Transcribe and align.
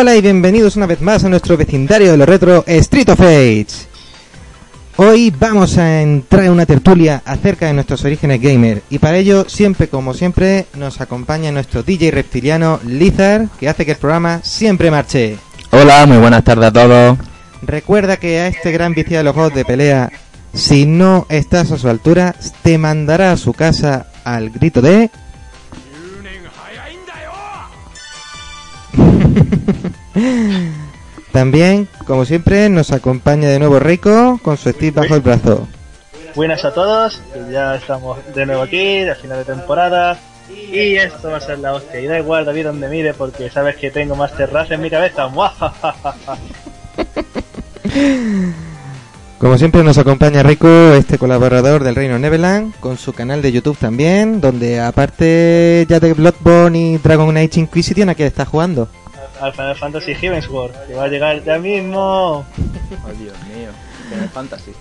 Hola 0.00 0.14
y 0.14 0.20
bienvenidos 0.20 0.76
una 0.76 0.86
vez 0.86 1.00
más 1.00 1.24
a 1.24 1.28
nuestro 1.28 1.56
vecindario 1.56 2.12
de 2.12 2.16
lo 2.16 2.24
retro 2.24 2.62
Street 2.68 3.08
of 3.08 3.20
Age. 3.20 3.66
Hoy 4.94 5.34
vamos 5.36 5.76
a 5.76 6.02
entrar 6.02 6.44
en 6.44 6.52
una 6.52 6.66
tertulia 6.66 7.20
acerca 7.24 7.66
de 7.66 7.72
nuestros 7.72 8.04
orígenes 8.04 8.40
gamer 8.40 8.84
y 8.90 9.00
para 9.00 9.16
ello, 9.16 9.48
siempre 9.48 9.88
como 9.88 10.14
siempre, 10.14 10.66
nos 10.74 11.00
acompaña 11.00 11.50
nuestro 11.50 11.82
DJ 11.82 12.12
reptiliano 12.12 12.78
Lizard, 12.86 13.48
que 13.58 13.68
hace 13.68 13.84
que 13.84 13.90
el 13.90 13.96
programa 13.96 14.38
siempre 14.44 14.88
marche. 14.92 15.36
Hola, 15.72 16.06
muy 16.06 16.18
buenas 16.18 16.44
tardes 16.44 16.68
a 16.68 16.72
todos. 16.72 17.18
Recuerda 17.62 18.18
que 18.18 18.38
a 18.38 18.46
este 18.46 18.70
gran 18.70 18.94
viciado 18.94 19.18
de 19.18 19.24
los 19.24 19.34
juegos 19.34 19.54
de 19.54 19.64
pelea, 19.64 20.12
si 20.54 20.86
no 20.86 21.26
estás 21.28 21.72
a 21.72 21.76
su 21.76 21.88
altura, 21.88 22.36
te 22.62 22.78
mandará 22.78 23.32
a 23.32 23.36
su 23.36 23.52
casa 23.52 24.06
al 24.22 24.50
grito 24.50 24.80
de... 24.80 25.10
También, 31.32 31.88
como 32.06 32.24
siempre, 32.24 32.68
nos 32.68 32.90
acompaña 32.92 33.48
de 33.48 33.58
nuevo 33.58 33.78
Rico 33.78 34.40
con 34.42 34.56
su 34.56 34.70
stick 34.70 34.94
bajo 34.94 35.14
el 35.14 35.20
brazo. 35.20 35.68
Buenas 36.34 36.64
a 36.64 36.72
todos, 36.72 37.20
ya 37.50 37.76
estamos 37.76 38.18
de 38.34 38.46
nuevo 38.46 38.62
aquí, 38.62 39.00
al 39.00 39.16
final 39.16 39.38
de 39.38 39.44
temporada. 39.44 40.18
Y 40.50 40.96
esto 40.96 41.30
va 41.30 41.36
a 41.38 41.40
ser 41.40 41.58
la 41.58 41.74
hostia. 41.74 42.00
Y 42.00 42.06
da 42.06 42.18
igual, 42.18 42.44
David, 42.44 42.64
donde 42.66 42.88
mire, 42.88 43.12
porque 43.14 43.50
sabes 43.50 43.76
que 43.76 43.90
tengo 43.90 44.16
Master 44.16 44.52
Race 44.52 44.74
en 44.74 44.80
mi 44.80 44.90
cabeza. 44.90 45.28
Como 49.38 49.56
siempre 49.56 49.84
nos 49.84 49.98
acompaña 49.98 50.42
Rico, 50.42 50.68
este 50.94 51.16
colaborador 51.16 51.84
del 51.84 51.94
Reino 51.94 52.18
Neverland, 52.18 52.74
con 52.80 52.98
su 52.98 53.12
canal 53.12 53.40
de 53.40 53.52
YouTube 53.52 53.78
también, 53.78 54.40
donde 54.40 54.80
aparte 54.80 55.86
ya 55.88 56.00
de 56.00 56.12
Bloodborne 56.12 56.76
y 56.76 56.98
Dragon 56.98 57.36
Age 57.36 57.60
Inquisition, 57.60 58.08
¿a 58.08 58.16
qué 58.16 58.26
está 58.26 58.44
jugando? 58.44 58.88
Al 59.40 59.52
Final 59.52 59.76
Fantasy 59.76 60.14
Heavensward, 60.14 60.72
que 60.86 60.94
va 60.94 61.04
a 61.04 61.08
llegar 61.08 61.42
ya 61.44 61.58
mismo. 61.58 62.44
Oh, 62.44 63.12
Dios 63.18 63.36
mío, 63.54 63.70
Final 64.10 64.28
Fantasy. 64.30 64.72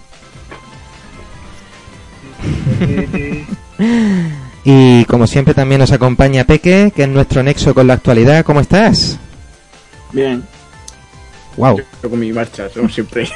Y 4.63 5.05
como 5.05 5.27
siempre 5.27 5.53
también 5.53 5.79
nos 5.79 5.91
acompaña 5.91 6.43
Peque, 6.43 6.91
que 6.95 7.03
es 7.03 7.09
nuestro 7.09 7.43
nexo 7.43 7.73
con 7.73 7.87
la 7.87 7.93
actualidad. 7.93 8.43
¿Cómo 8.43 8.59
estás? 8.59 9.17
Bien, 10.11 10.43
Wow. 11.57 11.81
yo 12.03 12.09
con 12.09 12.19
mi 12.19 12.31
marcha, 12.31 12.67
como 12.69 12.87
siempre. 12.87 13.27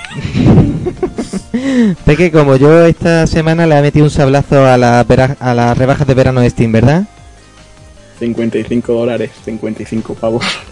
Peque, 2.06 2.32
como 2.32 2.56
yo 2.56 2.86
esta 2.86 3.26
semana 3.28 3.66
le 3.66 3.78
he 3.78 3.82
metido 3.82 4.06
un 4.06 4.12
sablazo 4.12 4.66
a, 4.66 4.78
la 4.78 5.00
a 5.40 5.54
las 5.54 5.78
rebajas 5.78 6.06
de 6.06 6.14
verano 6.14 6.42
de 6.42 6.50
Steam, 6.50 6.72
¿verdad? 6.72 7.04
55 8.26 8.94
dólares, 8.94 9.32
55 9.44 10.14
pavos. 10.14 10.46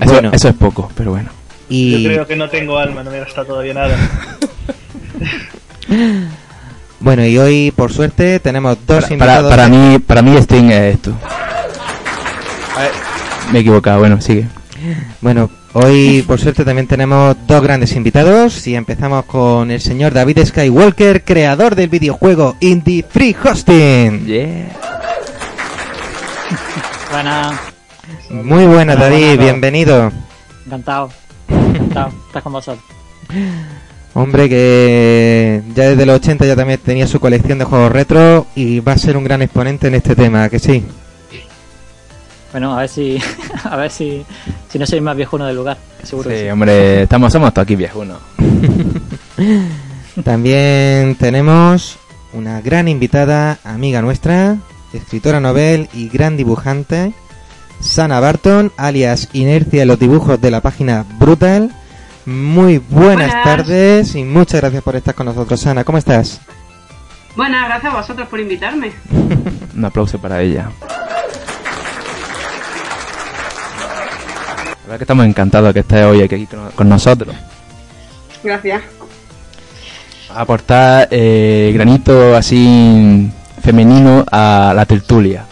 Eso, 0.00 0.12
Bueno. 0.12 0.30
eso 0.32 0.48
es 0.48 0.54
poco, 0.54 0.90
pero 0.96 1.10
bueno. 1.12 1.30
Y 1.68 2.02
Yo 2.02 2.08
creo 2.10 2.26
que 2.26 2.36
no 2.36 2.48
tengo 2.48 2.78
alma, 2.78 3.02
no 3.02 3.10
me 3.10 3.16
he 3.16 3.20
gastado 3.20 3.46
todavía 3.48 3.74
nada. 3.74 3.96
bueno, 7.00 7.24
y 7.26 7.38
hoy 7.38 7.72
por 7.74 7.92
suerte 7.92 8.38
tenemos 8.40 8.76
dos 8.86 9.04
Para, 9.04 9.08
para, 9.08 9.14
invitados. 9.40 9.50
para 9.50 9.68
mí, 9.68 9.98
para 10.00 10.22
mí 10.22 10.40
Steam 10.42 10.70
es 10.70 10.94
esto. 10.94 11.12
Me 13.52 13.58
he 13.58 13.60
equivocado, 13.62 13.98
bueno, 14.00 14.20
sigue. 14.20 14.46
Bueno, 15.20 15.48
hoy 15.74 16.22
por 16.26 16.40
suerte 16.40 16.64
también 16.64 16.86
tenemos 16.86 17.36
dos 17.46 17.62
grandes 17.62 17.94
invitados 17.94 18.66
y 18.66 18.74
empezamos 18.74 19.24
con 19.26 19.70
el 19.70 19.80
señor 19.80 20.12
David 20.12 20.44
Skywalker, 20.44 21.22
creador 21.24 21.74
del 21.74 21.88
videojuego 21.88 22.56
Indie 22.60 23.04
Free 23.08 23.36
Hosting. 23.42 24.26
Yeah. 24.26 24.68
Buena, 27.10 27.60
Muy 28.30 28.64
buenas, 28.66 28.98
David, 28.98 29.18
buenas. 29.26 29.38
bienvenido. 29.38 30.12
encantado. 30.66 31.10
Encantado, 31.48 32.10
estás 32.26 32.42
con 32.42 32.52
vosotros. 32.52 32.84
Hombre 34.14 34.48
que 34.48 35.62
ya 35.74 35.90
desde 35.90 36.06
los 36.06 36.16
80 36.16 36.46
ya 36.46 36.54
también 36.56 36.78
tenía 36.84 37.06
su 37.06 37.18
colección 37.18 37.58
de 37.58 37.64
juegos 37.64 37.90
retro 37.90 38.46
y 38.54 38.78
va 38.80 38.92
a 38.92 38.98
ser 38.98 39.16
un 39.16 39.24
gran 39.24 39.42
exponente 39.42 39.88
en 39.88 39.94
este 39.96 40.14
tema, 40.14 40.48
que 40.48 40.58
sí. 40.60 40.84
Bueno, 42.54 42.72
a 42.72 42.82
ver 42.82 42.88
si, 42.88 43.18
a 43.64 43.74
ver 43.74 43.90
si, 43.90 44.24
si 44.70 44.78
no 44.78 44.86
soy 44.86 45.00
más 45.00 45.16
viejuno 45.16 45.44
del 45.44 45.56
lugar, 45.56 45.76
que 46.00 46.06
seguro 46.06 46.30
que 46.30 46.36
Sí, 46.38 46.44
sí. 46.44 46.50
hombre, 46.50 47.02
estamos, 47.02 47.32
somos 47.32 47.52
todos 47.52 47.64
aquí 47.64 47.74
viejunos. 47.74 48.18
También 50.24 51.16
tenemos 51.16 51.98
una 52.32 52.60
gran 52.60 52.86
invitada, 52.86 53.58
amiga 53.64 54.00
nuestra, 54.02 54.56
escritora 54.92 55.40
novel 55.40 55.88
y 55.92 56.08
gran 56.08 56.36
dibujante, 56.36 57.12
Sana 57.80 58.20
Barton, 58.20 58.70
alias 58.76 59.28
Inercia 59.32 59.82
en 59.82 59.88
los 59.88 59.98
dibujos 59.98 60.40
de 60.40 60.50
la 60.52 60.60
página 60.60 61.04
Brutal. 61.18 61.74
Muy 62.26 62.78
buenas, 62.78 63.32
Buenas. 63.32 63.44
tardes 63.44 64.14
y 64.14 64.22
muchas 64.22 64.60
gracias 64.60 64.82
por 64.84 64.94
estar 64.96 65.14
con 65.16 65.26
nosotros, 65.26 65.60
Sana. 65.60 65.82
¿Cómo 65.84 65.98
estás? 65.98 66.40
Bueno, 67.36 67.58
gracias 67.66 67.92
a 67.92 67.96
vosotros 67.96 68.28
por 68.28 68.38
invitarme. 68.38 68.92
Un 69.76 69.84
aplauso 69.84 70.18
para 70.20 70.40
ella. 70.40 70.70
La 74.84 74.88
verdad 74.88 74.98
que 74.98 75.04
estamos 75.04 75.26
encantados 75.26 75.68
de 75.68 75.74
que 75.74 75.80
estés 75.80 76.04
hoy 76.04 76.22
aquí 76.22 76.46
con, 76.46 76.70
con 76.72 76.88
nosotros. 76.88 77.34
Gracias. 78.42 78.82
A 80.30 80.40
aportar 80.42 81.08
eh, 81.10 81.70
granito 81.74 82.36
así 82.36 83.30
femenino 83.62 84.24
a 84.30 84.72
la 84.76 84.84
tertulia. 84.84 85.46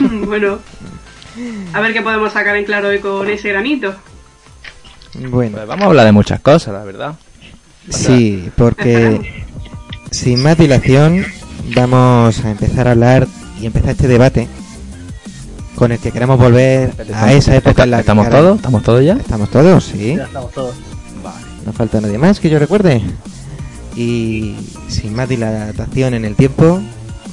bueno, 0.26 0.58
a 1.74 1.80
ver 1.80 1.92
qué 1.92 2.00
podemos 2.02 2.32
sacar 2.32 2.56
en 2.56 2.64
claro 2.64 2.88
hoy 2.88 2.98
con 3.00 3.28
ese 3.28 3.50
granito. 3.50 3.94
Bueno, 5.14 5.56
Pues 5.56 5.66
vamos 5.66 5.84
a 5.84 5.88
hablar 5.88 6.06
de 6.06 6.12
muchas 6.12 6.40
cosas, 6.40 6.72
la 6.72 6.84
verdad. 6.84 7.14
sí, 7.88 8.48
porque 8.56 9.44
sin 10.10 10.42
más 10.42 10.56
dilación 10.56 11.26
vamos 11.74 12.42
a 12.44 12.50
empezar 12.52 12.88
a 12.88 12.92
hablar 12.92 13.26
y 13.60 13.66
empezar 13.66 13.90
este 13.90 14.08
debate 14.08 14.48
con 15.80 15.92
el 15.92 15.98
que 15.98 16.12
queremos 16.12 16.38
volver 16.38 16.92
a 17.14 17.32
esa 17.32 17.56
época 17.56 17.84
en 17.84 17.90
la 17.92 17.96
que 17.96 18.00
¿Estamos 18.02 18.26
ahora- 18.26 18.38
todos? 18.38 18.56
¿Estamos 18.56 18.82
todos 18.82 19.02
ya? 19.02 19.14
¿Estamos 19.14 19.48
todos? 19.50 19.84
Sí. 19.84 20.14
Ya 20.14 20.24
estamos 20.24 20.52
todos. 20.52 20.74
No 21.64 21.72
falta 21.72 22.02
nadie 22.02 22.18
más 22.18 22.38
que 22.38 22.50
yo 22.50 22.58
recuerde. 22.58 23.00
Y 23.96 24.56
sin 24.88 25.14
más 25.16 25.26
dilatación 25.30 26.12
en 26.12 26.26
el 26.26 26.36
tiempo, 26.36 26.82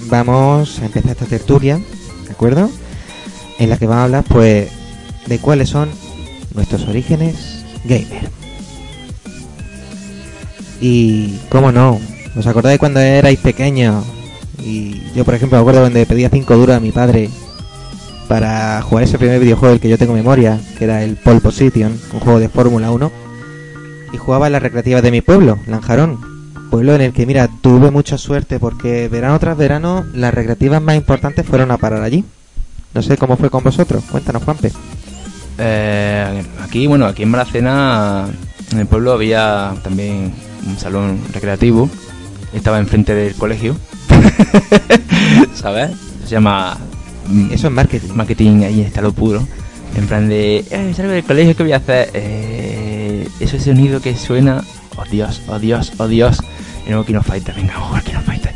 vamos 0.09 0.79
a 0.79 0.85
empezar 0.85 1.11
esta 1.11 1.25
tertulia, 1.25 1.75
¿de 2.25 2.31
acuerdo? 2.31 2.69
En 3.59 3.69
la 3.69 3.77
que 3.77 3.85
vamos 3.85 3.99
a 3.99 4.05
hablar, 4.05 4.23
pues, 4.23 4.69
de 5.25 5.39
cuáles 5.39 5.67
son 5.67 5.89
nuestros 6.55 6.87
orígenes 6.87 7.65
gamer. 7.83 8.29
Y, 10.79 11.37
cómo 11.49 11.73
no, 11.73 11.99
¿os 12.37 12.47
acordáis 12.47 12.79
cuando 12.79 13.01
erais 13.01 13.39
pequeños? 13.39 14.05
Y 14.63 15.01
yo, 15.13 15.25
por 15.25 15.35
ejemplo, 15.35 15.57
me 15.57 15.61
acuerdo 15.63 15.81
cuando 15.81 16.05
pedía 16.05 16.29
5 16.29 16.55
duros 16.55 16.77
a 16.77 16.79
mi 16.79 16.93
padre 16.93 17.29
para 18.27 18.81
jugar 18.81 19.03
ese 19.03 19.17
primer 19.17 19.39
videojuego 19.39 19.71
del 19.71 19.79
que 19.79 19.89
yo 19.89 19.97
tengo 19.97 20.13
memoria, 20.13 20.59
que 20.77 20.83
era 20.83 21.03
el 21.03 21.15
Pole 21.15 21.39
Position, 21.39 21.99
un 22.13 22.19
juego 22.19 22.39
de 22.39 22.49
Fórmula 22.49 22.91
1 22.91 23.11
y 24.13 24.17
jugaba 24.17 24.47
en 24.47 24.53
las 24.53 24.61
recreativas 24.61 25.03
de 25.03 25.11
mi 25.11 25.21
pueblo, 25.21 25.59
Lanjarón. 25.67 26.37
Pueblo 26.69 26.95
en 26.95 27.01
el 27.01 27.13
que, 27.13 27.25
mira, 27.25 27.49
tuve 27.61 27.91
mucha 27.91 28.17
suerte 28.17 28.59
porque 28.59 29.07
verano 29.07 29.39
tras 29.39 29.57
verano 29.57 30.05
las 30.13 30.33
recreativas 30.33 30.81
más 30.81 30.97
importantes 30.97 31.45
fueron 31.45 31.71
a 31.71 31.77
parar 31.77 32.03
allí. 32.03 32.25
No 32.93 33.01
sé 33.01 33.17
cómo 33.17 33.37
fue 33.37 33.49
con 33.49 33.63
vosotros. 33.63 34.03
Cuéntanos, 34.11 34.43
Juanpe. 34.43 34.71
Eh, 35.59 36.43
aquí, 36.61 36.87
bueno, 36.87 37.05
aquí 37.05 37.23
en 37.23 37.29
Maracena, 37.29 38.27
en 38.71 38.79
el 38.79 38.85
pueblo, 38.85 39.13
había 39.13 39.75
también 39.81 40.33
un 40.65 40.77
salón 40.77 41.19
recreativo. 41.33 41.89
Estaba 42.53 42.79
enfrente 42.79 43.13
del 43.13 43.35
colegio. 43.35 43.77
¿Sabes? 45.53 45.91
Se 46.25 46.31
llama 46.31 46.77
Eso 47.51 47.67
es 47.67 47.73
marketing. 47.73 48.09
marketing, 48.13 48.63
ahí 48.63 48.81
está 48.81 49.01
lo 49.01 49.11
puro. 49.13 49.45
En 49.95 50.05
plan 50.07 50.27
de, 50.29 50.63
eh, 50.69 50.93
salgo 50.95 51.11
del 51.11 51.23
colegio, 51.23 51.55
¿qué 51.55 51.63
voy 51.63 51.71
a 51.73 51.77
hacer? 51.77 52.09
Eh, 52.13 53.27
ese 53.39 53.59
sonido 53.59 53.99
que 54.01 54.15
suena, 54.15 54.63
oh 54.97 55.03
Dios, 55.09 55.41
oh 55.47 55.59
Dios, 55.59 55.91
oh 55.97 56.07
Dios. 56.07 56.37
Y 56.85 56.89
luego 56.89 57.05
Kino 57.05 57.21
Fighter, 57.23 57.55
venga, 57.55 57.73
vamos 57.73 57.85
a 57.85 57.89
jugar 57.89 58.03
Kino 58.03 58.21
Fighter. 58.21 58.53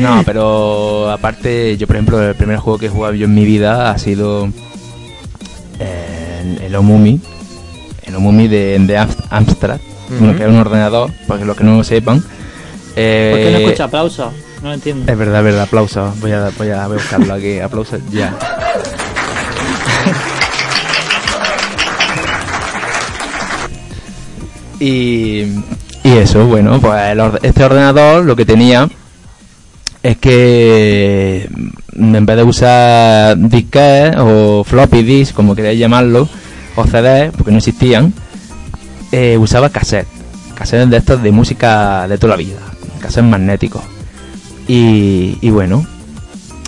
no, 0.00 0.22
pero 0.26 1.10
aparte, 1.10 1.76
yo 1.76 1.86
por 1.86 1.96
ejemplo, 1.96 2.22
el 2.22 2.34
primer 2.34 2.58
juego 2.58 2.78
que 2.78 2.86
he 2.86 2.90
jugado 2.90 3.14
yo 3.14 3.24
en 3.26 3.34
mi 3.34 3.44
vida 3.44 3.90
ha 3.90 3.98
sido 3.98 4.48
eh, 5.78 6.56
el, 6.58 6.62
el 6.64 6.74
Omumi. 6.76 7.20
El 8.04 8.16
Omumi 8.16 8.48
de, 8.48 8.78
de 8.78 8.98
Amst- 8.98 9.24
Amstrad, 9.30 9.78
bueno, 10.18 10.36
que 10.36 10.42
era 10.42 10.52
un 10.52 10.58
ordenador, 10.58 11.10
para 11.26 11.44
los 11.44 11.56
que 11.56 11.64
no 11.64 11.76
lo 11.76 11.84
sepan. 11.84 12.20
¿Por 12.20 12.28
qué 12.28 13.48
no 13.52 13.58
Eh, 13.58 13.64
escucha 13.64 13.84
aplausos? 13.84 14.32
No 14.62 14.68
lo 14.68 14.74
entiendo. 14.74 15.10
es 15.10 15.18
verdad, 15.18 15.40
es 15.40 15.44
verdad, 15.44 15.62
aplausos. 15.62 16.20
Voy 16.20 16.30
a, 16.30 16.50
voy 16.56 16.70
a, 16.70 16.86
buscarlo 16.86 17.34
aquí, 17.34 17.58
aplausos 17.58 18.00
ya. 18.10 18.32
y, 24.78 25.42
y 26.04 26.16
eso, 26.16 26.46
bueno, 26.46 26.80
pues 26.80 27.10
el 27.10 27.20
este 27.42 27.64
ordenador 27.64 28.24
lo 28.24 28.36
que 28.36 28.44
tenía 28.44 28.88
es 30.02 30.16
que 30.18 31.48
en 31.94 32.26
vez 32.26 32.36
de 32.36 32.42
usar 32.42 33.36
disquetes 33.36 34.14
o 34.18 34.64
floppy 34.64 35.02
disk, 35.02 35.34
como 35.34 35.54
queráis 35.54 35.78
llamarlo, 35.78 36.28
o 36.76 36.84
CDs, 36.84 37.32
porque 37.36 37.50
no 37.50 37.58
existían, 37.58 38.12
eh, 39.10 39.36
usaba 39.38 39.70
cassette. 39.70 40.06
Cassettes 40.54 40.90
de 40.90 40.96
estos 40.96 41.22
de 41.22 41.32
música 41.32 42.06
de 42.08 42.18
toda 42.18 42.36
la 42.36 42.36
vida, 42.36 42.60
cassettes 43.00 43.28
magnéticos. 43.28 43.91
Y, 44.68 45.38
y 45.40 45.50
bueno, 45.50 45.84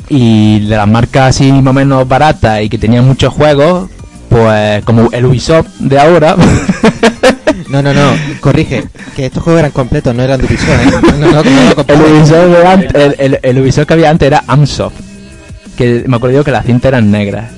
y 0.09 0.61
de 0.61 0.77
las 0.77 0.89
marcas 0.89 1.31
así 1.37 1.51
más 1.53 1.71
o 1.71 1.73
menos 1.75 2.07
baratas 2.09 2.63
y 2.63 2.69
que 2.69 2.79
tenían 2.79 3.07
muchos 3.07 3.33
juegos, 3.33 3.89
pues 4.29 4.85
como 4.85 5.09
el 5.13 5.25
Ubisoft 5.27 5.69
de 5.79 5.99
ahora, 5.99 6.37
No, 7.69 7.83
no, 7.83 7.93
no, 7.95 8.13
corrige, 8.41 8.85
que 9.17 9.27
estos 9.27 9.43
juegos 9.43 9.61
eran 9.61 9.73
completos, 9.73 10.15
no 10.15 10.23
eran 10.23 10.39
de 10.41 10.47
Ubisoft, 10.47 10.69
¿eh? 10.69 10.91
No, 10.91 11.01
no, 11.01 11.27
no, 11.33 11.43
no 11.43 11.75
lo 11.75 11.85
el. 12.07 12.13
Ubisoft, 12.13 12.47
de 12.49 12.67
antes- 12.67 12.95
el, 12.95 13.15
el- 13.19 13.39
el 13.43 13.59
Ubisoft 13.61 13.87
que 13.87 13.95
había 13.95 14.11
antes 14.11 14.27
era 14.27 14.45
Amsoft, 14.47 14.95
que 15.77 16.05
me 16.07 16.17
acuerdo 16.17 16.37
yo 16.37 16.45
que 16.45 16.51
las 16.53 16.67
cintas 16.67 16.91
eran 16.91 17.11
negras. 17.11 17.51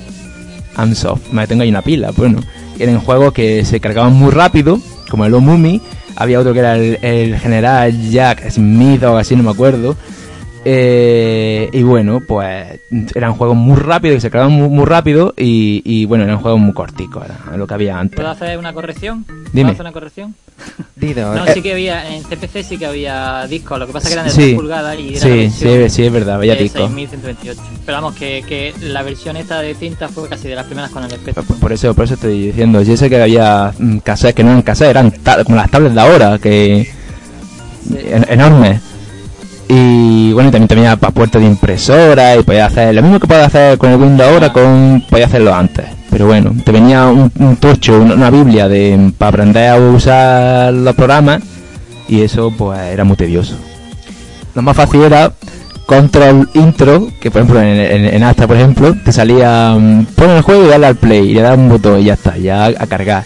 Amsoft, 0.75 1.31
me 1.31 1.45
tengo 1.47 1.63
ahí 1.63 1.69
una 1.69 1.81
pila, 1.81 2.11
bueno, 2.15 2.39
eran 2.79 2.99
juegos 2.99 3.33
que 3.33 3.65
se 3.65 3.79
cargaban 3.79 4.13
muy 4.13 4.31
rápido, 4.31 4.79
como 5.09 5.25
el 5.25 5.33
Omumi, 5.33 5.81
había 6.15 6.39
otro 6.39 6.53
que 6.53 6.59
era 6.59 6.75
el, 6.75 6.97
el 7.03 7.37
General 7.37 8.09
Jack 8.09 8.49
Smith 8.49 9.03
o 9.03 9.07
algo 9.07 9.17
así, 9.17 9.35
no 9.35 9.43
me 9.43 9.51
acuerdo. 9.51 9.95
Eh, 10.69 11.69
y 11.71 11.81
bueno, 11.83 12.19
pues 12.27 12.81
eran 13.15 13.35
juegos 13.35 13.55
muy 13.55 13.77
rápidos, 13.77 14.15
que 14.15 14.21
se 14.21 14.29
cargaban 14.29 14.51
muy, 14.53 14.67
muy 14.67 14.83
rápido 14.83 15.33
y, 15.37 15.81
y 15.85 16.03
bueno, 16.03 16.25
eran 16.25 16.39
juegos 16.39 16.59
muy 16.59 16.73
corticos, 16.73 17.23
era 17.25 17.55
lo 17.55 17.65
que 17.65 17.73
había 17.73 17.97
antes. 17.97 18.17
¿Puedo 18.17 18.29
hacer 18.29 18.57
una 18.59 18.73
corrección? 18.73 19.23
¿Puedo 19.23 19.49
Dime. 19.53 19.71
hacer 19.71 19.81
una 19.81 19.93
corrección? 19.93 20.35
Dido, 20.97 21.33
No, 21.35 21.45
eh, 21.45 21.51
sí 21.53 21.61
que 21.61 21.71
había, 21.71 22.13
en 22.13 22.21
CPC 22.23 22.63
sí 22.63 22.77
que 22.77 22.85
había 22.85 23.47
discos, 23.47 23.79
lo 23.79 23.87
que 23.87 23.93
pasa 23.93 24.07
que 24.09 24.13
eran 24.15 24.25
de 24.25 24.31
Sí. 24.31 24.41
3 24.41 24.55
pulgadas 24.55 24.99
y 24.99 25.09
era 25.11 25.19
Sí, 25.21 25.29
versión 25.29 25.51
sí, 25.83 25.89
sí, 25.89 26.03
es 26.03 26.11
verdad, 26.11 26.37
vaya 26.37 26.55
de 26.55 26.63
disco. 26.63 26.79
6128. 26.79 27.61
Pero 27.85 27.97
vamos, 27.97 28.15
que, 28.15 28.43
que 28.45 28.73
la 28.81 29.03
versión 29.03 29.37
esta 29.37 29.61
de 29.61 29.73
cinta 29.73 30.09
fue 30.09 30.27
casi 30.27 30.49
de 30.49 30.55
las 30.55 30.65
primeras 30.65 30.91
con 30.91 31.01
el 31.01 31.11
Spectrum. 31.11 31.45
Por- 31.45 31.59
Por 31.59 31.71
eso, 31.71 31.93
por 31.93 32.03
eso 32.03 32.15
estoy 32.15 32.47
diciendo. 32.47 32.81
Yo 32.81 32.97
sé 32.97 33.09
que 33.09 33.21
había 33.21 33.71
mm, 33.79 33.99
cassettes 33.99 34.35
que 34.35 34.43
no 34.43 34.49
eran 34.49 34.63
cassettes, 34.63 34.89
eran 34.91 35.11
como 35.45 35.55
las 35.55 35.71
tablets 35.71 35.95
de 35.95 36.01
ahora, 36.01 36.37
que 36.39 36.89
en- 37.89 38.25
enormes. 38.27 38.81
Y 39.69 40.31
bueno, 40.31 40.49
también 40.49 40.67
tenía 40.67 40.95
para 40.95 41.13
puertos 41.13 41.41
de 41.41 41.47
impresora 41.47 42.35
y 42.35 42.43
podía 42.43 42.67
hacer 42.67 42.95
lo 42.95 43.01
mismo 43.01 43.19
que 43.19 43.27
puede 43.27 43.43
hacer 43.43 43.77
con 43.77 43.91
el 43.91 43.99
Windows 43.99 44.29
ahora, 44.31 44.53
con 44.53 45.03
podía 45.09 45.25
hacerlo 45.25 45.53
antes. 45.53 45.85
Pero 46.09 46.27
bueno, 46.27 46.53
te 46.63 46.71
venía 46.71 47.07
un, 47.07 47.31
un 47.37 47.55
tocho, 47.57 47.99
una, 47.99 48.29
biblia 48.29 48.69
de 48.69 49.11
para 49.17 49.29
aprender 49.29 49.69
a 49.69 49.77
usar 49.77 50.73
los 50.73 50.95
programas 50.95 51.43
y 52.07 52.21
eso 52.21 52.51
pues 52.57 52.79
era 52.79 53.03
muy 53.03 53.17
tedioso. 53.17 53.55
Lo 54.55 54.61
más 54.61 54.75
fácil 54.75 55.01
era 55.03 55.33
control 55.85 56.49
intro, 56.53 57.09
que 57.19 57.29
por 57.29 57.41
ejemplo 57.41 57.61
en, 57.61 57.79
en, 57.79 58.23
en 58.23 58.35
por 58.35 58.55
ejemplo, 58.55 58.95
te 59.03 59.11
salía 59.11 59.75
mm, 59.77 60.05
pon 60.15 60.29
el 60.29 60.41
juego 60.41 60.65
y 60.65 60.67
dale 60.69 60.87
al 60.87 60.95
play 60.95 61.29
y 61.29 61.33
le 61.33 61.41
das 61.41 61.57
un 61.57 61.69
botón 61.69 61.99
y 61.99 62.05
ya 62.05 62.13
está, 62.13 62.37
ya 62.37 62.65
a 62.65 62.87
cargar. 62.87 63.23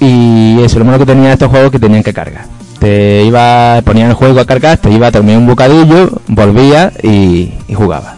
Y 0.00 0.60
eso, 0.62 0.78
lo 0.78 0.84
malo 0.84 0.98
que 0.98 1.06
tenía 1.06 1.32
estos 1.32 1.50
juegos 1.50 1.70
que 1.70 1.78
tenían 1.78 2.02
que 2.02 2.12
cargar. 2.12 2.51
Te 2.82 3.22
iba, 3.22 3.80
ponían 3.84 4.08
el 4.08 4.14
juego 4.16 4.40
a 4.40 4.44
cargar, 4.44 4.76
te 4.76 4.90
iba 4.90 5.06
a 5.06 5.12
terminar 5.12 5.38
un 5.38 5.46
bocadillo, 5.46 6.10
volvía 6.26 6.92
y, 7.00 7.52
y 7.68 7.74
jugaba. 7.74 8.16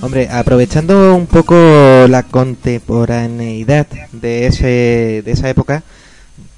Hombre, 0.00 0.30
aprovechando 0.30 1.14
un 1.14 1.26
poco 1.26 1.54
la 2.08 2.22
contemporaneidad 2.22 3.86
de 4.10 4.46
ese 4.46 5.22
de 5.22 5.30
esa 5.32 5.50
época, 5.50 5.82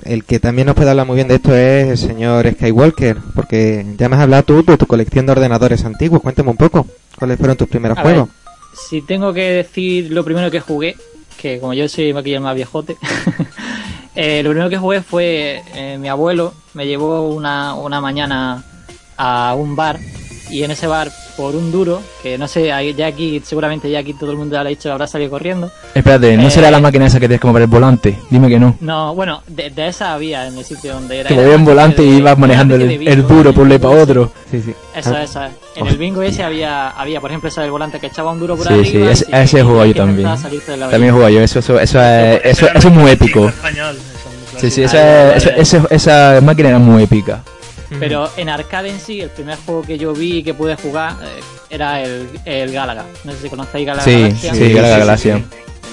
el 0.05 0.23
que 0.23 0.39
también 0.39 0.67
nos 0.67 0.77
puede 0.77 0.91
hablar 0.91 1.05
muy 1.05 1.17
bien 1.17 1.27
de 1.27 1.35
esto 1.35 1.53
es 1.53 1.89
el 1.89 1.99
señor 1.99 2.49
Skywalker, 2.49 3.17
porque 3.35 3.85
ya 3.99 4.09
me 4.09 4.15
has 4.15 4.23
hablado 4.23 4.45
tú 4.45 4.65
de 4.65 4.77
tu 4.77 4.87
colección 4.87 5.27
de 5.27 5.33
ordenadores 5.33 5.85
antiguos. 5.85 6.23
Cuéntame 6.23 6.51
un 6.51 6.57
poco, 6.57 6.87
¿cuáles 7.19 7.39
fueron 7.39 7.57
tus 7.57 7.67
primeros 7.67 7.99
A 7.99 8.03
juegos? 8.03 8.29
Si 8.89 9.03
tengo 9.03 9.33
que 9.33 9.51
decir 9.51 10.13
lo 10.13 10.25
primero 10.25 10.49
que 10.49 10.61
jugué, 10.61 10.95
que 11.43 11.59
como 11.59 11.75
yo 11.75 11.89
soy 11.89 12.13
aquí 12.13 12.35
el 12.35 12.41
más 12.41 12.55
viejote, 12.55 12.97
eh, 14.15 14.43
lo 14.43 14.51
primero 14.51 14.71
que 14.71 14.77
jugué 14.77 15.03
fue 15.03 15.63
eh, 15.75 15.99
mi 15.99 16.09
abuelo 16.09 16.55
me 16.75 16.87
llevó 16.87 17.29
una, 17.29 17.75
una 17.75 18.01
mañana 18.01 18.63
a 19.17 19.55
un 19.55 19.77
bar 19.77 19.99
y 20.51 20.63
en 20.63 20.71
ese 20.71 20.87
bar 20.87 21.11
por 21.37 21.57
un 21.57 21.73
duro, 21.73 22.01
que 22.23 22.39
no 22.39 22.47
sé, 22.47 22.71
ya 22.97 23.07
aquí 23.07 23.43
seguramente 23.45 23.91
ya 23.91 23.99
aquí 24.01 24.13
todo 24.15 24.31
el 24.31 24.37
mundo 24.37 24.55
ya 24.55 24.63
lo 24.63 24.69
ha 24.69 24.71
dicho, 24.71 24.93
habrá 24.93 25.07
salido 25.07 25.31
corriendo. 25.31 25.71
Espérate, 25.95 26.37
¿no 26.37 26.47
Eh, 26.47 26.51
será 26.51 26.71
la 26.71 26.81
máquina 26.81 27.07
esa 27.07 27.19
que 27.19 27.27
tienes 27.27 27.41
que 27.41 27.47
mover 27.47 27.63
el 27.63 27.69
volante? 27.69 28.19
Dime 28.31 28.49
que 28.49 28.59
no. 28.61 28.77
No, 28.81 29.15
bueno, 29.15 29.43
de, 29.49 29.71
de 29.71 29.89
esa 29.89 30.15
había 30.15 30.47
en 30.47 30.57
el 30.57 30.65
sitio 30.65 30.95
donde 30.95 31.21
era. 31.21 31.29
Que 31.29 31.35
movía 31.35 31.57
un 31.57 31.65
volante 31.65 32.05
y 32.05 32.19
ibas 32.19 32.39
manejando 32.39 32.77
el, 32.77 33.27
duro 33.27 33.53
por 33.53 33.67
un 33.67 33.79
para 33.81 34.01
otro. 34.03 34.33
Sí, 34.51 34.63
sí. 34.63 34.75
Esa, 34.95 35.23
esa. 35.23 35.51
En 35.75 35.87
el 35.89 35.97
bingo 35.99 36.23
ese 36.23 36.45
había, 36.45 36.91
había 36.91 37.21
por 37.21 37.31
ejemplo, 37.31 37.49
esa 37.49 37.63
del 37.63 37.71
volante 37.73 37.99
que 37.99 38.07
echaba 38.07 38.31
un 38.31 38.39
duro 38.39 38.57
por 38.57 38.67
Sí, 38.69 38.73
arriba. 38.75 38.85
sí, 38.87 38.99
y 38.99 39.03
ese- 39.33 39.43
ese 39.43 39.63
yo 39.87 39.95
también. 39.95 40.29
También 40.91 41.13
jugado 41.13 41.31
yo, 41.31 41.41
eso, 41.41 41.59
eso, 41.59 41.81
eso 41.81 42.01
es, 42.01 42.41
Ese 42.45 42.51
eso, 42.51 42.67
eso 42.75 42.89
es 42.89 42.95
muy 42.95 43.03
un 43.05 43.09
épico. 43.11 43.49
eso 43.49 43.57
Sí, 44.57 44.71
sí, 44.71 44.83
esa, 44.85 45.35
esa, 45.35 45.51
esa, 45.51 45.83
esa 45.91 46.41
máquina 46.43 46.69
era 46.69 46.79
muy 46.79 47.03
épica. 47.03 47.43
Pero 48.01 48.31
en 48.37 48.49
arcade 48.49 48.91
en 48.91 49.01
sí, 49.01 49.21
el 49.21 49.31
primer 49.31 49.57
juego 49.65 49.83
que 49.83 49.99
yo 49.99 50.13
vi 50.13 50.39
y 50.39 50.43
que 50.43 50.55
pude 50.55 50.77
jugar 50.77 51.15
eh, 51.23 51.41
era 51.71 52.03
el, 52.03 52.29
el 52.45 52.73
Galaga. 52.73 53.05
No 53.25 53.33
sé 53.33 53.39
si 53.43 53.49
conocéis 53.51 53.87
Galaga 53.87 54.05
Sí, 54.05 54.21
Galaxia. 54.23 54.55
sí, 54.55 54.73
Galaga 54.73 54.99
Galaxia. 54.99 55.45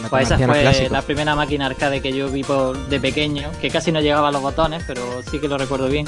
Pues 0.10 0.26
esa 0.26 0.38
fue 0.38 0.62
clásico. 0.62 0.94
la 0.94 1.02
primera 1.04 1.36
máquina 1.36 1.68
arcade 1.68 2.02
que 2.02 2.12
yo 2.12 2.28
vi 2.30 2.44
por, 2.44 2.76
de 2.90 3.00
pequeño, 3.00 3.52
que 3.62 3.70
casi 3.70 3.92
no 3.92 4.02
llegaba 4.02 4.30
a 4.30 4.32
los 4.32 4.42
botones, 4.42 4.84
pero 4.88 5.22
sí 5.30 5.40
que 5.40 5.48
lo 5.48 5.58
recuerdo 5.60 5.88
bien. 5.90 6.08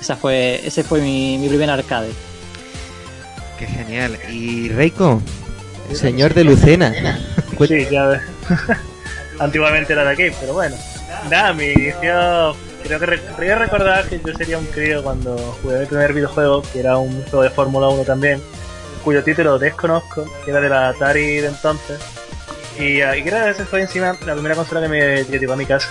Esa 0.00 0.16
fue, 0.16 0.60
ese 0.66 0.82
fue 0.82 1.00
mi, 1.00 1.38
mi 1.38 1.48
primer 1.48 1.70
arcade. 1.70 2.10
Qué 3.58 3.66
genial. 3.66 4.18
Y 4.30 4.68
Reiko, 4.70 5.22
señor 5.92 6.34
de 6.34 6.44
Lucena. 6.44 6.92
Sí, 7.66 7.86
ya 7.90 8.04
ves. 8.04 8.20
Antiguamente 9.38 9.94
era 9.94 10.04
de 10.04 10.10
aquí, 10.10 10.36
pero 10.40 10.52
bueno. 10.52 10.76
Nada, 11.30 11.54
mi 11.54 11.66
inicio. 11.68 12.54
Creo 12.86 13.00
que 13.00 13.06
re- 13.06 13.20
creo 13.36 13.58
recordar 13.58 14.08
que 14.08 14.20
yo 14.24 14.34
sería 14.34 14.58
un 14.58 14.66
crío 14.66 15.02
cuando 15.02 15.36
jugué 15.62 15.80
mi 15.80 15.86
primer 15.86 16.12
videojuego, 16.12 16.62
que 16.72 16.80
era 16.80 16.96
un 16.98 17.22
juego 17.24 17.42
de 17.42 17.50
Fórmula 17.50 17.88
1 17.88 18.04
también, 18.04 18.40
cuyo 19.04 19.22
título 19.24 19.58
desconozco, 19.58 20.24
que 20.44 20.50
era 20.50 20.60
de 20.60 20.68
la 20.68 20.88
Atari 20.88 21.36
de 21.36 21.48
entonces. 21.48 21.98
Y, 22.78 23.00
ah, 23.00 23.16
y 23.16 23.22
creo 23.22 23.44
que 23.44 23.50
ese 23.50 23.64
fue 23.64 23.80
encima 23.82 24.14
la 24.26 24.34
primera 24.34 24.54
consola 24.54 24.82
que 24.82 24.88
me 24.88 25.24
que 25.26 25.38
llegó 25.38 25.54
a 25.54 25.56
mi 25.56 25.66
casa. 25.66 25.88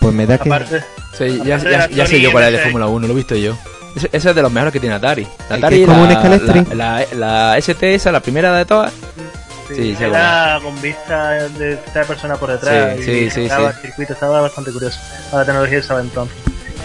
Pues 0.00 0.12
me 0.14 0.26
da 0.26 0.38
que... 0.38 0.48
Aparte, 0.48 0.82
Sí, 1.16 1.40
ya, 1.46 1.56
de 1.56 1.88
ya, 1.94 2.06
sé 2.06 2.20
yo 2.20 2.30
cuál 2.30 2.44
es 2.44 2.50
de 2.52 2.56
MSX. 2.58 2.64
Fórmula 2.64 2.86
1, 2.88 3.06
lo 3.06 3.12
he 3.14 3.16
visto 3.16 3.34
yo. 3.36 3.56
Ese, 3.96 4.08
ese 4.12 4.28
es 4.28 4.34
de 4.36 4.42
los 4.42 4.52
mejores 4.52 4.70
que 4.74 4.80
tiene 4.80 4.94
Atari. 4.96 5.26
La 5.48 5.54
El 5.56 5.60
que 5.60 5.66
Atari, 5.66 5.80
es 5.82 5.88
como 5.88 6.02
un 6.02 6.08
la, 6.10 6.14
Scalestri. 6.20 6.64
la, 6.76 7.06
la, 7.14 7.52
la 7.52 7.58
ST, 7.58 7.94
esa, 7.94 8.12
la 8.12 8.20
primera 8.20 8.54
de 8.54 8.66
todas. 8.66 8.92
sí, 8.92 8.98
Sí, 9.68 9.96
sí, 9.96 10.04
era 10.04 10.58
con 10.62 10.80
vista 10.80 11.48
de 11.48 11.74
esta 11.74 12.04
persona 12.04 12.36
por 12.36 12.50
detrás. 12.50 12.98
Sí, 13.00 13.10
y 13.10 13.30
sí, 13.30 13.42
estaba 13.42 13.70
el 13.70 13.76
circuito, 13.76 14.12
estaba 14.12 14.40
bastante 14.40 14.72
curioso. 14.72 14.98
A 15.32 15.36
la 15.36 15.44
tecnología 15.44 15.78
estaba 15.78 16.00
entonces. 16.00 16.36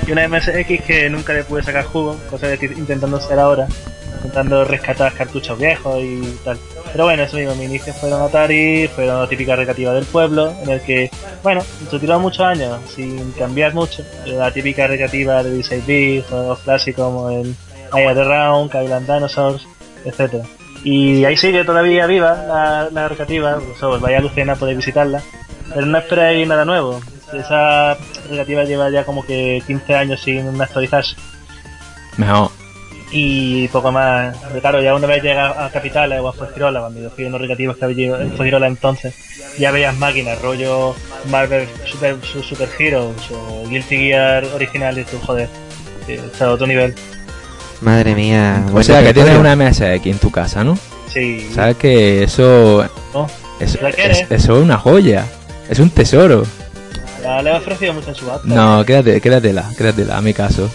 Y 0.07 0.11
una 0.11 0.27
MSX 0.27 0.83
que 0.85 1.09
nunca 1.09 1.33
le 1.33 1.43
pude 1.43 1.63
sacar 1.63 1.85
jugo, 1.85 2.17
cosa 2.29 2.47
que 2.47 2.65
estoy 2.65 2.79
intentando 2.79 3.17
hacer 3.17 3.38
ahora, 3.39 3.67
intentando 4.15 4.63
rescatar 4.65 5.13
cartuchos 5.13 5.59
viejos 5.59 6.01
y 6.01 6.21
tal. 6.43 6.57
Pero 6.91 7.05
bueno, 7.05 7.23
eso 7.23 7.38
mismo, 7.38 7.55
mi 7.55 7.65
inicio 7.65 7.93
fueron 7.93 8.21
Atari, 8.21 8.88
fueron 8.88 9.21
la 9.21 9.27
típica 9.27 9.55
recreativa 9.55 9.93
del 9.93 10.05
pueblo, 10.05 10.53
en 10.63 10.69
el 10.71 10.81
que, 10.81 11.11
bueno, 11.43 11.61
se 11.89 12.00
tiró 12.00 12.19
muchos 12.19 12.41
años 12.41 12.79
sin 12.93 13.31
cambiar 13.33 13.73
mucho. 13.73 14.03
La 14.25 14.51
típica 14.51 14.88
recreativa 14.88 15.43
de 15.43 15.53
16 15.53 15.85
bits, 15.85 16.27
juegos 16.27 16.59
clásicos 16.59 17.05
como 17.05 17.29
el 17.29 17.55
Aya 17.91 18.13
the 18.13 18.23
Round, 18.23 18.71
Kylan 18.71 19.05
Dinosaurs, 19.05 19.65
etcétera 20.03 20.43
Y 20.83 21.23
ahí 21.25 21.38
sigue 21.38 21.63
todavía 21.63 22.07
viva 22.07 22.33
la, 22.47 22.89
la 22.91 23.07
recreativa, 23.07 23.59
so, 23.79 24.00
vaya 24.00 24.17
a 24.17 24.21
Lucena, 24.21 24.55
podéis 24.55 24.77
visitarla. 24.77 25.21
Pero 25.73 25.85
no 25.85 25.97
esperéis 25.97 26.47
nada 26.47 26.65
nuevo. 26.65 27.00
Esa 27.33 27.97
recreativa 28.23 28.63
lleva 28.65 28.89
ya 28.89 29.05
como 29.05 29.23
que 29.25 29.61
15 29.67 29.95
años 29.95 30.19
sin 30.21 30.59
actualizarse 30.61 31.15
Mejor. 32.17 32.51
y 33.11 33.67
poco 33.69 33.91
más. 33.91 34.35
Claro, 34.59 34.81
ya 34.81 34.93
una 34.95 35.07
vez 35.07 35.23
llega 35.23 35.65
a 35.65 35.69
Capitales 35.69 36.19
o 36.19 36.27
a 36.27 36.33
Fuengirola, 36.33 36.81
cuando 36.81 37.00
yo 37.00 37.09
fui 37.09 37.23
a 37.25 37.27
unos 37.27 37.39
recreativos 37.39 37.77
que 37.77 37.85
había 37.85 38.17
en 38.21 38.31
Fuengirola 38.35 38.67
entonces, 38.67 39.15
ya 39.57 39.71
veías 39.71 39.95
máquinas, 39.95 40.41
rollo 40.41 40.93
Marvel 41.29 41.67
Super, 41.85 42.17
Su- 42.23 42.43
Super 42.43 42.67
Heroes 42.77 43.15
o 43.31 43.65
Guilty 43.69 43.97
Gear 43.97 44.43
original 44.55 44.97
y 44.97 45.03
tú, 45.05 45.17
joder, 45.25 45.47
que 46.05 46.15
está 46.15 46.45
a 46.47 46.51
otro 46.51 46.67
nivel. 46.67 46.93
Madre 47.81 48.15
mía. 48.15 48.65
O 48.73 48.83
sea, 48.83 49.03
que 49.03 49.13
tienes 49.13 49.38
una 49.38 49.55
MSX 49.55 50.05
en 50.05 50.19
tu 50.19 50.31
casa, 50.31 50.63
¿no? 50.63 50.77
Sí, 51.11 51.50
Sabes 51.53 51.75
que 51.77 52.23
eso, 52.23 52.83
es, 53.59 53.75
eso 53.75 54.27
es 54.29 54.50
una 54.50 54.77
joya. 54.77 55.25
Es 55.69 55.79
un 55.79 55.89
tesoro. 55.89 56.43
La, 57.23 57.41
le 57.41 57.51
he 57.51 57.55
ofrecido 57.55 57.93
mucho 57.93 58.09
en 58.09 58.15
su 58.15 58.31
acta. 58.31 58.47
No, 58.47 58.85
quédate, 58.85 59.19
quédatela, 59.21 59.69
quédatela, 59.77 60.17
a 60.17 60.21
mi 60.21 60.33
caso. 60.33 60.69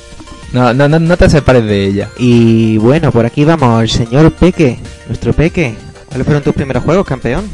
No, 0.52 0.72
no, 0.74 0.88
no, 0.88 0.98
no 0.98 1.16
te 1.16 1.28
separes 1.30 1.64
de 1.64 1.84
ella. 1.84 2.08
Y 2.18 2.76
bueno, 2.78 3.10
por 3.12 3.24
aquí 3.26 3.44
vamos, 3.44 3.82
el 3.82 3.90
señor 3.90 4.32
Peque, 4.32 4.78
nuestro 5.06 5.32
Peque. 5.32 5.74
¿Cuáles 6.08 6.24
fueron 6.24 6.42
tus 6.42 6.54
primeros 6.54 6.84
juegos, 6.84 7.06
campeón? 7.06 7.48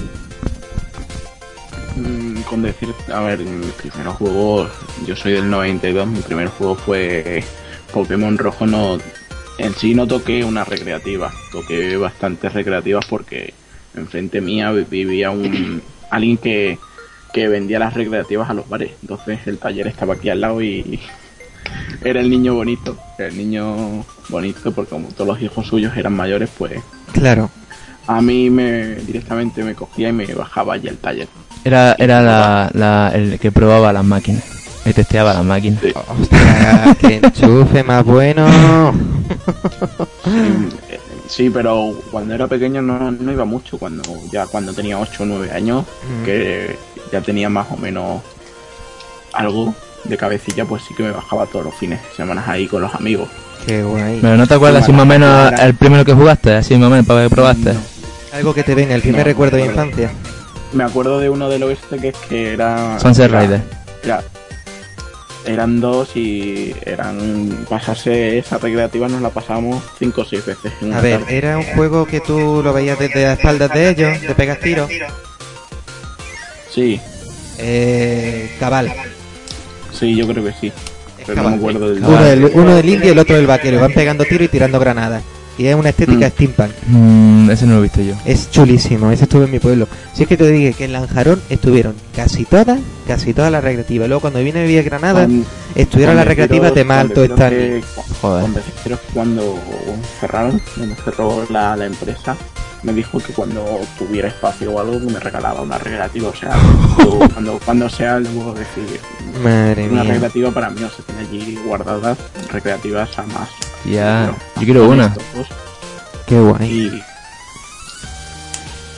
Mm, 1.97 2.40
Con 2.42 2.62
decir, 2.62 2.88
a 3.12 3.21
ver, 3.21 3.38
mis 3.40 3.73
primeros 3.73 4.16
juegos, 4.16 4.71
yo 5.06 5.16
soy 5.16 5.32
del 5.32 5.49
92, 5.50 6.06
mi 6.06 6.21
primer 6.21 6.49
juego 6.49 6.75
fue 6.75 7.42
Pokémon 7.92 8.37
Rojo, 8.38 8.66
no, 8.66 8.99
en 9.59 9.75
sí 9.75 9.94
no 9.94 10.06
toqué 10.06 10.44
una 10.44 10.64
recreativa, 10.64 11.30
toqué 11.50 11.97
bastantes 11.97 12.52
recreativas 12.52 13.04
porque 13.06 13.52
enfrente 13.97 14.40
mía 14.40 14.71
vi- 14.73 14.85
vivía 14.88 15.30
un 15.30 15.82
alguien 16.11 16.37
que, 16.38 16.78
que 17.32 17.49
vendía 17.49 17.78
las 17.78 17.94
recreativas 17.94 18.49
a 18.50 18.54
los 18.54 18.68
bares. 18.68 18.90
Entonces 19.02 19.40
el 19.47 19.59
taller 19.59 19.87
estaba 19.87 20.14
aquí 20.14 20.30
al 20.30 20.40
lado 20.40 20.62
y 20.62 20.99
era 22.04 22.21
el 22.21 22.30
niño 22.30 22.54
bonito, 22.54 22.97
el 23.18 23.37
niño 23.37 24.04
bonito 24.28 24.73
porque 24.73 24.90
como 24.90 25.09
todos 25.09 25.26
los 25.28 25.42
hijos 25.42 25.66
suyos 25.66 25.97
eran 25.97 26.14
mayores, 26.14 26.50
pues 26.56 26.73
Claro. 27.12 27.50
a 28.06 28.21
mí 28.23 28.49
me 28.50 28.94
directamente 28.97 29.62
me 29.62 29.75
cogía 29.75 30.09
y 30.09 30.12
me 30.12 30.26
bajaba 30.35 30.75
allí 30.75 30.88
al 30.88 30.97
taller. 30.97 31.28
Era, 31.64 31.94
era 31.99 32.21
la, 32.23 32.71
la- 32.75 33.12
el 33.14 33.38
que 33.38 33.52
probaba 33.52 33.92
las 33.92 34.04
máquinas. 34.04 34.42
Que 34.82 34.92
testeaba 34.92 35.32
las 35.32 35.44
máquinas. 35.44 35.80
Sí. 35.80 35.92
Ostras, 36.21 36.97
qué 36.99 37.21
enchufe 37.23 37.85
más 37.85 38.04
bueno. 38.04 38.92
Sí, 41.29 41.49
pero 41.51 41.95
cuando 42.11 42.35
era 42.35 42.47
pequeño 42.47 42.83
no, 42.83 43.11
no 43.11 43.33
iba 43.33 43.45
mucho, 43.45 43.79
cuando 43.79 44.03
ya 44.31 44.47
cuando 44.47 44.73
tenía 44.75 44.99
8 44.99 45.23
o 45.23 45.27
9 45.27 45.51
años, 45.53 45.85
Mm. 45.85 46.25
que 46.25 46.77
ya 47.11 47.21
tenía 47.23 47.49
más 47.49 47.69
o 47.71 47.77
menos 47.77 48.21
algo 49.33 49.75
de 50.05 50.17
cabecilla, 50.17 50.65
pues 50.65 50.83
sí 50.87 50.95
que 50.95 51.05
me 51.05 51.11
bajaba 51.12 51.47
todos 51.47 51.65
los 51.67 51.75
fines 51.75 52.03
de 52.03 52.09
semana 52.17 52.45
ahí 52.47 52.67
con 52.67 52.83
los 52.83 52.95
amigos. 52.95 53.29
Qué 53.67 53.83
guay. 53.83 54.19
Pero 54.21 54.37
no 54.37 54.47
te 54.47 54.55
acuerdas 54.55 54.83
así 54.83 54.93
más 54.93 55.03
o 55.03 55.07
menos 55.07 55.53
el 55.61 55.75
primero 55.75 56.05
que 56.05 56.12
jugaste, 56.12 56.55
así 56.57 56.77
más 56.77 56.89
o 56.89 56.91
menos 56.91 57.07
para 57.07 57.23
que 57.23 57.31
probaste. 57.31 57.73
Algo 58.35 58.53
que 58.53 58.62
te 58.65 58.75
venga, 58.75 58.95
el 58.95 59.01
primer 59.03 59.21
No, 59.21 59.25
recuerdo 59.25 59.57
de 59.57 59.67
infancia. 59.67 60.11
Me 60.73 60.85
acuerdo 60.85 61.19
de 61.21 61.31
uno 61.31 61.49
del 61.49 61.62
oeste 61.62 61.99
que 61.99 62.09
es 62.09 62.17
que 62.29 62.53
era... 62.55 62.99
Sunset 62.99 63.31
era- 63.31 63.41
Rider. 63.41 63.62
era- 64.03 64.23
eran 65.47 65.81
dos 65.81 66.15
y 66.17 66.75
eran... 66.85 67.67
Pasarse 67.69 68.39
esa 68.39 68.59
recreativa 68.59 69.09
nos 69.09 69.21
la 69.23 69.31
pasábamos 69.31 69.83
5 69.99 70.21
o 70.21 70.25
6 70.25 70.47
veces 70.47 70.73
A 70.93 71.01
ver, 71.01 71.21
tarde. 71.21 71.37
era 71.39 71.59
un 71.59 71.65
juego 71.65 72.07
que 72.07 72.21
tú 72.21 72.61
lo 72.63 72.73
veías 72.73 72.99
desde 72.99 73.25
las 73.25 73.39
espaldas 73.39 73.73
de 73.73 73.91
ellos, 73.91 74.21
te 74.21 74.35
pegas 74.35 74.61
tiro. 74.61 74.89
Sí, 76.71 77.01
Eh, 77.59 78.51
cabal. 78.59 78.93
sí, 79.93 80.17
yo 80.17 80.27
creo 80.27 80.45
que 80.45 80.53
sí. 80.61 80.73
Pero 81.27 81.43
no 81.43 81.51
me 81.51 81.57
acuerdo 81.57 81.91
del... 81.91 82.03
Uno 82.05 82.23
del, 82.23 82.45
uno 82.55 82.75
del 82.75 82.89
indio 82.89 83.09
y 83.09 83.13
el 83.13 83.19
otro 83.19 83.37
del 83.37 83.47
vaquero. 83.47 83.81
Van 83.81 83.93
pegando 83.93 84.25
tiro 84.25 84.43
y 84.45 84.49
tirando 84.49 84.81
granadas. 84.81 85.23
Y 85.59 85.66
es 85.66 85.75
una 85.75 85.90
estética 85.90 86.28
Mm. 86.28 86.30
steampunk. 86.30 86.71
Mm, 86.87 87.50
ese 87.50 87.66
no 87.66 87.73
lo 87.75 87.78
he 87.80 87.82
visto 87.82 88.00
yo. 88.00 88.14
Es 88.25 88.50
chulísimo, 88.50 89.11
ese 89.11 89.25
estuvo 89.25 89.44
en 89.44 89.50
mi 89.50 89.59
pueblo. 89.59 89.87
Si 90.14 90.23
es 90.23 90.28
que 90.28 90.37
te 90.37 90.49
dije 90.50 90.73
que 90.73 90.85
en 90.87 90.92
Lanjarón 90.92 91.40
estuvieron 91.50 91.94
casi 92.16 92.44
todas, 92.44 92.78
casi 93.06 93.35
todas 93.35 93.52
las 93.52 93.62
recreativas. 93.62 94.09
Luego 94.09 94.21
cuando 94.23 94.40
vine 94.40 94.61
a 94.61 94.62
vivir 94.62 94.78
a 94.80 94.82
Granada, 94.82 95.25
Cuando- 95.26 95.47
estuvieron 95.75 96.16
las 96.16 96.26
recreativas 96.26 96.75
de 96.75 96.85
Malto, 96.85 97.23
Stanley. 97.25 97.85
Joder. 98.23 98.50
Cuando 99.12 99.59
cerraron, 100.21 100.61
cuando 100.76 100.94
cerró 101.04 101.47
la, 101.50 101.76
la 101.76 101.87
empresa, 101.87 102.37
me 102.83 102.93
dijo 102.93 103.19
que 103.21 103.33
cuando 103.33 103.81
tuviera 103.99 104.29
espacio 104.29 104.73
o 104.73 104.81
algo 104.81 104.99
me 105.01 105.19
regalaba 105.21 105.62
una 105.62 105.79
recreativa. 105.79 106.29
O 106.29 106.35
sea, 106.35 106.51
cuando, 107.33 107.59
cuando 107.65 107.89
sea, 107.89 108.19
le 108.19 108.29
puedo 108.31 108.53
decir 108.55 109.01
Madre 109.43 109.89
una 109.89 110.03
mía. 110.05 110.12
recreativa 110.15 110.51
para 110.51 110.71
mí. 110.71 110.83
O 110.83 110.89
sea, 110.91 111.05
tiene 111.07 111.21
allí 111.23 111.59
guardadas 111.65 112.19
recreativas 112.51 113.19
a 113.19 113.23
más. 113.25 113.49
Ya, 113.85 114.33
pero 114.55 114.61
yo 114.61 114.65
quiero 114.65 114.89
una. 114.89 115.15
Qué 116.27 116.39
guay. 116.41 116.71
Y 116.71 117.03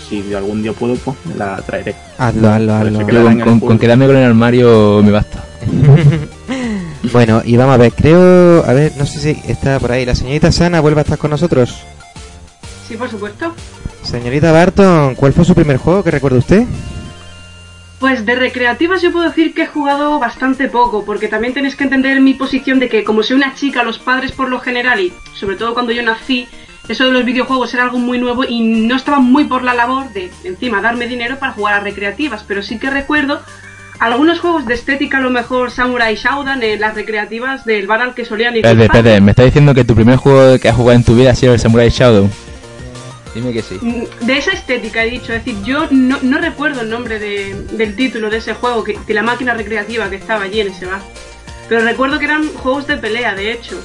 si 0.08 0.22
de 0.22 0.36
algún 0.36 0.62
día 0.62 0.72
puedo, 0.72 0.94
pues 0.96 1.16
me 1.24 1.34
la 1.36 1.56
traeré. 1.62 1.94
Hazlo, 2.18 2.50
hazlo, 2.50 2.74
hazlo. 2.74 3.06
Que 3.06 3.14
con, 3.22 3.40
con- 3.40 3.60
con 3.60 3.78
quedarme 3.78 4.06
con 4.06 4.16
el 4.16 4.24
armario 4.24 5.02
me 5.02 5.10
basta. 5.10 5.42
bueno, 7.12 7.42
y 7.44 7.56
vamos 7.56 7.74
a 7.74 7.78
ver, 7.78 7.92
creo, 7.92 8.64
a 8.66 8.72
ver, 8.72 8.92
no 8.98 9.06
sé 9.06 9.18
si 9.20 9.50
está 9.50 9.78
por 9.80 9.92
ahí. 9.92 10.04
La 10.04 10.14
señorita 10.14 10.52
Sana 10.52 10.80
vuelve 10.80 11.00
a 11.00 11.02
estar 11.04 11.18
con 11.18 11.30
nosotros. 11.30 11.74
Sí, 12.86 12.96
por 12.96 13.10
supuesto. 13.10 13.54
Señorita 14.04 14.52
Barton, 14.52 15.14
¿cuál 15.14 15.32
fue 15.32 15.44
su 15.44 15.54
primer 15.54 15.78
juego 15.78 16.04
que 16.04 16.10
recuerda 16.10 16.38
usted? 16.38 16.64
Pues 17.98 18.26
de 18.26 18.34
recreativas 18.34 19.00
yo 19.00 19.10
puedo 19.10 19.28
decir 19.28 19.54
que 19.54 19.62
he 19.62 19.66
jugado 19.66 20.18
bastante 20.18 20.68
poco, 20.68 21.04
porque 21.04 21.26
también 21.26 21.54
tenéis 21.54 21.74
que 21.74 21.84
entender 21.84 22.20
mi 22.20 22.34
posición 22.34 22.78
de 22.78 22.88
que 22.88 23.02
como 23.02 23.22
soy 23.22 23.36
una 23.36 23.54
chica, 23.54 23.82
los 23.82 23.98
padres 23.98 24.32
por 24.32 24.48
lo 24.50 24.60
general, 24.60 25.00
y 25.00 25.12
sobre 25.34 25.56
todo 25.56 25.72
cuando 25.72 25.92
yo 25.92 26.02
nací, 26.02 26.46
eso 26.88 27.06
de 27.06 27.12
los 27.12 27.24
videojuegos 27.24 27.72
era 27.72 27.84
algo 27.84 27.98
muy 27.98 28.18
nuevo 28.18 28.44
y 28.44 28.60
no 28.60 28.94
estaban 28.94 29.24
muy 29.24 29.44
por 29.44 29.62
la 29.62 29.72
labor 29.72 30.12
de 30.12 30.30
encima 30.44 30.82
darme 30.82 31.06
dinero 31.06 31.38
para 31.38 31.52
jugar 31.52 31.74
a 31.74 31.80
recreativas, 31.80 32.44
pero 32.46 32.62
sí 32.62 32.78
que 32.78 32.90
recuerdo 32.90 33.40
algunos 34.00 34.38
juegos 34.40 34.66
de 34.66 34.74
estética, 34.74 35.18
a 35.18 35.20
lo 35.20 35.30
mejor 35.30 35.70
Samurai 35.70 36.14
Shodown, 36.14 36.62
en 36.62 36.80
las 36.80 36.94
recreativas 36.94 37.64
del 37.64 37.86
bar 37.86 38.02
al 38.02 38.14
que 38.14 38.26
solían 38.26 38.54
ir. 38.56 38.62
Padres. 38.62 38.90
Pede, 38.90 39.20
me 39.20 39.30
está 39.30 39.44
diciendo 39.44 39.72
que 39.72 39.84
tu 39.84 39.94
primer 39.94 40.16
juego 40.16 40.58
que 40.58 40.68
has 40.68 40.76
jugado 40.76 40.98
en 40.98 41.04
tu 41.04 41.14
vida 41.14 41.30
ha 41.30 41.34
sido 41.34 41.54
el 41.54 41.60
Samurai 41.60 41.88
Shadow. 41.88 42.28
Dime 43.34 43.52
que 43.52 43.62
sí. 43.62 43.80
De 44.20 44.38
esa 44.38 44.52
estética 44.52 45.02
he 45.04 45.10
dicho, 45.10 45.32
es 45.32 45.44
decir, 45.44 45.60
yo 45.64 45.88
no, 45.90 46.18
no 46.22 46.38
recuerdo 46.38 46.82
el 46.82 46.90
nombre 46.90 47.18
de- 47.18 47.54
del 47.72 47.96
título 47.96 48.30
de 48.30 48.36
ese 48.38 48.54
juego, 48.54 48.84
que, 48.84 48.96
de 48.98 49.14
la 49.14 49.22
máquina 49.22 49.54
recreativa 49.54 50.08
que 50.08 50.16
estaba 50.16 50.44
allí 50.44 50.60
en 50.60 50.68
ese 50.68 50.86
bar. 50.86 51.00
Pero 51.68 51.82
recuerdo 51.82 52.18
que 52.18 52.26
eran 52.26 52.48
juegos 52.54 52.86
de 52.86 52.96
pelea, 52.96 53.34
de 53.34 53.50
hecho. 53.52 53.76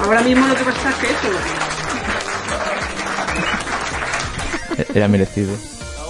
Ahora 0.00 0.20
mismo 0.22 0.46
lo 0.46 0.54
que 0.54 0.64
pasa 0.64 0.90
es 0.90 0.96
que 0.96 1.06
eso. 1.06 1.28
E- 4.78 4.86
Era 4.98 5.08
merecido. 5.08 5.54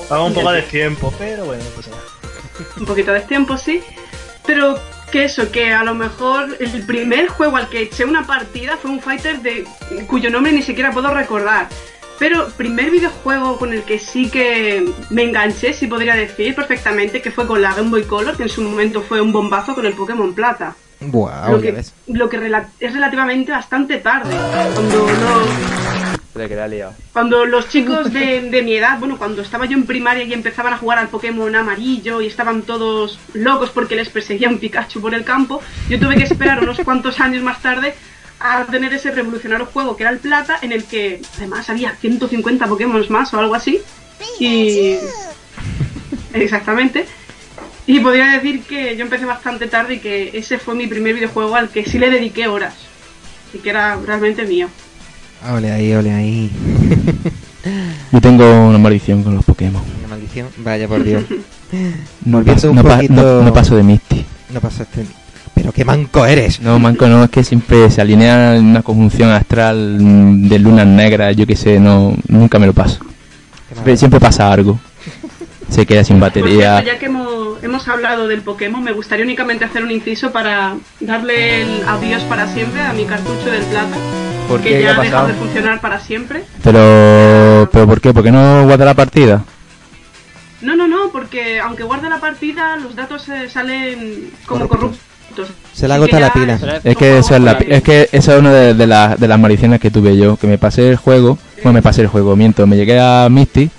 Paga 0.09 0.25
un 0.25 0.35
poco 0.35 0.51
de 0.53 0.63
tiempo, 0.63 1.13
pero 1.19 1.45
bueno, 1.45 1.63
pues 1.75 1.89
nada. 1.89 2.03
un 2.79 2.87
poquito 2.87 3.13
de 3.13 3.21
tiempo, 3.21 3.57
sí. 3.57 3.83
Pero 4.47 4.79
que 5.13 5.25
eso, 5.25 5.51
que 5.51 5.73
a 5.73 5.83
lo 5.85 5.95
mejor 5.95 6.57
el 6.61 6.83
primer 6.85 7.29
juego 7.29 7.57
al 7.57 7.69
que 7.69 7.83
eché 7.83 8.05
una 8.05 8.27
partida 8.27 8.77
fue 8.81 8.91
un 8.91 9.01
fighter 9.01 9.41
de 9.41 9.65
cuyo 10.07 10.31
nombre 10.31 10.53
ni 10.53 10.63
siquiera 10.63 10.91
puedo 10.93 11.13
recordar. 11.13 11.69
Pero 12.21 12.49
primer 12.51 12.91
videojuego 12.91 13.59
con 13.59 13.73
el 13.73 13.83
que 13.83 13.99
sí 13.99 14.31
que 14.31 14.85
me 15.09 15.23
enganché, 15.25 15.73
si 15.73 15.87
podría 15.89 16.15
decir 16.15 16.55
perfectamente, 16.55 17.21
que 17.23 17.31
fue 17.31 17.47
con 17.47 17.61
la 17.63 17.75
Game 17.75 17.89
Boy 17.91 18.05
Color, 18.05 18.37
que 18.37 18.43
en 18.45 18.49
su 18.51 18.61
momento 18.63 19.01
fue 19.03 19.21
un 19.23 19.33
bombazo 19.33 19.75
con 19.75 19.87
el 19.87 19.95
Pokémon 19.95 20.33
Plata. 20.35 20.77
Wow, 21.01 21.53
lo 21.53 21.61
que, 21.63 21.73
ves. 21.73 21.95
lo 22.09 22.29
que 22.29 22.39
rela- 22.39 22.67
es 22.79 22.93
relativamente 22.93 23.51
bastante 23.51 23.97
tarde. 23.97 24.37
Cuando 24.75 25.07
no, 25.07 25.41
Espera 26.13 26.47
que 26.47 26.55
la 26.57 26.67
he 26.67 26.69
liado. 26.69 26.95
cuando 27.15 27.47
los 27.47 27.71
chicos 27.71 28.13
de, 28.13 28.43
de 28.51 28.63
mi 28.63 28.75
edad, 28.77 28.99
bueno, 28.99 29.17
cuando 29.17 29.41
estaba 29.41 29.65
yo 29.65 29.79
en 29.79 29.87
primaria 29.87 30.23
y 30.25 30.35
empezaban 30.35 30.75
a 30.75 30.77
jugar 30.77 30.99
al 30.99 31.09
Pokémon 31.09 31.57
amarillo 31.57 32.21
y 32.21 32.27
estaban 32.27 32.63
todos 32.63 33.19
locos 33.33 33.71
porque 33.71 33.97
les 33.97 34.11
perseguía 34.11 34.51
un 34.51 34.59
Pikachu 34.59 35.01
por 35.01 35.15
el 35.15 35.25
campo, 35.25 35.63
yo 35.89 35.99
tuve 35.99 36.17
que 36.17 36.25
esperar 36.25 36.63
unos 36.63 36.79
cuantos 36.85 37.19
años 37.19 37.43
más 37.43 37.63
tarde 37.63 37.95
a 38.41 38.65
tener 38.65 38.93
ese 38.95 39.11
revolucionario 39.11 39.67
juego 39.67 39.97
que 39.97 40.03
era 40.05 40.11
el 40.13 40.19
Plata, 40.19 40.59
en 40.63 40.73
el 40.73 40.85
que 40.85 41.21
además 41.37 41.69
había 41.71 41.95
150 41.95 42.67
Pokémon 42.67 43.05
más 43.11 43.33
o 43.35 43.39
algo 43.39 43.55
así. 43.55 43.81
Y. 44.39 44.95
Exactamente. 46.33 47.07
Y 47.87 48.01
podría 48.01 48.27
decir 48.33 48.63
que 48.63 48.97
yo 48.97 49.03
empecé 49.05 49.25
bastante 49.25 49.67
tarde 49.67 49.95
y 49.95 49.99
que 49.99 50.31
ese 50.35 50.59
fue 50.59 50.75
mi 50.75 50.87
primer 50.87 51.15
videojuego 51.15 51.57
al 51.57 51.69
que 51.71 51.85
sí 51.85 51.99
le 51.99 52.11
dediqué 52.11 52.47
horas. 52.47 52.75
Y 53.53 53.59
que 53.59 53.71
era 53.71 53.97
realmente 53.97 54.45
mío. 54.45 54.69
Ole 55.51 55.73
ahí, 55.73 55.93
ole 55.95 56.13
ahí. 56.13 56.51
Yo 58.13 58.21
tengo 58.21 58.69
una 58.69 58.79
maldición 58.79 59.23
con 59.23 59.35
los 59.35 59.45
Pokémon. 59.45 59.83
Una 59.99 60.09
maldición. 60.09 60.49
Vaya 60.59 60.87
por 60.89 61.03
Dios. 61.05 61.25
No, 62.25 62.39
Volviendo 62.39 62.55
paso, 62.55 62.71
un 62.71 62.77
no, 62.77 62.83
pa- 62.83 62.97
poquito- 62.97 63.13
no- 63.15 63.43
no 63.43 63.53
paso 63.55 63.77
de 63.77 63.85
Misty. 63.85 64.27
No 64.53 64.61
pasaste. 64.61 65.07
Pero 65.61 65.73
qué 65.73 65.85
manco 65.85 66.25
eres. 66.25 66.61
No, 66.61 66.79
Manco, 66.79 67.07
no, 67.07 67.23
es 67.23 67.29
que 67.31 67.45
siempre 67.45 67.91
se 67.91 68.01
alinea 68.01 68.57
en 68.57 68.65
una 68.65 68.83
conjunción 68.83 69.31
astral 69.31 70.49
de 70.49 70.59
lunas 70.59 70.87
negras, 70.87 71.37
yo 71.37 71.47
qué 71.47 71.55
sé, 71.55 71.79
no, 71.79 72.17
nunca 72.29 72.59
me 72.59 72.67
lo 72.67 72.73
paso. 72.73 73.01
Siempre, 73.95 74.19
pasa 74.19 74.51
algo. 74.51 74.81
Se 75.69 75.85
queda 75.85 76.03
sin 76.03 76.19
batería. 76.19 76.83
ya 76.83 76.99
que 76.99 77.07
hemos, 77.07 77.63
hemos 77.63 77.87
hablado 77.89 78.27
del 78.27 78.41
Pokémon, 78.41 78.83
me 78.83 78.93
gustaría 78.93 79.23
únicamente 79.25 79.67
hacer 79.67 79.85
un 79.85 79.91
inciso 79.91 80.33
para 80.33 80.77
darle 80.99 81.61
el 81.61 81.83
adiós 81.87 82.23
para 82.23 82.47
siempre 82.49 82.81
a 82.81 82.95
mi 82.95 83.05
cartucho 83.05 83.51
del 83.51 83.63
plata, 83.65 83.97
¿Por 84.49 84.63
que 84.63 84.83
ya 84.83 84.97
ha 84.99 85.03
dejado 85.03 85.29
de 85.29 85.35
funcionar 85.35 85.83
para 85.83 86.01
siempre. 86.01 86.43
Pero, 86.65 87.69
pero 87.71 87.87
¿por 87.87 88.01
qué? 88.01 88.15
¿Por 88.15 88.25
qué 88.25 88.33
no 88.33 88.65
guarda 88.65 88.87
la 88.87 88.95
partida? 88.95 89.45
No, 90.63 90.75
no, 90.75 90.89
no, 90.89 91.11
porque 91.13 91.61
aunque 91.61 91.83
guarde 91.83 92.09
la 92.09 92.19
partida, 92.19 92.77
los 92.79 92.97
datos 92.97 93.29
eh, 93.29 93.49
salen 93.51 94.31
como 94.47 94.67
Corruptos. 94.67 94.79
corruptos. 94.79 95.10
Se 95.73 95.89
le 95.89 95.95
agota 95.95 96.21
la 96.21 96.33
pila. 96.33 96.59
Es 96.85 96.97
que 96.97 97.19
eso 97.19 97.35
es, 97.35 97.41
la, 97.41 97.53
es 97.53 97.83
que 97.83 98.09
eso 98.13 98.33
es 98.33 98.39
una 98.39 98.53
de, 98.53 98.75
de 98.75 98.87
las, 98.87 99.19
de 99.19 99.29
las 99.29 99.39
maldiciones 99.39 99.81
que 99.81 99.91
tuve 99.91 100.17
yo, 100.17 100.37
que 100.37 100.47
me 100.47 100.59
pasé 100.59 100.89
el 100.91 100.97
juego, 100.97 101.39
bueno, 101.63 101.73
me 101.73 101.83
pasé 101.83 102.03
el 102.03 102.09
juego, 102.09 102.37
miento, 102.37 102.67
me 102.67 102.77
llegué 102.77 103.01
a 103.01 103.29
Misty 103.31 103.71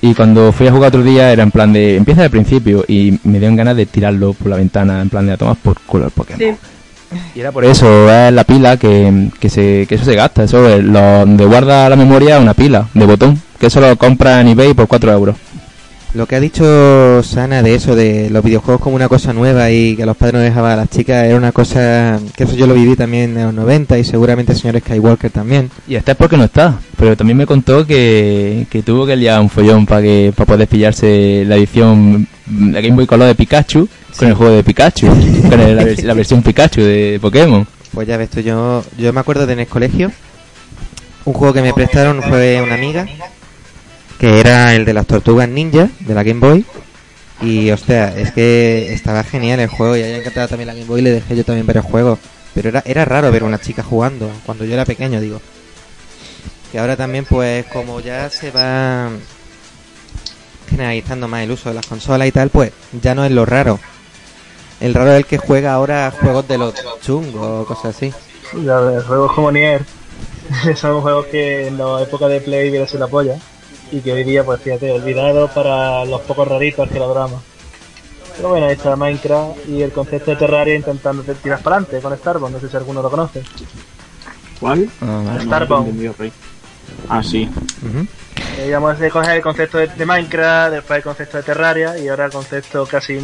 y 0.00 0.14
cuando 0.14 0.52
fui 0.52 0.66
a 0.66 0.72
jugar 0.72 0.88
otro 0.88 1.02
día 1.02 1.32
era 1.32 1.42
en 1.42 1.50
plan 1.50 1.72
de, 1.72 1.96
empieza 1.96 2.22
del 2.22 2.30
principio 2.30 2.84
y 2.86 3.18
me 3.24 3.38
dieron 3.38 3.56
ganas 3.56 3.76
de 3.76 3.86
tirarlo 3.86 4.34
por 4.34 4.48
la 4.48 4.56
ventana, 4.56 5.00
en 5.00 5.08
plan 5.08 5.26
de 5.26 5.32
a 5.32 5.36
tomar 5.36 5.56
por 5.56 5.80
culo 5.80 6.06
el 6.06 6.10
Pokémon. 6.10 6.38
Sí. 6.38 6.56
Y 7.34 7.40
era 7.40 7.52
por 7.52 7.64
eso, 7.64 8.10
es 8.10 8.32
la 8.32 8.44
pila 8.44 8.76
que, 8.76 9.30
que, 9.38 9.48
se, 9.48 9.86
que 9.88 9.94
eso 9.94 10.04
se 10.04 10.14
gasta, 10.14 10.42
eso 10.44 10.68
es 10.68 10.82
lo, 10.82 11.00
donde 11.00 11.44
guarda 11.46 11.88
la 11.88 11.96
memoria 11.96 12.38
una 12.40 12.54
pila 12.54 12.88
de 12.94 13.06
botón, 13.06 13.40
que 13.58 13.66
eso 13.66 13.80
lo 13.80 13.96
compra 13.96 14.40
en 14.40 14.48
eBay 14.48 14.74
por 14.74 14.88
4 14.88 15.12
euros. 15.12 15.36
Lo 16.16 16.26
que 16.26 16.36
ha 16.36 16.40
dicho 16.40 17.22
Sana 17.22 17.62
de 17.62 17.74
eso, 17.74 17.94
de 17.94 18.30
los 18.30 18.42
videojuegos 18.42 18.80
como 18.80 18.96
una 18.96 19.08
cosa 19.08 19.32
nueva 19.32 19.70
y 19.70 19.94
que 19.96 20.06
los 20.06 20.16
padres 20.16 20.34
no 20.34 20.40
dejaban 20.40 20.72
a 20.72 20.76
las 20.76 20.88
chicas, 20.88 21.26
era 21.26 21.36
una 21.36 21.52
cosa 21.52 22.18
que 22.34 22.44
eso 22.44 22.56
yo 22.56 22.66
lo 22.66 22.72
viví 22.74 22.96
también 22.96 23.36
en 23.36 23.44
los 23.44 23.54
90 23.54 23.98
y 23.98 24.04
seguramente 24.04 24.52
el 24.52 24.58
señor 24.58 24.80
Skywalker 24.80 25.30
también. 25.30 25.70
Y 25.86 25.94
está 25.94 26.12
es 26.12 26.16
porque 26.18 26.36
no 26.36 26.44
está. 26.44 26.78
Pero 26.96 27.16
también 27.16 27.36
me 27.36 27.44
contó 27.44 27.86
que, 27.86 28.66
que 28.70 28.82
tuvo 28.82 29.04
que 29.04 29.14
liar 29.14 29.40
un 29.40 29.50
follón 29.50 29.84
para 29.84 30.00
que 30.02 30.32
para 30.34 30.46
poder 30.46 30.66
pillarse 30.68 31.44
la 31.46 31.56
edición, 31.56 32.26
la 32.50 32.80
Game 32.80 32.96
Boy 32.96 33.06
Color 33.06 33.28
de 33.28 33.34
Pikachu 33.34 33.86
con 34.18 34.28
el 34.28 34.34
juego 34.34 34.52
de 34.54 34.64
Pikachu, 34.64 35.06
con 35.50 35.60
el- 35.60 35.76
la, 35.76 35.84
la 36.02 36.14
versión 36.14 36.42
Pikachu 36.42 36.80
de 36.80 37.18
Pokémon. 37.20 37.66
Pues 37.92 38.08
ya 38.08 38.16
ves 38.16 38.30
tú, 38.30 38.40
yo, 38.40 38.82
yo 38.96 39.12
me 39.12 39.20
acuerdo 39.20 39.46
de 39.46 39.52
en 39.52 39.60
el 39.60 39.66
colegio, 39.66 40.10
un 41.26 41.32
juego 41.34 41.52
que 41.52 41.62
me 41.62 41.72
prestaron 41.74 42.22
fue 42.22 42.60
una 42.62 42.74
amiga, 42.74 43.06
que 44.18 44.40
era 44.40 44.74
el 44.74 44.84
de 44.84 44.94
las 44.94 45.06
tortugas 45.06 45.48
ninja, 45.48 45.88
de 46.00 46.14
la 46.14 46.22
Game 46.22 46.40
Boy. 46.40 46.64
Y 47.40 47.70
hostia, 47.70 48.16
es 48.16 48.32
que 48.32 48.92
estaba 48.92 49.22
genial 49.22 49.60
el 49.60 49.68
juego 49.68 49.96
y 49.96 50.02
a 50.02 50.08
ella 50.08 50.18
encantaba 50.18 50.48
también 50.48 50.68
la 50.68 50.74
Game 50.74 50.86
Boy 50.86 51.00
y 51.00 51.04
le 51.04 51.10
dejé 51.10 51.36
yo 51.36 51.44
también 51.44 51.66
ver 51.66 51.76
el 51.76 51.82
juego. 51.82 52.18
Pero 52.54 52.70
era, 52.70 52.82
era 52.86 53.04
raro 53.04 53.30
ver 53.30 53.44
una 53.44 53.60
chica 53.60 53.82
jugando, 53.82 54.30
cuando 54.46 54.64
yo 54.64 54.72
era 54.72 54.86
pequeño, 54.86 55.20
digo. 55.20 55.40
Que 56.72 56.78
ahora 56.78 56.96
también, 56.96 57.26
pues, 57.26 57.66
como 57.66 58.00
ya 58.00 58.30
se 58.30 58.50
va 58.50 59.10
generalizando 60.70 61.28
más 61.28 61.42
el 61.42 61.50
uso 61.50 61.68
de 61.68 61.74
las 61.74 61.86
consolas 61.86 62.26
y 62.26 62.32
tal, 62.32 62.48
pues 62.48 62.72
ya 63.00 63.14
no 63.14 63.24
es 63.24 63.30
lo 63.30 63.44
raro. 63.44 63.78
El 64.80 64.94
raro 64.94 65.12
es 65.12 65.18
el 65.18 65.26
que 65.26 65.38
juega 65.38 65.74
ahora 65.74 66.12
juegos 66.18 66.48
de 66.48 66.58
los 66.58 66.74
chungos 67.02 67.42
o 67.42 67.66
cosas 67.66 67.96
así. 67.96 68.12
Juegos 68.52 69.32
como 69.32 69.52
Nier 69.52 69.82
son 70.76 71.00
juegos 71.02 71.26
que 71.26 71.68
en 71.68 71.78
la 71.78 72.02
época 72.02 72.28
de 72.28 72.40
Play 72.40 72.70
hubiera 72.70 72.86
sido 72.86 73.00
la 73.00 73.08
polla 73.08 73.38
y 73.92 74.00
que 74.00 74.12
hoy 74.12 74.24
día, 74.24 74.44
pues 74.44 74.60
fíjate, 74.60 74.90
olvidados 74.92 75.50
para 75.52 76.04
los 76.04 76.20
pocos 76.22 76.46
raritos 76.48 76.88
que 76.88 76.98
lo 76.98 77.04
adoramos. 77.04 77.42
Pero 78.36 78.50
bueno, 78.50 78.66
ahí 78.66 78.72
está 78.74 78.96
Minecraft 78.96 79.66
y 79.68 79.82
el 79.82 79.92
concepto 79.92 80.30
de 80.32 80.36
Terraria 80.36 80.74
intentando 80.74 81.22
te- 81.22 81.34
tirar 81.36 81.60
para 81.62 81.76
adelante 81.76 82.00
con 82.00 82.16
Starbound, 82.18 82.54
no 82.54 82.60
sé 82.60 82.68
si 82.68 82.76
alguno 82.76 83.00
lo 83.00 83.10
conoce. 83.10 83.42
¿Cuál? 84.60 84.88
Ah. 85.00 85.38
Starbound. 85.40 86.16
Rey. 86.18 86.32
Ah, 87.08 87.22
sí. 87.22 87.48
Ujú. 87.82 88.06
Eh, 88.58 88.64
digamos, 88.66 88.96
coger 89.12 89.36
el 89.36 89.42
concepto 89.42 89.78
de, 89.78 89.86
de 89.88 90.06
Minecraft, 90.06 90.72
después 90.74 90.98
el 90.98 91.02
concepto 91.04 91.36
de 91.38 91.42
Terraria 91.42 91.98
y 91.98 92.08
ahora 92.08 92.26
el 92.26 92.32
concepto 92.32 92.86
casi 92.86 93.18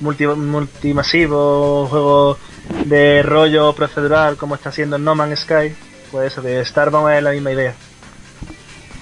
multi, 0.00 0.26
multimasivo, 0.26 1.86
juego 1.88 2.38
de 2.84 3.22
rollo 3.22 3.72
procedural 3.74 4.36
como 4.36 4.54
está 4.54 4.68
haciendo 4.70 4.98
No 4.98 5.14
Man's 5.14 5.40
Sky. 5.40 5.74
Pues 6.10 6.32
eso, 6.32 6.42
de 6.42 6.64
Starbound 6.64 7.12
es 7.14 7.22
la 7.22 7.30
misma 7.32 7.52
idea. 7.52 7.74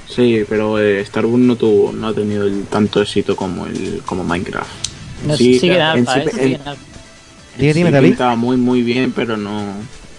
Sí, 0.09 0.45
pero 0.49 0.79
eh, 0.79 1.05
Starbound 1.05 1.45
no 1.47 1.57
tuvo, 1.57 1.93
no 1.93 2.09
ha 2.09 2.15
tenido 2.15 2.45
el 2.47 2.65
tanto 2.67 3.03
éxito 3.03 3.35
como 3.37 3.67
el 3.67 4.03
como 4.07 4.23
Minecraft. 4.25 4.71
No, 5.27 5.37
Sí, 5.37 5.59
sigue 5.59 5.75
en 5.77 5.81
en 5.81 5.87
alfa, 6.09 6.15
sí- 6.15 6.21
¿eh? 6.21 6.31
Sigue 6.33 6.45
en- 6.47 6.55
en 6.61 6.69
alfa. 6.69 6.83
Dime, 7.59 7.73
Sí, 7.75 7.83
David. 7.85 8.09
pintaba 8.11 8.37
muy 8.37 8.57
muy 8.57 8.83
bien, 8.83 9.13
pero 9.13 9.37
no 9.37 9.75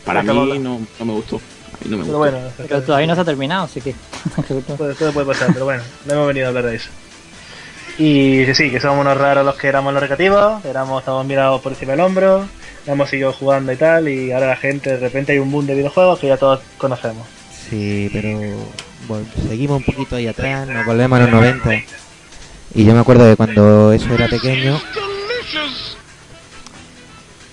para 0.05 0.23
mí 0.23 0.59
no, 0.59 0.79
no 0.99 1.05
me 1.05 1.13
gustó. 1.13 1.35
A 1.37 1.83
mí 1.83 1.91
no 1.91 1.97
me 1.97 2.03
Pero 2.03 2.17
gustó. 2.17 2.17
bueno, 2.17 2.37
Pero 2.57 2.81
todavía 2.81 3.07
no 3.07 3.15
se 3.15 3.21
ha 3.21 3.25
terminado, 3.25 3.63
así 3.65 3.79
que... 3.81 3.93
Puede- 4.77 4.93
todo 4.95 5.11
puede 5.13 5.25
pasar, 5.27 5.49
pero 5.53 5.65
bueno, 5.65 5.83
no 6.05 6.13
hemos 6.13 6.27
venido 6.27 6.45
a 6.47 6.49
hablar 6.49 6.65
de 6.65 6.75
eso. 6.75 6.89
Y 7.99 8.45
que 8.45 8.53
sí, 8.55 8.69
que 8.69 8.79
somos 8.79 8.99
unos 9.01 9.17
raros 9.17 9.45
los 9.45 9.55
que 9.55 9.67
éramos 9.67 9.93
los 9.93 10.01
recreativos, 10.01 10.63
éramos, 10.65 10.99
estamos 11.01 11.25
mirados 11.25 11.61
por 11.61 11.71
encima 11.71 11.91
del 11.93 12.01
hombro, 12.01 12.45
hemos 12.85 13.09
seguido 13.09 13.33
jugando 13.33 13.71
y 13.71 13.75
tal, 13.75 14.07
y 14.07 14.31
ahora 14.31 14.47
la 14.47 14.55
gente, 14.55 14.91
de 14.91 14.97
repente 14.97 15.31
hay 15.33 15.39
un 15.39 15.51
boom 15.51 15.65
de 15.65 15.75
videojuegos 15.75 16.19
que 16.19 16.27
ya 16.27 16.37
todos 16.37 16.59
conocemos. 16.77 17.25
Sí, 17.69 18.09
pero 18.13 18.39
seguimos 19.47 19.77
un 19.77 19.83
poquito 19.83 20.15
ahí 20.15 20.27
atrás, 20.27 20.67
nos 20.67 20.85
volvemos 20.85 21.19
a 21.19 21.23
los 21.23 21.31
90. 21.31 21.69
Y 22.75 22.83
yo 22.85 22.93
me 22.93 22.99
acuerdo 22.99 23.25
de 23.25 23.35
cuando 23.35 23.91
eso 23.93 24.13
era 24.13 24.27
pequeño. 24.27 24.79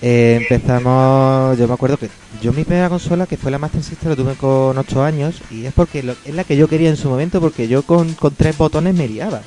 eh, 0.01 0.37
empezamos, 0.41 1.57
yo 1.57 1.67
me 1.67 1.73
acuerdo 1.73 1.97
que 1.97 2.09
yo 2.41 2.53
mi 2.53 2.63
primera 2.63 2.89
consola, 2.89 3.25
que 3.25 3.37
fue 3.37 3.49
la 3.49 3.57
Master 3.57 3.81
System, 3.81 4.09
lo 4.09 4.15
tuve 4.15 4.35
con 4.35 4.77
8 4.77 5.03
años. 5.03 5.41
Y 5.49 5.65
es 5.65 5.73
porque 5.73 6.03
es 6.25 6.35
la 6.35 6.43
que 6.43 6.57
yo 6.57 6.67
quería 6.67 6.89
en 6.89 6.97
su 6.97 7.09
momento, 7.09 7.39
porque 7.41 7.67
yo 7.67 7.81
con, 7.83 8.13
con 8.13 8.35
tres 8.35 8.57
botones 8.57 8.93
me 8.93 9.07
liaba. 9.07 9.41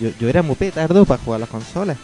Yo, 0.00 0.10
yo 0.20 0.28
era 0.28 0.42
muy 0.42 0.56
petardo 0.56 1.04
para 1.04 1.22
jugar 1.22 1.40
las 1.40 1.48
consolas. 1.48 1.96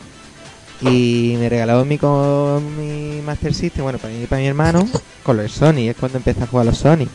Y 0.83 1.35
me 1.39 1.49
regalaron 1.51 1.87
mi, 1.87 1.99
con 1.99 2.77
mi 2.79 3.21
Master 3.21 3.53
System, 3.53 3.83
bueno, 3.83 3.99
para 3.99 4.15
mí 4.15 4.23
y 4.23 4.27
para 4.27 4.41
mi 4.41 4.49
hermano, 4.49 4.89
con 5.23 5.37
los 5.37 5.53
Sony. 5.53 5.89
Es 5.91 5.97
cuando 5.97 6.19
empecé 6.19 6.43
a 6.45 6.47
jugar 6.47 6.65
los 6.67 6.79
Sony. 6.79 7.07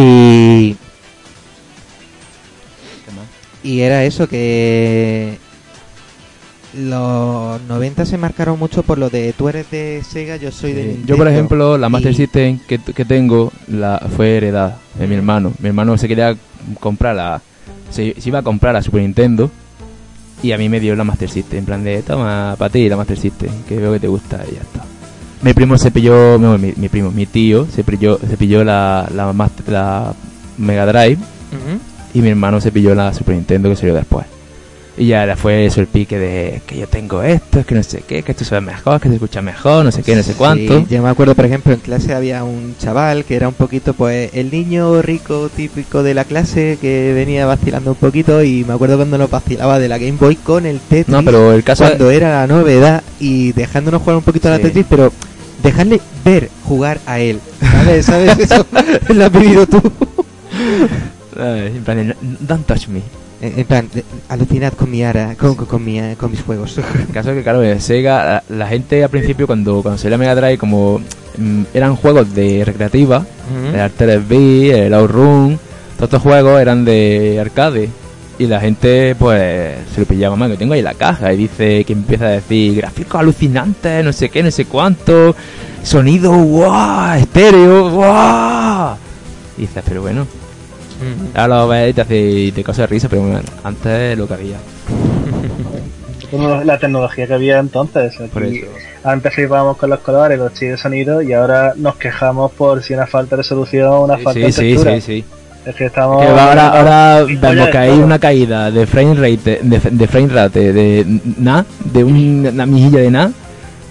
Y, 0.00 0.76
y 3.62 3.80
era 3.80 4.04
eso, 4.04 4.28
que 4.28 5.36
los 6.74 7.60
90 7.62 8.06
se 8.06 8.18
marcaron 8.18 8.58
mucho 8.58 8.82
por 8.82 8.98
lo 8.98 9.10
de 9.10 9.32
tú 9.32 9.48
eres 9.48 9.70
de 9.70 10.02
Sega, 10.08 10.36
yo 10.36 10.52
soy 10.52 10.72
de. 10.72 10.82
Nintendo. 10.84 11.06
Yo, 11.08 11.16
por 11.16 11.28
ejemplo, 11.28 11.78
la 11.78 11.88
Master 11.88 12.12
Y- 12.12 12.16
System 12.16 12.58
que, 12.66 12.78
que 12.78 13.04
tengo 13.04 13.52
la 13.66 13.98
fue 14.16 14.36
heredada 14.36 14.78
de 14.98 15.06
mi 15.06 15.14
hermano. 15.16 15.52
Mi 15.60 15.68
hermano 15.68 15.96
se 15.98 16.06
quería 16.08 16.36
comprar 16.80 17.16
la. 17.16 17.40
Se, 17.90 18.14
se 18.20 18.28
iba 18.28 18.40
a 18.40 18.42
comprar 18.42 18.74
la 18.74 18.82
Super 18.82 19.00
Nintendo 19.00 19.50
y 20.42 20.52
a 20.52 20.58
mí 20.58 20.68
me 20.68 20.78
dio 20.78 20.94
la 20.94 21.04
Master 21.04 21.28
System. 21.30 21.60
En 21.60 21.64
plan 21.64 21.82
de, 21.82 22.02
toma, 22.02 22.54
para 22.58 22.70
ti 22.70 22.88
la 22.88 22.96
Master 22.96 23.18
System, 23.18 23.50
que 23.66 23.76
veo 23.76 23.92
que 23.94 24.00
te 24.00 24.08
gusta 24.08 24.44
y 24.50 24.54
ya 24.54 24.60
está. 24.60 24.84
Mi 25.42 25.52
primo 25.54 25.78
se 25.78 25.90
pilló, 25.90 26.36
no, 26.38 26.58
mi, 26.58 26.72
mi 26.76 26.88
primo, 26.88 27.10
mi 27.12 27.26
tío 27.26 27.66
se 27.72 27.84
pilló, 27.84 28.18
se 28.28 28.36
pilló 28.36 28.64
la, 28.64 29.08
la, 29.14 29.32
Master- 29.32 29.68
la 29.68 30.12
Mega 30.56 30.84
Drive 30.86 31.14
Ujú. 31.52 31.78
y 32.14 32.22
mi 32.22 32.30
hermano 32.30 32.60
se 32.60 32.72
pilló 32.72 32.94
la 32.94 33.14
Super 33.14 33.36
Nintendo 33.36 33.68
que 33.70 33.76
salió 33.76 33.94
después. 33.94 34.26
Y 35.00 35.06
ya 35.06 35.36
fue 35.36 35.64
eso 35.64 35.80
el 35.80 35.86
pique 35.86 36.18
de 36.18 36.60
que 36.66 36.76
yo 36.76 36.88
tengo 36.88 37.22
esto, 37.22 37.60
es 37.60 37.66
que 37.66 37.76
no 37.76 37.84
sé 37.84 38.02
qué, 38.04 38.24
que 38.24 38.32
esto 38.32 38.44
se 38.44 38.56
ve 38.56 38.60
mejor, 38.60 39.00
que 39.00 39.08
se 39.08 39.14
escucha 39.14 39.40
mejor, 39.40 39.84
no 39.84 39.92
sé 39.92 40.02
qué, 40.02 40.16
no 40.16 40.24
sé 40.24 40.32
cuánto. 40.32 40.80
Sí, 40.80 40.86
yo 40.90 41.00
me 41.04 41.08
acuerdo, 41.08 41.36
por 41.36 41.44
ejemplo, 41.44 41.72
en 41.72 41.78
clase 41.78 42.12
había 42.14 42.42
un 42.42 42.74
chaval 42.80 43.24
que 43.24 43.36
era 43.36 43.46
un 43.46 43.54
poquito, 43.54 43.94
pues, 43.94 44.30
el 44.34 44.50
niño 44.50 45.00
rico 45.00 45.50
típico 45.54 46.02
de 46.02 46.14
la 46.14 46.24
clase 46.24 46.78
que 46.80 47.12
venía 47.14 47.46
vacilando 47.46 47.90
un 47.92 47.96
poquito 47.96 48.42
y 48.42 48.64
me 48.64 48.72
acuerdo 48.74 48.96
cuando 48.96 49.18
nos 49.18 49.30
vacilaba 49.30 49.78
de 49.78 49.86
la 49.88 49.98
Game 49.98 50.16
Boy 50.18 50.34
con 50.34 50.66
el 50.66 50.80
Tetris. 50.80 51.06
No, 51.14 51.22
pero 51.22 51.52
el 51.52 51.62
caso 51.62 51.84
cuando 51.84 52.10
era 52.10 52.40
la 52.40 52.48
novedad 52.48 53.04
y 53.20 53.52
dejándonos 53.52 54.02
jugar 54.02 54.16
un 54.16 54.24
poquito 54.24 54.48
a 54.48 54.50
la 54.50 54.56
Sí. 54.56 54.64
Tetris, 54.64 54.86
pero 54.90 55.12
dejarle 55.62 56.00
ver 56.24 56.50
jugar 56.64 56.98
a 57.06 57.18
él. 57.20 57.40
¿Sabes? 57.60 58.06
¿Sabes? 58.06 58.38
Eso 58.38 58.66
lo 59.14 59.24
has 59.24 59.32
vivido 59.32 59.66
tú. 59.66 59.80
Ay, 61.38 61.72
en 61.76 61.84
plan, 61.84 62.14
don't 62.40 62.66
touch 62.66 62.88
me. 62.88 63.02
En 63.40 63.60
en 63.60 63.64
plan, 63.66 63.88
alucinad 64.28 64.72
con 64.72 64.90
mi 64.90 65.04
ara, 65.04 65.36
con, 65.38 65.54
con, 65.54 65.66
con 65.66 65.84
mi, 65.84 65.98
eh, 66.00 66.16
con 66.18 66.30
mis 66.30 66.42
juegos. 66.42 66.76
El 66.78 67.12
caso 67.12 67.30
es 67.30 67.36
que, 67.36 67.42
claro, 67.44 67.62
en 67.62 67.80
Sega, 67.80 68.42
la, 68.48 68.56
la 68.56 68.66
gente 68.66 69.04
al 69.04 69.10
principio, 69.10 69.46
cuando, 69.46 69.80
cuando 69.82 69.96
salió 69.98 70.10
la 70.10 70.18
Mega 70.18 70.34
Drive, 70.34 70.58
como 70.58 71.00
mm, 71.36 71.62
eran 71.72 71.94
juegos 71.94 72.34
de 72.34 72.64
recreativa, 72.64 73.18
Ujú. 73.18 73.74
el 73.74 73.80
Arcade 73.80 74.18
B, 74.18 74.86
el 74.86 74.94
Outrun, 74.94 75.58
todos 75.96 76.08
estos 76.08 76.22
juegos 76.22 76.60
eran 76.60 76.84
de 76.84 77.38
arcade. 77.40 77.88
Y 78.40 78.46
la 78.46 78.60
gente, 78.60 79.16
pues, 79.18 79.74
se 79.92 80.00
lo 80.00 80.06
pillaba 80.06 80.36
más, 80.36 80.48
que 80.50 80.56
tengo 80.56 80.74
ahí 80.74 80.82
la 80.82 80.94
caja, 80.94 81.32
y 81.32 81.36
dice 81.36 81.84
que 81.84 81.92
empieza 81.92 82.26
a 82.26 82.30
decir 82.30 82.76
gráficos 82.76 83.20
alucinantes, 83.20 84.04
no 84.04 84.12
sé 84.12 84.28
qué, 84.28 84.44
no 84.44 84.50
sé 84.52 84.64
cuánto, 84.66 85.34
sonido, 85.82 86.30
wow, 86.32 87.14
estéreo, 87.18 87.90
wow. 87.90 88.96
Y 89.56 89.62
dices, 89.62 89.82
pero 89.86 90.02
bueno, 90.02 90.22
Ujú. 90.22 91.30
ahora 91.34 91.58
lo 91.62 91.68
ves 91.68 91.90
y 91.90 91.92
te 91.94 92.00
hace 92.00 92.16
y 92.20 92.52
te 92.52 92.62
causa 92.62 92.86
risa, 92.86 93.08
pero 93.08 93.22
bueno, 93.22 93.40
antes 93.64 94.16
lo 94.16 94.28
que 94.28 94.34
había. 94.34 94.56
Como 96.30 96.62
La 96.62 96.78
tecnología 96.78 97.26
que 97.26 97.34
había 97.34 97.58
entonces. 97.58 98.14
aquí. 98.20 98.28
Por 98.28 98.44
eso. 98.44 98.66
Antes 99.02 99.34
flipábamos 99.34 99.78
con 99.78 99.88
los 99.90 100.00
colores, 100.00 100.38
los 100.38 100.52
chips 100.52 100.72
de 100.72 100.76
sonido 100.76 101.22
y 101.22 101.32
ahora 101.32 101.72
nos 101.76 101.96
quejamos 101.96 102.52
por 102.52 102.82
si 102.82 102.92
una 102.94 103.06
falta 103.06 103.34
de 103.36 103.42
resolución 103.42 103.86
o 103.88 104.02
una 104.02 104.18
falta 104.18 104.32
Sí, 104.34 104.40
de 104.42 104.52
sí, 104.52 104.60
textura. 104.72 104.94
sí, 104.96 105.00
sí. 105.00 105.24
Es 105.66 105.74
que 105.74 105.86
estamos. 105.86 106.24
Que 106.24 106.32
va- 106.32 106.48
ahora, 106.48 106.68
ahora 106.68 107.24
vemos 107.24 107.68
que 107.68 107.78
hay 107.78 107.90
una 107.98 108.18
caída 108.18 108.70
de 108.70 108.86
frame 108.86 109.14
rate, 109.14 109.60
de, 109.62 109.78
de 109.90 110.06
frame 110.08 110.28
rate, 110.28 110.72
de 110.72 111.20
nada, 111.38 111.66
de 111.84 112.04
un- 112.04 112.46
una 112.52 112.64
mijilla 112.66 113.00
de 113.00 113.10
nada, 113.10 113.32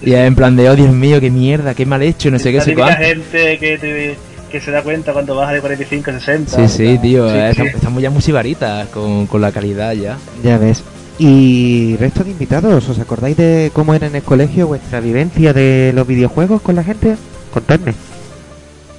y 0.02 0.12
en 0.14 0.34
plan 0.34 0.56
de, 0.56 0.68
oh 0.70 0.74
Dios 0.76 0.90
mío, 0.90 1.20
qué 1.20 1.30
mierda, 1.30 1.74
qué 1.74 1.86
mal 1.86 2.02
hecho, 2.02 2.30
no 2.30 2.38
sé 2.38 2.50
qué, 2.52 2.60
sé 2.60 2.74
cuánto. 2.74 2.96
gente 3.02 3.58
que, 3.58 3.78
te- 3.78 4.16
que 4.50 4.60
se 4.60 4.70
da 4.70 4.82
cuenta 4.82 5.12
cuando 5.12 5.36
baja 5.36 5.52
de 5.52 5.60
45 5.60 6.10
a 6.10 6.14
60. 6.14 6.56
Sí, 6.56 6.68
sí, 6.68 6.98
tío, 6.98 7.28
Sí, 7.30 7.36
eh, 7.36 7.52
sí. 7.54 7.62
estamos 7.62 8.02
ya 8.02 8.10
muy 8.10 8.22
sibaritas 8.22 8.88
con, 8.88 9.26
con 9.26 9.40
la 9.40 9.52
calidad 9.52 9.92
ya. 9.92 10.16
Ya 10.42 10.56
ves. 10.58 10.82
Y 11.20 11.96
resto 11.96 12.24
de 12.24 12.30
invitados, 12.30 12.88
¿os 12.88 12.98
acordáis 12.98 13.36
de 13.36 13.70
cómo 13.74 13.92
era 13.94 14.06
en 14.06 14.14
el 14.16 14.22
colegio 14.22 14.68
vuestra 14.68 15.00
vivencia 15.00 15.52
de 15.52 15.92
los 15.94 16.06
videojuegos 16.06 16.62
con 16.62 16.76
la 16.76 16.82
gente? 16.84 17.16
Contadme. 17.52 17.92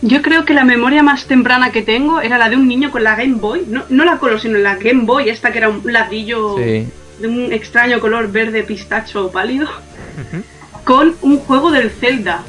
Yo 0.02 0.22
creo 0.22 0.46
que 0.46 0.54
la 0.54 0.64
memoria 0.64 1.04
más 1.04 1.26
temprana 1.26 1.72
que 1.72 1.82
tengo 1.82 2.22
era 2.22 2.38
la 2.38 2.50
de 2.50 2.56
un 2.56 2.68
niño 2.68 2.90
con 2.92 3.04
la 3.04 3.16
Game 3.16 3.36
Boy. 3.36 3.64
No, 3.68 3.84
no 3.90 4.06
la 4.06 4.18
Color, 4.18 4.40
sino 4.40 4.58
la 4.58 4.76
Game 4.76 5.04
Boy, 5.04 5.30
esta 5.30 5.52
que 5.52 5.58
era 5.58 5.70
un 5.70 5.82
ladrillo 5.84 6.56
Sí. 6.58 6.88
de 7.22 7.28
un 7.28 7.52
extraño 7.52 8.00
color 8.00 8.32
verde 8.32 8.64
pistacho 8.64 9.30
pálido. 9.30 9.68
Con 10.84 11.16
un 11.22 11.38
juego 11.40 11.72
del 11.72 11.90
Zelda. 11.92 12.44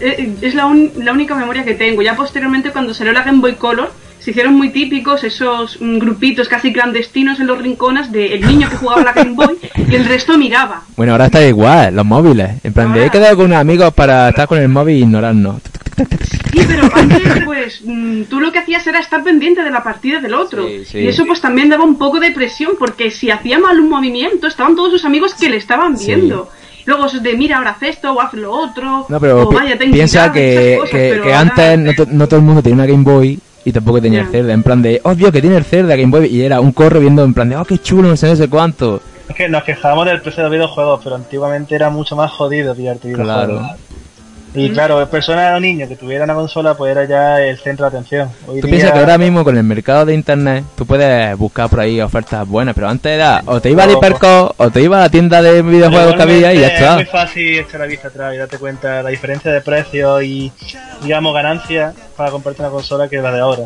Eh, 0.00 0.34
Es 0.42 0.54
la, 0.54 0.66
un- 0.66 0.90
la 0.98 1.12
única 1.12 1.34
memoria 1.34 1.64
que 1.64 1.74
tengo. 1.74 2.02
Ya 2.02 2.14
posteriormente, 2.16 2.70
cuando 2.70 2.92
salió 2.94 3.12
la 3.12 3.22
Game 3.22 3.40
Boy 3.40 3.54
Color, 3.54 3.92
se 4.18 4.30
hicieron 4.30 4.54
muy 4.54 4.70
típicos 4.70 5.24
esos 5.24 5.80
mm, 5.80 5.98
grupitos 5.98 6.48
casi 6.48 6.72
clandestinos 6.72 7.40
en 7.40 7.46
los 7.48 7.58
rincones 7.58 8.12
de 8.12 8.34
el 8.34 8.46
niño 8.46 8.68
que 8.68 8.76
jugaba 8.76 9.02
la 9.02 9.12
Game 9.12 9.32
Boy 9.32 9.56
y 9.88 9.94
el 9.94 10.04
resto 10.04 10.36
miraba. 10.38 10.82
Bueno, 10.96 11.12
ahora 11.12 11.26
está 11.26 11.44
igual, 11.44 11.96
los 11.96 12.04
móviles. 12.04 12.50
En 12.62 12.72
plan, 12.72 12.92
de 12.92 13.06
he 13.06 13.10
quedado 13.10 13.36
con 13.36 13.46
unos 13.46 13.58
amigos 13.58 13.92
para 13.94 14.28
estar 14.28 14.46
con 14.46 14.58
el 14.58 14.68
móvil 14.68 14.96
e 14.96 14.98
ignorarnos. 15.00 15.56
Sí, 15.96 16.60
pero 16.66 16.88
antes, 16.94 17.44
pues, 17.44 17.80
mm, 17.84 18.22
tú 18.24 18.40
lo 18.40 18.50
que 18.52 18.58
hacías 18.60 18.86
era 18.86 18.98
estar 19.00 19.22
pendiente 19.22 19.62
de 19.62 19.70
la 19.70 19.82
partida 19.82 20.20
del 20.20 20.34
otro. 20.34 20.66
Sí, 20.66 20.84
sí. 20.84 20.98
Y 20.98 21.08
eso, 21.08 21.24
pues, 21.26 21.40
también 21.40 21.68
daba 21.68 21.84
un 21.84 21.96
poco 21.98 22.20
de 22.20 22.30
presión, 22.30 22.72
porque 22.78 23.10
si 23.10 23.30
hacía 23.30 23.58
mal 23.58 23.78
un 23.80 23.88
movimiento, 23.88 24.46
estaban 24.46 24.74
todos 24.76 24.90
sus 24.92 25.04
amigos 25.04 25.34
que 25.34 25.48
le 25.50 25.56
estaban 25.56 25.96
Sí. 25.96 26.06
viendo. 26.06 26.48
Luego, 26.84 27.06
eso 27.06 27.20
de 27.20 27.34
mira, 27.34 27.58
ahora 27.58 27.70
haz 27.70 27.82
esto 27.84 28.12
o 28.12 28.20
haz 28.20 28.32
lo 28.34 28.52
otro. 28.52 29.06
No, 29.08 29.20
pero 29.20 29.42
o 29.48 29.52
vaya, 29.52 29.78
piensa 29.78 30.32
que, 30.32 30.76
cosas, 30.80 30.90
que, 30.90 31.08
pero 31.12 31.22
que 31.22 31.32
ahora- 31.32 31.40
antes 31.40 31.78
no, 31.78 31.92
to- 31.94 32.06
no 32.10 32.26
todo 32.26 32.40
el 32.40 32.46
mundo 32.46 32.60
tenía 32.62 32.74
una 32.74 32.86
Game 32.86 33.04
Boy 33.04 33.38
y 33.64 33.70
tampoco 33.72 34.02
tenía 34.02 34.20
Ya. 34.20 34.26
el 34.26 34.32
Zelda. 34.32 34.52
En 34.52 34.62
plan 34.64 34.82
de, 34.82 35.00
oh 35.04 35.14
Dios, 35.14 35.30
que 35.30 35.40
tiene 35.40 35.56
el 35.56 35.64
Zelda 35.64 35.94
Game 35.94 36.10
Boy. 36.10 36.26
Y 36.26 36.42
era 36.42 36.58
un 36.60 36.72
corro 36.72 36.98
viendo 36.98 37.22
en 37.22 37.34
plan 37.34 37.48
de, 37.48 37.56
oh, 37.56 37.64
qué 37.64 37.78
chulo, 37.78 38.08
no 38.08 38.16
sé, 38.16 38.26
no 38.28 38.34
sé 38.36 38.48
cuánto. 38.48 39.00
Es 39.28 39.36
que 39.36 39.48
nos 39.48 39.62
quejábamos 39.62 40.06
del 40.06 40.20
precio 40.22 40.42
de 40.42 40.48
los 40.48 40.52
videojuegos, 40.52 41.00
pero 41.04 41.14
antiguamente 41.16 41.74
era 41.76 41.88
mucho 41.88 42.16
más 42.16 42.32
jodido 42.32 42.74
pillarte 42.74 43.08
videojuegos. 43.08 43.44
Claro. 43.46 43.76
Y 44.54 44.70
claro, 44.70 45.08
personas 45.08 45.56
o 45.56 45.60
niños 45.60 45.88
que 45.88 45.96
tuvieran 45.96 46.28
una 46.28 46.34
consola, 46.38 46.74
pues 46.74 46.90
era 46.92 47.04
ya 47.04 47.40
el 47.42 47.58
centro 47.58 47.88
de 47.88 47.96
atención. 47.96 48.28
Hoy 48.46 48.60
Tú 48.60 48.66
día- 48.66 48.72
piensas 48.76 48.92
que 48.92 48.98
ahora 48.98 49.16
mismo 49.16 49.44
con 49.44 49.56
el 49.56 49.62
mercado 49.64 50.04
de 50.04 50.14
internet 50.14 50.64
tú 50.76 50.84
puedes 50.84 51.36
buscar 51.38 51.70
por 51.70 51.80
ahí 51.80 52.00
ofertas 52.00 52.46
buenas, 52.46 52.74
pero 52.74 52.88
antes 52.88 53.12
era 53.12 53.42
o 53.46 53.60
te 53.60 53.70
iba 53.70 53.84
al 53.84 53.92
Hiperco 53.92 54.54
o 54.56 54.70
te 54.70 54.82
iba 54.82 54.98
a 54.98 55.00
la 55.02 55.08
tienda 55.08 55.40
de 55.40 55.62
videojuegos 55.62 56.14
que 56.16 56.22
había 56.22 56.52
y 56.52 56.60
ya 56.60 56.66
Igualmente 56.66 56.84
Es 56.84 56.92
muy 56.94 57.02
está. 57.02 57.12
fácil 57.18 57.58
echar 57.60 57.80
la 57.80 57.86
vista 57.86 58.08
atrás 58.08 58.34
y 58.34 58.36
darte 58.38 58.58
cuenta 58.58 58.96
de 58.98 59.02
la 59.04 59.08
diferencia 59.10 59.50
de 59.50 59.60
precios 59.62 60.22
y, 60.22 60.52
digamos, 61.02 61.32
ganancias 61.34 61.94
para 62.16 62.30
comprarte 62.30 62.60
una 62.62 62.70
consola 62.70 63.08
que 63.08 63.16
la 63.22 63.32
de 63.32 63.40
ahora. 63.40 63.62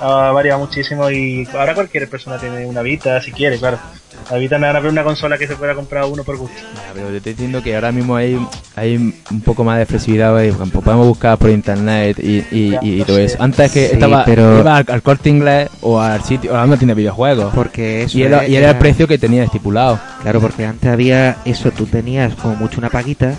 Ha 0.00 0.30
variado 0.32 0.60
muchísimo 0.60 1.10
y 1.10 1.48
ahora 1.58 1.74
cualquier 1.74 2.08
persona 2.08 2.38
tiene 2.38 2.66
una 2.66 2.82
Vita 2.82 3.20
si 3.22 3.32
quiere, 3.32 3.58
claro. 3.58 3.78
La 4.30 4.38
Vita 4.38 4.58
no 4.58 4.66
es 4.66 4.84
una 4.92 5.04
consola 5.04 5.38
que 5.38 5.46
se 5.46 5.56
pueda 5.56 5.74
comprar 5.74 6.04
uno 6.06 6.24
por 6.24 6.36
gusto. 6.36 6.56
Ya, 6.74 6.92
Pero 6.94 7.08
te 7.08 7.16
estoy 7.18 7.32
diciendo 7.34 7.62
que 7.62 7.74
ahora 7.74 7.92
mismo 7.92 8.16
hay, 8.16 8.38
hay 8.74 8.96
un 8.96 9.40
poco 9.44 9.62
más 9.62 9.78
de 9.78 9.86
flexibilidad, 9.86 10.42
ejemplo, 10.42 10.80
podemos 10.80 11.06
buscar 11.06 11.38
por 11.38 11.50
internet 11.50 12.18
y, 12.18 12.44
y, 12.50 12.70
Ya, 12.70 12.80
y 12.82 13.04
todo 13.04 13.16
sé. 13.16 13.24
eso. 13.24 13.36
Antes 13.40 13.70
que 13.72 13.86
Sí, 13.88 13.92
estaba 13.94 14.24
pero- 14.24 14.58
iba 14.60 14.76
al, 14.78 14.84
al 14.88 15.02
corte 15.02 15.28
inglés 15.28 15.68
o 15.82 16.00
al 16.00 16.22
sitio, 16.24 16.52
o 16.52 16.56
a 16.56 16.64
una 16.64 16.76
tienda 16.76 16.94
de 16.94 17.00
videojuegos. 17.00 17.54
Porque 17.54 18.02
eso 18.02 18.18
Y 18.18 18.22
era, 18.22 18.46
y 18.48 18.56
era 18.56 18.70
el 18.70 18.78
precio 18.78 19.06
que 19.06 19.18
tenía 19.18 19.44
estipulado. 19.44 19.98
Claro, 20.22 20.40
porque 20.40 20.64
antes 20.66 20.90
había 20.90 21.36
eso, 21.44 21.70
tú 21.70 21.86
tenías 21.86 22.34
como 22.34 22.54
mucho 22.56 22.78
una 22.78 22.90
paguita 22.90 23.34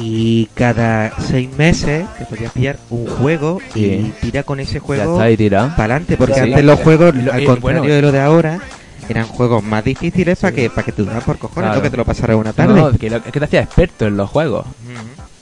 y 0.00 0.46
cada 0.54 1.12
seis 1.20 1.48
meses 1.56 2.06
te 2.18 2.24
podías 2.26 2.52
pillar 2.52 2.78
un 2.90 3.06
juego 3.06 3.60
y 3.74 4.12
tira 4.20 4.42
con 4.42 4.60
ese 4.60 4.78
juego 4.78 5.16
para 5.16 5.64
adelante, 5.66 6.16
porque 6.16 6.34
Sí. 6.34 6.40
antes 6.40 6.64
los 6.64 6.80
juegos, 6.80 7.14
al 7.14 7.44
contrario 7.44 7.60
bueno, 7.60 7.82
de 7.82 8.02
lo 8.02 8.12
de 8.12 8.20
ahora, 8.20 8.60
eran 9.08 9.26
juegos 9.26 9.62
más 9.62 9.84
difíciles 9.84 10.38
para 10.38 10.54
que 10.54 10.68
para 10.70 10.82
que 10.84 10.92
te 10.92 11.02
duraran 11.02 11.22
por 11.22 11.38
cojones, 11.38 11.68
Claro. 11.68 11.76
no 11.76 11.82
que 11.82 11.90
te 11.90 11.96
lo 11.96 12.04
pasaras 12.04 12.36
una 12.36 12.52
tarde. 12.52 12.74
no, 12.74 12.92
que, 12.92 13.08
lo- 13.10 13.22
que 13.22 13.30
te 13.38 13.44
hacía 13.44 13.60
experto 13.62 14.06
en 14.06 14.16
los 14.16 14.28
juegos. 14.28 14.66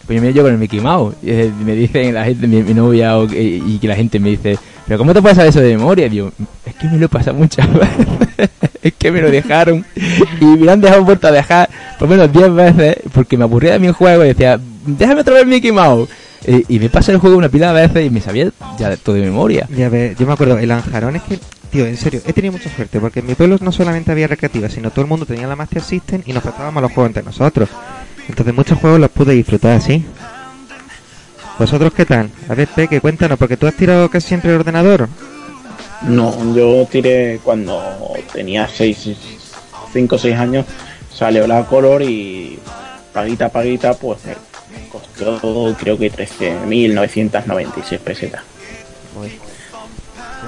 Pues 0.07 0.17
yo 0.21 0.23
me 0.27 0.33
yo 0.35 0.43
con 0.43 0.53
el 0.53 0.59
Mickey 0.59 0.81
Mouse. 0.81 1.15
Y 1.23 1.31
eh, 1.31 1.51
me 1.65 1.75
dicen 1.75 2.13
la 2.13 2.25
gente, 2.27 2.47
mi, 2.47 2.63
mi 2.63 2.75
novia, 2.75 3.17
o 3.17 3.25
y 3.25 3.79
que 3.81 3.89
la 3.89 3.97
gente 3.97 4.21
me 4.21 4.29
dice, 4.31 4.59
¿pero 4.87 4.99
cómo 4.99 5.13
te 5.15 5.21
puedes 5.23 5.37
saber 5.37 5.51
eso 5.51 5.61
de 5.61 5.77
memoria? 5.77 6.09
Digo, 6.09 6.33
es 6.65 6.75
que 6.75 6.89
me 6.89 6.99
lo 6.99 7.07
he 7.07 7.09
pasado 7.09 7.37
muchas 7.37 7.73
veces. 7.73 8.51
es 8.83 8.93
que 8.95 9.11
me 9.11 9.21
lo 9.23 9.31
dejaron. 9.31 9.85
y 10.41 10.45
me 10.45 10.71
han 10.71 10.81
dejado 10.81 11.05
vuelto 11.05 11.29
a 11.29 11.33
dejar 11.33 11.69
por 11.99 12.09
menos 12.09 12.33
10 12.33 12.55
veces 12.55 12.97
porque 13.13 13.37
me 13.37 13.45
aburría 13.45 13.73
de 13.73 13.79
mi 13.79 13.89
juego 13.89 14.25
y 14.25 14.29
decía, 14.29 14.59
déjame 14.87 15.23
otra 15.23 15.35
vez 15.35 15.47
Mickey 15.47 15.73
Mouse. 15.73 16.09
Y, 16.47 16.77
y 16.77 16.79
me 16.79 16.91
pasa 16.91 17.11
el 17.11 17.19
juego 17.19 17.39
una 17.39 17.49
pila 17.49 17.73
de 17.73 17.87
veces 17.87 18.07
y 18.07 18.11
me 18.11 18.21
sabía 18.21 18.51
ya 18.79 18.97
todo 18.97 19.15
de 19.15 19.23
memoria. 19.23 19.67
Ya 19.75 19.89
ves, 19.89 20.17
yo 20.19 20.27
me 20.27 20.35
acuerdo, 20.35 20.59
el 20.59 20.71
Anjarón 20.71 21.17
es 21.17 21.23
que, 21.23 21.39
tío, 21.71 21.87
en 21.87 21.97
serio, 21.97 22.21
he 22.27 22.35
tenido 22.35 22.53
mucha 22.53 22.69
suerte 22.69 23.01
porque 23.01 23.21
en 23.21 23.27
mi 23.27 23.35
pueblo 23.35 23.57
no 23.63 23.73
solamente 23.73 24.13
había 24.13 24.27
recreativas, 24.27 24.73
sino 24.73 24.91
todo 24.91 25.01
el 25.01 25.09
mundo 25.09 25.25
tenía 25.25 25.47
la 25.47 25.57
Master 25.57 25.81
System 25.83 26.21
y 26.27 26.35
nos 26.35 26.43
prestábamos 26.43 26.83
los 26.83 26.93
juegos 26.93 27.09
entre 27.09 27.23
nosotros. 27.23 27.71
Entonces 28.29 28.55
muchos 28.55 28.79
juegos 28.79 29.01
los 29.01 29.11
pude 29.11 29.33
disfrutar 29.33 29.73
así. 29.79 30.05
¿Vosotros 31.59 31.93
qué 31.95 32.05
tal? 32.05 32.31
A 32.49 32.55
ver, 32.55 32.69
Peque, 32.69 33.01
cuéntanos, 33.01 33.39
porque 33.39 33.57
tú 33.57 33.67
has 33.67 33.75
tirado 33.75 34.11
casi 34.11 34.29
siempre 34.29 34.51
el 34.51 34.61
ordenador. 34.61 35.09
No, 36.03 36.55
yo 36.55 36.87
tiré 36.91 37.41
cuando 37.43 37.81
tenía 38.33 38.69
6, 38.69 39.11
5 39.93 40.15
o 40.15 40.19
6 40.19 40.37
años, 40.37 40.67
salió 41.13 41.47
la 41.47 41.65
color 41.65 42.03
y 42.03 42.59
paguita 43.13 43.49
paguita, 43.49 43.95
pues 43.95 44.19
me 44.27 44.89
costó 44.89 45.75
creo 45.79 45.97
que 45.97 46.13
13.996 46.13 47.99
pesetas. 48.01 48.43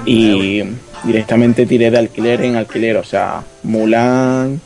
Y 0.05 0.61
directamente 1.03 1.65
tiré 1.65 1.89
de 1.89 1.97
alquiler 1.97 2.41
en 2.41 2.57
alquiler, 2.57 2.97
o 2.97 3.03
sea, 3.03 3.43
Mulan, 3.63 4.61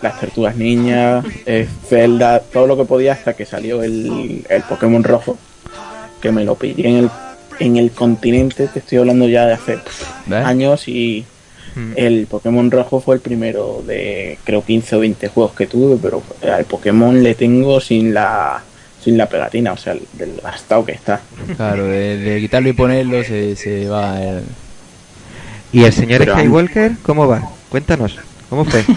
las 0.00 0.20
Tortugas 0.20 0.56
Niñas, 0.56 1.24
eh, 1.44 1.68
Zelda, 1.88 2.40
todo 2.40 2.66
lo 2.66 2.76
que 2.76 2.84
podía 2.84 3.12
hasta 3.12 3.34
que 3.34 3.44
salió 3.44 3.82
el, 3.82 4.46
el 4.48 4.62
Pokémon 4.62 5.04
rojo, 5.04 5.36
que 6.20 6.30
me 6.32 6.44
lo 6.44 6.54
pillé 6.54 6.88
en 6.88 6.96
el, 6.96 7.10
en 7.58 7.76
el 7.76 7.90
continente, 7.90 8.68
te 8.68 8.78
estoy 8.80 8.98
hablando 8.98 9.28
ya 9.28 9.46
de 9.46 9.54
hace 9.54 9.78
años 10.44 10.86
y 10.88 11.24
Mm. 11.76 11.92
el 11.94 12.26
Pokémon 12.26 12.68
rojo 12.68 13.00
fue 13.00 13.14
el 13.14 13.20
primero 13.20 13.80
de 13.86 14.38
creo 14.42 14.64
15 14.64 14.96
o 14.96 14.98
20 14.98 15.28
juegos 15.28 15.52
que 15.54 15.68
tuve, 15.68 15.96
pero 16.02 16.20
al 16.52 16.64
Pokémon 16.64 17.22
le 17.22 17.36
tengo 17.36 17.78
sin 17.80 18.12
la 18.12 18.60
sin 19.04 19.16
la 19.16 19.26
pegatina, 19.28 19.72
o 19.74 19.76
sea, 19.76 19.92
el- 19.92 20.02
del 20.14 20.40
gastado 20.42 20.84
que 20.84 20.90
está. 20.92 21.20
Claro, 21.56 21.84
de, 21.84 22.16
de 22.18 22.40
quitarlo 22.40 22.70
y 22.70 22.72
ponerlo 22.72 23.22
se, 23.22 23.54
se 23.54 23.88
va 23.88 24.20
el... 24.20 24.42
¿Y 25.72 25.84
el 25.84 25.92
señor 25.92 26.18
Pero- 26.18 26.34
Skywalker, 26.36 26.92
cómo 27.04 27.28
va? 27.28 27.48
Cuéntanos, 27.68 28.16
¿cómo 28.48 28.64
fue? 28.64 28.84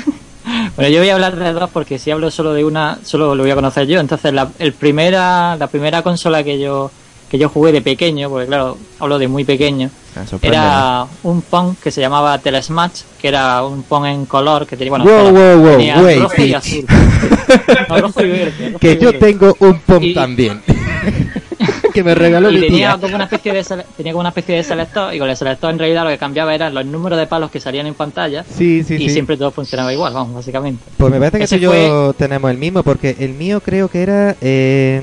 Bueno, 0.75 0.89
yo 0.91 0.99
voy 0.99 1.09
a 1.09 1.13
hablar 1.13 1.35
de 1.37 1.53
dos 1.53 1.69
porque 1.69 1.99
si 1.99 2.09
hablo 2.09 2.31
solo 2.31 2.53
de 2.53 2.65
una, 2.65 2.97
solo 3.03 3.35
lo 3.35 3.43
voy 3.43 3.51
a 3.51 3.55
conocer 3.55 3.85
yo. 3.87 3.99
Entonces, 3.99 4.33
la, 4.33 4.49
el 4.57 4.73
primera, 4.73 5.55
la 5.57 5.67
primera 5.67 6.01
consola 6.01 6.43
que 6.43 6.59
yo 6.59 6.89
que 7.33 7.39
yo 7.39 7.49
jugué 7.49 7.71
de 7.71 7.81
pequeño, 7.81 8.29
porque 8.29 8.45
claro, 8.45 8.77
hablo 8.99 9.17
de 9.17 9.27
muy 9.27 9.43
pequeño, 9.43 9.89
sorprende, 10.29 10.55
era 10.55 11.07
un 11.23 11.41
Pong 11.41 11.73
que 11.83 11.89
se 11.89 11.99
llamaba 11.99 12.37
Telesmatch, 12.37 12.99
que 13.19 13.27
era 13.27 13.63
un 13.65 13.81
Pong 13.81 14.05
en 14.05 14.27
color 14.27 14.67
que 14.67 14.77
tenía, 14.77 14.91
bueno, 14.91 15.05
Wow, 15.05 15.31
color, 15.33 15.33
wow, 15.57 15.65
wow, 15.67 15.77
tenía 15.77 15.97
wait, 15.99 16.19
rojo 16.21 16.41
y 16.43 16.53
azul. 16.53 16.85
No, 17.89 17.97
rojo 18.01 18.21
y 18.23 18.27
verde. 18.29 18.67
rojo 18.67 18.77
que 18.79 18.91
y 18.93 18.97
yo 18.99 19.17
tengo 19.17 19.55
un 19.61 19.79
POM 19.79 20.03
Y- 20.03 20.13
también. 20.13 20.61
que 21.93 22.03
me 22.03 22.13
regaló 22.23 22.51
y 22.51 22.53
mi 22.53 22.61
tenía 22.61 22.89
tía. 22.91 22.97
como 23.01 23.15
una 23.15 23.23
especie 23.23 23.51
de 23.51 23.63
tenía 23.97 24.11
como 24.13 24.19
una 24.19 24.29
especie 24.29 24.55
de 24.55 24.63
selector 24.63 25.11
y 25.11 25.17
con 25.17 25.27
el 25.27 25.35
selector 25.35 25.71
en 25.71 25.79
realidad 25.79 26.03
lo 26.03 26.11
que 26.11 26.19
cambiaba 26.19 26.53
eran 26.53 26.71
los 26.75 26.85
números 26.85 27.17
de 27.17 27.25
palos 27.25 27.49
que 27.49 27.59
salían 27.59 27.87
en 27.87 27.95
pantalla 27.95 28.43
Sí, 28.47 28.83
sí, 28.83 28.93
y 28.93 29.07
sí. 29.07 29.09
siempre 29.09 29.37
todo 29.37 29.49
funcionaba 29.49 29.91
igual, 29.91 30.13
vamos, 30.13 30.35
básicamente. 30.35 30.83
Pues 30.97 31.11
me 31.11 31.17
parece 31.17 31.39
que 31.39 31.47
tú 31.47 31.55
y 31.55 31.59
yo 31.61 32.13
tenemos 32.15 32.51
el 32.51 32.59
mismo, 32.59 32.83
porque 32.83 33.15
el 33.19 33.33
mío 33.33 33.59
creo 33.59 33.87
que 33.89 34.03
era... 34.03 34.35
Eh, 34.39 35.01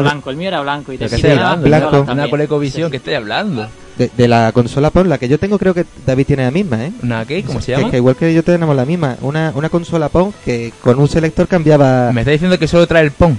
Blanco, 0.00 0.30
el 0.30 0.36
mío 0.36 0.48
era 0.48 0.60
blanco 0.60 0.92
y 0.92 0.98
¿Pero 0.98 1.10
te 1.10 1.16
estoy 1.16 1.30
hablando? 1.32 1.66
blanco. 1.66 2.00
Una 2.12 2.26
Sí, 2.70 2.82
¿qué 2.90 2.96
estoy 2.96 3.14
hablando? 3.14 3.68
de, 3.98 4.10
de 4.16 4.28
la 4.28 4.50
consola 4.52 4.90
PON, 4.90 5.08
la 5.10 5.18
que 5.18 5.28
yo 5.28 5.38
tengo 5.38 5.58
creo 5.58 5.74
que 5.74 5.84
David 6.06 6.26
tiene 6.26 6.44
la 6.44 6.50
misma, 6.50 6.86
¿eh? 6.86 6.92
¿Una 7.02 7.24
qué? 7.26 7.42
¿Cómo 7.42 7.60
se 7.60 7.66
Que- 7.72 7.78
llama? 7.78 7.90
Que 7.90 7.96
igual 7.98 8.16
que 8.16 8.32
yo 8.32 8.42
tenemos 8.42 8.74
la 8.74 8.86
misma, 8.86 9.16
una, 9.20 9.52
una 9.54 9.68
consola 9.68 10.08
PON 10.08 10.32
que 10.44 10.72
con 10.80 10.98
un 10.98 11.06
selector 11.08 11.46
cambiaba 11.46 12.10
Me 12.12 12.22
está 12.22 12.30
diciendo 12.30 12.58
que 12.58 12.66
solo 12.66 12.86
trae 12.86 13.04
el 13.04 13.10
PON. 13.10 13.38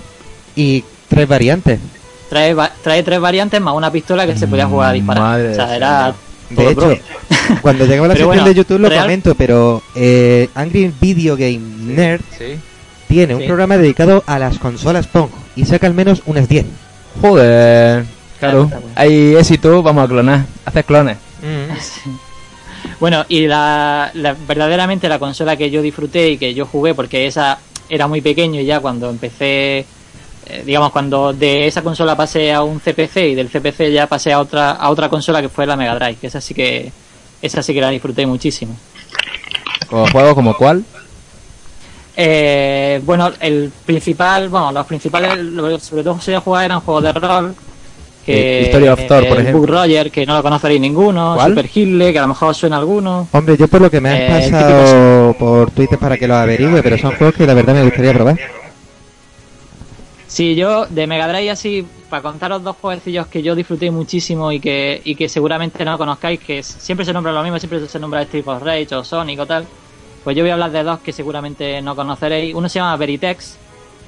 y 0.56 0.84
tres 1.08 1.28
variantes. 1.28 1.80
Trae, 2.30 2.54
va- 2.54 2.72
trae 2.84 3.02
tres 3.04 3.20
variantes 3.20 3.60
más 3.60 3.74
una 3.76 3.92
pistola 3.92 4.26
que 4.28 4.38
se 4.38 4.48
podía 4.48 4.68
jugar 4.68 4.90
a 4.92 4.94
disparar. 4.94 5.24
Madre 5.24 5.50
o 5.52 5.56
sea, 5.56 5.66
del 5.68 5.76
era 5.78 6.14
De 6.50 6.70
hecho, 6.70 6.94
cuando 7.62 7.86
lleguemos 7.86 8.06
a 8.06 8.08
la 8.10 8.14
sección 8.14 8.28
bueno, 8.28 8.46
de 8.46 8.54
YouTube 8.54 8.80
lo 8.80 8.90
real- 8.90 9.02
comento, 9.04 9.36
pero 9.36 9.82
eh, 9.96 10.48
Angry 10.54 10.94
Video 11.02 11.36
Game 11.36 11.60
Nerd 11.60 12.22
Sí. 12.38 12.60
tiene 13.08 13.34
un 13.36 13.46
programa 13.48 13.78
dedicado 13.78 14.24
a 14.28 14.38
las 14.38 14.60
consolas 14.60 15.08
Pong 15.08 15.30
y 15.56 15.66
saca 15.66 15.88
al 15.88 15.94
menos 15.94 16.22
unas 16.26 16.48
10. 16.48 16.66
Joder. 17.22 18.06
Claro. 18.40 18.72
Hay 18.96 19.36
éxito, 19.36 19.84
vamos 19.84 20.06
a 20.06 20.08
clonar. 20.08 20.46
Haces 20.66 20.86
clones. 20.86 21.18
Bueno, 23.00 23.26
y 23.30 23.48
la, 23.48 24.12
la- 24.14 24.36
verdaderamente 24.48 25.08
la 25.10 25.20
consola 25.20 25.56
que 25.56 25.70
yo 25.70 25.82
disfruté 25.82 26.30
y 26.32 26.38
que 26.38 26.54
yo 26.54 26.66
jugué, 26.66 26.94
porque 26.96 27.26
esa 27.28 27.60
era 27.90 28.08
muy 28.08 28.22
pequeño 28.22 28.60
y 28.62 28.66
ya 28.66 28.80
cuando 28.80 29.10
empecé, 29.10 29.86
eh, 30.48 30.64
digamos, 30.66 30.92
cuando 30.92 31.34
de 31.34 31.68
esa 31.68 31.82
consola 31.82 32.16
pasé 32.16 32.54
a 32.54 32.64
un 32.64 32.80
CPC 32.80 33.18
y 33.32 33.36
del 33.36 33.50
CPC 33.50 33.92
ya 33.92 34.08
pasé 34.08 34.34
a 34.34 34.40
otra, 34.40 34.72
a 34.72 34.90
otra 34.90 35.10
consola 35.10 35.42
que 35.42 35.50
fue 35.50 35.66
la 35.66 35.76
Mega 35.76 35.96
Drive, 35.96 36.16
que 36.16 36.28
esa 36.28 36.42
sí 36.42 36.54
que, 36.54 36.92
esa 37.42 37.62
sí 37.64 37.74
que 37.74 37.82
la 37.82 37.90
disfruté 37.90 38.26
muchísimo. 38.26 38.76
¿Con 39.88 40.08
juegos 40.08 40.34
como 40.36 40.56
cuál? 40.56 40.84
Eh, 42.16 43.02
bueno, 43.06 43.32
el 43.40 43.72
principal, 43.86 44.50
bueno, 44.50 44.72
los 44.72 44.86
principales, 44.86 45.32
sobre 45.82 46.04
todo 46.04 46.20
se 46.20 46.38
jugar 46.38 46.66
eran 46.66 46.82
juegos 46.82 47.04
de 47.04 47.14
rol. 47.14 47.56
Que, 48.26 48.60
Eh, 48.60 48.64
History 48.66 48.88
of 48.88 49.08
Thor, 49.08 49.28
por 49.28 49.40
ejemplo. 49.40 49.60
Bug 49.62 49.70
Roger, 49.70 50.12
que 50.12 50.26
no 50.26 50.36
lo 50.36 50.44
conoceréis 50.44 50.80
ninguno. 50.80 51.34
¿Cuál? 51.36 51.52
Super 51.52 51.70
Hitler, 51.74 52.14
que 52.14 52.20
a 52.20 52.24
lo 52.24 52.28
mejor 52.30 52.50
os 52.50 52.58
suena 52.58 52.78
alguno. 52.78 53.28
Hombre, 53.32 53.58
yo 53.58 53.68
por 53.68 53.82
lo 53.82 53.90
que 53.90 54.00
me 54.00 54.10
has 54.10 54.20
Eh, 54.20 54.52
pasado 54.52 55.34
por 55.40 55.72
Twitter 55.72 55.98
para 55.98 56.18
que 56.18 56.28
lo 56.28 56.36
averigüe, 56.36 56.84
pero 56.84 56.98
son 56.98 57.16
juegos 57.16 57.36
que 57.36 57.48
la 57.48 57.54
verdad 57.56 57.74
me 57.74 57.84
gustaría 57.84 58.14
probar. 58.14 58.38
Sí, 60.28 60.56
yo 60.56 60.86
de 60.86 61.08
Mega 61.08 61.28
Drive 61.28 61.50
así, 61.52 61.86
para 62.10 62.22
contaros 62.22 62.64
dos 62.64 62.78
jueguecillos 62.80 63.28
que 63.28 63.42
yo 63.44 63.54
disfruté 63.54 63.92
muchísimo 63.92 64.52
y 64.52 64.60
que, 64.62 65.02
y 65.04 65.16
que 65.16 65.28
seguramente 65.28 65.84
no 65.84 65.98
conozcáis, 65.98 66.40
que 66.40 66.64
siempre 66.64 67.06
se 67.06 67.12
nombra 67.12 67.34
lo 67.34 67.44
mismo, 67.44 67.60
siempre 67.60 67.86
se 67.86 68.00
nombra 68.00 68.22
Street 68.22 68.48
of 68.48 68.64
Rage 68.64 68.96
o 68.96 69.04
Sonic 69.04 69.40
o 69.42 69.46
tal, 69.46 69.66
pues 70.24 70.36
yo 70.36 70.44
voy 70.44 70.52
a 70.52 70.54
hablar 70.54 70.72
de 70.72 70.84
dos 70.84 71.00
que 71.00 71.12
seguramente 71.12 71.82
no 71.82 71.96
conoceréis. 71.96 72.54
Uno 72.54 72.70
se 72.70 72.80
llama 72.80 72.96
Veritex, 72.98 73.58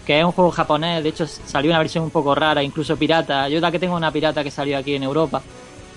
que 0.06 0.20
es 0.20 0.26
un 0.26 0.32
juego 0.32 0.52
japonés, 0.52 1.02
de 1.04 1.10
hecho 1.10 1.26
salió 1.28 1.72
una 1.72 1.80
versión 1.80 2.04
un 2.04 2.12
poco 2.12 2.36
rara, 2.36 2.62
incluso 2.62 2.96
pirata. 2.98 3.50
Yo 3.50 3.60
la 3.60 3.72
que 3.72 3.80
tengo 3.80 3.96
una 3.96 4.12
pirata 4.12 4.44
que 4.44 4.52
salió 4.52 4.78
aquí 4.78 4.96
en 4.96 5.04
Europa. 5.04 5.42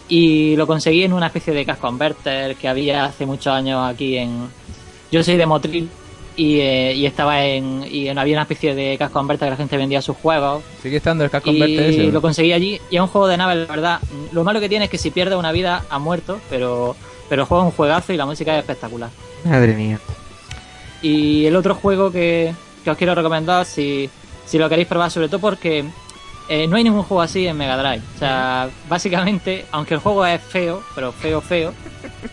Y 0.09 0.55
lo 0.57 0.67
conseguí 0.67 1.03
en 1.03 1.13
una 1.13 1.27
especie 1.27 1.53
de 1.53 1.67
cash 1.67 1.79
converter 1.79 2.55
que 2.57 2.69
había 2.69 3.05
hace 3.07 3.27
muchos 3.27 3.49
años 3.49 3.89
aquí 3.89 4.17
en... 4.17 4.49
Yo 5.11 5.23
soy 5.25 5.37
de 5.37 5.47
Motril 5.47 5.89
y, 6.37 6.61
eh, 6.61 6.95
y 6.95 7.07
estaba 7.07 7.45
en... 7.45 7.85
y 7.91 8.09
había 8.09 8.35
una 8.35 8.43
especie 8.43 8.75
de 8.77 8.97
cash 8.97 9.11
converter 9.11 9.47
que 9.47 9.51
la 9.51 9.57
gente 9.57 9.77
vendía 9.77 10.01
sus 10.01 10.17
juegos. 10.17 10.63
Sigue 10.81 10.99
estando 10.99 11.25
el 11.25 11.31
casco 11.31 11.51
Y 11.51 11.55
converte 11.55 11.89
ese. 11.89 12.13
lo 12.13 12.23
conseguí 12.23 12.53
allí 12.53 12.81
y 12.89 12.97
es 12.97 13.03
un 13.03 13.09
juego 13.09 13.27
de 13.27 13.37
nave, 13.37 13.57
la 13.57 13.67
verdad. 13.67 14.01
Lo 14.31 14.45
malo 14.45 14.61
que 14.61 14.69
tiene 14.69 14.85
es 14.85 14.91
que 14.93 14.99
si 14.99 15.11
pierde 15.11 15.35
una 15.35 15.51
vida 15.51 15.85
ha 15.91 15.99
muerto, 15.99 16.39
pero, 16.49 16.95
pero 17.29 17.43
el 17.43 17.49
juego 17.49 17.65
es 17.65 17.71
un 17.73 17.77
juegazo 17.77 18.13
y 18.13 18.17
la 18.17 18.27
música 18.27 18.55
es 18.55 18.61
espectacular. 18.61 19.11
Madre 19.49 19.75
mía. 19.75 19.99
Y 21.03 21.47
el 21.47 21.57
otro 21.57 21.75
juego 21.75 22.11
que, 22.11 22.55
que 22.85 22.91
os 22.91 22.97
quiero 22.97 23.15
recomendar, 23.15 23.65
si, 23.65 24.11
si 24.47 24.59
lo 24.59 24.69
queréis 24.69 24.89
probar, 24.89 25.11
sobre 25.11 25.29
todo 25.29 25.41
porque 25.41 25.85
eh, 26.49 26.67
no 26.69 26.77
hay 26.77 26.85
ningún 26.85 27.03
juego 27.03 27.23
así 27.23 27.47
en 27.47 27.57
Mega 27.57 27.77
Drive. 27.77 28.03
O 28.15 28.19
sea, 28.19 28.69
básicamente, 28.89 29.65
aunque 29.73 29.95
el 29.95 30.01
juego 30.01 30.25
es 30.27 30.41
feo, 30.41 30.83
pero 30.95 31.13
feo, 31.13 31.41
feo, 31.41 31.73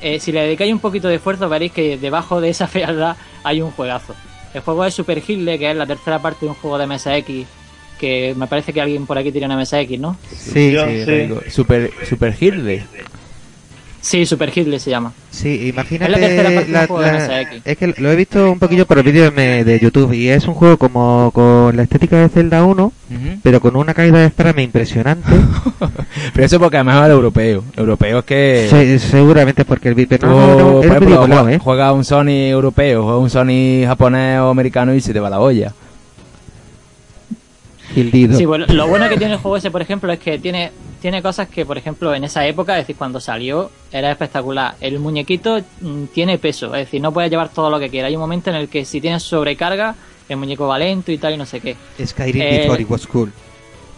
eh, 0.02 0.20
si 0.20 0.32
le 0.32 0.42
dedicáis 0.42 0.72
un 0.72 0.80
poquito 0.80 1.08
de 1.08 1.16
esfuerzo, 1.16 1.50
veréis 1.50 1.72
que 1.72 1.98
debajo 1.98 2.40
de 2.40 2.50
esa 2.50 2.68
fealdad 2.68 3.16
hay 3.44 3.62
un 3.62 3.72
juegazo. 3.72 4.16
El 4.54 4.62
juego 4.62 4.86
es 4.86 4.94
Super 4.94 5.22
Hitler, 5.26 5.58
que 5.58 5.72
es 5.72 5.76
la 5.76 5.88
tercera 5.88 6.20
parte 6.22 6.46
de 6.46 6.52
un 6.52 6.56
juego 6.56 6.78
de 6.78 6.86
MSX, 6.86 7.48
que 8.00 8.36
me 8.38 8.46
parece 8.46 8.72
que 8.72 8.82
alguien 8.82 9.08
por 9.08 9.18
aquí 9.18 9.32
tiene 9.32 9.48
una 9.48 9.58
MSX, 9.58 10.00
¿no? 10.00 10.16
Sí, 10.30 10.76
sí, 10.78 11.06
sí. 11.06 11.50
Super, 11.50 11.92
Super 12.08 12.36
Hitler. 12.40 12.84
Sí, 14.06 14.26
Super 14.26 14.52
Hitler 14.54 14.82
se 14.82 14.90
llama. 14.90 15.14
Sí, 15.32 15.70
imagínate. 15.70 16.12
Es 16.14 16.20
la 16.20 16.28
tercera 16.28 16.50
parte 16.50 16.60
de 16.60 16.66
un 16.68 16.74
la- 16.74 16.88
juego 16.88 17.02
de 17.04 17.12
la- 17.14 17.20
MSX. 17.42 17.62
es 17.64 17.78
que 17.78 17.88
lo 18.02 18.12
he 18.12 18.16
visto 18.18 18.52
un 18.52 18.60
poquillo 18.60 18.86
por 18.86 18.98
los 18.98 19.06
vídeos 19.06 19.34
de 19.34 19.64
de 19.64 19.80
YouTube 19.80 20.12
y 20.12 20.28
es 20.28 20.46
un 20.46 20.56
juego 20.56 20.76
como 20.78 21.32
con 21.34 21.74
la 21.78 21.84
estética 21.84 22.18
de 22.18 22.28
Zelda 22.28 22.66
1, 22.66 22.84
Ujú. 22.84 23.40
pero 23.42 23.62
con 23.62 23.78
una 23.78 23.94
caída 23.94 24.20
de 24.20 24.30
frame 24.30 24.62
impresionante. 24.64 25.30
Pero 26.34 26.46
eso 26.46 26.60
porque 26.60 26.78
además 26.78 27.06
es 27.08 27.12
europeo. 27.14 27.64
Europeo 27.78 28.20
es 28.20 28.26
que... 28.26 28.68
Se- 28.70 29.00
seguramente 29.00 29.64
porque 29.66 29.88
el 29.90 29.96
Tú, 29.96 30.26
no, 30.28 30.48
no, 30.48 30.58
no, 30.58 30.72
por 30.74 30.80
es 30.86 30.86
ejemplo, 30.92 31.10
medio 31.10 31.22
colado, 31.22 31.48
jue- 31.48 31.54
¿eh? 31.54 31.60
juega 31.60 31.94
un 31.94 32.04
Sony 32.04 32.50
europeo, 32.50 33.04
juega 33.04 33.18
un 33.20 33.30
Sony 33.30 33.86
japonés 33.88 34.40
o 34.40 34.50
americano 34.50 34.94
y 34.94 35.00
se 35.02 35.14
te 35.14 35.20
va 35.20 35.30
la 35.30 35.40
olla. 35.40 35.74
Gildido. 37.94 38.38
Sí, 38.38 38.46
bueno, 38.46 38.66
lo 38.68 38.88
bueno 38.88 39.08
que 39.10 39.18
tiene 39.18 39.34
el 39.34 39.40
juego 39.40 39.58
ese, 39.58 39.70
por 39.72 39.82
ejemplo, 39.82 40.12
es 40.12 40.20
que 40.20 40.40
tiene, 40.40 40.72
tiene 41.04 41.22
cosas 41.22 41.50
que, 41.50 41.66
por 41.66 41.78
ejemplo, 41.78 42.16
en 42.16 42.24
esa 42.24 42.48
época, 42.48 42.78
es 42.80 42.84
decir, 42.84 42.96
cuando 42.96 43.20
salió, 43.20 43.70
era 43.92 44.10
espectacular. 44.10 44.76
El 44.80 45.00
muñequito 45.00 45.60
mm, 45.82 46.06
tiene 46.14 46.38
peso, 46.38 46.68
es 46.74 46.86
decir, 46.86 47.02
no 47.02 47.12
puedes 47.12 47.30
llevar 47.30 47.50
todo 47.50 47.70
lo 47.70 47.78
que 47.78 47.90
quieras. 47.90 48.08
Hay 48.08 48.16
un 48.16 48.22
momento 48.22 48.50
en 48.50 48.56
el 48.56 48.70
que 48.70 48.86
si 48.86 49.02
tienes 49.02 49.22
sobrecarga, 49.22 49.96
el 50.30 50.38
muñeco 50.38 50.66
va 50.66 50.80
lento 50.80 51.12
y 51.12 51.18
tal 51.18 51.34
y 51.34 51.38
no 51.38 51.46
sé 51.46 51.60
qué. 51.60 51.76
Skyrim 52.04 52.42
Eh, 52.42 52.58
before 52.62 52.82
it 52.82 52.90
was 52.90 53.06
cool. 53.06 53.32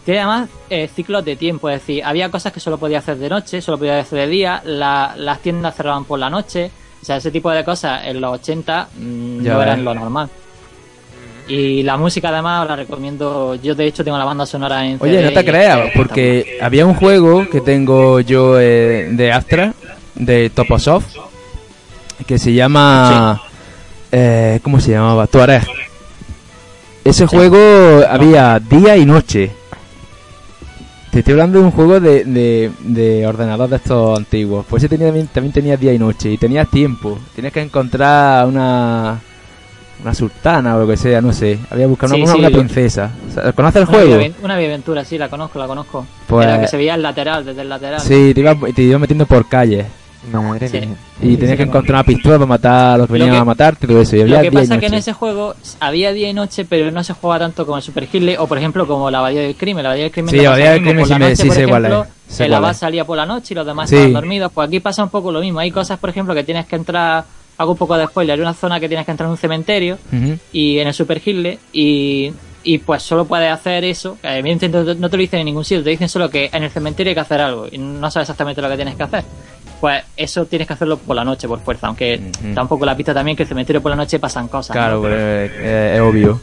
Tiene 0.03 0.21
además 0.21 0.49
eh, 0.69 0.87
ciclos 0.93 1.23
de 1.23 1.35
tiempo, 1.35 1.69
es 1.69 1.79
decir, 1.81 2.03
había 2.03 2.29
cosas 2.31 2.51
que 2.51 2.59
solo 2.59 2.77
podía 2.79 2.97
hacer 2.97 3.17
de 3.17 3.29
noche, 3.29 3.61
solo 3.61 3.77
podía 3.77 3.99
hacer 3.99 4.19
de 4.19 4.27
día, 4.27 4.61
la- 4.65 5.13
las 5.15 5.39
tiendas 5.41 5.75
cerraban 5.75 6.05
por 6.05 6.17
la 6.19 6.29
noche, 6.31 6.71
o 7.01 7.05
sea, 7.05 7.17
ese 7.17 7.29
tipo 7.29 7.51
de 7.51 7.63
cosas 7.63 8.03
en 8.05 8.19
los 8.19 8.33
80 8.33 8.89
mm, 8.97 9.43
no 9.43 9.61
eran 9.61 9.85
lo 9.85 9.93
normal. 9.93 10.29
Y 11.47 11.83
la 11.83 11.95
música 11.97 12.29
además 12.29 12.67
la 12.67 12.75
recomiendo, 12.75 13.53
yo 13.55 13.75
de 13.75 13.85
hecho 13.85 14.03
tengo 14.03 14.17
la 14.17 14.25
banda 14.25 14.45
sonora 14.47 14.85
en 14.85 14.97
Oye, 14.99 15.17
CD 15.17 15.25
no 15.25 15.31
te 15.31 15.45
creas, 15.45 15.91
porque 15.95 16.57
había 16.59 16.85
un 16.87 16.95
juego 16.95 17.47
que 17.49 17.61
tengo 17.61 18.19
yo 18.19 18.59
eh, 18.59 19.09
de 19.11 19.31
Astra, 19.31 19.73
de 20.15 20.49
Toposoft, 20.49 21.15
que 22.25 22.39
se 22.39 22.53
llama... 22.53 23.41
eh, 24.11 24.59
¿Cómo 24.63 24.79
se 24.79 24.91
llamaba? 24.91 25.27
Tuareg. 25.27 25.63
Ese 27.03 27.27
juego 27.27 28.03
había 28.09 28.59
día 28.59 28.97
y 28.97 29.05
noche. 29.05 29.51
Te 31.11 31.19
estoy 31.19 31.33
hablando 31.33 31.59
de 31.59 31.65
un 31.65 31.71
juego 31.71 31.99
de, 31.99 32.25
de, 32.25 32.71
de 32.79 33.27
ordenador 33.27 33.69
de 33.69 33.75
estos 33.75 34.17
antiguos. 34.17 34.65
Pues 34.67 34.81
ese 34.83 34.89
tenía, 34.89 35.07
también, 35.07 35.27
también 35.27 35.53
tenía 35.53 35.77
día 35.77 35.93
y 35.93 35.99
noche. 35.99 36.31
Y 36.31 36.37
tenías 36.37 36.69
tiempo. 36.71 37.19
Tienes 37.35 37.53
que 37.53 37.61
encontrar 37.61 38.47
una... 38.47 39.21
Una 40.03 40.13
sultana 40.13 40.75
o 40.75 40.79
lo 40.81 40.87
que 40.87 40.97
sea, 40.97 41.21
no 41.21 41.33
sé. 41.33 41.57
Había 41.71 41.87
buscado 41.87 42.13
Sí, 42.15 42.21
una, 42.21 42.31
sí, 42.33 42.39
una 42.39 42.49
lo- 42.49 42.57
princesa. 42.57 43.11
O 43.29 43.33
sea, 43.33 43.53
¿Conoces 43.53 43.81
el 43.81 43.87
Una 43.89 43.97
juego? 43.97 44.33
Una 44.43 44.53
aventura, 44.55 45.03
sí, 45.05 45.17
la 45.17 45.29
conozco, 45.29 45.57
la 45.57 45.67
conozco. 45.67 46.05
Pues- 46.27 46.45
Era 46.45 46.59
que 46.61 46.67
se 46.67 46.77
veía 46.77 46.95
el 46.95 47.01
lateral, 47.01 47.45
desde 47.45 47.61
el 47.61 47.69
lateral. 47.69 47.99
Sí, 48.01 48.33
te 48.33 48.41
ibas 48.41 48.57
te 48.75 48.81
ibas 48.83 48.99
metiendo 49.01 49.25
por 49.25 49.47
calles. 49.47 49.85
Madre 50.31 50.67
Sí. 50.67 50.79
mía. 50.79 50.95
Y 51.21 51.37
tenías 51.37 51.51
sí, 51.51 51.57
que 51.57 51.63
lo 51.65 51.69
encontrar 51.69 51.95
una 51.97 52.03
pistola 52.03 52.35
para 52.37 52.47
matar 52.47 52.95
a 52.95 52.97
los 52.97 53.05
que 53.07 53.13
Lo 53.13 53.19
venían 53.25 53.35
que- 53.35 53.41
a 53.41 53.45
matarte 53.45 53.85
y 53.85 53.89
todo 53.89 54.01
eso. 54.01 54.15
Y 54.15 54.21
había 54.21 54.37
Lo 54.37 54.41
que 54.41 54.49
día 54.49 54.59
y 54.59 54.63
pasa 54.63 54.73
es 54.73 54.79
que 54.79 54.85
en 54.87 54.93
ese 54.95 55.13
juego 55.13 55.53
había 55.79 56.13
día 56.13 56.29
y 56.29 56.33
noche, 56.33 56.65
pero 56.65 56.89
no 56.91 57.03
se 57.03 57.13
juega 57.13 57.37
tanto 57.39 57.63
como 57.65 57.77
el 57.77 57.83
Super 57.83 58.07
Hitler 58.11 58.37
o, 58.39 58.47
por 58.47 58.57
ejemplo, 58.57 58.87
como 58.87 59.11
la 59.11 59.19
Abadía 59.19 59.41
del 59.41 59.55
Crimen. 59.55 59.83
La 59.83 59.89
Abadía 59.89 60.05
del 60.05 60.11
Crimen 60.11 60.31
Sí, 60.31 60.37
la 60.41 60.47
Abadía 60.49 60.71
del 60.71 60.81
Crimen 60.81 60.97
por 61.01 61.09
la 61.09 61.15
sí 61.15 61.19
me- 61.19 61.29
noche, 61.29 61.35
sí 61.35 61.47
por 61.47 61.55
sé 61.55 61.67
cuál 61.67 61.85
ejemplo, 61.85 62.07
es, 62.27 62.35
sé 62.35 62.45
el 62.45 62.53
Abad 62.55 62.73
salía 62.73 63.05
por 63.05 63.17
la 63.17 63.25
noche 63.27 63.53
y 63.53 63.55
los 63.55 63.65
demás 63.67 63.87
Sí. 63.89 63.95
estaban 63.97 64.13
dormidos. 64.13 64.51
Pues 64.51 64.67
aquí 64.67 64.79
pasa 64.79 65.03
un 65.03 65.09
poco 65.09 65.31
lo 65.31 65.41
mismo. 65.41 65.59
Hay 65.59 65.69
cosas, 65.69 65.99
por 65.99 66.09
ejemplo, 66.09 66.33
que 66.33 66.43
tienes 66.43 66.65
que 66.65 66.75
entrar... 66.75 67.23
Hago 67.57 67.71
un 67.71 67.77
poco 67.77 67.97
de 67.97 68.05
spoiler. 68.07 68.35
Hay 68.35 68.41
una 68.41 68.53
zona 68.53 68.79
que 68.79 68.87
tienes 68.87 69.05
que 69.05 69.11
entrar 69.11 69.27
en 69.27 69.31
un 69.31 69.37
cementerio 69.37 69.97
y 70.51 70.79
en 70.79 70.87
el 70.87 70.93
Super 70.93 71.21
Hitler 71.25 71.57
y, 71.71 72.31
y 72.63 72.77
pues 72.79 73.01
solo 73.03 73.25
puedes 73.25 73.49
hacer 73.51 73.83
eso. 73.85 74.17
que 74.21 74.27
Evidentemente 74.39 74.95
no 74.95 75.09
te- 75.09 75.17
lo 75.17 75.21
dicen 75.21 75.39
en 75.39 75.45
ningún 75.45 75.63
sitio, 75.63 75.83
te 75.83 75.89
dicen 75.91 76.09
solo 76.09 76.29
que 76.29 76.49
en 76.51 76.63
el 76.63 76.69
cementerio 76.69 77.11
hay 77.11 77.15
que 77.15 77.21
hacer 77.21 77.39
algo 77.41 77.67
y 77.71 77.77
no 77.77 78.11
sabes 78.11 78.25
exactamente 78.27 78.61
lo 78.61 78.69
que 78.69 78.75
tienes 78.75 78.95
que 78.95 79.03
hacer. 79.03 79.23
Pues 79.79 80.03
eso 80.17 80.45
tienes 80.45 80.67
que 80.67 80.73
hacerlo 80.73 80.97
por 80.97 81.15
la 81.15 81.23
noche, 81.25 81.47
por 81.47 81.59
fuerza, 81.59 81.87
aunque 81.87 82.19
Ujú. 82.43 82.53
tampoco 82.53 82.85
la 82.85 82.95
pista 82.97 83.13
también 83.13 83.35
que 83.37 83.43
el 83.43 83.49
cementerio 83.49 83.81
por 83.81 83.91
la 83.91 83.97
noche 83.97 84.19
pasan 84.19 84.47
cosas. 84.47 84.73
Claro, 84.73 84.97
¿no? 84.97 85.01
pero, 85.03 85.15
eh, 85.15 85.51
eh, 85.53 85.91
es 85.95 86.01
obvio. 86.01 86.41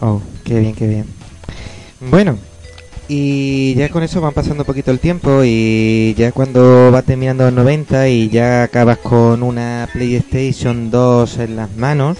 Oh, 0.00 0.20
qué 0.44 0.58
bien, 0.58 0.74
qué 0.74 0.86
bien. 0.86 1.06
Bueno, 2.00 2.38
y 3.14 3.74
ya 3.74 3.90
con 3.90 4.02
eso 4.02 4.22
van 4.22 4.32
pasando 4.32 4.62
un 4.62 4.66
poquito 4.66 4.90
el 4.90 4.98
tiempo 4.98 5.42
y 5.44 6.14
ya 6.16 6.32
cuando 6.32 6.90
va 6.90 7.02
terminando 7.02 7.44
los 7.44 7.52
90 7.52 8.08
y 8.08 8.30
ya 8.30 8.62
acabas 8.62 8.96
con 8.96 9.42
una 9.42 9.86
PlayStation 9.92 10.90
2 10.90 11.38
en 11.40 11.56
las 11.56 11.76
manos, 11.76 12.16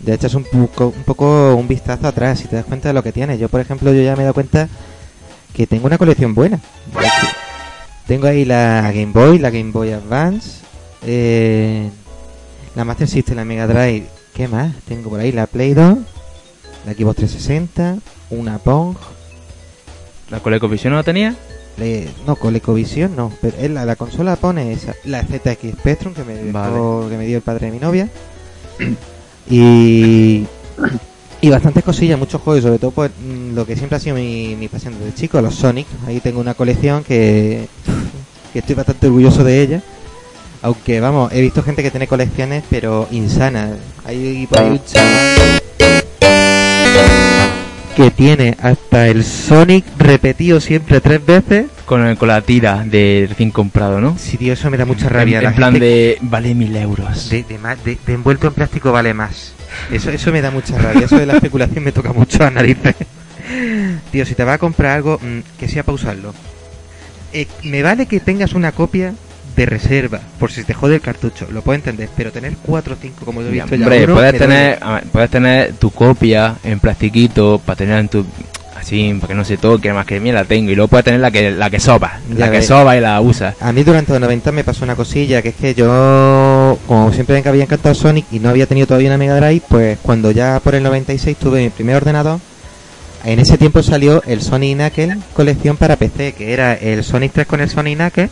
ya 0.00 0.14
echas 0.14 0.34
un 0.34 0.42
poco, 0.42 0.88
un 0.88 1.04
poco 1.04 1.54
un 1.54 1.68
vistazo 1.68 2.08
atrás 2.08 2.44
y 2.44 2.48
te 2.48 2.56
das 2.56 2.64
cuenta 2.64 2.88
de 2.88 2.94
lo 2.94 3.04
que 3.04 3.12
tienes. 3.12 3.38
Yo, 3.38 3.48
por 3.48 3.60
ejemplo, 3.60 3.92
yo 3.92 4.02
ya 4.02 4.16
me 4.16 4.22
he 4.22 4.24
dado 4.24 4.34
cuenta 4.34 4.68
que 5.54 5.68
tengo 5.68 5.86
una 5.86 5.96
colección 5.96 6.34
buena. 6.34 6.58
Tengo 8.08 8.26
ahí 8.26 8.44
la 8.44 8.90
Game 8.92 9.12
Boy, 9.12 9.38
la 9.38 9.50
Game 9.50 9.70
Boy 9.70 9.92
Advance, 9.92 10.62
eh, 11.06 11.88
la 12.74 12.84
Master 12.84 13.06
System, 13.06 13.36
la 13.36 13.44
Mega 13.44 13.68
Drive. 13.68 14.08
¿Qué 14.34 14.48
más? 14.48 14.74
Tengo 14.88 15.08
por 15.08 15.20
ahí 15.20 15.30
la 15.30 15.46
Play 15.46 15.72
2, 15.72 15.98
la 16.84 16.92
Xbox 16.94 17.16
360, 17.16 17.98
una 18.30 18.58
Pong, 18.58 18.96
¿La 20.30 20.40
ColecoVision 20.40 20.92
no 20.92 20.98
la 20.98 21.02
tenía? 21.02 21.34
le- 21.78 22.08
no, 22.26 22.36
ColecoVision 22.36 23.14
no, 23.14 23.30
pero 23.42 23.58
es 23.58 23.70
la, 23.70 23.84
la 23.84 23.96
consola 23.96 24.36
pone 24.36 24.72
esa, 24.72 24.94
la 25.04 25.22
ZX 25.22 25.72
Spectrum 25.78 26.14
que 26.14 26.24
me, 26.24 26.34
dejó- 26.34 26.52
Vale. 27.00 27.10
que 27.10 27.16
me 27.18 27.26
dio 27.26 27.36
el 27.36 27.42
padre 27.42 27.66
de 27.66 27.72
mi 27.72 27.78
novia. 27.78 28.08
Y, 29.48 30.46
y 31.40 31.50
bastantes 31.50 31.84
cosillas, 31.84 32.18
muchos 32.18 32.40
juegos, 32.40 32.64
sobre 32.64 32.78
todo 32.78 32.90
pues, 32.92 33.10
mm, 33.10 33.54
lo 33.54 33.66
que 33.66 33.76
siempre 33.76 33.96
ha 33.96 34.00
sido 34.00 34.16
mi, 34.16 34.56
mi 34.58 34.68
pasión 34.68 34.94
desde 34.98 35.14
chico, 35.14 35.40
los 35.40 35.54
Sonic. 35.54 35.86
Ahí 36.06 36.20
tengo 36.20 36.40
una 36.40 36.54
colección 36.54 37.04
que, 37.04 37.68
que 38.52 38.58
estoy 38.60 38.74
bastante 38.74 39.06
orgulloso 39.06 39.44
de 39.44 39.62
ella. 39.62 39.82
Aunque 40.62 40.98
vamos, 41.00 41.30
he 41.32 41.40
visto 41.42 41.62
gente 41.62 41.82
que 41.82 41.90
tiene 41.90 42.08
colecciones, 42.08 42.64
pero 42.70 43.06
insanas. 43.10 43.72
Hay 44.04 44.46
por 44.48 44.58
ahí 44.58 44.70
un 44.70 44.80
chaval 44.84 45.60
que 47.96 48.10
tiene 48.10 48.56
hasta 48.62 49.08
el 49.08 49.24
Sonic 49.24 49.84
repetido 49.98 50.60
siempre 50.60 51.00
tres 51.00 51.24
veces. 51.24 51.66
Con, 51.86 52.06
el- 52.06 52.18
con 52.18 52.28
la 52.28 52.42
tira 52.42 52.84
de 52.84 53.26
recién 53.28 53.50
comprado, 53.50 54.00
¿no? 54.00 54.16
Sí, 54.18 54.36
tío, 54.36 54.52
eso 54.52 54.70
me 54.70 54.76
da 54.76 54.84
mucha 54.84 55.08
rabia. 55.08 55.38
En, 55.38 55.44
La 55.44 55.54
plan 55.54 55.72
de 55.74 56.18
vale 56.20 56.54
mil 56.54 56.76
euros. 56.76 57.30
de, 57.30 57.42
de 57.44 57.58
de- 57.84 57.98
de 58.06 58.12
envuelto 58.12 58.46
en 58.48 58.52
plástico 58.54 58.92
vale 58.92 59.14
más. 59.14 59.52
Eso, 59.90 60.10
eso 60.10 60.30
me 60.30 60.42
da 60.42 60.50
mucha 60.50 60.76
rabia. 60.82 61.06
Eso 61.06 61.18
de 61.18 61.26
la 61.26 61.34
especulación 61.34 61.82
me 61.84 61.92
toca 61.92 62.12
mucho 62.12 62.44
a 62.44 62.50
narices. 62.50 62.94
Tío, 64.12 64.26
si 64.26 64.34
te 64.34 64.44
vas 64.44 64.56
a 64.56 64.58
comprar 64.58 64.92
algo, 64.96 65.18
mm, 65.22 65.58
que 65.58 65.68
sea 65.68 65.82
para 65.84 65.94
usarlo. 65.94 66.34
Eh, 67.32 67.46
me 67.64 67.82
vale 67.82 68.06
que 68.06 68.20
tengas 68.20 68.52
una 68.52 68.72
copia 68.72 69.14
de 69.56 69.66
reserva, 69.66 70.20
por 70.38 70.52
si 70.52 70.64
te 70.64 70.74
jode 70.74 70.96
el 70.96 71.00
cartucho, 71.00 71.48
lo 71.50 71.62
puedo 71.62 71.76
entender, 71.76 72.08
pero 72.16 72.30
tener 72.30 72.56
4 72.64 72.94
o 72.94 72.96
5 73.00 73.24
como 73.24 73.40
yo 73.40 73.48
he 73.48 73.52
visto 73.52 73.74
ya 73.74 73.84
Hombre, 73.84 74.04
uno, 74.04 74.14
puedes 74.14 74.38
tener, 74.38 74.78
puedes 75.10 75.30
tener 75.30 75.72
tu 75.74 75.90
copia 75.90 76.56
en 76.62 76.78
plastiquito 76.78 77.60
para 77.64 77.76
tener 77.76 77.98
en 77.98 78.08
tu 78.08 78.26
así, 78.78 79.14
para 79.14 79.28
que 79.28 79.34
no 79.34 79.44
se 79.44 79.56
toque, 79.56 79.92
más 79.92 80.06
que 80.06 80.20
mía 80.20 80.32
la 80.32 80.44
tengo. 80.44 80.70
Y 80.70 80.74
luego 80.74 80.88
puedes 80.88 81.04
tener 81.04 81.20
la 81.20 81.30
que, 81.30 81.50
la 81.50 81.70
que 81.70 81.80
soba, 81.80 82.20
Ya 82.30 82.46
la 82.46 82.52
que 82.52 82.62
soba 82.62 82.96
y 82.96 83.00
la 83.00 83.20
usa. 83.20 83.54
A 83.60 83.72
mí 83.72 83.82
durante 83.82 84.12
los 84.12 84.20
90 84.20 84.52
me 84.52 84.64
pasó 84.64 84.84
una 84.84 84.94
cosilla, 84.94 85.42
que 85.42 85.50
es 85.50 85.54
que 85.54 85.74
yo, 85.74 86.78
como 86.86 87.12
siempre 87.12 87.40
me 87.42 87.48
había 87.48 87.64
encantado 87.64 87.94
Sonic 87.94 88.26
y 88.30 88.38
no 88.38 88.48
había 88.48 88.66
tenido 88.66 88.86
todavía 88.86 89.08
una 89.08 89.18
Mega 89.18 89.36
Drive, 89.36 89.62
pues 89.68 89.98
cuando 90.02 90.30
ya 90.30 90.60
por 90.60 90.74
el 90.74 90.82
96 90.82 91.36
tuve 91.36 91.62
mi 91.62 91.70
primer 91.70 91.96
ordenador, 91.96 92.40
en 93.24 93.40
ese 93.40 93.58
tiempo 93.58 93.82
salió 93.82 94.22
el 94.26 94.40
Sonic 94.40 94.76
Knuckle 94.76 95.16
colección 95.32 95.76
para 95.76 95.96
PC, 95.96 96.32
que 96.32 96.52
era 96.52 96.74
el 96.74 97.02
Sonic 97.02 97.32
3 97.32 97.46
con 97.46 97.60
el 97.60 97.68
Sonic 97.68 97.96
Knuckle, 97.96 98.28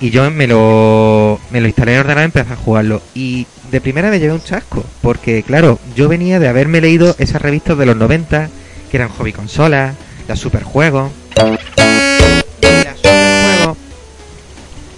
y 0.00 0.10
yo 0.10 0.30
me 0.30 0.46
lo, 0.46 1.40
me 1.50 1.60
lo 1.60 1.66
instalé 1.66 1.92
en 1.92 1.96
el 1.96 2.00
ordenador 2.00 2.22
y 2.22 2.26
empecé 2.26 2.52
a 2.52 2.56
jugarlo. 2.56 3.02
Y 3.14 3.46
de 3.70 3.80
primera 3.80 4.10
me 4.10 4.18
llevé 4.18 4.32
un 4.32 4.42
chasco, 4.42 4.84
porque 5.02 5.42
claro, 5.42 5.78
yo 5.94 6.08
venía 6.08 6.38
de 6.38 6.48
haberme 6.48 6.80
leído 6.80 7.14
esas 7.18 7.42
revistas 7.42 7.78
de 7.78 7.86
los 7.86 7.96
90, 7.96 8.48
que 8.90 8.96
eran 8.96 9.08
hobby 9.08 9.32
consolas, 9.32 9.94
las 10.28 10.38
superjuegos, 10.38 11.10
y 11.36 12.84
las 12.84 12.96
superjuegos 12.96 13.76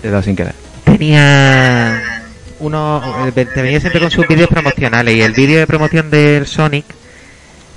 Te 0.03 0.09
he 0.09 0.11
dado 0.11 0.23
sin 0.23 0.37
querer. 0.37 0.55
tenía 0.85 2.23
uno 2.61 3.03
eh, 3.27 3.33
te 3.33 3.63
venía 3.63 3.81
siempre 3.81 4.01
con 4.01 4.11
sus 4.11 4.27
vídeos 4.27 4.49
promocionales 4.49 5.15
y 5.15 5.23
el 5.23 5.33
vídeo 5.33 5.61
de 5.61 5.67
promoción 5.67 6.11
del 6.11 6.47
Sonic 6.47 6.85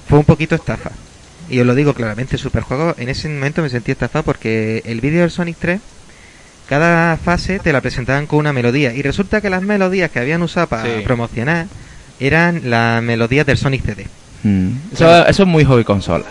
fue 0.07 0.17
un 0.17 0.25
poquito 0.25 0.55
estafa 0.55 0.91
y 1.49 1.59
os 1.59 1.67
lo 1.67 1.75
digo 1.75 1.93
claramente 1.93 2.39
Superjuego 2.39 2.95
en 2.97 3.09
ese 3.09 3.29
momento 3.29 3.61
me 3.61 3.69
sentí 3.69 3.91
estafado 3.91 4.23
porque 4.23 4.81
el 4.85 4.99
vídeo 5.01 5.21
del 5.21 5.29
Sonic 5.29 5.57
3 5.59 5.81
cada 6.71 7.17
fase 7.17 7.59
te 7.59 7.73
la 7.73 7.81
presentaban 7.81 8.27
con 8.27 8.39
una 8.39 8.53
melodía 8.53 8.93
y 8.93 9.01
resulta 9.01 9.41
que 9.41 9.49
las 9.49 9.61
melodías 9.61 10.09
que 10.09 10.19
habían 10.19 10.41
usado 10.41 10.67
para 10.67 10.85
Sí. 10.85 11.01
promocionar 11.03 11.65
eran 12.17 12.61
las 12.69 13.03
melodías 13.03 13.45
del 13.45 13.57
Sonic 13.57 13.83
CD 13.83 14.07
Mm. 14.43 14.69
Eso, 14.93 15.27
eso 15.27 15.43
es 15.43 15.49
muy 15.49 15.65
hobby 15.65 15.83
consola. 15.83 16.23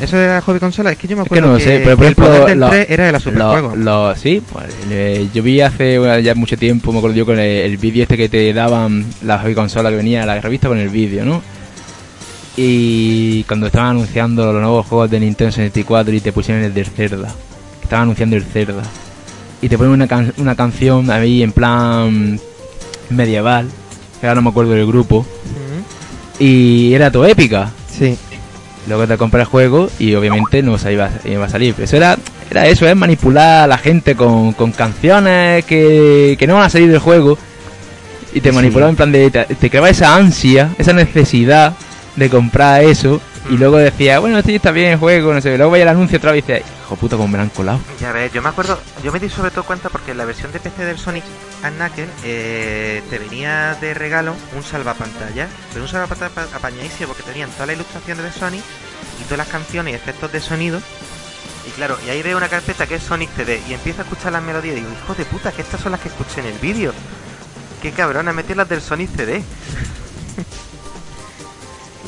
eso 0.00 0.16
de 0.16 0.26
la 0.26 0.40
hobby 0.40 0.58
consola 0.58 0.90
es 0.92 0.96
que 0.98 1.06
yo 1.06 1.16
me 1.16 1.22
Es 1.22 1.28
que 1.28 1.34
acuerdo 1.38 1.52
no 1.52 1.60
sé, 1.60 1.82
pero 1.84 1.96
por 1.98 2.06
el 2.06 2.14
poder 2.16 2.44
del 2.46 2.60
lo- 2.60 2.68
3 2.70 2.86
era 2.88 3.04
de 3.06 3.12
la 3.12 3.20
Superjuego 3.20 3.76
Lo, 3.76 4.08
lo- 4.08 4.16
sí, 4.16 4.42
pues, 4.50 4.66
eh, 4.90 5.28
yo 5.34 5.42
vi 5.42 5.60
hace 5.60 5.98
bueno, 5.98 6.18
ya 6.18 6.34
mucho 6.34 6.56
tiempo, 6.56 6.90
me 6.90 6.98
acuerdo 6.98 7.16
yo 7.16 7.26
con 7.26 7.38
el, 7.38 7.46
el 7.70 7.76
vídeo 7.76 8.02
este 8.04 8.16
que 8.16 8.28
te 8.30 8.52
daban 8.54 9.04
la 9.22 9.38
hobby 9.38 9.54
consola 9.54 9.90
que 9.90 9.96
venía 9.96 10.24
la 10.24 10.40
revista 10.40 10.66
con 10.68 10.78
el 10.78 10.88
vídeo, 10.88 11.26
¿no? 11.26 11.42
Y 12.56 13.42
cuando 13.44 13.66
estaban 13.66 13.90
anunciando 13.90 14.50
los 14.52 14.60
nuevos 14.62 14.86
juegos 14.86 15.10
de 15.10 15.20
Nintendo 15.20 15.52
64 15.52 16.14
y 16.14 16.20
te 16.20 16.32
pusieron 16.32 16.62
el 16.64 16.72
del 16.72 16.86
Cerda, 16.86 17.28
estaban 17.82 18.04
anunciando 18.04 18.36
el 18.36 18.44
Cerda, 18.44 18.82
y 19.64 19.68
te 19.68 19.78
ponen 19.78 19.92
una, 19.94 20.06
can- 20.06 20.32
una 20.36 20.54
canción 20.54 21.10
ahí 21.10 21.42
en 21.42 21.52
plan 21.52 22.38
medieval, 23.10 23.68
que 24.20 24.26
ahora 24.26 24.36
no 24.36 24.42
me 24.42 24.50
acuerdo 24.50 24.72
del 24.72 24.86
grupo, 24.86 25.26
y 26.38 26.92
era 26.94 27.10
todo 27.10 27.26
épica. 27.26 27.70
sí 27.90 28.16
Luego 28.86 29.06
te 29.06 29.16
compras 29.16 29.42
el 29.42 29.46
juego 29.46 29.88
y 29.98 30.14
obviamente 30.14 30.62
no 30.62 30.76
se 30.76 30.92
iba, 30.92 31.08
iba 31.24 31.46
a 31.46 31.48
salir. 31.48 31.74
Eso 31.78 31.96
era, 31.96 32.18
era 32.50 32.66
eso, 32.66 32.86
es 32.86 32.94
manipular 32.94 33.62
a 33.62 33.66
la 33.66 33.78
gente 33.78 34.14
con, 34.14 34.52
con 34.52 34.72
canciones 34.72 35.64
que, 35.64 36.36
que 36.38 36.46
no 36.46 36.56
van 36.56 36.64
a 36.64 36.68
salir 36.68 36.90
del 36.90 36.98
juego. 36.98 37.38
Y 38.34 38.42
te 38.42 38.50
Sí. 38.50 38.54
manipulaba 38.54 38.90
en 38.90 38.96
plan 38.96 39.10
de. 39.10 39.30
Te, 39.30 39.44
te 39.54 39.70
creaba 39.70 39.88
esa 39.88 40.14
ansia, 40.14 40.68
esa 40.76 40.92
necesidad 40.92 41.72
de 42.14 42.28
comprar 42.28 42.84
eso. 42.84 43.22
Y 43.48 43.56
luego 43.56 43.78
decía, 43.78 44.18
bueno, 44.18 44.42
sí, 44.42 44.56
está 44.56 44.70
bien 44.70 44.90
el 44.90 44.98
juego, 44.98 45.32
no 45.32 45.40
sé. 45.40 45.56
Luego 45.56 45.72
vaya 45.72 45.84
el 45.84 45.88
anuncio 45.88 46.18
otra 46.18 46.32
vez 46.32 46.44
y 46.46 46.52
dice, 46.52 46.62
hijo 46.84 46.96
puta, 46.96 47.16
como 47.16 47.28
me 47.28 47.38
han 47.38 47.48
colado. 47.48 47.80
Ya 48.00 48.12
ves, 48.12 48.30
yo 48.32 48.42
me 48.42 48.50
acuerdo, 48.50 48.78
yo 49.02 49.10
me 49.10 49.18
di 49.18 49.30
sobre 49.30 49.50
todo 49.50 49.64
cuenta 49.64 49.88
porque 49.88 50.10
en 50.10 50.18
la 50.18 50.26
versión 50.26 50.52
de 50.52 50.60
PC 50.60 50.84
del 50.84 50.98
Sonic 50.98 51.24
and 51.62 51.76
Knuckle 51.78 52.08
eh, 52.24 53.02
te 53.08 53.18
venía 53.18 53.74
de 53.80 53.94
regalo 53.94 54.34
un 54.54 54.62
salvapantalla, 54.62 55.48
pero 55.72 55.84
un 55.84 55.90
salvapantalla 55.90 56.34
pa- 56.34 56.56
apañadísimo 56.56 57.08
porque 57.08 57.22
tenían 57.22 57.48
todas 57.50 57.68
las 57.68 57.76
ilustraciones 57.76 58.24
de 58.24 58.32
Sonic 58.32 58.62
y 59.20 59.24
todas 59.24 59.38
las 59.38 59.48
canciones 59.48 59.92
y 59.92 59.96
efectos 59.96 60.30
de 60.30 60.40
sonido. 60.40 60.80
Y 61.66 61.70
claro, 61.70 61.96
y 62.06 62.10
ahí 62.10 62.22
veo 62.22 62.36
una 62.36 62.50
carpeta 62.50 62.86
que 62.86 62.96
es 62.96 63.02
Sonic 63.02 63.30
CD 63.34 63.62
y 63.66 63.72
empiezo 63.72 64.02
a 64.02 64.04
escuchar 64.04 64.32
las 64.32 64.42
melodías 64.42 64.76
y 64.76 64.80
digo, 64.80 64.90
hijo 65.02 65.14
de 65.14 65.24
puta, 65.24 65.52
que 65.52 65.62
estas 65.62 65.80
son 65.80 65.92
las 65.92 66.00
que 66.02 66.08
escuché 66.08 66.40
en 66.40 66.46
el 66.46 66.58
vídeo. 66.58 66.92
Qué 67.80 67.92
cabrón, 67.92 68.28
han 68.28 68.36
metido 68.36 68.56
las 68.56 68.68
del 68.68 68.82
Sonic 68.82 69.08
CD. 69.16 69.42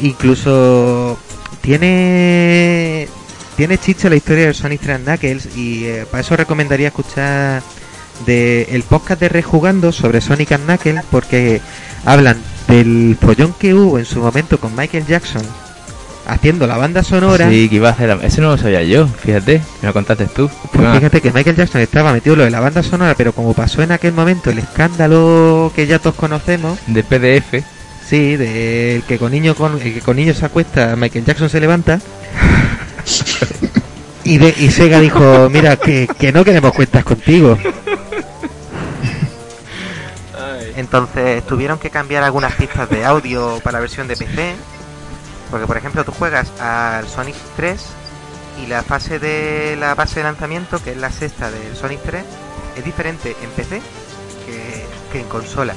Incluso 0.01 1.19
tiene 1.63 3.09
tiene 3.57 3.79
chicha 3.79 4.09
la 4.09 4.17
historia 4.17 4.45
del 4.47 4.55
Sonic 4.55 4.81
3 4.83 5.01
Knuckles 5.01 5.57
y 5.57 5.85
eh, 5.87 6.07
para 6.11 6.21
eso 6.21 6.37
recomendaría 6.37 6.89
escuchar 6.89 7.63
de 8.27 8.63
el 8.71 8.83
podcast 8.83 9.21
de 9.21 9.29
Rejugando 9.29 9.93
sobre 9.93 10.21
Sonic 10.21 10.53
and 10.53 10.65
Knuckles 10.67 11.03
porque 11.11 11.61
hablan 12.05 12.37
del 12.69 13.17
follón 13.21 13.55
que 13.59 13.75
hubo 13.75 13.99
en 13.99 14.05
su 14.05 14.21
momento 14.21 14.59
con 14.59 14.75
Michael 14.77 15.07
Jackson 15.07 15.43
haciendo 16.27 16.67
la 16.67 16.77
banda 16.77 17.03
sonora. 17.05 17.49
Sí, 17.49 17.69
que 17.69 17.77
iba 17.77 17.89
a 17.89 17.93
hacer. 17.93 18.09
la- 18.09 18.27
Eso 18.27 18.41
no 18.43 18.49
lo 18.51 18.59
sabía 18.59 18.83
yo, 18.83 19.07
fíjate, 19.07 19.63
me 19.81 19.87
lo 19.89 19.93
contaste 19.93 20.27
tú. 20.27 20.51
Pues 20.73 20.85
Ah, 20.87 20.95
fíjate 20.97 21.21
que 21.21 21.31
Michael 21.33 21.55
Jackson 21.57 21.81
estaba 21.81 22.13
metido 22.13 22.35
en 22.35 22.39
lo 22.41 22.45
de 22.47 22.51
la 22.51 22.59
banda 22.61 22.83
sonora, 22.83 23.15
pero 23.17 23.33
como 23.33 23.55
pasó 23.55 23.81
en 23.83 23.93
aquel 23.93 24.13
momento 24.13 24.51
el 24.51 24.59
escándalo 24.59 25.71
que 25.77 25.87
ya 25.87 25.99
todos 26.01 26.17
conocemos, 26.17 26.79
de 26.89 27.05
PDF. 27.05 27.63
sí, 28.09 28.37
del 28.37 29.03
que 29.05 29.19
con 29.19 29.31
niño 29.33 29.55
con 29.55 29.81
el 29.81 29.95
que 29.95 30.01
con 30.01 30.17
niños 30.17 30.39
se 30.39 30.47
acuesta, 30.47 30.97
Michael 30.97 31.25
Jackson 31.25 31.49
se 31.49 31.61
levanta. 31.61 32.01
Y, 34.25 34.39
de, 34.39 34.55
y 34.57 34.71
Sega 34.71 35.01
dijo, 35.01 35.49
mira, 35.51 35.77
que, 35.77 36.09
que 36.19 36.33
no 36.33 36.45
queremos 36.45 36.73
cuentas 36.73 37.05
contigo. 37.05 37.57
Entonces 40.77 41.45
tuvieron 41.47 41.79
que 41.79 41.91
cambiar 41.91 42.23
algunas 42.23 42.55
pistas 42.55 42.89
de 42.91 43.05
audio 43.05 43.61
para 43.63 43.79
la 43.79 43.81
versión 43.81 44.09
de 44.09 44.17
PC. 44.17 44.55
Porque 45.51 45.67
por 45.67 45.77
ejemplo 45.77 46.05
tú 46.05 46.13
juegas 46.13 46.49
al 46.61 47.09
Sonic 47.09 47.37
3 47.57 47.81
y 48.63 48.67
la 48.67 48.83
fase 48.83 49.19
de 49.19 49.77
la 49.79 49.95
base 49.95 50.21
de 50.21 50.25
lanzamiento, 50.25 50.83
que 50.83 50.93
es 50.93 50.97
la 50.97 51.13
sexta 51.13 51.51
del 51.51 51.77
Sonic 51.77 52.01
3, 52.03 52.25
es 52.77 52.85
diferente 52.85 53.37
en 53.43 53.51
PC 53.51 53.81
que, 54.45 54.87
que 55.13 55.21
en 55.21 55.29
consola. 55.29 55.75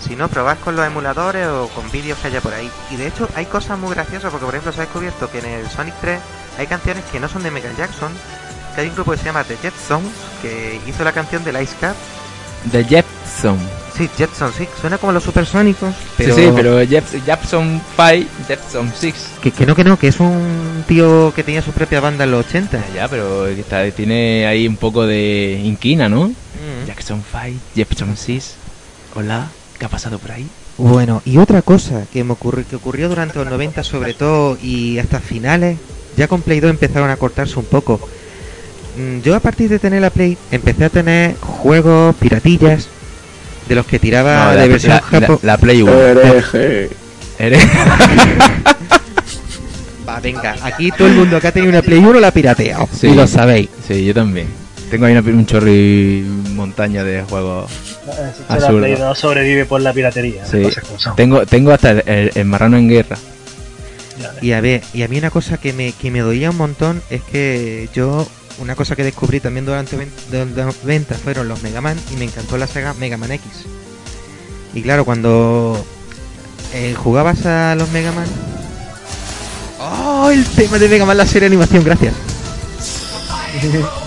Si 0.00 0.16
no, 0.16 0.28
probad 0.28 0.58
con 0.58 0.76
los 0.76 0.86
emuladores 0.86 1.46
o 1.46 1.68
con 1.68 1.90
vídeos 1.90 2.18
que 2.18 2.28
haya 2.28 2.40
por 2.40 2.52
ahí. 2.52 2.70
Y 2.90 2.96
de 2.96 3.06
hecho 3.06 3.28
hay 3.34 3.46
cosas 3.46 3.78
muy 3.78 3.94
graciosas 3.94 4.30
porque 4.30 4.44
por 4.44 4.54
ejemplo 4.54 4.72
se 4.72 4.80
ha 4.80 4.84
descubierto 4.84 5.30
que 5.30 5.38
en 5.38 5.46
el 5.46 5.70
Sonic 5.70 5.94
3 6.00 6.20
hay 6.58 6.66
canciones 6.66 7.04
que 7.12 7.20
no 7.20 7.28
son 7.28 7.42
de 7.42 7.50
Michael 7.50 7.76
Jackson, 7.76 8.12
que 8.74 8.80
hay 8.82 8.88
un 8.88 8.94
grupo 8.94 9.12
que 9.12 9.18
se 9.18 9.24
llama 9.24 9.44
The 9.44 9.56
Jetsons 9.56 10.08
que 10.42 10.80
hizo 10.86 11.04
la 11.04 11.12
canción 11.12 11.44
del 11.44 11.60
Ice 11.62 11.74
Cap. 11.80 11.94
De 12.64 12.84
Jepson. 12.84 13.58
Sí, 13.96 14.10
Jetson, 14.18 14.52
sí, 14.52 14.68
suena 14.78 14.98
como 14.98 15.12
los 15.12 15.22
supersónicos, 15.22 15.94
pero, 16.18 16.34
Sí, 16.34 16.42
sí, 16.44 16.50
pero 16.54 16.78
Jepson 16.86 17.80
5, 17.96 18.28
Jepson 18.46 18.92
6. 18.94 19.14
Que, 19.40 19.50
que 19.52 19.64
no, 19.64 19.74
que 19.74 19.84
no, 19.84 19.98
que 19.98 20.08
es 20.08 20.20
un 20.20 20.84
tío 20.86 21.32
que 21.34 21.42
tenía 21.42 21.62
su 21.62 21.70
propia 21.72 22.00
banda 22.00 22.24
en 22.24 22.32
los 22.32 22.44
80. 22.46 22.78
Ya, 22.94 23.08
pero 23.08 23.46
está- 23.46 23.90
tiene 23.92 24.46
ahí 24.46 24.68
un 24.68 24.76
poco 24.76 25.06
de 25.06 25.58
inquina, 25.64 26.10
¿no? 26.10 26.26
Mm. 26.28 26.86
Jackson 26.86 27.22
5, 27.32 27.58
Jepson 27.74 28.14
6. 28.18 28.54
Hola, 29.14 29.48
¿qué 29.78 29.86
ha 29.86 29.88
pasado 29.88 30.18
por 30.18 30.32
ahí? 30.32 30.46
Bueno, 30.76 31.22
y 31.24 31.38
otra 31.38 31.62
cosa 31.62 32.04
que 32.12 32.22
me 32.22 32.32
ocurrió, 32.32 32.66
que 32.68 32.76
ocurrió 32.76 33.08
durante 33.08 33.38
los 33.38 33.48
90 33.48 33.82
sobre 33.82 34.12
todo 34.12 34.58
y 34.62 34.98
hasta 34.98 35.20
finales, 35.20 35.78
ya 36.16 36.28
con 36.28 36.42
Play 36.42 36.60
2 36.60 36.70
empezaron 36.70 37.10
a 37.10 37.16
cortarse 37.16 37.58
un 37.58 37.64
poco. 37.66 38.00
Mm, 38.98 39.20
Yo 39.20 39.34
a 39.36 39.40
partir 39.40 39.68
de 39.68 39.78
tener 39.78 40.00
la 40.00 40.10
Play 40.10 40.36
empecé 40.50 40.84
a 40.86 40.90
tener 40.90 41.36
juegos 41.40 42.14
piratillas 42.16 42.88
de 43.68 43.74
los 43.74 43.84
que 43.86 43.98
tiraba 43.98 44.44
No, 44.46 44.50
de 44.52 44.56
la, 44.56 44.66
versión 44.66 44.94
la- 44.94 45.02
japo. 45.02 45.38
la- 45.42 45.52
la 45.52 45.58
Play 45.58 45.82
1. 45.82 45.92
Hereje. 45.92 46.90
Eres- 47.38 47.64
Va, 50.08 50.20
venga, 50.20 50.54
aquí 50.62 50.90
todo 50.92 51.08
el 51.08 51.14
mundo 51.14 51.40
que 51.40 51.48
ha 51.48 51.52
tenido 51.52 51.70
una 51.72 51.82
Play 51.82 51.98
1 51.98 52.20
la 52.20 52.28
ha 52.28 52.32
pirateado. 52.32 52.88
Sí. 52.96 53.08
Y 53.08 53.14
lo 53.14 53.26
sabéis. 53.26 53.68
sí, 53.86 54.04
yo 54.04 54.14
también. 54.14 54.46
Tengo 54.90 55.06
ahí 55.06 55.16
una- 55.16 55.28
un 55.28 55.46
chorri 55.46 56.24
montaña 56.54 57.02
de 57.02 57.22
juegos. 57.22 57.68
La. 58.48 58.68
Play 58.68 58.94
2 58.94 59.18
sobrevive 59.18 59.64
por 59.66 59.80
la 59.80 59.92
piratería. 59.92 60.46
Sí. 60.46 60.62
Tengo, 61.16 61.44
tengo 61.44 61.72
hasta 61.72 61.90
el, 61.90 62.02
el- 62.06 62.30
el 62.36 62.44
marrano 62.44 62.76
en 62.76 62.88
guerra. 62.88 63.16
Y 64.40 64.52
a 64.52 64.60
ver, 64.60 64.82
y 64.92 65.02
a 65.02 65.08
mí 65.08 65.18
una 65.18 65.30
cosa 65.30 65.58
que 65.58 65.72
me, 65.72 65.92
que 65.92 66.10
me 66.10 66.20
doía 66.20 66.50
un 66.50 66.56
montón 66.56 67.02
es 67.10 67.22
que 67.22 67.88
yo, 67.94 68.26
una 68.58 68.74
cosa 68.74 68.96
que 68.96 69.04
descubrí 69.04 69.40
también 69.40 69.66
durante 69.66 69.96
los 69.96 70.82
90 70.84 71.14
fueron 71.16 71.48
los 71.48 71.62
Mega 71.62 71.80
Man 71.80 71.98
y 72.12 72.16
me 72.16 72.24
encantó 72.24 72.56
la 72.58 72.66
Sega 72.66 72.94
Mega 72.94 73.16
Man 73.16 73.32
X. 73.32 73.44
Y 74.74 74.82
claro, 74.82 75.04
cuando 75.04 75.84
eh, 76.74 76.94
jugabas 76.96 77.46
a 77.46 77.74
los 77.74 77.90
Mega 77.90 78.12
Man... 78.12 78.26
¡Oh! 79.78 80.30
El 80.30 80.44
tema 80.44 80.78
de 80.78 80.88
Mega 80.88 81.06
Man, 81.06 81.16
la 81.16 81.26
serie 81.26 81.48
de 81.48 81.54
animación, 81.54 81.84
gracias. 81.84 82.14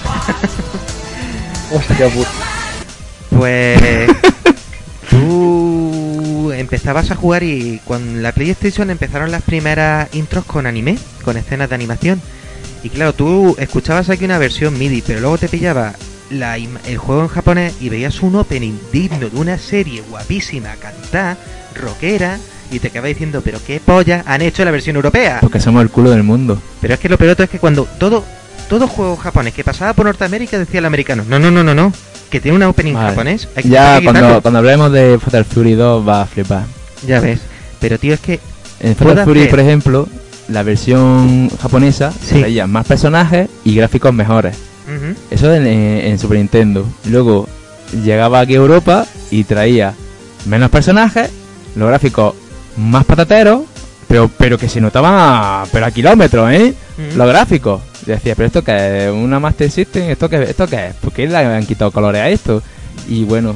Hostia 1.72 2.10
puta. 2.10 2.30
Pues 3.30 4.12
tú 5.10 5.59
empezabas 6.60 7.10
a 7.12 7.16
jugar 7.16 7.44
y 7.44 7.80
con 7.86 8.22
la 8.22 8.34
PlayStation 8.34 8.90
empezaron 8.90 9.32
las 9.32 9.44
primeras 9.44 10.14
intros 10.14 10.46
con 10.46 10.68
anime, 10.68 10.98
con 11.24 11.38
escenas 11.38 11.70
de 11.70 11.76
animación. 11.76 12.22
Y 12.84 12.90
claro, 12.90 13.14
tú 13.14 13.56
escuchabas 13.60 14.10
aquí 14.10 14.26
una 14.26 14.38
versión 14.38 14.78
MIDI, 14.78 15.02
pero 15.06 15.20
luego 15.20 15.38
te 15.38 15.48
pillaba 15.50 15.94
la 16.30 16.58
el 16.58 16.98
juego 16.98 17.22
en 17.22 17.28
japonés 17.28 17.74
y 17.82 17.90
veías 17.90 18.22
un 18.22 18.36
opening 18.36 18.78
digno 18.92 19.30
de 19.30 19.38
una 19.38 19.58
serie 19.58 20.04
guapísima, 20.10 20.76
cantada, 20.76 21.38
rockera, 21.76 22.38
Y 22.72 22.80
te 22.80 22.92
quedaba 22.92 23.08
diciendo, 23.08 23.42
pero 23.44 23.60
qué 23.66 23.80
polla 23.84 24.24
han 24.28 24.44
hecho 24.44 24.64
la 24.64 24.72
versión 24.72 24.96
europea. 24.96 25.40
Porque 25.42 25.60
somos 25.60 25.82
el 25.82 25.90
culo 25.90 26.12
del 26.12 26.22
mundo. 26.22 26.62
Pero 26.82 26.94
es 26.94 27.00
que 27.00 27.10
lo 27.10 27.18
peor 27.18 27.36
es 27.40 27.50
que 27.50 27.58
cuando 27.58 27.86
todo, 27.98 28.24
todo 28.70 28.88
juego 28.88 29.16
japonés 29.16 29.56
que 29.56 29.64
pasaba 29.64 29.94
por 29.94 30.06
Norteamérica 30.06 30.60
decía 30.60 30.80
el 30.80 30.86
americano, 30.86 31.24
no, 31.28 31.40
no, 31.40 31.50
no, 31.50 31.64
no, 31.64 31.74
no, 31.74 31.92
que 32.30 32.40
tiene 32.40 32.58
un 32.58 32.64
opening 32.64 32.94
Vale. 32.94 33.10
japonés. 33.10 33.48
Hay 33.56 33.64
que, 33.64 33.70
Ya 33.70 33.94
hay 33.96 34.02
que 34.02 34.08
quitarlo". 34.08 34.20
cuando, 34.28 34.42
cuando 34.42 34.60
hablemos 34.60 34.92
de 34.92 35.20
Fatal 35.20 35.46
Fury 35.46 35.74
2 35.74 36.08
va 36.08 36.22
a 36.22 36.26
flipar. 36.26 36.64
Ya 37.08 37.20
ves. 37.20 37.40
Pero 37.80 37.98
tío, 37.98 38.14
es 38.14 38.20
que 38.20 38.40
En 38.82 38.96
Fatal 38.96 39.24
Fury, 39.26 39.42
hacer- 39.42 39.50
por 39.50 39.60
ejemplo, 39.60 40.08
la 40.48 40.64
versión 40.64 41.50
japonesa 41.62 42.12
Sí. 42.12 42.40
traía 42.40 42.66
más 42.68 42.86
personajes 42.86 43.50
y 43.64 43.76
gráficos 43.76 44.14
mejores. 44.14 44.56
Eso 45.30 45.54
en, 45.54 45.68
en- 45.68 46.18
Super 46.18 46.38
Nintendo. 46.38 46.84
Luego 47.06 47.48
llegaba 48.04 48.40
aquí 48.40 48.54
a 48.54 48.58
Europa 48.58 49.06
y 49.30 49.44
traía 49.44 49.94
menos 50.46 50.70
personajes, 50.72 51.30
los 51.76 51.88
gráficos 51.88 52.34
más 52.78 53.06
patateros, 53.06 53.62
pero 54.08 54.30
pero 54.38 54.58
que 54.58 54.68
se 54.68 54.82
notaban 54.82 55.14
a, 55.16 55.64
pero 55.72 55.86
a 55.86 55.92
kilómetros, 55.92 56.52
¿eh? 56.52 56.74
Los 57.16 57.28
gráficos. 57.28 57.82
Decía, 58.14 58.36
pero 58.36 58.48
esto 58.48 58.64
que 58.64 59.06
es 59.08 59.12
una 59.12 59.40
Master 59.40 59.70
System, 59.70 60.10
esto 60.10 60.30
que 60.30 60.44
esto 60.44 60.68
qué 60.68 60.88
es, 60.88 60.94
¿por 60.96 61.12
qué 61.14 61.28
le 61.28 61.38
han 61.38 61.66
quitado 61.66 61.92
colores 61.92 62.22
a 62.22 62.30
esto? 62.30 62.62
Y 63.08 63.24
bueno, 63.24 63.56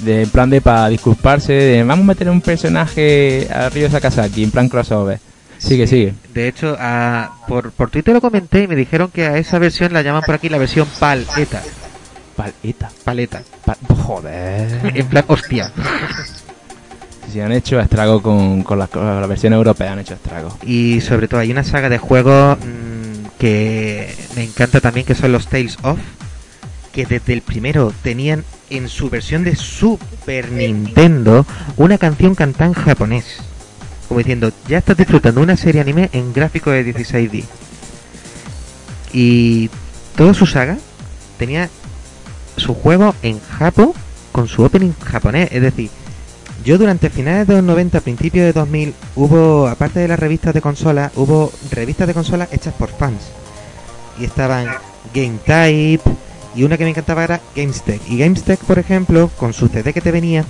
de 0.00 0.22
en 0.22 0.30
plan 0.30 0.50
de 0.50 0.60
para 0.60 0.88
disculparse, 0.88 1.52
de 1.52 1.82
vamos 1.84 2.04
a 2.04 2.08
meter 2.08 2.28
un 2.28 2.40
personaje 2.40 3.48
a 3.52 3.68
Ryo 3.68 3.90
Sakazaki 3.90 4.44
en 4.44 4.50
plan 4.50 4.68
crossover. 4.68 5.18
Sigue, 5.58 5.86
sigue. 5.86 6.12
De 6.34 6.48
hecho, 6.48 6.76
a- 6.78 7.32
por, 7.48 7.70
por 7.72 7.88
Twitter 7.90 8.12
lo 8.12 8.20
comenté 8.20 8.64
y 8.64 8.68
me 8.68 8.76
dijeron 8.76 9.10
que 9.12 9.26
a 9.26 9.38
esa 9.38 9.58
versión 9.58 9.92
la 9.92 10.02
llaman 10.02 10.22
por 10.26 10.34
aquí 10.34 10.48
la 10.50 10.58
versión 10.58 10.86
paleta. 11.00 11.62
Paleta. 12.36 12.90
Paleta. 13.04 13.42
Pa- 13.64 13.78
Joder. 14.02 14.92
En 14.94 15.06
plan, 15.06 15.24
hostia. 15.28 15.72
Si 17.32 17.40
han 17.40 17.52
hecho 17.52 17.80
estrago 17.80 18.22
con, 18.22 18.62
con, 18.62 18.78
la, 18.78 18.86
con 18.86 19.04
la 19.20 19.26
versión 19.26 19.52
europea, 19.54 19.92
han 19.92 19.98
hecho 20.00 20.14
estrago. 20.14 20.56
Y 20.62 21.00
sobre 21.00 21.26
todo 21.28 21.40
hay 21.40 21.50
una 21.50 21.64
saga 21.64 21.88
de 21.88 21.98
juegos 21.98 22.58
mm, 22.58 22.95
que 23.38 24.14
me 24.34 24.44
encanta 24.44 24.80
también, 24.80 25.06
que 25.06 25.14
son 25.14 25.32
los 25.32 25.48
Tales 25.48 25.78
of, 25.82 25.98
que 26.92 27.06
desde 27.06 27.32
el 27.32 27.42
primero 27.42 27.92
tenían 28.02 28.44
en 28.70 28.88
su 28.88 29.10
versión 29.10 29.44
de 29.44 29.54
Super 29.54 30.50
Nintendo 30.50 31.44
una 31.76 31.98
canción 31.98 32.34
cantada 32.34 32.66
en 32.66 32.74
japonés. 32.74 33.36
Como 34.08 34.18
diciendo, 34.18 34.52
ya 34.68 34.78
estás 34.78 34.96
disfrutando 34.96 35.40
una 35.40 35.56
serie 35.56 35.80
anime 35.80 36.08
en 36.12 36.32
gráfico 36.32 36.70
de 36.70 36.94
16D. 36.94 37.44
Y 39.12 39.68
toda 40.16 40.32
su 40.34 40.46
saga 40.46 40.78
tenía 41.38 41.68
su 42.56 42.74
juego 42.74 43.14
en 43.22 43.40
Japo 43.40 43.94
con 44.32 44.48
su 44.48 44.62
opening 44.62 44.92
japonés. 45.04 45.48
Es 45.52 45.62
decir, 45.62 45.90
yo 46.66 46.78
durante 46.78 47.10
finales 47.10 47.46
de 47.46 47.54
los 47.54 47.62
90, 47.62 48.00
principios 48.00 48.44
de 48.44 48.52
2000, 48.52 48.92
hubo, 49.14 49.68
aparte 49.68 50.00
de 50.00 50.08
las 50.08 50.18
revistas 50.18 50.52
de 50.52 50.60
consola, 50.60 51.12
hubo 51.14 51.52
revistas 51.70 52.08
de 52.08 52.14
consola 52.14 52.48
hechas 52.50 52.74
por 52.74 52.88
fans. 52.88 53.22
Y 54.18 54.24
estaban 54.24 54.66
Game 55.14 55.38
Type, 55.46 56.02
y 56.56 56.64
una 56.64 56.76
que 56.76 56.82
me 56.82 56.90
encantaba 56.90 57.22
era 57.22 57.40
GameStech. 57.54 58.00
Y 58.08 58.18
GameStech, 58.18 58.58
por 58.64 58.80
ejemplo, 58.80 59.30
con 59.36 59.52
su 59.52 59.68
CD 59.68 59.92
que 59.92 60.00
te 60.00 60.10
venía, 60.10 60.44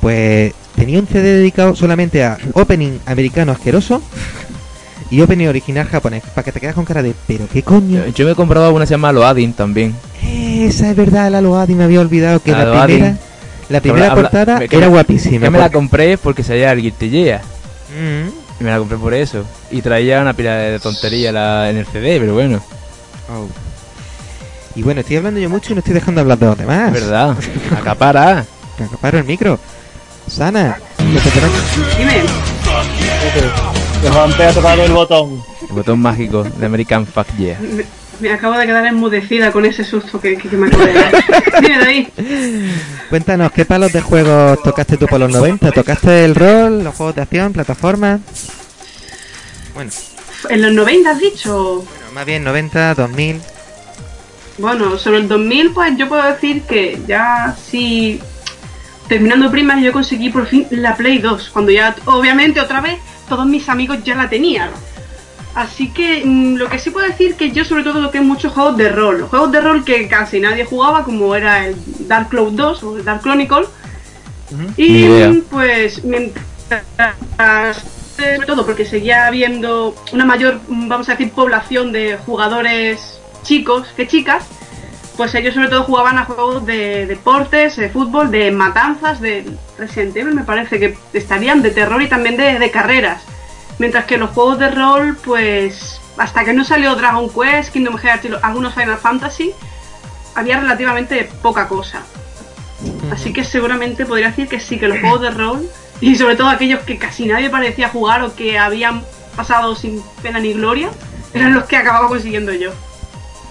pues 0.00 0.54
tenía 0.74 0.98
un 0.98 1.06
CD 1.06 1.34
dedicado 1.34 1.76
solamente 1.76 2.24
a 2.24 2.38
opening 2.54 2.98
americano 3.04 3.52
asqueroso 3.52 4.00
y 5.10 5.20
opening 5.20 5.48
original 5.48 5.86
japonés, 5.88 6.22
para 6.34 6.42
que 6.42 6.52
te 6.52 6.60
quedas 6.60 6.74
con 6.74 6.86
cara 6.86 7.02
de, 7.02 7.14
pero 7.26 7.46
qué 7.52 7.62
coño. 7.62 8.06
Yo, 8.06 8.12
yo 8.14 8.24
me 8.24 8.32
he 8.32 8.34
comprado 8.34 8.72
una 8.72 8.84
que 8.84 8.88
se 8.88 8.94
llama 8.94 9.12
Loading 9.12 9.52
también. 9.52 9.94
Esa 10.22 10.88
es 10.88 10.96
verdad, 10.96 11.30
la 11.30 11.42
Loadi 11.42 11.74
me 11.74 11.84
había 11.84 12.00
olvidado 12.00 12.40
que 12.40 12.50
La 12.52 12.84
primera, 12.86 13.18
la 13.68 13.80
primera 13.80 14.10
habla- 14.12 14.22
portada 14.22 14.58
que 14.66 14.76
era 14.76 14.86
me- 14.86 14.92
guapísima. 14.92 15.40
Que 15.44 15.50
me 15.50 15.58
la 15.58 15.70
compré 15.70 16.16
porque 16.18 16.42
salía 16.42 16.72
el 16.72 16.82
Guiltillea. 16.82 17.40
Mm. 17.90 18.28
Y 18.60 18.64
me 18.64 18.70
la 18.70 18.78
compré 18.78 18.96
por 18.98 19.14
eso. 19.14 19.44
Y 19.70 19.82
traía 19.82 20.20
una 20.20 20.32
pila 20.34 20.54
de 20.56 20.80
tontería 20.80 21.32
la- 21.32 21.70
en 21.70 21.76
el 21.76 21.86
CD, 21.86 22.18
pero 22.20 22.34
bueno. 22.34 22.60
Oh. 23.30 23.46
Y 24.74 24.82
bueno, 24.82 25.00
estoy 25.00 25.16
hablando 25.16 25.40
yo 25.40 25.48
mucho 25.50 25.72
y 25.72 25.74
no 25.74 25.80
estoy 25.80 25.94
dejando 25.94 26.20
hablar 26.20 26.38
de 26.38 26.46
los 26.46 26.58
demás. 26.58 26.88
Es 26.94 27.02
verdad. 27.02 27.36
Acapara. 27.78 28.44
Me 28.78 28.84
acaparo 28.86 29.18
el 29.18 29.24
micro. 29.24 29.58
Sana, 30.28 30.78
que 30.98 31.04
te 31.04 31.98
Dime, 31.98 32.22
Que 34.02 34.10
Juan 34.10 34.32
P 34.32 34.44
ha 34.44 34.52
tocado 34.52 34.84
el 34.84 34.92
botón. 34.92 35.42
El 35.68 35.74
botón 35.74 36.00
mágico 36.00 36.44
de 36.44 36.66
American 36.66 37.06
Fuck 37.06 37.26
Yeah. 37.38 37.58
me, 38.20 38.32
acabo 38.32 38.56
de 38.58 38.66
quedar 38.66 38.86
enmudecida 38.86 39.52
con 39.52 39.64
ese 39.64 39.84
susto 39.84 40.20
que, 40.20 40.36
que- 40.36 40.48
que 40.48 40.56
me 40.56 40.68
acabo 40.68 40.84
de 40.84 40.92
dar. 40.94 41.12
Dime, 41.62 41.78
David. 41.78 42.08
Cuéntanos, 43.10 43.52
¿qué 43.52 43.64
palos 43.64 43.92
de 43.92 44.00
juegos 44.00 44.62
tocaste 44.62 44.96
tú 44.96 45.06
por 45.06 45.20
los 45.20 45.30
90? 45.30 45.72
¿Tocaste 45.72 46.24
el 46.24 46.34
rol, 46.34 46.84
los 46.84 46.94
juegos 46.94 47.14
de 47.16 47.22
acción, 47.22 47.52
plataformas? 47.52 48.20
Bueno, 49.74 49.90
En 50.50 50.62
los 50.62 50.72
90 50.72 51.10
has 51.10 51.18
dicho. 51.20 51.76
bueno, 51.76 52.12
más 52.14 52.26
bien 52.26 52.44
90, 52.44 52.94
2000. 52.94 53.40
Bueno, 54.58 54.98
sobre 54.98 55.18
el 55.18 55.28
2000, 55.28 55.72
pues 55.72 55.96
yo 55.96 56.08
puedo 56.08 56.22
decir 56.24 56.62
que 56.62 57.00
ya 57.06 57.54
sí. 57.70 58.20
Terminando 59.08 59.50
primas, 59.50 59.80
yo 59.82 59.92
conseguí 59.92 60.28
por 60.30 60.46
fin 60.46 60.66
la 60.70 60.94
Play 60.96 61.18
2. 61.18 61.50
Cuando 61.50 61.70
ya, 61.72 61.94
obviamente, 62.04 62.60
otra 62.60 62.80
vez, 62.82 62.98
todos 63.28 63.46
mis 63.46 63.68
amigos 63.68 63.98
ya 64.04 64.14
la 64.16 64.28
tenían. 64.28 64.68
Así 65.58 65.88
que 65.88 66.22
mm, 66.24 66.54
lo 66.54 66.68
que 66.68 66.78
sí 66.78 66.90
puedo 66.90 67.08
decir 67.08 67.34
que 67.34 67.50
yo, 67.50 67.64
sobre 67.64 67.82
todo, 67.82 68.00
toqué 68.00 68.20
muchos 68.20 68.52
juegos 68.52 68.76
de 68.76 68.90
rol. 68.90 69.22
Juegos 69.22 69.50
de 69.50 69.60
rol 69.60 69.84
que 69.84 70.06
casi 70.06 70.38
nadie 70.38 70.64
jugaba, 70.64 71.02
como 71.02 71.34
era 71.34 71.66
el 71.66 71.74
Dark 72.06 72.28
Cloud 72.28 72.52
2 72.52 72.82
o 72.84 72.96
el 72.98 73.04
Dark 73.04 73.22
Chronicle. 73.22 73.66
Ni 74.76 74.84
Y 74.84 75.08
mm, 75.08 75.40
pues 75.50 76.04
mientras 76.04 76.44
sobre 78.16 78.46
todo 78.46 78.64
porque 78.64 78.84
seguía 78.84 79.26
habiendo 79.26 79.96
una 80.12 80.24
mayor, 80.24 80.60
mm, 80.68 80.86
vamos 80.86 81.08
a 81.08 81.12
decir, 81.16 81.32
población 81.32 81.90
de 81.90 82.16
jugadores 82.24 83.18
chicos 83.42 83.88
que 83.96 84.06
chicas, 84.06 84.44
pues 85.16 85.34
ellos 85.34 85.54
sobre 85.54 85.70
todo 85.70 85.82
jugaban 85.82 86.18
a 86.18 86.24
juegos 86.24 86.66
de 86.66 87.06
deportes, 87.06 87.74
de 87.74 87.90
fútbol, 87.90 88.30
de 88.30 88.52
matanzas, 88.52 89.20
de 89.20 89.44
Resident 89.76 90.16
Evil 90.16 90.34
me 90.36 90.44
parece 90.44 90.78
que 90.78 90.96
estarían 91.14 91.62
de 91.62 91.72
terror 91.72 92.00
y 92.00 92.06
también 92.06 92.36
de, 92.36 92.60
de 92.60 92.70
carreras. 92.70 93.24
Mientras 93.78 94.04
que 94.06 94.18
los 94.18 94.30
juegos 94.30 94.58
de 94.58 94.70
rol, 94.70 95.16
pues 95.24 96.00
hasta 96.16 96.44
que 96.44 96.52
no 96.52 96.64
salió 96.64 96.94
Dragon 96.96 97.28
Quest, 97.30 97.72
Kingdom 97.72 97.96
Hearts 97.96 98.24
y 98.24 98.30
algunos 98.42 98.74
Final 98.74 98.98
Fantasy, 98.98 99.52
había 100.34 100.60
relativamente 100.60 101.28
poca 101.42 101.68
cosa. 101.68 102.02
Así 103.12 103.32
que 103.32 103.44
seguramente 103.44 104.04
podría 104.06 104.28
decir 104.28 104.48
que 104.48 104.60
sí, 104.60 104.78
que 104.78 104.88
los 104.88 104.98
juegos 105.00 105.20
de 105.20 105.30
rol, 105.30 105.68
y 106.00 106.14
sobre 106.16 106.36
todo 106.36 106.48
aquellos 106.48 106.80
que 106.80 106.98
casi 106.98 107.26
nadie 107.26 107.50
parecía 107.50 107.88
jugar 107.88 108.22
o 108.22 108.34
que 108.34 108.58
habían 108.58 109.02
pasado 109.36 109.74
sin 109.74 110.02
pena 110.22 110.38
ni 110.38 110.52
gloria, 110.52 110.90
eran 111.34 111.54
los 111.54 111.64
que 111.64 111.76
acababa 111.76 112.08
consiguiendo 112.08 112.52
yo. 112.52 112.70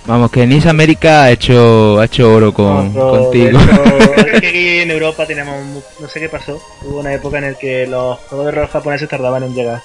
Vamos, 0.05 0.31
que 0.31 0.47
Nice 0.47 0.69
América 0.69 1.23
ha 1.23 1.31
hecho, 1.31 1.99
ha 1.99 2.05
hecho 2.05 2.33
oro 2.33 2.53
con, 2.53 2.93
contigo. 2.93 3.59
hecho, 3.59 4.15
es 4.15 4.39
que 4.39 4.47
aquí 4.47 4.79
en 4.79 4.91
Europa 4.91 5.25
tenemos, 5.25 5.83
no 5.99 6.07
sé 6.07 6.21
qué 6.21 6.29
pasó, 6.29 6.61
hubo 6.83 6.99
una 6.99 7.13
época 7.13 7.39
en 7.39 7.51
la 7.51 7.57
que 7.57 7.85
los 7.87 8.17
juegos 8.19 8.45
de 8.45 8.51
rol 8.53 8.67
japoneses 8.67 9.09
tardaban 9.09 9.43
en 9.43 9.53
llegar. 9.53 9.81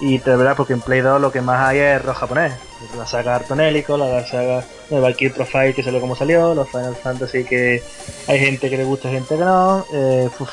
Y 0.00 0.18
de 0.18 0.36
verdad, 0.36 0.54
porque 0.56 0.72
en 0.72 0.80
Play 0.80 1.00
2 1.00 1.20
lo 1.20 1.30
que 1.30 1.40
más 1.40 1.60
hay 1.68 1.78
es 1.78 2.02
rol 2.02 2.14
japonés. 2.14 2.52
La 2.98 3.06
saga 3.06 3.36
Artonélico, 3.36 3.96
la 3.96 4.26
saga 4.26 4.64
el 4.90 5.00
Valkyrie 5.00 5.32
Profile 5.34 5.72
que 5.72 5.82
salió 5.82 6.00
como 6.00 6.14
salió, 6.16 6.54
los 6.54 6.68
Final 6.68 6.94
Fantasy 6.96 7.44
que 7.44 7.82
hay 8.26 8.38
gente 8.38 8.68
que 8.68 8.76
le 8.76 8.84
gusta 8.84 9.08
y 9.08 9.12
gente 9.12 9.36
que 9.36 9.44
no. 9.44 9.86
Eh, 9.94 10.28
uf, 10.38 10.50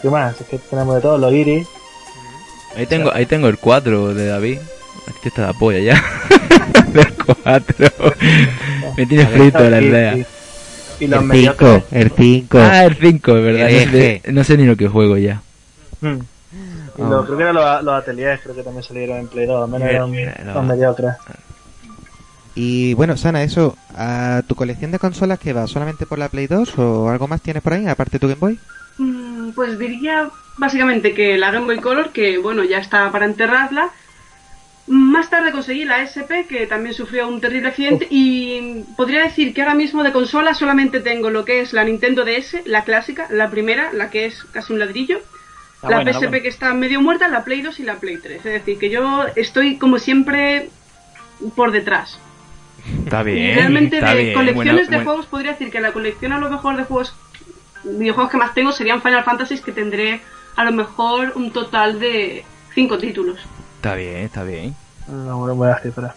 ¿qué 0.00 0.08
más? 0.08 0.40
Es 0.40 0.46
que 0.46 0.58
tenemos 0.58 0.94
de 0.94 1.00
todo, 1.02 1.18
los 1.18 1.32
Iris. 1.32 1.66
Ahí 2.76 2.86
tengo, 2.86 3.12
ahí 3.12 3.26
tengo 3.26 3.48
el 3.48 3.58
4 3.58 4.14
de 4.14 4.26
David. 4.26 4.58
Aquí 5.08 5.28
está 5.28 5.42
la 5.48 5.52
polla 5.52 5.80
ya. 5.80 6.02
Del 6.92 7.12
4. 7.42 7.88
Me 8.96 9.06
tiene 9.06 9.26
frito 9.26 9.68
la 9.68 9.80
Y- 9.80 9.84
idea. 9.86 10.16
y- 10.16 10.26
Y 11.00 11.06
los 11.08 11.20
El 11.20 11.26
mediocres. 11.26 11.82
5, 11.90 11.98
el 11.98 12.12
5. 12.16 12.58
Ah, 12.60 12.84
el 12.84 12.96
5, 12.96 13.36
es 13.36 13.42
verdad. 13.44 13.68
El 13.68 13.86
No 13.86 13.92
sé, 13.92 14.14
eje. 14.14 14.32
no 14.32 14.44
sé 14.44 14.56
ni 14.56 14.64
lo 14.64 14.76
que 14.76 14.88
juego 14.88 15.16
ya. 15.18 15.42
Mm. 16.00 16.18
Y 16.96 17.02
lo- 17.02 17.24
creo 17.24 17.36
que 17.36 17.42
eran 17.42 17.54
los, 17.56 17.82
los 17.82 17.94
ateliers, 17.94 18.40
creo 18.42 18.54
que 18.54 18.62
también 18.62 18.82
salieron 18.84 19.18
en 19.18 19.28
Play 19.28 19.46
2, 19.46 19.64
al 19.64 19.70
menos 19.70 19.88
eran 19.88 20.46
no. 20.46 20.54
los 20.54 20.64
mediocres. 20.64 21.14
Y 22.56 22.94
bueno, 22.94 23.16
Sana, 23.16 23.42
eso, 23.42 23.76
¿a 23.96 24.42
tu 24.46 24.54
colección 24.54 24.92
de 24.92 24.98
consolas 25.00 25.38
que 25.40 25.52
va? 25.52 25.66
¿Solamente 25.66 26.06
por 26.06 26.18
la 26.18 26.28
Play 26.28 26.46
2 26.46 26.78
o 26.78 27.08
algo 27.08 27.26
más 27.26 27.40
tienes 27.42 27.62
por 27.62 27.72
ahí, 27.72 27.86
aparte 27.88 28.12
de 28.12 28.18
tu 28.20 28.28
Game 28.28 28.38
Boy? 28.40 28.58
Mm, 28.98 29.50
Pues 29.52 29.76
diría 29.78 30.30
básicamente 30.56 31.14
que 31.14 31.36
la 31.36 31.50
Game 31.50 31.66
Boy 31.66 31.78
Color, 31.80 32.10
que 32.12 32.38
bueno, 32.38 32.62
ya 32.62 32.78
está 32.78 33.10
para 33.10 33.24
enterrarla. 33.26 33.90
Más 34.86 35.30
tarde 35.30 35.50
conseguí 35.50 35.84
la 35.84 36.02
SP, 36.04 36.46
que 36.46 36.66
también 36.66 36.94
sufrió 36.94 37.26
un 37.26 37.40
terrible 37.40 37.70
accidente, 37.70 38.06
y 38.10 38.84
podría 38.96 39.22
decir 39.24 39.54
que 39.54 39.62
ahora 39.62 39.74
mismo 39.74 40.02
de 40.04 40.12
consola 40.12 40.52
solamente 40.54 41.00
tengo 41.00 41.30
lo 41.30 41.44
que 41.44 41.60
es 41.62 41.72
la 41.72 41.84
Nintendo 41.84 42.22
DS, 42.24 42.62
la 42.66 42.84
clásica, 42.84 43.26
la 43.30 43.50
primera, 43.50 43.92
la 43.94 44.10
que 44.10 44.26
es 44.26 44.44
casi 44.52 44.74
un 44.74 44.78
ladrillo, 44.78 45.20
Ah, 45.84 45.90
la 45.90 46.12
PSP 46.12 46.14
ah, 46.24 46.28
bueno. 46.28 46.42
que 46.42 46.48
está 46.48 46.74
medio 46.74 47.00
muerta, 47.00 47.28
la 47.28 47.44
Play 47.44 47.62
2 47.62 47.80
y 47.80 47.82
la 47.82 47.94
Play 47.96 48.16
3. 48.18 48.38
Es 48.38 48.44
decir, 48.44 48.78
que 48.78 48.90
yo 48.90 49.24
estoy 49.36 49.76
como 49.76 49.98
siempre 49.98 50.68
por 51.56 51.70
detrás. 51.72 52.18
Está 53.04 53.22
Y 53.22 53.32
bien. 53.34 53.54
realmente 53.56 53.96
está 53.98 54.14
de 54.14 54.22
bien. 54.22 54.34
colecciones 54.34 54.74
Bueno, 54.74 54.82
de 54.82 54.96
bueno. 54.96 55.04
juegos 55.04 55.26
podría 55.26 55.52
decir 55.52 55.70
que 55.70 55.80
la 55.80 55.92
colección 55.92 56.32
a 56.32 56.38
lo 56.38 56.50
mejor 56.50 56.76
de 56.76 56.84
juegos 56.84 57.14
videojuegos 57.84 58.30
que 58.30 58.38
más 58.38 58.54
tengo 58.54 58.72
serían 58.72 59.02
Final 59.02 59.24
Fantasy 59.24 59.58
que 59.58 59.72
tendré 59.72 60.20
a 60.56 60.64
lo 60.64 60.72
mejor 60.72 61.32
un 61.34 61.50
total 61.50 61.98
de 62.00 62.44
cinco 62.74 62.96
títulos. 62.98 63.38
Está 63.76 63.94
bien, 63.94 64.16
está 64.18 64.42
bien. 64.44 64.74
Una 65.08 65.34
buena, 65.34 65.52
buena 65.54 65.78
cifra. 65.80 66.14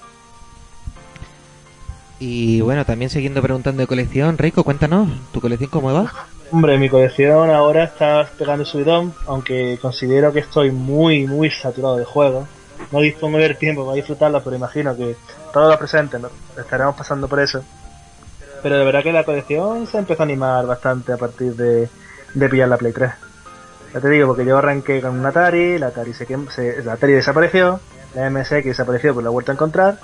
Y 2.19 2.61
bueno, 2.61 2.85
también 2.85 3.09
siguiendo 3.11 3.41
preguntando 3.41 3.81
de 3.81 3.87
colección, 3.87 4.37
Reiko, 4.37 4.63
cuéntanos, 4.63 5.09
¿tu 5.31 5.39
colección 5.41 5.69
cómo 5.69 5.93
va? 5.93 6.11
Hombre, 6.51 6.77
mi 6.77 6.87
colección 6.89 7.49
ahora 7.49 7.83
está 7.83 8.27
pegando 8.37 8.63
subidón, 8.63 9.13
aunque 9.25 9.77
considero 9.81 10.31
que 10.31 10.39
estoy 10.39 10.71
muy, 10.71 11.27
muy 11.27 11.51
saturado 11.51 11.97
de 11.97 12.05
juegos. 12.05 12.47
No 12.91 12.99
dispongo 13.01 13.37
del 13.37 13.57
tiempo 13.57 13.83
para 13.83 13.95
disfrutarlo, 13.95 14.41
pero 14.43 14.55
imagino 14.55 14.95
que 14.95 15.15
todos 15.51 15.67
los 15.67 15.77
presentes 15.77 16.21
estaremos 16.57 16.95
pasando 16.95 17.27
por 17.27 17.39
eso. 17.41 17.63
Pero 18.63 18.77
de 18.77 18.85
verdad 18.85 19.03
que 19.03 19.11
la 19.11 19.25
colección 19.25 19.87
se 19.87 19.97
empezó 19.97 20.23
a 20.23 20.25
animar 20.25 20.65
bastante 20.65 21.11
a 21.11 21.17
partir 21.17 21.53
de, 21.55 21.89
pillar 22.49 22.69
la 22.69 22.77
Play 22.77 22.93
3. 22.93 23.11
Ya 23.93 23.99
te 23.99 24.09
digo, 24.09 24.27
porque 24.27 24.45
yo 24.45 24.57
arranqué 24.57 25.01
con 25.01 25.19
un 25.19 25.25
Atari, 25.25 25.77
la 25.77 25.87
Atari, 25.87 26.13
se, 26.13 26.25
se- 26.49 26.83
la 26.83 26.93
Atari 26.93 27.13
desapareció, 27.13 27.79
la 28.15 28.29
MSX 28.29 28.63
desapareció, 28.65 29.13
pues 29.13 29.23
la 29.23 29.29
he 29.29 29.33
vuelto 29.33 29.51
a 29.51 29.55
encontrar. 29.55 29.97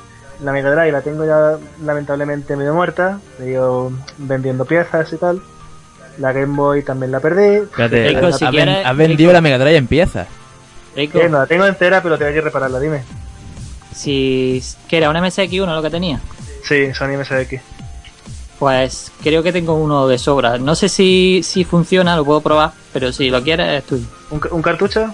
La 0.44 0.52
Mega 0.52 0.72
Drive 0.72 0.92
la 0.92 1.02
tengo 1.02 1.26
ya 1.26 1.58
lamentablemente 1.84 2.56
medio 2.58 2.74
muerta, 2.74 3.20
medio 3.40 3.92
vendiendo 4.18 4.66
piezas 4.66 5.12
y 5.14 5.18
tal. 5.18 5.42
La 6.20 6.32
Game 6.32 6.56
Boy 6.56 6.84
también 6.84 7.12
la 7.12 7.20
perdí. 7.20 7.60
Rico, 7.76 8.28
has, 8.28 8.38
si 8.38 8.46
has 8.46 8.52
quieres- 8.52 8.78
ven- 8.78 8.86
has 8.86 8.98
vendido 8.98 9.30
Rico. 9.30 9.34
la 9.34 9.42
Mega 9.42 9.58
Drive 9.58 9.78
en 9.78 9.88
piezas. 9.88 10.28
Rico, 10.96 11.18
Eh, 11.20 11.28
no, 11.30 11.40
la 11.40 11.48
tengo 11.48 11.66
entera, 11.66 12.02
pero 12.04 12.18
tengo 12.18 12.32
que 12.32 12.42
repararla, 12.42 12.80
dime. 12.80 13.02
si 13.96 14.62
que 14.88 14.98
era 14.98 15.10
un 15.10 15.16
MSX1 15.16 15.74
lo 15.76 15.82
que 15.82 15.90
tenía, 15.90 16.20
Sí, 16.64 16.94
Sony 16.94 17.18
MSX. 17.18 17.62
pues 18.60 19.12
creo 19.22 19.44
que 19.44 19.52
tengo 19.52 19.74
uno 19.76 20.08
de 20.08 20.18
sobra. 20.18 20.58
No 20.58 20.76
sé 20.76 20.90
si, 20.90 21.42
si 21.44 21.64
funciona, 21.64 22.16
lo 22.16 22.24
puedo 22.26 22.42
probar, 22.42 22.72
pero 22.92 23.12
si 23.12 23.30
lo 23.30 23.44
quieres 23.44 23.80
es 23.80 23.84
tuyo. 23.86 24.06
¿Un, 24.32 24.40
ca- 24.40 24.50
un 24.52 24.62
cartucho? 24.62 25.14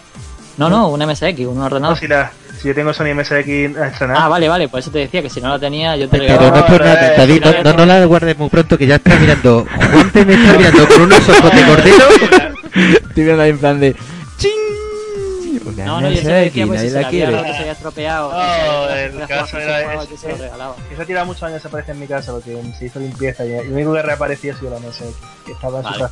No, 0.58 0.70
no, 0.70 0.90
un 0.90 1.02
MSX, 1.02 1.40
un 1.48 1.58
No, 1.58 1.66
ordenador. 1.66 1.98
si, 1.98 2.08
la, 2.08 2.32
si 2.60 2.68
yo 2.68 2.76
tengo 2.76 2.94
Sony 2.94 3.14
MSX 3.16 3.78
a 3.78 3.88
estrenar. 3.88 4.18
Ah, 4.18 4.28
vale, 4.28 4.50
vale, 4.50 4.68
por 4.68 4.80
eso 4.80 4.92
te 4.92 5.00
decía 5.00 5.22
que 5.22 5.30
si 5.30 5.40
no 5.40 5.50
lo 5.50 5.60
tenía 5.60 5.96
yo 5.96 6.10
te 6.10 6.18
lo 6.18 6.26
Pero 6.26 6.50
no 6.50 6.56
a 6.56 6.60
es 6.60 6.66
por 6.66 6.82
nada, 6.82 7.14
eh, 7.14 7.18
David, 7.18 7.44
no, 7.46 7.64
no, 7.64 7.74
no 7.74 7.86
la 7.86 8.06
guardes 8.06 8.38
muy 8.38 8.50
pronto, 8.50 8.78
que 8.78 8.86
ya 8.86 8.96
está 8.96 9.16
mirando. 9.18 9.66
Juan 9.92 10.12
te 10.12 10.26
me 10.26 10.34
está 10.34 10.58
mirando 10.58 10.88
con 10.88 11.02
unos 11.04 11.30
ojos 11.30 11.56
de 11.56 11.64
cordero. 11.64 11.98
Estoy 13.08 13.24
viendo 13.24 13.42
ahí 13.42 13.50
en 13.52 13.60
plan 13.60 13.80
de. 13.80 13.96
¡Ching! 14.38 15.62
Una 15.66 15.86
No, 15.86 16.02
no, 16.02 16.10
yo 16.12 16.22
se 16.22 16.32
decía 16.32 16.68
pues 16.68 16.82
si 16.82 16.90
se 16.90 16.94
la 16.96 17.02
la 17.02 17.08
había 17.08 17.26
quiere. 17.26 17.38
roto, 17.38 17.54
se 17.54 17.60
había 17.60 17.72
estropeado. 17.72 18.32
No, 18.32 18.38
que 18.38 18.94
había- 18.94 19.06
el 19.06 19.28
caso 19.28 19.58
era 19.58 19.94
ese. 20.04 20.18
se 20.18 21.06
tirado 21.06 21.26
muchos 21.26 21.44
años 21.44 21.56
desaparece 21.56 21.92
en 21.94 22.00
mi 22.00 22.08
casa 22.08 22.32
porque 22.32 22.58
se 22.78 22.86
hizo 22.86 23.00
limpieza 23.00 23.46
y, 23.46 23.56
lo 23.68 23.74
único 23.74 23.94
que 23.94 24.02
reapareció 24.02 24.54
ha 24.54 24.58
sido 24.58 24.72
la 24.72 24.80
MSX, 24.80 25.06
que 25.46 25.52
estaba 25.54 25.80
en 25.80 25.86
su 25.86 26.00
casa. 26.00 26.12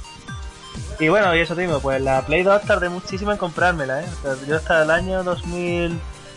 Y 1.00 1.10
bueno, 1.10 1.36
y 1.36 1.40
eso 1.40 1.56
te 1.56 1.62
digo, 1.62 1.80
pues 1.80 2.02
la 2.02 2.24
Play 2.26 2.44
2 2.44 2.62
tardé 2.64 2.90
muchísimo 2.90 3.32
en 3.32 3.38
comprármela, 3.38 4.02
¿eh? 4.02 4.06
O 4.20 4.36
sea, 4.36 4.48
yo 4.48 4.56
hasta 4.56 4.84
el 4.84 4.92
año 4.92 5.24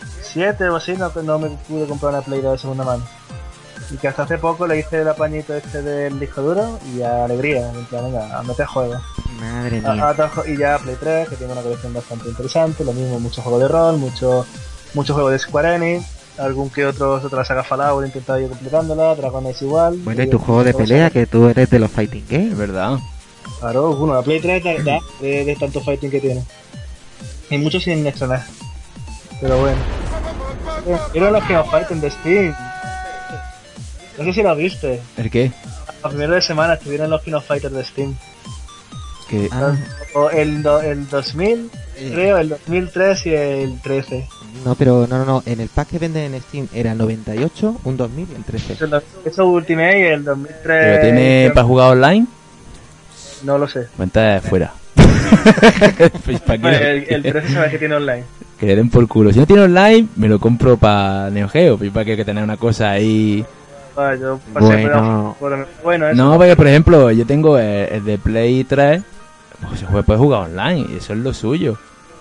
2007 0.01 0.69
o 0.69 0.75
así 0.75 0.93
no, 0.93 1.11
no 1.23 1.39
me 1.39 1.49
pude 1.67 1.85
comprar 1.87 2.13
una 2.13 2.21
Play 2.21 2.41
2 2.41 2.51
de 2.53 2.57
segunda 2.57 2.83
mano. 2.83 3.03
Y 3.89 3.97
que 3.97 4.07
hasta 4.07 4.23
hace 4.23 4.37
poco 4.37 4.65
le 4.67 4.79
hice 4.79 5.01
el 5.01 5.07
apañito 5.09 5.53
este 5.53 5.81
del 5.81 6.17
disco 6.19 6.41
duro 6.41 6.79
y 6.95 7.01
a 7.01 7.25
alegría, 7.25 7.69
en 7.73 7.85
plan, 7.85 8.05
venga, 8.05 8.39
a 8.39 8.43
meter 8.43 8.65
juegos. 8.65 9.01
Madre 9.39 9.81
A- 9.85 9.93
mía. 9.93 10.09
atajo- 10.09 10.45
y 10.47 10.57
ya 10.57 10.77
Play 10.79 10.95
3, 10.99 11.27
que 11.29 11.35
tiene 11.35 11.51
una 11.53 11.61
colección 11.61 11.93
bastante 11.93 12.29
interesante, 12.29 12.85
lo 12.85 12.93
mismo, 12.93 13.19
muchos 13.19 13.43
juegos 13.43 13.61
de 13.61 13.67
rol, 13.67 13.97
muchos 13.97 14.45
muchos 14.93 15.13
juegos 15.13 15.31
de 15.33 15.39
Square 15.39 15.75
Enix, 15.75 16.05
algún 16.37 16.69
que 16.69 16.85
otro, 16.85 17.13
otra 17.15 17.43
saga 17.43 17.63
Fallout, 17.63 18.03
he 18.03 18.07
intentado 18.07 18.39
ir 18.39 18.49
completándola, 18.49 19.15
Dragon 19.15 19.45
es 19.47 19.61
igual. 19.61 19.97
Bueno, 20.03 20.23
y 20.23 20.27
tu 20.29 20.37
juego 20.39 20.63
de 20.63 20.73
pelea, 20.73 21.09
que 21.09 21.25
tú 21.27 21.47
eres 21.47 21.69
de 21.69 21.79
los 21.79 21.91
fighting 21.91 22.23
Es 22.23 22.29
games. 22.29 22.57
verdad. 22.57 22.97
Claro, 23.59 23.93
bueno, 23.95 24.13
la 24.15 24.21
Play 24.21 24.39
3 24.39 24.63
da, 24.63 24.73
da 24.83 24.99
de, 25.19 25.43
de 25.45 25.55
tanto 25.55 25.81
fighting 25.81 26.09
que 26.11 26.21
tiene. 26.21 26.43
Y 27.49 27.57
muchos 27.57 27.83
sin 27.83 28.05
estrenar. 28.07 28.43
Pero 29.41 29.57
bueno. 29.59 29.77
Eh, 30.87 30.97
Eran 31.13 31.33
los 31.33 31.43
que 31.43 31.57
fighten 31.69 32.01
de 32.01 32.11
Steam. 32.11 32.55
No 34.17 34.23
sé 34.25 34.33
si 34.33 34.43
lo 34.43 34.55
viste. 34.55 35.01
¿El 35.17 35.29
qué? 35.31 35.51
A 36.03 36.09
primero 36.09 36.33
de 36.33 36.41
semana 36.41 36.73
estuvieron 36.75 37.09
los 37.09 37.21
Kino 37.21 37.41
Fighters 37.41 37.73
de 37.73 37.83
Steam. 37.83 38.15
Que 39.29 39.47
Ah, 39.51 39.73
O 40.13 40.29
el, 40.29 40.61
do- 40.61 40.81
el 40.81 41.07
2000, 41.07 41.71
eh, 41.95 42.11
creo, 42.13 42.37
el 42.37 42.49
2003 42.49 43.25
y 43.27 43.33
el 43.33 43.79
13. 43.81 44.27
no, 44.65 44.75
pero 44.75 45.07
no, 45.07 45.17
no, 45.19 45.25
no. 45.25 45.43
En 45.45 45.61
el 45.61 45.69
pack 45.69 45.89
que 45.89 45.99
venden 45.99 46.33
en 46.33 46.41
Steam 46.41 46.67
era 46.73 46.93
98, 46.95 47.79
un 47.85 47.97
2000 47.97 48.27
y 48.31 48.35
el 48.35 48.43
13. 48.43 48.73
Eso, 48.73 48.87
lo- 48.87 49.01
eso 49.23 49.45
Ultimate 49.47 49.99
y 49.99 50.03
el 50.03 50.23
2003. 50.25 50.61
¿Pero 50.63 51.01
tiene 51.01 51.51
para 51.53 51.65
jugar 51.65 51.91
online? 51.91 52.27
No 53.43 53.57
lo 53.57 53.67
sé. 53.67 53.87
Cuenta 53.95 54.21
de 54.21 54.41
fuera. 54.41 54.73
pues 56.25 56.41
el, 56.81 57.05
el 57.09 57.23
13 57.23 57.53
sabes 57.53 57.71
que 57.71 57.77
tiene 57.79 57.95
online. 57.95 58.25
Que 58.61 58.67
le 58.67 58.75
den 58.75 58.91
por 58.91 59.07
culo. 59.07 59.33
Si 59.33 59.39
no 59.39 59.47
tiene 59.47 59.63
online, 59.63 60.07
me 60.17 60.27
lo 60.27 60.37
compro 60.39 60.77
para 60.77 61.31
Neo 61.31 61.49
Geo. 61.49 61.79
Para 61.91 62.05
que, 62.05 62.15
que 62.15 62.23
tener 62.23 62.43
una 62.43 62.57
cosa 62.57 62.91
ahí. 62.91 63.43
Ah, 63.97 64.13
yo 64.13 64.39
pasé 64.53 64.67
Bueno. 64.67 65.35
por, 65.39 65.67
bueno, 65.83 66.07
eso. 66.07 66.15
No, 66.15 66.37
porque 66.37 66.55
por 66.55 66.67
ejemplo, 66.67 67.09
yo 67.09 67.25
tengo 67.25 67.57
el, 67.57 67.89
el 67.91 68.05
de 68.05 68.19
Play 68.19 68.63
3. 68.63 69.01
Pues 69.67 69.79
se 69.79 69.87
puede, 69.87 70.03
puede 70.03 70.19
jugar 70.19 70.43
online. 70.51 70.85
Y 70.93 70.97
eso 70.97 71.13
es 71.13 71.19
lo 71.19 71.33
suyo. 71.33 71.75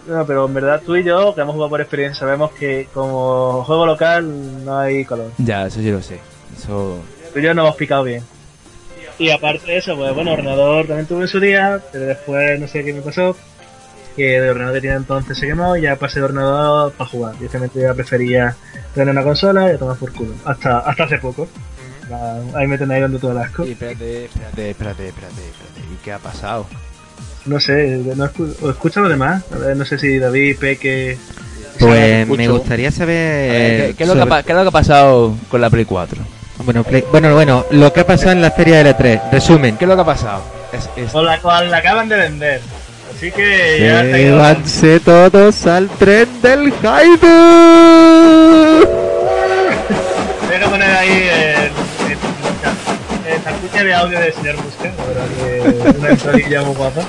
No, 0.09 0.25
pero 0.25 0.47
en 0.47 0.55
verdad 0.55 0.81
tú 0.85 0.97
y 0.97 1.05
yo, 1.05 1.35
que 1.35 1.43
hemos 1.43 1.53
jugado 1.53 1.69
por 1.69 1.83
experiencia, 1.83 2.21
sabemos 2.21 2.53
que 2.53 2.89
como 2.95 3.63
juego 3.67 3.85
local 3.85 4.65
no 4.65 4.79
hay 4.79 5.05
color. 5.05 5.31
Ya, 5.37 5.67
eso 5.67 5.81
sí 5.81 5.91
lo 5.91 6.01
sé. 6.01 6.21
Eso. 6.57 6.97
Tú 7.35 7.39
y 7.39 7.43
yo 7.43 7.53
nos 7.53 7.67
hemos 7.67 7.77
picado 7.77 8.03
bien. 8.05 8.23
Y 9.19 9.29
aparte 9.31 9.67
de 9.67 9.77
eso, 9.77 9.95
pues 9.95 10.15
bueno, 10.15 10.33
ordenador 10.33 10.87
también 10.87 11.07
tuve 11.07 11.21
en 11.25 11.29
su 11.29 11.39
día, 11.39 11.83
pero 11.93 12.07
después 12.07 12.59
no 12.59 12.67
sé 12.67 12.83
qué 12.83 12.95
me 12.95 13.03
pasó. 13.03 13.37
Que 14.21 14.37
el 14.37 14.49
ordenador 14.51 14.75
que 14.75 14.81
tenía 14.83 14.97
entonces 14.97 15.39
se 15.39 15.47
quemó 15.47 15.77
y 15.77 15.83
ya 15.83 15.97
pasé 15.97 16.19
de 16.21 16.27
ordenador 16.27 16.93
para 16.93 17.09
jugar. 17.11 17.35
Directamente 17.37 17.81
ya 17.81 17.95
prefería 17.95 18.55
tener 18.95 19.09
una 19.09 19.23
consola 19.23 19.71
y 19.71 19.75
a 19.75 19.79
tomar 19.79 19.97
por 19.97 20.13
culo. 20.13 20.35
Hasta, 20.45 20.79
hasta 20.81 21.05
hace 21.05 21.19
poco. 21.19 21.49
Ah, 22.13 22.39
Ahí 22.55 22.67
me 22.67 22.77
tenéis 22.77 23.01
dando 23.03 23.19
todo 23.19 23.33
el 23.33 23.39
asco. 23.39 23.63
Espérate, 23.65 24.27
espérate, 24.27 24.71
espérate, 24.71 25.09
espérate, 25.09 25.35
espérate. 25.47 25.81
¿Y 25.95 25.97
qué 26.05 26.13
ha 26.13 26.19
pasado? 26.19 26.67
No 27.47 27.59
sé, 27.61 28.03
no 28.15 28.27
escu 28.27 28.55
¿o 28.61 28.69
escucha 28.71 29.01
lo 29.01 29.09
demás? 29.09 29.43
A 29.55 29.57
ver, 29.59 29.77
no 29.77 29.85
sé 29.87 29.99
si 29.99 30.19
David, 30.19 30.59
Peque. 30.59 31.17
Pues 31.79 32.29
me 32.29 32.47
gustaría 32.49 32.89
ver, 32.89 32.93
saber. 32.93 33.87
¿qué, 33.87 33.95
qué 33.97 34.03
es 34.03 34.09
lo 34.09 34.15
que 34.15 34.21
ha, 34.21 34.25
sobre- 34.25 34.29
pa- 34.29 34.43
qué 34.43 34.53
es 34.53 34.57
lo 34.59 34.63
que 34.65 34.69
ha 34.69 34.73
pasado 34.73 35.35
con 35.49 35.61
la 35.63 35.71
Play 35.71 35.87
4? 35.87 36.23
Bueno, 36.65 36.85
Play- 36.85 37.05
bueno, 37.11 37.33
bueno, 37.33 37.65
lo 37.71 37.91
que 37.93 38.01
ha 38.01 38.07
pasado 38.07 38.33
en 38.33 38.43
la 38.43 38.51
feria 38.51 38.83
de 38.85 38.95
L3. 38.95 39.31
Resumen. 39.33 39.79
¿Qué 39.79 39.85
es 39.87 39.89
lo 39.89 39.95
que 39.95 40.03
ha 40.03 40.05
pasado? 40.05 40.43
Es, 40.75 40.91
es- 40.97 41.15
O 41.15 41.23
la, 41.23 41.41
o 41.43 41.63
la 41.65 41.77
acaban 41.79 42.09
de 42.11 42.17
vender. 42.17 42.61
Así 43.21 43.31
que 43.33 43.81
ya 43.83 44.03
Llévanse 44.03 44.99
todos 44.99 45.67
al 45.67 45.91
tren 45.91 46.27
del 46.41 46.73
hype. 46.73 47.27
Voy 50.47 50.57
a 50.57 50.71
poner 50.71 50.91
ahí 50.91 51.29
el, 51.29 51.71
el, 52.09 53.35
el 53.35 53.43
cartucho 53.43 53.85
de 53.85 53.95
audio 53.95 54.21
del 54.21 54.33
señor 54.33 54.57
ahora 54.57 55.27
que 55.37 55.99
una 55.99 56.09
entradilla 56.13 56.63
muy 56.63 56.75
guapa. 56.75 57.03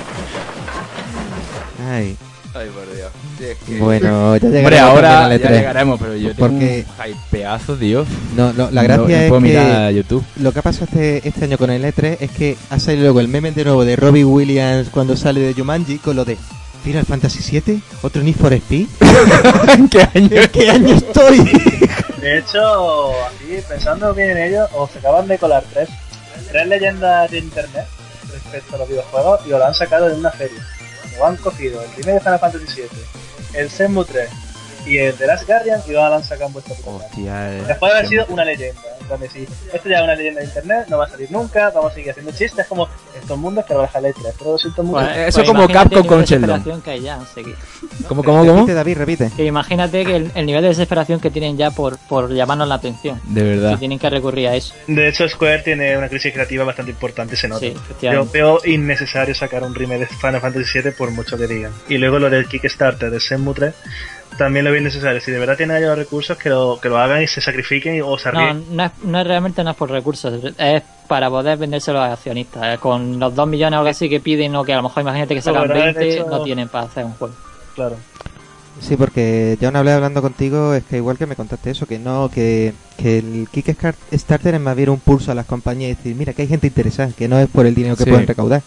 Ay, 1.90 2.18
Ay, 2.52 2.68
por 2.68 2.94
Dios. 2.94 3.10
Sí, 3.42 3.48
es 3.50 3.58
que- 3.58 3.78
bueno, 3.78 4.36
ya 4.36 4.46
Hombre, 4.46 4.78
ahora 4.78 5.24
al 5.24 5.30
ya 5.40 5.48
E3. 5.48 5.50
llegaremos, 5.58 5.98
pero 6.00 6.14
yo 6.16 6.28
tengo 6.28 6.38
Porque- 6.48 6.84
un 6.86 7.10
hypeazo, 7.10 7.76
Dios. 7.76 8.06
No, 8.36 8.52
no, 8.52 8.70
la 8.70 8.82
No- 8.82 8.86
gracia 8.88 9.16
no, 9.16 9.22
es 9.22 9.28
puedo 9.28 9.42
que 9.42 9.48
mirar 9.48 9.70
a 9.82 9.90
YouTube. 9.90 10.24
lo 10.36 10.52
que 10.52 10.58
ha 10.60 10.62
pasado 10.62 10.84
este, 10.84 11.26
este 11.28 11.44
año 11.46 11.58
con 11.58 11.70
el 11.70 11.84
E3 11.84 12.18
es 12.20 12.30
que 12.30 12.56
ha 12.70 12.78
salido 12.78 13.02
luego 13.04 13.18
el 13.20 13.26
meme 13.28 13.50
de 13.50 13.64
nuevo 13.64 13.84
de 13.84 13.96
Robbie 13.96 14.24
Williams 14.24 14.88
cuando 14.90 15.16
sale 15.16 15.40
de 15.40 15.54
Jumanji 15.54 15.98
con 15.98 16.14
lo 16.14 16.24
de 16.24 16.36
Final 16.84 17.04
Fantasy 17.04 17.60
VII, 17.60 17.82
otro 18.02 18.22
Need 18.22 18.36
for 18.36 18.52
Speed. 18.52 18.86
¿En 19.76 19.88
qué 19.88 20.02
año? 20.14 20.28
¿En 20.30 20.48
qué 20.48 20.70
año 20.70 20.94
estoy? 20.96 21.38
De 22.20 22.38
hecho, 22.38 23.12
aquí 23.26 23.56
pensando 23.68 24.14
bien 24.14 24.30
en 24.30 24.38
ello, 24.38 24.68
os 24.74 24.94
acaban 24.94 25.26
de 25.26 25.36
colar 25.38 25.64
tres, 25.72 25.88
tres 26.48 26.68
leyendas 26.68 27.28
de 27.28 27.38
internet 27.38 27.86
respecto 28.32 28.76
a 28.76 28.78
los 28.78 28.88
videojuegos 28.88 29.40
y 29.48 29.52
os 29.52 29.58
lo 29.58 29.66
han 29.66 29.74
sacado 29.74 30.08
en 30.08 30.20
una 30.20 30.30
feria. 30.30 30.64
Lo 31.18 31.26
han 31.26 31.36
cogido 31.36 31.82
el 31.82 31.88
remake 31.90 32.14
de 32.14 32.20
Final 32.20 32.38
Fantasy 32.38 32.64
VII, 32.76 32.88
el 33.54 33.68
Shenmue 33.68 34.04
3 34.04 34.51
y 34.86 34.98
el 34.98 35.14
The 35.14 35.26
Last 35.26 35.46
Guardian 35.46 35.80
y 35.86 35.92
lo 35.92 36.04
han 36.04 36.22
sacado 36.24 36.46
en 36.48 36.52
vuestra. 36.54 36.74
Hostia, 36.84 37.52
eh. 37.56 37.62
Después 37.66 37.92
de 37.92 37.98
haber 37.98 38.08
sido 38.08 38.26
una 38.28 38.44
leyenda. 38.44 38.80
En 39.00 39.06
plan 39.08 39.20
de 39.20 39.28
si 39.30 39.42
esto 39.72 39.88
ya 39.88 39.98
es 39.98 40.04
una 40.04 40.14
leyenda 40.14 40.40
de 40.40 40.46
internet, 40.46 40.86
no 40.88 40.98
va 40.98 41.04
a 41.06 41.08
salir 41.08 41.30
nunca, 41.32 41.70
vamos 41.70 41.92
a 41.92 41.94
seguir 41.94 42.10
haciendo 42.12 42.32
chistes 42.32 42.66
como 42.66 42.88
estos 43.20 43.36
mundos 43.38 43.64
que 43.66 43.74
lo 43.74 43.82
deja 43.82 44.00
letras. 44.00 44.34
Pero 44.38 44.52
lo 44.52 44.58
siento 44.58 44.82
mucho. 44.82 45.04
Pues- 45.04 45.16
Eso 45.28 45.38
pues 45.38 45.48
como 45.48 45.68
Capcom 45.68 46.06
con 46.06 46.20
de 46.20 46.26
Sheldon. 46.26 46.82
que. 46.82 46.92
¿Cómo, 48.08 48.22
cómo, 48.22 48.38
cómo? 48.40 48.52
Repite, 48.54 48.74
David, 48.74 48.96
repite. 48.98 49.30
Que 49.36 49.44
imagínate 49.44 50.04
que 50.04 50.16
el, 50.16 50.32
el 50.34 50.46
nivel 50.46 50.62
de 50.62 50.68
desesperación 50.68 51.20
que 51.20 51.30
tienen 51.30 51.56
ya 51.56 51.70
por, 51.70 51.98
por 52.08 52.32
llamarnos 52.32 52.68
la 52.68 52.76
atención. 52.76 53.20
De 53.24 53.40
Que 53.40 53.46
verdad. 53.48 53.78
tienen 53.78 53.98
que 53.98 54.08
recurrir 54.10 54.48
a 54.48 54.54
eso. 54.54 54.74
De 54.86 55.08
hecho, 55.08 55.28
Square 55.28 55.60
tiene 55.62 55.96
una 55.96 56.08
crisis 56.08 56.32
creativa 56.32 56.64
bastante 56.64 56.90
importante, 56.92 57.36
se 57.36 57.48
nota. 57.48 57.60
Sí, 57.60 57.74
Yo 58.00 58.26
veo 58.26 58.60
innecesario 58.64 59.34
sacar 59.34 59.62
un 59.62 59.74
remake 59.74 60.00
de 60.00 60.06
Final 60.06 60.40
Fantasy 60.40 60.80
VII 60.80 60.92
por 60.92 61.10
mucho 61.10 61.36
que 61.36 61.46
digan. 61.46 61.72
Y 61.88 61.98
luego 61.98 62.18
lo 62.18 62.30
del 62.30 62.46
Kickstarter 62.48 63.10
de 63.10 63.18
Shenmue 63.18 63.54
3, 63.54 63.74
también 64.38 64.64
lo 64.64 64.72
bien 64.72 64.84
necesario. 64.84 65.20
Si 65.20 65.30
de 65.30 65.38
verdad 65.38 65.56
tienen 65.56 65.76
ellos 65.76 65.96
recursos, 65.96 66.36
que 66.36 66.48
lo, 66.50 66.78
que 66.80 66.88
lo 66.88 66.98
hagan 66.98 67.22
y 67.22 67.26
se 67.26 67.40
sacrifiquen 67.40 67.96
y- 67.96 68.00
o 68.00 68.18
se 68.18 68.32
No, 68.32 68.40
ríen. 68.40 68.64
no 68.76 68.84
es, 68.84 68.90
no 69.04 69.20
es 69.20 69.26
realmente 69.26 69.62
no 69.64 69.70
es 69.70 69.76
por 69.76 69.90
recursos, 69.90 70.32
es 70.58 70.82
para 71.08 71.28
poder 71.30 71.58
vendérselo 71.58 72.00
a 72.00 72.12
accionistas. 72.12 72.74
Eh, 72.74 72.78
Con 72.78 73.18
los 73.18 73.34
2 73.34 73.46
millones 73.48 73.76
o 73.76 73.78
algo 73.80 73.90
así 73.90 74.08
que 74.08 74.20
piden, 74.20 74.54
o 74.56 74.64
que 74.64 74.72
a 74.72 74.76
lo 74.76 74.82
mejor 74.84 75.02
imagínate 75.02 75.34
que 75.34 75.42
sacan 75.42 75.68
de 75.68 75.74
20, 75.74 76.14
hecho- 76.14 76.26
no 76.28 76.42
tienen 76.42 76.68
para 76.68 76.84
hacer 76.86 77.04
un 77.04 77.12
juego. 77.14 77.34
Claro. 77.74 77.96
Sí, 78.80 78.96
porque 78.96 79.56
ya 79.60 79.68
una 79.68 79.82
vez 79.82 79.94
hablando 79.94 80.22
contigo, 80.22 80.72
es 80.74 80.82
que 80.84 80.96
igual 80.96 81.18
que 81.18 81.26
me 81.26 81.36
contaste 81.36 81.70
eso, 81.70 81.86
que 81.86 81.98
no, 81.98 82.30
que, 82.32 82.72
que 82.96 83.18
el 83.18 83.46
Kickstarter 83.52 84.54
es 84.54 84.60
más 84.60 84.74
bien 84.74 84.88
un 84.88 84.98
pulso 84.98 85.30
a 85.30 85.34
las 85.34 85.44
compañías 85.46 85.90
y 85.92 85.94
decir, 85.94 86.14
mira, 86.16 86.32
que 86.32 86.42
hay 86.42 86.48
gente 86.48 86.66
interesada, 86.68 87.10
que 87.16 87.28
no 87.28 87.38
es 87.38 87.48
por 87.48 87.66
el 87.66 87.74
dinero 87.74 87.96
que 87.96 88.04
Sí. 88.04 88.10
pueden 88.10 88.26
recaudar. 88.26 88.62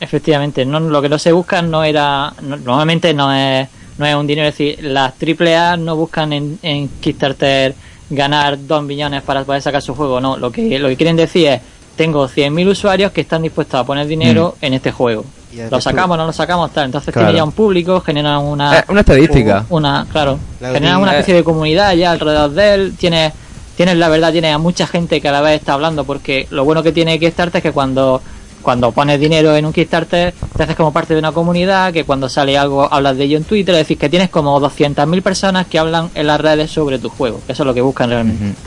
Efectivamente, 0.00 0.64
no, 0.64 0.80
lo 0.80 1.00
que 1.00 1.08
no 1.08 1.18
se 1.18 1.32
busca 1.32 1.62
no 1.62 1.84
era. 1.84 2.32
no- 2.42 2.56
normalmente 2.56 3.14
no 3.14 3.32
es, 3.32 3.68
no 3.98 4.06
es 4.06 4.14
un 4.14 4.26
dinero, 4.26 4.48
es 4.48 4.56
decir, 4.56 4.84
las 4.84 5.14
AAA 5.20 5.76
no 5.76 5.96
buscan 5.96 6.32
en, 6.32 6.58
en 6.62 6.88
Kickstarter 6.88 7.74
ganar 8.10 8.58
2 8.66 8.82
millones 8.82 9.22
para 9.22 9.44
poder 9.44 9.62
sacar 9.62 9.82
su 9.82 9.94
juego, 9.94 10.20
no. 10.20 10.36
Lo 10.36 10.50
que, 10.50 10.78
lo 10.78 10.88
que 10.88 10.96
quieren 10.96 11.16
decir 11.16 11.46
es: 11.46 11.60
tengo 11.96 12.28
100.000 12.28 12.68
usuarios 12.68 13.12
que 13.12 13.20
están 13.22 13.42
dispuestos 13.42 13.80
a 13.80 13.84
poner 13.84 14.06
dinero 14.06 14.56
en 14.60 14.74
este 14.74 14.90
juego. 14.92 15.24
Lo 15.70 15.80
sacamos, 15.80 16.18
no 16.18 16.26
lo 16.26 16.32
sacamos, 16.32 16.72
tal. 16.72 16.86
Entonces 16.86 17.12
Claro. 17.12 17.28
tiene 17.28 17.38
ya 17.38 17.44
un 17.44 17.52
público, 17.52 18.00
generan 18.00 18.40
una. 18.40 18.80
Eh, 18.80 18.84
una 18.88 19.00
estadística. 19.00 19.64
Una, 19.68 20.06
claro. 20.10 20.38
Generan 20.60 20.96
sí, 20.96 21.02
una 21.02 21.12
eh. 21.12 21.14
especie 21.14 21.34
de 21.34 21.44
comunidad 21.44 21.94
ya 21.94 22.10
alrededor 22.10 22.50
de 22.50 22.74
él. 22.74 22.94
Tienes, 22.98 23.32
tienes 23.76 23.96
la 23.96 24.08
verdad, 24.08 24.32
tienes 24.32 24.52
a 24.52 24.58
mucha 24.58 24.86
gente 24.86 25.20
que 25.20 25.28
a 25.28 25.32
la 25.32 25.40
vez 25.40 25.60
está 25.60 25.74
hablando, 25.74 26.04
porque 26.04 26.48
lo 26.50 26.64
bueno 26.64 26.82
que 26.82 26.90
tiene 26.92 27.20
Kickstarter 27.20 27.58
es 27.58 27.62
que 27.62 27.72
cuando, 27.72 28.20
cuando 28.64 28.90
pones 28.90 29.20
dinero 29.20 29.54
en 29.54 29.66
un 29.66 29.72
Kickstarter, 29.72 30.34
te 30.56 30.62
haces 30.62 30.74
como 30.74 30.92
parte 30.92 31.12
de 31.12 31.20
una 31.20 31.30
comunidad, 31.30 31.92
que 31.92 32.02
cuando 32.04 32.28
sale 32.28 32.58
algo 32.58 32.92
hablas 32.92 33.16
de 33.16 33.24
ello 33.24 33.36
en 33.36 33.44
Twitter, 33.44 33.74
es 33.74 33.82
decir, 33.82 33.98
que 33.98 34.08
tienes 34.08 34.30
como 34.30 34.58
200.000 34.58 35.22
personas 35.22 35.66
que 35.66 35.78
hablan 35.78 36.10
en 36.14 36.26
las 36.26 36.40
redes 36.40 36.70
sobre 36.70 36.98
tu 36.98 37.10
juego. 37.10 37.40
Eso 37.46 37.62
es 37.62 37.66
lo 37.66 37.74
que 37.74 37.82
buscan 37.82 38.08
realmente, 38.08 38.58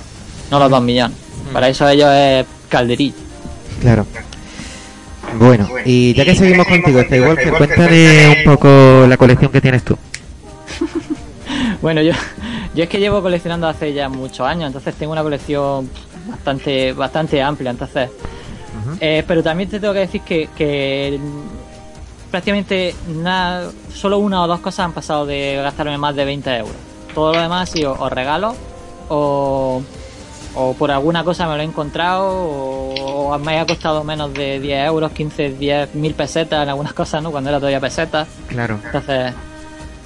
no 0.52 0.60
los 0.60 0.70
2 0.70 0.82
millones. 0.84 1.18
Para 1.52 1.68
eso 1.68 1.90
ellos 1.90 2.10
es 2.14 2.46
calderillo. 2.70 3.16
Claro. 3.82 4.06
Bueno, 5.38 5.68
y 5.84 6.14
ya 6.14 6.24
que 6.24 6.36
seguimos 6.36 6.68
contigo, 6.68 7.02
está 7.02 7.18
igual 7.18 7.38
que 7.38 7.52
cuéntale 7.52 8.30
un 8.38 8.54
poco 8.54 9.06
la 9.08 9.18
colección 9.18 9.52
que 9.52 9.60
tienes 9.60 9.84
tú. 9.84 9.98
Bueno, 11.80 12.02
yo, 12.02 12.12
yo 12.74 12.84
es 12.84 12.90
que 12.90 13.00
llevo 13.00 13.22
coleccionando 13.22 13.68
hace 13.68 13.94
ya 13.94 14.10
muchos 14.10 14.48
años, 14.48 14.66
entonces 14.66 14.96
tengo 14.96 15.12
una 15.12 15.22
colección 15.22 15.88
bastante, 16.28 16.92
bastante 16.94 17.42
amplia, 17.42 17.70
entonces. 17.70 18.10
Eh, 19.00 19.24
pero 19.28 19.44
también 19.44 19.70
te 19.70 19.80
tengo 19.80 19.94
que 19.94 20.00
decir 20.02 20.22
que, 20.22 20.50
que 20.56 21.20
prácticamente 22.32 22.96
nada, 23.08 23.72
solo 23.94 24.20
una 24.20 24.44
o 24.44 24.48
dos 24.48 24.60
cosas 24.60 24.86
han 24.86 24.94
pasado 24.94 25.26
de 25.26 25.60
gastarme 25.62 25.98
más 25.98 26.16
de 26.16 26.26
20 26.26 26.58
euros. 26.58 26.76
Todo 27.14 27.34
lo 27.34 27.42
demás 27.42 27.70
ha 27.70 27.74
sido 27.74 27.94
o 27.98 28.10
regalos 28.10 28.56
o, 29.10 29.82
o 30.56 30.74
por 30.74 30.92
alguna 30.92 31.24
cosa 31.24 31.48
me 31.48 31.56
lo 31.56 31.62
he 31.62 31.66
encontrado 31.66 32.28
o, 32.28 33.34
o 33.34 33.40
me 33.40 33.60
ha 33.60 33.66
costado 33.66 34.04
menos 34.04 34.34
de 34.34 34.60
10 34.60 34.88
euros, 34.88 35.12
15, 35.12 35.52
10 35.52 35.96
mil 35.96 36.14
pesetas 36.14 36.64
en 36.64 36.70
algunas 36.70 36.94
cosas, 36.94 37.24
¿no? 37.24 37.32
Cuando 37.32 37.50
era 37.50 37.60
todavía 37.60 37.80
pesetas. 37.80 38.28
Claro. 38.48 38.80
Entonces, 38.86 39.34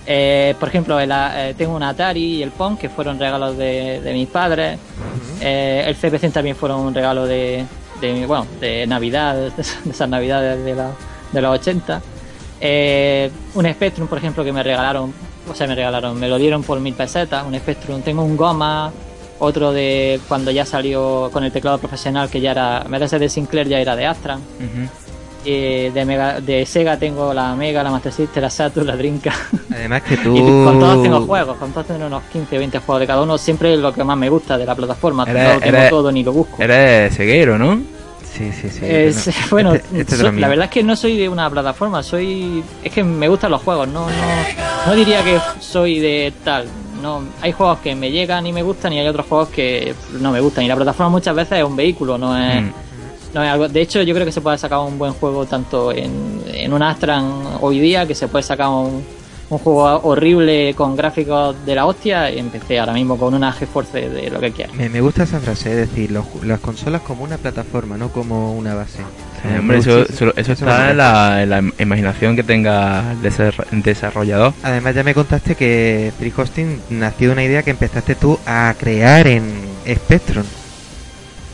eh, 0.06 0.56
por 0.60 0.70
ejemplo, 0.70 1.00
el, 1.00 1.12
eh, 1.12 1.54
tengo 1.58 1.76
un 1.76 1.84
Atari 1.84 2.38
y 2.38 2.44
el 2.44 2.52
Pong 2.52 2.78
que 2.78 2.90
fueron 2.90 3.20
regalos 3.20 3.58
de, 3.58 4.02
de 4.02 4.14
mis 4.14 4.28
padres. 4.28 4.80
Eh, 5.42 5.84
el 5.86 5.96
CP100 5.96 6.32
también 6.32 6.56
fueron 6.56 6.82
un 6.82 6.94
regalo 6.94 7.26
de, 7.26 7.66
de 8.02 8.26
bueno, 8.26 8.46
de 8.60 8.86
Navidad, 8.88 9.36
de 9.36 9.48
esas, 9.62 9.82
de 9.86 9.92
esas 9.92 10.10
Navidades 10.10 10.64
de, 10.66 10.76
la- 10.76 10.92
de 11.32 11.42
los 11.42 11.60
80. 11.60 12.02
Eh, 12.60 13.32
un 13.56 13.66
Spectrum, 13.72 14.08
por 14.08 14.18
ejemplo, 14.18 14.44
que 14.44 14.52
me 14.54 14.62
regalaron, 14.64 15.14
o 15.50 15.56
sea, 15.56 15.68
me 15.68 15.76
regalaron, 15.76 16.20
me 16.20 16.28
lo 16.28 16.38
dieron 16.38 16.64
por 16.64 16.80
mil 16.80 16.94
pesetas. 16.94 17.46
Un 17.46 17.56
Spectrum, 17.58 18.02
tengo 18.02 18.24
un 18.24 18.38
Goma, 18.38 18.92
otro 19.40 19.72
de 19.72 20.20
cuando 20.28 20.52
ya 20.52 20.66
salió 20.66 21.30
con 21.34 21.44
el 21.44 21.52
teclado 21.52 21.78
profesional, 21.80 22.30
que 22.30 22.42
ya 22.42 22.52
era, 22.52 22.84
vez 22.88 23.10
de 23.12 23.30
Sinclair, 23.30 23.68
ya 23.68 23.80
era 23.80 23.96
de 23.96 24.06
Astran. 24.06 24.40
Ujú. 24.40 25.11
Eh, 25.44 25.90
de, 25.94 26.06
Mega, 26.06 26.40
de 26.40 26.66
Sega 26.68 26.98
tengo 26.98 27.34
la 27.34 27.56
Mega, 27.56 27.82
la 27.84 27.90
Master 27.90 28.12
System, 28.14 28.44
la 28.44 28.50
Saturn, 28.50 28.86
la 28.88 28.96
Dreamcast. 28.96 29.54
Además 29.72 30.04
que 30.04 30.18
tú... 30.24 30.36
Y 30.36 30.40
con 30.40 30.80
todos 30.80 31.02
tengo 31.02 31.22
juegos, 31.22 31.58
con 31.58 31.72
todos 31.72 31.88
tengo 31.88 32.06
unos 32.06 32.24
15 32.32 32.56
o 32.56 32.60
20 32.60 32.80
juegos 32.80 33.00
de 33.00 33.08
cada 33.08 33.22
uno, 33.24 33.38
siempre 33.38 33.76
lo 33.78 33.92
que 33.94 34.04
más 34.04 34.18
me 34.18 34.30
gusta 34.30 34.58
de 34.58 34.66
la 34.66 34.76
plataforma, 34.76 35.24
Eres- 35.28 35.44
no 35.48 35.54
lo 35.56 35.60
tengo 35.60 35.78
eres- 35.78 35.90
todo 35.90 36.12
ni 36.12 36.24
lo 36.24 36.32
busco. 36.34 36.62
Eres 36.62 37.16
ceguero, 37.16 37.58
¿no? 37.58 37.82
Sí, 38.32 38.52
sí, 38.54 38.70
sí. 38.70 38.80
Es- 38.86 39.28
Este- 39.28 39.42
bueno, 39.50 39.74
este 39.74 40.00
es 40.16 40.22
so- 40.22 40.32
mío. 40.32 40.42
la 40.42 40.48
verdad 40.48 40.66
es 40.66 40.72
que 40.72 40.84
no 40.84 40.96
soy 40.96 41.18
de 41.18 41.28
una 41.28 41.50
plataforma, 41.50 42.02
soy 42.04 42.64
es 42.84 42.92
que 42.94 43.04
me 43.04 43.28
gustan 43.28 43.50
los 43.52 43.62
juegos, 43.62 43.88
no 43.88 44.08
no 44.10 44.16
no 44.88 44.96
diría 44.96 45.24
que 45.24 45.38
soy 45.60 46.00
de 46.00 46.34
tal. 46.44 46.66
No, 47.02 47.24
hay 47.42 47.52
juegos 47.52 47.80
que 47.80 47.96
me 47.96 48.12
llegan 48.12 48.46
y 48.46 48.54
me 48.54 48.62
gustan 48.62 48.94
y 48.94 49.00
hay 49.00 49.08
otros 49.08 49.26
juegos 49.26 49.50
que 49.50 49.96
no 50.20 50.32
me 50.32 50.40
gustan 50.40 50.64
y 50.64 50.68
la 50.68 50.76
plataforma 50.76 51.10
muchas 51.10 51.36
veces 51.36 51.58
es 51.58 51.64
un 51.64 51.76
vehículo, 51.76 52.18
no 52.20 52.38
es 52.38 52.62
Mm. 52.62 52.72
No 53.34 53.44
es 53.44 53.50
algo. 53.50 53.68
De 53.68 53.82
hecho, 53.82 54.02
yo 54.02 54.14
creo 54.14 54.26
que 54.26 54.32
se 54.32 54.42
puede 54.42 54.58
sacar 54.58 54.80
un 54.80 54.98
buen 54.98 55.14
juego 55.14 55.46
tanto 55.46 55.92
en, 55.92 56.42
en 56.54 56.74
un 56.74 56.82
Astran 56.84 57.32
hoy 57.62 57.80
día, 57.80 58.06
que 58.06 58.16
se 58.16 58.28
puede 58.28 58.44
sacar 58.44 58.68
un, 58.70 59.04
un 59.50 59.58
juego 59.58 60.02
horrible 60.04 60.74
con 60.76 60.96
gráficos 60.96 61.56
de 61.66 61.76
la 61.76 61.86
hostia. 61.86 62.30
Y 62.32 62.40
empecé 62.40 62.80
ahora 62.80 62.94
mismo 62.94 63.18
con 63.18 63.34
una 63.34 63.52
GeForce 63.52 64.10
de 64.10 64.30
lo 64.30 64.40
que 64.40 64.52
quieras. 64.52 64.76
Me, 64.76 64.90
me 64.90 65.02
gusta 65.02 65.24
esa 65.24 65.40
frase, 65.40 65.72
es 65.72 65.90
decir, 65.90 66.12
los- 66.12 66.26
las 66.44 66.60
consolas 66.60 67.02
como 67.02 67.24
una 67.24 67.38
plataforma, 67.38 67.98
no 67.98 68.10
como 68.10 68.54
una 68.54 68.76
base. 68.76 69.00
Eh, 69.44 69.58
hombre, 69.58 69.80
eso, 69.80 70.02
eso, 70.08 70.32
está 70.52 70.92
en 70.92 70.98
la, 70.98 71.42
en 71.42 71.50
la 71.50 71.64
imaginación 71.80 72.36
que 72.36 72.44
tenga 72.44 73.12
el 73.14 73.22
desar- 73.24 73.66
desarrollador. 73.72 74.54
Además 74.62 74.94
ya 74.94 75.04
me 75.04 75.16
contaste 75.16 75.56
que 75.56 76.12
Free 76.20 76.32
Hosting 76.38 76.80
nació 76.92 77.30
de 77.30 77.34
una 77.34 77.44
idea 77.44 77.64
que 77.64 77.72
empezaste 77.72 78.14
tú 78.14 78.38
a 78.46 78.76
crear 78.80 79.26
en 79.26 79.52
Spectrum, 79.88 80.44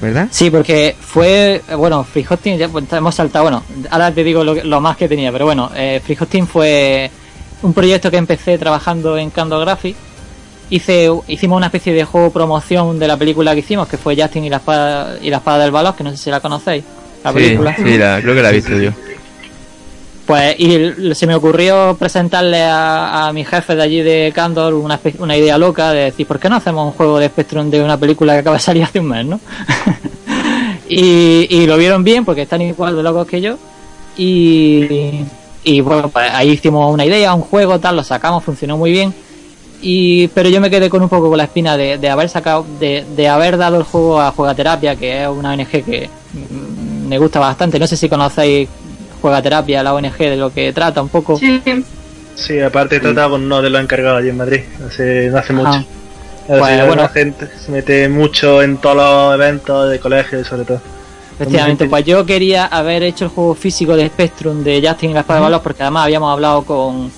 ¿verdad? 0.01 0.27
Sí, 0.31 0.49
porque 0.49 0.95
fue, 0.99 1.61
bueno, 1.77 2.03
Free 2.03 2.25
Hosting, 2.29 2.57
ya 2.57 2.69
pues, 2.69 2.85
hemos 2.93 3.15
saltado, 3.15 3.43
bueno, 3.45 3.63
ahora 3.89 4.11
te 4.11 4.23
digo 4.23 4.43
lo, 4.43 4.53
que- 4.55 4.63
lo 4.63 4.79
más 4.81 4.95
que 4.97 5.07
tenía, 5.07 5.31
pero 5.31 5.45
bueno, 5.45 5.71
eh, 5.75 6.01
Free 6.05 6.17
Hosting 6.19 6.47
fue 6.47 7.09
un 7.63 7.73
proyecto 7.73 8.11
que 8.11 8.17
empecé 8.17 8.57
trabajando 8.57 9.17
en 9.17 9.29
Candle 9.31 9.59
Graphics. 9.61 9.97
Hice, 10.69 11.09
hicimos 11.29 11.55
una 11.57 11.67
especie 11.67 11.93
de 11.93 12.03
juego 12.03 12.29
promoción 12.31 12.99
de 12.99 13.07
la 13.07 13.15
película 13.17 13.53
que 13.53 13.59
hicimos, 13.61 13.87
que 13.87 13.97
fue 13.97 14.15
Justin 14.21 14.43
y 14.45 14.49
la 14.49 14.57
espada, 14.57 15.17
y 15.21 15.29
la 15.29 15.37
espada 15.37 15.59
del 15.63 15.71
balón, 15.71 15.93
que 15.93 16.03
no 16.03 16.11
sé 16.11 16.17
si 16.17 16.29
la 16.29 16.41
conocéis, 16.41 16.83
la 17.23 17.31
Sí, 17.31 17.35
película. 17.37 17.75
sí, 17.75 17.97
la- 17.97 18.19
creo 18.21 18.35
que 18.35 18.41
la 18.41 18.49
he 18.49 18.53
visto 18.53 18.77
yo. 18.77 18.91
Pues 20.27 20.59
y 20.59 21.15
se 21.15 21.25
me 21.25 21.35
ocurrió 21.35 21.95
presentarle 21.97 22.61
a, 22.61 23.31
mi 23.33 23.45
jefe 23.45 23.77
de 23.77 23.81
allí 23.81 24.01
de 24.01 24.33
Candor 24.35 24.73
una, 24.73 24.99
idea 25.37 25.57
loca 25.57 25.91
de 25.93 26.01
decir, 26.01 26.27
¿por 26.27 26.37
qué 26.37 26.49
no 26.49 26.57
hacemos 26.57 26.85
un 26.85 26.91
juego 26.91 27.17
de 27.17 27.29
Spectrum 27.29 27.69
de 27.69 27.81
una 27.81 27.97
película 27.97 28.33
que 28.33 28.39
acaba 28.39 28.57
de 28.57 28.61
salir 28.61 28.83
hace 28.83 28.99
un 28.99 29.07
mes, 29.07 29.25
no? 29.25 29.39
y, 30.89 31.47
y 31.49 31.65
lo 31.65 31.77
vieron 31.77 32.03
bien 32.03 32.25
porque 32.25 32.41
están 32.41 32.61
igual 32.61 32.97
de 32.97 33.03
locos 33.03 33.25
que 33.25 33.39
yo. 33.39 33.57
Y, 34.17 35.21
y 35.63 35.79
bueno, 35.79 36.09
pues 36.09 36.29
ahí 36.29 36.49
hicimos 36.49 36.93
una 36.93 37.05
idea, 37.05 37.33
un 37.33 37.43
juego, 37.43 37.79
tal, 37.79 37.95
lo 37.95 38.03
sacamos, 38.03 38.43
funcionó 38.43 38.75
muy 38.75 38.91
bien. 38.91 39.13
Y, 39.81 40.27
pero 40.29 40.49
yo 40.49 40.59
me 40.59 40.69
quedé 40.69 40.89
con 40.89 41.01
un 41.01 41.07
poco 41.07 41.29
con 41.29 41.37
la 41.37 41.45
espina 41.45 41.77
de, 41.77 41.97
de 41.99 42.09
haber 42.09 42.27
sacado, 42.27 42.65
de, 42.81 43.05
de 43.15 43.29
haber 43.29 43.55
dado 43.55 43.77
el 43.77 43.83
juego 43.83 44.19
a 44.19 44.31
Juegaterapia, 44.31 44.97
que 44.97 45.23
es 45.23 45.29
una 45.29 45.53
ONG 45.53 45.85
que 45.85 46.09
mm, 46.33 47.07
me 47.07 47.17
gusta 47.17 47.39
bastante. 47.39 47.79
No 47.79 47.87
sé 47.87 47.95
si 47.95 48.09
conocéis 48.09 48.67
Juegaterapia, 49.27 49.83
la 49.83 49.93
ONG, 49.93 50.17
de 50.17 50.37
lo 50.37 50.53
que 50.53 50.71
trata 50.73 51.01
un 51.01 51.09
poco. 51.09 51.37
Sí, 51.37 51.61
Sí, 52.35 52.59
aparte 52.59 52.99
trataba 52.99 53.31
con 53.31 53.43
uno 53.43 53.61
de 53.63 53.69
los 53.71 53.81
encargados 53.81 54.19
allí 54.19 54.29
en 54.29 54.37
Madrid, 54.37 54.61
hace, 54.87 55.27
no 55.29 55.39
hace 55.39 55.53
mucho. 55.53 55.83
La 56.47 56.85
bueno. 56.85 57.09
gente 57.09 57.49
se 57.59 57.71
mete 57.71 58.07
mucho 58.07 58.61
en 58.61 58.77
todos 58.77 58.95
los 58.95 59.33
eventos 59.33 59.89
de 59.89 59.99
colegio, 59.99 60.45
sobre 60.45 60.63
todo. 60.63 60.79
Efectivamente, 61.39 61.87
pues 61.87 62.05
yo 62.05 62.25
quería 62.25 62.65
haber 62.65 63.03
hecho 63.03 63.25
el 63.25 63.31
juego 63.31 63.53
físico 63.53 63.95
de 63.95 64.07
Spectrum 64.07 64.63
de 64.63 64.81
Justin 64.87 65.11
y 65.11 65.13
la 65.13 65.19
espada 65.21 65.39
de 65.39 65.43
Balos 65.43 65.61
porque 65.61 65.83
además 65.83 66.05
habíamos 66.05 66.31
hablado 66.31 66.63
con... 66.63 67.11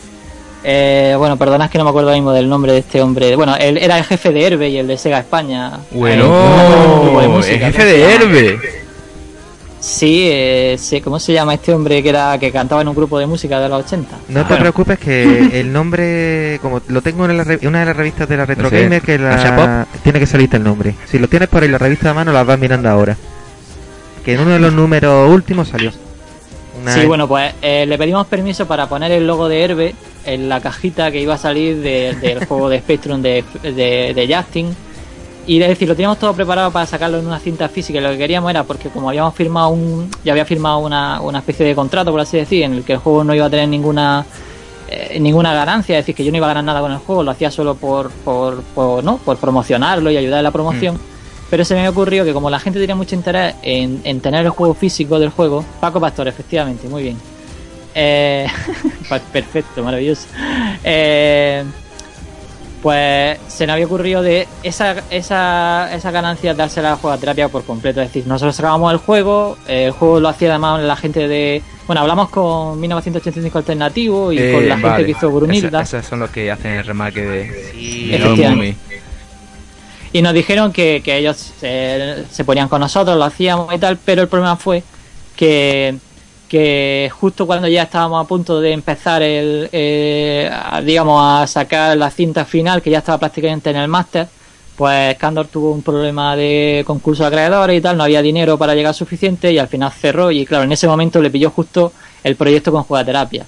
Eh, 0.63 1.15
bueno, 1.17 1.37
perdonad 1.37 1.69
que 1.69 1.77
no 1.77 1.85
me 1.85 1.91
acuerdo 1.91 2.11
mismo 2.11 2.33
del 2.33 2.49
nombre 2.49 2.73
de 2.73 2.79
este 2.79 3.01
hombre. 3.01 3.33
Bueno, 3.35 3.55
él 3.57 3.77
era 3.77 3.97
el 3.97 4.03
jefe 4.03 4.31
de 4.31 4.45
Herbe 4.45 4.69
y 4.69 4.77
el 4.77 4.87
de 4.87 4.97
Sega 4.97 5.19
España. 5.19 5.79
Eh, 5.91 6.15
no 6.17 7.11
Bueno, 7.13 7.29
música, 7.29 7.67
el 7.67 7.73
¿cómo 7.73 7.73
jefe 7.73 7.85
de? 7.85 8.15
Herbe. 8.15 8.59
Sí, 9.79 10.27
eh, 10.29 10.75
sí, 10.77 10.99
¿cómo 10.99 11.19
se 11.19 11.31
llama 11.31 11.53
este 11.53 11.73
hombre 11.73 12.03
que 12.03 12.09
era 12.09 12.37
que 12.37 12.51
cantaba 12.51 12.81
en 12.81 12.89
un 12.89 12.95
grupo 12.95 13.17
de 13.17 13.25
música 13.27 13.61
de 13.61 13.69
los 13.69 13.85
80? 13.85 14.17
No 14.27 14.41
te 14.41 14.47
Bueno, 14.49 14.57
preocupes 14.59 14.99
que 14.99 15.57
el 15.61 15.71
nombre, 15.71 16.59
como 16.61 16.81
lo 16.89 17.01
tengo 17.01 17.25
en 17.25 17.37
la 17.37 17.45
re- 17.45 17.59
una 17.65 17.79
de 17.79 17.85
las 17.85 17.95
revistas 17.95 18.27
de 18.27 18.35
la 18.37 18.45
Retro 18.45 18.69
sé, 18.69 18.83
Gamer, 18.83 19.01
que 19.01 19.13
¿Asha 19.15 19.55
la, 19.55 19.87
tiene 20.03 20.19
que 20.19 20.25
salirte 20.25 20.57
el 20.57 20.63
nombre. 20.63 20.95
Si 21.07 21.17
lo 21.17 21.29
tienes 21.29 21.47
por 21.47 21.63
ahí 21.63 21.69
la 21.69 21.77
revista 21.77 22.09
de 22.09 22.13
mano, 22.15 22.33
las 22.33 22.45
vas 22.45 22.59
mirando 22.59 22.89
ahora. 22.89 23.15
Que 24.25 24.33
en 24.33 24.41
uno 24.41 24.51
de 24.51 24.59
los 24.59 24.73
números 24.73 25.29
últimos 25.31 25.69
salió. 25.69 25.91
Una- 26.81 26.93
Sí, 26.93 27.05
bueno, 27.05 27.27
pues 27.27 27.53
eh, 27.61 27.85
le 27.85 27.97
pedimos 27.97 28.27
permiso 28.27 28.67
para 28.67 28.87
poner 28.89 29.13
el 29.13 29.25
logo 29.25 29.47
de 29.47 29.63
Herbe 29.63 29.95
en 30.25 30.49
la 30.49 30.59
cajita 30.59 31.09
que 31.09 31.21
iba 31.21 31.35
a 31.35 31.37
salir 31.37 31.77
de- 31.77 32.15
del 32.21 32.45
juego 32.45 32.67
de 32.67 32.79
Spectrum 32.79 33.21
de, 33.21 33.45
de, 33.63 34.13
de 34.13 34.33
Justin. 34.35 34.75
Y 35.49 35.59
es 35.59 35.67
decir, 35.67 35.87
lo 35.87 35.95
teníamos 35.95 36.19
todo 36.19 36.31
preparado 36.33 36.69
para 36.69 36.85
sacarlo 36.85 37.17
en 37.17 37.25
una 37.25 37.39
cinta 37.39 37.67
física. 37.67 37.97
Y 37.97 38.03
lo 38.03 38.11
que 38.11 38.19
queríamos 38.19 38.51
era, 38.51 38.63
porque 38.65 38.89
como 38.89 39.09
habíamos 39.09 39.33
firmado 39.33 39.69
un. 39.69 40.07
Ya 40.23 40.33
había 40.33 40.45
firmado 40.45 40.77
una, 40.77 41.19
una 41.21 41.39
especie 41.39 41.65
de 41.65 41.73
contrato, 41.73 42.11
por 42.11 42.19
así 42.19 42.37
decir, 42.37 42.61
en 42.61 42.73
el 42.73 42.83
que 42.83 42.93
el 42.93 42.99
juego 42.99 43.23
no 43.23 43.33
iba 43.33 43.47
a 43.47 43.49
tener 43.49 43.67
ninguna 43.67 44.27
eh, 44.89 45.19
ninguna 45.19 45.51
ganancia, 45.55 45.97
es 45.97 46.05
decir, 46.05 46.13
que 46.13 46.23
yo 46.23 46.29
no 46.29 46.37
iba 46.37 46.45
a 46.45 46.49
ganar 46.49 46.63
nada 46.65 46.81
con 46.81 46.91
el 46.91 46.99
juego, 46.99 47.23
lo 47.23 47.31
hacía 47.31 47.49
solo 47.49 47.73
por, 47.73 48.11
por, 48.11 48.61
por, 48.61 49.03
¿no? 49.03 49.17
por 49.17 49.37
promocionarlo 49.37 50.11
y 50.11 50.17
ayudar 50.17 50.37
en 50.37 50.43
la 50.43 50.51
promoción. 50.51 50.99
Pero 51.49 51.65
se 51.65 51.73
me 51.73 51.89
ocurrió 51.89 52.23
que 52.25 52.31
como 52.31 52.51
la 52.51 52.59
gente 52.59 52.79
tenía 52.79 52.95
mucho 52.95 53.15
interés 53.15 53.55
en, 53.63 54.01
en 54.03 54.21
tener 54.21 54.45
el 54.45 54.51
juego 54.51 54.75
físico 54.75 55.17
del 55.17 55.29
juego, 55.29 55.65
Paco 55.79 55.99
Pastor, 55.99 56.27
efectivamente, 56.27 56.87
muy 56.87 57.01
bien. 57.01 57.17
Eh, 57.95 58.45
perfecto, 59.33 59.83
maravilloso. 59.83 60.27
Eh, 60.83 61.63
pues 62.81 63.37
se 63.47 63.67
nos 63.67 63.73
había 63.73 63.85
ocurrido 63.85 64.21
de 64.21 64.47
esa, 64.63 64.95
esa, 65.09 65.93
esa 65.93 66.11
ganancia 66.11 66.53
dársela 66.53 66.89
a 66.89 66.91
la 66.91 66.97
jugaterapia 66.97 67.49
por 67.49 67.63
completo. 67.65 68.01
Es 68.01 68.07
decir, 68.09 68.25
nosotros 68.27 68.55
sacábamos 68.55 68.91
el 68.93 68.99
juego, 68.99 69.57
eh, 69.67 69.85
el 69.85 69.91
juego 69.91 70.19
lo 70.19 70.29
hacía 70.29 70.49
además 70.49 70.81
la 70.81 70.95
gente 70.95 71.27
de. 71.27 71.61
Bueno, 71.87 72.01
hablamos 72.01 72.29
con 72.29 72.79
1985 72.79 73.57
Alternativo 73.57 74.31
y 74.31 74.37
Eh, 74.39 74.53
con 74.53 74.69
la 74.69 74.77
gente 74.77 75.05
que 75.05 75.11
hizo 75.11 75.29
Brunilda. 75.29 75.81
Esa- 75.81 75.97
Esos 75.99 76.09
son 76.09 76.19
los 76.19 76.29
que 76.29 76.49
hacen 76.51 76.71
el 76.73 76.85
remake 76.85 77.21
de, 77.21 77.71
Sí, 77.73 78.13
Efectivamente. 78.13 78.77
Y 80.13 80.21
nos 80.21 80.33
dijeron 80.33 80.71
que, 80.71 81.01
que 81.03 81.17
ellos 81.17 81.51
eh, 81.61 82.23
se 82.31 82.43
ponían 82.43 82.67
con 82.69 82.81
nosotros, 82.81 83.17
lo 83.17 83.25
hacíamos 83.25 83.73
y 83.73 83.77
tal, 83.77 83.97
pero 84.03 84.21
el 84.23 84.27
problema 84.27 84.55
fue 84.55 84.81
que, 85.35 85.95
que 86.49 87.09
justo 87.17 87.45
cuando 87.45 87.67
ya 87.67 87.83
estábamos 87.83 88.25
a 88.25 88.27
punto 88.27 88.59
de 88.59 88.73
empezar 88.73 89.21
el, 89.21 89.69
eh, 89.71 90.49
a- 90.51 90.81
digamos, 90.81 91.21
a 91.23 91.47
sacar 91.47 91.95
la 91.95 92.09
cinta 92.09 92.43
final, 92.43 92.81
que 92.81 92.89
ya 92.89 92.97
estaba 92.97 93.19
prácticamente 93.19 93.69
en 93.69 93.77
el 93.77 93.87
máster, 93.87 94.27
pues 94.75 95.15
Candor 95.17 95.47
tuvo 95.47 95.71
un 95.71 95.83
problema 95.83 96.35
de 96.35 96.83
concurso 96.87 97.23
de 97.23 97.27
acreedores 97.27 97.77
y 97.77 97.81
tal, 97.81 97.95
no 97.97 98.03
había 98.03 98.21
dinero 98.21 98.57
para 98.57 98.73
llegar 98.75 98.93
suficiente 98.93 99.51
y 99.51 99.57
al 99.59 99.67
final 99.67 99.91
cerró 99.91 100.31
y 100.31 100.45
claro, 100.45 100.63
en 100.63 100.71
ese 100.71 100.87
momento 100.87 101.21
le 101.21 101.29
pilló 101.29 101.49
justo 101.51 101.91
el 102.23 102.35
proyecto 102.35 102.71
con 102.71 102.83
jugaterapia 102.83 103.43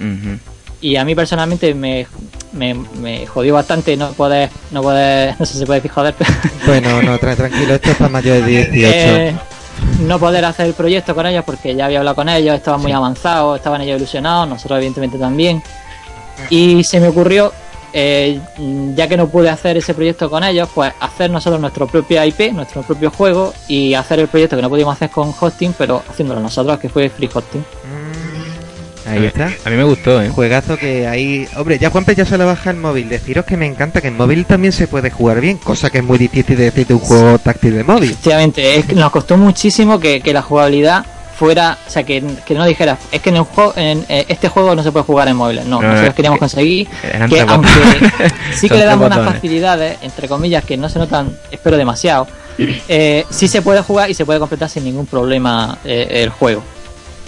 y 0.82 0.96
a 0.98 1.06
mí 1.06 1.16
personalmente 1.16 1.74
me, 1.74 2.06
me, 2.54 2.74
me 2.74 3.26
jodió 3.28 3.54
bastante 3.54 3.96
no 3.96 4.12
poder, 4.12 4.50
no 4.72 4.82
poder, 4.82 5.36
no 5.40 5.46
sé 5.46 5.54
si 5.54 5.60
se 5.60 5.66
puede 5.66 5.80
decir 5.80 5.92
joder, 5.92 6.14
pero 6.18 6.30
Bueno, 6.66 7.02
no, 7.02 7.18
tra- 7.18 7.36
tranquilo, 7.36 7.76
esto 7.76 7.92
es 7.92 7.98
para 7.98 8.10
mayores 8.10 8.46
de 8.46 8.52
18. 8.66 8.74
eh, 8.94 9.36
no 10.02 10.20
poder 10.20 10.46
hacer 10.46 10.68
el 10.68 10.74
proyecto 10.74 11.16
con 11.16 11.26
ellos 11.26 11.44
porque 11.46 11.76
ya 11.76 11.86
había 11.86 12.00
hablado 12.00 12.16
con 12.16 12.30
ellos, 12.30 12.56
estaban 12.56 12.82
muy 12.82 12.92
avanzados, 12.92 13.58
estaban 13.58 13.82
ellos 13.82 13.98
ilusionados, 13.98 14.48
nosotros 14.48 14.78
evidentemente 14.78 15.18
también. 15.18 15.62
Y 16.50 16.84
se 16.84 17.00
me 17.00 17.10
ocurrió, 17.10 17.52
eh, 17.94 18.40
ya 18.96 19.08
que 19.08 19.18
no 19.18 19.28
pude 19.28 19.50
hacer 19.50 19.78
ese 19.78 19.94
proyecto 19.94 20.30
con 20.30 20.44
ellos, 20.44 20.70
pues 20.74 20.94
hacer 21.00 21.30
nosotros 21.30 21.62
nuestro 21.62 21.88
propio 21.88 22.24
IP, 22.24 22.52
nuestro 22.54 22.82
propio 22.84 23.12
juego 23.12 23.54
y 23.68 23.94
hacer 23.94 24.20
el 24.20 24.28
proyecto 24.28 24.56
que 24.56 24.62
no 24.62 24.70
pudimos 24.70 24.94
hacer 24.94 25.10
con 25.10 25.34
hosting, 25.40 25.74
pero 25.78 26.02
haciéndolo 26.10 26.40
nosotros, 26.40 26.80
que 26.80 26.90
fue 26.90 27.10
free 27.10 27.30
hosting. 27.34 27.64
Ahí 29.06 29.26
está. 29.26 29.52
A 29.66 29.70
mí 29.70 29.76
me 29.76 29.84
gustó, 29.84 30.22
¿eh? 30.22 30.30
Juegazo 30.30 30.78
que 30.78 31.08
ahí... 31.08 31.48
Hombre, 31.56 31.80
ya 31.80 31.90
Juanpe 31.90 32.16
ya 32.16 32.26
se 32.26 32.38
lo 32.38 32.46
baja 32.46 32.70
el 32.70 32.78
móvil. 32.78 33.10
Deciros 33.10 33.46
que 33.46 33.58
me 33.58 33.66
encanta 33.66 34.02
que 34.02 34.10
en 34.10 34.18
móvil 34.18 34.46
también 34.46 34.72
se 34.72 34.88
puede 34.88 35.10
jugar 35.10 35.42
bien, 35.42 35.58
cosa 35.58 35.90
que 35.90 36.00
es 36.00 36.04
muy 36.04 36.18
difícil 36.18 36.58
de 36.58 36.66
decir 36.66 36.88
de 36.88 36.94
un 36.94 37.00
juego 37.00 37.40
táctil 37.40 37.76
de 37.76 37.84
móvil. 37.84 38.12
Efectivamente, 38.12 38.76
es 38.76 38.86
que 38.86 38.96
nos 38.96 39.12
costó 39.12 39.38
muchísimo 39.38 40.00
que, 40.00 40.22
que 40.22 40.34
la 40.34 40.42
jugabilidad 40.42 41.06
fuera, 41.42 41.76
o 41.88 41.90
sea, 41.90 42.04
que, 42.04 42.24
que 42.46 42.54
no 42.54 42.64
dijera, 42.66 43.00
es 43.12 43.20
que 43.20 43.32
en, 43.32 43.38
el 43.38 43.42
juego, 43.42 43.74
en 43.76 44.06
eh, 44.10 44.26
este 44.28 44.48
juego 44.48 44.76
no 44.76 44.84
se 44.84 44.92
puede 44.92 45.06
jugar 45.06 45.28
en 45.28 45.36
móviles. 45.36 45.66
No, 45.66 45.82
No, 45.82 45.88
nosotros 45.88 46.14
queríamos 46.14 46.38
que 46.38 46.40
conseguir 46.42 46.88
que 46.88 47.42
aunque 47.42 47.70
sí 48.54 48.70
que 48.70 48.78
le 48.78 48.86
damos 48.86 49.08
unas 49.08 49.26
facilidades, 49.26 49.98
entre 50.04 50.28
comillas, 50.28 50.64
que 50.64 50.78
no 50.78 50.88
se 50.88 51.00
notan, 51.00 51.36
espero 51.50 51.78
demasiado, 51.78 52.28
eh, 52.60 53.26
sí 53.32 53.48
se 53.48 53.64
puede 53.64 53.82
jugar 53.82 54.12
y 54.12 54.14
se 54.14 54.24
puede 54.24 54.40
completar 54.40 54.70
sin 54.70 54.84
ningún 54.84 55.08
problema 55.08 55.80
eh, 55.84 56.08
el 56.12 56.30
juego. 56.30 56.62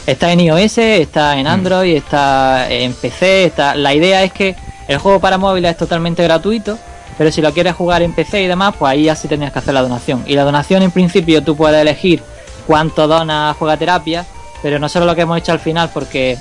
Está 0.05 0.31
en 0.33 0.41
iOS, 0.41 0.77
está 0.79 1.35
Mm. 1.35 1.39
en 1.39 1.47
Android, 1.47 1.95
está 1.95 2.69
en 2.69 2.93
PC, 2.93 3.45
está... 3.45 3.75
la 3.75 3.93
idea 3.93 4.23
es 4.23 4.33
que 4.33 4.55
el 4.87 4.97
juego 4.97 5.19
para 5.19 5.37
móviles 5.37 5.71
es 5.71 5.77
totalmente 5.77 6.21
gratuito, 6.23 6.77
pero 7.17 7.31
si 7.31 7.41
lo 7.41 7.53
quieres 7.53 7.73
jugar 7.75 8.01
en 8.01 8.13
PC 8.13 8.41
y 8.43 8.47
demás, 8.47 8.75
pues 8.77 8.91
ahí 8.91 9.03
ya 9.03 9.15
sí 9.15 9.27
tendrías 9.29 9.53
que 9.53 9.59
hacer 9.59 9.73
la 9.73 9.81
donación. 9.81 10.23
Y 10.27 10.33
la 10.35 10.43
donación 10.43 10.83
en 10.83 10.91
principio 10.91 11.41
tú 11.41 11.55
puedes 11.55 11.79
elegir 11.81 12.21
cuánto 12.67 13.07
dona 13.07 13.51
a 13.51 13.53
Juegaterapia, 13.53 14.25
pero 14.61 14.77
nosotros 14.77 15.05
lo 15.07 15.15
que 15.15 15.21
hemos 15.21 15.37
hecho 15.37 15.53
al 15.53 15.59
final, 15.59 15.89
porque 15.93 16.37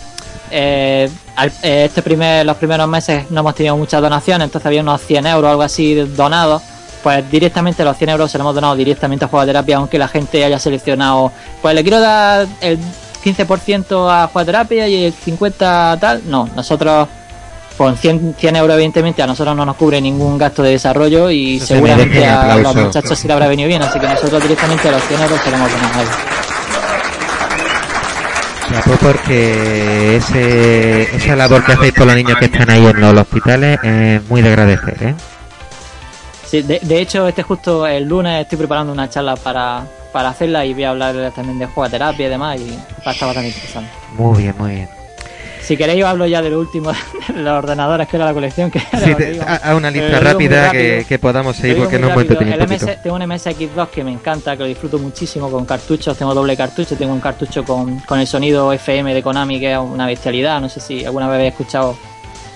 eh, 0.50 1.08
al- 1.36 1.52
eh, 1.62 1.84
este 1.86 2.02
primer, 2.02 2.44
los 2.44 2.56
primeros 2.56 2.88
meses 2.88 3.30
no 3.30 3.40
hemos 3.40 3.54
tenido 3.54 3.76
muchas 3.76 4.02
donaciones, 4.02 4.46
entonces 4.46 4.66
había 4.66 4.80
unos 4.82 5.00
100 5.02 5.26
euros 5.26 5.44
o 5.48 5.50
algo 5.50 5.62
así 5.62 5.94
donados, 5.94 6.62
pues 7.02 7.28
directamente 7.30 7.84
los 7.84 7.96
100 7.96 8.10
euros 8.10 8.30
se 8.30 8.38
los 8.38 8.44
hemos 8.44 8.54
donado 8.54 8.74
directamente 8.76 9.24
a 9.24 9.28
Juegaterapia, 9.28 9.76
aunque 9.76 9.98
la 9.98 10.08
gente 10.08 10.44
haya 10.44 10.58
seleccionado, 10.58 11.32
pues 11.60 11.74
le 11.74 11.82
quiero 11.82 12.00
dar 12.00 12.46
el 12.60 12.78
15% 13.22 14.10
a 14.10 14.28
Juegaterapia 14.28 14.88
y 14.88 15.04
el 15.04 15.14
50% 15.14 15.98
tal, 15.98 16.22
no, 16.26 16.48
nosotros 16.54 17.08
con 17.76 17.96
100, 17.96 18.36
100 18.38 18.56
euros 18.56 18.74
evidentemente 18.74 19.22
a 19.22 19.26
nosotros 19.26 19.56
no 19.56 19.64
nos 19.64 19.76
cubre 19.76 20.00
ningún 20.00 20.38
gasto 20.38 20.62
de 20.62 20.70
desarrollo 20.70 21.30
y 21.30 21.56
Eso 21.56 21.66
se 21.66 21.74
seguramente 21.74 22.20
un 22.20 22.28
a 22.28 22.56
los 22.56 22.74
muchachos 22.74 23.18
sí 23.18 23.26
le 23.26 23.32
habrá 23.32 23.48
venido 23.48 23.68
bien, 23.68 23.82
así 23.82 23.98
que 23.98 24.06
nosotros 24.06 24.42
directamente 24.42 24.88
a 24.88 24.92
los 24.92 25.02
100 25.02 25.22
euros 25.22 25.40
se 25.40 25.48
hemos 25.48 25.70
donado. 25.70 26.10
Chapo, 28.70 28.92
porque 29.02 30.16
ese, 30.16 31.16
esa 31.16 31.36
labor 31.36 31.64
que 31.64 31.72
hacéis 31.72 31.92
por 31.92 32.06
los 32.06 32.16
niños 32.16 32.38
que 32.38 32.46
están 32.46 32.70
ahí 32.70 32.86
en 32.86 33.00
los 33.00 33.14
hospitales 33.14 33.78
es 33.82 34.28
muy 34.28 34.40
de 34.40 34.48
agradecer, 34.48 34.96
¿eh? 35.02 35.14
Sí, 36.46 36.62
de, 36.62 36.78
de 36.80 37.00
hecho, 37.00 37.26
este 37.28 37.42
justo 37.42 37.86
el 37.86 38.04
lunes 38.04 38.42
estoy 38.42 38.58
preparando 38.58 38.92
una 38.92 39.08
charla 39.08 39.36
para, 39.36 39.84
para 40.12 40.28
hacerla 40.30 40.64
y 40.64 40.74
voy 40.74 40.84
a 40.84 40.90
hablar 40.90 41.32
también 41.34 41.58
de 41.58 41.66
jugaterapia 41.66 42.26
y 42.26 42.30
demás 42.30 42.60
y 42.60 42.70
va 42.70 43.10
a 43.10 43.12
estar 43.12 43.26
bastante 43.26 43.48
interesante. 43.48 43.90
Muy 44.16 44.42
bien, 44.42 44.54
muy 44.58 44.70
bien. 44.72 44.88
Si 45.62 45.76
queréis, 45.76 46.02
os 46.02 46.10
hablo 46.10 46.26
ya 46.26 46.42
de 46.42 46.50
lo 46.50 46.58
último 46.58 46.90
de 47.28 47.40
los 47.40 47.52
ordenadores 47.56 48.08
que 48.08 48.16
era 48.16 48.24
la 48.26 48.34
colección. 48.34 48.68
Que 48.70 48.82
era 48.92 49.06
Sí, 49.06 49.14
te- 49.14 49.40
a, 49.40 49.56
a 49.70 49.76
una 49.76 49.90
lista 49.92 50.18
rápida 50.18 50.70
que, 50.72 51.06
que 51.08 51.18
podamos 51.20 51.56
seguir 51.56 51.78
porque 51.78 52.00
no 52.00 52.10
hemos. 52.10 52.24
MS 52.24 53.00
tengo 53.02 53.14
un 53.16 53.22
MSX2 53.22 53.88
que 53.88 54.02
me 54.02 54.10
encanta, 54.10 54.56
que 54.56 54.62
lo 54.64 54.68
disfruto 54.68 54.98
muchísimo 54.98 55.48
con 55.50 55.64
cartuchos. 55.64 56.18
Tengo 56.18 56.34
doble 56.34 56.56
cartucho, 56.56 56.96
tengo 56.96 57.12
un 57.14 57.20
cartucho 57.20 57.62
con, 57.64 58.00
con 58.00 58.18
el 58.18 58.26
sonido 58.26 58.72
FM 58.72 59.14
de 59.14 59.22
Konami, 59.22 59.60
que 59.60 59.72
es 59.72 59.78
una 59.78 60.06
bestialidad. 60.06 60.60
No 60.60 60.68
sé 60.68 60.80
si 60.80 61.04
alguna 61.04 61.28
vez 61.28 61.36
habéis 61.36 61.52
escuchado 61.52 61.96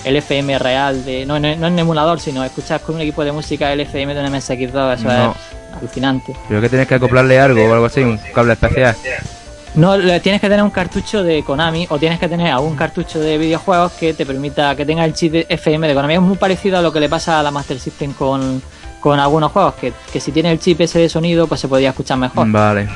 el 0.05 0.17
FM 0.17 0.59
real, 0.59 1.05
de 1.05 1.25
no, 1.27 1.39
no, 1.39 1.55
no 1.55 1.67
en 1.69 1.79
emulador, 1.79 2.19
sino 2.19 2.43
escuchar 2.45 2.81
con 2.81 2.97
un 2.97 3.03
equipo 3.03 3.25
de 3.25 3.31
música 3.31 3.73
el 3.73 3.81
FM 3.81 4.15
de 4.15 4.21
un 4.21 4.33
MSX2. 4.33 4.95
Eso 4.95 5.05
No. 5.05 5.31
es 5.31 5.37
alucinante. 5.79 6.35
Creo 6.49 6.61
que 6.61 6.69
tienes 6.69 6.89
que 6.89 6.95
acoplarle 6.95 7.39
algo 7.39 7.65
o 7.65 7.73
algo 7.73 7.87
así, 7.87 8.01
un 8.01 8.19
cable 8.35 8.55
especial. 8.55 8.97
No, 9.75 9.99
tienes 10.21 10.41
que 10.41 10.49
tener 10.49 10.63
un 10.63 10.71
cartucho 10.71 11.23
de 11.23 11.43
Konami 11.43 11.87
o 11.91 11.99
tienes 11.99 12.19
que 12.19 12.29
tener 12.29 12.51
algún 12.51 12.77
cartucho 12.77 13.21
de 13.21 13.37
videojuegos 13.37 13.93
que 13.93 14.15
te 14.15 14.25
permita 14.25 14.75
que 14.75 14.87
tenga 14.87 15.05
el 15.05 15.13
chip 15.13 15.33
de 15.33 15.47
FM 15.51 15.87
de 15.87 15.95
Konami. 15.95 16.15
Es 16.15 16.21
muy 16.21 16.37
parecido 16.37 16.79
a 16.79 16.83
lo 16.83 16.93
que 16.93 17.01
le 17.01 17.11
pasa 17.11 17.41
a 17.41 17.43
la 17.43 17.51
Master 17.51 17.79
System 17.79 18.15
con, 18.15 18.63
con 19.01 19.21
algunos 19.21 19.53
juegos, 19.53 19.75
que, 19.75 19.93
que 20.11 20.19
si 20.19 20.33
tiene 20.33 20.51
el 20.51 20.59
chip 20.59 20.81
ese 20.81 20.99
de 21.01 21.11
sonido, 21.11 21.47
pues 21.47 21.61
se 21.61 21.69
podría 21.69 21.91
escuchar 21.91 22.17
mejor. 22.17 22.51
Vale. 22.51 22.89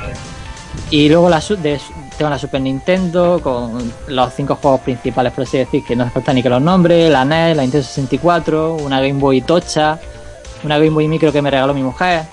Y 0.89 1.07
luego 1.07 1.29
la, 1.29 1.39
de, 1.39 1.79
tengo 2.17 2.29
la 2.29 2.39
Super 2.39 2.61
Nintendo 2.61 3.39
con 3.41 3.93
los 4.07 4.33
cinco 4.33 4.55
juegos 4.55 4.81
principales, 4.81 5.33
por 5.33 5.43
así 5.43 5.57
decir, 5.57 5.83
que 5.83 5.95
no 5.95 6.03
hace 6.03 6.13
falta 6.13 6.33
ni 6.33 6.41
que 6.41 6.49
los 6.49 6.61
nombres, 6.61 7.11
la 7.11 7.23
NES, 7.23 7.55
la 7.55 7.61
Nintendo 7.61 7.85
64, 7.85 8.75
una 8.75 8.99
Game 8.99 9.19
Boy 9.19 9.41
Tocha, 9.41 9.99
una 10.63 10.77
Game 10.77 10.91
Boy 10.91 11.07
Micro 11.07 11.31
que 11.31 11.41
me 11.41 11.51
regaló 11.51 11.73
mi 11.73 11.83
mujer, 11.83 12.23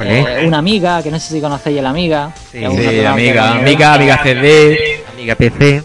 Eh, 0.00 0.44
una 0.46 0.58
Amiga, 0.58 1.02
que 1.02 1.10
no 1.10 1.18
sé 1.20 1.34
si 1.34 1.40
conocéis 1.40 1.78
a 1.78 1.82
la 1.82 1.90
Amiga. 1.90 2.32
Sí, 2.50 2.64
amiga, 2.64 2.90
que- 2.90 3.06
amiga, 3.06 3.94
amiga 3.94 4.20
CD. 4.22 5.02
Amiga 5.12 5.34
PC. 5.34 5.82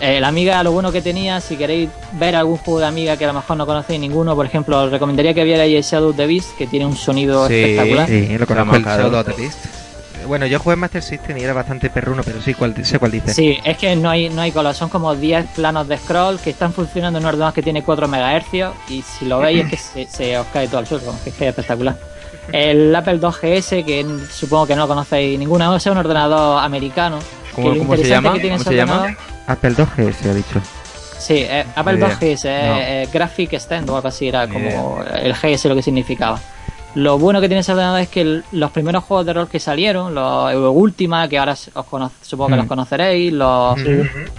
Eh, 0.00 0.20
la 0.20 0.28
Amiga, 0.28 0.62
lo 0.62 0.72
bueno 0.72 0.90
que 0.92 1.00
tenía, 1.00 1.40
si 1.40 1.56
queréis 1.56 1.88
ver 2.12 2.34
algún 2.36 2.56
juego 2.58 2.80
de 2.80 2.86
Amiga 2.86 3.16
que 3.16 3.24
a 3.24 3.28
lo 3.28 3.34
mejor 3.34 3.56
no 3.56 3.64
conocéis 3.64 4.00
ninguno, 4.00 4.34
por 4.34 4.44
ejemplo, 4.44 4.82
os 4.82 4.90
recomendaría 4.90 5.32
que 5.32 5.44
vierais 5.44 5.74
el 5.74 5.82
Shadow 5.82 6.10
of 6.10 6.16
the 6.16 6.26
Beast, 6.26 6.56
que 6.58 6.66
tiene 6.66 6.84
un 6.86 6.96
sonido 6.96 7.46
Sí. 7.48 7.54
espectacular. 7.54 8.08
Sí, 8.08 8.38
lo 8.38 8.46
conozco 8.46 8.76
el 8.76 8.82
Trabajado. 8.82 9.08
Shadow 9.10 9.20
of 9.20 9.26
the 9.36 9.42
Beast. 9.42 9.58
Bueno, 10.26 10.46
yo 10.46 10.58
jugué 10.58 10.72
en 10.74 10.80
Master 10.80 11.02
System 11.02 11.36
y 11.36 11.42
era 11.42 11.52
bastante 11.52 11.90
perruno, 11.90 12.22
pero 12.24 12.40
sí 12.40 12.54
cuál, 12.54 12.74
sé 12.84 12.98
cuál 12.98 13.10
dice. 13.12 13.32
Sí, 13.34 13.58
es 13.62 13.76
que 13.76 13.94
no 13.94 14.08
hay, 14.10 14.30
no 14.30 14.40
hay 14.40 14.52
color, 14.52 14.74
son 14.74 14.88
como 14.88 15.14
10 15.14 15.44
planos 15.54 15.86
de 15.86 15.98
scroll 15.98 16.38
que 16.40 16.48
están 16.50 16.72
funcionando 16.72 17.18
en 17.18 17.24
un 17.24 17.28
ordenador 17.28 17.52
que 17.54 17.62
tiene 17.62 17.82
4 17.82 18.08
MHz 18.08 18.72
y 18.88 19.02
si 19.02 19.26
lo 19.26 19.38
veis 19.40 19.64
es 19.64 19.70
que 19.70 19.76
se, 19.76 20.06
se 20.06 20.38
os 20.38 20.46
cae 20.46 20.66
todo 20.66 20.78
al 20.78 20.86
suelo, 20.86 21.14
es 21.26 21.32
que 21.34 21.44
es 21.44 21.50
espectacular. 21.50 21.96
El 22.52 22.94
Apple 22.94 23.18
2 23.18 23.40
GS, 23.40 23.84
que 23.84 24.00
n- 24.00 24.26
supongo 24.30 24.66
que 24.66 24.74
no 24.74 24.82
lo 24.82 24.88
conocéis 24.88 25.38
ninguno, 25.38 25.74
es 25.76 25.86
un 25.86 25.96
ordenador 25.98 26.62
americano. 26.62 27.18
¿Cómo- 27.54 27.72
que 27.72 27.78
lo 27.78 27.84
cómo 27.84 27.96
se 27.96 28.08
llama? 28.08 28.32
que 28.34 28.40
tiene 28.40 28.56
¿Cómo 28.58 28.70
se 28.70 28.76
llama? 28.76 29.16
Apple 29.46 29.70
2G 29.74 30.12
se 30.12 30.30
ha 30.30 30.34
dicho. 30.34 30.60
Sí, 31.18 31.36
eh, 31.38 31.64
Apple 31.74 31.94
Ni 31.94 32.00
2 32.00 32.08
idea. 32.22 32.34
GS, 32.36 32.44
eh, 32.48 32.66
No. 32.68 32.76
eh, 32.80 33.08
Graphic 33.12 33.52
Extend 33.54 33.88
o 33.88 33.96
algo 33.96 34.08
así, 34.08 34.28
era 34.28 34.46
como 34.46 35.02
el 35.14 35.32
GS 35.34 35.68
lo 35.68 35.74
que 35.74 35.82
significaba. 35.82 36.38
Lo 36.96 37.18
bueno 37.18 37.40
que 37.40 37.48
tiene 37.48 37.60
ese 37.62 37.72
ordenador 37.72 38.00
es 38.02 38.08
que 38.08 38.20
el- 38.20 38.44
los 38.52 38.70
primeros 38.70 39.02
juegos 39.02 39.26
de 39.26 39.32
rol 39.32 39.48
que 39.48 39.58
salieron, 39.58 40.14
los 40.14 40.52
Euro 40.52 40.70
Ultima, 40.70 41.28
que 41.28 41.38
ahora 41.38 41.52
os 41.54 41.84
cono- 41.90 42.12
supongo 42.22 42.50
que 42.50 42.54
Mm. 42.54 42.58
los 42.58 42.66
conoceréis, 42.66 43.32
los, 43.32 43.76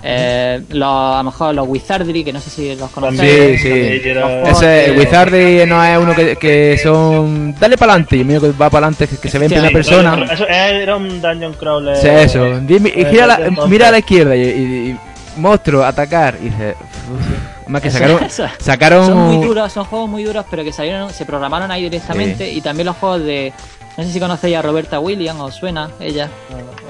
eh, 0.02 0.62
los, 0.70 0.88
a 0.90 1.18
lo 1.18 1.24
mejor 1.26 1.54
los 1.56 1.68
Wizardry, 1.68 2.24
que 2.24 2.32
no 2.32 2.40
sé 2.40 2.50
si 2.50 2.76
los 2.76 2.88
Sí, 2.90 2.94
conocéis. 2.94 3.62
sí. 3.62 3.70
Los 4.14 4.50
Ese, 4.50 4.86
el 4.86 4.94
juegos 4.96 5.06
Wizardy 5.06 5.66
no 5.68 5.84
es 5.84 5.98
uno 5.98 6.16
que, 6.16 6.36
que 6.38 6.80
son. 6.82 7.54
Dale 7.60 7.78
para 7.78 7.92
adelante, 7.94 8.16
y 8.16 8.20
el 8.22 8.26
mío 8.26 8.40
que 8.40 8.48
va 8.52 8.70
para 8.70 8.88
adelante, 8.88 9.08
que, 9.08 9.18
que 9.18 9.30
se 9.30 9.38
ve 9.38 9.46
en 9.46 9.52
primera 9.52 9.68
Sí, 9.70 9.74
persona. 9.74 10.24
Eso 10.32 10.48
era 10.48 10.96
un 10.96 11.22
dungeon 11.22 11.54
crawler. 11.54 11.98
Sí, 11.98 12.08
eso. 12.08 12.60
Dime- 12.62 12.94
y 12.96 13.02
Eh, 13.02 13.08
gira 13.12 13.28
la- 13.28 13.38
Dungeon 13.38 13.70
mira 13.70 13.88
a 13.90 13.92
la 13.92 14.00
izquierda 14.00 14.36
y, 14.36 14.42
y- 14.42 14.90
y 14.92 14.98
monstruo, 15.42 15.84
atacar. 15.84 16.38
Y 16.42 16.46
dice. 16.46 16.76
"Uf, 17.14 17.55
Más 17.68 17.82
que 17.82 17.92
sacaron, 17.92 19.06
Son 19.08 19.18
muy 19.18 19.46
duros, 19.46 19.72
son 19.72 19.86
juegos 19.86 20.10
muy 20.10 20.24
duros, 20.24 20.46
pero 20.50 20.64
que 20.64 20.72
salieron, 20.72 21.12
se 21.12 21.26
programaron 21.26 21.72
ahí 21.72 21.84
directamente. 21.84 22.52
Y 22.52 22.62
también 22.62 22.86
los 22.86 22.98
juegos 22.98 23.24
de. 23.24 23.54
No 23.98 24.04
sé 24.04 24.12
si 24.12 24.20
conocéis 24.20 24.58
a 24.58 24.62
Roberta 24.62 25.00
Williams, 25.00 25.40
os 25.40 25.56
suena 25.56 25.90
ella. 26.00 26.30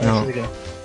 No, 0.01 0.21
No. 0.21 0.25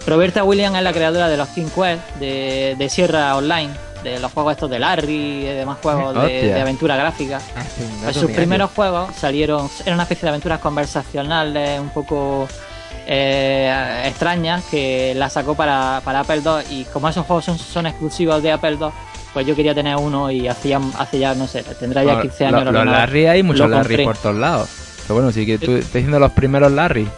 Roberta 0.07 0.45
Williams 0.45 0.76
es 0.76 0.82
la 0.82 0.93
creadora 0.93 1.28
de 1.28 1.36
los 1.36 1.49
King 1.51 1.68
Quest, 1.74 2.03
de, 2.18 2.74
de 2.78 2.88
Sierra 2.88 3.36
Online, 3.36 3.70
de 4.03 4.18
los 4.18 4.32
juegos 4.32 4.53
estos 4.53 4.70
de 4.70 4.78
Larry 4.78 5.12
y 5.12 5.45
demás 5.45 5.78
juegos 5.82 6.14
de, 6.26 6.61
aventura 6.61 6.97
gráfica. 6.97 7.41
Pues 7.55 8.03
dato 8.03 8.20
sus 8.20 8.30
primeros 8.30 8.70
juegos 8.70 9.14
salieron, 9.16 9.68
eran 9.82 9.95
una 9.95 10.05
especie 10.05 10.22
de 10.22 10.30
aventuras 10.30 10.61
conversacionales 10.61 11.80
un 11.80 11.91
poco 11.91 12.49
eh, 13.07 14.05
extrañas 14.07 14.64
que 14.70 15.14
la 15.14 15.28
sacó 15.28 15.55
para, 15.55 16.01
para 16.05 16.20
Apple 16.20 16.43
II 16.45 16.78
y 16.78 16.84
como 16.84 17.09
esos 17.09 17.26
juegos 17.26 17.45
son, 17.45 17.59
son 17.59 17.86
exclusivos 17.86 18.43
de 18.43 18.53
Apple 18.53 18.78
II, 18.80 18.88
pues 19.33 19.47
yo 19.47 19.55
quería 19.57 19.74
tener 19.74 19.97
uno 19.97 20.31
y 20.31 20.49
hacía, 20.49 20.81
hace 20.99 21.18
ya, 21.18 21.35
no 21.35 21.47
sé, 21.47 21.62
tendrá 21.78 22.03
ya 22.05 22.20
15 22.22 22.47
años. 22.47 22.64
Los, 22.64 22.74
lo 22.74 22.85
no- 22.85 22.93
Larry 22.93 23.26
hay 23.26 23.43
muchos 23.43 23.68
lo 23.68 23.76
Larry 23.76 24.05
por 24.05 24.16
todos 24.16 24.37
lados. 24.37 24.68
Pero 25.03 25.14
bueno, 25.14 25.33
sí 25.33 25.45
que 25.47 25.59
tú 25.59 25.72
estás 25.76 25.93
diciendo 25.95 26.18
los 26.18 26.33
primeros 26.33 26.70
Larry. 26.72 27.09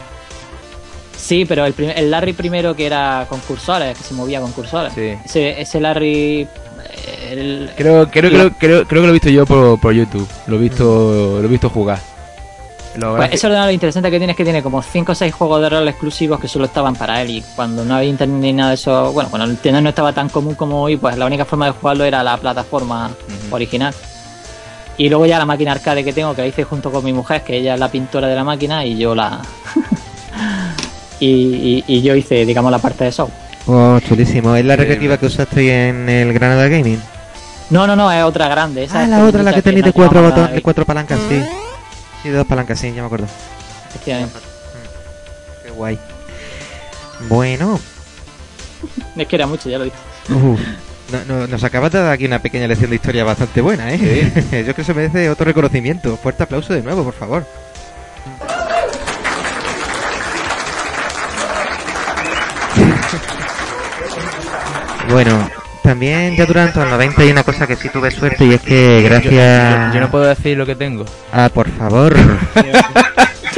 Sí, 1.17 1.45
pero 1.45 1.65
el, 1.65 1.73
el 1.95 2.11
Larry 2.11 2.33
primero 2.33 2.75
que 2.75 2.85
era 2.85 3.25
con 3.29 3.39
cursores, 3.41 3.97
que 3.97 4.03
se 4.03 4.13
movía 4.13 4.41
con 4.41 4.51
cursores. 4.51 4.93
Sí. 4.93 5.13
Ese, 5.25 5.61
ese 5.61 5.79
Larry... 5.79 6.41
eh, 6.41 7.29
el- 7.31 7.71
Creo, 7.77 8.09
creo, 8.09 8.29
Lo- 8.29 8.37
creo, 8.37 8.51
creo, 8.59 8.87
creo 8.87 9.01
que 9.01 9.07
lo 9.07 9.09
he 9.09 9.13
visto 9.13 9.29
yo 9.29 9.45
por, 9.45 9.79
por 9.79 9.93
YouTube. 9.93 10.27
Lo 10.47 10.55
he 10.57 10.59
visto, 10.59 11.37
lo 11.39 11.43
he 11.45 11.47
visto 11.47 11.69
jugar. 11.69 11.99
Eso 13.33 13.47
es 13.47 13.53
lo 13.53 13.71
interesante 13.71 14.11
que 14.11 14.17
tiene 14.17 14.31
es 14.31 14.37
que 14.37 14.43
tiene 14.43 14.61
como 14.61 14.81
5 14.81 15.11
o 15.11 15.15
6 15.15 15.33
juegos 15.33 15.61
de 15.61 15.69
rol 15.69 15.87
exclusivos 15.87 16.39
que 16.39 16.47
solo 16.47 16.65
estaban 16.65 16.95
para 16.95 17.21
él 17.21 17.29
y 17.31 17.41
cuando 17.55 17.83
no 17.83 17.95
había 17.95 18.09
internet 18.09 18.37
ni 18.39 18.53
nada 18.53 18.69
de 18.69 18.75
eso, 18.75 19.11
bueno, 19.11 19.29
cuando 19.29 19.45
el 19.45 19.51
internet 19.51 19.81
no 19.83 19.89
estaba 19.89 20.13
tan 20.13 20.29
común 20.29 20.55
como 20.55 20.81
hoy, 20.81 20.97
pues 20.97 21.17
la 21.17 21.25
única 21.25 21.45
forma 21.45 21.65
de 21.65 21.71
jugarlo 21.71 22.03
era 22.05 22.23
la 22.23 22.37
plataforma 22.37 23.09
original. 23.51 23.93
Y 24.97 25.09
luego 25.09 25.25
ya 25.25 25.39
la 25.39 25.45
máquina 25.45 25.71
arcade 25.71 26.03
que 26.03 26.13
tengo, 26.13 26.35
que 26.35 26.41
la 26.43 26.47
hice 26.47 26.63
junto 26.65 26.91
con 26.91 27.03
mi 27.03 27.13
mujer, 27.13 27.41
que 27.43 27.57
ella 27.57 27.73
es 27.73 27.79
la 27.79 27.89
pintora 27.89 28.27
de 28.27 28.35
la 28.35 28.43
máquina 28.43 28.85
y 28.85 28.95
yo 28.97 29.15
la... 29.15 29.39
y, 31.19 31.27
y- 31.27 31.83
y 31.87 32.01
yo 32.01 32.15
hice, 32.15 32.45
digamos, 32.45 32.71
la 32.71 32.79
parte 32.79 33.05
de 33.05 33.11
software. 33.11 33.41
Oh, 33.65 33.99
chulísimo. 34.01 34.55
¿Es 34.55 34.65
la 34.65 34.75
recreativa 34.75 35.17
que 35.17 35.25
usaste 35.27 35.87
en 35.89 36.09
el 36.09 36.33
Granada 36.33 36.67
Gaming? 36.67 37.01
No, 37.69 37.87
no, 37.87 37.95
no, 37.95 38.11
es 38.11 38.23
otra 38.23 38.47
grande. 38.49 38.83
Esa 38.83 38.99
Ah, 38.99 39.03
es 39.03 39.09
la 39.09 39.23
otra, 39.25 39.41
la 39.41 39.53
que 39.53 39.61
tenéis 39.61 39.85
de 39.85 39.93
cuatro 39.93 40.21
botones, 40.21 40.51
de 40.53 40.61
cuatro 40.61 40.85
palancas, 40.85 41.17
sí. 41.29 41.41
De 42.23 42.31
dos 42.31 42.47
palancas, 42.47 42.79
sí, 42.79 42.93
ya 42.93 43.01
me 43.01 43.07
acuerdo. 43.07 43.27
efectivamente. 43.89 44.39
Qué 45.63 45.71
guay. 45.71 45.99
Bueno, 47.29 47.79
Es 49.15 49.27
que 49.27 49.35
era 49.35 49.47
mucho, 49.47 49.69
ya 49.69 49.77
lo 49.77 49.85
dije. 49.85 49.95
no- 50.29 50.57
no- 51.27 51.47
nos 51.47 51.63
acabas 51.63 51.91
de 51.91 52.01
dar 52.01 52.11
aquí 52.13 52.25
una 52.25 52.39
pequeña 52.39 52.67
lección 52.67 52.89
de 52.89 52.95
historia 52.97 53.23
bastante 53.23 53.61
buena, 53.61 53.93
¿eh? 53.93 54.31
Yo 54.51 54.63
creo 54.63 54.75
que 54.75 54.83
se 54.83 54.93
merece 54.93 55.29
otro 55.29 55.45
reconocimiento. 55.45 56.17
Fuerte 56.17 56.43
aplauso 56.43 56.73
de 56.73 56.81
nuevo, 56.81 57.03
por 57.03 57.13
favor. 57.13 57.45
Bueno, 65.09 65.49
también 65.83 66.35
ya 66.35 66.45
durante 66.45 66.79
los 66.79 66.89
90 66.89 67.21
hay 67.21 67.31
una 67.31 67.43
cosa 67.43 67.67
que 67.67 67.75
sí 67.75 67.89
tuve 67.89 68.09
suerte 68.09 68.45
y 68.45 68.53
es 68.53 68.61
que 68.61 69.01
gracias... 69.03 69.89
yo- 69.89 69.93
yo 69.95 70.01
no 70.01 70.09
puedo 70.09 70.25
decir 70.25 70.57
lo 70.57 70.65
que 70.65 70.75
tengo. 70.75 71.05
Ah, 71.31 71.49
por 71.53 71.69
favor. 71.69 72.15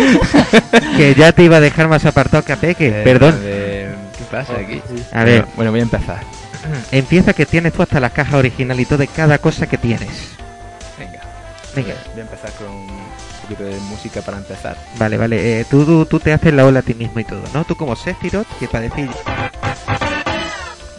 que 0.97 1.15
ya 1.15 1.31
te 1.31 1.43
iba 1.43 1.57
a 1.57 1.61
dejar 1.61 1.87
más 1.87 2.05
apartado 2.05 2.43
que 2.43 2.53
a 2.53 2.57
Peque. 2.57 2.87
Eh, 2.89 3.01
Perdón. 3.03 3.39
¿Qué 3.41 4.23
pasa 4.31 4.53
aquí? 4.59 4.81
A 5.13 5.23
ver, 5.23 5.41
Bueno, 5.41 5.53
bueno, 5.55 5.71
voy 5.71 5.79
a 5.79 5.83
empezar. 5.83 6.21
empieza 6.91 7.33
que 7.33 7.45
tienes 7.45 7.73
tú 7.73 7.81
hasta 7.83 7.99
la 7.99 8.09
caja 8.09 8.37
original 8.37 8.79
y 8.79 8.85
todo 8.85 8.99
de 8.99 9.07
cada 9.07 9.37
cosa 9.37 9.67
que 9.67 9.77
tienes. 9.77 10.09
Venga. 10.97 11.19
Venga. 11.75 11.93
Voy 12.11 12.19
a 12.19 12.23
empezar 12.23 12.51
con 12.53 12.67
un 12.67 12.87
poquito 13.43 13.63
de 13.63 13.79
música 13.81 14.21
para 14.21 14.37
empezar. 14.37 14.77
Vale, 14.97 15.17
vale. 15.17 15.61
eh, 15.61 15.65
tú, 15.69 15.85
tú, 15.85 16.05
tú 16.05 16.19
te 16.19 16.33
haces 16.33 16.53
la 16.53 16.65
ola 16.65 16.79
a 16.79 16.83
ti 16.83 16.93
mismo 16.93 17.19
y 17.19 17.23
todo, 17.23 17.43
¿no? 17.53 17.63
Tú 17.65 17.75
como 17.75 17.95
Sephiroth, 17.95 18.47
que 18.59 18.67
para 18.67 18.81
decir... 18.89 19.09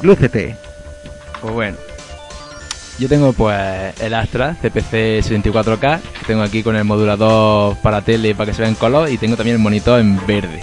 Lúcete. 0.02 0.56
Pues 1.46 1.54
bueno. 1.54 1.76
Yo 2.98 3.08
tengo 3.08 3.32
pues 3.32 3.94
el 4.00 4.14
Astra 4.14 4.56
CPC 4.60 5.22
64K, 5.22 6.00
que 6.00 6.24
tengo 6.26 6.42
aquí 6.42 6.64
con 6.64 6.74
el 6.74 6.82
modulador 6.82 7.76
para 7.76 8.00
tele 8.00 8.34
para 8.34 8.46
que 8.46 8.54
se 8.54 8.62
vea 8.62 8.68
en 8.68 8.74
color 8.74 9.08
y 9.08 9.16
tengo 9.16 9.36
también 9.36 9.56
el 9.56 9.62
monitor 9.62 10.00
en 10.00 10.18
verde. 10.26 10.60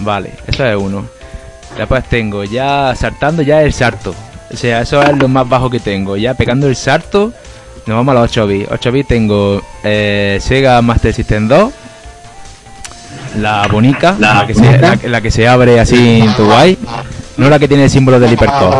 Vale, 0.00 0.32
eso 0.46 0.66
es 0.66 0.76
uno. 0.76 1.06
Después 1.78 2.04
tengo 2.10 2.44
ya 2.44 2.94
saltando 2.94 3.40
ya 3.40 3.62
el 3.62 3.72
salto. 3.72 4.14
O 4.52 4.56
sea, 4.56 4.82
eso 4.82 5.00
es 5.00 5.16
lo 5.16 5.28
más 5.28 5.48
bajo 5.48 5.70
que 5.70 5.80
tengo. 5.80 6.18
Ya 6.18 6.34
pegando 6.34 6.68
el 6.68 6.76
salto, 6.76 7.32
nos 7.86 7.96
vamos 7.96 8.12
a 8.12 8.20
los 8.20 8.30
8 8.32 8.46
bits. 8.46 8.68
8 8.70 8.92
bits 8.92 9.08
tengo 9.08 9.62
eh, 9.82 10.38
Sega 10.42 10.82
Master 10.82 11.14
System 11.14 11.48
2. 11.48 11.72
La 13.38 13.66
bonica, 13.68 14.14
la, 14.18 14.46
que 14.46 14.54
se, 14.54 14.78
la, 14.78 14.98
la 15.04 15.20
que 15.22 15.30
se 15.30 15.48
abre 15.48 15.80
así 15.80 16.20
en 16.20 16.34
tu 16.34 16.44
guay. 16.44 16.76
No 17.38 17.48
la 17.48 17.58
que 17.58 17.68
tiene 17.68 17.84
el 17.84 17.90
símbolo 17.90 18.20
del 18.20 18.32
hipercore. 18.32 18.76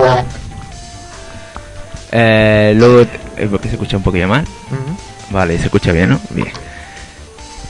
Eh, 2.12 2.74
luego, 2.76 3.06
eh, 3.36 3.46
¿por 3.46 3.60
qué 3.60 3.68
se 3.68 3.74
escucha 3.74 3.96
un 3.96 4.02
poquillo 4.02 4.28
mal? 4.28 4.44
Ujú. 4.70 4.96
Vale, 5.30 5.58
se 5.58 5.64
escucha 5.64 5.92
bien, 5.92 6.10
¿no? 6.10 6.20
Bien. 6.30 6.48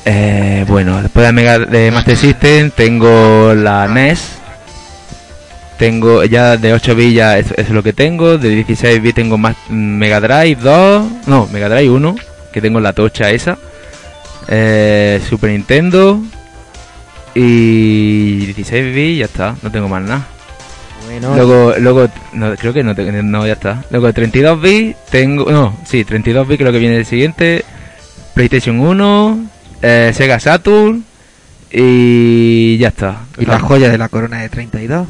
Eh, 0.04 0.64
bueno, 0.68 1.02
después 1.02 1.26
de, 1.26 1.32
Mega, 1.32 1.58
de 1.58 1.90
Master 1.90 2.16
System 2.16 2.70
tengo 2.70 3.54
la 3.54 3.88
NES. 3.88 4.36
Tengo 5.78 6.24
ya 6.24 6.56
de 6.56 6.72
8 6.72 6.94
bits 6.94 7.14
ya 7.14 7.38
es, 7.38 7.50
es 7.56 7.70
lo 7.70 7.82
que 7.82 7.92
tengo. 7.92 8.38
De 8.38 8.48
16 8.48 9.02
bits 9.02 9.14
tengo 9.16 9.36
más 9.36 9.56
Mega 9.68 10.20
Drive 10.20 10.62
2. 10.62 11.06
No, 11.26 11.48
Mega 11.52 11.68
Drive 11.68 11.90
1. 11.90 12.16
Que 12.52 12.60
tengo 12.60 12.80
la 12.80 12.92
tocha 12.92 13.30
esa. 13.30 13.58
Eh, 14.48 15.20
Super 15.28 15.50
Nintendo. 15.50 16.22
Y 17.34 18.46
16 18.46 18.94
bits 18.94 19.18
ya 19.18 19.24
está. 19.26 19.56
No 19.62 19.70
tengo 19.70 19.88
más 19.88 20.02
nada. 20.02 20.26
Luego, 21.20 21.74
luego, 21.78 22.08
no, 22.32 22.54
creo 22.56 22.72
que 22.72 22.82
no, 22.82 22.94
no, 22.94 23.46
ya 23.46 23.54
está. 23.54 23.84
Luego 23.90 24.12
32 24.12 24.60
bits, 24.60 24.96
tengo, 25.10 25.50
no, 25.50 25.76
sí, 25.84 26.04
32 26.04 26.46
bits 26.46 26.60
creo 26.60 26.72
que 26.72 26.78
viene 26.78 26.96
el 26.96 27.06
siguiente. 27.06 27.64
PlayStation 28.34 28.80
1, 28.80 29.46
eh, 29.82 30.12
Sega 30.14 30.38
Saturn 30.38 31.04
y 31.70 32.76
ya 32.78 32.88
está. 32.88 33.20
y 33.38 33.46
la 33.46 33.58
joya 33.58 33.90
de 33.90 33.98
la 33.98 34.08
corona 34.08 34.40
de 34.42 34.48
32. 34.48 35.06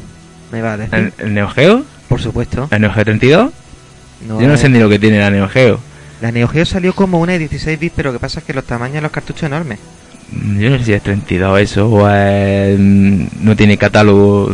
Me 0.51 0.61
va 0.61 0.73
a 0.73 0.77
decir. 0.77 0.95
¿El, 0.95 1.13
el 1.17 1.33
Neo 1.33 1.49
Geo? 1.49 1.83
Por 2.07 2.21
supuesto. 2.21 2.67
¿El 2.71 2.81
Neo 2.81 2.93
Geo 2.93 3.03
32? 3.03 3.51
No, 4.27 4.41
Yo 4.41 4.47
no 4.47 4.57
sé 4.57 4.69
ni 4.69 4.79
lo 4.79 4.89
que 4.89 4.99
tiene 4.99 5.19
la 5.19 5.29
Neo 5.29 5.47
Geo. 5.49 5.79
La 6.21 6.31
Neo 6.31 6.47
Geo 6.47 6.65
salió 6.65 6.93
como 6.93 7.19
una 7.19 7.33
de 7.33 7.39
16 7.39 7.79
bits, 7.79 7.93
pero 7.95 8.09
lo 8.11 8.17
que 8.17 8.21
pasa 8.21 8.39
es 8.39 8.45
que 8.45 8.53
los 8.53 8.63
tamaños 8.63 8.95
de 8.95 9.01
los 9.01 9.11
cartuchos 9.11 9.43
enormes. 9.43 9.79
Yo 10.31 10.69
no 10.69 10.77
sé 10.79 10.85
si 10.85 10.93
es 10.93 11.03
32 11.03 11.59
eso 11.61 11.87
o 11.89 12.05
mm, 12.05 13.27
no 13.41 13.55
tiene 13.55 13.77
catálogo. 13.77 14.53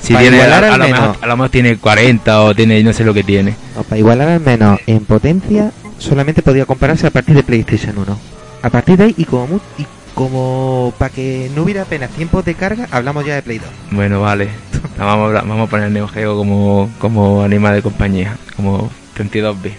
Si 0.00 0.14
tiene, 0.14 0.40
a, 0.40 0.44
igualar 0.44 0.64
a 0.64 0.74
al 0.74 0.80
menos, 0.80 1.00
mejor, 1.00 1.16
a 1.20 1.26
lo 1.26 1.36
mejor 1.36 1.50
tiene 1.50 1.76
40 1.78 2.42
o 2.42 2.54
tiene, 2.54 2.82
no 2.82 2.92
sé 2.92 3.04
lo 3.04 3.14
que 3.14 3.24
tiene. 3.24 3.54
para 3.88 3.98
igualar 3.98 4.28
al 4.28 4.40
menos 4.40 4.78
en 4.86 5.04
potencia, 5.04 5.72
solamente 5.98 6.42
podía 6.42 6.66
compararse 6.66 7.06
a 7.06 7.10
partir 7.10 7.34
de 7.34 7.42
PlayStation 7.42 7.96
1. 7.96 8.18
A 8.62 8.70
partir 8.70 8.96
de 8.98 9.04
ahí, 9.04 9.14
y 9.16 9.24
como, 9.24 9.60
y 9.78 9.86
como 10.14 10.92
para 10.98 11.12
que 11.12 11.50
no 11.54 11.62
hubiera 11.62 11.82
apenas 11.82 12.10
tiempos 12.10 12.44
de 12.44 12.54
carga, 12.54 12.86
hablamos 12.90 13.24
ya 13.24 13.34
de 13.34 13.42
Play 13.42 13.58
2. 13.58 13.68
Bueno, 13.92 14.20
vale. 14.20 14.48
Vamos 14.98 15.34
a, 15.34 15.42
vamos 15.42 15.68
a 15.68 15.70
poner 15.70 15.90
Neo 15.90 16.08
Geo 16.08 16.36
como, 16.36 16.90
como 16.98 17.42
animal 17.42 17.74
de 17.74 17.82
compañía, 17.82 18.36
como 18.56 18.90
32 19.14 19.62
bits. 19.62 19.76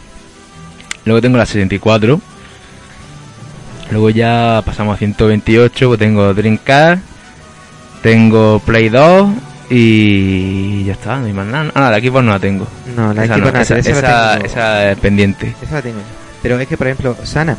Luego 1.05 1.21
tengo 1.21 1.37
la 1.37 1.45
64. 1.45 2.19
Luego 3.91 4.09
ya 4.09 4.63
pasamos 4.65 4.95
a 4.95 4.97
128, 4.97 5.87
pues 5.87 5.99
tengo 5.99 6.33
Dreamcast, 6.33 7.03
tengo 8.01 8.59
Play 8.59 8.89
2 8.89 9.27
y 9.69 10.83
ya 10.85 10.93
está, 10.93 11.17
no 11.19 11.25
hay 11.25 11.33
más 11.33 11.45
nada. 11.47 11.71
Ah, 11.75 11.89
la 11.91 11.99
Xbox 11.99 12.23
no 12.23 12.31
la 12.31 12.39
tengo. 12.39 12.67
No, 12.95 13.13
la 13.13 13.25
esa, 13.25 13.35
Xbox 13.35 13.45
no, 13.45 13.51
no, 13.57 13.61
esa, 13.61 13.77
esa 13.77 13.91
tengo. 14.33 14.45
esa 14.45 14.91
es 14.91 14.97
pendiente. 14.99 15.55
Esa 15.61 15.75
la 15.75 15.81
tengo. 15.81 15.99
Pero 16.41 16.59
es 16.59 16.67
que, 16.67 16.77
por 16.77 16.87
ejemplo, 16.87 17.15
Sana, 17.23 17.57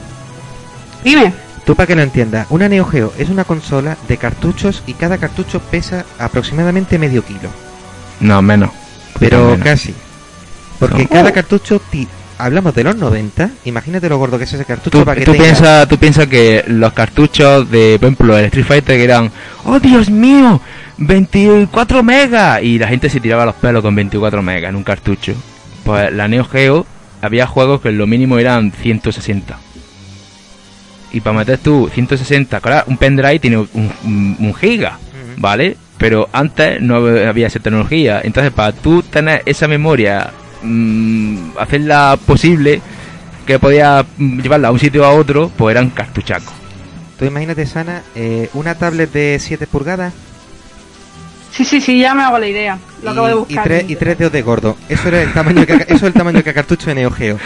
Dime. 1.03 1.33
tú 1.65 1.75
para 1.75 1.87
que 1.87 1.97
lo 1.97 2.03
entiendas, 2.03 2.47
una 2.51 2.69
Neo 2.69 2.85
Geo 2.85 3.13
es 3.19 3.31
una 3.31 3.45
consola 3.45 3.97
de 4.09 4.17
cartuchos 4.17 4.83
y 4.87 4.95
cada 4.95 5.19
cartucho 5.19 5.61
pesa 5.61 6.05
aproximadamente 6.19 6.99
medio 6.99 7.25
kilo. 7.25 7.49
No, 8.21 8.41
menos. 8.43 8.71
Pero 9.19 9.51
Menos. 9.51 9.65
casi. 9.65 9.95
Porque 10.79 11.05
No. 11.05 11.09
cada 11.09 11.33
cartucho, 11.33 11.81
ti- 11.91 12.09
hablamos 12.37 12.75
de 12.75 12.85
los 12.85 12.97
90, 12.97 13.49
imagínate 13.65 14.09
lo 14.09 14.19
gordo 14.19 14.39
que 14.39 14.45
es 14.45 14.53
ese 14.53 14.65
cartucho 14.65 14.99
Tú, 14.99 15.05
para 15.05 15.19
que 15.21 15.25
tú 15.25 15.33
tenga- 15.33 15.45
piensas 15.45 15.89
tú 15.89 15.99
piensas 15.99 16.27
que 16.27 16.65
los 16.67 16.93
cartuchos 16.93 17.71
de, 17.71 17.97
por 18.01 18.09
ejemplo, 18.09 18.37
el 18.37 18.45
Street 18.47 18.67
Fighter 18.67 18.97
que 18.99 19.05
eran, 19.05 19.31
¡Oh, 19.65 19.79
Dios 19.79 20.11
mío! 20.11 20.61
24 20.99 22.03
megas. 22.03 22.63
Y 22.63 22.79
la 22.79 22.89
gente 22.89 23.09
se 23.11 23.21
tiraba 23.21 23.47
los 23.47 23.55
pelos 23.57 23.83
con 23.83 23.95
24 23.95 24.43
megas 24.43 24.71
en 24.71 24.77
un 24.77 24.85
cartucho. 24.85 25.35
Pues 25.85 26.13
la 26.13 26.29
Neo 26.29 26.45
Geo 26.45 26.87
había 27.23 27.47
juegos 27.47 27.81
que 27.81 27.93
lo 27.93 28.07
mínimo 28.07 28.39
eran 28.39 28.73
160. 28.73 29.59
Y 31.13 31.21
para 31.21 31.39
meter 31.39 31.59
tú 31.59 31.89
160, 31.93 32.61
claro, 32.61 32.85
un 32.89 32.97
pendrive 32.97 33.39
tiene 33.39 33.59
un, 33.59 33.69
un- 34.05 34.37
un 34.39 34.55
giga. 34.55 34.99
¿vale? 35.37 35.77
Pero 35.99 36.29
antes 36.33 36.81
no 36.81 36.97
había 36.97 37.47
esa 37.47 37.61
tecnología. 37.61 38.21
Entonces, 38.25 38.53
para 38.53 38.73
tú 38.73 39.03
tener 39.03 39.43
esa 39.47 39.69
memoria 39.69 40.31
mm, 40.63 41.51
hacerla 41.59 42.19
posible, 42.27 42.81
que 43.47 43.59
podía 43.59 44.05
mm, 44.17 44.41
llevarla 44.41 44.69
a 44.69 44.71
un 44.73 44.79
sitio 44.79 45.05
a 45.05 45.11
otro, 45.11 45.51
pues 45.57 45.75
eran 45.75 45.91
cartuchacos. 45.91 46.53
Tú 47.19 47.25
imagínate, 47.27 47.65
Sana, 47.67 48.03
eh, 48.17 48.49
una 48.55 48.75
tablet 48.75 49.13
de 49.13 49.39
7 49.41 49.67
pulgadas 49.69 50.13
Sí, 51.55 51.65
sí, 51.65 51.81
sí, 51.81 52.01
ya 52.01 52.15
me 52.15 52.23
hago 52.25 52.39
la 52.39 52.49
idea. 52.49 52.79
Lo 53.03 53.11
acabo 53.13 53.27
de 53.29 53.33
y, 53.33 53.37
y, 53.37 53.39
buscar. 53.39 53.65
tres, 53.65 53.85
y 53.89 53.97
tres 53.97 54.19
dedos 54.19 54.33
de 54.33 54.43
gordo. 54.43 54.77
Eso 54.89 55.07
era 55.09 55.23
el 55.23 55.33
tamaño 55.33 55.65
que, 55.65 55.75
eso 55.89 55.95
es 55.95 56.03
el 56.03 56.13
tamaño 56.13 56.43
que 56.43 56.53
cartucho 56.53 56.87
de 56.87 56.97
Neo 56.97 57.11
Geo. 57.13 57.39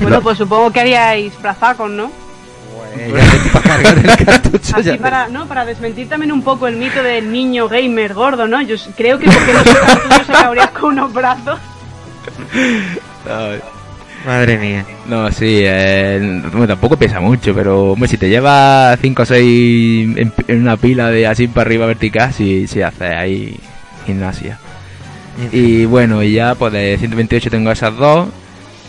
Bueno, 0.00 0.20
pues 0.20 0.36
supongo 0.38 0.70
que 0.70 0.80
haríais 0.80 1.32
plazacos, 1.34 1.90
¿no? 1.90 2.10
Ya 2.96 3.14
te- 3.30 3.50
para 3.50 3.82
cargar 3.82 3.98
el 4.18 4.24
cartucho 4.26 4.76
Así 4.76 4.84
ya 4.84 4.98
para, 4.98 5.28
¿no? 5.28 5.46
para 5.46 5.64
desmentir 5.64 6.08
también 6.08 6.32
un 6.32 6.42
poco 6.42 6.66
el 6.66 6.76
mito 6.76 7.02
del 7.02 7.32
niño 7.32 7.68
gamer 7.68 8.12
gordo, 8.14 8.46
¿no? 8.46 8.60
Yo 8.62 8.76
creo 8.96 9.18
que 9.18 9.26
porque 9.26 9.52
no 9.52 10.24
se 10.24 10.32
cabrías 10.32 10.70
con 10.78 10.92
unos 10.98 11.12
brazos. 11.14 11.58
Madre 14.26 14.58
mía. 14.58 14.84
No, 15.06 15.30
sí, 15.32 15.60
eh, 15.62 16.40
bueno, 16.52 16.66
tampoco 16.66 16.96
pesa 16.96 17.20
mucho, 17.20 17.54
pero 17.54 17.92
hombre, 17.92 18.08
si 18.08 18.18
te 18.18 18.28
llevas 18.28 18.98
5 19.00 19.22
o 19.22 19.26
6 19.26 20.16
en, 20.18 20.32
en 20.46 20.60
una 20.60 20.76
pila 20.76 21.10
de 21.10 21.26
así 21.26 21.48
para 21.48 21.62
arriba 21.66 21.86
vertical, 21.86 22.32
sí, 22.32 22.66
sí 22.66 22.82
hace 22.82 23.06
ahí 23.06 23.58
gimnasia. 24.06 24.58
Y 25.52 25.86
bueno, 25.86 26.22
y 26.22 26.32
ya 26.34 26.54
pues 26.54 26.72
de 26.72 26.96
128 26.98 27.50
tengo 27.50 27.70
esas 27.72 27.96
dos, 27.96 28.28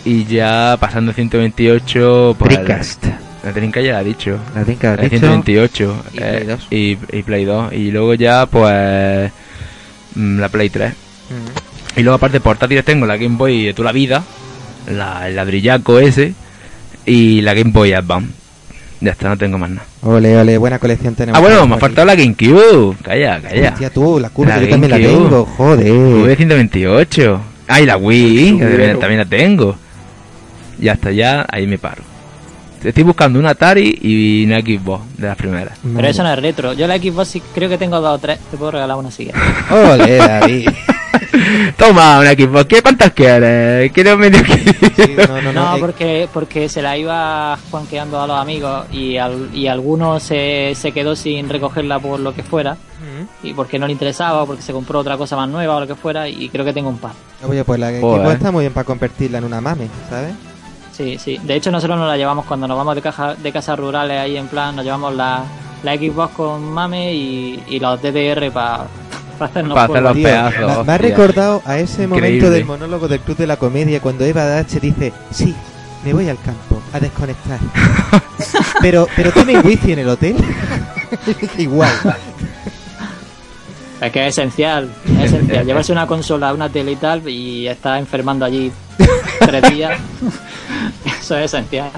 y 0.04 0.26
ya 0.26 0.76
pasando 0.80 1.14
128, 1.14 2.36
pues... 2.38 2.50
Dreamcast. 2.52 3.06
La 3.44 3.52
Trinca 3.54 3.82
ya 3.82 3.94
la 3.94 4.02
he 4.02 4.04
dicho. 4.04 4.38
La 4.54 4.64
tinca 4.64 4.96
La 4.96 5.10
128 5.10 6.04
Y 6.14 6.18
eh, 6.20 6.22
Play 6.22 6.46
2. 6.46 6.68
y, 6.70 6.98
y 7.18 7.24
Play 7.24 7.46
2 7.46 7.74
y 7.74 7.92
luego 7.92 8.14
ya 8.14 8.46
pues 8.46 9.32
mm, 10.14 10.40
la 10.40 10.50
Play 10.50 10.70
3 10.70 10.94
y 11.96 12.04
luego 12.04 12.18
aparte 12.18 12.40
portátiles 12.40 12.86
tengo 12.86 13.08
la 13.08 13.18
Game 13.18 13.38
Boy 13.38 13.66
de 13.66 13.74
toda 13.74 13.88
la 13.88 13.92
vida 13.94 14.24
la, 14.90 15.28
el 15.28 15.36
ladrillaco 15.36 16.00
ese 16.00 16.34
y 17.06 17.42
la 17.42 17.54
Game 17.54 17.72
Boy 17.72 17.94
Advance. 17.94 18.34
Ya 19.00 19.12
está 19.12 19.30
no 19.30 19.38
tengo 19.38 19.58
más 19.58 19.72
nada. 19.72 19.86
Ole, 20.04 20.38
ole, 20.38 20.58
buena 20.58 20.78
colección 20.78 21.16
tenemos. 21.16 21.38
ah 21.38 21.42
bueno 21.42 21.66
me 21.66 21.76
ha 21.76 21.80
faltado 21.80 22.06
la 22.06 22.16
GameCube. 22.16 22.96
Calla 23.04 23.42
calla. 23.42 23.70
Hostia, 23.70 23.90
tú, 23.90 24.20
la 24.20 24.30
curva, 24.30 24.60
yo 24.60 24.70
también 24.70 24.92
la 24.92 24.98
tengo, 24.98 25.46
joder. 25.46 26.28
de 26.28 26.36
128 26.36 27.42
ah 27.68 27.82
y 27.82 27.86
la 27.86 27.98
Wii 27.98 28.60
también 29.00 29.18
la 29.18 29.26
tengo. 29.26 29.76
Y 30.80 30.88
hasta 30.88 31.12
ya 31.12 31.46
ahí 31.50 31.68
me 31.68 31.78
paro 31.78 32.11
estoy 32.84 33.04
buscando 33.04 33.40
una 33.40 33.52
Atari 33.52 33.98
y 34.02 34.46
una 34.46 34.60
Xbox 34.62 35.04
de 35.18 35.28
las 35.28 35.38
primeras 35.38 35.78
Pero 35.96 36.08
eso 36.08 36.24
no 36.24 36.32
es 36.34 36.40
retro. 36.40 36.74
Yo 36.74 36.88
la 36.88 36.98
Xbox 36.98 37.28
sí 37.28 37.42
creo 37.54 37.70
que 37.70 37.78
tengo 37.78 38.00
dos 38.02 38.16
o 38.16 38.20
tres. 38.20 38.40
Te 38.50 38.58
puedo 38.58 38.72
regalar 38.72 38.98
una 38.98 39.12
si 39.12 39.26
quieres. 39.26 39.42
Ole, 39.72 40.18
David. 40.18 40.70
Toma 41.78 42.20
una 42.20 42.32
Xbox, 42.34 42.66
¿qué 42.66 42.82
cuántas 42.82 43.12
quieres? 43.12 43.92
Quiero 43.92 44.18
medio 44.18 44.44
que... 44.44 44.54
Sí, 44.58 45.16
no, 45.28 45.42
no, 45.42 45.54
No, 45.54 45.54
no. 45.54 45.76
eh, 45.76 45.80
porque, 45.80 46.30
porque 46.34 46.70
se 46.70 46.82
la 46.82 46.98
iba 46.98 47.58
juanqueando 47.70 48.20
a 48.22 48.28
los 48.28 48.38
amigos 48.40 48.86
y, 48.92 49.18
al, 49.18 49.50
y 49.54 49.68
alguno 49.68 50.20
se, 50.20 50.74
se 50.76 50.92
quedó 50.92 51.16
sin 51.16 51.50
recogerla 51.50 52.00
por 52.00 52.20
lo 52.20 52.34
que 52.34 52.44
fuera 52.44 52.78
y 53.44 53.54
porque 53.54 53.80
no 53.80 53.88
le 53.88 53.94
interesaba 53.94 54.44
o 54.44 54.46
porque 54.48 54.62
se 54.62 54.74
compró 54.74 55.00
otra 55.00 55.18
cosa 55.18 55.36
más 55.36 55.50
nueva 55.50 55.76
o 55.76 55.80
lo 55.80 55.88
que 55.88 55.96
fuera 55.96 56.30
y 56.30 56.50
creo 56.50 56.64
que 56.64 56.74
tengo 56.74 56.90
un 56.90 57.00
par. 57.00 57.14
Oye, 57.48 57.64
pues 57.64 57.80
la. 57.80 57.90
Xbox 57.90 58.34
está 58.34 58.52
muy 58.52 58.62
bien 58.64 58.74
para 58.74 58.84
convertirla 58.86 59.40
en 59.40 59.44
una 59.46 59.60
mame, 59.60 59.88
¿sabes? 60.10 60.34
Sí, 60.92 61.18
sí. 61.18 61.40
De 61.44 61.56
hecho 61.56 61.72
nosotros 61.72 61.98
nos 61.98 62.08
la 62.08 62.18
llevamos 62.18 62.46
cuando 62.46 62.68
nos 62.68 62.78
vamos 62.78 62.96
de, 62.96 63.02
caja, 63.02 63.36
de 63.36 63.52
casas 63.52 63.80
rurales 63.80 64.20
ahí 64.20 64.38
en 64.38 64.48
plan, 64.48 64.76
nos 64.76 64.84
llevamos 64.86 65.16
la, 65.16 65.44
la 65.84 65.96
Xbox 65.96 66.34
con 66.36 66.72
mame 66.72 67.14
y, 67.14 67.64
y 67.68 67.80
los 67.80 68.02
DDR 68.02 68.52
para 68.52 68.86
hacernos 69.40 69.74
Pa' 69.76 69.86
hacer 69.86 70.04
los 70.04 70.14
Tío, 70.14 70.24
pedazos, 70.24 70.78
me- 70.80 70.84
me, 70.84 70.94
ha 70.94 70.98
recordado 70.98 71.62
a 71.66 71.78
ese 71.80 72.08
momento 72.08 72.50
del 72.50 72.66
monólogo 72.66 73.08
del 73.08 73.20
Club 73.22 73.38
de 73.38 73.48
la 73.48 73.58
Comedia 73.58 74.00
cuando 74.02 74.26
Eva 74.26 74.46
Dache 74.46 74.80
dice, 74.80 75.14
sí, 75.32 75.56
me 76.04 76.14
voy 76.14 76.30
al 76.30 76.38
campo 76.40 76.82
a 76.94 77.00
desconectar. 77.00 77.60
pero, 78.82 79.08
pero 79.16 79.32
tiene 79.32 79.60
wifi 79.60 79.94
en 79.94 80.00
el 80.00 80.10
hotel. 80.10 80.36
Igual. 81.58 81.90
Es 84.02 84.12
que 84.12 84.28
es 84.28 84.38
esencial, 84.38 84.90
es 85.20 85.32
esencial. 85.32 85.66
Llevarse 85.66 85.92
una 85.92 86.08
consola, 86.08 86.54
una 86.54 86.70
tele 86.70 86.94
y 86.94 86.96
tal 86.96 87.30
y 87.30 87.68
estar 87.68 88.00
enfermando 88.00 88.46
allí 88.46 88.72
tres 89.40 89.70
días. 89.70 90.00
Eso 91.06 91.38
es 91.38 91.46
esencial. 91.46 91.92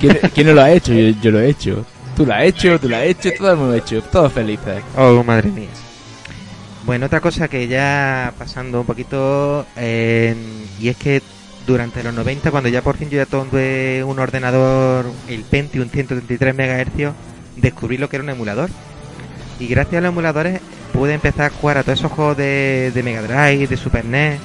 ¿Quién, 0.00 0.18
quién 0.34 0.46
no 0.48 0.54
lo 0.54 0.62
ha 0.62 0.72
hecho? 0.72 0.92
Yo, 0.92 1.14
yo 1.22 1.30
lo 1.30 1.40
he 1.40 1.50
hecho. 1.50 1.86
Tú 2.16 2.26
lo 2.26 2.34
has 2.34 2.42
hecho, 2.42 2.78
tú 2.80 2.88
lo 2.88 2.96
has 2.96 3.04
hecho, 3.04 3.30
todo 3.38 3.52
el 3.52 3.56
mundo 3.56 3.72
lo 3.72 3.74
ha 3.76 3.78
hecho. 3.78 4.02
Todos 4.02 4.32
felices. 4.32 4.82
Oh, 4.96 5.22
madre 5.22 5.50
mía. 5.50 5.68
Bueno, 6.84 7.06
otra 7.06 7.20
cosa 7.20 7.46
que 7.46 7.68
ya 7.68 8.34
pasando 8.36 8.80
un 8.80 8.86
poquito, 8.86 9.64
eh, 9.76 10.34
y 10.80 10.88
es 10.88 10.96
que 10.96 11.22
durante 11.64 12.02
los 12.02 12.12
90, 12.12 12.50
cuando 12.50 12.68
ya 12.68 12.82
por 12.82 12.96
fin 12.96 13.08
yo 13.08 13.18
ya 13.18 13.26
tuve 13.26 14.02
un 14.02 14.18
ordenador, 14.18 15.06
el 15.28 15.44
Pentium 15.44 15.88
133 15.88 16.54
MHz, 16.54 17.12
descubrí 17.56 17.98
lo 17.98 18.08
que 18.08 18.16
era 18.16 18.24
un 18.24 18.30
emulador. 18.30 18.68
Y 19.62 19.68
gracias 19.68 19.98
a 19.98 20.00
los 20.00 20.08
emuladores 20.08 20.60
pude 20.92 21.14
empezar 21.14 21.46
a 21.46 21.54
jugar 21.54 21.78
a 21.78 21.84
todos 21.84 22.00
esos 22.00 22.10
juegos 22.10 22.36
de, 22.36 22.90
de 22.92 23.02
Mega 23.04 23.22
Drive, 23.22 23.68
de 23.68 23.76
Super 23.76 24.04
NES, 24.04 24.40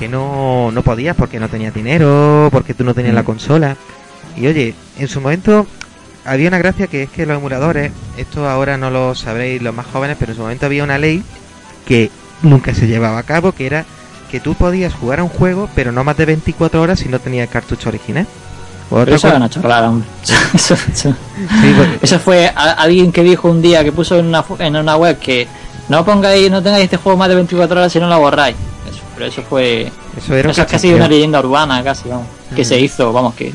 que 0.00 0.08
no, 0.08 0.72
no 0.72 0.82
podías 0.82 1.14
porque 1.14 1.38
no 1.38 1.48
tenías 1.48 1.72
dinero, 1.72 2.48
porque 2.50 2.74
tú 2.74 2.82
no 2.82 2.92
tenías 2.92 3.14
la 3.14 3.22
consola. 3.22 3.76
Y 4.36 4.48
oye, 4.48 4.74
en 4.98 5.06
su 5.06 5.20
momento 5.20 5.64
había 6.24 6.48
una 6.48 6.58
gracia 6.58 6.88
que 6.88 7.04
es 7.04 7.10
que 7.10 7.24
los 7.24 7.38
emuladores, 7.38 7.92
esto 8.16 8.48
ahora 8.48 8.76
no 8.76 8.90
lo 8.90 9.14
sabréis 9.14 9.62
los 9.62 9.72
más 9.72 9.86
jóvenes, 9.86 10.16
pero 10.18 10.32
en 10.32 10.36
su 10.36 10.42
momento 10.42 10.66
había 10.66 10.82
una 10.82 10.98
ley 10.98 11.22
que 11.86 12.10
nunca 12.42 12.74
se 12.74 12.88
llevaba 12.88 13.18
a 13.18 13.22
cabo, 13.22 13.52
que 13.52 13.66
era 13.66 13.84
que 14.28 14.40
tú 14.40 14.56
podías 14.56 14.92
jugar 14.92 15.20
a 15.20 15.22
un 15.22 15.30
juego, 15.30 15.70
pero 15.76 15.92
no 15.92 16.02
más 16.02 16.16
de 16.16 16.26
24 16.26 16.82
horas 16.82 16.98
si 16.98 17.08
no 17.08 17.20
tenías 17.20 17.46
el 17.46 17.52
cartucho 17.52 17.90
original. 17.90 18.26
Pero 18.90 19.02
otra 19.02 19.14
eso 19.16 19.28
era 19.28 19.36
una 19.36 19.50
chorrada, 19.50 19.88
hombre. 19.90 20.08
Eso, 20.54 20.74
eso- 20.74 21.14
Sí, 21.14 21.74
porque- 21.76 21.98
eso 22.02 22.18
fue 22.18 22.48
a- 22.48 22.72
alguien 22.72 23.12
que 23.12 23.22
dijo 23.22 23.48
un 23.48 23.60
día 23.62 23.84
que 23.84 23.92
puso 23.92 24.18
en 24.18 24.26
una, 24.26 24.44
en 24.58 24.76
una 24.76 24.96
web 24.96 25.18
que 25.18 25.46
no 25.88 26.04
pongáis, 26.04 26.50
no 26.50 26.62
tengáis 26.62 26.84
este 26.84 26.96
juego 26.96 27.16
más 27.18 27.28
de 27.28 27.34
24 27.36 27.78
horas 27.80 27.92
si 27.92 28.00
no 28.00 28.08
lo 28.08 28.18
borráis. 28.18 28.56
Eso, 28.90 29.00
pero 29.14 29.26
eso 29.26 29.42
fue. 29.42 29.92
eso 30.16 30.34
era 30.34 30.50
Eso 30.50 30.62
es 30.62 30.68
casi 30.68 30.92
una 30.92 31.08
leyenda 31.08 31.40
urbana, 31.40 31.82
casi, 31.84 32.08
vamos. 32.08 32.26
Que 32.54 32.62
Mm. 32.62 32.64
se 32.64 32.80
hizo, 32.80 33.12
vamos, 33.12 33.34
que. 33.34 33.52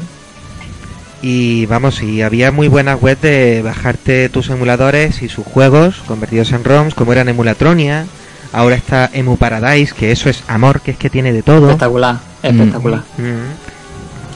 Y 1.21 1.65
vamos, 1.67 2.01
y 2.03 2.21
había 2.21 2.51
muy 2.51 2.67
buenas 2.67 3.01
webs 3.01 3.21
de 3.21 3.61
bajarte 3.63 4.27
tus 4.29 4.49
emuladores 4.49 5.21
y 5.21 5.29
sus 5.29 5.45
juegos 5.45 5.95
convertidos 6.05 6.51
en 6.51 6.63
ROMs, 6.65 6.93
como 6.95 7.13
eran 7.13 7.29
Emulatronia. 7.29 8.05
Ahora 8.51 8.75
está 8.75 9.09
Emu 9.13 9.37
Paradise, 9.37 9.95
que 9.95 10.11
eso 10.11 10.29
es 10.29 10.43
amor, 10.47 10.81
que 10.81 10.91
es 10.91 10.97
que 10.97 11.09
tiene 11.09 11.31
de 11.33 11.41
todo. 11.41 11.67
Espectacular, 11.67 12.17
espectacular. 12.43 12.99
Mm. 13.17 13.72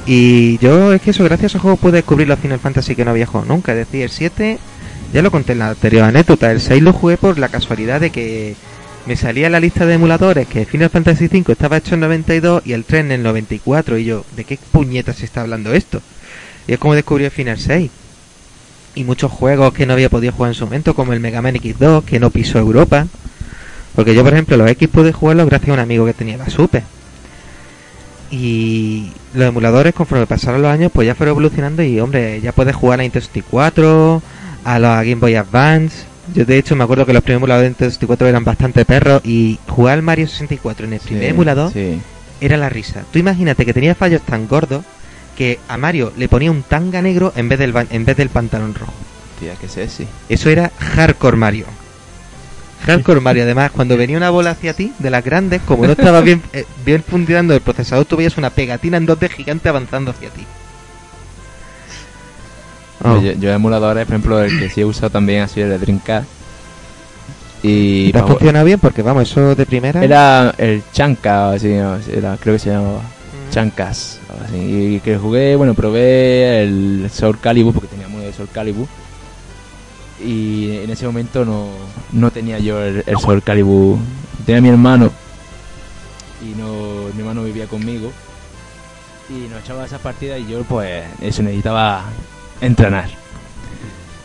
Y 0.08 0.58
yo 0.60 0.94
es 0.94 1.02
que 1.02 1.12
eso, 1.12 1.26
gracias 1.26 1.56
a 1.56 1.60
juego 1.60 1.76
pude 1.76 1.98
descubrir 1.98 2.30
los 2.30 2.40
Final 2.40 2.60
Fantasy 2.60 2.96
que 2.96 3.04
no 3.04 3.12
había 3.12 3.26
jugado 3.26 3.54
nunca. 3.54 3.74
Es 3.74 3.80
decir, 3.80 4.04
el 4.04 4.10
7, 4.10 4.58
ya 5.14 5.22
lo 5.22 5.32
conté 5.32 5.52
en 5.52 5.60
la 5.60 5.70
anterior 5.70 6.04
anécdota, 6.06 6.50
el 6.50 6.62
6 6.62 6.82
lo 6.82 6.94
jugué 6.94 7.18
por 7.18 7.38
la 7.38 7.50
casualidad 7.50 8.00
de 8.00 8.10
que 8.10 8.56
me 9.06 9.18
salía 9.18 9.50
la 9.50 9.60
lista 9.60 9.86
de 9.86 9.96
emuladores 9.96 10.48
que 10.48 10.66
Final 10.66 10.90
Fantasy 10.90 11.28
5 11.28 11.52
estaba 11.52 11.78
hecho 11.78 11.96
en 11.96 12.02
92 12.02 12.64
y 12.66 12.72
el 12.72 12.86
3 12.86 13.06
en 13.06 13.12
el 13.12 13.24
94. 13.24 13.98
Y 13.98 14.06
yo, 14.06 14.26
¿de 14.38 14.46
qué 14.46 14.58
puñetas 14.72 15.18
se 15.18 15.26
está 15.26 15.42
hablando 15.42 15.74
esto? 15.74 16.02
Y 16.68 16.74
es 16.74 16.80
como 16.80 16.96
descubrí 16.96 17.26
el 17.26 17.32
Final 17.32 17.58
6. 17.58 17.92
Y 18.96 19.04
muchos 19.04 19.32
juegos 19.32 19.74
que 19.74 19.86
no 19.86 19.94
había 19.94 20.10
podido 20.10 20.32
jugar 20.32 20.52
en 20.52 20.56
su 20.56 20.66
momento, 20.66 20.96
como 20.96 21.14
el 21.14 21.20
Mega 21.20 21.42
Man 21.42 21.56
X2, 21.56 22.04
que 22.06 22.20
no 22.20 22.30
pisó 22.30 22.60
Europa. 22.60 23.08
Porque 23.94 24.16
yo, 24.16 24.24
por 24.24 24.34
ejemplo, 24.34 24.56
los 24.56 24.70
X 24.72 24.88
pude 24.88 25.12
jugarlos 25.12 25.48
gracias 25.48 25.70
a 25.70 25.74
un 25.74 25.80
amigo 25.80 26.06
que 26.06 26.14
tenía 26.14 26.38
la 26.38 26.50
Super. 26.50 26.84
Y 28.32 29.12
los 29.34 29.48
emuladores, 29.48 29.94
conforme 29.94 30.26
pasaron 30.28 30.62
los 30.62 30.72
años, 30.72 30.92
pues 30.94 31.06
ya 31.06 31.16
fueron 31.16 31.34
evolucionando 31.34 31.82
y, 31.84 32.00
hombre, 32.00 32.42
ya 32.42 32.52
puedes 32.52 32.76
jugar 32.76 33.00
a 33.00 33.04
Nintendo 33.04 33.26
64, 33.26 34.22
a 34.66 34.80
la 34.80 34.96
Game 35.04 35.16
Boy 35.16 35.36
Advance. 35.36 36.04
Yo, 36.34 36.44
de 36.44 36.58
hecho, 36.58 36.76
me 36.76 36.84
acuerdo 36.84 37.06
que 37.06 37.14
los 37.14 37.24
primeros 37.24 37.40
emuladores 37.40 37.66
de 37.66 37.70
Nintendo 37.70 37.90
64 37.92 38.28
eran 38.28 38.44
bastante 38.44 38.84
perros 38.84 39.22
y 39.24 39.60
jugar 39.68 39.94
al 39.94 40.02
Mario 40.02 40.28
64 40.28 40.86
en 40.88 40.94
el 40.94 41.00
primer 41.00 41.24
emulador 41.24 41.72
Sí. 41.72 42.02
era 42.42 42.58
la 42.58 42.68
risa. 42.68 43.04
Tú 43.12 43.20
imagínate 43.20 43.66
que 43.66 43.74
tenía 43.74 43.96
fallos 43.96 44.22
tan 44.24 44.48
gordos 44.48 44.84
que 45.38 45.60
a 45.70 45.78
Mario 45.78 46.12
le 46.18 46.28
ponía 46.28 46.52
un 46.52 46.64
tanga 46.64 47.02
negro 47.02 47.32
en 47.36 47.48
vez 47.48 47.60
del, 47.60 47.74
en 47.92 48.04
vez 48.06 48.18
del 48.18 48.28
pantalón 48.30 48.74
rojo. 48.74 48.92
Tía, 49.40 49.54
que 49.56 49.70
sé, 49.70 49.88
sí. 49.88 50.06
Eso 50.28 50.50
era 50.50 50.72
hardcore 50.80 51.38
Mario. 51.38 51.66
Hardcore 52.86 53.20
Mario, 53.20 53.44
además, 53.44 53.72
cuando 53.72 53.98
venía 53.98 54.18
una 54.18 54.30
bola 54.30 54.52
hacia 54.52 54.74
ti, 54.74 54.94
de 55.00 55.10
las 55.10 55.24
grandes, 55.24 55.62
como 55.64 55.86
no 55.86 55.92
estaba 55.92 56.22
bien, 56.22 56.42
eh, 56.54 56.66
bien 56.86 57.04
funcionando 57.04 57.54
el 57.54 57.62
procesador, 57.62 58.06
tú 58.06 58.18
veías 58.18 58.38
una 58.38 58.50
pegatina 58.50 58.98
en 58.98 59.08
2D 59.08 59.30
gigante 59.30 59.70
avanzando 59.70 60.12
hacia 60.12 60.30
ti. 60.30 60.46
Oh, 63.04 63.22
Yo, 63.22 63.34
yo 63.34 63.52
emuladores, 63.52 64.06
por 64.06 64.14
ejemplo, 64.14 64.42
el 64.42 64.58
que 64.60 64.70
sí 64.70 64.82
he 64.82 64.86
usado 64.86 65.10
también 65.10 65.44
ha 65.44 65.48
sido 65.48 65.68
el 65.68 65.74
de 65.74 65.80
Dreamcast. 65.80 66.28
Y 67.64 68.12
¿Te 68.12 68.20
ha 68.20 68.28
funcionado 68.28 68.66
bien? 68.66 68.80
Porque 68.80 69.02
vamos, 69.02 69.30
eso 69.30 69.56
de 69.56 69.66
primera... 69.66 70.04
era 70.04 70.54
el 70.58 70.84
Chanka, 70.92 71.50
o 71.50 71.52
así, 71.54 71.70
no, 71.70 71.98
era, 72.12 72.38
creo 72.38 72.56
que 72.56 72.60
se 72.60 72.70
llamaba 72.70 73.02
Chankas. 73.52 74.20
o 74.30 74.44
así. 74.44 74.58
Y 74.96 75.00
que 75.00 75.18
jugué, 75.18 75.56
bueno, 75.56 75.74
probé 75.74 76.64
el 76.64 77.10
Soul 77.12 77.40
Calibur, 77.40 77.74
porque 77.74 77.90
tenía 77.90 78.08
uno 78.08 78.20
de 78.20 78.34
Soul 78.34 78.50
Calibur. 78.54 78.88
Y 80.24 80.78
en 80.84 80.90
ese 80.90 81.06
momento 81.06 81.46
no, 81.46 81.68
no 82.12 82.32
tenía 82.32 82.58
yo 82.60 82.82
el, 82.84 83.04
el 83.06 83.18
Soul 83.20 83.44
Calibur. 83.44 83.98
Tenía 84.46 84.62
mi 84.62 84.70
hermano. 84.70 85.12
y 86.42 86.58
no, 86.60 87.10
mi 87.14 87.20
hermano 87.20 87.44
vivía 87.44 87.68
conmigo. 87.68 88.12
Y 89.30 89.48
nos 89.50 89.62
echaba 89.62 89.86
esas 89.86 90.00
partidas 90.02 90.40
y 90.40 90.48
yo 90.48 90.64
pues 90.64 91.04
eso 91.22 91.44
necesitaba 91.44 92.06
entrenar. 92.62 93.10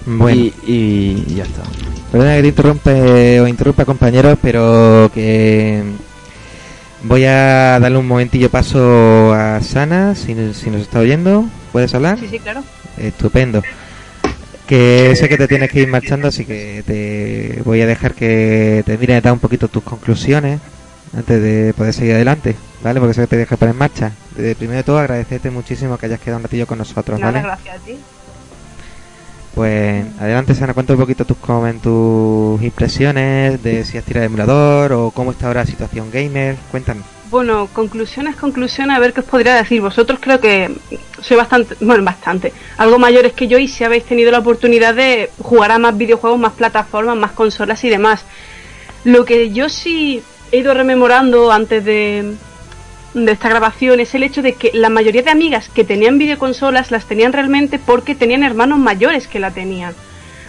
Bueno, 0.06 0.40
Y, 0.40 0.54
y- 0.66 1.24
y 1.28 1.34
ya 1.36 1.44
está. 1.44 1.62
perdona 2.10 2.36
que 2.36 2.42
te 2.42 2.48
interrumpe 2.48 3.40
o 3.40 3.46
interrumpa 3.46 3.84
compañeros, 3.84 4.38
pero 4.42 5.10
que 5.14 5.82
voy 7.04 7.24
a 7.24 7.78
darle 7.80 7.98
un 7.98 8.06
momentillo 8.06 8.48
paso 8.50 9.32
a 9.32 9.60
Sana, 9.60 10.14
si, 10.14 10.34
si 10.54 10.70
nos 10.70 10.82
está 10.82 11.00
oyendo. 11.00 11.44
¿Puedes 11.72 11.94
hablar? 11.94 12.18
Sí, 12.18 12.28
sí, 12.30 12.38
claro. 12.38 12.62
Estupendo. 12.96 13.62
Que 14.72 15.14
sé 15.16 15.28
que 15.28 15.36
te 15.36 15.48
tienes 15.48 15.70
que 15.70 15.80
ir 15.80 15.88
marchando, 15.88 16.28
así 16.28 16.46
que 16.46 16.82
te 16.86 17.60
voy 17.62 17.82
a 17.82 17.86
dejar 17.86 18.14
que 18.14 18.82
te 18.86 18.96
mires 18.96 19.22
dar 19.22 19.34
un 19.34 19.38
poquito 19.38 19.68
tus 19.68 19.82
conclusiones 19.82 20.62
antes 21.14 21.42
de 21.42 21.74
poder 21.74 21.92
seguir 21.92 22.14
adelante, 22.14 22.56
¿vale? 22.82 22.98
Porque 22.98 23.12
sé 23.12 23.20
que 23.20 23.26
te 23.26 23.36
deja 23.36 23.58
poner 23.58 23.74
en 23.74 23.78
marcha. 23.78 24.12
De 24.34 24.54
primero 24.54 24.78
de 24.78 24.82
todo, 24.82 24.98
agradecerte 24.98 25.50
muchísimo 25.50 25.98
que 25.98 26.06
hayas 26.06 26.20
quedado 26.20 26.38
un 26.38 26.44
ratillo 26.44 26.66
con 26.66 26.78
nosotros, 26.78 27.20
¿vale? 27.20 27.42
gracias 27.42 27.76
a 27.76 27.78
ti. 27.80 27.98
Pues 29.54 30.06
adelante, 30.18 30.54
Sana, 30.54 30.72
cuenta 30.72 30.94
un 30.94 31.00
poquito 31.00 31.26
tus, 31.26 31.36
tus 31.82 32.62
impresiones 32.62 33.62
de 33.62 33.84
si 33.84 33.98
has 33.98 34.04
tirado 34.04 34.24
el 34.24 34.32
emulador 34.32 34.94
o 34.94 35.10
cómo 35.10 35.32
está 35.32 35.48
ahora 35.48 35.60
la 35.60 35.66
situación 35.66 36.10
gamer. 36.10 36.56
Cuéntame. 36.70 37.02
Bueno, 37.32 37.66
conclusiones, 37.72 38.36
conclusiones, 38.36 38.94
a 38.94 39.00
ver 39.00 39.14
qué 39.14 39.20
os 39.20 39.26
podría 39.26 39.54
decir. 39.54 39.80
Vosotros 39.80 40.18
creo 40.20 40.38
que 40.38 40.70
soy 41.22 41.38
bastante, 41.38 41.76
bueno, 41.80 42.04
bastante, 42.04 42.52
algo 42.76 42.98
mayores 42.98 43.32
que 43.32 43.48
yo 43.48 43.56
y 43.56 43.68
si 43.68 43.84
habéis 43.84 44.04
tenido 44.04 44.30
la 44.30 44.40
oportunidad 44.40 44.94
de 44.94 45.30
jugar 45.38 45.70
a 45.70 45.78
más 45.78 45.96
videojuegos, 45.96 46.38
más 46.38 46.52
plataformas, 46.52 47.16
más 47.16 47.32
consolas 47.32 47.82
y 47.84 47.88
demás. 47.88 48.26
Lo 49.04 49.24
que 49.24 49.50
yo 49.50 49.70
sí 49.70 50.22
he 50.50 50.58
ido 50.58 50.74
rememorando 50.74 51.50
antes 51.50 51.82
de, 51.86 52.34
de 53.14 53.32
esta 53.32 53.48
grabación 53.48 54.00
es 54.00 54.14
el 54.14 54.24
hecho 54.24 54.42
de 54.42 54.52
que 54.52 54.70
la 54.74 54.90
mayoría 54.90 55.22
de 55.22 55.30
amigas 55.30 55.70
que 55.70 55.84
tenían 55.84 56.18
videoconsolas 56.18 56.90
las 56.90 57.06
tenían 57.06 57.32
realmente 57.32 57.78
porque 57.78 58.14
tenían 58.14 58.42
hermanos 58.42 58.78
mayores 58.78 59.26
que 59.26 59.40
la 59.40 59.52
tenían. 59.52 59.94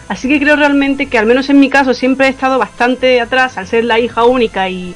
Así 0.10 0.28
que 0.28 0.38
creo 0.38 0.58
realmente 0.58 1.06
que 1.06 1.18
al 1.18 1.28
menos 1.28 1.50
en 1.50 1.62
mi 1.62 1.70
caso 1.70 1.94
siempre 1.94 2.28
he 2.28 2.30
estado 2.30 2.60
bastante 2.60 3.22
atrás 3.22 3.58
al 3.58 3.68
ser 3.68 3.86
la 3.86 4.02
hija 4.02 4.26
única 4.26 4.68
y 4.68 4.94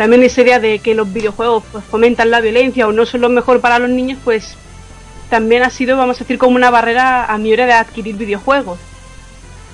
también 0.00 0.22
esa 0.22 0.40
idea 0.40 0.58
de 0.58 0.78
que 0.78 0.94
los 0.94 1.12
videojuegos 1.12 1.62
pues, 1.70 1.84
fomentan 1.84 2.30
la 2.30 2.40
violencia 2.40 2.88
o 2.88 2.92
no 2.92 3.04
son 3.04 3.20
lo 3.20 3.28
mejor 3.28 3.60
para 3.60 3.78
los 3.78 3.90
niños, 3.90 4.18
pues 4.24 4.54
también 5.28 5.62
ha 5.62 5.68
sido, 5.68 5.94
vamos 5.98 6.16
a 6.16 6.20
decir, 6.20 6.38
como 6.38 6.56
una 6.56 6.70
barrera 6.70 7.26
a 7.26 7.36
mi 7.36 7.52
hora 7.52 7.66
de 7.66 7.74
adquirir 7.74 8.16
videojuegos. 8.16 8.78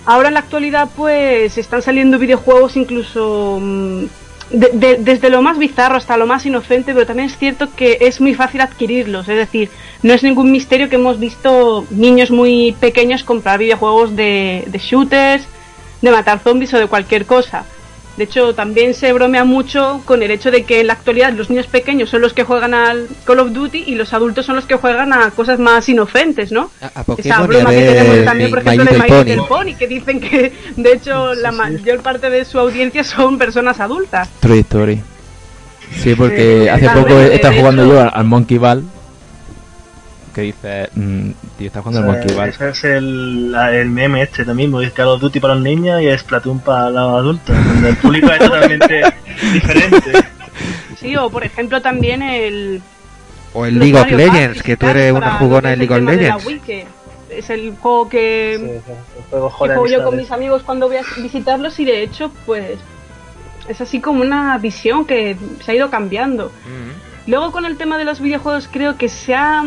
Ahora 0.05 0.27
en 0.27 0.35
la 0.35 0.41
actualidad 0.41 0.89
pues 0.97 1.57
están 1.59 1.81
saliendo 1.81 2.19
videojuegos 2.19 2.77
incluso 2.77 3.61
mm, 3.63 4.03
de- 4.51 4.71
de- 4.73 4.97
desde 4.97 5.31
lo 5.31 5.43
más 5.43 5.59
bizarro 5.59 5.95
hasta 5.97 6.17
lo 6.17 6.27
más 6.27 6.45
inocente, 6.45 6.93
pero 6.93 7.07
también 7.07 7.29
es 7.29 7.39
cierto 7.39 7.69
que 7.77 7.99
es 8.01 8.21
muy 8.21 8.35
fácil 8.35 8.63
adquirirlos, 8.63 9.29
es 9.29 9.37
decir, 9.37 9.71
no 10.03 10.13
es 10.13 10.25
ningún 10.25 10.51
misterio 10.51 10.89
que 10.89 10.97
hemos 10.97 11.21
visto 11.21 11.87
niños 11.91 12.33
muy 12.33 12.75
pequeños 12.81 13.23
comprar 13.23 13.61
videojuegos 13.61 14.17
de, 14.17 14.65
de 14.67 14.79
shooters, 14.79 15.45
de 16.03 16.11
matar 16.11 16.41
zombies 16.41 16.75
o 16.75 16.79
de 16.81 16.89
cualquier 16.89 17.27
cosa. 17.27 17.65
De 18.17 18.25
hecho, 18.25 18.55
también 18.55 18.95
se 18.95 19.13
bromea 19.13 19.45
mucho 19.45 20.01
con 20.05 20.23
el 20.23 20.31
hecho 20.31 20.51
de 20.51 20.65
que 20.65 20.81
en 20.81 20.87
la 20.87 20.95
actualidad 20.95 21.33
los 21.35 21.51
niños 21.51 21.67
pequeños 21.67 22.09
son 22.09 22.23
los 22.23 22.33
que 22.33 22.45
juegan 22.45 22.73
al 22.73 23.09
Call 23.25 23.41
of 23.41 23.53
Duty 23.53 23.85
y 23.87 23.95
los 23.95 24.15
adultos 24.15 24.47
son 24.47 24.57
los 24.57 24.65
que 24.65 24.77
juegan 24.77 25.13
a 25.13 25.31
cosas 25.33 25.59
más 25.59 25.87
inocentes, 25.89 26.51
¿no? 26.51 26.71
A, 26.81 27.01
a 27.01 27.05
Esa 27.19 27.43
broma 27.43 27.71
que 27.71 27.83
tenemos 27.83 28.25
también, 28.25 28.51
por 28.51 28.61
ejemplo, 28.61 28.85
de 28.85 28.99
My 28.99 29.05
Little 29.05 29.25
Little 29.25 29.47
Pony. 29.49 29.75
Que 29.79 29.87
dicen 29.87 30.21
que, 30.21 30.53
de 30.77 30.93
hecho, 30.93 31.35
la 31.35 31.53
mayor 31.53 32.01
parte 32.01 32.31
de 32.31 32.45
su 32.45 32.59
audiencia 32.59 33.05
son 33.05 33.37
personas 33.37 33.81
adultas. 33.81 34.29
True 34.41 34.61
Story. 34.61 35.03
Sí, 36.03 36.15
porque 36.15 36.71
hace 36.71 36.89
poco 36.89 37.19
he 37.21 37.35
estado 37.35 37.55
jugando 37.55 37.87
yo 37.87 38.11
al 38.13 38.25
Monkey 38.25 38.59
Ball. 38.59 38.83
Que 40.37 40.43
dice, 40.43 40.91
mm, 40.95 41.31
tío, 41.57 41.67
está 41.69 41.81
jugando 41.81 42.01
O 42.01 42.13
sea, 42.13 42.21
Monkey 42.21 42.37
Ball. 42.37 42.49
ese 42.51 42.69
es 42.69 42.85
el, 42.85 43.57
el 43.73 43.89
meme 43.89 44.21
este 44.21 44.45
también, 44.45 44.71
es 44.83 44.93
Call 44.93 45.09
of 45.09 45.23
Duty 45.23 45.41
para 45.41 45.55
los 45.55 45.63
niños 45.63 46.03
y 46.03 46.19
Splatoon 46.19 46.61
para 46.61 46.91
los 46.91 47.15
adultos, 47.15 47.57
donde 47.57 47.89
el 47.89 47.97
público 47.97 48.31
es 48.31 48.39
totalmente 48.41 49.03
diferente. 49.55 50.13
Sí, 51.01 51.17
o 51.17 51.31
por 51.31 51.43
ejemplo 51.43 51.81
también 51.81 52.21
el... 52.21 52.83
O 53.55 53.65
el 53.65 53.79
League 53.79 53.99
of 53.99 54.11
Legends, 54.11 54.63
que 54.63 54.77
tú 54.77 54.87
eres 54.89 55.11
una 55.11 55.39
jugona 55.39 55.73
es 55.73 55.79
League 55.79 55.95
el 55.95 56.07
of 56.07 56.11
Legends. 56.15 56.45
Wii, 56.45 56.61
que 56.61 56.87
es 57.31 57.49
el 57.49 57.75
juego 57.81 58.11
que... 58.11 58.57
Sí, 58.59 58.93
el 59.33 59.41
juego 59.41 59.49
que 59.49 59.75
juego 59.75 59.87
yo 59.87 60.05
con 60.05 60.19
mis 60.19 60.31
amigos 60.31 60.63
cuando 60.65 60.87
voy 60.87 60.99
a 60.99 61.03
visitarlos 61.17 61.81
y 61.81 61.87
de 61.87 62.03
hecho 62.03 62.31
pues 62.45 62.79
es 63.69 63.81
así 63.81 64.03
como 64.03 64.21
una 64.21 64.59
visión 64.59 65.07
que 65.07 65.35
se 65.65 65.73
ha 65.73 65.75
ido 65.75 65.89
cambiando. 65.89 66.53
Luego 67.27 67.53
con 67.53 67.65
el 67.65 67.79
tema 67.79 67.97
de 67.97 68.05
los 68.05 68.21
videojuegos 68.21 68.69
creo 68.71 68.99
que 68.99 69.09
se 69.09 69.35
ha, 69.35 69.65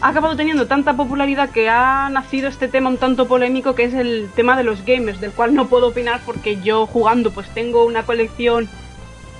ha 0.00 0.08
acabado 0.08 0.36
teniendo 0.36 0.66
tanta 0.66 0.94
popularidad 0.94 1.50
que 1.50 1.68
ha 1.68 2.08
nacido 2.10 2.48
este 2.48 2.68
tema 2.68 2.88
un 2.88 2.96
tanto 2.96 3.28
polémico 3.28 3.74
que 3.74 3.84
es 3.84 3.94
el 3.94 4.28
tema 4.34 4.56
de 4.56 4.64
los 4.64 4.84
gamers, 4.84 5.20
del 5.20 5.32
cual 5.32 5.54
no 5.54 5.68
puedo 5.68 5.88
opinar 5.88 6.20
porque 6.24 6.60
yo 6.60 6.86
jugando 6.86 7.30
pues 7.30 7.48
tengo 7.50 7.84
una 7.84 8.04
colección 8.04 8.68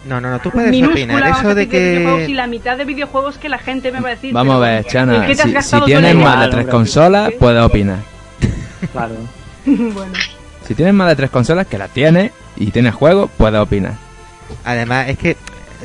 No, 0.05 0.21
no, 0.21 0.31
no, 0.31 0.39
tú 0.41 0.51
puedes 0.51 0.71
minúscula 0.71 1.05
opinar. 1.05 1.41
Eso 1.41 1.55
de 1.55 1.67
videojuegos 1.67 2.23
y 2.23 2.27
que. 2.27 2.35
la 2.35 2.47
mitad 2.47 2.77
de 2.77 2.85
videojuegos 2.85 3.39
que 3.39 3.49
la 3.49 3.59
gente 3.59 3.91
me 3.93 4.01
va 4.01 4.09
a 4.09 4.11
decir. 4.13 4.33
Vamos 4.33 4.57
a 4.57 4.59
ver, 4.59 4.85
Chana, 4.85 5.17
¿en 5.17 5.27
qué 5.27 5.37
te 5.37 5.57
has 5.57 5.67
si, 5.67 5.81
tienes 5.83 6.15
más 6.15 6.41
de 6.41 6.49
tres 6.49 6.67
consolas, 6.67 7.31
¿Qué? 7.31 7.37
puedes 7.37 7.63
opinar. 7.63 7.99
Claro. 8.93 9.15
bueno. 9.67 10.13
Si 10.67 10.75
tienes 10.75 10.95
más 10.95 11.09
de 11.09 11.17
tres 11.17 11.31
consolas, 11.31 11.67
que 11.67 11.79
las 11.79 11.91
tienes, 11.91 12.33
y 12.57 12.71
tienes 12.71 12.95
juegos, 12.95 13.31
puedes 13.37 13.61
opinar. 13.61 13.95
Además, 14.65 15.09
es 15.09 15.19
que. 15.19 15.37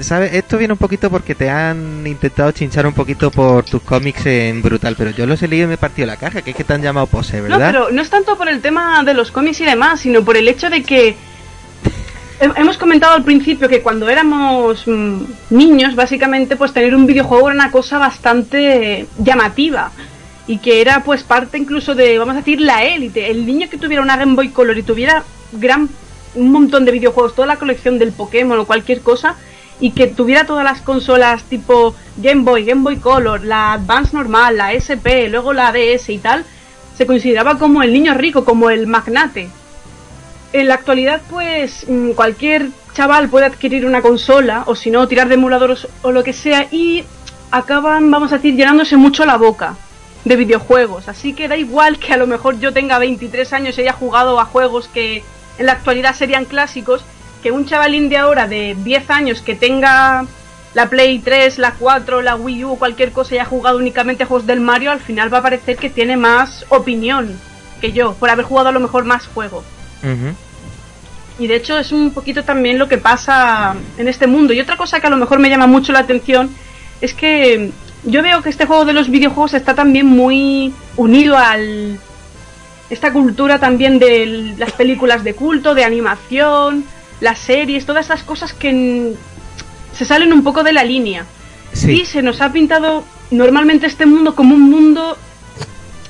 ¿Sabes? 0.01 0.33
Esto 0.33 0.57
viene 0.57 0.73
un 0.73 0.77
poquito 0.77 1.09
porque 1.09 1.35
te 1.35 1.49
han 1.49 2.05
intentado 2.05 2.51
chinchar 2.51 2.85
un 2.85 2.93
poquito 2.93 3.31
por 3.31 3.63
tus 3.63 3.81
cómics 3.81 4.25
en 4.25 4.61
Brutal, 4.61 4.95
pero 4.97 5.11
yo 5.11 5.25
los 5.25 5.41
he 5.41 5.47
leído 5.47 5.65
y 5.65 5.67
me 5.69 5.73
he 5.75 5.77
partido 5.77 6.05
la 6.07 6.17
caja, 6.17 6.41
que 6.41 6.51
es 6.51 6.55
que 6.57 6.63
te 6.65 6.73
han 6.73 6.81
llamado 6.81 7.07
pose, 7.07 7.37
No, 7.37 7.43
¿verdad? 7.43 7.71
pero 7.71 7.91
no 7.91 8.01
es 8.01 8.09
tanto 8.09 8.37
por 8.37 8.49
el 8.49 8.61
tema 8.61 9.03
de 9.03 9.13
los 9.13 9.31
cómics 9.31 9.61
y 9.61 9.65
demás, 9.65 10.01
sino 10.01 10.23
por 10.25 10.35
el 10.35 10.47
hecho 10.49 10.69
de 10.69 10.83
que 10.83 11.09
he- 12.41 12.51
hemos 12.61 12.77
comentado 12.77 13.15
al 13.15 13.23
principio 13.23 13.69
que 13.69 13.81
cuando 13.81 14.09
éramos 14.09 14.83
mm, 14.85 15.21
niños, 15.51 15.95
básicamente, 15.95 16.55
pues 16.57 16.73
tener 16.73 16.93
un 16.95 17.05
videojuego 17.05 17.47
era 17.49 17.55
una 17.55 17.71
cosa 17.71 17.97
bastante 17.97 19.05
llamativa 19.17 19.91
y 20.47 20.57
que 20.59 20.81
era 20.81 21.03
pues 21.03 21.23
parte 21.23 21.57
incluso 21.57 21.95
de, 21.95 22.19
vamos 22.19 22.35
a 22.35 22.39
decir, 22.39 22.59
la 22.61 22.83
élite. 22.83 23.31
El 23.31 23.45
niño 23.45 23.67
que 23.69 23.77
tuviera 23.77 24.03
una 24.03 24.17
Game 24.17 24.35
Boy 24.35 24.49
Color 24.49 24.77
y 24.77 24.83
tuviera 24.83 25.23
gran 25.53 25.87
un 26.35 26.51
montón 26.51 26.83
de 26.83 26.91
videojuegos, 26.91 27.33
toda 27.33 27.47
la 27.47 27.55
colección 27.55 27.97
del 27.97 28.11
Pokémon 28.11 28.59
o 28.59 28.65
cualquier 28.65 28.99
cosa, 28.99 29.35
y 29.79 29.91
que 29.91 30.07
tuviera 30.07 30.45
todas 30.45 30.63
las 30.63 30.81
consolas 30.81 31.43
tipo 31.43 31.95
Game 32.17 32.43
Boy, 32.43 32.65
Game 32.65 32.81
Boy 32.81 32.97
Color, 32.97 33.43
la 33.43 33.73
Advance 33.73 34.15
normal, 34.15 34.57
la 34.57 34.73
SP, 34.73 35.27
luego 35.29 35.53
la 35.53 35.71
DS 35.71 36.09
y 36.09 36.17
tal, 36.17 36.45
se 36.97 37.05
consideraba 37.05 37.57
como 37.57 37.83
el 37.83 37.91
niño 37.91 38.13
rico, 38.13 38.45
como 38.45 38.69
el 38.69 38.87
magnate. 38.87 39.49
En 40.53 40.67
la 40.69 40.75
actualidad, 40.75 41.21
pues 41.29 41.85
mm, 41.87 42.11
cualquier 42.11 42.69
chaval 42.93 43.27
puede 43.27 43.45
adquirir 43.45 43.85
una 43.85 44.01
consola, 44.01 44.63
o 44.67 44.75
si 44.75 44.89
no, 44.89 45.07
tirar 45.07 45.27
de 45.27 45.33
emuladores 45.33 45.87
o 46.01 46.11
lo 46.11 46.23
que 46.23 46.31
sea, 46.31 46.67
y 46.71 47.03
acaban, 47.51 48.09
vamos 48.09 48.31
a 48.31 48.37
decir, 48.37 48.55
llenándose 48.55 48.95
mucho 48.95 49.25
la 49.25 49.35
boca 49.35 49.75
de 50.23 50.35
videojuegos. 50.37 51.09
Así 51.09 51.33
que 51.33 51.47
da 51.47 51.57
igual 51.57 51.99
que 51.99 52.13
a 52.13 52.17
lo 52.17 52.27
mejor 52.27 52.59
yo 52.59 52.71
tenga 52.71 52.97
23 52.99 53.51
años 53.53 53.77
y 53.77 53.81
haya 53.81 53.93
jugado 53.93 54.39
a 54.39 54.45
juegos 54.45 54.87
que 54.87 55.23
en 55.57 55.65
la 55.65 55.73
actualidad 55.73 56.15
serían 56.15 56.45
clásicos, 56.45 57.03
que 57.45 57.51
un 57.51 57.67
chavalín 57.67 58.09
de 58.09 58.17
ahora 58.17 58.47
de 58.47 58.75
10 58.83 59.09
años 59.11 59.43
que 59.43 59.53
tenga 59.53 60.25
la 60.73 60.89
Play 60.89 61.19
3, 61.19 61.59
la 61.59 61.73
4, 61.73 62.23
la 62.23 62.35
Wii 62.35 62.65
U 62.65 62.71
o 62.71 62.75
cualquier 62.75 63.11
cosa 63.11 63.35
y 63.35 63.37
haya 63.37 63.45
jugado 63.45 63.77
únicamente 63.77 64.25
juegos 64.25 64.47
del 64.47 64.61
Mario, 64.61 64.89
al 64.89 64.99
final 64.99 65.31
va 65.31 65.37
a 65.37 65.41
parecer 65.43 65.77
que 65.77 65.91
tiene 65.91 66.17
más 66.17 66.65
opinión 66.69 67.39
que 67.81 67.91
yo, 67.91 68.15
por 68.15 68.31
haber 68.31 68.45
jugado 68.45 68.69
a 68.69 68.71
lo 68.71 68.79
mejor 68.79 69.05
más 69.05 69.27
juegos. 69.27 69.63
Ujú. 70.01 70.33
Y 71.37 71.45
de 71.45 71.55
hecho 71.57 71.77
es 71.77 71.91
un 71.91 72.09
poquito 72.09 72.43
también 72.43 72.79
lo 72.79 72.87
que 72.87 72.97
pasa 72.97 73.75
en 73.99 74.07
este 74.07 74.25
mundo. 74.25 74.51
Y 74.51 74.59
otra 74.59 74.75
cosa 74.75 74.99
que 74.99 75.05
a 75.05 75.11
lo 75.11 75.17
mejor 75.17 75.37
me 75.37 75.51
llama 75.51 75.67
mucho 75.67 75.93
la 75.93 75.99
atención 75.99 76.49
es 76.99 77.13
que 77.13 77.69
yo 78.05 78.23
veo 78.23 78.41
que 78.41 78.49
este 78.49 78.65
juego 78.65 78.85
de 78.85 78.93
los 78.93 79.11
videojuegos 79.11 79.53
está 79.53 79.75
también 79.75 80.07
muy 80.07 80.73
unido 80.97 81.37
al 81.37 81.99
esta 82.89 83.13
cultura 83.13 83.59
también 83.59 83.99
de 83.99 84.55
las 84.57 84.71
películas 84.71 85.23
de 85.23 85.35
culto, 85.35 85.75
de 85.75 85.83
animación, 85.83 86.85
las 87.21 87.39
series, 87.39 87.85
todas 87.85 88.05
esas 88.05 88.23
cosas 88.23 88.53
que 88.53 89.13
se 89.93 90.05
salen 90.05 90.33
un 90.33 90.43
poco 90.43 90.63
de 90.63 90.73
la 90.73 90.83
línea. 90.83 91.25
Sí. 91.73 91.91
Y 92.01 92.05
se 92.05 92.21
nos 92.21 92.41
ha 92.41 92.51
pintado 92.51 93.03
normalmente 93.31 93.85
este 93.87 94.05
mundo 94.05 94.35
como 94.35 94.55
un 94.55 94.61
mundo, 94.69 95.17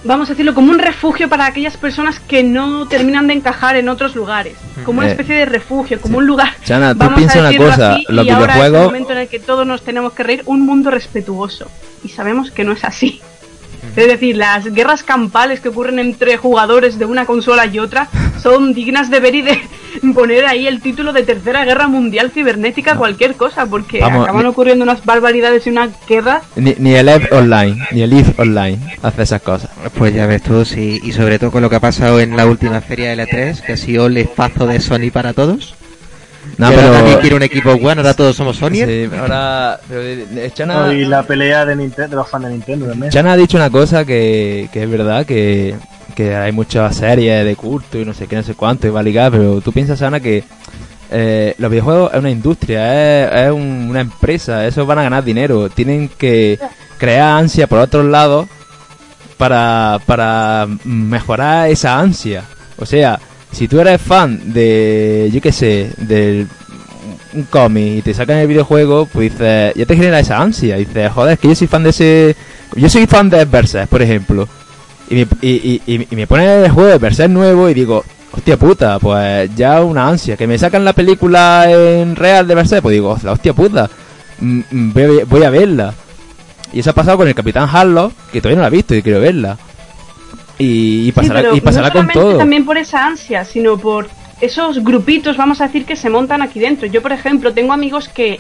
vamos 0.04 0.28
a 0.30 0.34
decirlo, 0.34 0.54
como 0.54 0.72
un 0.72 0.80
refugio 0.80 1.30
para 1.30 1.46
aquellas 1.46 1.78
personas 1.78 2.20
que 2.20 2.44
no 2.44 2.88
terminan 2.88 3.28
de 3.28 3.34
encajar 3.34 3.76
en 3.76 3.90
otros 3.90 4.16
lugares. 4.16 4.56
Como 4.84 5.00
una 5.00 5.08
Eh, 5.08 5.12
especie 5.12 5.36
de 5.36 5.46
refugio, 5.46 6.00
como 6.02 6.18
un 6.20 6.28
lugar. 6.28 6.54
Chana, 6.64 6.94
tú 6.94 7.00
vamos 7.00 7.20
a 7.36 7.40
una 7.40 7.48
decirlo 7.50 7.70
cosa, 7.72 7.94
así, 7.94 8.06
los 8.10 8.26
y 8.26 8.30
ahora 8.30 8.54
es 8.54 8.60
el 8.60 8.72
videojuegos- 8.72 8.86
momento 8.86 9.12
en 9.14 9.18
el 9.20 9.28
que 9.28 9.40
todos 9.40 9.66
nos 9.66 9.82
tenemos 9.84 10.14
que 10.14 10.24
reír, 10.24 10.44
un 10.46 10.62
mundo 10.62 10.92
respetuoso. 10.92 11.70
Y 12.04 12.10
sabemos 12.10 12.52
que 12.52 12.64
no 12.64 12.72
es 12.74 12.84
así. 12.84 13.22
Es 13.96 14.08
decir, 14.08 14.36
las 14.36 14.66
guerras 14.74 15.04
campales 15.04 15.60
que 15.62 15.70
ocurren 15.70 16.00
entre 16.00 16.38
jugadores 16.38 16.98
de 17.00 17.06
una 17.06 17.26
consola 17.26 17.66
y 17.68 17.78
otra 17.80 18.08
son 18.42 18.74
dignas 18.74 19.10
de 19.12 19.20
ver 19.20 19.36
y 19.36 19.42
de, 19.44 19.62
poner 20.14 20.46
ahí 20.46 20.68
el 20.68 20.82
título 20.82 21.14
de 21.14 21.24
Tercera 21.24 21.66
Guerra 21.66 21.88
Mundial 21.88 22.32
Cibernética, 22.32 22.96
cualquier 22.96 23.36
cosa, 23.36 23.66
porque 23.66 24.00
Vamos, 24.00 24.24
acaban 24.24 24.44
ni- 24.44 24.50
ocurriendo 24.50 24.84
unas 24.84 25.04
barbaridades 25.06 25.66
y 25.68 25.70
una 25.70 25.90
guerra. 26.08 26.42
Ni, 26.56 26.76
ni 26.78 26.94
el 26.96 27.08
EVE 27.10 27.30
Online, 27.32 27.88
ni 27.92 28.02
el 28.02 28.14
EVE 28.14 28.34
Online 28.38 28.80
hace 29.02 29.24
esas 29.24 29.42
cosas. 29.42 29.70
Pues 29.98 30.14
ya 30.14 30.26
ves 30.28 30.42
tú, 30.44 30.66
sí, 30.66 31.00
y 31.04 31.12
sobre 31.12 31.40
todo 31.40 31.52
con 31.52 31.62
lo 31.62 31.70
que 31.70 31.76
ha 31.78 31.80
pasado 31.82 32.20
en 32.20 32.36
la 32.38 32.46
última 32.46 32.82
feria 32.82 33.16
de 33.16 33.24
L3, 33.28 33.62
que 33.62 33.74
ha 33.74 33.78
sido 33.78 34.08
el 34.08 34.18
espazo 34.18 34.68
de 34.68 34.80
Sony 34.80 35.12
para 35.12 35.34
todos. 35.34 35.76
No, 36.58 36.68
ahora 36.68 36.78
pero... 36.80 36.94
nadie 36.94 37.20
quiere 37.20 37.36
un 37.36 37.44
equipo 37.44 37.76
bueno, 37.78 38.02
ahora 38.02 38.14
todos 38.14 38.36
somos 38.36 38.58
Sony. 38.58 38.86
Sí, 38.86 39.10
ahora... 39.20 39.80
Pero, 39.90 40.02
eh, 40.04 40.52
Chana, 40.54 40.94
Y 40.94 41.04
la 41.06 41.24
pelea 41.24 41.66
de, 41.66 41.76
Nintendo, 41.76 42.10
de 42.12 42.16
los 42.18 42.30
fans 42.30 42.46
de 42.46 42.52
Nintendo 42.52 42.86
también. 42.88 43.12
Chana 43.12 43.34
ha 43.34 43.38
dicho 43.38 43.58
una 43.58 43.72
cosa 43.72 44.06
que, 44.06 44.70
que 44.72 44.84
es 44.84 44.90
verdad, 44.90 45.26
que, 45.26 45.76
que 46.16 46.36
hay 46.36 46.52
muchas 46.52 46.96
series 46.96 47.46
de 47.46 47.56
culto 47.56 48.00
y 48.00 48.06
no 48.06 48.14
sé 48.14 48.28
qué, 48.28 48.36
no 48.38 48.44
sé 48.44 48.54
cuánto, 48.56 48.88
y 48.88 48.92
va 48.92 49.02
a 49.02 49.04
ligar, 49.04 49.32
pero 49.32 49.62
tú 49.62 49.72
piensas, 49.72 50.02
Ana, 50.02 50.20
que 50.20 50.44
eh, 51.12 51.54
los 51.60 51.70
videojuegos 51.70 52.12
es 52.14 52.20
una 52.20 52.32
industria, 52.32 53.26
es, 53.44 53.46
es 53.48 53.52
un- 53.52 53.88
una 53.90 54.02
empresa, 54.02 54.66
esos 54.66 54.88
van 54.88 55.00
a 55.00 55.04
ganar 55.04 55.24
dinero, 55.24 55.70
tienen 55.70 56.10
que 56.18 56.58
crear 56.98 57.38
ansia 57.38 57.68
por 57.68 57.80
otros 57.80 58.06
lados 58.06 58.48
para, 59.38 60.00
para 60.06 60.68
mejorar 60.84 61.70
esa 61.70 62.00
ansia. 62.00 62.44
O 62.78 62.86
sea, 62.86 63.20
si 63.52 63.68
tú 63.68 63.80
eres 63.80 64.02
fan 64.02 64.54
de, 64.54 65.30
yo 65.32 65.42
qué 65.42 65.52
sé, 65.52 65.92
del 65.98 66.48
un 67.34 67.44
cómic 67.44 67.98
y 67.98 68.02
te 68.02 68.14
sacan 68.14 68.38
el 68.38 68.48
videojuego, 68.48 69.06
pues 69.08 69.32
dices, 69.34 69.74
ya 69.76 69.86
te 69.86 69.96
genera 69.96 70.20
esa 70.20 70.42
ansia. 70.42 70.78
Dices, 70.78 71.12
joder, 71.12 71.34
es 71.34 71.40
que 71.40 71.50
yo 71.50 71.56
soy 71.56 71.68
fan 71.68 71.84
de 71.84 71.90
ese. 71.90 72.36
Yo 72.76 72.90
soy 72.90 73.06
fan 73.08 73.30
de 73.30 73.44
Berserk, 73.46 73.90
por 73.90 74.02
ejemplo. 74.02 74.48
Y 75.10 75.16
me, 75.16 75.28
y, 75.42 75.50
y, 75.50 75.82
y- 75.86 76.08
y 76.10 76.16
me 76.16 76.28
pone 76.28 76.66
el 76.66 76.72
juego 76.72 76.90
de 76.90 76.98
Berserk 76.98 77.30
nuevo 77.32 77.70
y 77.70 77.74
digo, 77.74 78.04
hostia 78.32 78.58
puta, 78.58 78.98
pues 79.00 79.54
ya 79.56 79.82
una 79.82 80.08
ansia. 80.08 80.36
Que 80.38 80.48
me 80.48 80.58
sacan 80.58 80.84
la 80.84 80.94
película 80.94 81.66
en 81.70 82.16
real 82.16 82.48
de 82.48 82.56
Berserk, 82.56 82.82
pues 82.82 82.94
digo, 82.94 83.18
la 83.24 83.34
hostia 83.34 83.54
puta, 83.54 83.90
mm, 84.40 84.60
mm, 84.72 84.94
voy, 84.94 85.20
a- 85.22 85.26
voy 85.26 85.44
a 85.44 85.50
verla. 85.50 85.94
Y 86.74 86.80
eso 86.80 86.90
ha 86.90 86.94
pasado 86.94 87.18
con 87.18 87.28
el 87.28 87.36
Capitán 87.36 87.70
Harlock, 87.72 88.12
que 88.32 88.42
todavía 88.42 88.58
no 88.58 88.62
la 88.64 88.68
he 88.68 88.72
visto 88.72 88.96
y 88.96 89.02
quiero 89.02 89.20
verla. 89.20 89.58
Y, 90.58 91.08
y 91.08 91.12
pasará, 91.12 91.40
Sí, 91.40 91.44
pero 91.46 91.56
y 91.58 91.62
pasará 91.62 91.88
no 91.90 91.94
con 91.94 92.08
todo. 92.10 92.38
también 92.38 92.66
por 92.66 92.78
esa 92.78 93.06
ansia, 93.06 93.46
sino 93.46 93.78
por 93.78 94.08
esos 94.42 94.84
grupitos, 94.84 95.38
vamos 95.38 95.62
a 95.62 95.68
decir, 95.68 95.86
que 95.86 95.96
se 95.96 96.10
montan 96.10 96.42
aquí 96.42 96.60
dentro. 96.60 96.88
Yo, 96.88 97.02
por 97.02 97.12
ejemplo, 97.12 97.54
tengo 97.54 97.74
amigos 97.74 98.10
que 98.10 98.40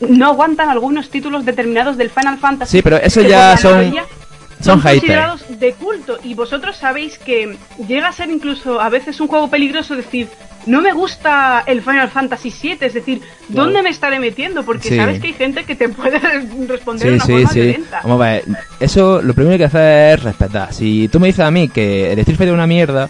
no 0.00 0.26
aguantan 0.26 0.68
algunos 0.68 1.08
títulos 1.10 1.44
determinados 1.44 1.96
del 1.96 2.10
Final 2.10 2.38
Fantasy. 2.38 2.78
Sí, 2.78 2.82
pero 2.82 2.96
eso 2.98 3.20
ya 3.22 3.56
la 3.62 3.92
son- 4.60 4.80
considerados 4.80 5.44
de 5.48 5.72
culto. 5.74 6.18
Y 6.24 6.34
vosotros 6.34 6.76
sabéis 6.76 7.18
que 7.18 7.56
llega 7.86 8.08
a 8.08 8.12
ser 8.12 8.30
incluso 8.30 8.80
a 8.80 8.88
veces 8.88 9.20
un 9.20 9.28
juego 9.28 9.48
peligroso 9.48 9.96
decir. 9.96 10.28
No 10.66 10.82
me 10.82 10.92
gusta 10.92 11.62
el 11.66 11.80
Final 11.80 12.10
Fantasy 12.10 12.52
VII, 12.62 12.78
es 12.82 12.92
decir, 12.92 13.22
¿dónde 13.48 13.80
me 13.82 13.88
estaré 13.88 14.18
metiendo? 14.18 14.64
Porque 14.64 14.88
Sí. 14.90 14.96
sabes 14.96 15.18
que 15.20 15.28
hay 15.28 15.32
gente 15.32 15.64
que 15.64 15.74
te 15.76 15.88
puede 15.88 16.18
responder 16.66 17.12
de 17.12 17.20
Sí, 17.20 17.22
una 17.22 17.24
sí, 17.24 17.32
forma 17.32 17.48
sí. 17.50 17.60
violenta. 17.60 18.00
Vamos 18.02 18.20
a 18.20 18.24
ver, 18.30 18.44
eso 18.80 19.22
lo 19.22 19.32
primero 19.34 19.56
que 19.56 19.64
hacer 19.64 20.18
es 20.18 20.24
respetar. 20.24 20.74
Si 20.74 21.08
tú 21.08 21.20
me 21.20 21.28
dices 21.28 21.44
a 21.44 21.50
mí 21.50 21.68
que 21.68 22.12
el 22.12 22.18
Street 22.18 22.36
Fighter 22.36 22.48
es 22.52 22.54
una 22.54 22.66
mierda, 22.66 23.08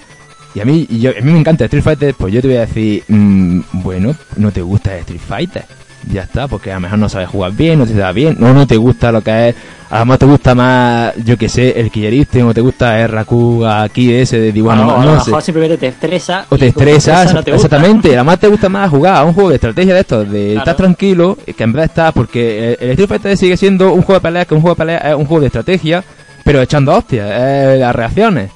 y 0.55 0.61
a 0.61 0.65
mí, 0.65 0.87
y 0.89 1.01
yo, 1.01 1.11
a 1.11 1.21
mí 1.21 1.33
me 1.33 1.39
encanta 1.41 1.65
el 1.65 1.67
Street 1.69 1.83
Fighter, 1.83 2.15
pues 2.17 2.33
yo 2.33 2.41
te 2.41 2.49
voy 2.49 2.57
a 2.59 2.61
decir, 2.61 3.03
mm, 3.09 3.61
bueno, 3.73 4.15
no 4.37 4.53
te 4.53 4.63
gusta 4.63 4.95
el 4.95 5.01
Street 5.01 5.21
Fighter. 5.27 5.65
Ya 6.11 6.23
está, 6.23 6.47
porque 6.49 6.71
a 6.71 6.75
lo 6.75 6.81
mejor 6.81 6.99
no 6.99 7.09
sabes 7.09 7.29
jugar 7.29 7.53
bien, 7.53 7.79
no 7.81 7.87
te 7.87 7.93
da 7.95 8.13
bien, 8.13 8.37
no, 8.39 8.55
no 8.55 8.67
te 8.67 8.77
gusta 8.77 9.11
lo 9.13 9.21
que 9.21 9.49
es, 9.51 9.57
a 9.91 9.99
lo 9.99 10.05
mejor 10.07 10.19
te 10.19 10.27
gusta 10.27 10.55
más, 10.55 11.13
yo 11.25 11.37
que 11.37 11.49
sé, 11.49 11.79
el 11.79 11.91
Killeriste, 11.91 12.43
o 12.43 12.55
te 12.55 12.61
gusta 12.61 13.01
el 13.03 13.09
Raku 13.09 13.65
aquí 13.67 14.15
ese 14.15 14.39
de 14.39 14.53
dibujo, 14.53 14.75
Bueno, 14.77 14.93
no, 14.93 15.01
a 15.01 15.05
lo 15.05 15.15
no 15.17 15.21
sé. 15.25 15.31
mejor 15.31 15.43
simplemente 15.43 15.77
te 15.77 15.89
estresa. 15.89 16.47
O 16.49 16.57
te 16.57 16.69
y 16.69 16.73
como 16.73 16.87
estresa, 16.87 17.33
no 17.35 17.43
te 17.43 17.53
exactamente. 17.55 18.15
Además 18.15 18.39
te 18.39 18.47
gusta 18.49 18.69
más 18.69 18.89
jugar 18.89 19.17
a 19.17 19.25
un 19.25 19.33
juego 19.35 19.49
de 19.51 19.57
estrategia 19.57 19.93
de 19.95 20.01
estos, 20.01 20.31
de 20.31 20.45
Claro. 20.53 20.59
estar 20.61 20.77
tranquilo, 20.77 21.37
que 21.45 21.65
en 21.65 21.73
vez 21.73 21.81
de 21.83 21.87
estar, 21.87 22.13
porque 22.15 22.69
el, 22.71 22.79
el 22.81 22.91
Street 22.91 23.09
Fighter 23.09 23.37
sigue 23.37 23.57
siendo 23.57 23.93
un 23.93 24.03
juego 24.03 24.15
de 24.21 24.23
pelea, 24.23 24.45
que 24.45 24.55
un 24.55 24.61
juego 24.61 24.77
de 24.77 24.79
pelea 24.79 24.99
es 24.99 25.15
un 25.17 25.27
juego 25.27 25.41
de 25.41 25.47
estrategia, 25.49 26.05
pero 26.45 26.63
echando 26.63 26.95
hostias, 26.95 27.29
eh, 27.31 27.77
las 27.81 27.95
reacciones. 27.95 28.51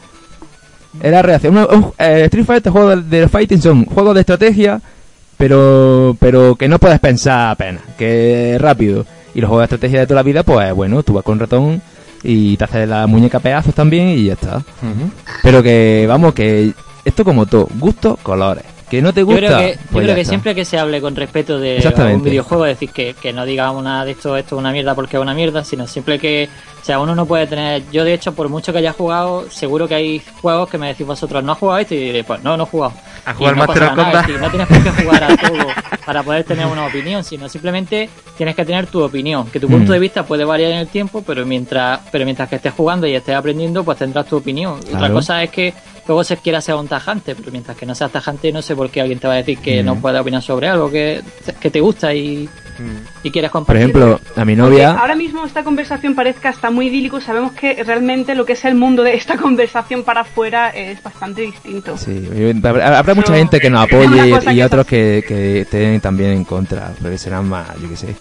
Era 1.02 1.22
reacción. 1.22 1.56
un- 1.58 1.66
un- 1.74 1.92
eh, 1.98 2.22
Street 2.26 2.44
Fighter, 2.46 2.70
juego 2.72 2.96
de, 2.96 3.02
de 3.20 3.28
fighting 3.28 3.60
son 3.60 3.84
juegos 3.86 4.14
de 4.14 4.20
estrategia, 4.20 4.80
pero 5.42 6.16
pero 6.20 6.54
que 6.54 6.68
no 6.68 6.78
puedes 6.78 7.00
pensar 7.00 7.50
apenas, 7.50 7.82
que 7.98 8.54
es 8.54 8.60
rápido. 8.60 9.04
Y 9.34 9.40
los 9.40 9.48
juegos 9.48 9.62
de 9.62 9.74
estrategia 9.74 9.98
de 9.98 10.06
toda 10.06 10.20
la 10.20 10.22
vida, 10.22 10.44
pues 10.44 10.72
bueno, 10.72 11.02
tú 11.02 11.14
vas 11.14 11.24
con 11.24 11.40
ratón 11.40 11.82
y 12.22 12.56
te 12.56 12.62
haces 12.62 12.88
la 12.88 13.08
muñeca 13.08 13.38
a 13.38 13.40
pedazos 13.40 13.74
también 13.74 14.10
y 14.10 14.26
ya 14.26 14.34
está. 14.34 14.62
Pero 15.42 15.60
que, 15.60 16.04
vamos, 16.06 16.32
que 16.32 16.72
esto 17.04 17.24
como 17.24 17.46
todo, 17.46 17.66
gusto, 17.80 18.16
colores. 18.22 18.62
Que 18.92 19.00
no 19.00 19.14
te 19.14 19.20
Yo 19.20 19.26
gusta, 19.26 19.40
creo 19.40 19.58
que, 19.58 19.68
yo 19.72 19.78
pues 19.90 20.04
creo 20.04 20.06
ya 20.08 20.14
que 20.14 20.20
está. 20.20 20.30
siempre 20.30 20.54
que 20.54 20.64
se 20.66 20.78
hable 20.78 21.00
con 21.00 21.16
respeto 21.16 21.58
de 21.58 21.82
un 22.14 22.22
videojuego, 22.22 22.66
es 22.66 22.74
decir, 22.78 22.90
que, 22.90 23.14
que 23.14 23.32
no 23.32 23.46
diga 23.46 23.70
una 23.70 24.04
de 24.04 24.10
esto, 24.10 24.36
esto 24.36 24.54
es 24.56 24.58
una 24.60 24.70
mierda 24.70 24.94
porque 24.94 25.16
es 25.16 25.22
una 25.22 25.32
mierda, 25.32 25.64
sino 25.64 25.86
siempre 25.86 26.18
que, 26.18 26.46
o 26.82 26.84
sea, 26.84 27.00
uno 27.00 27.14
no 27.14 27.24
puede 27.24 27.46
tener, 27.46 27.82
yo 27.90 28.04
de 28.04 28.12
hecho, 28.12 28.34
por 28.34 28.50
mucho 28.50 28.70
que 28.70 28.80
haya 28.80 28.92
jugado, 28.92 29.50
seguro 29.50 29.88
que 29.88 29.94
hay 29.94 30.22
juegos 30.42 30.68
que 30.68 30.76
me 30.76 30.88
decís 30.88 31.06
vosotros, 31.06 31.42
¿no 31.42 31.52
has 31.52 31.58
jugado 31.58 31.78
esto? 31.78 31.94
Y 31.94 31.98
diré, 32.00 32.22
pues 32.22 32.42
no, 32.44 32.54
no 32.54 32.64
he 32.64 32.66
jugado. 32.66 32.92
¿A 33.24 33.30
Y 33.30 33.34
jugar 33.34 33.56
no 33.56 33.64
Master 33.66 33.78
pasa 33.82 33.92
of 33.92 33.96
nada, 33.96 34.04
Combat? 34.10 34.20
es 34.22 34.26
decir, 34.26 34.42
no 34.42 34.50
tienes 34.50 34.68
por 34.68 34.82
qué 34.82 35.02
jugar 35.04 35.24
a 35.24 35.36
todo 35.48 35.66
para 36.04 36.22
poder 36.22 36.44
tener 36.44 36.66
una 36.66 36.86
opinión, 36.86 37.24
sino 37.24 37.48
simplemente 37.48 38.10
tienes 38.36 38.54
que 38.54 38.64
tener 38.66 38.86
tu 38.88 39.02
opinión, 39.02 39.46
que 39.46 39.58
tu 39.58 39.68
punto 39.68 39.90
Mm. 39.90 39.94
de 39.94 39.98
vista 40.00 40.22
puede 40.26 40.44
variar 40.44 40.72
en 40.72 40.78
el 40.78 40.88
tiempo, 40.88 41.22
pero 41.26 41.46
mientras, 41.46 42.00
pero 42.10 42.24
mientras 42.26 42.46
que 42.48 42.56
estés 42.56 42.74
jugando 42.74 43.06
y 43.06 43.14
estés 43.14 43.36
aprendiendo, 43.36 43.84
pues 43.84 43.96
tendrás 43.96 44.26
tu 44.26 44.36
opinión. 44.36 44.74
Otra 44.74 44.98
Claro. 44.98 45.14
cosa 45.14 45.42
es 45.42 45.50
que 45.50 45.72
luego 46.12 46.24
se 46.24 46.36
quiera 46.36 46.60
ser 46.60 46.74
un 46.74 46.88
tajante, 46.88 47.34
pero 47.34 47.50
mientras 47.50 47.74
que 47.74 47.86
no 47.86 47.94
seas 47.94 48.12
tajante, 48.12 48.52
no 48.52 48.60
sé 48.60 48.76
por 48.76 48.90
qué 48.90 49.00
alguien 49.00 49.18
te 49.18 49.26
va 49.26 49.32
a 49.34 49.36
decir 49.38 49.56
que 49.58 49.82
Mm. 49.82 49.86
no 49.86 49.96
puede 49.96 50.18
opinar 50.18 50.42
sobre 50.42 50.68
algo 50.68 50.90
que, 50.90 51.22
que 51.58 51.70
te 51.70 51.80
gusta 51.80 52.12
y, 52.14 52.46
y 53.22 53.30
quieres 53.30 53.50
Por 53.50 53.60
compartir. 53.60 53.82
ejemplo, 53.82 54.20
a 54.36 54.44
mi 54.44 54.54
novia... 54.54 54.90
ahora 54.92 55.14
mismo 55.14 55.44
esta 55.46 55.64
conversación 55.64 56.14
parezca 56.14 56.50
hasta 56.50 56.70
muy 56.70 56.88
idílico, 56.88 57.20
sabemos 57.20 57.52
que 57.52 57.82
realmente 57.82 58.34
lo 58.34 58.44
que 58.44 58.52
es 58.52 58.64
el 58.66 58.74
mundo 58.74 59.02
de 59.02 59.14
esta 59.14 59.36
conversación 59.46 60.02
para 60.02 60.20
afuera 60.20 60.68
es 60.70 61.02
bastante 61.02 61.40
distinto. 61.42 61.96
Sí, 61.96 62.28
habrá, 62.62 63.14
mucha 63.14 63.34
gente 63.34 63.58
que 63.58 63.70
nos 63.70 63.84
apoye 63.84 64.28
y 64.50 64.54
que 64.56 64.64
otros 64.64 64.86
que, 64.86 65.24
que 65.26 65.60
estén 65.62 65.98
también 66.00 66.32
en 66.32 66.44
contra, 66.44 66.92
porque 67.00 67.16
serán 67.16 67.48
más, 67.48 67.68
yo 67.80 67.88
qué 67.88 67.96
sé, 67.96 68.16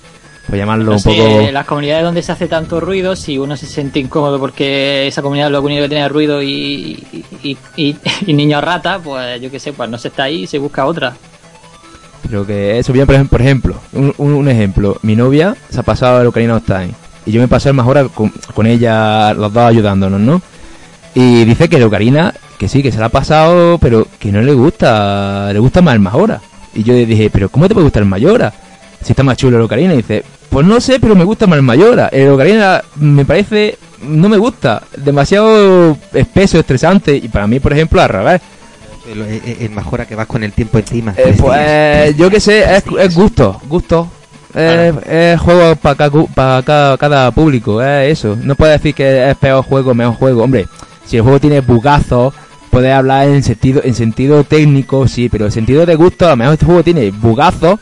pues 0.51 0.59
llamarlo 0.59 0.83
No 0.85 0.91
un 0.91 0.99
sé, 0.99 1.09
poco... 1.15 1.51
las 1.51 1.65
comunidades 1.65 2.03
donde 2.03 2.21
se 2.21 2.31
hace 2.33 2.47
tanto 2.47 2.79
ruido, 2.81 3.15
si 3.15 3.37
uno 3.37 3.55
se 3.55 3.65
siente 3.65 3.99
incómodo 3.99 4.37
porque 4.39 5.07
esa 5.07 5.21
comunidad 5.21 5.49
lo 5.49 5.61
único 5.61 5.81
que 5.83 5.89
tiene 5.89 6.05
es 6.05 6.11
ruido 6.11 6.43
y, 6.43 7.01
y, 7.41 7.57
y, 7.77 7.95
y 8.27 8.33
niños 8.33 8.61
rata, 8.63 8.99
pues 8.99 9.41
yo 9.41 9.49
qué 9.49 9.59
sé, 9.59 9.71
pues 9.73 9.89
no 9.89 9.97
se 9.97 10.09
está 10.09 10.23
ahí 10.23 10.43
y 10.43 10.47
se 10.47 10.57
busca 10.59 10.85
otra. 10.85 11.13
Pero 12.23 12.45
que 12.45 12.77
eso, 12.79 12.93
bien, 12.93 13.05
por 13.07 13.41
ejemplo, 13.41 13.75
por 13.91 13.99
un, 14.01 14.13
un- 14.17 14.33
un 14.33 14.47
ejemplo, 14.49 14.97
mi 15.01 15.15
novia 15.15 15.55
se 15.69 15.79
ha 15.79 15.83
pasado 15.83 16.21
el 16.21 16.27
Ocarina 16.27 16.55
of 16.57 16.65
Time 16.65 16.91
y 17.25 17.31
yo 17.31 17.41
me 17.41 17.47
pasé 17.47 17.71
más 17.73 17.87
horas 17.87 18.07
con, 18.13 18.29
con 18.53 18.67
ella, 18.67 19.33
los 19.33 19.51
dos 19.53 19.63
ayudándonos, 19.63 20.19
¿no? 20.19 20.41
Y 21.13 21.43
dice 21.45 21.67
que 21.69 21.83
Ocarina, 21.83 22.33
que 22.57 22.67
sí, 22.67 22.83
que 22.83 22.91
se 22.91 22.99
la 22.99 23.05
ha 23.07 23.09
pasado, 23.09 23.77
pero 23.79 24.07
que 24.19 24.31
no 24.31 24.41
le 24.41 24.53
gusta, 24.53 25.49
le 25.51 25.59
gusta 25.59 25.81
más 25.81 25.93
el 25.95 25.99
Majora. 26.01 26.41
Y 26.73 26.83
yo 26.83 26.93
le 26.93 27.05
dije, 27.05 27.29
pero 27.29 27.49
¿cómo 27.49 27.67
te 27.67 27.73
puede 27.73 27.83
gustar 27.85 28.03
el 28.03 28.09
Mayora? 28.09 28.53
Si 29.01 29.11
está 29.11 29.23
más 29.23 29.35
chulo 29.35 29.57
el 29.57 29.63
Ocarina. 29.63 29.93
Y 29.93 29.97
dice, 29.97 30.23
pues 30.51 30.67
no 30.67 30.79
sé, 30.81 30.99
pero 30.99 31.15
me 31.15 31.23
gusta 31.23 31.47
más 31.47 31.57
el 31.57 31.63
Mayora. 31.63 32.09
El 32.11 32.29
Ocarina 32.29 32.83
me 32.97 33.23
parece, 33.23 33.77
no 34.03 34.27
me 34.27 34.37
gusta, 34.37 34.83
demasiado 34.97 35.97
espeso, 36.13 36.59
estresante. 36.59 37.15
Y 37.15 37.29
para 37.29 37.47
mí, 37.47 37.59
por 37.61 37.71
ejemplo, 37.73 38.01
al 38.01 38.09
revés. 38.09 38.41
El, 39.09 39.21
el- 39.21 40.05
que 40.07 40.15
vas 40.15 40.27
con 40.27 40.43
el 40.43 40.51
tiempo 40.51 40.77
encima. 40.77 41.13
Eh, 41.17 41.35
pues 41.39 42.17
yo 42.17 42.29
que 42.29 42.39
sé, 42.39 42.63
es, 42.75 42.83
es 42.99 43.15
gusto, 43.15 43.59
gusto. 43.67 44.07
Es, 44.53 44.93
es 45.09 45.39
juego 45.39 45.75
para 45.77 46.61
cada, 46.61 46.97
cada 46.97 47.31
público, 47.31 47.81
es 47.81 48.19
eso. 48.19 48.37
No 48.41 48.55
puedes 48.55 48.79
decir 48.79 48.93
que 48.93 49.29
es 49.29 49.37
peor 49.37 49.63
juego, 49.63 49.93
mejor 49.93 50.15
juego. 50.15 50.43
Hombre, 50.43 50.67
si 51.05 51.15
el 51.15 51.23
juego 51.23 51.39
tiene 51.39 51.61
bugazos, 51.61 52.33
puedes 52.69 52.93
hablar 52.93 53.29
en 53.29 53.41
sentido 53.43 53.81
en 53.83 53.95
sentido 53.95 54.43
técnico, 54.43 55.07
sí, 55.07 55.29
pero 55.29 55.45
en 55.45 55.51
sentido 55.51 55.85
de 55.85 55.95
gusto, 55.95 56.27
a 56.27 56.31
lo 56.31 56.35
mejor 56.37 56.53
este 56.53 56.65
juego 56.65 56.83
tiene 56.83 57.09
bugazos. 57.11 57.79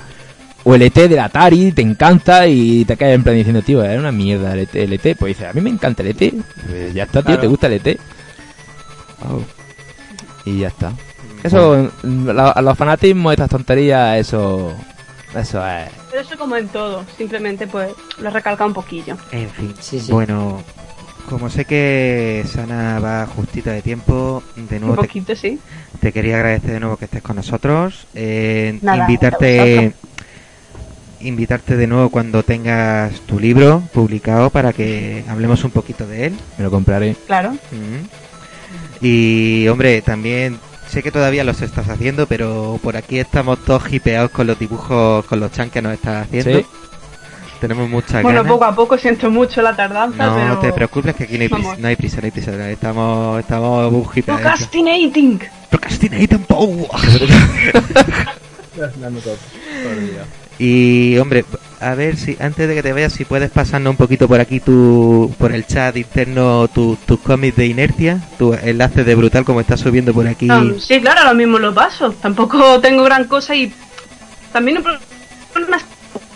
O 0.70 0.76
el 0.76 0.84
ET 0.84 0.94
del 0.94 1.18
Atari 1.18 1.72
te 1.72 1.82
encanta 1.82 2.46
y 2.46 2.86
te 2.86 2.96
caes 2.96 3.16
en 3.16 3.24
plan 3.24 3.36
diciendo, 3.36 3.64
tío, 3.64 3.84
era 3.84 4.00
una 4.00 4.12
mierda 4.12 4.54
el 4.54 4.60
ET. 4.60 4.76
el 4.76 4.94
ET. 4.94 5.16
Pues 5.18 5.36
dices, 5.36 5.50
a 5.50 5.54
mí 5.54 5.62
me 5.62 5.72
encanta 5.72 6.04
el 6.04 6.10
ET. 6.10 6.32
Pues 6.68 6.94
ya 6.94 7.04
está, 7.04 7.22
tío, 7.22 7.26
Claro. 7.26 7.41
¿te 7.41 7.48
gusta 7.48 7.68
el 7.68 7.74
ET? 7.74 8.00
Y 10.46 10.60
ya 10.60 10.68
está. 10.68 10.94
Eso, 11.44 11.90
la- 12.04 12.52
a 12.52 12.62
los 12.62 12.78
fanatismos 12.78 13.34
estas 13.34 13.50
tonterías, 13.50 14.18
eso. 14.20 14.74
Eso 15.36 15.66
es. 15.68 15.90
Pero 16.10 16.22
eso 16.22 16.38
como 16.38 16.56
en 16.56 16.68
todo, 16.68 17.04
simplemente 17.18 17.66
pues 17.68 17.91
lo 18.20 18.30
recalca 18.30 18.66
un 18.66 18.74
poquillo. 18.74 19.16
En 19.32 19.50
fin, 19.50 19.74
Sí, 19.80 20.00
sí. 20.00 20.12
bueno, 20.12 20.62
como 21.30 21.50
sé 21.50 21.66
que 21.66 22.44
Sana 22.52 23.00
va 23.00 23.26
justita 23.28 23.72
de 23.72 23.82
tiempo, 23.84 24.41
de 24.56 24.76
Un 24.78 24.82
nuevo 24.82 25.02
te, 25.02 25.08
poquito, 25.08 25.36
sí. 25.36 25.60
te 26.00 26.12
quería 26.12 26.36
agradecer 26.38 26.72
de 26.72 26.80
nuevo 26.80 26.98
que 26.98 27.06
estés 27.06 27.22
con 27.22 27.36
nosotros, 27.36 28.08
eh, 28.16 28.80
Nada, 28.82 29.02
invitarte 29.02 29.94
invitarte 31.22 31.76
de 31.78 31.88
nuevo 31.88 32.10
cuando 32.10 32.44
tengas 32.44 33.20
tu 33.22 33.40
libro 33.40 33.84
publicado 33.94 34.50
para 34.50 34.74
que 34.74 35.24
hablemos 35.28 35.64
un 35.64 35.72
poquito 35.72 36.06
de 36.08 36.28
él. 36.28 36.38
Me 36.58 36.64
lo 36.64 36.72
compraré. 36.72 37.16
Claro. 37.28 37.52
Mm. 37.52 39.06
Y 39.06 39.68
hombre, 39.68 40.02
también 40.02 40.60
sé 40.90 41.04
que 41.04 41.12
todavía 41.12 41.44
los 41.44 41.62
estás 41.62 41.88
haciendo, 41.90 42.26
pero 42.28 42.80
por 42.82 42.98
aquí 42.98 43.20
estamos 43.20 43.64
todos 43.64 43.91
hipeados 43.91 44.32
con 44.32 44.48
los 44.48 44.58
dibujos, 44.58 45.26
con 45.26 45.40
los 45.40 45.52
chan 45.52 45.70
que 45.70 45.82
nos 45.82 45.94
estás 45.94 46.26
haciendo. 46.28 46.60
Sí. 46.60 46.66
Tenemos 47.62 47.90
muchas 47.90 48.24
Bueno, 48.24 48.40
ganas. 48.40 48.54
poco 48.54 48.66
a 48.66 48.74
poco 48.74 48.98
siento 48.98 49.30
mucho 49.30 49.62
la 49.62 49.76
tardanza, 49.76 50.28
no 50.28 50.34
pero... 50.34 50.60
te 50.60 50.72
preocupes 50.72 51.14
que 51.16 51.26
aquí 51.26 51.38
no 51.38 51.44
hay 51.44 51.50
prisa, 51.50 51.76
no 51.78 51.88
hay 51.90 51.96
prisa, 51.98 52.18
no 52.22 52.26
hay 52.26 52.32
prisa. 52.32 52.70
Estamos, 52.72 53.40
estamos 53.41 54.18
hipeados. 54.18 54.41
Procrastinating. 54.41 55.41
Procrastinating 55.70 56.40
power. 56.48 56.88
Y 60.60 61.18
hombre, 61.18 61.45
a 61.80 61.95
ver 61.95 62.18
si 62.18 62.36
antes 62.40 62.68
de 62.68 62.76
que 62.76 62.84
te 62.84 62.91
vayas, 62.91 63.14
si 63.14 63.23
puedes 63.23 63.49
pasarnos 63.49 63.91
un 63.91 63.98
poquito 63.98 64.27
por 64.27 64.41
aquí 64.41 64.60
tu, 64.60 65.34
por 65.38 65.53
el 65.53 65.65
chat 65.65 65.95
interno 65.95 66.68
tu- 66.68 66.98
tus 67.06 67.19
cómics 67.22 67.56
de 67.56 67.68
inercia, 67.68 68.19
tu 68.38 68.53
enlace 68.53 69.06
de 69.06 69.15
brutal 69.15 69.45
como 69.45 69.61
estás 69.61 69.80
subiendo 69.80 70.14
por 70.14 70.27
aquí. 70.27 70.49
Um, 70.52 70.77
sí, 70.77 70.99
claro, 70.99 71.22
ahora 71.22 71.34
mismo 71.34 71.57
lo 71.60 71.73
paso. 71.73 72.11
Tampoco 72.22 72.81
tengo 72.81 73.03
gran 73.03 73.23
cosa 73.23 73.56
y 73.56 73.72
también 74.52 74.77
un 74.80 74.84
problema 75.53 75.80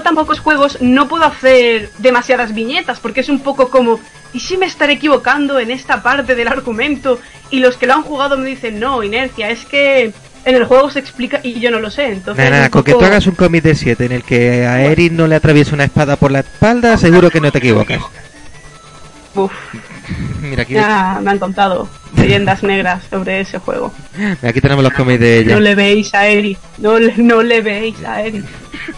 tan 0.01 0.15
pocos 0.15 0.39
juegos 0.39 0.77
no 0.81 1.07
puedo 1.07 1.23
hacer 1.25 1.89
demasiadas 1.97 2.53
viñetas 2.53 2.99
porque 2.99 3.21
es 3.21 3.29
un 3.29 3.39
poco 3.39 3.69
como 3.69 3.99
¿y 4.33 4.39
si 4.39 4.57
me 4.57 4.65
estaré 4.65 4.93
equivocando 4.93 5.59
en 5.59 5.71
esta 5.71 6.01
parte 6.03 6.35
del 6.35 6.47
argumento? 6.47 7.19
Y 7.51 7.59
los 7.59 7.77
que 7.77 7.87
lo 7.87 7.93
han 7.93 8.03
jugado 8.03 8.37
me 8.37 8.49
dicen 8.49 8.79
no, 8.79 9.01
inercia, 9.03 9.49
es 9.49 9.65
que 9.65 10.13
en 10.45 10.55
el 10.55 10.65
juego 10.65 10.89
se 10.89 10.99
explica 10.99 11.39
y 11.43 11.59
yo 11.59 11.71
no 11.71 11.79
lo 11.79 11.89
sé. 11.89 12.07
Entonces, 12.11 12.49
Nada, 12.49 12.69
con 12.69 12.83
que 12.83 12.93
tú 12.93 13.01
hagas 13.03 13.27
un 13.27 13.35
cómic 13.35 13.63
de 13.63 13.75
7 13.75 14.05
en 14.05 14.11
el 14.11 14.23
que 14.23 14.65
a 14.65 14.81
Eric 14.83 15.11
no 15.13 15.27
le 15.27 15.35
atraviesa 15.35 15.73
una 15.73 15.85
espada 15.85 16.15
por 16.17 16.31
la 16.31 16.39
espalda, 16.39 16.97
seguro 16.97 17.29
que 17.29 17.39
no 17.41 17.51
te 17.51 17.59
equivocas. 17.59 18.01
Uf, 19.35 19.51
Mira, 20.41 20.63
aquí, 20.63 20.73
ya 20.73 21.19
me 21.23 21.31
han 21.31 21.39
contado 21.39 21.87
leyendas 22.17 22.61
negras 22.63 23.03
sobre 23.09 23.39
ese 23.41 23.57
juego. 23.59 23.93
aquí 24.43 24.61
tenemos 24.61 24.83
los 24.83 24.93
cómics 24.93 25.19
de 25.19 25.39
ella. 25.39 25.55
No 25.55 25.59
le 25.61 25.75
veis 25.75 26.13
a 26.13 26.27
Eri, 26.27 26.57
no 26.77 26.99
le, 26.99 27.13
no 27.17 27.41
le 27.41 27.61
veis 27.61 27.95
a 28.05 28.21
Eri. 28.21 28.43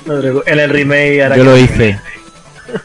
No 0.06 0.20
En 0.46 0.60
el 0.60 0.70
remake 0.70 1.24
ahora 1.24 1.38
Yo 1.38 1.44
que- 1.44 1.50
lo 1.50 1.58
hice. 1.58 2.00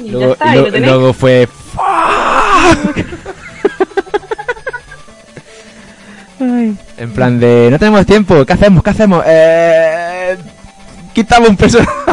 Y 0.00 0.04
ya 0.06 0.12
Luego, 0.12 0.32
está, 0.34 0.52
y 0.52 0.56
lo- 0.58 0.62
lo 0.66 0.72
tenéis. 0.72 0.92
luego 0.92 1.12
fue. 1.12 1.48
En 6.40 7.10
plan 7.14 7.38
de. 7.40 7.68
No 7.70 7.78
tenemos 7.78 8.06
tiempo. 8.06 8.44
¿Qué 8.44 8.52
hacemos? 8.52 8.82
¿Qué 8.82 8.90
hacemos? 8.90 9.24
Eh. 9.26 10.36
Quitamos 11.12 11.48
un 11.50 11.56
personaje. 11.56 11.98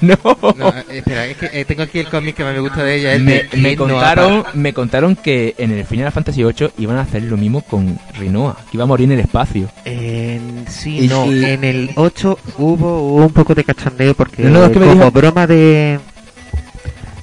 No. 0.00 0.16
No, 0.56 0.72
espera, 0.90 1.26
es 1.26 1.36
que 1.36 1.50
eh, 1.52 1.64
tengo 1.66 1.82
aquí 1.82 1.98
el 1.98 2.08
cómic 2.08 2.34
que 2.36 2.42
más 2.42 2.54
me 2.54 2.60
gusta 2.60 2.82
de 2.82 2.94
ella. 2.96 3.12
es 3.12 3.20
me, 3.20 3.42
de 3.42 3.48
me 3.58 3.76
contaron, 3.76 4.44
me 4.54 4.72
contaron 4.72 5.14
que 5.14 5.54
en 5.58 5.72
el 5.72 5.84
Final 5.84 6.10
Fantasy 6.10 6.42
VIII 6.42 6.70
iban 6.78 6.96
a 6.96 7.02
hacer 7.02 7.24
lo 7.24 7.36
mismo 7.36 7.60
con 7.60 7.98
Rinoa, 8.18 8.56
que 8.70 8.78
iba 8.78 8.84
a 8.84 8.86
morir 8.86 9.04
en 9.08 9.12
el 9.18 9.20
espacio. 9.20 9.68
En, 9.84 10.64
sí, 10.70 11.00
Y- 11.04 11.08
no, 11.08 11.30
y- 11.30 11.44
en 11.44 11.64
el 11.64 11.90
8 11.96 12.38
hubo 12.56 13.16
un 13.16 13.30
poco 13.34 13.54
de 13.54 13.64
cachondeo 13.64 14.14
porque 14.14 14.44
No, 14.44 14.60
no, 14.60 14.64
es 14.64 14.70
que 14.70 14.78
me 14.78 14.86
como 14.86 15.00
dijo- 15.04 15.10
broma 15.10 15.46
de 15.46 16.00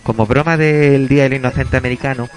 como 0.04 0.28
broma 0.28 0.56
del 0.58 1.08
Día 1.08 1.24
del 1.24 1.34
Inocente 1.36 1.78
Americano 1.78 2.30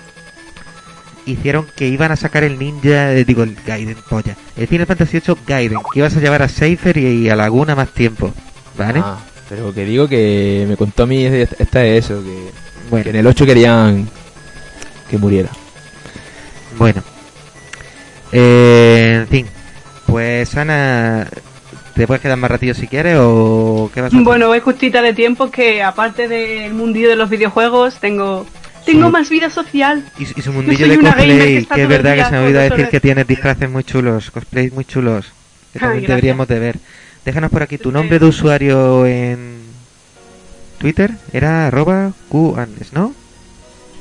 hicieron 1.32 1.66
que 1.76 1.88
iban 1.88 2.12
a 2.12 2.16
sacar 2.16 2.44
el 2.44 2.58
ninja, 2.58 3.12
eh, 3.12 3.24
digo 3.24 3.42
el 3.42 3.56
Gaiden, 3.66 3.96
polla, 4.08 4.36
el 4.56 4.66
Final 4.66 4.86
Fantasy 4.86 5.18
8 5.18 5.38
Gaiden, 5.46 5.78
que 5.92 5.98
ibas 6.00 6.16
a 6.16 6.20
llevar 6.20 6.42
a 6.42 6.48
Seifer 6.48 6.96
y, 6.96 7.06
y 7.06 7.28
a 7.30 7.36
Laguna 7.36 7.74
más 7.74 7.88
tiempo, 7.90 8.32
¿vale? 8.76 9.00
Ah, 9.02 9.18
pero 9.48 9.72
que 9.72 9.84
digo 9.84 10.08
que 10.08 10.66
me 10.68 10.76
contó 10.76 11.04
a 11.04 11.06
mí 11.06 11.24
esta 11.24 11.84
es 11.84 12.04
eso, 12.04 12.22
que, 12.22 12.30
que 12.30 12.90
bueno, 12.90 13.10
en 13.10 13.16
el 13.16 13.26
8 13.26 13.46
querían 13.46 14.08
que 15.10 15.18
muriera. 15.18 15.50
bueno. 16.78 17.02
Eh, 18.32 19.20
en 19.22 19.28
fin, 19.28 19.46
pues 20.06 20.54
Ana, 20.56 21.26
¿te 21.94 22.06
puedes 22.06 22.20
quedar 22.20 22.36
más 22.36 22.50
ratillo 22.50 22.74
si 22.74 22.86
quieres 22.86 23.16
o 23.18 23.90
qué 23.92 24.02
vas 24.02 24.12
a 24.12 24.16
hacer? 24.16 24.24
Bueno, 24.24 24.52
es 24.54 24.62
justita 24.62 25.00
de 25.00 25.14
tiempo 25.14 25.50
que 25.50 25.82
aparte 25.82 26.28
del 26.28 26.74
mundillo 26.74 27.08
de 27.08 27.16
los 27.16 27.30
videojuegos 27.30 27.98
tengo 28.00 28.46
tengo 28.92 29.10
más 29.10 29.28
vida 29.30 29.50
social. 29.50 30.04
Y, 30.18 30.22
y 30.22 30.42
su 30.42 30.52
mundillo 30.52 30.88
de 30.88 30.98
que 30.98 31.04
cosplay, 31.04 31.64
que 31.66 31.82
es 31.82 31.88
verdad 31.88 32.16
que 32.16 32.24
se 32.24 32.30
me 32.32 32.38
olvidó 32.38 32.60
decir 32.60 32.78
horas. 32.78 32.90
que 32.90 33.00
tienes 33.00 33.26
disfraces 33.26 33.70
muy 33.70 33.84
chulos, 33.84 34.30
cosplays 34.30 34.72
muy 34.72 34.84
chulos, 34.84 35.32
que 35.72 35.78
también 35.78 36.06
deberíamos 36.06 36.48
de 36.48 36.58
ver. 36.58 36.78
Déjanos 37.24 37.50
por 37.50 37.62
aquí 37.62 37.78
tu 37.78 37.92
nombre 37.92 38.18
de 38.18 38.26
usuario 38.26 39.06
en 39.06 39.58
Twitter, 40.78 41.10
era 41.32 41.66
arroba 41.66 42.12
¿no? 42.92 43.14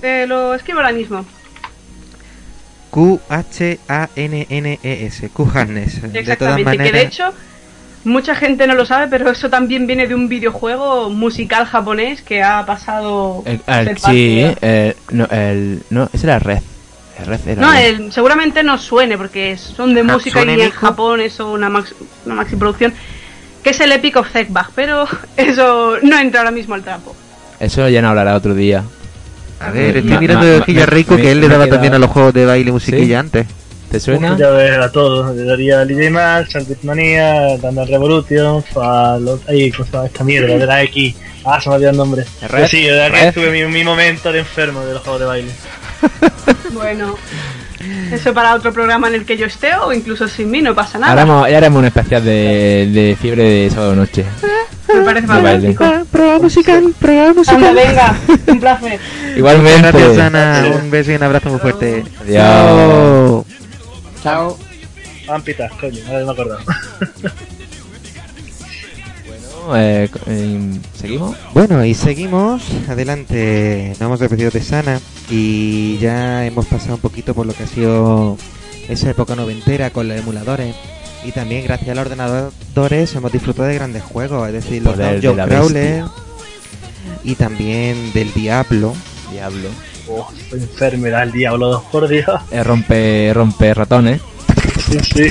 Te 0.01 0.27
lo 0.27 0.53
escribo 0.53 0.79
ahora 0.79 0.93
mismo. 0.93 1.25
Q-H-A-N-N-E-S, 2.91 3.69
QAnnes. 5.29 6.01
De 6.01 6.09
todas 6.09 6.15
Exactamente, 6.15 6.71
que 6.71 6.77
de 6.77 6.77
maneras, 6.77 7.03
hecho 7.03 7.33
mucha 8.07 8.33
gente 8.35 8.65
no 8.67 8.73
lo 8.75 8.85
sabe, 8.85 9.07
pero 9.07 9.29
eso 9.29 9.49
también 9.49 9.85
viene 9.85 10.07
de 10.07 10.15
un 10.15 10.27
videojuego 10.29 11.09
musical 11.09 11.65
japonés 11.65 12.21
que 12.21 12.41
ha 12.43 12.65
pasado... 12.65 13.43
El, 13.45 13.53
el- 13.53 13.59
parte 13.61 13.95
sí, 13.97 14.41
el, 14.61 14.95
no, 15.11 15.25
el, 15.25 15.83
no, 15.89 16.09
ese 16.13 16.25
era 16.27 16.39
Red. 16.39 16.59
El 17.19 17.25
Red 17.25 17.39
era 17.47 17.61
No, 17.61 17.73
el- 17.73 18.11
seguramente 18.11 18.63
no 18.63 18.77
suene 18.77 19.17
porque 19.17 19.57
son 19.57 19.93
de 19.93 20.03
música 20.03 20.43
y 20.45 20.61
en. 20.61 20.71
Japón 20.71 21.19
eso 21.21 21.51
una, 21.51 21.69
max, 21.69 21.93
una 22.25 22.35
maxi 22.35 22.55
producción 22.55 22.93
que 23.63 23.71
es 23.71 23.79
el 23.81 23.91
Epic 23.91 24.15
of 24.17 24.31
Zekbach, 24.31 24.69
pero 24.75 25.07
eso 25.37 25.97
no 26.01 26.17
entra 26.19 26.41
ahora 26.41 26.51
mismo 26.51 26.75
al 26.75 26.83
trapo. 26.83 27.15
Eso 27.59 27.87
ya 27.89 28.01
no 28.01 28.09
hablará 28.09 28.35
otro 28.35 28.53
día. 28.53 28.83
A 29.59 29.71
ver, 29.71 29.97
estoy 29.97 30.13
Ma- 30.13 30.19
mirando 30.19 30.45
ma- 30.59 30.65
de 30.67 30.85
Rico 30.85 31.15
que 31.17 31.31
él 31.31 31.41
le 31.41 31.47
daba 31.47 31.67
también 31.67 31.93
a 31.95 31.99
los 31.99 32.11
juegos 32.11 32.33
de 32.33 32.45
baile 32.45 32.71
musiquilla 32.71 33.19
antes. 33.19 33.47
¿Te 33.91 33.99
suena? 33.99 34.33
Uf, 34.33 34.39
ya 34.39 34.49
ves 34.49 34.77
a 34.77 34.91
todo. 34.91 35.33
Le 35.33 35.43
daría 35.45 35.79
a 35.81 35.85
DJ 35.85 36.09
Max, 36.09 36.57
Mania, 36.83 37.57
Thunder 37.61 37.87
Revolution, 37.87 38.63
Fallout. 38.63 39.41
Ay, 39.47 39.71
¿cómo 39.71 39.85
se 39.85 39.91
llama 39.93 40.05
esta 40.07 40.23
mierda? 40.23 40.57
De 40.57 40.65
la 40.65 40.83
X. 40.83 41.15
Ah, 41.45 41.61
se 41.61 41.69
me 41.69 41.75
olvidó 41.75 41.91
el 41.91 41.97
nombre. 41.97 42.23
Red, 42.41 42.49
Pero 42.51 42.67
sí, 42.67 42.83
de 42.83 42.91
verdad 42.91 43.21
que 43.25 43.31
tuve 43.31 43.51
mi, 43.51 43.63
mi 43.71 43.83
momento 43.85 44.31
de 44.31 44.39
enfermo 44.39 44.81
de 44.85 44.93
los 44.93 45.01
juegos 45.01 45.21
de 45.21 45.25
baile. 45.27 45.51
Bueno, 46.73 47.15
eso 48.11 48.33
para 48.33 48.53
otro 48.53 48.71
programa 48.71 49.07
en 49.07 49.15
el 49.15 49.25
que 49.25 49.35
yo 49.37 49.47
esté 49.47 49.73
o 49.75 49.91
incluso 49.91 50.27
sin 50.27 50.51
mí 50.51 50.61
no 50.61 50.75
pasa 50.75 50.99
nada. 50.99 51.13
Haremos, 51.13 51.49
ya 51.49 51.57
haremos 51.57 51.79
un 51.79 51.85
especial 51.85 52.23
de, 52.23 52.89
de 52.93 53.17
fiebre 53.19 53.43
de 53.43 53.69
sábado 53.71 53.95
noche. 53.95 54.23
Me 54.93 55.01
parece 55.01 55.27
fantástico. 55.27 55.85
Prueba 56.11 56.39
musical, 56.39 56.93
prueba 56.99 57.29
Anda, 57.29 57.33
musical. 57.33 57.75
venga, 57.75 58.17
un 58.47 58.59
placer. 58.59 58.99
Igualmente. 59.35 59.91
Gracias, 59.91 60.17
Ana. 60.19 60.65
Un 60.83 60.91
beso 60.91 61.11
y 61.11 61.15
un 61.15 61.23
abrazo 61.23 61.49
muy 61.49 61.59
fuerte. 61.59 62.03
Adiós. 62.21 63.45
Chao. 64.21 64.57
Vampitas, 65.27 65.71
coño, 65.73 66.01
ahora 66.07 66.19
me 66.19 66.25
he 66.25 66.31
acordado. 66.31 66.59
Bueno, 69.67 69.75
eh, 69.75 70.09
eh, 70.27 70.79
¿Seguimos? 70.97 71.35
Bueno, 71.53 71.83
y 71.83 71.93
seguimos 71.93 72.63
adelante. 72.87 73.89
Nos 73.91 74.01
hemos 74.01 74.19
repetido 74.21 74.49
de 74.49 74.61
Sana 74.61 75.01
y 75.29 75.97
ya 75.97 76.45
hemos 76.45 76.65
pasado 76.67 76.95
un 76.95 77.01
poquito 77.01 77.33
por 77.33 77.45
lo 77.45 77.53
que 77.53 77.63
ha 77.63 77.67
sido 77.67 78.37
esa 78.87 79.09
época 79.09 79.35
noventera 79.35 79.89
con 79.89 80.07
los 80.07 80.17
emuladores. 80.17 80.73
Y 81.25 81.33
también 81.33 81.65
gracias 81.65 81.89
a 81.89 81.95
los 81.95 82.05
ordenadores 82.05 83.15
hemos 83.15 83.31
disfrutado 83.31 83.67
de 83.67 83.75
grandes 83.75 84.03
juegos, 84.03 84.47
es 84.47 84.53
decir, 84.53 84.83
los 84.83 84.97
de 84.97 85.13
Dungeon 85.13 85.37
la 85.37 85.45
Crawler 85.47 86.05
y 87.23 87.35
también 87.35 88.13
del 88.13 88.33
Diablo. 88.33 88.93
Diablo. 89.31 89.69
Oh, 90.09 90.27
estoy 90.53 91.05
era 91.05 91.23
el 91.23 91.31
diablo 91.31 91.67
2, 91.69 91.83
por 91.91 92.07
Dios. 92.07 92.41
Eh, 92.51 92.63
rompe, 92.63 93.31
rompe 93.33 93.73
ratones. 93.73 94.21
Sí, 94.89 94.99
sí. 95.01 95.29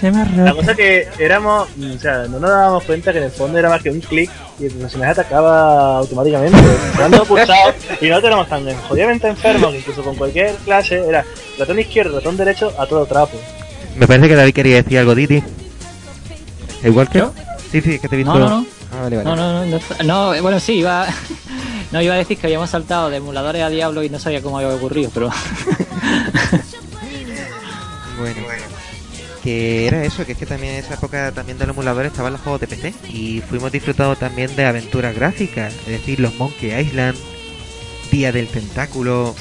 Se 0.00 0.10
me 0.10 0.22
ha 0.22 0.24
La 0.24 0.54
cosa 0.54 0.74
que 0.74 1.08
éramos, 1.18 1.68
o 1.68 1.98
sea, 1.98 2.26
no 2.26 2.40
nos 2.40 2.50
dábamos 2.50 2.84
cuenta 2.84 3.12
que 3.12 3.18
en 3.18 3.24
el 3.24 3.30
fondo 3.30 3.58
era 3.58 3.68
más 3.68 3.82
que 3.82 3.90
un 3.90 4.00
clic 4.00 4.30
y 4.58 4.64
el 4.64 4.72
personaje 4.72 5.12
atacaba 5.12 5.98
automáticamente, 5.98 6.58
dando 6.98 7.24
pulsado 7.24 7.74
y 8.00 8.08
no 8.08 8.18
éramos 8.18 8.48
tan 8.48 8.64
jodidamente 8.88 9.28
enfermos 9.28 9.70
que 9.72 9.78
incluso 9.78 10.02
con 10.02 10.16
cualquier 10.16 10.54
clase 10.64 11.06
era 11.06 11.24
ratón 11.58 11.78
izquierdo, 11.78 12.16
ratón 12.16 12.36
derecho 12.36 12.72
a 12.78 12.86
todo 12.86 13.04
trapo. 13.06 13.38
Me 13.96 14.06
parece 14.06 14.28
que 14.28 14.36
David 14.36 14.54
quería 14.54 14.76
decir 14.76 14.98
algo, 14.98 15.14
Didi. 15.14 15.42
¿Igual 16.82 17.08
que? 17.08 17.18
¿Yo? 17.18 17.32
Sí, 17.70 17.80
sí, 17.82 17.98
que 17.98 18.08
te 18.08 18.14
he 18.14 18.18
visto. 18.18 18.32
No, 18.32 18.38
no, 18.38 18.48
no. 18.48 18.66
Ah, 18.92 19.02
vale, 19.02 19.16
vale. 19.18 19.28
No, 19.28 19.36
no, 19.36 19.66
no, 19.66 19.78
no, 20.02 20.32
no, 20.32 20.42
bueno, 20.42 20.58
sí, 20.58 20.78
iba, 20.78 21.06
no 21.92 22.00
iba 22.02 22.14
a 22.14 22.18
decir 22.18 22.38
que 22.38 22.46
habíamos 22.46 22.70
saltado 22.70 23.10
de 23.10 23.16
emuladores 23.16 23.62
a 23.62 23.68
Diablo 23.68 24.02
y 24.02 24.10
no 24.10 24.18
sabía 24.18 24.42
cómo 24.42 24.58
había 24.58 24.74
ocurrido, 24.74 25.10
pero 25.12 25.30
Bueno, 28.18 28.40
que 29.42 29.86
era 29.86 30.04
eso, 30.04 30.26
que 30.26 30.32
es 30.32 30.38
que 30.38 30.44
también 30.44 30.74
en 30.74 30.80
esa 30.84 30.94
época 30.94 31.32
también 31.32 31.56
de 31.58 31.66
los 31.66 31.74
emuladores 31.74 32.12
estaban 32.12 32.32
los 32.32 32.42
juegos 32.42 32.60
de 32.60 32.66
PC 32.66 32.92
y 33.08 33.40
fuimos 33.40 33.72
disfrutando 33.72 34.14
también 34.16 34.54
de 34.54 34.66
aventuras 34.66 35.14
gráficas, 35.14 35.72
es 35.72 35.86
decir, 35.86 36.20
los 36.20 36.34
Monkey 36.34 36.78
Island, 36.78 37.16
Día 38.12 38.32
del 38.32 38.48
Tentáculo, 38.48 39.34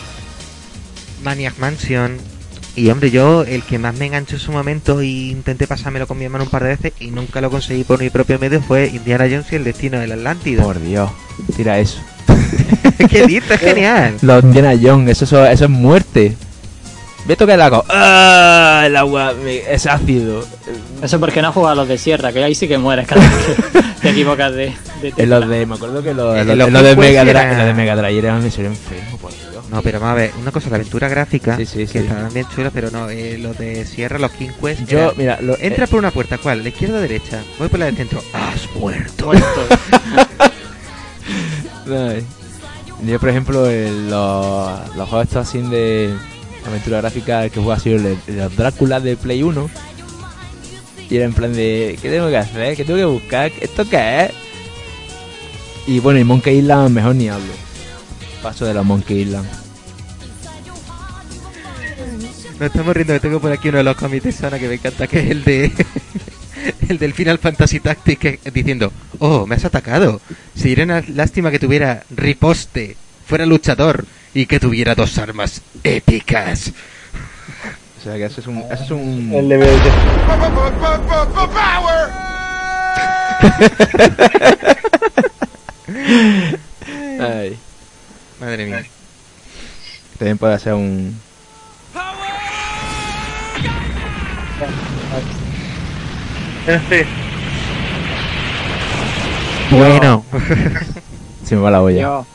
Maniac 1.24 1.58
Mansion. 1.58 2.18
Y 2.76 2.90
hombre, 2.90 3.12
yo 3.12 3.44
el 3.44 3.64
que 3.64 3.78
más 3.78 3.96
me 3.96 4.06
enganchó 4.06 4.36
en 4.36 4.42
su 4.42 4.54
momento 4.54 5.02
y 5.04 5.32
intenté 5.32 5.68
pasármelo 5.68 6.08
con 6.08 6.18
mi 6.18 6.24
hermano 6.24 6.46
un 6.46 6.50
par 6.50 6.64
de 6.64 6.70
veces 6.70 6.94
y 7.00 7.12
nunca 7.12 7.42
lo 7.42 7.50
conseguí 7.50 7.84
por 7.84 8.00
mi 8.00 8.10
propio 8.10 8.40
medio 8.40 8.62
fue 8.62 8.88
Indiana 8.88 9.26
Jones 9.30 9.52
y 9.52 9.56
el 9.58 9.66
destino 9.66 10.00
del 10.00 10.14
Atlántida. 10.14 10.64
Por 10.64 10.80
Dios. 10.80 11.10
Tira 11.58 11.80
eso. 11.80 12.00
¿Qué 13.10 13.28
dices? 13.28 13.60
Genial. 13.60 14.16
Los 14.22 14.44
Indiana 14.44 14.74
Jones, 14.82 15.10
eso, 15.10 15.26
eso, 15.26 15.46
eso 15.46 15.64
es 15.66 15.70
muerte. 15.70 16.36
Ve 17.26 17.34
a 17.34 17.38
tocar 17.38 17.56
el 17.56 17.62
agua. 17.62 17.84
¡Ah! 17.90 18.84
El 18.86 18.96
agua 18.96 19.34
es 19.70 19.86
ácido. 19.86 20.44
Eso 21.02 21.20
porque 21.20 21.42
no 21.42 21.50
has 21.50 21.54
jugado 21.54 21.74
a 21.74 21.76
los 21.76 21.88
de 21.88 21.98
sierra, 21.98 22.32
que 22.32 22.44
ahí 22.44 22.56
sí 22.56 22.68
que 22.68 22.78
mueres 22.78 23.08
cada 23.08 23.22
vez 23.22 23.32
que 23.74 23.82
te 24.02 24.10
equivocas 24.10 24.52
de, 24.54 24.74
de 25.02 25.14
En 25.18 25.30
los 25.30 25.48
de, 25.48 25.66
me 25.66 25.76
acuerdo 25.76 26.02
que 26.02 26.14
los, 26.14 26.36
los- 26.46 26.58
los 26.58 26.68
en 26.68 26.74
los 26.74 26.84
de 26.84 26.96
Mega 26.96 27.24
Drive, 27.24 27.58
los 27.58 27.66
de 27.66 27.74
Mega 27.74 27.96
Drive 27.96 28.18
eran 28.20 28.42
me 28.44 28.50
sería 28.50 28.70
enfermo, 28.70 29.18
por 29.18 29.32
Dios. 29.32 29.46
No, 29.70 29.82
pero 29.84 30.00
vamos 30.00 30.14
a 30.14 30.16
ver, 30.16 30.32
una 30.42 30.52
cosa, 30.52 30.70
la 30.72 30.78
aventura 30.78 31.08
gráfica, 31.10 31.56
Sí, 31.58 31.66
sí, 31.66 31.80
que 31.80 31.88
sí. 31.88 31.98
estaban 32.00 32.34
bien 32.34 32.48
chulas, 32.56 32.72
pero 32.74 32.90
no, 32.90 33.08
eh, 33.10 33.38
los 33.38 33.56
de 33.58 33.86
Sierra, 33.86 34.18
los 34.18 34.32
King 34.32 34.50
Quest. 34.60 34.86
Yo, 34.88 34.98
era, 35.00 35.12
mira, 35.16 35.38
lo, 35.42 35.56
entra 35.60 35.86
eh, 35.86 35.88
por 35.88 36.00
una 36.00 36.10
puerta, 36.12 36.40
¿cuál? 36.40 36.64
¿La 36.64 36.70
izquierda 36.70 36.98
o 36.98 37.02
derecha? 37.02 37.44
Voy 37.60 37.68
por 37.70 37.80
la 37.80 37.86
del 37.86 37.96
centro. 37.98 38.24
¡Has 38.34 38.68
muerto! 38.76 39.26
muertos. 39.28 39.80
yo, 43.04 43.20
por 43.20 43.30
ejemplo, 43.30 43.66
el- 43.70 44.10
los, 44.10 44.96
los 44.96 45.10
juegos 45.10 45.28
estos 45.28 45.48
así 45.48 45.60
de 45.62 46.14
aventura 46.66 46.98
gráfica 47.02 47.50
que 47.50 47.60
juega 47.60 47.80
sido 47.80 47.96
el 47.98 48.18
el 48.28 48.56
Drácula 48.56 49.00
de 49.00 49.16
Play 49.18 49.44
1. 49.44 49.70
Y 51.10 51.16
era 51.16 51.26
en 51.26 51.34
plan 51.34 51.54
de, 51.54 51.98
¿qué 52.02 52.10
tengo 52.10 52.30
que 52.30 52.38
hacer? 52.38 52.76
¿Qué 52.76 52.84
tengo 52.86 53.00
que 53.00 53.06
buscar? 53.06 53.52
¿Esto 53.62 53.88
qué 53.90 54.26
es? 54.26 54.32
Y 55.88 56.00
bueno, 56.00 56.20
y 56.20 56.24
Monkey 56.24 56.60
Island 56.60 56.94
mejor 56.94 57.16
ni 57.16 57.30
hablo. 57.30 57.52
Paso 58.44 58.66
de 58.66 58.74
la 58.76 58.84
Monkey 58.84 59.22
Island. 59.22 59.48
Nos 62.60 62.62
estamos 62.68 62.94
riendo 62.94 63.14
que 63.14 63.20
tengo 63.22 63.40
por 63.40 63.52
aquí 63.52 63.70
uno 63.70 63.78
de 63.80 63.84
los 63.86 63.96
de 63.98 64.32
Sana 64.32 64.60
que 64.60 64.68
me 64.68 64.76
encanta, 64.76 65.08
que 65.08 65.20
es 65.20 65.32
el 65.32 65.44
de. 65.44 65.72
el 66.88 66.98
del 66.98 67.14
Final 67.14 67.40
Fantasy 67.40 67.80
Tactics, 67.80 68.20
que- 68.20 68.40
diciendo: 68.52 68.92
Oh, 69.20 69.46
me 69.46 69.56
has 69.56 69.66
atacado. 69.66 70.22
Sería 70.56 70.84
una 70.86 71.02
lástima 71.14 71.52
que 71.52 71.60
tuviera 71.60 72.04
riposte, 72.10 72.96
fuera 73.26 73.46
luchador 73.46 74.06
y 74.34 74.46
que 74.46 74.60
tuviera 74.60 74.96
dos 74.96 75.18
armas 75.18 75.62
épicas. 75.84 76.72
O 78.00 78.04
sea 78.04 78.16
que 78.16 78.26
eso 78.26 78.40
es 78.40 78.48
un... 78.48 78.58
Un... 78.92 79.34
El 79.34 79.50
de 79.50 79.58
Ay, 87.20 87.58
Madre 88.40 88.66
mía. 88.66 88.86
también 90.18 90.38
puede 90.38 90.60
ser 90.60 90.74
un... 90.74 91.20
En 96.68 96.82
fin, 96.82 97.04
Bueno. 99.72 100.24
Se 101.46 101.56
me 101.56 101.62
va 101.62 101.72
la 101.72 101.82
olla. 101.82 102.02
Yo, 102.02 102.26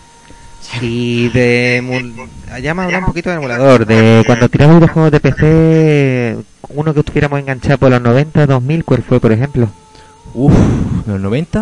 Y 0.81 1.29
de. 1.29 1.81
emul- 1.83 2.29
Ya 2.61 2.75
me 2.75 2.83
ha 2.83 2.85
hablado 2.87 3.03
un 3.03 3.07
poquito 3.09 3.31
de 3.31 3.37
emulador. 3.37 3.87
De 3.87 4.23
cuando 4.27 4.49
tiramos 4.49 4.81
los 4.81 4.91
juegos 4.91 5.13
de 5.13 5.21
PC, 5.21 6.37
uno 6.71 6.93
que 6.95 7.01
estuviéramos 7.01 7.39
enganchados 7.39 7.79
por 7.79 7.91
los 7.91 8.01
90, 8.03 8.47
2000, 8.47 8.85
¿cuál 8.85 9.03
fue, 9.05 9.21
por 9.21 9.31
ejemplo? 9.31 9.69
Uf, 10.33 10.53
¿los 11.07 11.21
90? 11.21 11.61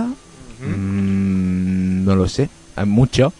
Mm, 0.66 2.04
no 2.06 2.16
lo 2.16 2.26
sé. 2.28 2.48
Hay 2.76 2.86
mucho. 2.86 3.32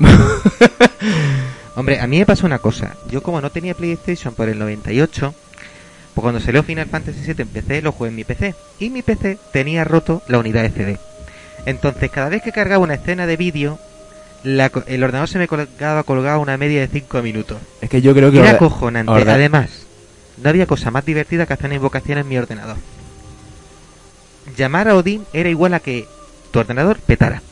Hombre, 1.76 2.00
a 2.00 2.06
mí 2.08 2.18
me 2.18 2.26
pasó 2.26 2.46
una 2.46 2.58
cosa. 2.58 2.96
Yo, 3.10 3.22
como 3.22 3.40
no 3.40 3.50
tenía 3.50 3.74
PlayStation 3.74 4.34
por 4.34 4.48
el 4.48 4.58
98, 4.58 5.34
pues 6.14 6.22
cuando 6.22 6.40
salió 6.40 6.62
Final 6.62 6.86
Fantasy 6.86 7.20
VII 7.32 7.42
en 7.42 7.48
PC, 7.48 7.82
lo 7.82 7.92
jugué 7.92 8.10
en 8.10 8.16
mi 8.16 8.24
PC. 8.24 8.54
Y 8.78 8.90
mi 8.90 9.02
PC 9.02 9.38
tenía 9.52 9.84
roto 9.84 10.22
la 10.28 10.38
unidad 10.38 10.64
SD. 10.66 10.98
Entonces, 11.66 12.10
cada 12.10 12.28
vez 12.28 12.42
que 12.42 12.52
cargaba 12.52 12.82
una 12.84 12.94
escena 12.94 13.26
de 13.26 13.36
vídeo, 13.36 13.78
la 14.42 14.70
el 14.86 15.02
ordenador 15.04 15.28
se 15.28 15.38
me 15.38 15.46
colgaba 15.48 16.02
colgado 16.02 16.40
una 16.40 16.56
media 16.56 16.80
de 16.80 16.88
5 16.88 17.22
minutos. 17.22 17.58
Es 17.80 17.88
que 17.88 18.02
yo 18.02 18.12
creo 18.14 18.30
que... 18.30 18.38
Era 18.38 18.46
ahora- 18.50 18.56
acojonante. 18.56 19.12
ahora- 19.12 19.34
Además, 19.34 19.70
no 20.42 20.48
había 20.50 20.66
cosa 20.66 20.90
más 20.90 21.04
divertida 21.06 21.46
que 21.46 21.52
hacer 21.52 21.66
una 21.66 21.76
invocación 21.76 22.18
en 22.18 22.28
mi 22.28 22.36
ordenador. 22.36 22.76
Llamar 24.56 24.88
a 24.88 24.96
Odín 24.96 25.24
era 25.32 25.48
igual 25.48 25.74
a 25.74 25.80
que 25.80 26.06
tu 26.50 26.58
ordenador 26.58 26.98
petara. 26.98 27.42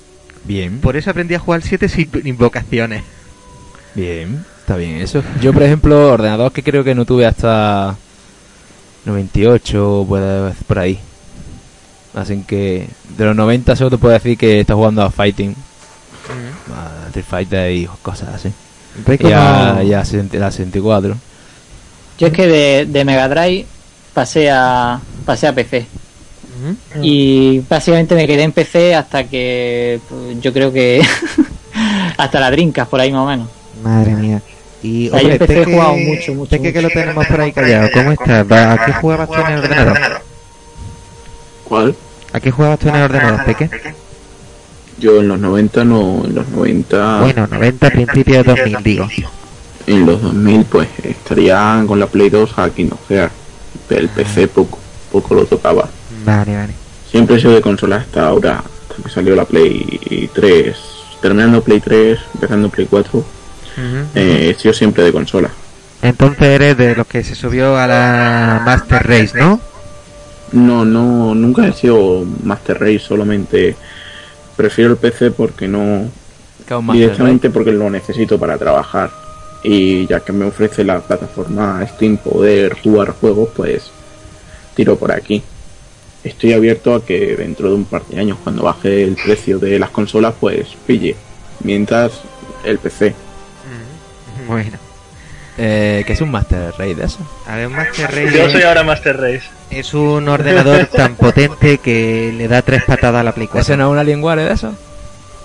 Bien, 0.45 0.81
Por 0.81 0.97
eso 0.97 1.11
aprendí 1.11 1.35
a 1.35 1.39
jugar 1.39 1.63
7 1.63 1.89
sin 1.89 2.11
invocaciones. 2.25 3.05
bien, 3.95 4.45
está 4.59 4.77
bien 4.77 4.97
eso. 4.97 5.23
Yo, 5.41 5.53
por 5.53 5.63
ejemplo, 5.63 6.13
ordenador 6.13 6.51
que 6.53 6.63
creo 6.63 6.83
que 6.83 6.95
no 6.95 7.05
tuve 7.05 7.27
hasta 7.27 7.97
98 9.05 10.05
pues, 10.09 10.57
por 10.67 10.79
ahí. 10.79 10.99
Así 12.15 12.43
que 12.43 12.89
de 13.17 13.25
los 13.25 13.37
90 13.37 13.77
solo 13.77 13.91
te 13.91 13.99
puedo 13.99 14.15
decir 14.15 14.37
que 14.37 14.61
estás 14.61 14.75
jugando 14.75 15.03
a 15.03 15.11
Fighting, 15.11 15.55
a 16.75 17.07
Street 17.09 17.25
Fighter 17.29 17.73
y 17.73 17.89
cosas 18.03 18.31
así. 18.35 18.53
Ve 19.07 19.19
Y 19.21 19.33
a, 19.33 19.83
y 19.85 19.93
a 19.93 20.05
60 20.05 20.37
la 20.39 20.51
64. 20.51 21.17
yo 22.19 22.27
es 22.27 22.33
que 22.33 22.47
de, 22.47 22.87
de 22.87 23.05
Mega 23.05 23.29
Drive 23.29 23.67
pasé 24.13 24.51
a, 24.51 25.01
pasé 25.25 25.47
a 25.47 25.55
PC. 25.55 25.87
Ujú. 26.61 27.05
Y 27.05 27.61
básicamente 27.69 28.15
me 28.15 28.27
quedé 28.27 28.43
en 28.43 28.53
PC 28.53 28.95
hasta 28.95 29.25
que 29.25 30.01
pues, 30.09 30.41
yo 30.41 30.53
creo 30.53 30.73
que 30.73 31.01
hasta 32.19 32.41
la 32.41 32.51
Drinkas 32.51 32.89
por 32.89 33.01
ahí 33.01 33.13
más 33.13 33.23
o 33.23 33.27
menos. 33.27 33.49
Madre 33.83 34.13
mía. 34.15 34.43
Y 34.83 35.09
O 35.11 35.17
hombre, 35.17 35.33
empecé, 35.35 35.53
he 35.53 35.57
Peque- 35.65 35.73
jugado 35.75 35.97
mucho, 35.97 36.35
mucho, 36.35 36.51
Peque 36.51 36.73
que 36.73 36.81
mucho. 36.81 36.89
lo 36.95 37.01
tenemos 37.01 37.27
por 37.27 37.41
ahí 37.41 37.53
callado. 37.53 37.89
¿Cómo 37.93 38.13
estás? 38.13 38.51
¿A 38.51 38.87
qué 38.87 38.93
jugabas 38.95 39.29
tú 39.29 39.35
en 39.35 39.47
el 39.47 39.59
ordenador? 39.59 39.99
¿Cuál? 41.65 41.95
¿A 42.33 42.41
qué 42.41 42.51
jugabas 42.51 42.79
tú 42.79 42.89
en 42.89 42.95
el 42.97 43.03
ordenador, 43.03 43.45
Peque? 43.45 43.71
Yo 44.99 45.21
en 45.21 45.29
los 45.29 45.39
90 45.39 45.85
no, 45.85 46.25
en 46.25 46.35
los 46.35 46.49
90, 46.49 47.21
Bueno, 47.21 47.47
90, 47.47 47.91
principios 47.91 48.45
de 48.47 48.53
2000, 48.55 48.83
digo. 48.83 49.09
en 49.87 50.07
los 50.07 50.21
2000 50.23 50.65
pues 50.65 50.89
estaría 51.03 51.83
con 51.87 51.99
la 51.99 52.07
Play 52.07 52.29
2 52.29 52.53
aquí 52.59 52.85
no 52.85 52.99
sea, 53.09 53.31
el 53.89 54.09
PC 54.11 54.49
poco, 54.49 54.79
poco 55.11 55.35
lo 55.35 55.45
tocaba. 55.47 55.89
Vale, 56.25 56.55
vale. 56.57 56.75
Siempre 57.11 57.37
he 57.37 57.41
sido 57.41 57.55
de 57.55 57.61
consola 57.63 57.97
hasta 57.97 58.27
ahora, 58.29 58.63
hasta 58.89 59.03
que 59.03 59.09
salió 59.09 59.35
la 59.35 59.45
Play 59.47 60.29
3, 60.35 60.77
terminando 61.23 61.63
Play 61.63 61.81
3, 61.81 62.19
empezando 62.35 62.69
Play 62.69 62.87
4, 62.89 63.25
eh, 64.15 64.55
he 64.55 64.61
sido 64.61 64.75
siempre 64.75 65.05
de 65.05 65.13
consola. 65.13 65.51
Entonces 66.03 66.43
eres 66.43 66.77
de 66.77 66.95
los 66.95 67.07
que 67.07 67.23
se 67.23 67.35
subió 67.35 67.77
a 67.77 67.87
la 67.87 68.63
Master 68.65 69.07
Race, 69.07 69.39
¿no? 69.39 69.61
No, 70.53 70.85
no, 70.85 71.35
nunca 71.35 71.67
he 71.67 71.73
sido 71.73 72.25
Master 72.43 72.81
Race, 72.81 73.01
solamente 73.01 73.77
prefiero 74.57 74.93
el 74.93 74.97
PC 74.97 75.31
porque 75.31 75.69
no, 75.69 76.09
directamente 76.93 77.51
porque 77.51 77.73
lo 77.73 77.91
necesito 77.91 78.39
para 78.39 78.59
trabajar. 78.59 79.11
Y 79.63 80.07
ya 80.07 80.21
que 80.21 80.33
me 80.33 80.47
ofrece 80.47 80.85
la 80.85 81.01
plataforma 81.01 81.87
Steam 81.87 82.17
poder 82.17 82.77
jugar 82.83 83.11
juegos 83.21 83.51
pues 83.55 83.91
tiro 84.75 84.97
por 84.97 85.13
aquí. 85.13 85.43
Estoy 86.25 86.55
abierto 86.55 86.95
a 86.95 87.05
que 87.05 87.37
dentro 87.37 87.69
de 87.69 87.75
un 87.75 87.85
par 87.85 88.05
de 88.07 88.21
años 88.21 88.39
cuando 88.43 88.63
baje 88.63 89.05
el 89.05 89.17
precio 89.17 89.59
de 89.59 89.79
las 89.79 89.91
consolas 89.91 90.35
pues 90.41 90.69
pille. 90.87 91.15
Mientras 91.63 92.23
el 92.65 92.79
PC 92.79 93.15
Bueno. 94.51 94.79
Eh, 95.59 96.05
que 96.07 96.13
es 96.15 96.21
un 96.21 96.31
Master 96.31 96.73
Race 96.79 96.95
de 96.95 97.05
eso. 97.05 97.19
A 97.47 97.57
ver, 97.57 97.69
Master 97.69 98.11
yo 98.31 98.45
soy 98.45 98.53
Race 98.55 98.65
ahora 98.67 98.83
Master 98.83 99.17
Race. 99.21 99.43
es 99.71 99.93
un 99.93 100.27
ordenador 100.29 100.87
tan 100.97 101.17
potente 101.17 101.79
que 101.79 102.33
le 102.35 102.49
da 102.49 102.63
tres 102.63 102.85
patadas 102.85 103.21
a 103.21 103.25
la 103.25 103.33
Play 103.33 103.47
¿Ese 103.47 103.53
4. 103.53 103.77
no 103.77 103.85
es 103.87 103.91
una 103.93 104.01
Alienware 104.01 104.39
de 104.41 104.53
eso? 104.53 104.75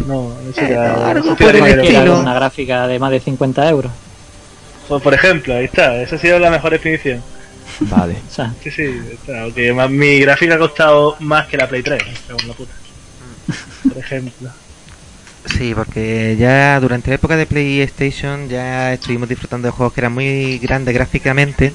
No, 0.05 0.31
eso 0.49 0.61
eso 0.61 1.35
que 1.35 1.45
estilo. 1.45 2.01
Era 2.01 2.11
una 2.13 2.33
gráfica 2.33 2.87
de 2.87 2.99
más 2.99 3.11
de 3.11 3.19
50 3.19 3.69
euros. 3.69 3.91
Pues, 4.87 5.01
por 5.01 5.13
ejemplo, 5.13 5.55
ahí 5.55 5.65
está, 5.65 5.95
esa 6.01 6.15
ha 6.15 6.19
sido 6.19 6.39
la 6.39 6.49
mejor 6.51 6.71
definición. 6.71 7.21
Vale. 7.79 8.15
Sí, 8.29 8.71
sí, 8.71 9.01
está, 9.11 9.41
aunque 9.41 9.73
más- 9.73 9.89
mi 9.89 10.19
gráfica 10.19 10.55
ha 10.55 10.59
costado 10.59 11.15
más 11.19 11.47
que 11.47 11.57
la 11.57 11.67
Play 11.67 11.81
3, 11.81 12.01
según 12.27 12.47
la 12.47 12.53
puta. 12.53 12.71
Por 13.87 13.97
ejemplo. 13.97 14.49
Sí, 15.45 15.73
porque 15.75 16.35
ya 16.39 16.79
durante 16.79 17.09
la 17.09 17.15
época 17.15 17.35
de 17.37 17.45
PlayStation 17.45 18.49
ya 18.49 18.93
estuvimos 18.93 19.29
disfrutando 19.29 19.67
de 19.67 19.71
juegos 19.71 19.93
que 19.93 20.01
eran 20.01 20.13
muy 20.13 20.57
grandes 20.59 20.93
gráficamente 20.93 21.73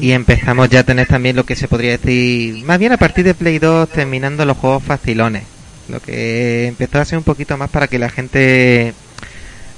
y 0.00 0.12
empezamos 0.12 0.68
ya 0.68 0.80
a 0.80 0.84
tener 0.84 1.06
también 1.06 1.36
lo 1.36 1.44
que 1.44 1.56
se 1.56 1.68
podría 1.68 1.92
decir, 1.92 2.64
más 2.64 2.78
bien 2.78 2.92
a 2.92 2.96
partir 2.98 3.24
de 3.24 3.34
Play 3.34 3.58
2 3.58 3.88
terminando 3.88 4.44
los 4.44 4.56
juegos 4.56 4.82
facilones, 4.82 5.44
lo 5.88 6.00
que 6.00 6.66
empezó 6.66 6.98
a 7.00 7.04
ser 7.04 7.18
un 7.18 7.24
poquito 7.24 7.56
más 7.56 7.70
para 7.70 7.88
que 7.88 7.98
la 7.98 8.10
gente 8.10 8.94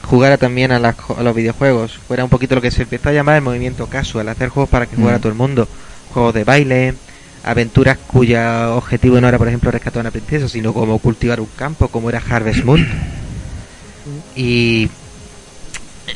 jugara 0.03 0.37
también 0.37 0.73
a, 0.73 0.79
las 0.79 0.97
a 1.17 1.23
los 1.23 1.35
videojuegos, 1.35 1.99
fuera 2.09 2.25
un 2.25 2.31
poquito 2.31 2.55
lo 2.55 2.61
que 2.63 2.71
se 2.71 2.83
empezó 2.83 3.11
a 3.11 3.13
llamar 3.13 3.37
el 3.37 3.43
movimiento 3.43 3.87
casual, 3.87 4.29
hacer 4.29 4.49
juegos 4.49 4.71
para 4.71 4.87
que 4.87 4.97
jugara 4.97 5.19
Mm. 5.19 5.21
todo 5.21 5.33
el 5.33 5.39
mundo, 5.39 5.69
juegos 6.13 6.35
de 6.35 6.45
baile, 6.45 6.95
aventuras 7.45 7.99
cuya 7.99 8.71
objetivo 8.75 9.21
no 9.21 9.29
era 9.29 9.39
por 9.39 9.49
ejemplo 9.49 9.71
rescatar 9.71 10.01
a 10.01 10.03
una 10.03 10.11
princesa, 10.11 10.49
sino 10.49 10.73
como 10.73 10.99
cultivar 10.99 11.41
un 11.41 11.49
campo, 11.57 11.89
como 11.89 12.09
era 12.09 12.23
Harvest 12.29 12.65
Moon. 12.65 12.87
Y 14.37 14.89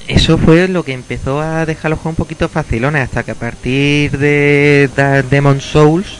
eso 0.08 0.38
fue 0.38 0.68
lo 0.68 0.82
que 0.82 0.92
empezó 0.92 1.40
a 1.40 1.66
dejar 1.66 1.90
los 1.90 2.00
juegos 2.00 2.18
un 2.18 2.24
poquito 2.24 2.48
facilones 2.48 3.02
hasta 3.02 3.22
que 3.22 3.30
a 3.30 3.36
partir 3.36 4.18
de, 4.18 4.90
Demon 5.30 5.60
Souls 5.60 6.18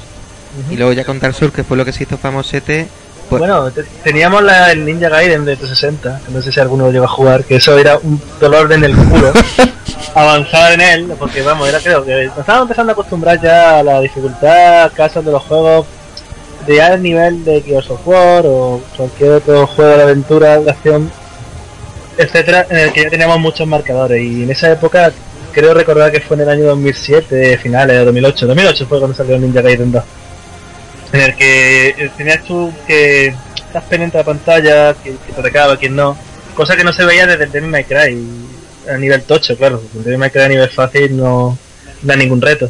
y 0.71 0.77
luego 0.77 0.93
ya 0.93 1.05
con 1.05 1.19
Dark 1.19 1.35
Souls 1.35 1.53
que 1.53 1.65
fue 1.65 1.77
lo 1.77 1.85
que 1.85 1.93
se 1.93 2.05
hizo 2.05 2.17
famosete 2.17 2.87
pues 3.29 3.41
Bueno, 3.41 3.71
te- 3.71 3.85
teníamos 4.03 4.43
la, 4.43 4.73
el 4.73 4.85
Ninja 4.85 5.09
Gaiden 5.09 5.45
de 5.45 5.57
360, 5.57 6.21
que 6.27 6.33
no 6.33 6.43
sé 6.43 6.53
si 6.53 6.61
alguno 6.61 6.87
lo 6.87 6.93
lleva 6.93 7.07
a 7.07 7.09
jugar, 7.09 7.45
que 7.45 7.57
eso 7.57 7.79
era 7.79 7.99
un 7.99 8.21
dolor 8.41 8.73
en 8.73 8.85
el 8.85 8.95
culo. 8.95 9.33
avanzar 10.15 10.73
en 10.73 10.81
él, 10.81 11.13
porque 11.19 11.43
vamos, 11.43 11.69
era 11.69 11.81
creo 11.81 12.05
que 12.05 12.27
nos 12.27 12.39
estábamos 12.39 12.67
empezando 12.67 12.93
a 12.93 12.95
acostumbrar 12.95 13.41
ya 13.43 13.79
a 13.79 13.83
la 13.83 14.01
dificultad, 14.01 14.93
casos 14.95 15.25
de 15.25 15.33
los 15.33 15.43
juegos 15.43 15.87
de 16.67 16.77
ya 16.77 16.95
el 16.95 17.03
nivel 17.03 17.45
de 17.45 17.61
Gears 17.63 17.91
of 17.91 18.07
War 18.07 18.45
o 18.47 18.81
cualquier 18.97 19.33
otro 19.33 19.67
juego 19.67 19.97
de 19.97 20.03
aventura, 20.03 20.61
de 20.61 20.71
acción, 20.71 21.11
etcétera, 22.17 22.67
en 22.71 22.79
el 22.79 22.93
que 22.93 23.03
ya 23.05 23.11
teníamos 23.11 23.39
muchos 23.41 23.67
marcadores 23.67 24.23
y 24.23 24.45
en 24.45 24.51
esa 24.51 24.71
época 24.71 25.13
creo 25.53 25.75
recordar 25.75 26.11
que 26.13 26.21
fue 26.21 26.37
en 26.37 26.43
el 26.45 26.49
año 26.49 26.65
2007, 26.67 27.59
finales 27.59 27.99
de 27.99 28.05
2008, 28.05 28.47
2008 28.47 28.87
fue 28.87 28.99
cuando 28.99 29.17
salió 29.17 29.39
Ninja 29.39 29.63
Gaiden 29.63 29.93
2, 29.93 30.03
en 31.15 31.21
el 31.21 31.37
que 31.37 32.11
tenías 32.17 32.43
tú 32.43 32.73
que 32.89 33.29
estás 33.55 33.85
pendiente 33.85 34.19
de 34.19 34.25
la 34.25 34.27
pantalla, 34.27 34.95
que, 34.95 35.11
que 35.11 35.33
te 35.33 35.41
atacaba, 35.41 35.77
quien 35.77 35.95
no, 35.95 36.17
cosa 36.55 36.77
que 36.77 36.83
no 36.83 36.93
se 36.93 37.05
veía 37.05 37.25
desde 37.25 37.45
el 37.45 37.53
Devil 37.53 37.71
May 37.71 37.85
Cry 37.85 38.19
a 38.93 38.99
nivel 38.99 39.23
tocho, 39.23 39.57
claro, 39.57 39.81
el 39.95 40.03
Devil 40.03 40.19
May 40.19 40.31
Cry 40.31 40.43
a 40.43 40.49
nivel 40.49 40.69
fácil 40.71 41.17
no 41.17 41.57
da 42.03 42.17
ningún 42.17 42.43
reto. 42.43 42.69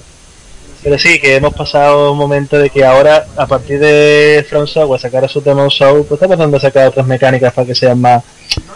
Pero 0.82 0.98
sí, 0.98 1.18
que 1.18 1.36
hemos 1.36 1.54
pasado 1.54 2.12
un 2.12 2.18
momento 2.18 2.58
de 2.58 2.68
que 2.68 2.84
ahora, 2.84 3.24
a 3.38 3.46
partir 3.46 3.78
de 3.78 4.44
From 4.46 4.66
Software 4.66 5.00
sacar 5.00 5.24
a 5.24 5.28
su 5.28 5.40
Demon 5.40 5.70
Soul, 5.70 6.04
pues 6.04 6.18
está 6.18 6.26
empezando 6.26 6.58
a 6.58 6.60
sacar 6.60 6.88
otras 6.88 7.06
mecánicas 7.06 7.54
para 7.54 7.66
que 7.66 7.74
sean 7.74 7.98
más, 7.98 8.22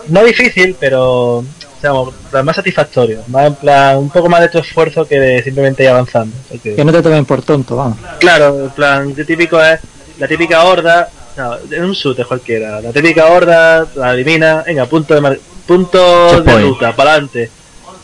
no 0.09 0.25
difícil, 0.25 0.75
pero 0.81 1.45
digamos, 1.81 2.15
plan 2.31 2.45
más 2.45 2.57
satisfactorio, 2.57 3.21
más 3.29 3.47
en 3.47 3.55
plan, 3.55 3.97
un 3.99 4.11
poco 4.11 4.29
más 4.29 4.41
de 4.41 4.49
tu 4.49 4.59
esfuerzo 4.59 5.07
que 5.07 5.19
de 5.21 5.43
simplemente 5.43 5.83
ir 5.85 5.89
avanzando. 5.91 6.35
porque- 6.49 6.75
Que 6.75 6.85
no 6.85 6.93
te 6.93 7.03
tomen 7.03 7.25
por 7.25 7.43
tonto, 7.43 7.77
vamos. 7.77 7.99
Claro, 8.19 8.65
en 8.65 8.71
plan, 8.71 9.15
lo 9.17 9.25
típico 9.25 9.63
es 9.63 9.81
la 10.19 10.27
típica 10.27 10.65
horda, 10.65 11.09
no, 11.37 11.55
es 11.55 11.81
un 11.81 11.93
shooter 11.93 12.27
cualquiera, 12.27 12.81
la 12.81 12.91
típica 12.93 13.27
horda, 13.27 13.87
la 13.95 14.09
adivina, 14.09 14.65
venga, 14.67 14.87
punto 14.87 15.15
de 15.15 15.21
mar- 15.21 15.39
punto 15.67 16.41
de 16.43 16.53
ruta, 16.63 16.95
para 16.97 17.13
adelante. 17.13 17.51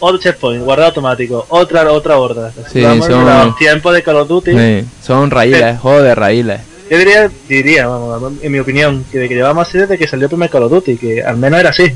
Otro 0.01 0.19
checkpoint, 0.19 0.63
guardado 0.65 0.89
automático, 0.89 1.47
otra 1.49 1.91
otra 1.91 2.19
horda. 2.19 2.53
Sí, 2.71 2.83
Vamos 2.83 3.07
son- 3.07 3.29
a 3.29 3.45
los 3.47 3.57
tiempos 3.57 3.95
de 3.95 4.03
Call 4.03 4.17
of 4.17 4.29
Duty. 4.29 4.51
Sí, 4.53 4.85
son 5.03 5.31
raíles, 5.31 5.79
juego 5.81 6.03
de 6.03 6.15
raíles. 6.15 6.61
Yo 6.91 6.99
diría, 6.99 7.31
diría, 7.49 7.87
vamos, 7.87 8.35
en 8.43 8.53
mi 8.53 8.59
opinión, 8.59 9.05
que 9.11 9.27
que 9.29 9.35
llevamos 9.35 9.67
así 9.67 9.79
desde 9.79 9.97
que 9.97 10.07
salió 10.07 10.27
el 10.27 10.31
primer 10.31 10.51
Call 10.51 10.65
of 10.65 10.71
Duty, 10.73 10.97
que 10.99 11.23
al 11.23 11.37
menos 11.39 11.59
era 11.61 11.71
así. 11.71 11.93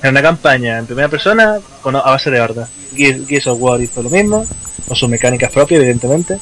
Era 0.00 0.10
una 0.10 0.22
campaña 0.22 0.78
en 0.78 0.86
primera 0.86 1.08
persona 1.08 1.58
con, 1.82 1.96
a 1.96 2.02
base 2.02 2.30
de 2.30 2.40
horda. 2.40 2.68
Gears, 2.94 3.26
Gears 3.26 3.46
of 3.46 3.60
War 3.60 3.80
hizo 3.80 4.02
lo 4.02 4.10
mismo, 4.10 4.44
con 4.86 4.96
sus 4.96 5.08
mecánicas 5.08 5.50
propias, 5.50 5.80
evidentemente. 5.80 6.38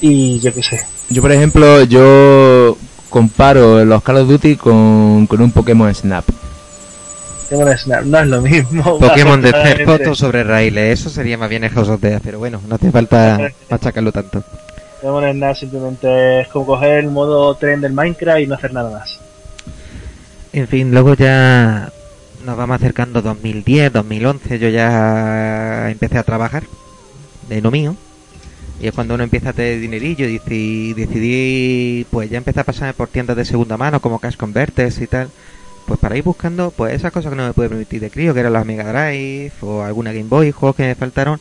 Y 0.00 0.40
yo 0.40 0.52
qué 0.52 0.62
sé. 0.62 0.80
Yo, 1.10 1.22
por 1.22 1.32
ejemplo, 1.32 1.84
yo 1.84 2.76
comparo 3.08 3.84
los 3.84 4.02
Call 4.02 4.18
of 4.18 4.28
Duty 4.28 4.56
con, 4.56 5.26
con 5.26 5.40
un 5.40 5.50
Pokémon 5.50 5.94
Snap. 5.94 6.24
Pokémon 7.50 7.76
Snap 7.76 8.04
no 8.04 8.18
es 8.20 8.26
lo 8.26 8.40
mismo. 8.40 8.98
Pokémon 9.00 9.42
de 9.42 9.50
hacer 9.50 9.84
fotos 9.84 10.18
sobre 10.18 10.44
raíles, 10.44 11.00
eso 11.00 11.10
sería 11.10 11.36
más 11.36 11.50
bien 11.50 11.64
el 11.64 11.70
House 11.70 11.88
of 11.88 12.00
Death, 12.00 12.22
pero 12.24 12.38
bueno, 12.38 12.60
no 12.66 12.76
hace 12.76 12.90
falta 12.90 13.50
machacarlo 13.68 14.12
tanto. 14.12 14.44
Pokémon 15.00 15.32
Snap 15.32 15.56
simplemente 15.56 16.40
es 16.40 16.48
como 16.48 16.66
coger 16.66 17.00
el 17.00 17.10
modo 17.10 17.54
tren 17.56 17.80
del 17.80 17.92
Minecraft 17.92 18.40
y 18.40 18.46
no 18.46 18.54
hacer 18.54 18.72
nada 18.72 18.90
más. 18.90 19.18
En 20.52 20.66
fin, 20.68 20.92
luego 20.92 21.14
ya 21.14 21.92
nos 22.44 22.56
vamos 22.56 22.76
acercando 22.76 23.22
2010, 23.22 23.92
2011, 23.92 24.58
yo 24.58 24.68
ya 24.68 25.90
empecé 25.90 26.18
a 26.18 26.22
trabajar 26.22 26.64
de 27.48 27.60
lo 27.60 27.70
mío. 27.70 27.96
Y 28.80 28.86
es 28.88 28.94
cuando 28.94 29.14
uno 29.14 29.24
empieza 29.24 29.50
a 29.50 29.52
tener 29.52 29.78
dinerillo 29.80 30.26
y 30.26 30.38
deci- 30.38 30.94
decidí, 30.94 32.06
pues 32.10 32.30
ya 32.30 32.38
empecé 32.38 32.60
a 32.60 32.64
pasarme 32.64 32.94
por 32.94 33.08
tiendas 33.08 33.36
de 33.36 33.44
segunda 33.44 33.76
mano 33.76 34.00
como 34.00 34.18
Cash 34.18 34.36
Converters 34.36 35.00
y 35.00 35.06
tal. 35.06 35.28
Pues 35.86 35.98
para 36.00 36.16
ir 36.16 36.22
buscando, 36.24 36.70
pues 36.70 36.94
esas 36.94 37.12
cosas 37.12 37.30
que 37.30 37.36
no 37.36 37.46
me 37.46 37.52
puede 37.52 37.68
permitir 37.68 38.00
de 38.00 38.10
crío, 38.10 38.32
que 38.32 38.40
eran 38.40 38.52
las 38.54 38.64
Mega 38.64 38.90
Drive 38.90 39.52
o 39.60 39.82
alguna 39.82 40.12
Game 40.12 40.28
Boy, 40.28 40.50
juegos 40.52 40.76
que 40.76 40.84
me 40.84 40.94
faltaron. 40.94 41.38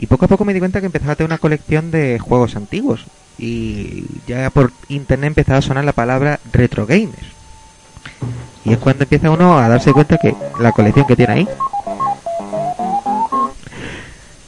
Y 0.00 0.06
poco 0.06 0.24
a 0.24 0.28
poco 0.28 0.44
me 0.44 0.54
di 0.54 0.58
cuenta 0.58 0.80
que 0.80 0.86
empezaba 0.86 1.12
a 1.12 1.16
tener 1.16 1.28
una 1.30 1.38
colección 1.38 1.92
de 1.92 2.18
juegos 2.18 2.56
antiguos. 2.56 3.04
Y 3.38 4.04
ya 4.26 4.50
por 4.50 4.72
internet 4.88 5.28
empezaba 5.28 5.58
a 5.58 5.62
sonar 5.62 5.84
la 5.84 5.92
palabra 5.92 6.40
retro 6.52 6.86
gamers. 6.86 7.26
Y 8.64 8.72
es 8.72 8.78
cuando 8.78 9.04
empieza 9.04 9.30
uno 9.30 9.58
a 9.58 9.68
darse 9.68 9.92
cuenta 9.92 10.18
que 10.18 10.34
la 10.60 10.72
colección 10.72 11.06
que 11.06 11.16
tiene 11.16 11.32
ahí. 11.32 11.48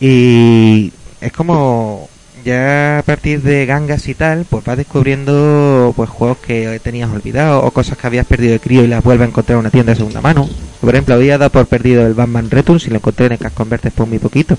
Y 0.01 0.93
es 1.21 1.33
como 1.33 2.09
ya 2.45 2.99
a 2.99 3.03
partir 3.03 3.43
de 3.43 3.65
gangas 3.65 4.07
y 4.07 4.15
tal, 4.15 4.45
pues 4.49 4.65
vas 4.65 4.77
descubriendo 4.77 5.93
pues 5.97 6.11
juegos 6.11 6.39
que 6.39 6.79
tenías 6.83 7.11
olvidado 7.11 7.65
o 7.65 7.71
cosas 7.71 7.97
que 7.97 8.07
habías 8.07 8.27
perdido 8.27 8.53
de 8.53 8.61
crío 8.61 8.85
y 8.85 8.87
las 8.87 9.03
vuelves 9.03 9.27
a 9.27 9.29
encontrar 9.31 9.55
en 9.55 9.61
una 9.61 9.71
tienda 9.71 9.93
de 9.93 9.97
segunda 9.97 10.21
mano. 10.21 10.49
Por 10.81 10.95
ejemplo, 10.95 11.15
había 11.15 11.39
dado 11.39 11.51
por 11.51 11.67
perdido 11.67 12.07
el 12.07 12.15
Batman 12.15 12.51
Returns 12.51 12.87
y 12.87 12.91
lo 12.91 12.97
encontré 12.97 13.27
en 13.27 13.33
el 13.33 13.39
Cash 13.39 13.55
Converters 13.55 13.95
por 13.95 14.07
muy 14.07 14.19
poquito. 14.19 14.59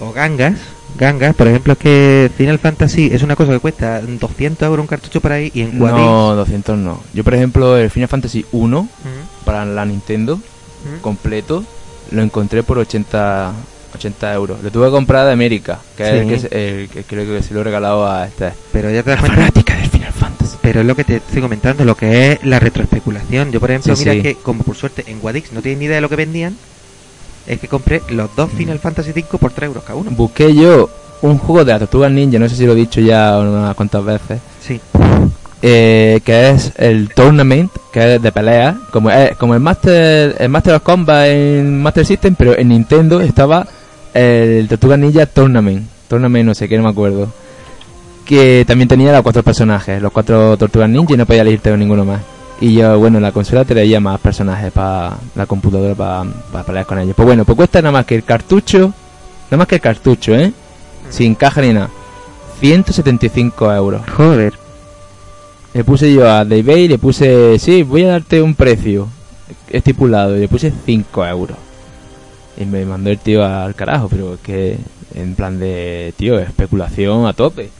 O 0.00 0.12
gangas, 0.12 0.58
gangas, 0.98 1.34
por 1.34 1.48
ejemplo, 1.48 1.72
es 1.74 1.78
que 1.78 2.30
Final 2.36 2.58
Fantasy 2.58 3.10
es 3.12 3.22
una 3.22 3.36
cosa 3.36 3.52
que 3.52 3.58
cuesta 3.60 4.00
200 4.00 4.66
euros 4.66 4.82
un 4.82 4.86
cartucho 4.86 5.20
por 5.20 5.32
ahí 5.32 5.50
y 5.54 5.62
en 5.62 5.78
Guadix... 5.78 6.00
No, 6.00 6.34
200 6.36 6.78
no. 6.78 7.00
Yo, 7.12 7.24
por 7.24 7.34
ejemplo, 7.34 7.76
el 7.76 7.90
Final 7.90 8.08
Fantasy 8.08 8.44
1 8.52 8.78
Ujú, 8.78 8.88
para 9.44 9.64
la 9.64 9.84
Nintendo 9.84 10.38
completo 11.00 11.64
lo 12.10 12.22
encontré 12.22 12.62
por 12.62 12.78
80, 12.78 13.52
80 13.94 14.34
euros. 14.34 14.62
Lo 14.62 14.70
tuve 14.70 14.86
que 14.86 14.92
comprar 14.92 15.26
de 15.26 15.32
América, 15.32 15.80
que 15.96 16.04
es 16.04 16.44
el 16.44 16.48
que, 16.50 16.80
el 16.82 16.88
que 16.88 17.02
creo 17.04 17.26
que 17.26 17.42
se 17.42 17.54
lo 17.54 17.60
he 17.60 17.64
regalado 17.64 18.06
a 18.06 18.26
este. 18.26 18.52
Pero 18.72 18.90
ya 18.90 19.02
te 19.02 19.10
das 19.10 19.20
La 19.20 19.26
cuenta 19.26 19.36
fanática 19.36 19.76
del 19.76 19.88
Final 19.90 20.12
Fantasy. 20.12 20.56
Pero 20.62 20.80
es 20.80 20.86
lo 20.86 20.94
que 20.94 21.04
te 21.04 21.16
estoy 21.16 21.40
comentando, 21.40 21.84
lo 21.84 21.96
que 21.96 22.32
es 22.32 22.44
la 22.44 22.60
retroespeculación. 22.60 23.50
Yo, 23.52 23.60
por 23.60 23.70
ejemplo, 23.70 23.96
Sí, 23.96 24.02
mira 24.02 24.12
sí. 24.14 24.22
que, 24.22 24.34
como 24.36 24.62
por 24.62 24.76
suerte 24.76 25.04
en 25.06 25.20
Guadix 25.20 25.52
no 25.52 25.62
tienen 25.62 25.78
ni 25.80 25.84
idea 25.86 25.96
de 25.96 26.00
lo 26.02 26.08
que 26.08 26.16
vendían, 26.16 26.56
es 27.46 27.58
que 27.60 27.68
compré 27.68 28.02
los 28.10 28.34
dos 28.36 28.50
Final 28.50 28.78
Fantasy 28.78 29.10
V 29.10 29.24
por 29.38 29.52
3 29.52 29.68
euros 29.68 29.84
cada 29.84 29.96
uno. 29.98 30.10
Busqué 30.12 30.54
yo 30.54 30.88
un 31.22 31.38
juego 31.38 31.64
de 31.64 31.72
la 31.72 31.78
Tortuga 31.80 32.08
Ninja, 32.08 32.38
no 32.38 32.48
sé 32.48 32.56
si 32.56 32.66
lo 32.66 32.72
he 32.72 32.76
dicho 32.76 33.00
ya 33.00 33.38
unas 33.38 33.74
cuantas 33.74 34.04
veces, 34.04 34.40
Sí. 34.60 34.80
eh, 35.62 36.20
que 36.24 36.50
es 36.50 36.72
el 36.76 37.08
Tournament, 37.14 37.70
que 37.92 38.16
es 38.16 38.22
de 38.22 38.32
pelea, 38.32 38.76
como, 38.90 39.10
eh, 39.10 39.34
como 39.38 39.54
el 39.54 39.60
Master 39.60 40.36
el 40.38 40.48
Master 40.50 40.74
of 40.74 40.82
Combat 40.82 41.26
en 41.28 41.80
Master 41.82 42.04
System, 42.04 42.34
pero 42.34 42.56
en 42.58 42.68
Nintendo 42.68 43.20
estaba 43.20 43.66
el 44.12 44.68
Tortuga 44.68 44.96
Ninja 44.96 45.26
Tournament, 45.26 45.88
Tournament 46.08 46.46
no 46.46 46.54
sé 46.54 46.68
qué, 46.68 46.76
no 46.76 46.84
me 46.84 46.90
acuerdo, 46.90 47.28
que 48.26 48.64
también 48.66 48.88
tenía 48.88 49.12
los 49.12 49.22
cuatro 49.22 49.42
personajes, 49.42 50.00
los 50.02 50.12
cuatro 50.12 50.56
Tortugas 50.56 50.88
Ninja 50.90 51.14
y 51.14 51.16
no 51.16 51.26
podía 51.26 51.42
elegirte 51.42 51.74
ninguno 51.76 52.04
más. 52.04 52.20
Y 52.60 52.74
yo, 52.74 52.98
bueno, 52.98 53.20
la 53.20 53.32
consola 53.32 53.64
traía 53.64 54.00
más 54.00 54.20
personajes 54.20 54.72
para 54.72 55.18
la 55.34 55.46
computadora 55.46 55.94
para 55.94 56.64
pelear 56.64 56.86
con 56.86 56.98
ellos. 56.98 57.14
Pues 57.16 57.26
bueno, 57.26 57.44
pues 57.44 57.56
cuesta 57.56 57.82
nada 57.82 57.92
más 57.92 58.06
que 58.06 58.14
el 58.14 58.24
cartucho, 58.24 58.92
nada 59.46 59.56
más 59.56 59.66
que 59.66 59.74
el 59.76 59.80
cartucho, 59.80 60.34
¿eh? 60.34 60.52
Sin 61.10 61.34
caja 61.34 61.60
ni 61.60 61.72
nada. 61.72 61.90
175 62.60 63.72
euros. 63.72 64.02
Joder. 64.16 64.54
Le 65.74 65.82
puse 65.82 66.12
yo 66.12 66.30
a 66.30 66.42
eBay, 66.42 66.86
le 66.86 66.98
puse, 66.98 67.58
sí, 67.58 67.82
voy 67.82 68.04
a 68.04 68.12
darte 68.12 68.40
un 68.40 68.54
precio 68.54 69.08
estipulado, 69.68 70.36
y 70.36 70.40
le 70.40 70.48
puse 70.48 70.72
5 70.86 71.26
euros. 71.26 71.56
Y 72.56 72.64
me 72.64 72.84
mandó 72.84 73.10
el 73.10 73.18
tío 73.18 73.44
al 73.44 73.74
carajo, 73.74 74.08
pero 74.08 74.34
es 74.34 74.40
que 74.40 74.78
en 75.14 75.34
plan 75.34 75.58
de, 75.58 76.14
tío, 76.16 76.38
especulación 76.38 77.26
a 77.26 77.32
tope. 77.32 77.70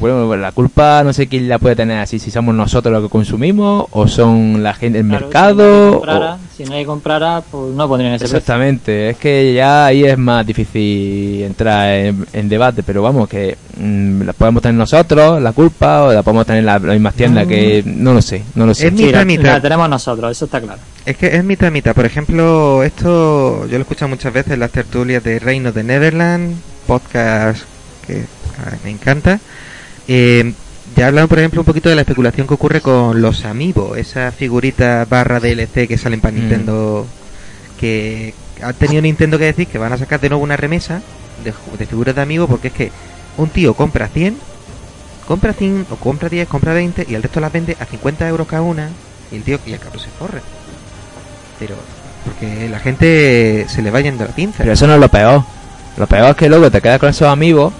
Bueno, 0.00 0.34
la 0.36 0.50
culpa 0.52 1.02
no 1.04 1.12
sé 1.12 1.26
quién 1.26 1.46
la 1.48 1.58
puede 1.58 1.76
tener 1.76 1.98
así, 2.00 2.18
si 2.18 2.30
somos 2.30 2.54
nosotros 2.54 2.90
los 2.92 3.02
que 3.02 3.08
consumimos 3.10 3.84
o 3.90 4.08
son 4.08 4.62
la 4.62 4.72
gente, 4.72 5.00
el 5.00 5.06
Claro, 5.06 5.26
mercado. 5.26 5.62
Si 5.62 5.68
nadie, 5.68 5.88
o- 5.88 5.92
comprara, 5.92 6.38
si 6.56 6.64
nadie 6.64 6.86
comprara, 6.86 7.42
pues 7.50 7.74
no 7.74 7.86
pondrían 7.88 8.14
ese 8.14 8.22
precio. 8.24 8.38
Exactamente, 8.38 9.10
es 9.10 9.16
que 9.18 9.52
ya 9.52 9.84
ahí 9.86 10.04
es 10.04 10.16
más 10.16 10.46
difícil 10.46 11.42
entrar 11.42 11.90
en, 11.90 12.26
en 12.32 12.48
debate, 12.48 12.82
pero 12.82 13.02
vamos, 13.02 13.28
que 13.28 13.58
mm, 13.76 14.22
la 14.22 14.32
podemos 14.32 14.62
tener 14.62 14.76
nosotros, 14.78 15.42
la 15.42 15.52
culpa, 15.52 16.04
o 16.04 16.12
la 16.14 16.22
podemos 16.22 16.46
tener 16.46 16.64
la- 16.64 16.78
mismas 16.78 17.14
tiendas 17.14 17.46
que 17.46 17.82
no 17.84 18.14
lo 18.14 18.22
sé, 18.22 18.42
no 18.54 18.64
lo 18.64 18.72
sé. 18.74 18.86
Es 18.86 18.92
mi- 18.94 18.98
Sí, 19.00 19.12
la, 19.12 19.24
mitad, 19.26 19.42
mitad. 19.42 19.52
la 19.56 19.60
tenemos 19.60 19.88
nosotros, 19.90 20.30
eso 20.32 20.46
está 20.46 20.60
claro. 20.62 20.80
Es 21.04 21.16
que 21.18 21.26
es 21.36 21.44
mitad 21.44 21.70
mitad. 21.70 21.94
Por 21.94 22.06
ejemplo, 22.06 22.82
esto 22.82 23.66
yo 23.66 23.72
lo 23.72 23.76
he 23.76 23.80
escuchado 23.82 24.08
muchas 24.08 24.32
veces 24.32 24.54
en 24.54 24.60
las 24.60 24.70
tertulias 24.70 25.22
de 25.22 25.38
Reino 25.38 25.72
de 25.72 25.84
Neverland, 25.84 26.56
podcast 26.86 27.64
que 28.06 28.24
ah, 28.58 28.72
me 28.82 28.90
encanta. 28.90 29.38
Eh, 30.08 30.52
ya 30.96 31.06
hablan, 31.08 31.28
por 31.28 31.38
ejemplo, 31.38 31.60
un 31.60 31.64
poquito 31.66 31.88
de 31.88 31.94
la 31.94 32.02
especulación 32.02 32.46
que 32.46 32.54
ocurre 32.54 32.80
con 32.80 33.20
los 33.22 33.44
Amiibo, 33.44 33.96
esas 33.96 34.34
figuritas 34.34 35.08
barra 35.08 35.40
DLC 35.40 35.88
que 35.88 35.98
salen 35.98 36.20
para 36.20 36.32
Mm. 36.36 36.38
Nintendo. 36.40 37.06
Que 37.80 38.34
ha 38.62 38.72
tenido 38.72 39.02
Nintendo 39.02 39.38
que 39.38 39.44
decir 39.46 39.66
que 39.66 39.78
van 39.78 39.92
a 39.92 39.98
sacar 39.98 40.20
de 40.20 40.28
nuevo 40.28 40.44
una 40.44 40.56
remesa 40.56 41.02
de, 41.42 41.52
de 41.78 41.86
figuras 41.86 42.14
de 42.14 42.22
Amiibo 42.22 42.46
porque 42.46 42.68
es 42.68 42.74
que 42.74 42.92
un 43.36 43.48
tío 43.48 43.74
compra 43.74 44.08
100, 44.08 44.36
compra 45.26 45.52
100 45.52 45.86
o 45.90 45.96
compra 45.96 46.28
10, 46.28 46.46
compra 46.48 46.72
20 46.72 47.06
y 47.08 47.14
el 47.14 47.22
resto 47.22 47.40
las 47.40 47.52
vende 47.52 47.76
a 47.80 47.84
50 47.86 48.28
euros 48.28 48.46
cada 48.46 48.62
una 48.62 48.88
y 49.32 49.36
el 49.36 49.42
tío 49.42 49.58
y 49.66 49.72
el 49.72 49.80
cabrón 49.80 50.00
se 50.02 50.10
forra. 50.10 50.40
Pero 51.58 51.74
porque 52.24 52.68
la 52.68 52.78
gente 52.78 53.66
se 53.68 53.82
le 53.82 53.90
va 53.90 54.00
yendo 54.00 54.24
la 54.24 54.30
pinza. 54.34 54.58
Pero 54.58 54.72
eso 54.72 54.86
no 54.86 54.94
es 54.94 55.00
lo 55.00 55.08
peor. 55.08 55.42
Lo 55.96 56.06
peor 56.06 56.30
es 56.30 56.36
que 56.36 56.48
luego 56.48 56.70
te 56.70 56.80
quedas 56.80 57.00
con 57.00 57.08
esos 57.10 57.28
amigos 57.28 57.72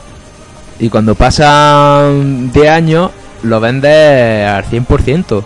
y 0.78 0.88
cuando 0.88 1.14
pasan 1.14 2.52
10 2.52 2.68
años 2.68 3.10
lo 3.42 3.60
vendes 3.60 4.48
al 4.48 4.64
100%. 4.64 5.44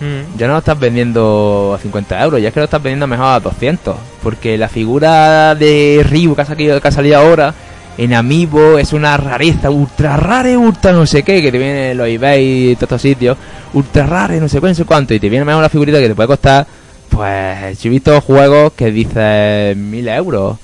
Mm. 0.00 0.38
Ya 0.38 0.46
no 0.46 0.54
lo 0.54 0.58
estás 0.60 0.78
vendiendo 0.78 1.74
a 1.76 1.78
50 1.78 2.22
euros, 2.22 2.40
ya 2.40 2.48
es 2.48 2.54
que 2.54 2.60
lo 2.60 2.64
estás 2.64 2.82
vendiendo 2.82 3.06
mejor 3.06 3.26
a 3.26 3.40
200. 3.40 3.96
Porque 4.22 4.56
la 4.56 4.68
figura 4.68 5.54
de 5.54 6.04
Ryu 6.08 6.34
que 6.34 6.42
ha 6.42 6.46
salido, 6.46 6.80
que 6.80 6.88
ha 6.88 6.92
salido 6.92 7.18
ahora 7.18 7.54
en 7.98 8.14
Amiibo 8.14 8.78
es 8.78 8.92
una 8.92 9.16
rareza, 9.16 9.70
ultra 9.70 10.16
rara, 10.16 10.56
ultra 10.58 10.92
no 10.92 11.04
sé 11.04 11.22
qué, 11.22 11.42
que 11.42 11.52
te 11.52 11.58
viene 11.58 11.90
en 11.90 11.98
los 11.98 12.08
eBay 12.08 12.70
y 12.70 12.74
todos 12.76 12.84
estos 12.84 13.02
sitios. 13.02 13.36
Ultra 13.74 14.06
rara, 14.06 14.34
no 14.36 14.48
sé 14.48 14.60
cuánto, 14.60 14.68
no 14.68 14.74
sé 14.74 14.84
cuánto. 14.84 15.14
Y 15.14 15.20
te 15.20 15.28
viene 15.28 15.44
mejor 15.44 15.62
la 15.62 15.68
figurita 15.68 15.98
que 15.98 16.08
te 16.08 16.14
puede 16.14 16.28
costar, 16.28 16.66
pues, 17.10 17.82
yo 17.82 17.88
he 17.88 17.90
visto 17.90 18.18
juegos 18.20 18.72
que 18.72 18.90
dicen 18.90 19.90
1000 19.90 20.08
euros. 20.08 20.56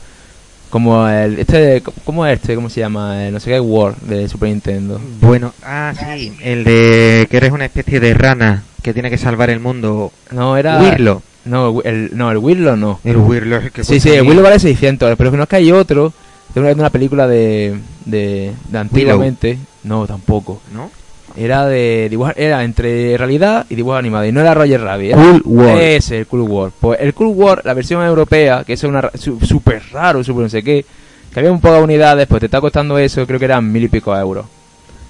Como 0.77 1.09
el, 1.09 1.39
este, 1.39 1.83
¿cómo 2.05 2.27
es 2.27 2.39
este? 2.39 2.55
¿Cómo 2.55 2.69
se 2.69 2.81
llama? 2.81 3.25
El 3.25 3.33
no 3.33 3.41
sé 3.41 3.49
qué 3.49 3.59
War 3.59 3.97
de 3.97 4.29
Super 4.29 4.51
Nintendo. 4.51 5.01
Bueno, 5.23 5.55
ah, 5.63 5.95
sí, 5.99 6.37
el 6.43 6.65
de 6.65 7.27
que 7.31 7.39
eres 7.39 7.51
una 7.53 7.65
especie 7.65 7.99
de 7.99 8.13
rana 8.13 8.63
que 8.83 8.93
tiene 8.93 9.09
que 9.09 9.17
salvar 9.17 9.49
el 9.49 9.59
mundo. 9.59 10.13
No, 10.33 10.55
era... 10.55 10.79
Wirlo. 10.83 11.23
No, 11.47 11.81
el, 11.83 12.11
no, 12.15 12.31
el 12.31 12.37
Wirlo 12.37 12.77
no. 12.77 13.01
El 13.05 13.17
Wirlo 13.17 13.57
es 13.57 13.65
el 13.65 13.73
que 13.73 13.85
Sí, 13.85 14.01
sí, 14.01 14.11
el. 14.11 14.29
Willow 14.29 14.43
vale 14.43 14.59
600, 14.59 15.17
pero 15.17 15.31
que 15.31 15.39
no 15.39 15.45
es 15.45 15.49
que 15.49 15.57
hay 15.57 15.73
otro 15.73 16.13
de 16.55 16.61
una, 16.61 16.69
de 16.69 16.75
una 16.75 16.91
película 16.91 17.27
de, 17.27 17.81
de, 18.05 18.53
de 18.69 18.79
antiguamente. 18.79 19.59
No, 19.83 20.07
tampoco. 20.07 20.61
¿No? 20.75 20.91
Era 21.37 21.67
de 21.67 22.09
dibujar, 22.09 22.35
era 22.39 22.65
entre 22.65 23.17
realidad 23.19 23.67
y 23.69 23.75
dibujo 23.75 23.97
animado. 23.97 24.25
Y 24.25 24.33
no 24.33 24.41
era 24.41 24.55
Roger 24.55 24.81
Rabbit. 24.81 25.13
era 25.13 25.23
Cool 25.23 25.43
World. 25.45 25.83
Ese, 25.83 26.19
el 26.19 26.27
Cool 26.27 26.41
World. 26.43 26.73
Pues 26.81 27.01
el 27.01 27.15
Cool 27.15 27.29
World, 27.29 27.65
la 27.65 27.75
versión 27.75 28.03
europea, 28.03 28.65
que 28.65 28.73
es 28.73 28.85
una 28.85 29.11
súper 29.15 29.83
raro, 29.93 30.25
súper 30.25 30.45
no 30.45 30.49
sé 30.49 30.63
qué, 30.63 30.85
que 31.33 31.41
había 31.41 31.53
un 31.53 31.61
poco 31.61 31.75
de 31.75 31.83
unidades, 31.83 32.27
pues 32.27 32.41
te 32.41 32.47
está 32.47 32.61
costando 32.61 32.99
eso, 32.99 33.27
creo 33.27 33.39
que 33.39 33.45
eran 33.45 33.71
mil 33.71 33.85
y 33.85 33.89
pico 33.89 34.17
euros. 34.17 34.47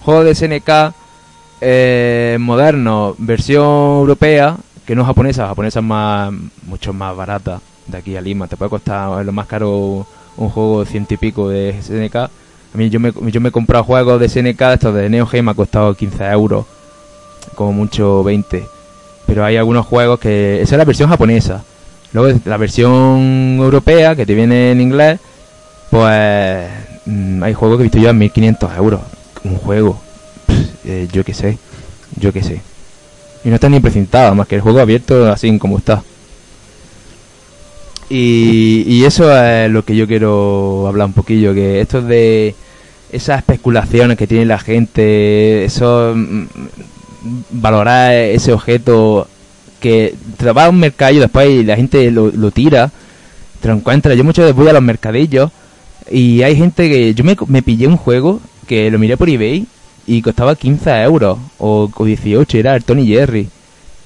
Juego 0.03 0.25
de 0.25 0.35
SNK 0.35 0.95
eh, 1.61 2.37
moderno, 2.41 3.15
versión 3.19 3.99
europea, 4.01 4.57
que 4.85 4.95
no 4.95 5.05
japonesa, 5.05 5.47
japonesa 5.49 5.81
es 5.81 5.85
más, 5.85 6.33
mucho 6.67 6.93
más 6.93 7.17
barata 7.17 7.61
de 7.87 7.99
aquí 7.99 8.17
a 8.17 8.21
Lima. 8.21 8.49
Te 8.49 8.57
puede 8.57 8.71
costar 8.71 9.25
lo 9.25 9.33
más 9.33 9.47
caro 9.47 10.07
un 10.37 10.51
juego 10.51 10.85
ciento 10.85 11.15
y 11.15 11.17
pico 11.17 11.49
de 11.49 11.81
SNK. 11.81 12.31
A 12.77 12.79
mí 12.79 12.91
yo 12.91 13.01
me, 13.01 13.11
yo 13.33 13.41
me 13.41 13.49
he 13.49 13.53
comprado 13.53 13.85
juegos 13.85 14.21
de 14.21 14.29
SNK, 14.29 14.61
estos 14.75 14.95
de 14.95 15.09
Neo 15.09 15.25
Geo, 15.27 15.43
me 15.43 15.53
ha 15.53 15.55
costado 15.55 15.95
15 15.95 16.25
euros, 16.27 16.67
como 17.55 17.73
mucho 17.73 18.23
20. 18.23 18.67
Pero 19.25 19.47
hay 19.47 19.57
algunos 19.57 19.87
juegos 19.87 20.21
que... 20.21 20.61
Esa 20.61 20.75
es 20.75 20.79
la 20.79 20.85
versión 20.85 21.09
japonesa. 21.09 21.65
Luego 22.13 22.39
la 22.45 22.59
versión 22.59 23.57
europea, 23.59 24.15
que 24.15 24.27
te 24.27 24.35
viene 24.35 24.73
en 24.73 24.83
inglés, 24.83 25.19
pues 25.89 26.69
mm, 27.07 27.43
hay 27.43 27.55
juegos 27.55 27.79
que 27.79 27.85
he 27.85 27.85
visto 27.85 27.99
yo 27.99 28.11
a 28.11 28.13
1500 28.13 28.77
euros. 28.77 29.01
Un 29.45 29.57
juego. 29.57 29.99
Eh, 30.89 31.09
yo 31.11 31.25
qué 31.25 31.33
sé. 31.33 31.59
Yo 32.21 32.31
qué 32.31 32.45
sé. 32.45 32.61
Y 33.43 33.49
no 33.49 33.55
está 33.55 33.71
ni 33.71 33.81
precintado, 33.81 34.35
más 34.35 34.47
que 34.47 34.55
el 34.55 34.61
juego 34.61 34.81
abierto 34.81 35.33
así 35.33 35.59
como 35.59 35.79
está. 35.79 36.05
Y, 38.11 38.85
y 38.87 39.05
eso 39.05 39.35
es 39.35 39.69
lo 39.71 39.83
que 39.83 39.97
yo 39.97 40.07
quiero 40.07 40.87
hablar 40.87 41.07
un 41.07 41.15
poquillo, 41.15 41.55
que 41.55 41.81
esto 41.81 42.03
de 42.03 42.55
esas 43.13 43.39
especulaciones 43.39 44.17
que 44.17 44.27
tiene 44.27 44.47
la 44.47 44.59
gente, 44.59 45.65
eso 45.65 46.13
mm, 46.15 46.47
valorar 47.51 48.13
ese 48.15 48.53
objeto 48.53 49.29
que 49.81 50.15
te 50.37 50.53
va 50.53 50.67
a 50.67 50.69
un 50.69 50.79
mercadillo 50.79 51.21
después 51.21 51.49
y 51.49 51.65
la 51.65 51.77
gente 51.77 52.11
lo, 52.11 52.31
lo 52.31 52.51
tira, 52.51 52.91
te 53.61 53.69
lo 53.69 53.75
encuentras. 53.75 54.17
Yo 54.17 54.25
muchas 54.25 54.45
veces 54.45 54.57
voy 54.57 54.69
a 54.69 54.73
los 54.73 54.83
mercadillos 54.83 55.51
y 56.11 56.43
hay 56.43 56.57
gente 56.57 56.89
que 56.89 57.15
yo 57.15 57.25
me, 57.25 57.37
me 57.49 57.63
pillé 57.63 57.87
un 57.87 57.97
juego 57.97 58.41
que 58.67 58.91
lo 58.91 58.99
miré 58.99 59.17
por 59.17 59.29
eBay 59.29 59.67
y 60.07 60.23
costaba 60.23 60.55
15 60.55 61.03
euros 61.03 61.39
o, 61.59 61.91
o 61.95 62.05
18, 62.05 62.59
era 62.59 62.77
el 62.77 62.85
Tony 62.85 63.07
Jerry. 63.07 63.49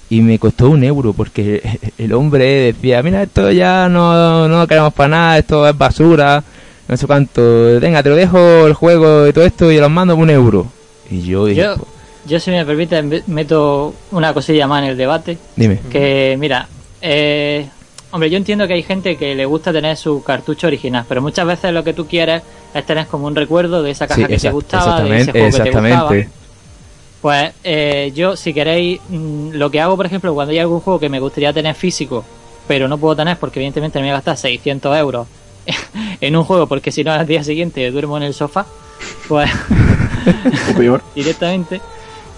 Y 0.09 0.23
me 0.23 0.41
costó 0.41 0.71
un 0.71 0.83
euro 0.83 1.13
porque 1.13 1.63
el 1.99 2.13
hombre 2.13 2.73
decía, 2.73 3.03
mira, 3.03 3.23
esto 3.23 3.51
ya 3.53 3.89
no, 3.89 4.49
no 4.49 4.67
queremos 4.67 4.93
para 4.93 5.09
nada, 5.09 5.39
esto 5.39 5.69
es 5.69 5.77
basura, 5.77 6.43
no 6.91 6.97
sé 6.97 7.07
cuánto. 7.07 7.41
Venga, 7.81 8.03
te 8.03 8.09
lo 8.11 8.17
dejo 8.17 8.67
el 8.67 8.75
juego 8.75 9.27
y 9.29 9.33
todo 9.33 9.45
esto 9.45 9.71
y 9.71 9.79
los 9.79 9.91
mando 9.91 10.15
por 10.15 10.23
un 10.25 10.31
euro. 10.31 10.67
Y 11.11 11.23
yo 11.23 11.47
dije, 11.47 11.63
Yo, 11.63 11.77
"Pues, 11.77 11.89
yo 12.27 12.41
si 12.41 12.51
me 12.51 12.65
permite, 12.67 13.01
me- 13.03 13.23
meto 13.27 13.95
una 14.11 14.35
cosilla 14.35 14.67
más 14.67 14.83
en 14.83 14.91
el 14.91 14.97
debate. 14.97 15.39
dime. 15.57 15.79
Que, 15.91 16.37
mira, 16.39 16.69
eh, 17.01 17.67
hombre, 18.11 18.29
yo 18.31 18.37
entiendo 18.37 18.67
que 18.67 18.75
hay 18.75 18.83
gente 18.83 19.17
que 19.17 19.35
le 19.35 19.47
gusta 19.47 19.73
tener 19.73 19.97
su 19.97 20.23
cartucho 20.23 20.67
original, 20.67 21.05
pero 21.09 21.23
muchas 21.23 21.47
veces 21.47 21.73
lo 21.73 21.83
que 21.85 21.93
tú 21.95 22.07
quieres 22.07 22.43
es 22.75 22.85
tener 22.87 23.07
como 23.07 23.27
un 23.27 23.35
recuerdo 23.35 23.83
de 23.83 23.91
esa 23.93 24.07
caja 24.07 24.21
Sí, 24.23 24.27
que 24.27 24.39
te 24.39 24.51
gustaba, 24.51 25.03
de 25.03 25.21
ese 25.21 25.31
exactamente, 25.31 25.33
juego 25.33 25.57
que 25.65 25.71
te 25.71 25.81
gustaba. 25.81 26.15
Pues 27.21 27.53
eh, 27.65 28.13
yo, 28.15 28.35
si 28.37 28.55
queréis, 28.55 29.01
mm, 29.09 29.51
lo 29.53 29.71
que 29.71 29.81
hago, 29.81 29.97
por 29.97 30.07
ejemplo, 30.07 30.33
cuando 30.35 30.53
hay 30.53 30.59
algún 30.59 30.81
juego 30.81 30.99
que 30.99 31.09
me 31.09 31.21
gustaría 31.21 31.53
tener 31.53 31.75
físico, 31.75 32.25
pero 32.67 32.89
no 32.89 32.97
puedo 32.99 33.15
tener 33.17 33.37
porque 33.37 33.59
evidentemente 33.61 33.99
me 33.99 34.05
voy 34.07 34.11
a 34.11 34.15
gastar 34.15 34.37
600 34.39 34.97
euros 34.97 35.27
en 36.21 36.37
un 36.37 36.45
juego 36.45 36.67
porque 36.67 36.93
si 36.93 37.05
no 37.05 37.13
al 37.13 37.27
día 37.27 37.43
siguiente 37.45 37.91
duermo 37.91 38.17
en 38.17 38.25
el 38.25 38.35
sofá, 38.35 38.67
pues 39.29 39.51
O 40.71 40.77
peor. 40.77 41.03
directamente. 41.15 41.81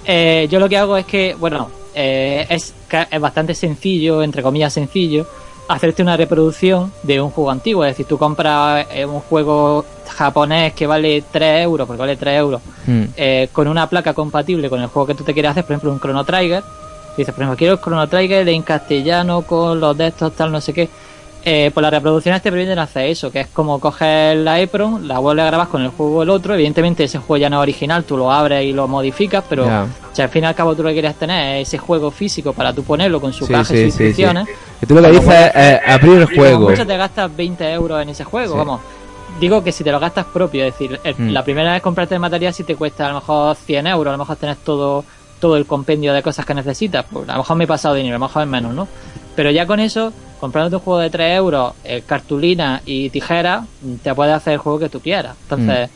Eh, 0.05 0.49
yo 0.51 0.59
lo 0.59 0.69
que 0.69 0.77
hago 0.79 0.97
es 0.97 1.07
que, 1.07 1.35
bueno, 1.39 1.71
eh, 1.95 2.47
es, 2.49 2.75
es 3.11 3.21
bastante 3.21 3.55
sencillo, 3.55 4.23
entre 4.23 4.43
comillas 4.43 4.73
sencillo, 4.73 5.27
hacerte 5.69 6.03
una 6.03 6.17
reproducción 6.17 6.93
de 7.03 7.21
un 7.21 7.31
juego 7.31 7.51
antiguo. 7.51 7.85
Es 7.85 7.93
decir, 7.93 8.07
tú 8.07 8.19
compras 8.19 8.87
eh, 8.93 9.05
un 9.05 9.21
juego 9.21 9.85
japonés 10.17 10.75
que 10.75 10.87
vale 10.87 11.23
3 11.31 11.63
euros, 11.65 11.87
porque 11.87 12.01
vale 12.01 12.17
3 12.17 12.39
euros, 12.39 12.61
Mm. 12.87 13.03
eh, 13.17 13.49
con 13.53 13.69
una 13.69 13.89
placa 13.89 14.13
compatible 14.13 14.69
con 14.69 14.81
el 14.81 14.89
juego 14.89 15.07
que 15.07 15.15
tú 15.15 15.23
te 15.23 15.33
quieres 15.33 15.53
hacer, 15.53 15.65
por 15.65 15.73
ejemplo, 15.73 15.93
un 15.93 16.01
Chrono 16.01 16.25
Trigger. 16.25 16.63
Dices, 17.17 17.33
por 17.35 17.43
ejemplo, 17.43 17.57
quiero 17.57 17.75
el 17.75 17.81
Chrono 17.81 18.09
Trigger 18.09 18.49
en 18.49 18.63
castellano 18.63 19.43
con 19.43 19.79
los 19.79 19.97
de 19.97 20.09
estos, 20.09 20.33
tal, 20.33 20.51
no 20.51 20.61
sé 20.61 20.73
qué. 20.73 20.89
Eh, 21.45 21.73
pues 21.75 21.83
las 21.83 21.91
reproducciones 21.93 22.41
te 22.41 22.51
permiten 22.53 22.79
hacer 22.79 23.07
eso, 23.07 23.33
que 23.33 23.41
es 23.41 23.47
como 23.49 23.81
coges 23.81 24.37
la 24.37 24.61
EPROM, 24.61 25.07
la 25.09 25.19
vuelves 25.19 25.43
a 25.43 25.47
grabar 25.49 25.67
con 25.69 25.83
el 25.83 25.89
juego 25.89 26.23
el 26.23 26.31
otro. 26.31 26.55
Evidentemente, 26.55 27.03
ese 27.05 27.19
juego 27.19 27.37
ya 27.39 27.51
no 27.51 27.57
es 27.57 27.63
original, 27.63 28.05
tú 28.05 28.17
lo 28.17 28.31
abres 28.31 28.65
y 28.65 28.73
lo 28.73 28.87
modificas, 28.87 29.43
pero 29.49 29.67
si 30.13 30.23
al 30.23 30.29
fin 30.29 30.45
y 30.45 30.47
al 30.47 30.55
cabo 30.55 30.77
tú 30.77 30.83
lo 30.85 30.91
que 30.91 30.95
quieres 30.95 31.17
tener 31.17 31.57
es 31.57 31.67
ese 31.69 31.79
juego 31.79 32.13
físico 32.13 32.53
para 32.53 32.73
tú 32.73 32.85
ponerlo 32.85 33.21
con 33.21 33.33
su 33.33 33.45
Sí, 33.47 33.53
caja 33.53 33.65
sí, 33.65 33.75
y 33.77 33.91
sus 33.91 33.95
sí, 33.99 34.05
instrucciones. 34.05 34.47
Que 34.79 34.87
tú 34.87 34.95
lo 34.95 35.03
que 35.03 35.11
dices 35.11 35.29
es 35.35 35.51
eh, 35.57 35.81
abrir 35.89 36.19
el 36.19 36.27
juego. 36.27 36.71
mucho 36.71 36.87
te 36.87 36.97
gastas 36.97 37.35
20 37.37 37.73
euros 37.73 38.01
en 38.03 38.09
ese 38.11 38.23
juego, 38.23 38.57
vamos. 38.57 38.81
Digo 39.41 39.65
que 39.65 39.73
si 39.73 39.83
te 39.83 39.91
lo 39.91 39.99
gastas 39.99 40.27
propio, 40.27 40.65
es 40.65 40.73
decir, 40.75 41.01
el- 41.03 41.17
Mm. 41.19 41.31
la 41.33 41.43
primera 41.43 41.73
vez 41.73 41.83
comprarte 41.83 42.15
el 42.15 42.21
material 42.21 42.55
si 42.55 42.63
te 42.63 42.77
cuesta 42.77 43.07
a 43.07 43.09
lo 43.09 43.15
mejor 43.17 43.57
100 43.57 43.87
euros, 43.89 44.11
a 44.11 44.17
lo 44.17 44.19
mejor 44.19 44.37
tenés 44.37 44.59
todo, 44.59 45.05
todo 45.41 45.57
el 45.57 45.67
compendio 45.67 46.13
de 46.13 46.23
cosas 46.23 46.47
que 46.47 46.55
necesitas, 46.55 47.05
pues 47.11 47.29
a 47.29 47.33
lo 47.33 47.39
mejor 47.39 47.57
me 47.57 47.65
he 47.65 47.67
pasado 47.67 47.95
dinero, 47.97 48.15
a 48.15 48.19
lo 48.21 48.27
mejor 48.27 48.43
es 48.43 48.49
menos, 48.49 48.75
¿no? 48.75 48.87
Pero 49.35 49.51
ya 49.51 49.67
con 49.67 49.81
eso, 49.81 50.13
comprándote 50.43 50.75
un 50.75 50.83
juego 50.83 50.99
de 50.99 51.09
3 51.09 51.37
euros, 51.37 51.73
eh, 51.85 52.03
cartulina 52.05 52.83
y 52.85 53.11
tijera, 53.11 53.65
te 54.03 54.13
puedes 54.13 54.35
hacer 54.35 54.55
el 54.55 54.59
juego 54.59 54.81
que 54.81 54.89
tú 54.89 54.99
quieras. 54.99 55.37
Entonces, 55.43 55.89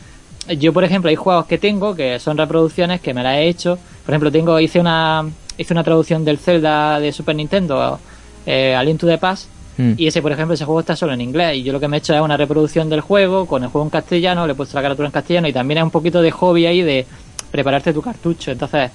yo 0.56 0.73
por 0.73 0.85
ejemplo, 0.85 1.10
hay 1.10 1.16
juegos 1.16 1.47
que 1.47 1.59
tengo 1.59 1.97
que 1.97 2.20
son 2.20 2.39
reproducciones 2.39 3.01
que 3.01 3.12
me 3.12 3.24
las 3.24 3.39
he 3.39 3.48
hecho. 3.48 3.77
Por 4.05 4.12
ejemplo, 4.14 4.31
tengo, 4.31 4.60
hice 4.60 4.78
una, 4.78 5.24
hice 5.59 5.74
una 5.74 5.82
traducción 5.82 6.24
del 6.24 6.39
Zelda 6.39 7.01
de 7.01 7.10
Super 7.10 7.35
Nintendo, 7.35 7.98
eh, 8.47 8.77
A 8.77 8.85
Link 8.85 9.01
to 9.01 9.09
the 9.09 9.18
Past, 9.18 9.48
Mm. 9.78 9.93
y 9.98 10.06
ese, 10.06 10.23
por 10.23 10.32
ejemplo, 10.32 10.55
ese 10.55 10.64
juego 10.64 10.81
está 10.81 10.97
solo 10.97 11.12
en 11.12 11.20
inglés. 11.20 11.56
Y 11.56 11.62
yo 11.62 11.73
lo 11.73 11.81
que 11.81 11.89
me 11.89 11.97
he 11.97 11.98
hecho 11.98 12.14
es 12.14 12.20
una 12.20 12.36
reproducción 12.36 12.89
del 12.89 13.01
juego 13.02 13.47
con 13.47 13.62
el 13.62 13.68
juego 13.68 13.85
en 13.85 13.90
castellano, 13.90 14.47
le 14.47 14.52
he 14.52 14.55
puesto 14.56 14.74
la 14.77 14.82
carátula 14.82 15.09
en 15.09 15.12
castellano 15.12 15.48
y 15.48 15.52
también 15.52 15.78
es 15.78 15.85
un 15.85 15.90
poquito 15.90 16.23
de 16.23 16.31
hobby 16.31 16.64
ahí 16.66 16.82
de 16.82 17.05
prepararte 17.51 17.93
tu 17.93 18.01
cartucho. 18.01 18.52
Entonces, 18.52 18.90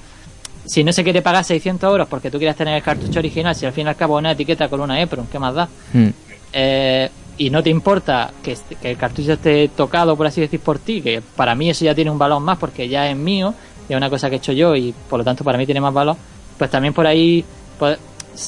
si 0.66 0.84
no 0.84 0.92
se 0.94 1.04
quiere 1.04 1.22
pagar 1.22 1.44
600 1.44 1.90
euros 1.90 2.08
porque 2.08 2.30
tú 2.30 2.38
quieres 2.38 2.56
tener 2.56 2.76
el 2.76 2.84
cartucho 2.84 3.20
original, 3.20 3.56
si 3.56 3.66
al 3.66 3.74
fin 3.74 3.88
y 3.88 3.90
al 3.90 3.96
cabo 3.96 4.18
una 4.18 4.32
etiqueta 4.32 4.70
con 4.70 4.82
una 4.82 5.02
EPROM, 5.02 5.28
¿qué 5.28 5.40
más 5.40 5.54
da? 5.54 5.70
Mm. 5.94 6.08
Eh, 6.54 7.10
y 7.38 7.50
no 7.50 7.64
te 7.64 7.70
importa 7.70 8.32
que, 8.44 8.58
que 8.82 8.92
el 8.92 8.98
cartucho 8.98 9.34
esté 9.34 9.70
tocado, 9.70 10.16
por 10.16 10.28
así 10.28 10.42
decir, 10.42 10.60
por 10.60 10.80
ti, 10.80 11.02
que 11.02 11.22
para 11.36 11.56
mí 11.56 11.70
eso 11.70 11.86
ya 11.86 11.96
tiene 11.96 12.12
un 12.12 12.20
valor 12.20 12.40
más 12.40 12.58
porque 12.58 12.88
ya 12.88 13.10
es 13.10 13.18
mío, 13.18 13.54
y 13.90 13.94
es 13.94 13.98
una 13.98 14.10
cosa 14.10 14.30
que 14.30 14.36
he 14.36 14.38
hecho 14.38 14.52
yo 14.52 14.76
y 14.76 14.94
por 15.10 15.20
lo 15.20 15.26
tanto 15.26 15.44
para 15.44 15.58
mí 15.58 15.66
tiene 15.66 15.82
más 15.82 15.94
valor, 15.94 16.16
pues 16.58 16.70
también 16.70 16.94
por 16.94 17.08
ahí 17.08 17.44
pues, 17.80 17.98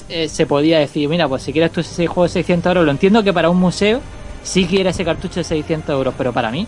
eh, 0.10 0.30
se 0.30 0.46
podía 0.46 0.80
decir, 0.80 1.10
mira, 1.10 1.28
pues 1.28 1.44
si 1.44 1.52
quieres 1.52 1.72
tú 1.72 1.82
ese 1.82 2.08
juego 2.08 2.24
de 2.24 2.30
600 2.30 2.70
euros, 2.70 2.86
lo 2.86 2.92
entiendo 2.92 3.24
que 3.24 3.34
para 3.34 3.50
un 3.50 3.58
museo 3.58 4.00
sí 4.44 4.66
quiere 4.66 4.92
ese 4.92 5.04
cartucho 5.04 5.36
de 5.36 5.44
600 5.44 5.90
euros, 5.90 6.14
pero 6.18 6.32
para 6.32 6.52
mí, 6.52 6.68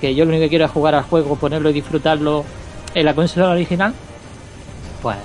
que 0.00 0.14
yo 0.14 0.24
lo 0.24 0.30
único 0.30 0.44
que 0.44 0.48
quiero 0.48 0.64
es 0.64 0.70
jugar 0.70 0.94
al 0.94 1.04
juego, 1.04 1.36
ponerlo 1.36 1.70
y 1.70 1.74
disfrutarlo 1.74 2.44
en 2.94 3.04
la 3.04 3.14
consola 3.14 3.50
original, 3.50 3.92
pues 5.02 5.16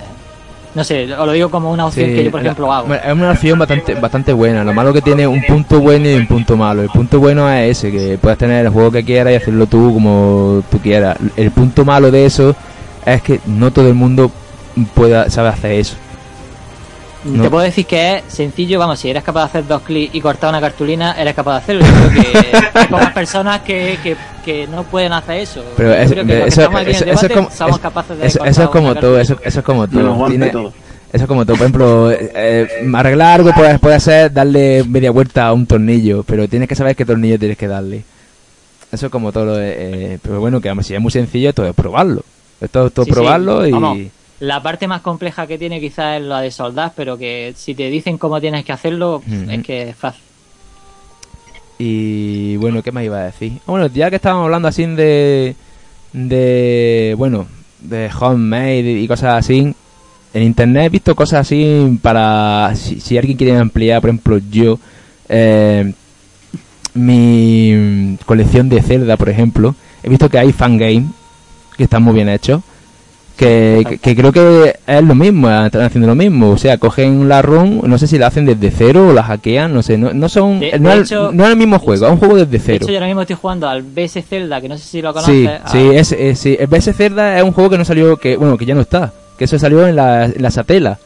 no 0.75 0.83
sé, 0.83 1.13
os 1.13 1.25
lo 1.27 1.31
digo 1.33 1.51
como 1.51 1.71
una 1.71 1.85
opción 1.85 2.09
Sí, 2.09 2.15
que 2.15 2.23
yo 2.23 2.31
por 2.31 2.41
la- 2.41 2.47
ejemplo 2.47 2.73
hago. 2.73 2.93
Es 2.95 3.13
una 3.13 3.31
opción 3.31 3.59
bastante, 3.59 3.93
bastante 3.93 4.33
buena. 4.33 4.63
Lo 4.63 4.73
malo 4.73 4.91
que 4.91 5.03
tiene 5.03 5.27
un 5.27 5.43
punto 5.43 5.79
bueno 5.79 6.09
y 6.09 6.15
un 6.15 6.25
punto 6.25 6.57
malo. 6.57 6.81
El 6.81 6.89
punto 6.89 7.19
bueno 7.19 7.47
es 7.51 7.77
ese, 7.77 7.91
que 7.91 8.17
puedes 8.19 8.39
tener 8.39 8.65
el 8.65 8.71
juego 8.71 8.89
que 8.91 9.03
quieras 9.03 9.33
y 9.33 9.35
hacerlo 9.35 9.67
tú 9.67 9.93
como 9.93 10.63
tú 10.71 10.79
quieras. 10.79 11.17
El 11.35 11.51
punto 11.51 11.85
malo 11.85 12.09
de 12.09 12.25
eso 12.25 12.55
es 13.05 13.21
que 13.21 13.39
no 13.45 13.71
todo 13.71 13.87
el 13.87 13.93
mundo 13.93 14.31
pueda 14.95 15.29
sabe 15.29 15.49
hacer 15.49 15.73
eso. 15.73 15.95
No. 17.25 17.41
Te 17.43 17.49
puedo 17.49 17.63
decir 17.63 17.85
que 17.85 18.17
es 18.17 18.23
sencillo, 18.27 18.79
vamos, 18.79 18.99
si 18.99 19.09
eres 19.09 19.23
capaz 19.23 19.41
de 19.41 19.45
hacer 19.45 19.67
dos 19.67 19.81
clics 19.83 20.13
y 20.13 20.19
cortar 20.21 20.49
una 20.49 20.59
cartulina, 20.59 21.13
eres 21.19 21.33
capaz 21.33 21.53
de 21.53 21.57
hacerlo. 21.59 21.85
Yo 21.85 22.09
creo 22.21 22.23
que 22.31 22.57
hay 22.79 22.87
pocas 22.87 23.11
personas 23.13 23.61
que, 23.61 23.97
que, 24.03 24.15
que 24.43 24.67
no 24.67 24.83
pueden 24.83 25.13
hacer 25.13 25.37
eso. 25.39 25.63
Pero 25.77 25.89
Yo 25.89 25.95
es- 25.95 26.11
creo 26.11 26.25
que 26.25 26.37
eso- 26.47 26.61
eso- 26.61 27.05
eso 27.05 27.25
es 27.27 27.31
como- 27.31 27.49
somos 27.51 27.75
es- 27.77 27.81
capaces 27.81 28.17
de 28.17 28.27
Eso, 28.27 28.43
eso 28.45 28.63
es 28.63 28.69
como 28.69 28.93
todo, 28.95 29.19
eso, 29.19 29.37
eso 29.43 29.59
es 29.59 29.65
como 29.65 29.87
todo. 29.87 30.11
aguante 30.11 30.37
Tiene- 30.37 30.51
todo. 30.51 30.73
Eso 31.13 31.23
es 31.25 31.27
como 31.27 31.45
todo, 31.45 31.55
por 31.57 31.65
ejemplo, 31.67 32.11
eh, 32.11 32.31
eh, 32.33 32.67
arreglar 32.93 33.39
algo 33.39 33.51
puede, 33.53 33.77
puede 33.77 33.99
ser 33.99 34.33
darle 34.33 34.83
media 34.83 35.11
vuelta 35.11 35.45
a 35.47 35.53
un 35.53 35.67
tornillo, 35.67 36.23
pero 36.23 36.47
tienes 36.47 36.67
que 36.67 36.75
saber 36.75 36.95
qué 36.95 37.05
tornillo 37.05 37.37
tienes 37.37 37.55
que 37.57 37.67
darle. 37.67 38.03
Eso 38.91 39.05
es 39.05 39.11
como 39.11 39.31
todo 39.31 39.45
lo 39.45 39.55
de, 39.57 39.75
eh, 40.15 40.19
pero 40.21 40.39
bueno, 40.39 40.59
que 40.59 40.69
vamos, 40.69 40.87
si 40.87 40.95
es 40.95 40.99
muy 40.99 41.11
sencillo, 41.11 41.49
esto 41.49 41.65
es 41.67 41.73
probarlo. 41.75 42.23
Esto 42.59 42.87
es 42.87 42.93
todo 42.93 43.05
Sí, 43.05 43.11
sí, 43.11 43.15
probarlo 43.15 43.65
y... 43.67 43.71
vamos. 43.71 43.97
La 44.43 44.61
parte 44.61 44.87
más 44.87 44.99
compleja 44.99 45.47
que 45.47 45.57
tiene 45.57 45.79
quizás 45.79 46.17
es 46.19 46.23
la 46.27 46.41
de 46.41 46.51
soldar, 46.51 46.91
pero 46.97 47.17
que 47.17 47.53
si 47.55 47.73
te 47.75 47.89
dicen 47.89 48.17
cómo 48.17 48.41
tienes 48.41 48.65
que 48.65 48.73
hacerlo, 48.73 49.21
es 49.49 49.63
que 49.63 49.89
es 49.89 49.95
fácil. 49.95 50.21
Y 51.79 52.57
bueno, 52.57 52.83
¿qué 52.83 52.91
más 52.91 53.03
iba 53.05 53.19
a 53.19 53.23
decir? 53.25 53.53
Ah, 53.59 53.63
Bueno, 53.67 53.87
ya 53.87 54.09
que 54.09 54.17
estábamos 54.17 54.43
hablando 54.45 54.67
así 54.67 54.85
de. 54.85 55.55
de. 56.11 57.15
bueno, 57.17 57.47
de 57.79 58.09
homemade 58.19 58.81
y 59.01 59.07
cosas 59.07 59.35
así. 59.45 59.73
En 60.33 60.43
internet 60.43 60.85
he 60.87 60.89
visto 60.89 61.15
cosas 61.15 61.41
así 61.41 61.97
para. 62.01 62.73
Si, 62.75 62.99
si 62.99 63.17
alguien 63.17 63.37
quiere 63.37 63.55
ampliar, 63.57 64.01
por 64.01 64.09
ejemplo, 64.09 64.39
yo. 64.51 64.77
eh, 65.29 65.93
mi 66.93 68.17
colección 68.25 68.69
de 68.69 68.81
Zelda, 68.81 69.17
por 69.17 69.29
ejemplo. 69.29 69.73
He 70.03 70.09
visto 70.09 70.29
que 70.29 70.37
hay 70.37 70.51
fangame 70.51 71.05
que 71.77 71.85
están 71.85 72.03
muy 72.03 72.13
bien 72.13 72.27
hechos. 72.29 72.61
Que, 73.37 73.99
creo 74.15 74.31
que 74.31 74.75
es 74.85 75.03
lo 75.03 75.15
mismo, 75.15 75.49
están 75.49 75.81
haciendo 75.81 76.07
lo 76.07 76.15
mismo. 76.15 76.51
O 76.51 76.57
sea, 76.57 76.77
cogen 76.77 77.27
la 77.27 77.41
ROM, 77.41 77.81
no 77.83 77.97
sé 77.97 78.05
si 78.07 78.17
la 78.19 78.27
hacen 78.27 78.45
desde 78.45 78.69
cero 78.71 79.07
o 79.09 79.13
la 79.13 79.23
hackean, 79.23 79.73
no 79.73 79.81
sé. 79.81 79.97
No, 79.97 80.13
no 80.13 80.29
son. 80.29 80.59
De- 80.59 80.77
no, 80.79 80.89
de 80.89 80.95
es, 81.01 81.11
hecho- 81.11 81.31
no 81.33 81.43
es 81.45 81.49
el 81.51 81.57
mismo 81.57 81.79
juego, 81.79 82.05
es 82.05 82.11
un 82.11 82.19
juego 82.19 82.35
desde 82.35 82.51
De 82.51 82.59
cero. 82.59 82.77
hecho, 82.83 82.89
yo 82.91 82.97
ahora 82.97 83.07
mismo 83.07 83.21
estoy 83.21 83.35
jugando 83.41 83.67
al 83.67 83.81
BS 83.81 84.21
Zelda, 84.21 84.61
que 84.61 84.69
no 84.69 84.77
sé 84.77 84.83
si 84.85 85.01
lo 85.01 85.09
Sí, 85.21 85.45
conoces. 85.47 85.61
sí, 85.71 85.77
a- 85.77 85.93
es, 85.99 86.11
es- 86.11 86.39
sí. 86.39 86.55
El 86.59 86.67
BS 86.67 86.93
Zelda 86.93 87.37
es 87.37 87.43
un 87.43 87.51
juego 87.53 87.71
que 87.71 87.77
no 87.79 87.85
salió, 87.85 88.17
que 88.17 88.37
bueno, 88.37 88.55
que 88.57 88.65
ya 88.65 88.75
no 88.75 88.81
está. 88.81 89.11
Que 89.37 89.45
eso 89.45 89.57
salió 89.57 89.87
en 89.87 89.95
la, 89.95 90.25
en 90.25 90.41
la 90.41 90.51
Satela. 90.51 90.99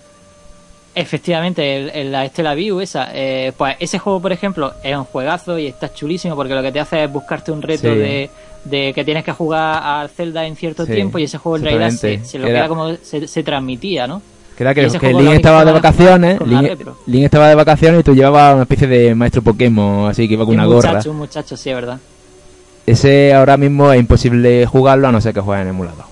Efectivamente, 0.95 1.77
el- 1.77 1.89
el- 1.91 2.11
la 2.11 2.25
Estela 2.25 2.55
View 2.55 2.79
esa. 2.81 3.09
eh, 3.13 3.51
pues 3.55 3.75
ese 3.79 3.99
juego, 3.99 4.19
por 4.19 4.31
ejemplo, 4.31 4.73
es 4.83 4.95
un 4.97 5.03
juegazo 5.03 5.59
y 5.59 5.67
está 5.67 5.93
chulísimo 5.93 6.35
porque 6.35 6.55
lo 6.55 6.63
que 6.63 6.71
te 6.71 6.79
hace 6.79 7.03
es 7.03 7.11
buscarte 7.11 7.51
un 7.51 7.61
reto 7.61 7.93
Sí. 7.93 7.99
de, 7.99 8.29
de 8.69 8.93
que 8.93 9.03
tienes 9.03 9.23
que 9.23 9.31
jugar 9.31 9.81
al 9.83 10.09
Zelda 10.09 10.45
en 10.45 10.55
cierto 10.55 10.85
Sí, 10.85 10.93
tiempo 10.93 11.17
y 11.19 11.23
ese 11.23 11.37
juego 11.37 11.57
en 11.57 11.63
realidad 11.63 11.89
se, 11.91 12.19
lo 12.39 12.47
Era- 12.47 12.59
queda 12.59 12.67
como 12.67 12.95
se, 13.01 13.27
se 13.27 13.43
transmitía, 13.43 14.07
¿no? 14.07 14.21
Que 14.55 14.63
era 14.63 14.73
que, 14.73 14.87
que 14.87 15.13
Link 15.13 15.33
estaba 15.33 15.63
de 15.63 15.71
vacaciones. 15.71 16.39
Link, 17.05 17.23
estaba 17.23 17.47
de 17.49 17.55
vacaciones 17.55 17.99
y 17.99 18.03
tú 18.03 18.15
llevabas 18.15 18.53
una 18.55 18.63
especie 18.63 18.87
de 18.87 19.13
maestro 19.13 19.41
Pokémon, 19.43 20.09
así 20.09 20.27
que 20.27 20.33
iba 20.33 20.45
con 20.45 20.55
un 20.55 20.59
una 20.61 20.65
gorra. 20.67 20.89
muchacho, 20.93 21.11
un 21.11 21.17
muchacho, 21.17 21.55
sí, 21.57 21.69
es 21.69 21.75
verdad. 21.75 21.99
Ese 22.85 23.33
ahora 23.33 23.57
mismo 23.57 23.91
es 23.91 23.99
imposible 23.99 24.65
jugarlo 24.65 25.07
a 25.09 25.11
no 25.11 25.21
ser 25.21 25.33
que 25.33 25.41
juegues 25.41 25.63
en 25.63 25.69
emulador. 25.69 26.05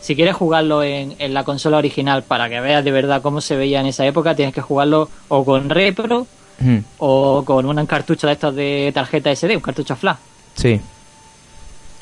Si 0.00 0.14
quieres 0.14 0.36
jugarlo 0.36 0.84
en, 0.84 1.16
en 1.18 1.34
la 1.34 1.42
consola 1.42 1.78
original 1.78 2.22
para 2.22 2.48
que 2.48 2.60
veas 2.60 2.84
de 2.84 2.92
verdad 2.92 3.20
cómo 3.22 3.40
se 3.40 3.56
veía 3.56 3.80
en 3.80 3.86
esa 3.86 4.06
época, 4.06 4.36
tienes 4.36 4.54
que 4.54 4.60
jugarlo 4.60 5.08
o 5.28 5.44
con 5.44 5.68
repro 5.70 6.26
Hmm, 6.58 6.78
o 6.96 7.42
con 7.44 7.66
un 7.66 7.84
cartucho 7.84 8.26
de 8.26 8.32
estos 8.32 8.54
de 8.54 8.90
tarjeta 8.94 9.30
SD, 9.30 9.56
un 9.56 9.60
cartucho 9.60 9.94
flash. 9.94 10.16
Sí. 10.54 10.80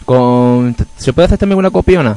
Con... 0.05 0.77
¿Se 0.97 1.13
puede 1.13 1.27
hacer 1.27 1.39
también 1.39 1.59
una 1.59 1.71
copiona? 1.71 2.17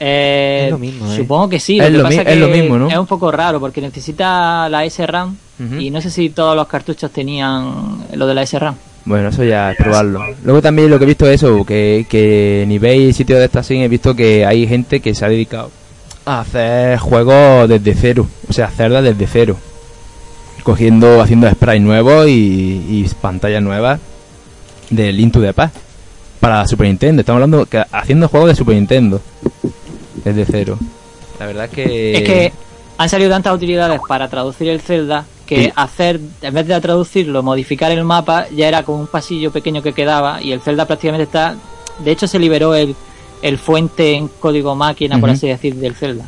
Eh, 0.00 0.62
Es 0.66 0.70
lo 0.72 0.78
mismo, 0.78 1.10
¿eh? 1.12 1.16
Supongo 1.16 1.48
que 1.48 1.60
sí. 1.60 1.78
Es 1.78 1.84
Lo 1.86 1.90
que 1.90 1.96
lo 1.98 2.02
pasa 2.04 2.18
mi- 2.18 2.24
que 2.26 2.32
es 2.32 2.38
lo 2.38 2.48
mismo, 2.48 2.78
¿no? 2.78 2.88
Es 2.90 2.98
un 2.98 3.06
poco 3.06 3.30
raro 3.30 3.60
porque 3.60 3.80
necesita 3.80 4.68
la 4.68 4.84
SRAM 4.88 5.36
Ujú. 5.64 5.76
y 5.76 5.90
no 5.90 6.00
sé 6.00 6.10
si 6.10 6.30
todos 6.30 6.56
los 6.56 6.66
cartuchos 6.66 7.10
tenían 7.10 8.04
lo 8.14 8.26
de 8.26 8.34
la 8.34 8.44
SRAM. 8.44 8.74
Bueno, 9.06 9.28
eso 9.28 9.44
ya 9.44 9.70
es 9.72 9.76
probarlo. 9.76 10.20
Luego 10.44 10.62
también 10.62 10.90
lo 10.90 10.98
que 10.98 11.04
he 11.04 11.08
visto 11.08 11.26
es 11.28 11.34
eso, 11.42 11.64
que, 11.64 12.06
que 12.08 12.62
en 12.62 12.72
eBay 12.72 13.08
y 13.08 13.12
sitios 13.12 13.38
de 13.38 13.44
estas 13.44 13.70
he 13.70 13.86
visto 13.88 14.14
que 14.16 14.44
hay 14.46 14.66
gente 14.66 15.00
que 15.00 15.14
se 15.14 15.24
ha 15.24 15.28
dedicado 15.28 15.70
a 16.24 16.40
hacer 16.40 16.98
juegos 16.98 17.68
desde 17.68 17.94
cero, 17.94 18.26
o 18.48 18.52
sea, 18.52 18.66
hacerla 18.66 19.02
desde 19.02 19.26
cero. 19.26 19.56
Cogiendo, 20.62 21.20
haciendo 21.20 21.50
sprites 21.50 21.82
nuevos 21.82 22.26
y, 22.26 22.32
y 22.88 23.10
pantallas 23.20 23.62
nuevas 23.62 24.00
del 24.88 25.20
Into 25.20 25.40
the 25.42 25.52
Past 25.52 25.76
para 26.44 26.66
Super 26.66 26.86
Nintendo. 26.88 27.20
Estamos 27.20 27.38
hablando 27.42 27.64
que 27.64 27.82
haciendo 27.90 28.28
juegos 28.28 28.50
de 28.50 28.54
Super 28.54 28.74
Nintendo 28.74 29.18
desde 30.22 30.44
cero. 30.44 30.78
La 31.40 31.46
verdad 31.46 31.64
es 31.64 31.70
que 31.70 32.16
Es 32.18 32.22
que 32.22 32.52
han 32.98 33.08
salido 33.08 33.30
tantas 33.30 33.54
utilidades 33.54 33.98
para 34.06 34.28
traducir 34.28 34.68
el 34.68 34.80
Zelda 34.82 35.24
que 35.46 35.64
Sí. 35.64 35.72
hacer, 35.74 36.20
en 36.42 36.52
vez 36.52 36.66
de 36.66 36.78
traducirlo, 36.82 37.42
modificar 37.42 37.90
el 37.92 38.04
mapa, 38.04 38.46
ya 38.54 38.68
era 38.68 38.82
como 38.82 38.98
un 39.00 39.06
pasillo 39.06 39.50
pequeño 39.52 39.80
que 39.82 39.94
quedaba 39.94 40.42
y 40.42 40.52
el 40.52 40.60
Zelda 40.60 40.84
prácticamente 40.86 41.24
está... 41.24 41.54
De 42.04 42.10
hecho 42.10 42.26
se 42.26 42.38
liberó 42.38 42.74
el, 42.74 42.94
el 43.40 43.56
fuente 43.56 44.12
en 44.12 44.28
código 44.28 44.74
máquina, 44.74 45.18
por 45.18 45.30
así 45.30 45.48
decir, 45.48 45.74
del 45.76 45.94
Zelda. 45.94 46.24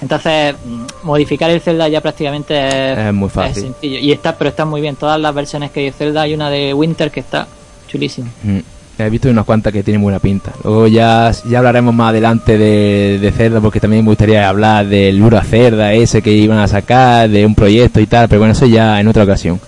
Entonces, 0.00 0.54
mm, 0.64 0.84
modificar 1.02 1.50
el 1.50 1.60
Zelda 1.60 1.86
ya 1.86 2.00
prácticamente 2.00 2.56
es, 2.92 2.98
Es 2.98 3.12
muy 3.12 3.26
es 3.26 3.32
fácil. 3.34 3.62
sencillo. 3.64 3.98
Y 3.98 4.10
está, 4.12 4.38
pero 4.38 4.48
está 4.48 4.64
muy 4.64 4.80
bien. 4.80 4.96
Todas 4.96 5.20
las 5.20 5.34
versiones 5.34 5.70
que 5.70 5.80
hay 5.80 5.86
de 5.86 5.92
Zelda, 5.92 6.22
hay 6.22 6.32
una 6.32 6.48
de 6.48 6.72
Winter 6.72 7.10
que 7.10 7.20
está 7.20 7.46
chulísima. 7.88 8.28
Mm, 8.42 8.60
He 9.06 9.10
visto 9.10 9.28
unas 9.30 9.44
cuantas 9.44 9.72
que 9.72 9.82
tienen 9.82 10.02
buena 10.02 10.18
pinta. 10.18 10.52
Luego 10.64 10.86
ya, 10.88 11.30
ya 11.48 11.58
hablaremos 11.58 11.94
más 11.94 12.10
adelante 12.10 12.56
de, 12.58 13.18
de 13.20 13.32
Cerda, 13.32 13.60
porque 13.60 13.80
también 13.80 14.04
me 14.04 14.10
gustaría 14.10 14.48
hablar 14.48 14.86
del 14.86 15.18
Lura 15.18 15.42
Cerda 15.42 15.92
ese 15.92 16.22
que 16.22 16.32
iban 16.32 16.58
a 16.58 16.68
sacar, 16.68 17.28
de 17.28 17.44
un 17.46 17.54
proyecto 17.54 18.00
y 18.00 18.06
tal, 18.06 18.28
pero 18.28 18.40
bueno, 18.40 18.52
eso 18.52 18.66
ya 18.66 19.00
en 19.00 19.08
otra 19.08 19.24
ocasión. 19.24 19.60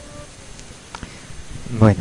Bueno, 1.79 2.01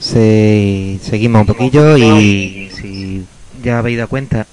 se- 0.00 0.98
seguimos 1.02 1.42
un 1.42 1.46
poquillo 1.46 1.96
y 1.96 2.70
si 2.74 3.24
ya 3.62 3.78
habéis 3.78 3.98
dado 3.98 4.08
cuenta, 4.08 4.46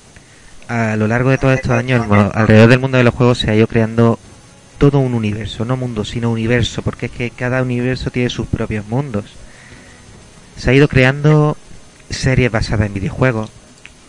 a 0.67 0.95
lo 0.95 1.07
largo 1.07 1.29
de 1.31 1.37
todos 1.37 1.55
estos 1.55 1.71
años, 1.71 2.05
alrededor 2.33 2.69
del 2.69 2.79
mundo 2.79 2.97
de 2.97 3.03
los 3.03 3.13
juegos 3.15 3.39
se 3.39 3.49
ha 3.49 3.55
ido 3.55 3.67
creando 3.67 4.19
todo 4.77 4.99
un 4.99 5.13
universo, 5.13 5.65
no 5.65 5.75
mundo, 5.75 6.05
sino 6.05 6.31
universo, 6.31 6.81
porque 6.83 7.07
es 7.07 7.11
que 7.11 7.31
cada 7.31 7.61
universo 7.61 8.11
tiene 8.11 8.29
sus 8.29 8.47
propios 8.47 8.87
mundos. 8.87 9.25
Se 10.59 10.71
ha 10.71 10.73
ido 10.73 10.89
creando 10.89 11.55
series 12.09 12.51
basadas 12.51 12.87
en 12.87 12.93
videojuegos, 12.93 13.49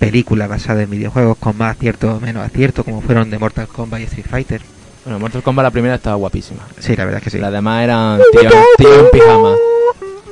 películas 0.01 0.49
basadas 0.49 0.83
en 0.83 0.91
videojuegos 0.91 1.39
con 1.39 1.57
más 1.57 1.77
acierto 1.77 2.17
o 2.17 2.21
menos 2.21 2.45
acierto, 2.45 2.83
como 2.83 3.01
fueron 3.01 3.31
de 3.31 3.39
Mortal 3.39 3.69
Kombat 3.69 4.01
y 4.01 4.05
Street 4.05 4.27
Fighter. 4.29 4.61
Bueno, 5.05 5.21
Mortal 5.21 5.45
Kombat 5.45 5.63
la 5.63 5.71
primera 5.71 5.95
estaba 5.95 6.17
guapísima. 6.17 6.67
Sí, 6.81 6.97
la 6.97 7.05
verdad 7.05 7.19
es 7.19 7.25
que 7.25 7.31
sí. 7.31 7.39
Las 7.39 7.53
demás 7.53 7.85
eran 7.85 8.21
tíos 8.33 8.53
tío 8.77 9.01
en 9.01 9.11
pijama. 9.13 9.55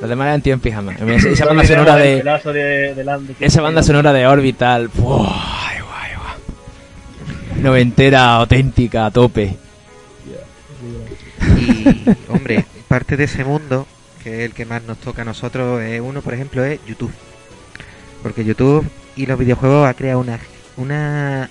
Las 0.01 0.09
demás 0.09 0.25
eran 0.25 0.41
tío 0.41 0.53
en 0.55 0.59
pijama. 0.59 0.91
Esa, 0.91 1.45
banda 1.45 1.63
sonora 1.65 1.95
de... 1.95 2.23
Esa 3.39 3.61
banda 3.61 3.81
sonora 3.81 4.11
de 4.11 4.27
Orbital. 4.27 4.89
¡buah! 4.89 5.69
ay, 5.69 5.77
guay, 5.79 6.11
guay. 6.17 7.63
Noventera, 7.63 8.35
auténtica, 8.35 9.05
a 9.05 9.11
tope. 9.11 9.55
Y, 11.41 11.85
hombre, 12.27 12.65
parte 12.89 13.15
de 13.15 13.23
ese 13.23 13.45
mundo, 13.45 13.87
que 14.29 14.39
es 14.43 14.45
el 14.49 14.53
que 14.53 14.65
más 14.65 14.83
nos 14.83 14.97
toca 14.99 15.23
a 15.23 15.25
nosotros, 15.25 15.81
es 15.81 15.99
uno, 16.01 16.21
por 16.21 16.33
ejemplo, 16.33 16.63
es 16.63 16.79
YouTube. 16.85 17.11
Porque 18.21 18.43
YouTube 18.45 18.85
y 19.15 19.25
los 19.25 19.39
videojuegos 19.39 19.87
ha 19.87 19.93
creado 19.93 20.19
una, 20.19 20.39
una 20.77 21.49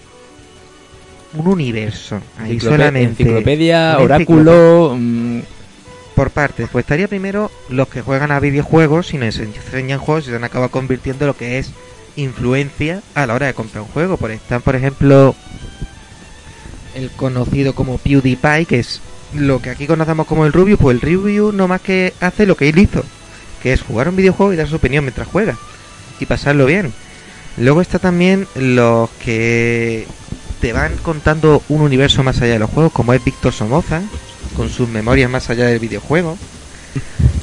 un 1.35 1.47
universo. 1.47 2.21
Ahí 2.39 2.57
Enciclope- 2.57 2.61
solamente. 2.63 3.23
Enciclopedia, 3.23 3.99
oráculo... 3.99 4.95
mm, 4.99 5.41
Por 6.15 6.31
partes, 6.31 6.69
pues 6.73 6.83
estaría 6.85 7.07
primero 7.09 7.51
los 7.69 7.89
que 7.89 8.03
juegan 8.03 8.31
a 8.33 8.41
videojuegos 8.41 9.13
y 9.15 9.19
nos 9.19 9.39
enseñan 9.39 9.99
juegos 10.01 10.27
y 10.27 10.31
se 10.31 10.37
han 10.37 10.45
acabado 10.45 10.71
convirtiendo 10.71 11.25
en 11.25 11.29
lo 11.29 11.37
que 11.37 11.59
es 11.59 11.71
influencia 12.17 13.03
a 13.15 13.27
la 13.27 13.35
hora 13.35 13.47
de 13.47 13.55
comprar 13.55 13.83
un 13.83 13.89
juego. 13.89 14.17
Por 14.17 14.31
están, 14.33 14.61
por 14.63 14.75
ejemplo, 14.75 15.35
el 16.95 17.11
conocido 17.11 17.75
como 17.75 17.99
PewDiePie, 17.99 18.67
que 18.67 18.81
es 18.81 19.01
lo 19.35 19.61
que 19.61 19.71
aquí 19.71 19.87
conocemos 19.87 20.27
como 20.27 20.47
el 20.47 20.53
Rubius, 20.53 20.79
pues 20.79 20.95
el 20.95 21.01
Rubius 21.01 21.55
no 21.55 21.69
más 21.69 21.81
que 21.81 22.15
hace 22.21 22.47
lo 22.47 22.57
que 22.57 22.69
él 22.69 22.79
hizo, 22.79 23.05
que 23.63 23.73
es 23.73 23.83
jugar 23.83 24.09
un 24.09 24.17
videojuego 24.17 24.53
y 24.53 24.57
dar 24.57 24.69
su 24.69 24.77
opinión 24.77 25.05
mientras 25.05 25.29
juega 25.29 25.57
y 26.21 26.27
pasarlo 26.27 26.67
bien. 26.67 26.93
Luego 27.57 27.81
está 27.81 27.99
también 27.99 28.47
los 28.55 29.11
que 29.25 30.07
te 30.61 30.73
van 30.73 30.97
contando 30.99 31.63
un 31.69 31.83
universo 31.83 32.23
más 32.23 32.41
allá 32.41 32.55
de 32.55 32.59
los 32.59 32.71
juegos, 32.71 32.93
como 32.93 33.13
es 33.13 33.25
Víctor 33.25 33.53
Somoza, 33.53 34.03
con 34.57 34.69
sus 34.69 34.89
memorias 34.89 35.31
más 35.31 35.51
allá 35.51 35.67
del 35.67 35.79
videojuego, 35.79 36.37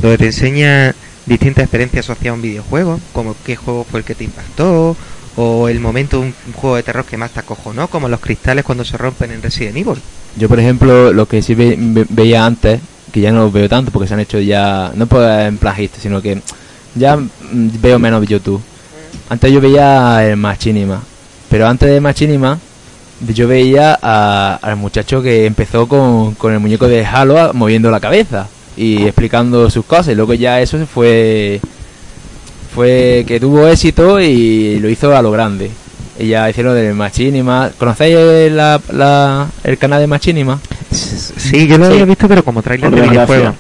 donde 0.02 0.18
te 0.18 0.26
enseña 0.28 0.96
distintas 1.26 1.64
experiencias 1.64 2.06
asociadas 2.06 2.34
a 2.34 2.36
un 2.36 2.42
videojuego, 2.42 3.00
como 3.14 3.36
qué 3.46 3.56
juego 3.56 3.84
fue 3.84 4.00
el 4.00 4.06
que 4.06 4.16
te 4.16 4.24
impactó, 4.24 4.96
o 5.38 5.68
el 5.68 5.80
momento 5.80 6.20
de 6.20 6.28
un, 6.28 6.34
juego 6.54 6.76
de 6.78 6.84
terror 6.84 7.06
que 7.06 7.18
más 7.18 7.32
te 7.32 7.40
acojonó, 7.42 7.88
como 7.88 8.08
los 8.10 8.20
cristales 8.20 8.64
cuando 8.64 8.86
se 8.86 8.98
rompen 8.98 9.32
en 9.32 9.42
Resident 9.42 9.78
Evil. 9.78 10.00
Yo, 10.38 10.48
por 10.48 10.60
ejemplo, 10.60 11.12
lo 11.14 11.28
que 11.28 11.42
sí 11.42 11.56
ve- 11.56 11.76
ve- 11.78 12.06
veía 12.10 12.46
antes, 12.46 12.80
que 13.12 13.22
ya 13.22 13.32
no 13.32 13.40
lo 13.46 13.52
veo 13.52 13.68
tanto 13.70 13.92
porque 13.92 14.08
se 14.08 14.14
han 14.14 14.20
hecho 14.20 14.40
ya, 14.40 14.92
no 14.96 15.08
por 15.08 15.24
en 15.24 15.58
plagista, 15.58 16.00
sino 16.02 16.22
que 16.22 16.42
ya 16.96 17.16
mm, 17.18 17.28
veo 17.82 18.00
menos 18.00 18.26
YouTube. 18.28 18.62
Antes 19.30 19.52
yo 19.52 19.60
veía 19.62 20.26
el 20.30 20.38
Machinima, 20.38 21.02
pero 21.50 21.68
antes 21.68 21.90
de 21.90 22.00
Machinima 22.02 22.60
yo 23.34 23.48
veía 23.48 23.98
a- 24.02 24.60
al 24.62 24.76
muchacho 24.76 25.22
que 25.22 25.46
empezó 25.46 25.88
con, 25.88 26.36
con 26.36 26.54
el 26.54 26.60
muñeco 26.60 26.88
de 26.88 27.06
Halo 27.06 27.54
moviendo 27.54 27.90
la 27.90 28.00
cabeza 28.02 28.48
y 28.78 29.04
explicando 29.04 29.70
sus 29.70 29.86
cosas 29.86 30.10
y 30.10 30.16
luego 30.16 30.34
ya 30.34 30.60
eso 30.60 30.78
se 30.78 30.86
fue 30.86 31.62
fue 32.76 33.24
que 33.28 33.40
tuvo 33.40 33.68
éxito 33.68 34.20
y 34.20 34.80
lo 34.80 34.90
hizo 34.90 35.16
a 35.16 35.22
lo 35.22 35.32
grande 35.32 35.72
Y 36.20 36.28
ya 36.28 36.50
hicieron 36.50 36.76
del 36.76 36.94
Machinima. 36.94 37.72
¿Conocéis 37.78 38.52
la, 38.52 38.80
la- 38.92 39.48
el 39.64 39.78
canal 39.78 40.00
de 40.02 40.08
Machinima? 40.08 40.60
Sí, 40.92 41.68
yo 41.68 41.78
lo 41.78 41.86
había 41.88 42.06
visto, 42.06 42.28
pero 42.28 42.44
como 42.44 42.62
trailer 42.62 42.92
de 42.92 43.02
videojuego. 43.02 43.54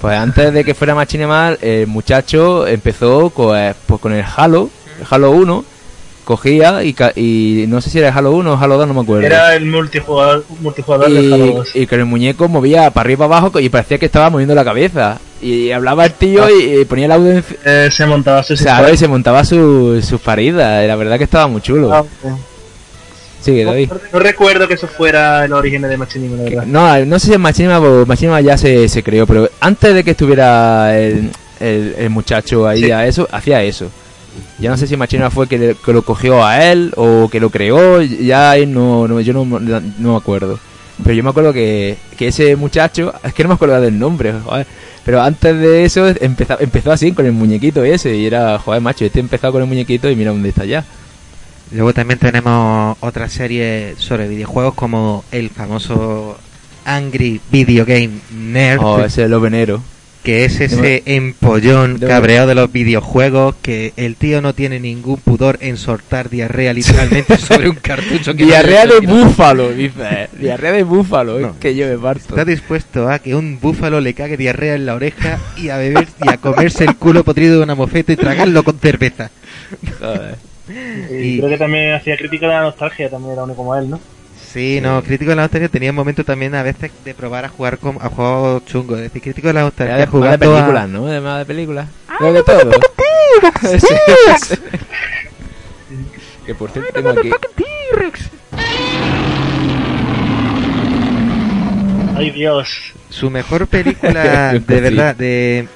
Pues 0.00 0.16
antes 0.18 0.52
de 0.52 0.62
que 0.64 0.74
fuera 0.74 0.94
Machinima, 0.94 1.54
el 1.60 1.86
muchacho 1.86 2.66
empezó 2.66 3.30
con, 3.30 3.56
eh, 3.58 3.72
pues 3.86 4.00
con 4.00 4.12
el 4.12 4.24
Halo, 4.36 4.68
el 5.00 5.06
Halo 5.10 5.30
1. 5.30 5.64
Cogía 6.24 6.82
y, 6.82 6.92
ca- 6.92 7.12
y 7.14 7.66
no 7.68 7.80
sé 7.80 7.88
si 7.88 7.98
era 7.98 8.08
el 8.08 8.14
Halo 8.18 8.32
1 8.32 8.52
o 8.52 8.56
Halo 8.58 8.76
2, 8.78 8.88
no 8.88 8.94
me 8.94 9.00
acuerdo. 9.02 9.24
Era 9.26 9.54
el 9.54 9.64
multijugador, 9.64 10.44
multijugador 10.60 11.08
de 11.10 11.18
Halo 11.32 11.46
y, 11.46 11.52
2. 11.52 11.76
y 11.76 11.86
con 11.86 12.00
el 12.00 12.04
muñeco 12.04 12.48
movía 12.48 12.90
para 12.90 13.06
arriba 13.06 13.26
abajo 13.26 13.58
y 13.60 13.68
parecía 13.68 13.96
que 13.98 14.06
estaba 14.06 14.28
moviendo 14.28 14.54
la 14.54 14.64
cabeza. 14.64 15.18
Y 15.42 15.70
hablaba 15.70 16.06
el 16.06 16.12
tío 16.12 16.48
y, 16.48 16.80
y 16.80 16.84
ponía 16.86 17.06
el 17.06 17.12
audio 17.12 17.30
en, 17.32 17.44
Eh, 17.64 17.88
se 17.92 18.06
montaba 18.06 18.42
su 18.42 18.56
se 18.56 19.08
montaba 19.08 19.44
su- 19.44 20.00
sus 20.02 20.20
paridas. 20.20 20.84
Y 20.84 20.88
la 20.88 20.96
verdad 20.96 21.18
que 21.18 21.24
estaba 21.24 21.46
muy 21.46 21.60
chulo. 21.60 21.92
Ah, 21.92 22.00
ok. 22.00 22.38
Sigue, 23.42 23.64
David. 23.64 23.90
no, 23.92 23.98
no 24.14 24.18
recuerdo 24.18 24.66
que 24.66 24.74
eso 24.74 24.88
fuera 24.88 25.44
el 25.44 25.52
origen 25.52 25.82
de 25.82 25.96
Machinima, 25.96 26.36
la 26.36 26.42
verdad. 26.44 26.64
No, 26.66 27.04
no 27.04 27.18
sé 27.20 27.28
si 27.28 27.32
en 27.34 27.40
Machinima, 27.40 27.78
o 27.78 28.04
Machinima 28.04 28.40
ya 28.40 28.58
se, 28.58 28.88
se 28.88 29.02
creó, 29.04 29.24
pero 29.26 29.48
antes 29.60 29.94
de 29.94 30.02
que 30.02 30.12
estuviera 30.12 30.98
el, 30.98 31.30
el, 31.60 31.94
el 31.96 32.10
muchacho 32.10 32.66
ahí 32.66 32.82
Sí. 32.84 32.90
a 32.90 33.06
eso, 33.06 33.28
hacía 33.30 33.62
eso. 33.62 33.88
Ya 34.58 34.70
no 34.70 34.76
sé 34.76 34.86
si 34.88 34.96
Machinima 34.96 35.30
fue 35.30 35.46
que, 35.46 35.58
le- 35.58 35.74
que 35.76 35.92
lo 35.92 36.02
cogió 36.02 36.44
a 36.44 36.64
él 36.64 36.92
o 36.96 37.28
que 37.30 37.38
lo 37.38 37.50
creó, 37.50 38.02
ya 38.02 38.54
no, 38.66 39.06
no, 39.06 39.20
yo 39.20 39.32
no, 39.32 39.44
no 39.44 39.80
me 40.12 40.16
acuerdo. 40.16 40.58
Pero 41.04 41.14
yo 41.14 41.22
me 41.22 41.30
acuerdo 41.30 41.52
que, 41.52 41.96
que 42.16 42.28
ese 42.28 42.56
muchacho, 42.56 43.12
es 43.22 43.32
que 43.32 43.42
no 43.44 43.50
me 43.50 43.54
acuerdo 43.54 43.80
del 43.80 43.96
nombre, 43.98 44.32
joder. 44.44 44.66
Pero 45.06 45.22
antes 45.22 45.56
de 45.56 45.84
eso 45.84 46.08
empezó, 46.08 46.58
empezó 46.60 46.90
así 46.90 47.12
con 47.12 47.26
el 47.26 47.32
muñequito 47.32 47.84
ese 47.84 48.16
y 48.16 48.26
era, 48.26 48.58
joder, 48.58 48.82
macho, 48.82 49.04
este 49.04 49.20
empezó 49.20 49.52
con 49.52 49.62
el 49.62 49.68
muñequito 49.68 50.10
y 50.10 50.16
mira 50.16 50.32
dónde 50.32 50.48
está 50.48 50.64
ya. 50.64 50.84
Luego 51.70 51.94
también 51.94 52.18
tenemos 52.18 52.96
otra 52.98 53.28
serie 53.28 53.94
sobre 53.98 54.26
videojuegos 54.26 54.74
como 54.74 55.24
el 55.30 55.50
famoso 55.50 56.36
Angry 56.84 57.40
Video 57.52 57.84
Game 57.86 58.18
Nerd, 58.32 58.80
Oh, 58.82 59.04
ese 59.04 59.22
es 59.24 59.30
lo 59.30 59.40
venero. 59.40 59.80
Que 60.26 60.44
es 60.44 60.60
ese 60.60 61.04
empollón 61.06 62.00
cabreado 62.00 62.48
de 62.48 62.56
los 62.56 62.72
videojuegos 62.72 63.54
que 63.62 63.92
el 63.96 64.16
tío 64.16 64.42
no 64.42 64.54
tiene 64.54 64.80
ningún 64.80 65.18
pudor 65.18 65.56
en 65.60 65.76
soltar 65.76 66.28
diarrea 66.30 66.72
literalmente 66.72 67.36
sobre 67.38 67.68
un 67.68 67.76
cartucho 67.76 68.34
que 68.34 68.44
Diarrea 68.44 68.86
de 68.86 69.06
búfalo, 69.06 69.70
dice. 69.70 70.28
Diarrea 70.36 70.72
de 70.72 70.82
búfalo, 70.82 71.38
No. 71.38 71.50
es 71.50 71.56
que 71.60 71.76
yo 71.76 71.86
me 71.86 71.96
parto. 71.96 72.24
Está 72.30 72.44
dispuesto 72.44 73.08
a 73.08 73.20
que 73.20 73.36
un 73.36 73.60
búfalo 73.60 74.00
le 74.00 74.14
cague 74.14 74.36
diarrea 74.36 74.74
en 74.74 74.84
la 74.84 74.96
oreja 74.96 75.38
y 75.56 75.68
a 75.68 75.76
beber 75.76 76.08
y 76.20 76.28
a 76.28 76.38
comerse 76.38 76.82
el 76.82 76.96
culo 76.96 77.22
podrido 77.22 77.58
de 77.58 77.62
una 77.62 77.76
mofeta 77.76 78.12
y 78.12 78.16
tragarlo 78.16 78.64
con 78.64 78.80
cerveza. 78.80 79.30
Joder. 80.00 80.34
Y 81.12 81.14
y- 81.14 81.38
creo 81.38 81.50
que 81.50 81.58
también 81.58 81.92
hacía 81.94 82.16
crítica 82.16 82.48
de 82.48 82.54
la 82.54 82.62
nostalgia, 82.62 83.08
también 83.08 83.34
era 83.34 83.44
uno 83.44 83.54
como 83.54 83.76
él, 83.76 83.88
¿no? 83.88 84.00
Sí, 84.56 84.80
no, 84.80 85.02
crítico 85.02 85.28
de 85.32 85.36
la 85.36 85.42
nostalgia 85.42 85.68
tenía 85.68 85.92
momentos 85.92 86.24
también 86.24 86.54
a 86.54 86.62
veces 86.62 86.90
de 87.04 87.12
probar 87.12 87.44
a 87.44 87.50
jugar 87.50 87.76
con, 87.76 87.98
a 88.00 88.08
juegos 88.08 88.64
chungos. 88.64 88.96
Es 88.96 89.02
decir, 89.02 89.20
crítico 89.20 89.48
de 89.48 89.52
la 89.52 89.60
nostalgia 89.60 89.96
de, 89.98 90.06
jugando 90.06 90.34
a- 90.34 90.38
películas, 90.56 90.88
¿no? 90.88 91.06
Además 91.08 91.38
de 91.40 91.44
películas. 91.44 91.88
No 92.18 92.32
de 92.32 92.42
todo. 92.42 92.70
Sí, 93.78 93.94
sí. 94.46 94.54
Que 96.46 96.54
por 96.54 96.70
cierto 96.70 96.90
tengo 96.94 97.10
aquí. 97.10 97.30
Ay 102.16 102.30
Dios. 102.30 102.94
Su 103.10 103.28
mejor 103.28 103.66
película, 103.68 104.54
de 104.54 104.80
verdad, 104.80 105.14
de 105.14 105.68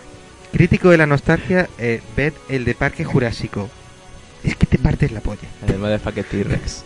crítico 0.53 0.89
de 0.89 0.97
la 0.97 1.05
nostalgia, 1.07 1.69
eh, 1.79 2.01
ved 2.17 2.33
el 2.49 2.65
de 2.65 2.75
Parque 2.75 3.05
Jurásico. 3.05 3.69
Es 4.43 4.57
que 4.57 4.65
te 4.65 4.79
partes 4.79 5.13
la 5.13 5.21
polla. 5.21 5.49
Además 5.63 5.91
de 5.91 5.99
Fuck 5.99 6.15
T-Rex. 6.31 6.83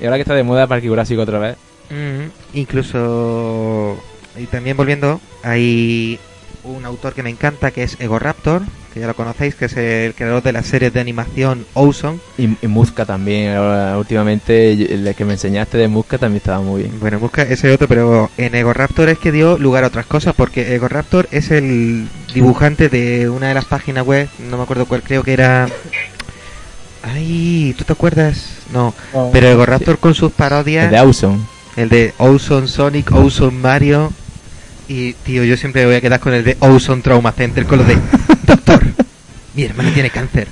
Y 0.00 0.04
ahora 0.04 0.16
que 0.16 0.22
está 0.22 0.34
de 0.34 0.42
moda 0.42 0.66
Parque 0.66 0.88
Jurásico 0.88 1.22
otra 1.22 1.38
vez. 1.38 1.56
Mm, 1.90 2.58
incluso, 2.58 3.96
y 4.36 4.46
también 4.46 4.76
volviendo, 4.76 5.20
hay 5.42 6.18
un 6.64 6.84
autor 6.84 7.14
que 7.14 7.22
me 7.22 7.30
encanta 7.30 7.70
que 7.70 7.82
es 7.82 7.98
Ego 8.00 8.18
Raptor, 8.18 8.62
que 8.92 9.00
ya 9.00 9.06
lo 9.06 9.14
conocéis, 9.14 9.54
que 9.54 9.66
es 9.66 9.76
el 9.76 10.14
creador 10.14 10.42
de 10.42 10.52
la 10.52 10.62
serie 10.62 10.90
de 10.90 11.00
animación 11.00 11.66
Ozone. 11.74 12.18
Y, 12.36 12.50
y 12.60 12.66
Musca 12.66 13.04
también. 13.04 13.54
Ahora, 13.54 13.98
últimamente, 13.98 14.72
el 14.72 15.14
que 15.14 15.24
me 15.24 15.34
enseñaste 15.34 15.78
de 15.78 15.88
Musca 15.88 16.18
también 16.18 16.38
estaba 16.38 16.60
muy 16.60 16.82
bien. 16.82 17.00
Bueno, 17.00 17.18
busca 17.18 17.42
ese 17.42 17.72
otro, 17.72 17.88
pero 17.88 18.30
en 18.36 18.54
Ego 18.54 18.72
Raptor 18.72 19.08
es 19.08 19.18
que 19.18 19.32
dio 19.32 19.58
lugar 19.58 19.84
a 19.84 19.88
otras 19.88 20.06
cosas, 20.06 20.34
porque 20.34 20.74
Ego 20.74 20.88
Raptor 20.88 21.28
es 21.30 21.50
el 21.50 22.08
dibujante 22.34 22.88
de 22.88 23.28
una 23.28 23.48
de 23.48 23.54
las 23.54 23.64
páginas 23.64 24.04
web, 24.04 24.28
no 24.50 24.56
me 24.56 24.62
acuerdo 24.62 24.86
cuál, 24.86 25.02
creo 25.02 25.22
que 25.22 25.32
era... 25.32 25.68
Ay, 27.02 27.74
¿tú 27.78 27.84
te 27.84 27.92
acuerdas? 27.92 28.57
No, 28.72 28.94
No. 29.14 29.30
pero 29.32 29.48
Ego 29.48 29.66
Raptor 29.66 29.98
con 29.98 30.14
sus 30.14 30.30
El 30.30 30.36
parodias, 30.36 30.90
de 30.90 30.98
Awesome. 30.98 31.38
el 31.76 31.88
de 31.88 32.14
Ozone 32.18 32.68
Sonic, 32.68 33.10
Ozone 33.12 33.58
Mario, 33.58 34.12
y 34.88 35.12
tío, 35.14 35.42
yo 35.44 35.56
siempre 35.56 35.86
voy 35.86 35.94
a 35.96 36.00
quedar 36.00 36.20
con 36.20 36.34
el 36.34 36.44
de 36.44 36.56
Ozone 36.60 37.02
Trauma 37.02 37.32
Center, 37.32 37.64
con 37.66 37.78
lo 37.78 37.84
de 37.84 37.96
Doctor, 38.46 38.82
mi 39.54 39.64
hermana 39.64 39.92
tiene 39.92 40.10
cáncer. 40.10 40.46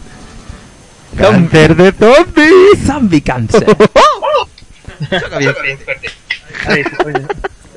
¡Cáncer 1.16 1.76
de 1.76 1.92
zombies! 1.92 2.86
Zombie 2.86 3.20
bien. 5.38 5.54
Sí, 6.68 6.82
coño. 7.02 7.26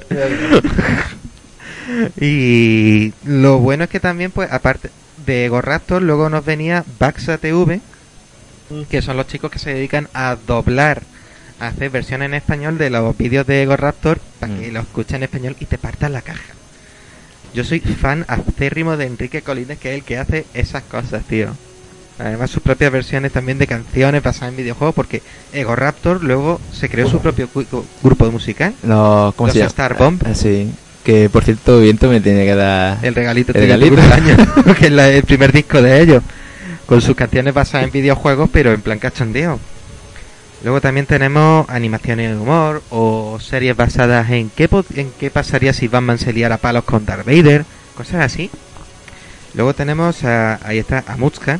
Y 2.20 3.14
lo 3.26 3.60
bueno 3.60 3.86
es 3.86 3.90
que 3.90 3.99
también, 3.99 4.32
pues, 4.32 4.52
aparte 4.52 4.90
de 5.26 5.45
Ego 5.45 5.61
Raptor, 5.61 6.02
luego 6.02 6.30
nos 6.30 6.45
venía 6.45 6.84
Baxa 6.99 7.38
TV, 7.38 7.82
que 8.90 9.02
son 9.02 9.18
los 9.18 9.28
chicos 9.28 9.52
que 9.52 9.60
se 9.60 9.74
dedican 9.74 10.08
a 10.14 10.36
doblar, 10.48 11.02
a 11.60 11.68
hacer 11.68 11.90
versiones 11.90 12.28
en 12.28 12.34
español 12.36 12.78
de 12.78 12.90
los 12.90 13.18
vídeos 13.18 13.46
de 13.48 13.64
Ego 13.64 13.76
Raptor 13.78 14.20
para 14.40 14.56
que 14.56 14.70
Mm. 14.70 14.74
los 14.74 14.84
escuchen 14.84 15.18
en 15.18 15.24
español 15.24 15.56
y 15.60 15.66
te 15.66 15.78
partan 15.78 16.14
la 16.14 16.22
caja. 16.22 16.54
Yo 17.54 17.64
soy 17.64 17.80
fan 17.80 18.26
acérrimo 18.28 18.96
de 18.96 19.06
Enrique 19.06 19.41
Colines, 19.41 19.78
que 19.80 19.90
es 19.90 19.96
el 19.96 20.04
que 20.04 20.18
hace 20.20 20.46
esas 20.54 20.84
cosas, 20.84 21.24
tío. 21.26 21.48
Además, 22.20 22.52
sus 22.52 22.62
propias 22.62 22.91
versiones 22.91 23.32
también 23.32 23.58
de 23.58 23.66
canciones 23.66 24.22
basadas 24.22 24.50
en 24.52 24.58
videojuegos, 24.58 24.94
porque 24.94 25.22
Ego 25.54 25.76
Raptor 25.76 26.22
luego 26.24 26.60
se 26.74 26.90
creó 26.90 27.10
su 27.10 27.20
propio 27.22 27.48
grupo 28.04 28.32
musical. 28.32 28.74
Los, 28.84 29.34
¿Cómo 29.36 29.48
Los 29.48 29.54
se 29.54 29.60
llama? 29.60 29.70
Star 29.70 29.98
Bomb. 29.98 30.22
Ah, 30.26 30.36
sí. 30.36 30.70
Que 31.04 31.30
por 31.30 31.44
cierto, 31.46 31.80
Viento 31.80 32.10
me 32.10 32.20
tiene 32.20 32.46
que 32.46 32.56
dar. 32.56 32.98
El 33.04 33.16
regalito, 33.16 33.54
El 33.54 33.62
regalito. 33.62 33.96
cumpleaños, 33.96 34.38
que 34.80 34.86
es 34.88 34.91
la- 34.91 35.10
el 35.10 35.24
primer 35.24 35.52
disco 35.54 35.82
de 35.82 36.02
ellos, 36.02 36.22
con 36.90 37.02
sus 37.02 37.16
canciones 37.16 37.53
basadas 37.53 37.86
en 37.86 37.91
videojuegos, 37.91 38.49
pero 38.52 38.74
en 38.74 38.82
plan 38.82 38.99
cachondeo. 38.99 39.60
Luego 40.64 40.82
también 40.82 41.06
tenemos 41.06 41.70
animaciones 41.70 42.32
de 42.32 42.38
humor 42.38 42.82
o 42.90 43.40
series 43.40 43.78
basadas 43.78 44.30
en 44.32 44.49
qué, 44.49 44.68
en 44.95 45.11
qué 45.18 45.30
pasaría 45.32 45.72
si 45.72 45.88
Batman 45.88 46.18
se 46.20 46.34
liara 46.34 46.57
palos 46.57 46.84
con 46.84 47.06
Darth 47.06 47.26
Vader, 47.26 47.64
cosas 47.95 48.26
así. 48.26 48.49
Luego 49.53 49.74
tenemos 49.74 50.24
a, 50.26 50.60
ahí 50.68 50.78
está, 50.80 51.03
a 51.07 51.16
Mutska, 51.16 51.60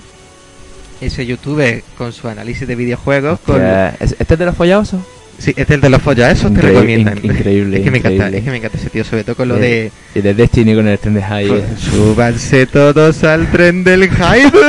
ese 0.99 1.26
youtuber 1.26 1.81
con 1.97 2.11
su 2.11 2.27
análisis 2.27 2.68
de 2.68 2.76
videojuegos. 2.76 3.39
Con, 3.39 3.56
Hostia, 3.56 3.89
¿es- 4.01 4.15
¿Este 4.19 4.34
es 4.34 4.39
de 4.39 4.45
los 4.45 4.56
follaosos? 4.56 5.01
Sí, 5.39 5.51
este 5.51 5.61
es 5.63 5.69
el 5.71 5.81
de 5.81 5.89
los 5.89 6.01
follas, 6.01 6.37
esos 6.37 6.51
te 6.53 6.59
Increíble, 6.59 6.79
recomiendan. 6.81 7.17
in- 7.23 7.31
increíble, 7.31 7.77
Es 7.77 7.83
que 7.83 7.91
me 7.91 7.97
encanta, 7.99 8.27
es 8.29 8.43
que 8.43 8.51
me 8.51 8.57
encanta 8.57 8.77
ese 8.77 8.89
tío, 8.89 9.03
sobre 9.03 9.23
todo 9.23 9.35
con 9.35 9.47
lo 9.47 9.55
de 9.55 9.91
Y 10.15 10.21
de 10.21 10.33
Destiny 10.33 10.75
con 10.75 10.87
el 10.87 10.99
tren 10.99 11.13
de 11.15 11.21
eh. 11.21 11.63
Súbanse 11.77 12.65
todos 12.67 13.23
al 13.23 13.49
tren 13.51 13.83
del 13.83 14.09
hype. 14.09 14.51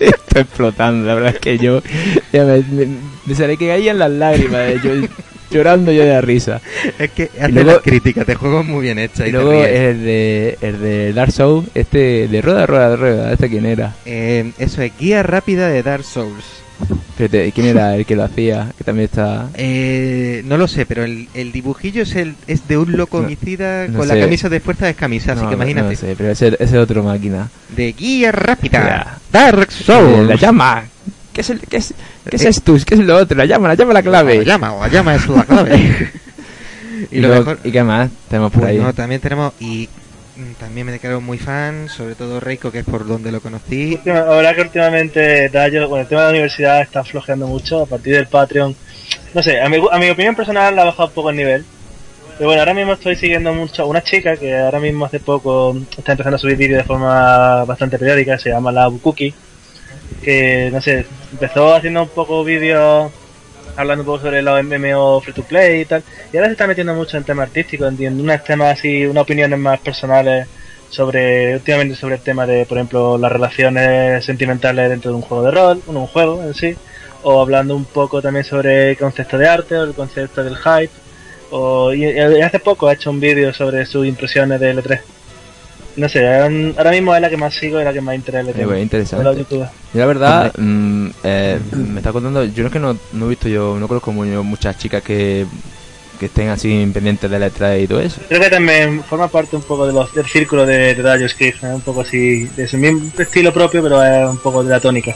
Estoy 0.00 0.42
explotando, 0.42 1.06
la 1.06 1.14
verdad 1.14 1.34
es 1.34 1.40
que 1.40 1.58
yo 1.58 1.82
ya 2.32 2.44
me, 2.44 2.58
me, 2.60 2.86
me 3.26 3.34
sale 3.34 3.56
que 3.56 3.68
caían 3.68 3.98
las 3.98 4.10
lágrimas, 4.10 4.60
eh, 4.70 4.80
yo, 4.82 4.90
llorando 5.50 5.92
yo 5.92 6.02
de 6.02 6.08
la 6.10 6.20
risa. 6.20 6.60
es 6.98 7.10
que 7.10 7.30
hace 7.38 7.52
luego- 7.52 7.72
las 7.72 7.80
críticas 7.82 8.26
de 8.26 8.34
juegos 8.34 8.64
muy 8.66 8.82
bien 8.82 8.98
hechas. 8.98 9.20
Y 9.26 9.28
Y 9.28 9.32
te 9.32 9.32
luego 9.32 9.52
el 9.52 10.04
de, 10.04 10.58
el 10.62 10.80
de 10.80 11.12
Dark 11.12 11.32
Souls, 11.32 11.68
este 11.74 12.28
de 12.28 12.42
Rueda, 12.42 12.66
Rueda, 12.66 12.96
Rueda, 12.96 13.32
¿este 13.32 13.48
quién 13.48 13.66
era? 13.66 13.94
Eh, 14.06 14.50
eso 14.58 14.82
es 14.82 14.92
guía 14.98 15.22
rápida 15.22 15.68
de 15.68 15.82
Dark 15.82 16.04
Souls. 16.04 16.44
Espérate, 17.10 17.52
¿quién 17.52 17.68
era 17.68 17.94
el 17.96 18.04
que 18.04 18.16
lo 18.16 18.24
hacía? 18.24 18.72
Que 18.76 18.82
también 18.82 19.04
está... 19.04 19.48
Eh, 19.54 20.42
no 20.46 20.56
lo 20.58 20.66
sé, 20.66 20.84
pero 20.84 21.04
el, 21.04 21.28
el 21.34 21.52
dibujillo 21.52 22.02
es 22.02 22.16
el 22.16 22.34
es 22.48 22.66
de 22.66 22.76
un 22.76 22.96
loco 22.96 23.18
No, 23.20 23.24
homicida 23.26 23.86
no 23.86 23.98
con 24.00 24.08
sé. 24.08 24.14
la 24.16 24.20
camisa 24.20 24.48
de 24.48 24.58
fuerza 24.60 24.86
descamisada, 24.86 25.34
así 25.34 25.42
no, 25.44 25.48
que 25.50 25.54
imagínate. 25.54 25.90
No 25.90 25.96
sé, 25.96 26.14
pero 26.18 26.30
ese, 26.30 26.56
es 26.58 26.72
otro 26.74 27.04
máquina. 27.04 27.48
De 27.76 27.92
guía 27.92 28.32
rápida. 28.32 29.18
Dark 29.30 29.70
Souls. 29.70 30.26
La 30.28 30.34
llama. 30.34 30.84
¿Qué 31.32 31.40
es, 31.42 31.50
el, 31.50 31.60
qué 31.60 31.76
es, 31.76 31.94
qué 32.28 32.36
es 32.36 32.44
Eh. 32.44 32.48
esto? 32.48 32.76
¿Qué 32.84 32.94
es 32.96 33.00
lo 33.00 33.16
otro? 33.16 33.36
La 33.36 33.44
llama, 33.46 33.68
la 33.68 33.74
llama 33.74 33.92
la 33.92 34.02
clave. 34.02 34.38
La 34.38 34.42
llama, 34.44 34.74
la 34.80 34.88
llama 34.88 35.14
es 35.14 35.28
la 35.28 35.44
clave. 35.44 35.76
y, 37.10 37.16
y 37.18 37.20
lo 37.20 37.28
luego- 37.28 37.44
mejor... 37.50 37.58
¿y 37.64 37.70
qué 37.70 37.82
más 37.84 38.10
tenemos 38.28 38.50
por 38.52 38.64
ahí? 38.64 38.76
Bueno, 38.78 38.92
también 38.92 39.20
tenemos... 39.20 39.52
Y 39.60 39.88
también 40.58 40.86
me 40.86 40.92
declaro 40.92 41.20
muy 41.20 41.38
fan, 41.38 41.88
sobre 41.88 42.14
todo 42.14 42.40
Reiko, 42.40 42.70
que 42.72 42.80
es 42.80 42.84
por 42.84 43.06
donde 43.06 43.32
lo 43.32 43.40
conocí. 43.40 43.98
Ahora 44.06 44.54
que 44.54 44.62
últimamente 44.62 45.48
Dayo, 45.48 45.88
bueno, 45.88 46.02
el 46.02 46.08
tema 46.08 46.22
de 46.22 46.26
la 46.26 46.30
universidad 46.30 46.80
está 46.80 47.04
flojeando 47.04 47.46
mucho 47.46 47.82
a 47.82 47.86
partir 47.86 48.14
del 48.14 48.26
Patreon. 48.26 48.74
No 49.34 49.42
sé, 49.42 49.60
a 49.60 49.68
mi, 49.68 49.78
a 49.90 49.98
mi 49.98 50.10
opinión 50.10 50.34
personal 50.34 50.74
la 50.74 50.82
ha 50.82 50.86
bajado 50.86 51.08
un 51.08 51.14
poco 51.14 51.30
el 51.30 51.36
nivel. 51.36 51.64
Pero 52.36 52.48
bueno, 52.48 52.62
ahora 52.62 52.74
mismo 52.74 52.94
estoy 52.94 53.14
siguiendo 53.14 53.52
mucho 53.54 53.82
a 53.82 53.86
una 53.86 54.02
chica 54.02 54.36
que 54.36 54.56
ahora 54.56 54.80
mismo 54.80 55.04
hace 55.04 55.20
poco 55.20 55.76
está 55.96 56.12
empezando 56.12 56.36
a 56.36 56.38
subir 56.38 56.56
vídeos 56.56 56.78
de 56.78 56.84
forma 56.84 57.64
bastante 57.64 57.98
periódica, 57.98 58.38
se 58.38 58.50
llama 58.50 58.72
la 58.72 58.88
Bukuki. 58.88 59.32
Que 60.22 60.70
no 60.72 60.80
sé, 60.80 61.06
Empezó 61.34 61.74
haciendo 61.74 62.02
un 62.02 62.08
poco 62.10 62.44
vídeos 62.44 63.10
hablando 63.76 64.02
un 64.02 64.06
poco 64.06 64.22
sobre 64.22 64.42
los 64.42 64.62
MMO 64.62 65.20
free 65.20 65.34
to 65.34 65.42
play 65.42 65.82
y 65.82 65.84
tal. 65.84 66.02
Y 66.32 66.36
ahora 66.36 66.48
se 66.48 66.52
está 66.52 66.66
metiendo 66.66 66.94
mucho 66.94 67.16
en 67.16 67.24
temas 67.24 67.48
artísticos, 67.48 67.88
entiendo, 67.88 68.22
unos 68.22 68.44
temas 68.44 68.78
así, 68.78 69.06
unas 69.06 69.22
opiniones 69.22 69.58
más 69.58 69.80
personales 69.80 70.46
sobre, 70.88 71.54
últimamente 71.54 71.96
sobre 71.96 72.16
el 72.16 72.20
tema 72.20 72.46
de, 72.46 72.66
por 72.66 72.78
ejemplo, 72.78 73.18
las 73.18 73.32
relaciones 73.32 74.24
sentimentales 74.24 74.90
dentro 74.90 75.10
de 75.10 75.16
un 75.16 75.22
juego 75.22 75.44
de 75.44 75.50
rol, 75.50 75.82
bueno, 75.86 76.00
un 76.00 76.06
juego 76.06 76.42
en 76.42 76.54
sí, 76.54 76.76
o 77.22 77.40
hablando 77.40 77.74
un 77.74 77.84
poco 77.84 78.22
también 78.22 78.44
sobre 78.44 78.90
el 78.90 78.96
concepto 78.96 79.38
de 79.38 79.48
arte 79.48 79.76
o 79.76 79.84
el 79.84 79.94
concepto 79.94 80.44
del 80.44 80.56
hype. 80.56 80.92
O, 81.50 81.92
y 81.92 82.18
hace 82.18 82.58
poco 82.58 82.88
ha 82.88 82.94
hecho 82.94 83.10
un 83.10 83.20
vídeo 83.20 83.52
sobre 83.52 83.86
sus 83.86 84.06
impresiones 84.06 84.60
de 84.60 84.74
L3. 84.74 85.00
No 85.96 86.08
sé, 86.08 86.26
ahora 86.26 86.90
mismo 86.90 87.14
es 87.14 87.20
la 87.20 87.30
que 87.30 87.36
más 87.36 87.54
sigo 87.54 87.80
y 87.80 87.84
la 87.84 87.92
que 87.92 88.00
más 88.00 88.14
interés 88.16 88.44
le 88.46 88.52
tengo. 88.52 88.76
interesante. 88.76 89.16
Con 89.16 89.24
los 89.24 89.36
youtubers. 89.38 89.70
Yo 89.92 90.00
la 90.00 90.06
verdad, 90.06 90.52
mm, 90.58 91.06
eh, 91.22 91.58
me 91.72 92.00
está 92.00 92.10
contando, 92.12 92.44
yo 92.44 92.62
no 92.62 92.66
es 92.66 92.72
que 92.72 92.80
no, 92.80 92.96
no 93.12 93.26
he 93.26 93.28
visto 93.28 93.48
yo, 93.48 93.76
no 93.78 93.86
conozco 93.86 94.10
mu- 94.10 94.42
muchas 94.42 94.76
chicas 94.76 95.02
que, 95.04 95.46
que 96.18 96.26
estén 96.26 96.48
así 96.48 96.90
pendientes 96.92 97.30
de 97.30 97.38
letras 97.38 97.78
y 97.80 97.86
todo 97.86 98.00
eso. 98.00 98.20
Creo 98.28 98.40
que 98.40 98.50
también 98.50 99.04
forma 99.04 99.28
parte 99.28 99.54
un 99.54 99.62
poco 99.62 99.86
de 99.86 99.92
los, 99.92 100.12
del 100.14 100.26
círculo 100.26 100.66
de, 100.66 100.94
de 100.96 101.02
Dario 101.02 101.28
Script, 101.28 101.62
¿eh? 101.62 101.68
un 101.74 101.80
poco 101.82 102.00
así, 102.00 102.44
de 102.56 102.66
su 102.66 102.76
mismo 102.76 103.10
estilo 103.16 103.52
propio, 103.52 103.80
pero 103.82 104.02
es 104.02 104.28
un 104.28 104.38
poco 104.38 104.64
de 104.64 104.70
la 104.70 104.80
tónica. 104.80 105.14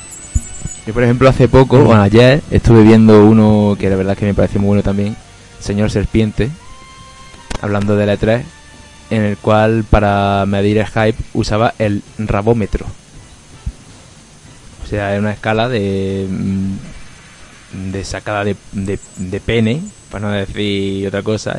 Yo 0.87 0.95
por 0.95 1.03
ejemplo 1.03 1.29
hace 1.29 1.49
poco, 1.49 1.81
bueno 1.81 2.03
ayer, 2.03 2.41
estuve 2.53 2.83
viendo 2.85 3.27
uno 3.27 3.77
que 3.79 3.91
la 3.91 3.97
verdad 3.97 4.13
es 4.13 4.19
que 4.21 4.27
me 4.27 4.33
pareció 4.35 4.61
muy 4.61 4.69
bueno 4.69 4.83
también, 4.85 5.17
Señor 5.59 5.91
Serpiente, 5.91 6.49
hablando 7.61 7.97
de 7.97 8.07
la 8.07 8.15
E3, 8.17 8.43
en 9.11 9.23
el 9.23 9.37
cual 9.37 9.85
para 9.89 10.45
medir 10.47 10.79
el 10.79 10.87
hype 10.87 11.19
usaba 11.35 11.75
el 11.79 12.03
rabómetro. 12.19 12.87
O 14.85 14.87
sea, 14.87 15.15
es 15.15 15.21
una 15.21 15.33
escala 15.33 15.69
de 15.69 16.27
mm, 16.29 16.77
de 17.73 18.05
sacada 18.05 18.45
de, 18.45 18.57
de, 18.73 19.41
pene, 19.41 19.83
para 20.11 20.29
no 20.29 20.33
decir 20.33 21.07
otra 21.09 21.23
cosa. 21.23 21.59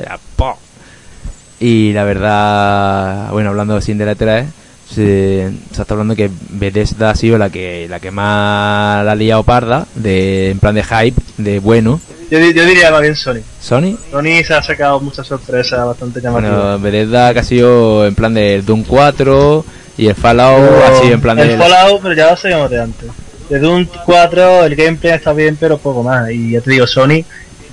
Y 1.59 1.93
la 1.93 2.03
verdad, 2.03 3.31
bueno, 3.31 3.49
hablando 3.49 3.75
así 3.75 3.93
de 3.93 4.05
la 4.05 4.15
E3, 4.15 4.45
se, 4.89 5.49
se 5.73 5.81
está 5.81 5.93
hablando 5.93 6.15
que 6.15 6.29
Bethesda 6.49 7.11
ha 7.11 7.15
sido 7.15 7.37
la 7.37 7.49
que 7.49 7.87
la 7.89 7.99
que 7.99 8.11
más 8.11 9.05
la 9.05 9.11
ha 9.11 9.15
liado 9.15 9.43
parda, 9.43 9.85
de, 9.95 10.49
en 10.51 10.59
plan 10.59 10.75
de 10.75 10.83
hype, 10.83 11.21
de 11.37 11.59
bueno. 11.59 11.99
Yo, 12.31 12.37
yo 12.39 12.65
diría 12.65 12.91
más 12.91 13.01
bien 13.01 13.15
Sony. 13.15 13.39
Sony, 13.59 13.97
Sony 14.11 14.43
se 14.45 14.53
ha 14.53 14.61
sacado 14.61 14.99
muchas 14.99 15.25
sorpresas 15.25 15.83
bastante 15.85 16.21
llamativas. 16.21 16.57
bueno, 16.59 16.79
Bethesda 16.79 17.33
que 17.33 17.39
ha 17.39 17.43
sido 17.43 18.05
en 18.05 18.13
plan 18.15 18.33
de 18.33 18.61
Doom 18.61 18.83
4 18.83 19.65
y 19.97 20.07
el 20.07 20.15
Fallout 20.15 20.69
Pero 20.69 20.85
ha 20.85 21.01
sido 21.01 21.13
en 21.13 21.21
plan 21.21 21.37
de... 21.37 21.53
El 21.53 21.57
Fallout, 21.59 22.01
pero 22.01 22.13
ya 22.13 22.29
lo 22.31 22.37
sabíamos 22.37 22.69
de 22.69 22.81
antes. 22.81 23.09
De 23.49 23.57
Doom 23.59 23.87
4 24.05 24.65
el 24.65 24.75
gameplay 24.75 25.13
está 25.13 25.33
bien, 25.33 25.57
pero 25.59 25.79
poco 25.79 26.03
más. 26.03 26.29
Y 26.29 26.51
ya 26.51 26.61
te 26.61 26.69
digo, 26.69 26.85
Sony, 26.85 27.23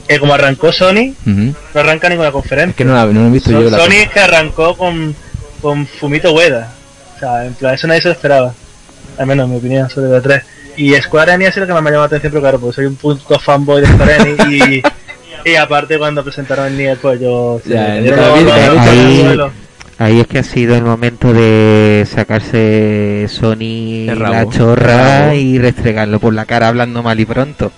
eh, 0.09 0.19
como 0.19 0.33
arrancó 0.33 0.73
Sony, 0.73 1.13
no 1.27 1.55
arranca 1.75 2.09
ninguna 2.09 2.33
conferencia. 2.33 2.71
Es 2.71 2.77
que 2.77 2.85
no, 2.87 2.95
no 3.13 3.21
lo 3.23 3.27
he 3.27 3.31
visto 3.31 3.51
So- 3.51 3.61
yo 3.61 3.69
la 3.71 3.77
Sony 3.79 3.93
es 4.05 4.09
que 4.11 4.21
arrancó 4.21 4.75
con, 4.77 5.15
con 5.61 5.87
Fumito 5.87 6.33
Ueda. 6.33 6.73
O 7.17 7.19
sea, 7.19 7.45
en 7.47 7.55
plan, 7.55 7.75
eso 7.75 7.87
nadie 7.87 8.03
se 8.03 8.09
lo 8.09 8.15
esperaba. 8.15 8.55
Al 9.19 9.27
menos 9.27 9.47
en 9.47 9.53
mi 9.53 9.59
opinión 9.59 9.89
sobre 9.91 10.11
la 10.11 10.21
3. 10.21 10.43
Y 10.77 10.93
Square 10.95 11.33
Enix 11.33 11.51
es 11.51 11.57
lo 11.57 11.67
que 11.67 11.73
más 11.73 11.83
me 11.83 11.91
llama 11.91 12.03
la 12.03 12.07
atención, 12.07 12.33
pero 12.33 12.43
claro, 12.43 12.61
pues 12.61 12.75
soy 12.77 12.85
un 12.87 12.97
punto 12.97 13.39
fanboy 13.39 13.81
de 13.81 13.87
Square 13.87 14.17
Enix 14.17 14.45
y, 14.51 14.83
y 15.51 15.55
aparte 15.57 15.99
cuando 15.99 16.23
presentaron 16.23 16.67
el 16.67 16.77
Nier, 16.77 16.99
pues 16.99 17.19
yo... 17.21 17.61
Ya, 17.65 17.95
ahí- 19.99 20.21
es 20.21 20.27
que 20.27 20.39
ha 20.41 20.43
sido 20.43 20.77
el 20.77 20.83
momento 20.83 21.33
de 21.33 22.07
sacarse 22.13 23.27
Sony 23.31 24.05
la 24.07 24.47
chorra 24.51 25.35
y 25.35 25.59
restregarlo 25.59 26.21
por 26.21 26.35
la 26.35 26.45
cara 26.45 26.69
hablando 26.69 27.03
mal 27.03 27.19
y 27.19 27.25
pronto. 27.25 27.73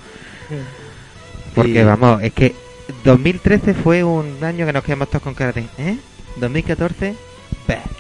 Porque 1.55 1.85
vamos, 1.85 2.23
es 2.23 2.33
que 2.33 2.55
2013 3.05 3.75
fue 3.75 4.03
un 4.03 4.43
año 4.43 4.67
que 4.67 4.73
nos 4.73 4.83
quedamos 4.83 5.09
todos 5.09 5.23
con 5.23 5.35
cara 5.35 5.53
de, 5.53 5.67
¿eh? 5.79 5.97
2014, 6.37 7.15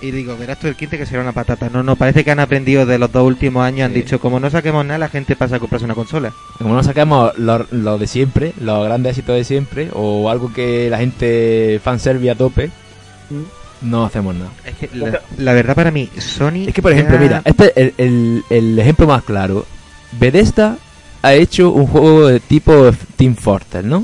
Y 0.01 0.11
digo, 0.13 0.37
verás 0.37 0.59
tú 0.61 0.67
el 0.69 0.77
15 0.77 0.97
que 0.99 1.07
será 1.07 1.23
una 1.23 1.33
patata. 1.33 1.69
No, 1.73 1.83
no, 1.83 1.97
parece 1.97 2.25
que 2.25 2.31
han 2.31 2.41
aprendido 2.41 2.87
de 2.87 2.99
los 2.99 3.11
dos 3.13 3.25
últimos 3.27 3.65
años. 3.65 3.87
Han 3.87 3.93
Sí. 3.95 4.03
dicho, 4.03 4.21
como 4.21 4.39
no 4.41 4.49
saquemos 4.51 4.85
nada, 4.87 4.99
la 4.99 5.09
gente 5.09 5.37
pasa 5.37 5.57
a 5.57 5.59
comprarse 5.59 5.85
una 5.85 5.95
consola. 5.95 6.33
Como 6.59 6.75
no 6.75 6.83
saquemos 6.83 7.37
lo, 7.39 7.67
lo 7.71 7.99
de 7.99 8.07
siempre, 8.07 8.53
los 8.61 8.85
grandes 8.85 9.11
éxitos 9.11 9.37
de 9.37 9.45
siempre, 9.45 9.89
o 9.93 10.31
algo 10.31 10.53
que 10.53 10.89
la 10.89 10.99
gente 10.99 11.81
fanservice 11.83 12.31
a 12.31 12.35
tope, 12.37 12.71
no 13.83 14.05
hacemos 14.05 14.35
nada. 14.35 14.51
Es 14.65 14.75
que 14.77 14.91
la, 14.97 15.21
la 15.37 15.53
verdad 15.53 15.75
para 15.75 15.91
mí, 15.91 16.09
Sony... 16.19 16.67
Es 16.69 16.75
que, 16.75 16.83
por 16.83 16.93
ejemplo, 16.93 17.17
ya- 17.17 17.21
mira, 17.23 17.43
este 17.45 17.67
es 17.67 17.73
el, 17.77 17.95
el- 17.99 18.45
el 18.51 18.79
ejemplo 18.79 19.07
más 19.07 19.23
claro. 19.25 19.67
Bethesda 20.19 20.79
ha 21.23 21.35
hecho 21.35 21.71
un 21.71 21.87
juego 21.87 22.27
de 22.29 22.41
tipo 22.41 22.91
Team 23.17 23.35
Fortress, 23.37 23.85
¿no? 23.85 23.99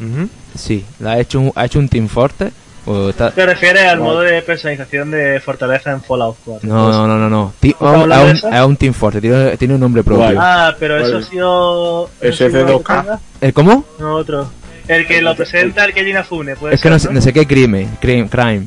Ujú. 0.00 0.28
Sí, 0.56 0.84
la 1.00 1.12
ha 1.12 1.18
hecho 1.20 1.40
un, 1.40 1.52
ha 1.54 1.64
hecho 1.66 1.78
un 1.78 1.88
Team 1.88 2.08
Fortress. 2.08 2.52
O 2.90 3.08
está- 3.10 3.30
Te 3.30 3.44
refieres 3.46 3.84
al 3.84 4.00
modo 4.00 4.20
de 4.20 4.40
personalización 4.42 5.10
de 5.10 5.40
Fortaleza 5.40 5.92
en 5.92 6.02
Fallout 6.02 6.36
4. 6.44 6.68
No, 6.68 6.90
no, 6.90 7.06
no, 7.06 7.18
no, 7.18 7.28
no. 7.28 7.52
Ti- 7.60 7.70
¿Estás 7.70 7.82
a 7.88 7.90
un- 7.92 8.00
hablando 8.02 8.14
a 8.14 8.18
de 8.26 8.30
un, 8.30 8.36
eso? 8.36 8.48
a 8.52 8.66
un 8.66 8.76
Team 8.76 8.94
Fortress, 8.94 9.22
tiene, 9.22 9.56
tiene 9.56 9.74
un 9.74 9.80
nombre 9.80 10.02
propio. 10.02 10.36
Ah, 10.40 10.74
pero 10.78 10.96
eso 10.96 11.12
Vale. 11.14 11.24
ha 11.26 11.28
sido... 11.28 12.10
Ese 12.20 12.28
¿eso 12.28 12.44
ha 12.46 12.48
sido 12.48 12.64
de 12.64 12.72
2K. 12.72 12.94
Bethesda? 12.96 13.20
¿El 13.40 13.52
cómo? 13.52 13.84
No, 13.98 14.14
otro. 14.14 14.50
El 14.88 15.06
que 15.06 15.20
lo 15.20 15.34
presenta 15.36 15.84
el 15.84 15.92
Keiji 15.92 16.10
Inafune, 16.10 16.56
puede 16.56 16.74
Es 16.74 16.80
que 16.80 16.84
ser, 16.88 16.92
no, 16.92 16.98
sé- 16.98 17.12
no 17.12 17.20
sé 17.20 17.32
qué 17.32 17.46
crime, 17.46 17.88
crime, 18.00 18.28
crime. 18.28 18.66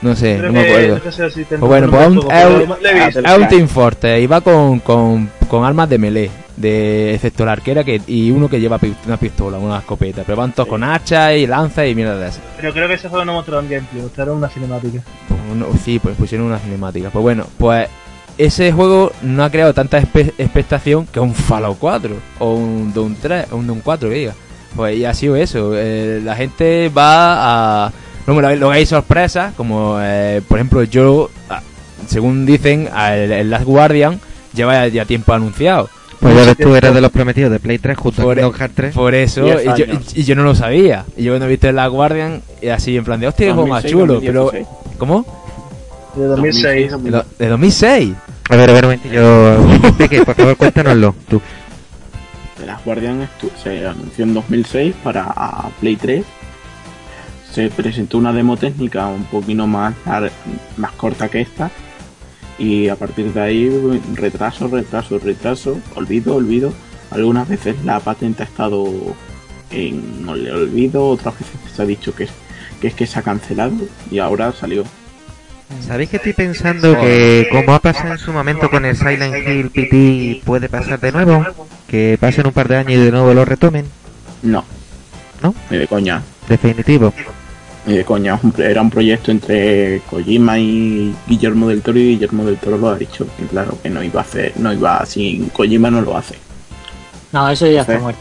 No 0.00 0.16
sé, 0.16 0.36
Creo 0.38 0.50
no 0.50 0.58
me 0.58 0.64
que- 0.64 0.70
acuerdo. 0.72 1.00
no 1.04 1.12
sé 1.12 1.30
si 1.30 1.44
te 1.44 1.58
Pues 1.58 1.68
bueno, 1.68 1.86
no 1.88 1.92
pues 1.92 3.16
un 3.36 3.48
Team 3.48 3.68
Fortress 3.68 4.22
y 4.22 4.26
va 4.26 4.40
con, 4.40 4.80
con, 4.80 5.30
con 5.48 5.62
armas 5.66 5.90
de 5.90 5.98
melee, 5.98 6.30
de, 6.60 7.14
excepto 7.14 7.44
la 7.44 7.52
arquera 7.52 7.82
que, 7.84 8.00
y 8.06 8.30
uno 8.30 8.48
que 8.48 8.60
lleva 8.60 8.78
una 9.06 9.16
pistola, 9.16 9.58
una 9.58 9.78
escopeta. 9.78 10.22
Pero 10.24 10.36
van 10.38 10.52
todos 10.52 10.68
con 10.68 10.84
hacha 10.84 11.34
y 11.34 11.46
lanza 11.46 11.86
y 11.86 11.94
mierda 11.94 12.16
de 12.16 12.28
esas. 12.28 12.42
Pero 12.56 12.72
creo 12.72 12.88
que 12.88 12.94
ese 12.94 13.08
juego 13.08 13.24
no 13.24 13.32
mostraron 13.34 13.68
gameplay, 13.68 14.02
mostraron 14.02 14.36
una 14.38 14.48
cinemática. 14.48 15.02
Pues 15.28 15.40
no- 15.56 15.66
sí, 15.84 15.98
pues 15.98 16.16
pusieron 16.16 16.46
una 16.46 16.58
cinemática. 16.58 17.10
Pues 17.10 17.22
bueno, 17.22 17.46
pues 17.58 17.88
ese 18.38 18.72
juego 18.72 19.12
no 19.22 19.44
ha 19.44 19.50
creado 19.50 19.74
tanta 19.74 19.98
expectación 19.98 21.06
que 21.06 21.20
un 21.20 21.34
Fallout 21.34 21.78
4 21.78 22.14
o 22.38 22.54
un 22.54 22.92
Doom 22.92 23.16
3 23.20 23.46
o 23.52 23.56
un 23.56 23.66
Doom 23.66 23.80
4 23.82 24.08
que 24.08 24.14
diga. 24.14 24.34
Pues 24.76 24.96
y 24.96 25.04
ha 25.04 25.12
sido 25.14 25.36
eso. 25.36 25.72
eh, 25.74 26.20
la 26.24 26.36
gente 26.36 26.88
va 26.90 27.86
a. 27.86 27.92
Lo- 28.26 28.40
luego 28.40 28.70
hay 28.70 28.86
sorpresas, 28.86 29.52
como 29.56 29.96
eh, 30.00 30.40
por 30.46 30.58
ejemplo, 30.58 30.84
yo, 30.84 31.28
según 32.06 32.46
dicen, 32.46 32.88
el, 32.94 33.32
el 33.32 33.50
Last 33.50 33.64
Guardian 33.64 34.20
lleva 34.54 34.74
ya, 34.74 34.88
ya 34.88 35.04
tiempo 35.04 35.32
anunciado. 35.32 35.88
Pues 36.20 36.34
ya 36.36 36.44
ves 36.44 36.56
tú, 36.58 36.74
eras 36.74 36.94
de 36.94 37.00
los 37.00 37.10
prometidos 37.10 37.50
de 37.50 37.58
Play 37.60 37.78
3 37.78 37.96
junto 37.96 38.22
Por- 38.22 38.32
a 38.32 38.42
Kingdom 38.42 38.52
Hearts 38.58 38.74
3. 38.74 38.94
Por 38.94 39.14
eso, 39.14 39.46
y 39.46 39.50
yo, 39.64 39.70
años. 39.72 40.16
y 40.16 40.24
yo 40.24 40.34
no 40.36 40.42
lo 40.42 40.54
sabía. 40.54 41.04
Y 41.16 41.24
yo 41.24 41.32
cuando 41.32 41.46
he 41.46 41.48
visto 41.48 41.68
el 41.68 41.76
Last 41.76 41.92
Guardian, 41.92 42.42
y 42.60 42.68
así 42.68 42.96
en 42.96 43.04
plan 43.04 43.18
de, 43.20 43.26
hostia, 43.28 43.54
juego 43.54 43.66
más 43.68 43.82
2006, 43.82 43.92
chulo. 43.92 44.20
Pero, 44.20 44.42
2016. 44.44 44.96
¿cómo? 44.98 45.24
De 46.16 46.24
2006. 46.26 47.02
De, 47.04 47.10
lo- 47.10 47.24
de 47.38 47.48
2006. 47.48 48.14
A 48.50 48.56
ver, 48.56 48.70
a 48.70 48.72
ver, 48.72 48.84
un 48.84 48.90
momentillo. 48.90 49.92
Peque, 49.96 50.22
por 50.24 50.34
favor, 50.34 50.56
cuéntanoslo. 50.56 51.14
Tú. 51.28 51.40
The 52.58 52.66
Last 52.66 52.84
Guardian 52.84 53.28
se 53.62 53.86
anunció 53.86 54.24
en 54.24 54.34
2006 54.34 54.94
para 55.02 55.32
Play 55.80 55.96
3. 55.96 56.24
Se 57.52 57.68
presentó 57.70 58.18
una 58.18 58.32
demo 58.32 58.56
técnica 58.56 59.06
un 59.06 59.24
poquito 59.24 59.66
más, 59.66 59.94
más 60.76 60.92
corta 60.92 61.28
que 61.28 61.40
esta. 61.40 61.70
Y 62.60 62.88
a 62.88 62.94
partir 62.94 63.32
de 63.32 63.40
ahí, 63.40 64.00
retraso, 64.14 64.68
retraso, 64.68 65.18
retraso, 65.18 65.78
olvido, 65.96 66.36
olvido. 66.36 66.72
Algunas 67.10 67.48
veces 67.48 67.74
la 67.84 67.98
patente 68.00 68.42
ha 68.42 68.46
estado 68.46 68.86
en 69.70 70.26
ol- 70.28 70.48
olvido, 70.52 71.08
otras 71.08 71.34
veces 71.38 71.54
se 71.74 71.82
ha 71.82 71.86
dicho 71.86 72.14
que 72.14 72.24
es, 72.24 72.30
que 72.80 72.88
es 72.88 72.94
que 72.94 73.06
se 73.06 73.18
ha 73.18 73.22
cancelado 73.22 73.72
y 74.10 74.18
ahora 74.18 74.52
salió. 74.52 74.84
¿Sabéis 75.86 76.10
que 76.10 76.16
estoy 76.16 76.32
pensando 76.34 77.00
que 77.00 77.48
como 77.50 77.72
ha 77.74 77.78
pasado 77.78 78.12
en 78.12 78.18
su 78.18 78.32
momento 78.32 78.68
con 78.70 78.84
el 78.84 78.96
Silent 78.96 79.36
Hill 79.48 79.70
PT 79.70 80.42
puede 80.44 80.68
pasar 80.68 81.00
de 81.00 81.12
nuevo? 81.12 81.44
Que 81.88 82.18
pasen 82.20 82.46
un 82.46 82.52
par 82.52 82.68
de 82.68 82.76
años 82.76 82.92
y 82.92 82.96
de 83.04 83.10
nuevo 83.12 83.32
lo 83.32 83.44
retomen. 83.44 83.86
No. 84.42 84.64
¿No? 85.42 85.54
Ni 85.70 85.78
de 85.78 85.86
coña. 85.88 86.22
Definitivo. 86.48 87.14
Ni 87.86 87.96
de 87.96 88.04
coña. 88.04 88.38
un- 88.42 88.54
Era 88.62 88.82
un 88.82 88.90
proyecto 88.90 89.30
entre 89.30 90.00
Kojima 90.10 90.58
y 90.58 91.14
Guillermo 91.26 91.68
del 91.68 91.80
Toro 91.82 91.98
y 91.98 92.10
Guillermo 92.10 92.44
del 92.44 92.56
Toro 92.58 92.76
lo 92.76 92.90
ha 92.90 92.96
dicho. 92.98 93.26
Y 93.38 93.44
claro 93.44 93.78
que 93.82 93.88
no 93.88 94.02
iba 94.02 94.20
a 94.20 94.22
hacer, 94.24 94.52
no 94.56 94.72
iba 94.72 95.04
sin 95.06 95.48
Kojima 95.48 95.90
no 95.90 96.00
lo 96.02 96.16
hace. 96.16 96.34
No, 97.32 97.48
eso 97.48 97.66
ya 97.66 97.82
está 97.82 97.98
muerto. 97.98 98.20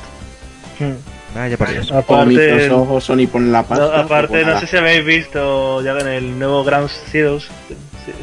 Hmm. 0.80 0.94
Vaya 1.36 1.58
por 1.58 1.70
Dios. 1.70 1.88
Como 1.88 2.00
Aparte, 2.00 2.26
Microsoft 2.26 2.88
o 2.90 3.02
Sony 3.02 3.28
pone 3.32 3.52
la 3.52 3.64
pasta. 3.64 3.86
no, 3.86 3.92
aparte 3.94 4.44
no 4.46 4.60
sé 4.60 4.66
si 4.68 4.78
habéis 4.78 5.06
visto 5.06 5.82
ya 5.84 5.92
en 6.00 6.08
el 6.08 6.40
nuevo 6.40 6.64
Ground 6.64 6.90
Zeroes, 7.12 7.48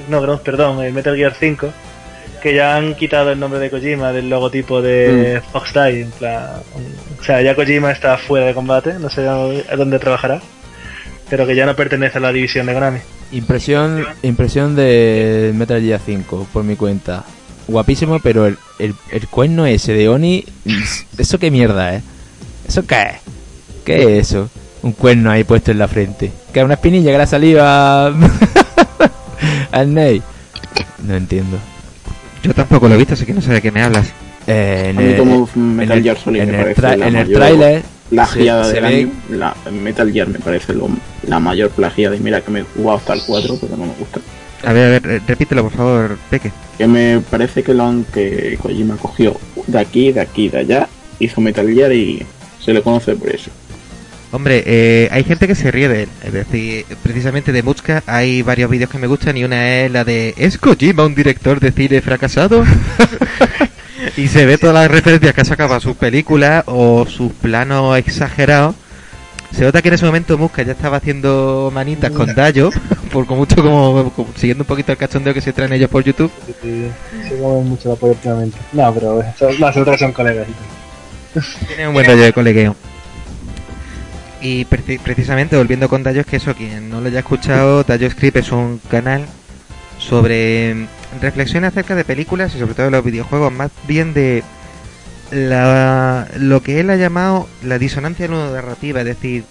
no 0.09 0.21
Ground, 0.21 0.41
perdón, 0.41 0.83
el 0.83 0.93
Metal 0.93 1.15
Gear 1.15 1.33
5, 1.39 1.71
que 2.43 2.55
ya 2.55 2.77
han 2.77 2.95
quitado 2.97 3.31
el 3.31 3.39
nombre 3.39 3.61
de 3.61 3.71
Kojima 3.71 4.11
del 4.13 4.29
logotipo 4.29 4.81
de 4.83 5.41
Mm. 5.47 5.53
Fox 5.53 5.73
Die, 5.75 6.01
en 6.03 6.11
plan, 6.13 6.47
o 7.21 7.23
sea, 7.23 7.43
ya 7.43 7.55
Kojima 7.55 7.93
está 7.93 8.17
fuera 8.19 8.47
de 8.47 8.55
combate, 8.55 8.95
no 8.95 9.09
sé 9.11 9.29
a 9.29 9.77
dónde 9.77 9.99
trabajará, 10.01 10.41
pero 11.31 11.47
que 11.47 11.55
ya 11.57 11.67
no 11.67 11.75
pertenece 11.77 12.19
a 12.19 12.21
la 12.21 12.33
división 12.33 12.67
de 12.67 12.75
Konami. 12.75 12.99
Impresión, 13.33 14.05
impresión 14.23 14.77
de 14.77 15.53
Metal 15.55 15.81
Gear 15.81 16.01
5, 16.05 16.47
por 16.53 16.63
mi 16.65 16.77
cuenta. 16.77 17.25
guapísimo, 17.69 18.21
pero 18.21 18.47
el, 18.47 18.57
el, 18.79 18.95
el 19.11 19.27
cuerno 19.29 19.67
ese 19.67 19.93
de 19.93 20.09
Oni, 20.09 20.45
¿eso 21.19 21.39
qué 21.39 21.51
mierda 21.51 21.95
es? 21.97 22.03
¿Eso 22.69 22.87
qué 22.87 22.95
es? 23.03 23.17
¿Qué 23.85 24.19
es 24.19 24.29
eso? 24.31 24.49
Un 24.83 24.93
cuerno 24.93 25.31
ahí 25.31 25.43
puesto 25.45 25.73
en 25.73 25.79
la 25.79 25.89
frente. 25.89 26.31
¿Que 26.53 26.61
es 26.61 26.65
una 26.65 26.75
espinilla 26.75 27.11
que 27.11 27.17
le 27.17 27.23
ha 27.25 27.27
salido 27.27 27.61
a... 27.65 28.13
al 29.73 29.93
Ney? 29.95 30.23
No 31.07 31.15
entiendo. 31.17 31.59
Yo 32.43 32.55
tampoco 32.55 32.89
lo 32.89 32.95
he 32.95 32.99
visto, 32.99 33.15
así 33.15 33.27
que 33.27 33.33
no 33.35 33.41
sé 33.41 33.53
de 33.53 33.63
qué 33.63 33.73
me 33.73 33.83
hablas. 33.83 34.09
Eh, 34.47 34.89
en 34.91 34.99
el, 35.01 35.17
como 35.17 35.49
en 35.57 35.91
el- 35.91 36.03
Gear 36.03 36.17
Solid 36.19 36.41
en 36.43 36.51
me 36.53 36.57
el 36.59 36.63
parece 36.63 36.81
tra- 36.83 36.95
en 36.95 37.03
el 37.03 37.13
mayor 37.27 37.33
tráiler 37.33 37.83
plagiada 38.11 38.65
se- 38.65 38.71
se 38.71 38.75
del 38.81 38.85
ve- 38.85 38.97
año. 38.99 39.11
La, 39.31 39.57
Metal 39.71 40.13
Gear 40.13 40.29
me 40.29 40.39
parece 40.39 40.73
lo- 40.75 40.89
la 41.27 41.39
mayor 41.41 41.71
plagiada 41.71 42.17
y 42.17 42.21
mira 42.21 42.41
que 42.41 42.51
me 42.51 42.61
he 42.61 42.65
jugado 42.65 42.99
hasta 42.99 43.13
el 43.15 43.23
4 43.27 43.57
pero 43.61 43.77
no 43.77 43.87
me 43.87 43.93
gusta. 43.99 44.21
A 44.65 44.73
ver, 44.73 44.87
a 44.87 44.91
ver, 44.91 45.03
re- 45.03 45.23
repítelo 45.27 45.63
por 45.63 45.73
favor, 45.73 46.19
Peque. 46.31 46.51
Que 46.79 46.87
me 46.87 47.21
parece 47.31 47.63
que 47.63 47.75
lo 47.75 47.85
han 47.87 48.05
que 48.05 48.59
Kojima 48.61 48.97
cogió 48.97 49.37
de 49.67 49.79
aquí, 49.79 50.13
de 50.13 50.21
aquí, 50.21 50.49
de 50.49 50.59
allá, 50.59 50.89
hizo 51.19 51.41
Metal 51.41 51.67
Gear 51.73 51.93
y 51.93 52.25
se 52.61 52.73
le 52.73 52.83
conoce 52.83 53.15
por 53.17 53.29
eso. 53.29 53.51
Hombre, 54.33 54.63
eh, 54.67 55.09
hay 55.13 55.23
gente 55.25 55.47
que 55.47 55.55
se 55.55 55.71
ríe 55.71 55.89
de 55.89 56.03
él. 56.05 56.09
Es 56.25 56.33
decir, 56.33 56.85
precisamente 57.03 57.53
de 57.53 57.63
Mutzka 57.63 58.03
hay 58.07 58.43
varios 58.43 58.69
vídeos 58.69 58.91
que 58.91 58.99
me 58.99 59.07
gustan 59.07 59.37
y 59.37 59.45
una 59.45 59.85
es 59.85 59.91
la 59.91 60.05
de 60.05 60.35
¿Es 60.37 60.59
Kojima 60.59 61.07
un 61.07 61.15
director 61.15 61.61
de 61.61 61.71
cine 61.73 62.01
fracasado? 62.03 62.65
y 64.17 64.29
se 64.29 64.47
ve 64.47 64.59
todas 64.59 64.75
las 64.75 64.91
referencias 64.91 65.35
que 65.35 65.41
ha 65.41 65.45
sacado 65.45 65.75
a 65.75 65.81
sus 65.81 65.97
películas 65.97 66.65
o 66.67 67.07
sus 67.07 67.33
planos 67.33 67.97
exagerados. 67.99 68.75
Se 69.53 69.63
nota 69.65 69.81
que 69.81 69.89
en 69.89 69.95
ese 69.95 70.05
momento 70.05 70.37
Muska 70.37 70.63
ya 70.63 70.73
estaba 70.73 70.99
haciendo 70.99 71.71
manitas 71.73 72.11
con 72.11 72.35
Dayo, 72.35 72.71
por 73.13 73.27
mucho 73.31 73.57
como, 73.63 74.11
como 74.15 74.29
siguiendo 74.37 74.65
un 74.65 74.69
poquito 74.69 74.93
el 74.93 74.99
cachondeo 74.99 75.33
que 75.33 75.41
se 75.41 75.53
traen 75.53 75.73
ellos 75.73 75.89
por 75.89 76.03
YouTube. 76.05 76.31
Sí, 76.63 76.89
se 77.29 77.39
comen 77.39 77.69
mucho 77.69 77.89
la 77.89 77.95
polla 77.95 78.13
últimamente. 78.15 78.59
No, 78.73 78.93
pero 78.93 79.23
eso- 79.23 79.51
las 79.59 79.77
otras 79.77 79.99
son 80.01 80.13
colegas. 80.13 80.47
Tiene 81.69 81.89
un 81.89 81.95
buen 81.95 82.07
rollo 82.07 82.23
de 82.23 82.33
colegueo. 82.33 82.77
Y 84.43 84.65
preci- 84.67 85.01
precisamente 85.01 85.57
volviendo 85.57 85.89
con 85.89 86.03
Dayo, 86.03 86.21
es 86.21 86.27
que 86.27 86.37
eso, 86.37 86.55
quien 86.55 86.91
no 86.91 87.01
lo 87.01 87.09
haya 87.09 87.21
escuchado, 87.21 87.83
Dayo 87.85 88.11
Script 88.11 88.37
es 88.37 88.53
un 88.53 88.81
canal 88.91 89.25
sobre 89.99 90.87
reflexiones 91.21 91.69
acerca 91.69 91.95
de 91.95 92.05
películas 92.05 92.55
y 92.55 92.59
sobre 92.59 92.75
todo 92.75 92.87
de 92.87 92.93
los 92.93 93.05
videojuegos, 93.05 93.53
más 93.53 93.71
bien 93.87 94.15
de 94.15 94.43
la, 95.31 96.29
lo 96.39 96.63
que 96.63 96.81
él 96.81 96.91
ha 96.91 96.97
llamado 96.97 97.49
la 97.63 97.79
disonancia 97.79 98.29
narrativa, 98.29 99.01
es 99.01 99.07
decir, 99.07 99.45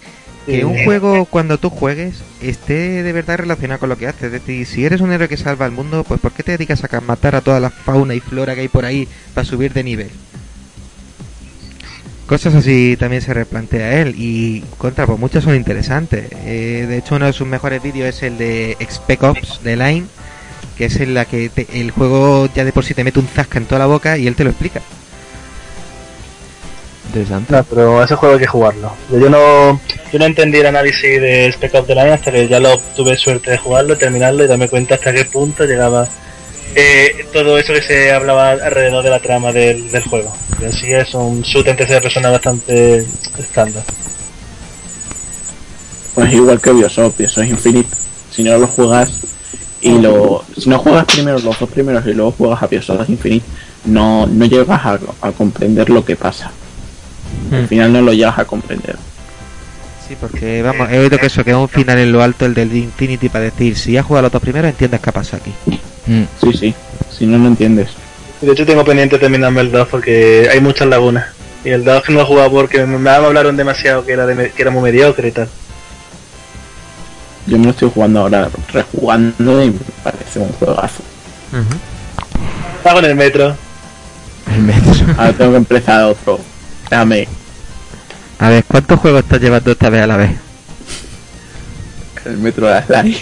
que 0.46 0.64
un 0.64 0.84
juego 0.84 1.24
cuando 1.24 1.58
tú 1.58 1.70
juegues 1.70 2.22
esté 2.40 3.02
de 3.02 3.12
verdad 3.12 3.38
relacionado 3.38 3.80
con 3.80 3.88
lo 3.88 3.98
que 3.98 4.06
haces. 4.06 4.24
Es 4.24 4.32
decir, 4.32 4.64
si 4.64 4.84
eres 4.84 5.00
un 5.00 5.12
héroe 5.12 5.28
que 5.28 5.36
salva 5.36 5.66
al 5.66 5.72
mundo, 5.72 6.04
pues 6.04 6.20
¿por 6.20 6.32
qué 6.32 6.42
te 6.42 6.52
dedicas 6.52 6.82
a 6.84 7.00
matar 7.00 7.34
a 7.34 7.40
toda 7.40 7.58
la 7.58 7.70
fauna 7.70 8.14
y 8.14 8.20
flora 8.20 8.54
que 8.54 8.60
hay 8.62 8.68
por 8.68 8.84
ahí 8.84 9.08
para 9.34 9.44
subir 9.44 9.72
de 9.72 9.82
nivel? 9.82 10.10
Cosas 12.26 12.54
así 12.54 12.96
también 12.98 13.22
se 13.22 13.34
replantea 13.34 14.00
él 14.00 14.14
y 14.16 14.62
contra, 14.78 15.06
pues 15.06 15.18
muchas 15.18 15.44
son 15.44 15.54
interesantes. 15.54 16.28
Eh, 16.44 16.86
de 16.88 16.98
hecho, 16.98 17.16
uno 17.16 17.26
de 17.26 17.32
sus 17.32 17.46
mejores 17.46 17.82
vídeos 17.82 18.08
es 18.08 18.22
el 18.22 18.38
de 18.38 18.76
Spec 18.90 19.22
Ops 19.22 19.62
de 19.62 19.76
Line, 19.76 20.06
que 20.76 20.86
es 20.86 20.96
en 21.00 21.14
la 21.14 21.24
que 21.24 21.48
te- 21.48 21.66
el 21.74 21.90
juego 21.90 22.48
ya 22.54 22.64
de 22.64 22.72
por 22.72 22.84
sí 22.84 22.94
te 22.94 23.04
mete 23.04 23.18
un 23.18 23.28
zasca 23.28 23.58
en 23.58 23.66
toda 23.66 23.78
la 23.80 23.86
boca 23.86 24.16
y 24.18 24.26
él 24.26 24.34
te 24.36 24.44
lo 24.44 24.50
explica. 24.50 24.80
Interesante. 27.06 27.52
No, 27.52 27.64
pero 27.64 28.02
ese 28.04 28.14
juego 28.16 28.34
hay 28.34 28.40
que 28.40 28.46
jugarlo. 28.46 28.92
Yo 29.10 29.30
no, 29.30 29.80
yo 30.12 30.18
no 30.18 30.24
entendí 30.26 30.58
el 30.58 30.66
análisis 30.66 31.20
de 31.20 31.50
Spec 31.52 31.74
Ops 31.74 31.86
the 31.86 31.94
Line 31.94 32.10
hasta 32.12 32.32
que 32.32 32.46
ya 32.48 32.58
lo 32.60 32.76
tuve 32.96 33.16
suerte 33.16 33.52
de 33.52 33.58
jugarlo, 33.58 33.96
terminarlo 33.96 34.44
y 34.44 34.46
darme 34.48 34.68
cuenta 34.68 34.96
hasta 34.96 35.12
qué 35.14 35.24
punto 35.24 35.64
llegaba 35.64 36.06
eh, 36.74 37.26
todo 37.32 37.58
eso 37.58 37.72
que 37.72 37.80
se 37.80 38.12
hablaba 38.12 38.50
alrededor 38.50 39.02
de 39.04 39.10
la 39.10 39.20
trama 39.20 39.52
del, 39.52 39.90
del 39.90 40.02
juego. 40.02 40.34
Y 40.60 40.64
así 40.66 40.92
es 40.92 41.14
un 41.14 41.40
shooter 41.42 41.70
en 41.70 41.76
tercera 41.76 42.00
persona 42.00 42.28
bastante 42.30 43.06
estándar. 43.38 43.84
Pues 46.14 46.32
igual 46.32 46.60
que 46.60 46.72
Bioshock, 46.72 47.16
Bioshock 47.16 47.44
Infinite. 47.44 47.88
Si 48.30 48.42
no 48.42 48.58
lo 48.58 48.66
juegas 48.66 49.10
y 49.86 49.98
lo. 50.00 50.44
Si 50.56 50.68
no 50.68 50.78
juegas 50.78 51.04
primero 51.06 51.38
los 51.38 51.58
dos 51.58 51.68
primeros 51.70 52.04
y 52.06 52.12
luego 52.14 52.32
juegas 52.32 52.62
a 52.62 52.66
Bioshock 52.66 53.08
Infinite, 53.08 53.44
no, 53.84 54.26
no 54.26 54.44
llegas 54.44 54.84
a, 54.84 54.98
a 55.22 55.32
comprender 55.32 55.90
lo 55.90 56.04
que 56.04 56.16
pasa. 56.16 56.50
Al 57.52 57.62
Hmm. 57.64 57.66
final 57.68 57.92
no 57.92 58.00
lo 58.02 58.12
llegas 58.12 58.38
a 58.38 58.44
comprender. 58.44 58.96
Sí, 60.06 60.16
porque 60.20 60.62
vamos, 60.62 60.88
he 60.90 60.98
oído 60.98 61.18
que 61.18 61.26
eso, 61.26 61.42
que 61.44 61.50
es 61.50 61.56
un 61.56 61.68
final 61.68 61.98
en 61.98 62.12
lo 62.12 62.22
alto 62.22 62.46
el 62.46 62.54
del 62.54 62.74
Infinity 62.74 63.28
para 63.28 63.44
decir, 63.46 63.76
si 63.76 63.96
has 63.96 64.06
jugado 64.06 64.22
los 64.22 64.32
dos 64.32 64.42
primeros, 64.42 64.70
entiendes 64.70 65.00
qué 65.00 65.12
pasa 65.12 65.36
aquí. 65.38 65.52
Mm. 66.06 66.22
Sí, 66.40 66.52
sí. 66.52 66.74
Si 67.10 67.26
no, 67.26 67.38
no 67.38 67.48
entiendes. 67.48 67.88
De 68.40 68.52
hecho 68.52 68.64
tengo 68.66 68.84
pendiente 68.84 69.18
terminarme 69.18 69.62
el 69.62 69.72
2 69.72 69.88
porque 69.88 70.48
hay 70.52 70.60
muchas 70.60 70.86
lagunas. 70.88 71.26
Y 71.64 71.70
el 71.70 71.82
2 71.84 72.02
que 72.04 72.12
no 72.12 72.18
lo 72.18 72.24
he 72.24 72.28
jugado 72.28 72.50
porque 72.52 72.84
me, 72.86 72.98
me 72.98 73.10
hablaron 73.10 73.56
demasiado 73.56 74.04
que 74.06 74.12
era, 74.12 74.26
de 74.26 74.50
que 74.50 74.62
era 74.62 74.70
muy 74.70 74.82
mediocre 74.82 75.28
y 75.28 75.32
tal. 75.32 75.48
Yo 77.46 77.58
me 77.58 77.64
lo 77.66 77.70
estoy 77.70 77.90
jugando 77.94 78.20
ahora, 78.20 78.48
rejugando 78.72 79.62
y 79.64 79.70
me 79.70 79.78
parece 80.02 80.38
un 80.40 80.48
juegazo. 80.52 81.02
Hago 82.84 82.98
en 83.00 83.04
el 83.04 83.14
metro. 83.16 83.54
El 84.54 84.62
metro. 84.62 84.92
Ahora 85.18 85.32
tengo 85.32 85.50
que 85.52 85.56
empezar 85.58 86.04
otro. 86.04 86.38
Dame 86.90 87.26
A 88.38 88.48
ver, 88.50 88.64
¿cuántos 88.64 89.00
juegos 89.00 89.22
estás 89.22 89.40
llevando 89.40 89.72
esta 89.72 89.90
vez 89.90 90.02
a 90.02 90.06
la 90.06 90.16
vez? 90.16 90.30
el 92.24 92.38
metro 92.38 92.66
de 92.68 92.82
Slime. 92.82 93.16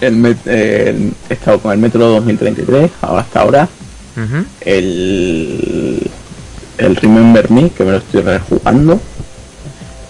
El 0.00 0.16
met- 0.16 0.46
he 0.46 1.12
estado 1.30 1.58
con 1.60 1.72
el 1.72 1.78
metro 1.78 2.06
2033, 2.08 2.90
ahora 3.02 3.20
hasta 3.22 3.40
ahora. 3.40 3.68
El, 4.60 6.10
el 6.78 6.96
Remember 6.96 7.50
Me, 7.50 7.70
que 7.70 7.84
me 7.84 7.92
lo 7.92 7.96
estoy 7.98 8.22
rejugando. 8.22 9.00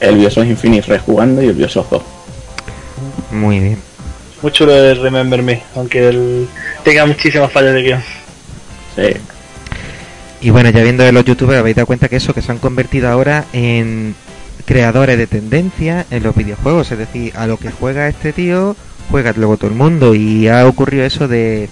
El 0.01 0.17
Bioshock 0.17 0.45
Infinite 0.47 0.87
rejugando 0.89 1.43
y 1.43 1.47
el 1.47 1.55
Bioshock 1.55 1.91
2. 1.91 2.03
Muy 3.37 3.61
bien. 3.61 3.79
Muy 4.43 4.53
chulo 4.53 4.75
el 4.75 5.01
Remember 5.01 5.43
Me, 5.43 5.63
aunque 5.75 6.09
el, 6.09 6.49
tenga 6.85 7.07
muchísimas 7.07 7.51
fallas 7.53 7.75
de 7.75 7.83
guion. 7.83 8.03
Sí. 8.97 9.17
Y 10.41 10.51
bueno, 10.51 10.71
ya 10.71 10.83
viendo 10.83 11.05
de 11.05 11.13
los 11.13 11.25
youtubers 11.25 11.59
habéis 11.59 11.77
dado 11.77 11.87
cuenta 11.87 12.09
que 12.09 12.17
eso, 12.17 12.35
que 12.35 12.43
se 12.43 12.53
han 12.53 12.59
convertido 12.59 13.09
ahora 13.09 13.45
en 13.53 14.15
creadores 14.67 15.17
de 15.17 15.27
tendencia 15.27 16.07
en 16.11 16.23
los 16.23 16.35
videojuegos. 16.35 16.93
Es 16.93 16.99
decir, 16.99 17.33
a 17.37 17.47
lo 17.47 17.57
que 17.57 17.71
juega 17.71 18.09
este 18.09 18.33
tío, 18.33 18.77
juega 19.11 19.33
luego 19.37 19.57
todo 19.57 19.71
el 19.71 19.77
mundo. 19.77 20.15
Y 20.15 20.49
ha 20.49 20.67
ocurrido 20.67 21.05
eso 21.05 21.29
de 21.29 21.69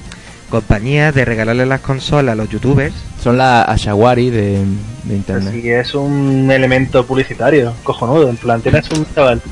compañías 0.49 1.15
de 1.15 1.25
regalarle 1.25 1.67
las 1.67 1.81
consolas 1.81 2.33
a 2.33 2.37
los 2.37 2.49
youtubers. 2.49 2.95
Son 3.23 3.37
la 3.37 3.63
Ashawari 3.63 4.31
de, 4.31 4.65
de 5.05 5.15
internet. 5.15 5.49
Así 5.51 5.71
es 5.71 5.95
un 5.95 6.51
elemento 6.51 7.05
publicitario, 7.05 7.75
cojonudo. 7.83 8.29
En 8.31 8.37
plan, 8.37 8.63
tienes 8.63 8.91
un 8.91 9.07
chaval, 9.15 9.43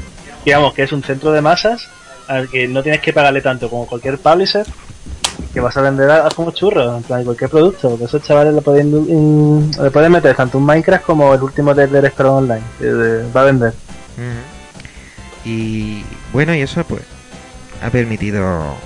digamos 0.44 0.72
que 0.72 0.82
es 0.82 0.92
un 0.92 1.02
centro 1.02 1.32
de 1.32 1.42
masas 1.42 1.88
al 2.28 2.48
que 2.48 2.68
no 2.68 2.82
tienes 2.82 3.00
que 3.00 3.12
pagarle 3.12 3.40
tanto 3.40 3.68
como 3.68 3.86
cualquier 3.86 4.18
publisher 4.18 4.66
que 5.52 5.60
vas 5.60 5.76
a 5.76 5.82
vender 5.82 6.10
a, 6.10 6.28
como 6.30 6.50
churro, 6.50 6.96
en 6.96 7.24
cualquier 7.24 7.50
producto. 7.50 7.98
Que 7.98 8.04
esos 8.04 8.22
chavales 8.22 8.54
le 8.54 8.62
pueden, 8.62 9.70
le 9.70 9.90
pueden 9.90 10.12
meter 10.12 10.34
tanto 10.34 10.58
un 10.58 10.64
Minecraft 10.64 11.04
como 11.04 11.34
el 11.34 11.42
último 11.42 11.74
de 11.74 11.84
Elder 11.84 12.10
Scrolls 12.10 12.42
Online, 12.42 12.62
que 12.78 12.86
eh, 12.86 13.24
va 13.34 13.42
a 13.42 13.44
vender. 13.44 13.74
Y 15.44 16.04
bueno, 16.32 16.54
y 16.54 16.60
eso 16.60 16.82
pues 16.84 17.02
ha 17.82 17.90
permitido 17.90 18.76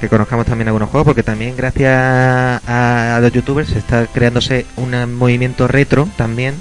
que 0.00 0.08
conozcamos 0.08 0.46
también 0.46 0.68
algunos 0.68 0.90
juegos, 0.90 1.06
porque 1.06 1.22
también 1.22 1.56
gracias 1.56 1.92
a, 1.92 3.16
a 3.16 3.20
los 3.20 3.32
youtubers 3.32 3.68
se 3.68 3.78
está 3.78 4.06
creándose 4.06 4.66
un 4.76 5.14
movimiento 5.14 5.68
retro 5.68 6.08
también 6.16 6.56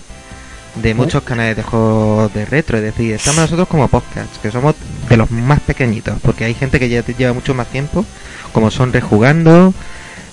de 0.76 0.94
muchos 0.94 1.24
canales 1.24 1.56
de 1.58 1.64
juegos 1.64 2.34
de 2.34 2.46
retro, 2.46 2.78
es 2.78 2.84
decir, 2.84 3.14
estamos 3.14 3.42
nosotros 3.42 3.68
como 3.68 3.88
podcast, 3.90 4.36
que 4.42 4.52
somos 4.52 4.76
de 5.10 5.18
los 5.18 5.30
más 5.32 5.60
pequeñitos, 5.60 6.16
porque 6.22 6.46
hay 6.46 6.54
gente 6.54 6.80
que 6.80 6.88
ya 6.90 7.04
te- 7.04 7.14
lleva 7.14 7.34
mucho 7.34 7.54
más 7.54 7.68
tiempo, 7.68 8.06
como 8.54 8.72
son 8.72 8.94
Rejugando, 8.94 9.74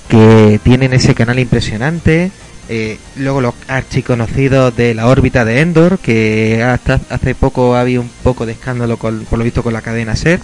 que 0.08 0.60
tienen 0.62 0.92
ese 0.92 1.14
canal 1.14 1.38
impresionante, 1.38 2.30
eh, 2.68 2.98
luego 3.16 3.40
los 3.40 3.54
archiconocidos 3.66 4.76
de 4.76 4.94
la 4.94 5.08
órbita 5.08 5.44
de 5.44 5.60
Endor, 5.60 5.98
que 5.98 6.62
hasta 6.62 7.00
hace 7.10 7.34
poco 7.34 7.74
había 7.76 8.00
un 8.00 8.10
poco 8.22 8.46
de 8.46 8.52
escándalo 8.52 8.96
con, 8.96 9.24
por 9.24 9.38
lo 9.38 9.44
visto 9.44 9.62
con 9.62 9.72
la 9.72 9.82
cadena 9.82 10.14
SER, 10.16 10.40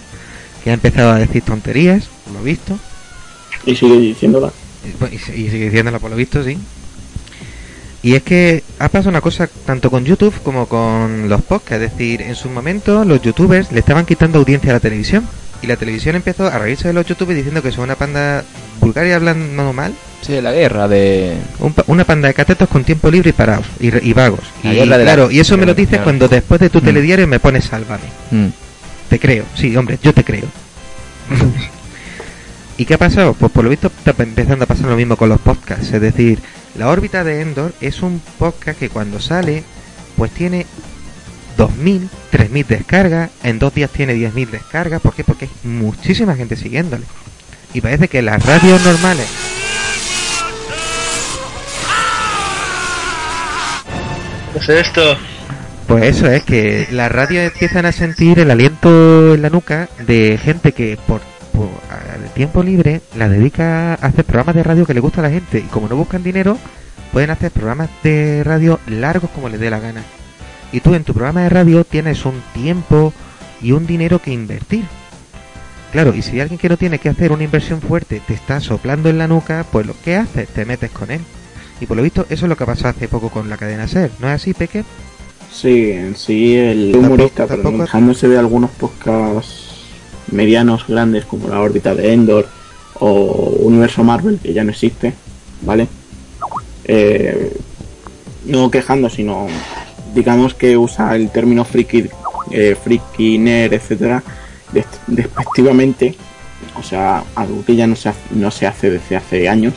que 0.63 0.71
ha 0.71 0.73
empezado 0.73 1.11
a 1.11 1.19
decir 1.19 1.41
tonterías, 1.43 2.05
por 2.25 2.33
lo 2.33 2.41
visto, 2.43 2.77
Y 3.65 3.75
sigue 3.75 3.97
diciéndola. 3.97 4.51
y, 5.11 5.15
y 5.15 5.49
sigue 5.49 5.65
diciéndolo 5.65 5.99
por 5.99 6.09
lo 6.11 6.17
visto, 6.17 6.43
sí. 6.43 6.57
Y 8.05 8.13
es 8.13 8.21
que 8.21 8.63
ha 8.77 8.87
pasado 8.89 9.09
una 9.09 9.19
cosa 9.21 9.49
tanto 9.65 9.89
con 9.89 10.05
YouTube 10.05 10.35
como 10.43 10.67
con 10.67 11.27
los 11.27 11.41
podcasts, 11.41 11.83
es 11.83 11.91
decir, 11.91 12.21
en 12.21 12.35
su 12.35 12.49
momento 12.51 13.03
los 13.03 13.19
youtubers 13.19 13.71
le 13.71 13.79
estaban 13.79 14.05
quitando 14.05 14.37
audiencia 14.37 14.69
a 14.69 14.73
la 14.73 14.79
televisión 14.79 15.27
y 15.63 15.65
la 15.65 15.75
televisión 15.75 16.15
empezó 16.15 16.45
a 16.45 16.59
reírse 16.59 16.87
de 16.89 16.93
los 16.93 17.07
youtubers 17.07 17.35
diciendo 17.37 17.63
que 17.63 17.71
son 17.71 17.85
una 17.85 17.95
panda 17.95 18.43
vulgar 18.79 19.07
y 19.07 19.11
hablando 19.11 19.73
mal, 19.73 19.91
Sí, 20.21 20.39
la 20.39 20.51
guerra 20.51 20.87
de. 20.87 21.33
un 21.59 21.73
pa- 21.73 21.83
una 21.87 22.03
panda 22.03 22.27
de 22.27 22.35
catetos 22.35 22.69
con 22.69 22.83
tiempo 22.83 23.09
libre 23.09 23.31
y 23.31 23.33
parados 23.33 23.65
y, 23.79 23.87
y 24.07 24.13
vagos. 24.13 24.39
La 24.63 24.73
y 24.73 24.75
guerra 24.75 24.97
de 24.99 25.03
la- 25.05 25.11
claro, 25.13 25.31
y 25.31 25.39
eso 25.39 25.55
me 25.57 25.65
lo 25.65 25.73
de 25.73 25.81
la- 25.81 25.85
dices 25.85 25.89
claro. 25.97 26.03
cuando 26.03 26.27
después 26.27 26.61
de 26.61 26.69
tu 26.69 26.79
Mm. 26.81 26.85
telediario 26.85 27.27
me 27.27 27.39
pones 27.39 27.65
sálvame. 27.65 28.03
Mm. 28.29 28.47
Te 29.09 29.19
creo, 29.19 29.45
sí, 29.55 29.75
hombre, 29.77 29.97
yo 30.03 30.13
te 30.13 30.23
creo. 30.23 30.45
¿Y 32.77 32.85
qué 32.85 32.93
ha 32.95 32.97
pasado? 32.99 33.33
Pues 33.33 33.51
por 33.51 33.63
lo 33.63 33.69
visto 33.71 33.87
está 33.87 34.13
empezando 34.21 34.65
a 34.65 34.67
pasar 34.67 34.87
lo 34.87 34.95
mismo 34.95 35.15
con 35.15 35.29
los 35.29 35.39
podcasts. 35.39 35.91
Es 35.93 36.01
decir, 36.01 36.39
la 36.77 36.89
órbita 36.89 37.23
de 37.23 37.41
Endor 37.41 37.73
es 37.81 38.01
un 38.01 38.21
podcast 38.37 38.77
que 38.79 38.89
cuando 38.89 39.19
sale, 39.19 39.63
pues 40.17 40.31
tiene 40.31 40.65
2.000, 41.57 42.09
3.000 42.31 42.65
descargas. 42.65 43.31
En 43.43 43.59
dos 43.59 43.73
días 43.73 43.89
tiene 43.91 44.15
10.000 44.15 44.49
descargas. 44.49 45.01
¿Por 45.01 45.13
qué? 45.13 45.23
Porque 45.23 45.45
hay 45.45 45.69
muchísima 45.69 46.35
gente 46.35 46.55
siguiéndole. 46.55 47.05
Y 47.73 47.81
parece 47.81 48.07
que 48.07 48.21
las 48.21 48.45
radios 48.45 48.81
normales 48.83 49.27
¿Qué 54.53 54.59
es 54.59 54.69
esto? 54.69 55.17
Pues 55.85 56.15
eso 56.15 56.27
es 56.27 56.43
que 56.43 56.87
las 56.91 57.11
radios 57.11 57.51
empiezan 57.51 57.85
a 57.85 57.91
sentir 57.91 58.39
el 58.39 58.49
aliento 58.49 59.33
en 59.33 59.41
la 59.41 59.49
nuca 59.49 59.89
de 60.07 60.39
gente 60.41 60.71
que 60.71 60.97
por, 61.05 61.19
por 61.55 61.69
al 61.91 62.29
tiempo 62.33 62.61
libre 62.63 63.01
la 63.17 63.29
dedica 63.29 63.93
a 63.93 63.95
hacer 63.95 64.25
programas 64.25 64.55
de 64.55 64.63
radio 64.63 64.85
que 64.85 64.93
le 64.93 64.99
gusta 64.99 65.21
a 65.21 65.23
la 65.23 65.29
gente 65.31 65.59
y 65.59 65.63
como 65.69 65.87
no 65.87 65.95
buscan 65.95 66.23
dinero 66.23 66.57
pueden 67.11 67.29
hacer 67.29 67.51
programas 67.51 67.89
de 68.03 68.43
radio 68.43 68.79
largos 68.87 69.29
como 69.31 69.47
les 69.49 69.59
dé 69.59 69.69
la 69.69 69.79
gana. 69.79 70.03
Y 70.71 70.81
tú 70.81 70.93
en 70.95 71.03
tu 71.03 71.13
programa 71.13 71.43
de 71.43 71.49
radio 71.49 71.83
tienes 71.85 72.25
un 72.25 72.41
tiempo 72.53 73.13
y 73.61 73.71
un 73.71 73.87
dinero 73.87 74.19
que 74.21 74.31
invertir. 74.31 74.83
Claro, 75.91 76.13
y 76.13 76.21
si 76.21 76.39
alguien 76.41 76.57
que 76.59 76.67
no 76.67 76.75
tiene 76.75 76.99
que 76.99 77.07
hacer 77.07 77.31
una 77.31 77.43
inversión 77.45 77.79
fuerte 77.81 78.21
te 78.27 78.33
está 78.33 78.59
soplando 78.59 79.07
en 79.09 79.17
la 79.17 79.27
nuca, 79.27 79.65
pues 79.71 79.85
lo 79.85 79.95
que 80.03 80.17
haces, 80.17 80.49
te 80.49 80.65
metes 80.65 80.91
con 80.91 81.09
él. 81.11 81.21
Y 81.79 81.85
por 81.85 81.95
lo 81.95 82.03
visto 82.03 82.25
eso 82.29 82.45
es 82.45 82.49
lo 82.49 82.57
que 82.57 82.65
pasó 82.65 82.89
hace 82.89 83.07
poco 83.07 83.29
con 83.29 83.49
la 83.49 83.55
cadena 83.57 83.87
SER, 83.87 84.11
¿no 84.19 84.27
es 84.27 84.33
así, 84.35 84.53
Peque? 84.53 84.83
Sí, 85.51 85.91
en 85.91 86.15
sí 86.17 86.55
el 86.57 86.91
Tampoco- 86.91 87.13
humorista, 87.13 87.47
pero 87.47 87.61
tampoco- 87.63 87.83
dejándose 87.83 88.27
de 88.27 88.37
algunos 88.37 88.71
podcasts 88.71 89.64
medianos, 90.35 90.85
grandes, 90.87 91.25
como 91.25 91.47
la 91.47 91.59
órbita 91.61 91.95
de 91.95 92.13
Endor 92.13 92.47
o 92.99 93.09
Universo 93.61 94.03
Marvel, 94.03 94.39
que 94.41 94.53
ya 94.53 94.63
no 94.63 94.71
existe, 94.71 95.13
¿vale? 95.61 95.87
Eh, 96.85 97.51
no 98.45 98.69
quejando, 98.69 99.09
sino 99.09 99.47
digamos 100.13 100.53
que 100.53 100.77
usa 100.77 101.15
el 101.15 101.29
término 101.31 101.65
friki, 101.65 102.05
eh, 102.51 102.75
friki 102.81 103.37
nerd, 103.37 103.73
etcétera, 103.73 104.23
des- 104.71 104.85
despectivamente, 105.07 106.15
o 106.79 106.83
sea, 106.83 107.23
algo 107.35 107.65
que 107.65 107.75
ya 107.75 107.87
no 107.87 107.95
se, 107.95 108.09
hace, 108.09 108.19
no 108.31 108.51
se 108.51 108.67
hace 108.67 108.91
desde 108.91 109.15
hace 109.15 109.49
años. 109.49 109.73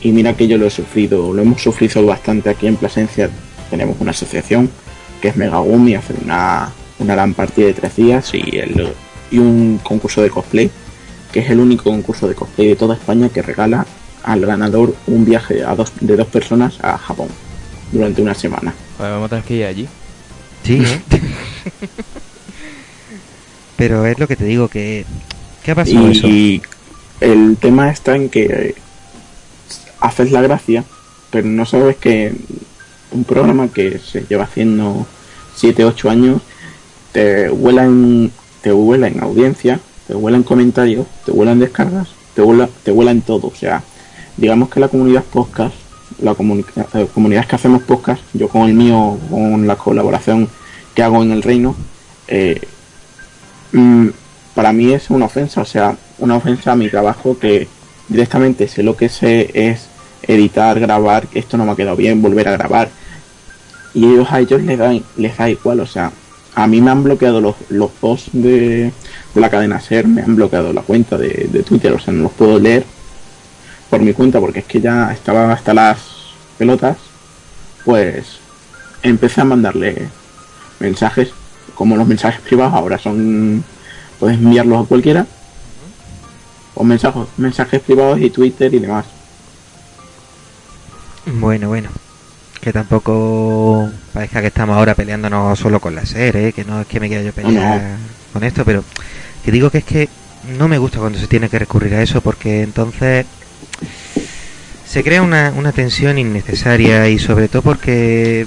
Y 0.00 0.12
mira 0.12 0.34
que 0.34 0.46
yo 0.46 0.58
lo 0.58 0.66
he 0.66 0.70
sufrido, 0.70 1.32
lo 1.32 1.42
hemos 1.42 1.60
sufrido 1.62 2.04
bastante 2.06 2.50
aquí 2.50 2.66
en 2.68 2.76
Plasencia. 2.76 3.28
Tenemos 3.70 3.96
una 3.98 4.12
asociación 4.12 4.70
que 5.20 5.28
es 5.28 5.36
Megagumi, 5.36 5.96
hacer 5.96 6.16
una, 6.22 6.70
una 7.00 7.14
gran 7.14 7.34
partida 7.34 7.66
de 7.66 7.74
tres 7.74 7.96
días 7.96 8.30
y, 8.32 8.58
el, 8.58 8.92
y 9.30 9.38
un 9.38 9.78
concurso 9.82 10.22
de 10.22 10.30
cosplay, 10.30 10.70
que 11.32 11.40
es 11.40 11.50
el 11.50 11.60
único 11.60 11.84
concurso 11.84 12.28
de 12.28 12.34
cosplay 12.34 12.68
de 12.68 12.76
toda 12.76 12.94
España 12.94 13.28
que 13.28 13.42
regala 13.42 13.86
al 14.22 14.44
ganador 14.44 14.94
un 15.06 15.24
viaje 15.24 15.64
a 15.64 15.74
dos, 15.74 15.92
de 16.00 16.16
dos 16.16 16.26
personas 16.28 16.78
a 16.82 16.98
Japón 16.98 17.28
durante 17.92 18.22
una 18.22 18.34
semana. 18.34 18.74
Joder, 18.96 19.12
vamos 19.12 19.26
a 19.26 19.28
tener 19.30 19.44
que 19.44 19.54
ir 19.54 19.64
allí. 19.64 19.88
Sí, 20.64 20.82
¿eh? 20.84 21.00
Pero 23.76 24.06
es 24.06 24.18
lo 24.18 24.26
que 24.26 24.36
te 24.36 24.44
digo, 24.44 24.68
que... 24.68 25.04
¿Qué 25.62 25.70
ha 25.70 25.74
pasado 25.74 26.08
eso? 26.08 26.26
Y 26.26 26.60
el 27.20 27.56
tema 27.58 27.90
está 27.90 28.16
en 28.16 28.28
que 28.28 28.74
haces 30.00 30.32
la 30.32 30.42
gracia, 30.42 30.84
pero 31.30 31.46
no 31.46 31.64
sabes 31.64 31.96
que 31.96 32.32
un 33.10 33.24
programa 33.24 33.68
que 33.68 33.98
se 33.98 34.24
lleva 34.28 34.44
haciendo 34.44 35.06
7, 35.56 35.84
8 35.84 36.10
años 36.10 36.42
te 37.12 37.48
vuela 37.48 37.84
en, 37.84 38.32
te 38.62 38.72
vuela 38.72 39.06
en 39.08 39.22
audiencia, 39.22 39.80
te 40.06 40.14
vuela 40.14 40.36
en 40.36 40.42
comentarios, 40.42 41.06
te 41.24 41.32
vuela 41.32 41.52
en 41.52 41.60
descargas, 41.60 42.08
te 42.34 42.42
vuela, 42.42 42.68
te 42.82 42.90
vuela 42.90 43.10
en 43.10 43.22
todo. 43.22 43.48
O 43.48 43.54
sea, 43.54 43.82
digamos 44.36 44.68
que 44.68 44.80
la 44.80 44.88
comunidad 44.88 45.24
podcast, 45.24 45.74
la 46.20 46.32
comuni- 46.34 46.64
eh, 46.94 47.06
comunidad 47.14 47.46
que 47.46 47.56
hacemos 47.56 47.82
podcast, 47.82 48.22
yo 48.32 48.48
con 48.48 48.62
el 48.68 48.74
mío, 48.74 49.18
con 49.30 49.66
la 49.66 49.76
colaboración 49.76 50.48
que 50.94 51.02
hago 51.02 51.22
en 51.22 51.32
el 51.32 51.42
reino, 51.42 51.76
eh, 52.28 52.60
mm, 53.72 54.08
para 54.54 54.72
mí 54.72 54.92
es 54.92 55.10
una 55.10 55.26
ofensa, 55.26 55.60
o 55.60 55.64
sea, 55.64 55.96
una 56.18 56.36
ofensa 56.36 56.72
a 56.72 56.76
mi 56.76 56.88
trabajo 56.88 57.38
que 57.38 57.68
directamente 58.08 58.66
sé 58.66 58.82
lo 58.82 58.96
que 58.96 59.08
sé 59.08 59.50
es 59.54 59.86
editar, 60.22 60.80
grabar, 60.80 61.28
esto 61.34 61.56
no 61.56 61.64
me 61.64 61.72
ha 61.72 61.76
quedado 61.76 61.96
bien, 61.96 62.20
volver 62.20 62.48
a 62.48 62.52
grabar. 62.52 62.88
Y 63.94 64.04
ellos 64.04 64.28
a 64.30 64.40
ellos 64.40 64.62
les 64.62 64.78
da, 64.78 64.92
les 65.16 65.36
da 65.36 65.48
igual, 65.48 65.80
o 65.80 65.86
sea, 65.86 66.10
a 66.54 66.66
mí 66.66 66.80
me 66.80 66.90
han 66.90 67.04
bloqueado 67.04 67.40
los, 67.40 67.56
los 67.68 67.90
posts 67.90 68.30
de, 68.32 68.92
de 69.34 69.40
la 69.40 69.50
cadena 69.50 69.80
SER, 69.80 70.08
me 70.08 70.22
han 70.22 70.36
bloqueado 70.36 70.72
la 70.72 70.82
cuenta 70.82 71.16
de, 71.16 71.48
de 71.50 71.62
Twitter, 71.62 71.92
o 71.92 71.98
sea, 71.98 72.12
no 72.12 72.24
los 72.24 72.32
puedo 72.32 72.58
leer 72.58 72.84
por 73.90 74.00
mi 74.00 74.12
cuenta 74.12 74.40
porque 74.40 74.60
es 74.60 74.64
que 74.64 74.80
ya 74.80 75.12
estaba 75.12 75.52
hasta 75.52 75.72
las 75.72 75.98
pelotas, 76.58 76.96
pues 77.84 78.38
empecé 79.02 79.40
a 79.40 79.44
mandarle 79.44 80.08
mensajes, 80.80 81.30
como 81.74 81.96
los 81.96 82.06
mensajes 82.06 82.40
privados 82.40 82.74
ahora 82.74 82.98
son 82.98 83.64
puedes 84.18 84.38
enviarlos 84.38 84.84
a 84.84 84.88
cualquiera. 84.88 85.26
O 86.74 86.84
mensajes 86.84 87.26
mensajes 87.36 87.80
privados 87.80 88.20
y 88.20 88.30
Twitter 88.30 88.72
y 88.72 88.78
demás. 88.78 89.06
Bueno, 91.26 91.68
bueno. 91.68 91.90
Que 92.68 92.72
tampoco 92.74 93.90
parezca 94.12 94.42
que 94.42 94.48
estamos 94.48 94.76
ahora 94.76 94.94
peleándonos 94.94 95.58
solo 95.58 95.80
con 95.80 95.94
la 95.94 96.04
serie, 96.04 96.52
que 96.52 96.66
no 96.66 96.82
es 96.82 96.86
que 96.86 97.00
me 97.00 97.08
quiera 97.08 97.22
yo 97.22 97.32
pelear 97.32 97.96
con 98.30 98.44
esto, 98.44 98.62
pero 98.62 98.84
que 99.42 99.50
digo 99.50 99.70
que 99.70 99.78
es 99.78 99.84
que 99.84 100.06
no 100.58 100.68
me 100.68 100.76
gusta 100.76 100.98
cuando 100.98 101.18
se 101.18 101.28
tiene 101.28 101.48
que 101.48 101.58
recurrir 101.58 101.94
a 101.94 102.02
eso 102.02 102.20
porque 102.20 102.60
entonces 102.60 103.24
se 104.86 105.02
crea 105.02 105.22
una, 105.22 105.54
una 105.56 105.72
tensión 105.72 106.18
innecesaria 106.18 107.08
y 107.08 107.18
sobre 107.18 107.48
todo 107.48 107.62
porque 107.62 108.46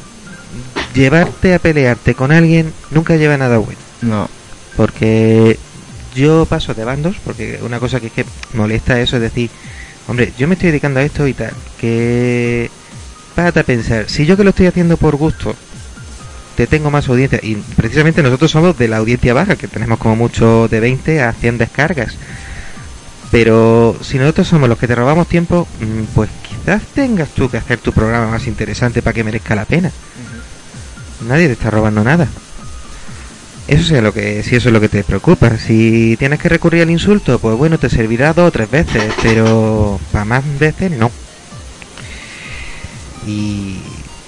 llevarte 0.94 1.56
a 1.56 1.60
pelearte 1.60 2.14
con 2.14 2.32
alguien 2.32 2.72
nunca 2.92 3.16
lleva 3.16 3.38
nada 3.38 3.58
bueno. 3.58 3.80
No. 4.04 4.30
Porque 4.78 5.58
yo 6.14 6.46
paso 6.46 6.76
de 6.76 6.86
bandos, 6.86 7.16
porque 7.24 7.58
una 7.64 7.80
cosa 7.80 8.00
que 8.00 8.06
es 8.06 8.14
que 8.14 8.26
molesta 8.54 9.02
eso 9.02 9.16
es 9.16 9.24
decir, 9.24 9.50
hombre, 10.08 10.32
yo 10.38 10.48
me 10.48 10.54
estoy 10.54 10.70
dedicando 10.70 11.00
a 11.00 11.04
esto 11.04 11.28
y 11.28 11.34
tal, 11.34 11.54
que 11.80 12.70
párate 13.36 13.60
a 13.60 13.64
pensar, 13.64 14.10
si 14.10 14.26
yo 14.26 14.38
que 14.38 14.44
lo 14.44 14.50
estoy 14.52 14.68
haciendo 14.68 14.98
por 14.98 15.16
gusto, 15.16 15.56
te 16.56 16.68
tengo 16.68 16.92
más 16.92 17.10
audiencia, 17.10 17.40
y 17.42 17.56
precisamente 17.56 18.24
nosotros 18.24 18.52
somos 18.52 18.78
de 18.78 18.88
la 18.88 18.98
audiencia 18.98 19.34
baja, 19.34 19.56
que 19.56 19.68
tenemos 19.68 20.00
como 20.00 20.16
mucho 20.16 20.68
de 20.68 20.80
20 20.80 21.22
a 21.22 21.34
100 21.34 21.58
descargas, 21.58 22.16
pero 23.32 23.96
si 24.02 24.18
nosotros 24.18 24.48
somos 24.48 24.68
los 24.68 24.78
que 24.78 24.88
te 24.88 24.96
robamos 24.96 25.28
tiempo, 25.28 25.68
mm, 25.80 26.14
pues 26.14 26.30
quizás 26.48 26.82
tengas 26.94 27.30
tú 27.30 27.50
que 27.50 27.58
hacer 27.58 27.80
tu 27.80 27.94
programa 27.94 28.28
más 28.28 28.46
interesante 28.46 29.02
para 29.02 29.14
que 29.14 29.24
merezca 29.24 29.56
la 29.56 29.66
pena. 29.66 29.92
Nadie 31.28 31.48
te 31.48 31.54
está 31.54 31.70
robando 31.70 32.04
nada. 32.04 32.28
Eso 33.68 33.86
sea 33.86 34.02
lo 34.02 34.14
que, 34.14 34.44
si 34.44 34.58
eso 34.58 34.68
es 34.68 34.74
lo 34.74 34.82
que 34.82 34.90
te 34.90 35.04
preocupa. 35.04 35.58
Si 35.58 36.18
tienes 36.18 36.40
que 36.40 36.50
recurrir 36.50 36.82
al 36.82 36.90
insulto, 36.90 37.40
pues 37.40 37.58
bueno, 37.58 37.78
te 37.78 37.90
servirá 37.90 38.34
dos 38.34 38.50
o 38.50 38.52
tres 38.52 38.70
veces, 38.70 39.14
pero 39.22 40.00
para 40.12 40.26
más 40.26 40.44
veces 40.60 40.92
no. 40.92 41.10
Y 43.28 43.78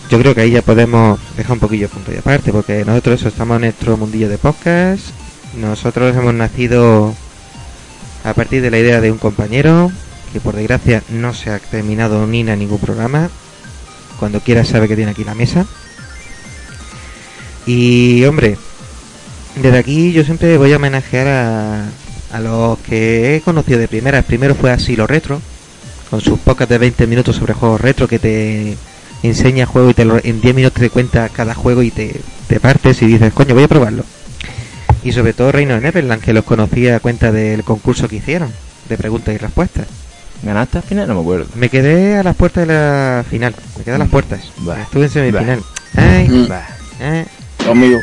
yo 0.10 0.20
creo 0.20 0.36
que 0.36 0.42
ahí 0.42 0.52
ya 0.52 0.62
podemos 0.62 1.20
dejar 1.36 1.54
un 1.54 1.60
poquillo 1.60 1.90
punto 1.90 2.12
y 2.14 2.18
aparte, 2.18 2.52
porque 2.52 2.86
nosotros 2.86 3.24
estamos 3.24 3.56
en 3.56 3.62
nuestro 3.62 3.98
mundillo 3.98 4.30
de 4.30 4.38
podcast. 4.38 5.04
Nosotros 5.56 6.16
hemos 6.16 6.34
nacido 6.34 7.14
a 8.24 8.34
partir 8.34 8.62
de 8.62 8.72
la 8.72 8.80
idea 8.80 9.02
de 9.02 9.12
un 9.12 9.18
compañero 9.18 9.92
que 10.32 10.40
por 10.40 10.56
desgracia 10.56 11.04
no 11.10 11.34
se 11.34 11.52
ha 11.52 11.60
terminado 11.60 12.26
ni 12.28 12.42
en 12.42 12.60
ningún 12.60 12.80
programa. 12.80 13.30
Cuando 14.20 14.40
quiera 14.40 14.64
sabe 14.64 14.88
que 14.88 14.96
tiene 14.96 15.12
aquí 15.12 15.24
la 15.24 15.36
mesa. 15.36 15.66
Y 17.66 18.24
hombre, 18.26 18.58
desde 19.56 19.78
aquí 19.78 20.12
yo 20.12 20.24
siempre 20.24 20.58
voy 20.58 20.74
a 20.74 20.78
homenajear 20.78 21.28
a, 21.28 21.86
a 22.32 22.40
los 22.40 22.80
que 22.80 23.36
he 23.36 23.42
conocido 23.42 23.80
de 23.80 23.88
primeras. 23.88 24.26
Primero 24.26 24.56
fue 24.56 24.72
Asilo 24.72 25.08
Retro, 25.08 25.42
con 26.14 26.22
sus 26.22 26.38
pocas 26.38 26.70
de 26.70 26.78
20 26.78 27.08
minutos 27.08 27.38
sobre 27.38 27.56
juegos 27.56 27.82
retro 27.82 28.08
que 28.08 28.20
te 28.20 28.78
enseña 29.24 29.66
juego 29.66 29.90
y 29.90 29.96
te 29.96 30.06
lo- 30.06 30.20
en 30.24 30.42
10 30.42 30.54
minutos 30.54 30.80
te 30.80 30.92
cuenta 30.92 31.28
cada 31.30 31.56
juego 31.56 31.82
y 31.82 31.90
te, 31.90 32.22
te 32.48 32.60
partes 32.60 33.02
y 33.02 33.08
dices, 33.08 33.34
coño, 33.34 33.56
voy 33.56 33.64
a 33.64 33.68
probarlo. 33.68 34.04
Y 35.04 35.12
sobre 35.12 35.34
todo 35.34 35.52
Reino 35.52 35.74
de 35.74 35.82
Neverland, 35.82 36.22
que 36.22 36.34
los 36.34 36.44
conocí 36.44 36.88
a 36.88 37.00
cuenta 37.00 37.32
del 37.32 37.64
concurso 37.64 38.08
que 38.08 38.18
hicieron, 38.18 38.52
de 38.90 38.96
preguntas 38.96 39.34
y 39.34 39.40
respuestas. 39.40 39.88
¿Ganaste 40.44 40.78
al 40.78 40.84
final? 40.84 41.08
No 41.08 41.16
me 41.16 41.22
acuerdo. 41.22 41.48
Me 41.56 41.70
quedé 41.70 42.16
a 42.18 42.22
las 42.22 42.36
puertas 42.36 42.68
de 42.68 42.74
la 42.76 43.26
final, 43.28 43.56
me 43.80 43.84
quedé 43.84 43.96
a 43.96 43.98
las 43.98 44.10
puertas. 44.10 44.42
Va. 44.70 44.84
Estuve 44.84 45.06
en 45.06 45.10
semifinal. 45.10 45.64
Ay, 45.96 46.30
Mm. 46.30 46.48
Eh, 47.00 47.26
conmigo 47.66 47.98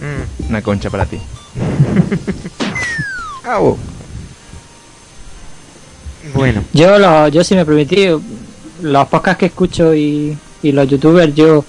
mm. 0.00 0.48
una 0.50 0.60
concha 0.60 0.90
para 0.90 1.06
ti. 1.06 1.20
Au. 3.44 3.78
Bueno, 6.34 6.62
Yo, 6.72 6.98
lo, 6.98 7.28
yo 7.28 7.44
si 7.44 7.54
me 7.54 7.64
permití, 7.64 8.08
los 8.82 9.08
podcasts 9.08 9.38
que 9.38 9.46
escucho 9.46 9.94
y, 9.94 10.36
y 10.62 10.72
los 10.72 10.88
youtubers, 10.88 11.34
yo 11.34 11.64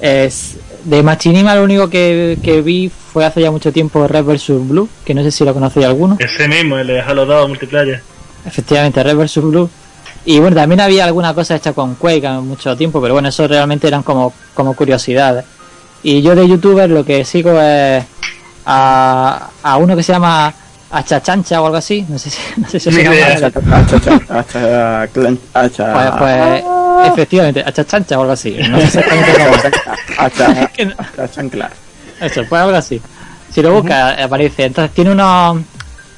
es 0.00 0.56
de 0.84 1.02
Machinima 1.02 1.54
lo 1.54 1.64
único 1.64 1.90
que, 1.90 2.38
que 2.42 2.62
vi 2.62 2.90
fue 3.12 3.24
hace 3.24 3.42
ya 3.42 3.50
mucho 3.50 3.72
tiempo 3.72 4.06
Red 4.06 4.24
vs 4.24 4.68
Blue, 4.68 4.88
que 5.04 5.14
no 5.14 5.22
sé 5.22 5.30
si 5.30 5.44
lo 5.44 5.52
conocéis 5.52 5.86
alguno. 5.86 6.16
Ese 6.18 6.48
mismo, 6.48 6.78
el 6.78 6.86
de 6.86 7.00
Halo 7.00 7.26
2 7.26 7.48
multiplayer. 7.48 8.02
Efectivamente, 8.46 9.02
Red 9.02 9.16
vs 9.16 9.36
Blue. 9.42 9.68
Y 10.24 10.38
bueno, 10.38 10.56
también 10.56 10.80
había 10.80 11.04
alguna 11.04 11.34
cosa 11.34 11.56
hecha 11.56 11.72
con 11.72 11.94
Quake 11.94 12.26
hace 12.26 12.40
mucho 12.40 12.76
tiempo, 12.76 13.00
pero 13.00 13.14
bueno, 13.14 13.28
eso 13.28 13.46
realmente 13.48 13.88
eran 13.88 14.02
como, 14.02 14.32
como 14.54 14.74
curiosidades. 14.74 15.44
Y 16.02 16.22
yo 16.22 16.34
de 16.34 16.48
youtuber 16.48 16.88
lo 16.88 17.04
que 17.04 17.24
sigo 17.24 17.60
es 17.60 18.04
a, 18.64 19.50
a 19.62 19.76
uno 19.76 19.96
que 19.96 20.02
se 20.02 20.12
llama 20.12 20.54
Achachancha 20.92 21.60
o 21.62 21.66
algo 21.66 21.76
así, 21.78 22.04
no 22.08 22.18
sé 22.18 22.30
si, 22.30 22.38
no 22.60 22.68
sé 22.68 22.80
si 22.80 22.88
hacha, 22.90 23.50
clan- 25.12 25.38
hacha, 25.54 25.92
Pues, 25.92 26.10
pues, 26.18 26.64
efectivamente, 27.12 27.62
Achachancha 27.64 28.18
o 28.18 28.22
algo 28.22 28.32
así. 28.32 28.56
No 28.68 28.78
sé 28.78 28.84
exactamente 28.84 29.32
cómo. 29.32 29.56
Eso, 32.20 32.44
pues 32.48 32.62
algo 32.62 32.76
así. 32.76 33.00
Si 33.52 33.62
lo 33.62 33.72
buscas, 33.74 34.20
aparece. 34.20 34.64
Entonces 34.66 34.94
tiene 34.94 35.12
unos. 35.12 35.58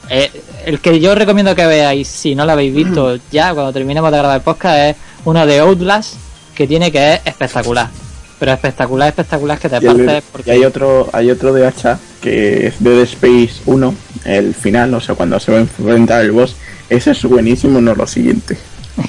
eh, 0.08 0.30
el 0.66 0.80
que 0.80 0.98
yo 1.00 1.14
recomiendo 1.14 1.54
que 1.54 1.66
veáis, 1.66 2.08
si 2.08 2.34
no 2.34 2.44
lo 2.44 2.52
habéis 2.52 2.74
visto 2.74 3.16
ya, 3.30 3.54
cuando 3.54 3.72
terminemos 3.72 4.10
de 4.10 4.18
grabar 4.18 4.36
el 4.36 4.42
podcast, 4.42 4.78
es 4.78 4.96
uno 5.24 5.46
de 5.46 5.58
Outlast 5.60 6.14
que 6.54 6.66
tiene 6.66 6.90
que 6.90 7.14
es 7.14 7.20
espectacular. 7.24 7.88
Pero 8.38 8.52
espectacular, 8.52 9.08
espectacular 9.08 9.58
que 9.58 9.68
te 9.68 9.76
Y, 9.76 9.80
partes 9.86 10.18
y 10.18 10.32
porque. 10.32 10.50
hay 10.52 10.64
otro, 10.64 11.08
hay 11.12 11.30
otro 11.30 11.52
de 11.52 11.66
hacha 11.66 11.98
que 12.22 12.68
es 12.68 12.82
Dead 12.82 13.00
Space 13.00 13.60
1, 13.66 13.94
el 14.24 14.54
final, 14.54 14.94
o 14.94 15.00
sea, 15.00 15.14
cuando 15.14 15.38
se 15.38 15.52
va 15.52 15.58
a 15.58 15.60
enfrentar 15.60 16.22
el 16.24 16.32
boss. 16.32 16.56
Ese 16.88 17.10
es 17.10 17.22
buenísimo, 17.24 17.80
no 17.80 17.94
lo 17.94 18.06
siguiente. 18.06 18.56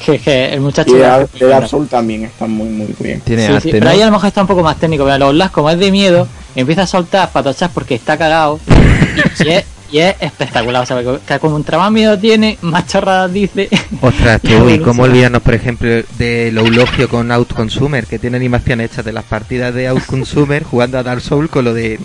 que, 0.05 0.19
que 0.19 0.53
el 0.53 0.61
muchacho. 0.61 0.91
Y 0.91 0.99
de, 0.99 1.27
de 1.39 1.47
Dark 1.47 1.67
Souls 1.67 1.89
también 1.89 2.23
está 2.23 2.47
muy, 2.47 2.69
muy 2.69 2.93
bien. 2.99 3.21
Tiene 3.21 3.61
Sí, 3.61 3.69
pero 3.71 3.89
ahí 3.89 4.01
a 4.01 4.05
lo 4.05 4.11
mejor 4.11 4.27
está 4.27 4.41
un 4.41 4.47
poco 4.47 4.63
más 4.63 4.77
técnico. 4.77 5.05
Pero 5.05 5.17
los 5.17 5.27
Outlast, 5.27 5.53
como 5.53 5.69
es 5.69 5.79
de 5.79 5.91
miedo, 5.91 6.27
empieza 6.55 6.83
a 6.83 6.87
soltar 6.87 7.31
patochas 7.31 7.71
porque 7.73 7.95
está 7.95 8.17
cagado. 8.17 8.59
y, 9.39 9.49
es, 9.49 9.65
y 9.91 9.99
es 9.99 10.15
espectacular. 10.19 10.83
O 10.83 10.85
sea, 10.85 11.01
que 11.27 11.39
como 11.39 11.55
un 11.55 11.65
más 11.69 11.91
miedo 11.91 12.17
tiene, 12.17 12.57
más 12.61 12.87
chorradas 12.87 13.31
dice. 13.31 13.69
Ostras, 14.01 14.41
tú, 14.43 14.69
y 14.69 14.79
cómo 14.79 15.03
olvidarnos, 15.03 15.41
por 15.41 15.53
ejemplo, 15.53 15.89
del 16.17 16.57
eulogio 16.57 17.07
con 17.09 17.31
Outconsumer, 17.31 18.07
que 18.07 18.17
tiene 18.17 18.37
animaciones 18.37 18.91
hechas 18.91 19.05
de 19.05 19.13
las 19.13 19.25
partidas 19.25 19.73
de 19.73 19.87
Outconsumer 19.87 20.63
jugando 20.63 20.97
a 20.97 21.03
Dark 21.03 21.21
Souls 21.21 21.49
con 21.49 21.65
lo 21.65 21.73
de. 21.73 21.99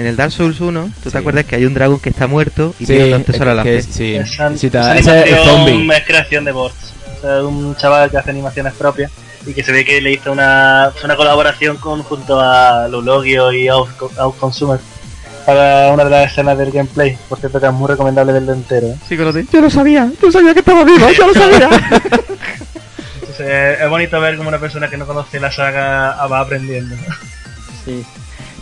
En 0.00 0.06
el 0.06 0.16
Dark 0.16 0.32
Souls 0.32 0.58
1, 0.62 0.90
¿tú 1.02 1.10
Sí. 1.10 1.12
te 1.12 1.18
acuerdas 1.18 1.44
que 1.44 1.56
hay 1.56 1.66
un 1.66 1.74
dragón 1.74 2.00
que 2.00 2.08
está 2.08 2.26
muerto 2.26 2.74
y 2.80 2.86
Sí, 2.86 2.94
tiene 2.94 3.10
dos 3.10 3.22
tesoros 3.26 3.52
a 3.52 3.54
la 3.56 3.62
que- 3.62 3.70
vez? 3.72 3.84
sí, 3.90 4.14
Esa, 4.16 4.56
sí, 4.56 4.68
esa 4.68 4.96
es 4.96 5.44
zombie. 5.44 5.94
es 5.94 6.04
creación 6.06 6.44
de 6.46 6.52
bots. 6.52 6.94
O 7.18 7.20
sea, 7.20 7.42
un 7.44 7.76
chaval 7.76 8.10
que 8.10 8.16
hace 8.16 8.30
animaciones 8.30 8.72
propias 8.72 9.10
y 9.46 9.52
que 9.52 9.62
se 9.62 9.72
ve 9.72 9.84
que 9.84 10.00
le 10.00 10.12
hizo 10.12 10.32
una, 10.32 10.90
una 11.04 11.16
colaboración 11.16 11.76
con, 11.76 12.02
junto 12.02 12.40
a 12.40 12.88
Lulogio 12.88 13.52
y 13.52 13.68
Out- 13.68 13.90
Outconsumer 14.18 14.80
para 15.44 15.92
una 15.92 16.04
de 16.04 16.10
las 16.10 16.32
escenas 16.32 16.56
del 16.56 16.70
gameplay. 16.72 17.18
Por 17.28 17.38
cierto, 17.38 17.60
que 17.60 17.66
es 17.66 17.72
muy 17.72 17.86
recomendable 17.88 18.32
verlo 18.32 18.54
entero. 18.54 18.86
¿eh? 18.86 18.96
Sí, 19.06 19.16
con 19.18 19.26
lo 19.26 19.32
de, 19.34 19.44
Yo 19.52 19.60
lo 19.60 19.68
sabía, 19.68 20.10
yo 20.22 20.32
sabía 20.32 20.54
que 20.54 20.60
estaba 20.60 20.82
vivo, 20.82 21.10
yo 21.10 21.26
lo 21.26 21.34
sabía. 21.34 21.68
Entonces, 23.20 23.80
es 23.82 23.88
bonito 23.90 24.18
ver 24.18 24.38
como 24.38 24.48
una 24.48 24.58
persona 24.58 24.88
que 24.88 24.96
no 24.96 25.06
conoce 25.06 25.38
la 25.40 25.52
saga 25.52 26.26
va 26.26 26.40
aprendiendo. 26.40 26.96
Sí. 27.84 28.02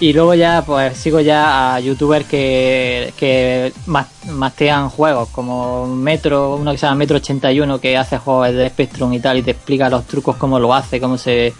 Y 0.01 0.13
luego 0.13 0.33
ya, 0.35 0.63
pues 0.65 0.97
sigo 0.97 1.19
ya 1.19 1.75
a 1.75 1.81
youtubers 1.81 2.25
que, 2.27 3.13
que 3.17 3.73
mas- 3.87 4.07
mastean 4.29 4.91
juegos, 4.91 5.29
como 5.31 5.87
Metro, 5.89 6.55
uno 6.55 6.71
que 6.71 6.79
se 6.79 6.87
llama 6.87 6.99
Metro 6.99 7.17
81, 7.17 7.81
que 7.81 7.97
hace 7.97 8.19
juegos 8.19 8.53
de 8.53 8.69
Spectrum 8.69 9.13
y 9.13 9.19
tal, 9.19 9.39
y 9.39 9.43
te 9.43 9.51
explica 9.51 9.91
los 9.91 10.05
trucos, 10.07 10.37
cómo 10.37 10.61
lo 10.61 10.73
hace, 10.73 11.01
cómo 11.01 11.19
se, 11.19 11.53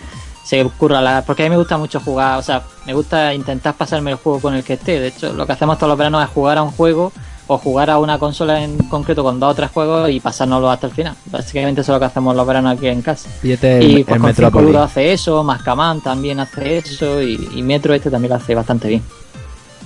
se 0.45 0.65
curra 0.79 1.01
la. 1.01 1.25
Porque 1.27 1.43
a 1.43 1.47
mí 1.47 1.51
me 1.51 1.57
gusta 1.57 1.79
mucho 1.79 1.99
jugar, 1.99 2.39
o 2.39 2.43
sea, 2.43 2.63
me 2.87 2.95
gusta 2.95 3.35
intentar 3.35 3.75
pasarme 3.75 4.13
el 4.13 4.19
juego 4.19 4.41
con 4.41 4.55
el 4.55 4.63
que 4.63 4.75
esté. 4.75 5.01
De 5.01 5.09
hecho, 5.09 5.33
lo 5.33 5.45
que 5.45 5.53
hacemos 5.53 5.77
todos 5.77 5.89
los 5.89 5.99
veranos 5.99 6.23
es 6.23 6.31
jugar 6.31 6.59
a 6.59 6.63
un 6.63 6.71
juego 6.71 7.13
o 7.51 7.57
jugar 7.57 7.89
a 7.89 7.99
una 7.99 8.19
consola 8.19 8.63
en 8.63 8.77
concreto 8.89 9.25
con 9.25 9.41
dos 9.41 9.53
o 9.53 9.55
tres 9.55 9.71
juegos 9.71 10.11
y 10.11 10.21
pasárnoslo 10.21 10.71
hasta 10.71 10.87
el 10.87 10.93
final. 10.93 11.15
Básicamente 11.27 11.81
eso 11.81 11.93
es 11.93 11.97
lo 11.97 12.01
que 12.01 12.05
hacemos 12.05 12.37
los 12.37 12.47
veranos 12.47 12.77
aquí 12.77 12.89
en 12.89 13.01
casa. 13.01 13.29
Y 13.43 13.53
este 13.53 13.79
es 13.79 13.85
Y 13.85 14.05
pues 14.05 14.39
el 14.39 14.51
con 14.51 14.77
hace 14.77 15.13
eso, 15.13 15.43
Mascaman 15.43 16.03
también 16.03 16.41
hace 16.41 16.79
eso 16.79 17.23
y, 17.23 17.49
y 17.55 17.63
Metro 17.63 17.95
este 17.95 18.11
también 18.11 18.31
lo 18.31 18.37
hace 18.37 18.55
bastante 18.55 18.89
bien. 18.89 19.03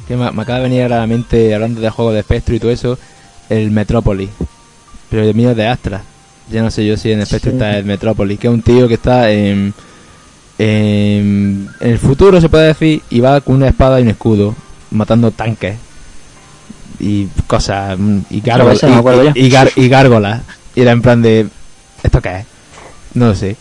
Que 0.09 0.17
me, 0.17 0.31
me 0.33 0.43
acaba 0.43 0.59
de 0.59 0.65
venir 0.65 0.83
a 0.83 0.89
la 0.89 1.07
mente, 1.07 1.55
hablando 1.55 1.81
de 1.81 1.89
juegos 1.89 2.15
de 2.15 2.21
espectro 2.21 2.55
y 2.57 2.59
todo 2.59 2.73
eso, 2.73 2.99
el 3.49 3.71
Metrópolis. 3.71 4.31
Pero 5.09 5.23
el 5.23 5.35
mío 5.35 5.51
es 5.51 5.57
de 5.57 5.69
Astra. 5.69 6.03
Ya 6.51 6.63
no 6.63 6.71
sé 6.73 6.85
yo 6.85 6.97
si 6.97 7.13
en 7.13 7.21
espectro 7.21 7.53
Sí. 7.53 7.57
está 7.57 7.79
el 7.79 7.85
Metrópolis, 7.85 8.41
que 8.41 8.49
es 8.49 8.53
un 8.53 8.63
tío 8.63 8.89
que 8.89 8.95
está 8.95 9.31
en, 9.31 9.73
en, 10.59 11.69
en 11.79 11.91
el 11.93 11.99
futuro, 12.01 12.41
se 12.41 12.49
puede 12.49 12.67
decir, 12.67 13.03
y 13.09 13.21
va 13.21 13.41
con 13.41 13.55
una 13.55 13.69
espada 13.69 14.01
y 14.01 14.03
un 14.03 14.09
escudo, 14.09 14.55
matando 14.91 15.31
tanques. 15.31 15.77
Y 17.01 17.27
cosas, 17.47 17.99
mm, 17.99 18.19
y 18.31 18.41
gárgolas. 18.41 18.83
no 18.83 19.33
y, 19.35 19.47
y 19.47 19.51
gar- 19.51 19.73
y 19.77 19.89
gárgolas. 19.89 20.43
Y 20.75 20.81
era 20.83 20.93
en 20.93 21.03
plan 21.03 21.21
de... 21.23 21.49
¿Esto 22.03 22.21
qué 22.21 22.39
es? 22.41 22.47
No 23.15 23.27
lo 23.29 23.35
sé. 23.35 23.57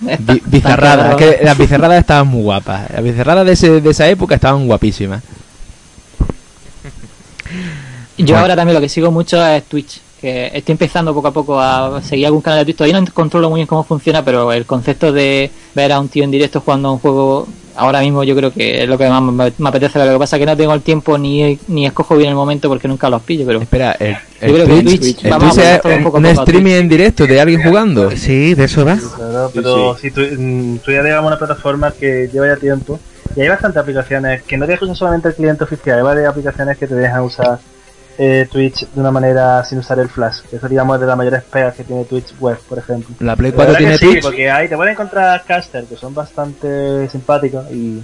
Bi- 0.00 0.42
bizarradas, 0.46 1.16
que 1.16 1.38
las 1.42 1.56
bizarradas 1.58 2.00
estaban 2.00 2.28
muy 2.28 2.42
guapas. 2.42 2.90
Las 2.92 3.02
bizarradas 3.02 3.46
de, 3.46 3.52
ese- 3.52 3.80
de 3.80 3.90
esa 3.90 4.08
época 4.08 4.34
estaban 4.36 4.66
guapísimas. 4.66 5.22
Yo 8.16 8.24
Bueno. 8.26 8.38
ahora 8.40 8.56
también 8.56 8.74
lo 8.74 8.80
que 8.80 8.88
sigo 8.88 9.10
mucho 9.10 9.44
es 9.46 9.64
Twitch, 9.64 10.00
que 10.20 10.50
estoy 10.52 10.72
empezando 10.72 11.14
poco 11.14 11.28
a 11.28 11.32
poco 11.32 11.60
a 11.60 12.02
seguir 12.02 12.26
algún 12.26 12.40
canal 12.42 12.60
de 12.60 12.64
Twitch. 12.66 12.76
Todavía 12.78 13.00
no 13.00 13.06
controlo 13.14 13.48
muy 13.48 13.58
bien 13.58 13.66
cómo 13.66 13.84
funciona, 13.84 14.24
pero 14.24 14.52
el 14.52 14.66
concepto 14.66 15.12
de 15.12 15.50
ver 15.74 15.92
a 15.92 16.00
un 16.00 16.08
tío 16.08 16.24
en 16.24 16.30
directo 16.30 16.60
jugando 16.60 16.88
a 16.88 16.92
un 16.92 16.98
juego, 16.98 17.46
ahora 17.78 18.00
mismo 18.00 18.24
yo 18.24 18.34
creo 18.36 18.52
que 18.52 18.82
es 18.82 18.88
lo 18.88 18.98
que 18.98 19.08
más 19.08 19.22
me, 19.22 19.52
me 19.56 19.68
apetece 19.68 19.98
ver. 19.98 20.08
Lo 20.08 20.14
que 20.14 20.18
pasa 20.18 20.36
es 20.36 20.40
que 20.40 20.46
no 20.46 20.56
tengo 20.56 20.74
el 20.74 20.82
tiempo 20.82 21.16
ni, 21.16 21.58
ni 21.68 21.86
escojo 21.86 22.16
bien 22.16 22.30
el 22.30 22.34
momento 22.34 22.68
porque 22.68 22.88
nunca 22.88 23.08
los 23.08 23.22
pillo, 23.22 23.46
pero 23.46 23.60
Espera, 23.60 23.92
el, 23.92 24.16
el 24.40 24.50
yo 24.50 24.64
creo 24.64 24.66
que 24.66 24.82
Twitch, 24.98 25.28
vamos 25.28 25.54
Twitch 25.54 25.96
un 25.96 26.02
poco 26.02 26.18
un 26.18 26.26
streaming 26.26 26.72
en 26.72 26.88
directo 26.88 27.26
de 27.26 27.40
alguien 27.40 27.62
jugando. 27.62 28.10
Sí, 28.10 28.54
de 28.54 28.64
eso 28.64 28.84
va. 28.84 28.96
Claro, 28.96 29.50
pero 29.54 29.96
si 29.96 30.10
tú, 30.10 30.20
mm, 30.20 30.78
tú 30.78 30.90
ya 30.90 31.02
digamos 31.02 31.28
una 31.28 31.38
plataforma 31.38 31.92
que 31.92 32.28
lleva 32.32 32.48
ya 32.48 32.56
tiempo 32.56 32.98
y 33.36 33.40
hay 33.40 33.48
bastantes 33.48 33.80
aplicaciones 33.80 34.42
que 34.42 34.56
no 34.56 34.66
dejan 34.66 34.84
usar 34.88 34.96
solamente 34.96 35.28
el 35.28 35.34
cliente 35.34 35.64
oficial, 35.64 35.98
hay 35.98 36.04
varias 36.04 36.28
aplicaciones 36.28 36.76
que 36.76 36.86
te 36.86 36.94
dejan 36.94 37.22
usar 37.22 37.58
eh, 38.18 38.48
Twitch 38.50 38.86
de 38.88 39.00
una 39.00 39.10
manera 39.12 39.64
sin 39.64 39.78
usar 39.78 39.98
el 40.00 40.08
flash. 40.08 40.40
que 40.50 40.56
Eso 40.56 40.68
digamos 40.68 40.98
de 41.00 41.06
las 41.06 41.16
mayores 41.16 41.42
pegas 41.44 41.74
que 41.74 41.84
tiene 41.84 42.04
Twitch 42.04 42.34
web, 42.40 42.58
por 42.68 42.78
ejemplo. 42.78 43.14
La 43.20 43.36
Play 43.36 43.52
La 43.52 43.56
4 43.56 43.72
verdad 43.74 43.78
tiene 43.78 43.98
sí, 43.98 44.06
Twitch. 44.06 44.22
porque 44.22 44.50
ahí 44.50 44.68
te 44.68 44.76
pueden 44.76 44.92
encontrar 44.92 45.44
casters 45.44 45.86
que 45.88 45.96
son 45.96 46.14
bastante 46.14 47.08
simpáticos 47.08 47.70
y 47.70 48.02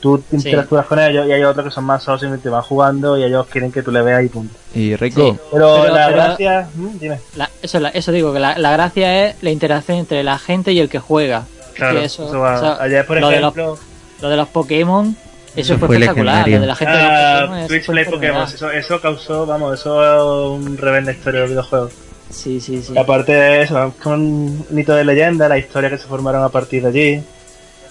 tú 0.00 0.18
te 0.18 0.38
Sí. 0.38 0.48
interactúas 0.48 0.84
con 0.84 0.98
ellos 0.98 1.26
y 1.26 1.32
hay 1.32 1.42
otros 1.44 1.64
que 1.64 1.70
son 1.70 1.84
más 1.84 2.02
sosos 2.02 2.28
y 2.36 2.38
te 2.38 2.48
van 2.50 2.60
jugando 2.62 3.16
y 3.16 3.24
ellos 3.24 3.46
quieren 3.46 3.72
que 3.72 3.82
tú 3.82 3.90
le 3.90 4.02
veas 4.02 4.22
y 4.22 4.28
punto. 4.28 4.54
Y 4.74 4.94
Rico, 4.96 5.20
Sí. 5.32 5.38
Pero, 5.50 5.80
Pero- 5.82 5.94
la 5.94 6.06
pero- 6.08 6.16
gracia, 6.18 6.68
mm, 6.74 6.98
dime. 6.98 7.20
La- 7.36 7.50
eso, 7.62 7.78
es 7.78 7.82
la- 7.82 7.88
eso 7.88 8.12
digo, 8.12 8.32
que 8.34 8.40
la, 8.40 8.58
la 8.58 8.70
gracia 8.72 9.28
es 9.28 9.36
la 9.42 9.50
interacción 9.50 9.96
entre 9.96 10.22
la 10.22 10.38
gente 10.38 10.72
y 10.72 10.80
el 10.80 10.90
que 10.90 10.98
juega. 10.98 11.44
Claro, 11.74 12.00
Que 12.00 12.04
eso, 12.04 12.28
eso- 12.28 12.38
va. 12.38 12.56
o 12.56 12.60
sea, 12.60 12.76
Ayer, 12.82 13.06
por 13.06 13.18
lo 13.18 13.30
de 13.30 13.40
los- 13.40 13.56
ejemplo, 13.56 13.78
Lo 14.20 14.28
de 14.28 14.36
los 14.36 14.48
Pokémon, 14.48 15.16
eso, 15.56 15.74
Eso 15.74 15.78
fue, 15.78 15.86
fue 15.88 15.96
espectacular. 15.96 16.46
legendario. 16.46 16.56
Lo 16.56 16.60
de 16.62 16.66
la 16.66 16.74
gente 16.76 16.92
de 16.96 17.02
los 17.02 17.10
ah, 17.12 17.40
Pokémon, 17.40 17.58
eso 17.58 17.68
Twitch 17.68 17.86
Play 17.86 18.04
Pokémon, 18.04 18.42
eso, 18.44 18.70
eso 18.70 19.00
causó, 19.00 19.46
vamos, 19.46 19.80
eso 19.80 20.02
es 20.02 20.60
un 20.60 20.78
la 21.04 21.12
historia 21.12 21.40
de 21.40 21.46
los 21.46 21.50
videojuegos. 21.50 21.92
Sí, 22.30 22.60
sí, 22.60 22.82
sí. 22.82 22.92
Y 22.94 22.98
aparte 22.98 23.32
de 23.32 23.62
eso, 23.62 23.94
con 24.02 24.20
un 24.20 24.78
hito 24.78 24.94
de 24.94 25.04
leyenda, 25.04 25.48
la 25.48 25.58
historia 25.58 25.90
que 25.90 25.98
se 25.98 26.06
formaron 26.06 26.42
a 26.42 26.48
partir 26.48 26.82
de 26.82 26.88
allí. 26.88 27.22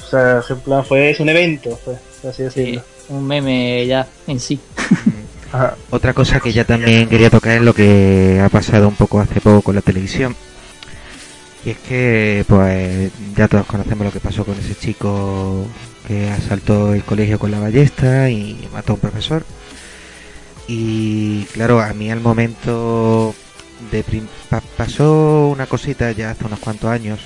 O 0.02 0.06
sea, 0.06 0.41
en 0.49 0.60
plan, 0.60 0.84
fue 0.85 1.11
es 1.11 1.19
un 1.19 1.30
evento, 1.30 1.80
fue, 1.84 1.95
por 2.22 2.31
así 2.31 2.38
Sí, 2.38 2.44
decirlo. 2.44 2.81
un 3.10 3.26
meme 3.26 3.85
ya 3.88 4.06
en 4.27 4.40
sí. 4.40 4.60
Ajá. 5.53 5.76
Otra 5.91 6.14
cosa 6.14 6.40
que 6.40 6.52
ya 6.52 6.65
también 6.65 7.07
quería 7.07 7.30
tocar 7.30 7.53
es 7.57 7.61
lo 7.61 7.73
que 7.73 8.41
ha 8.44 8.49
pasado 8.49 8.88
un 8.88 8.95
poco 8.95 9.19
hace 9.19 9.40
poco 9.40 9.61
con 9.61 9.76
la 9.76 9.81
televisión. 9.81 10.35
Y 11.65 11.69
es 11.69 11.77
que, 11.77 12.44
pues, 12.48 13.11
ya 13.38 13.48
todos 13.48 13.65
conocemos 13.68 14.06
lo 14.06 14.11
que 14.11 14.19
pasó 14.19 14.44
con 14.44 14.56
ese 14.60 14.76
chico 14.76 15.65
que 16.07 16.30
asaltó 16.30 16.93
el 16.93 17.03
colegio 17.03 17.39
con 17.39 17.51
la 17.51 17.59
ballesta 17.59 18.30
y 18.30 18.67
mató 18.73 18.93
a 18.93 18.95
un 18.95 19.01
profesor. 19.01 19.43
Y 20.67 21.43
claro, 21.53 21.81
a 21.81 21.93
mí 21.93 22.09
al 22.11 22.21
momento 22.21 23.35
de 23.91 24.03
pa- 24.49 24.61
pasó 24.77 25.47
una 25.47 25.65
cosita 25.65 26.11
ya 26.11 26.31
hace 26.31 26.45
unos 26.45 26.59
cuantos 26.59 26.89
años, 26.89 27.19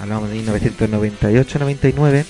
hablamos 0.00 0.28
de 0.30 0.36
1998-99, 0.42 2.24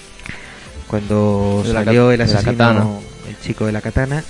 cuando 0.86 1.62
De 1.65 1.73
salió 1.73 2.11
el 2.12 2.20
asesino, 2.20 3.01
el 3.28 3.40
chico 3.40 3.65
de 3.66 3.73
la 3.73 3.81
katana, 3.81 4.23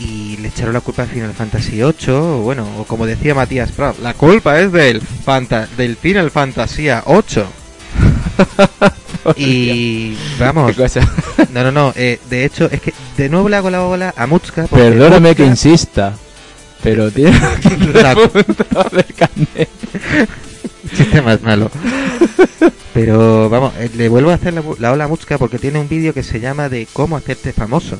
y 0.00 0.36
le 0.38 0.48
echaron 0.48 0.72
la 0.74 0.80
culpa 0.80 1.02
al 1.02 1.08
Final 1.08 1.32
Fantasy 1.34 1.72
VIII, 1.82 2.10
o 2.10 2.38
bueno, 2.42 2.66
o 2.78 2.84
como 2.84 3.04
decía 3.06 3.34
Matías 3.34 3.72
Prat, 3.72 3.98
la 4.00 4.14
culpa 4.14 4.58
es 4.60 4.72
del, 4.72 5.00
Fanta 5.02 5.68
del 5.76 5.96
Final 5.96 6.30
Fantasy 6.30 6.84
VIII. 6.84 7.44
y 9.36 10.16
vamos, 10.38 10.70
qué 10.72 10.82
cosa. 10.82 11.00
no, 11.52 11.62
no, 11.64 11.72
no, 11.72 11.92
eh, 11.96 12.18
de 12.30 12.44
hecho 12.44 12.68
es 12.70 12.80
que 12.80 12.92
de 13.16 13.28
nuevo 13.28 13.48
le 13.48 13.56
hago 13.56 13.70
la 13.70 13.80
bola 13.80 14.14
a 14.16 14.26
Mutska. 14.26 14.66
Perdóname 14.66 15.34
que 15.34 15.44
insista, 15.44 16.14
pero 16.82 17.10
tiene 17.10 17.32
La- 17.94 18.14
carnet. 19.16 19.68
chiste 20.96 21.22
más 21.22 21.42
malo. 21.42 21.70
Pero 22.94 23.50
vamos, 23.50 23.74
eh, 23.78 23.90
le 23.96 24.08
vuelvo 24.08 24.30
a 24.30 24.34
hacer 24.34 24.54
la, 24.54 24.62
la 24.78 24.92
ola 24.92 25.04
a 25.04 25.08
Mutska 25.08 25.36
porque 25.38 25.58
tiene 25.58 25.78
un 25.78 25.88
vídeo 25.88 26.14
que 26.14 26.22
se 26.22 26.40
llama 26.40 26.68
de 26.68 26.86
cómo 26.92 27.16
hacerte 27.16 27.52
famoso. 27.52 27.96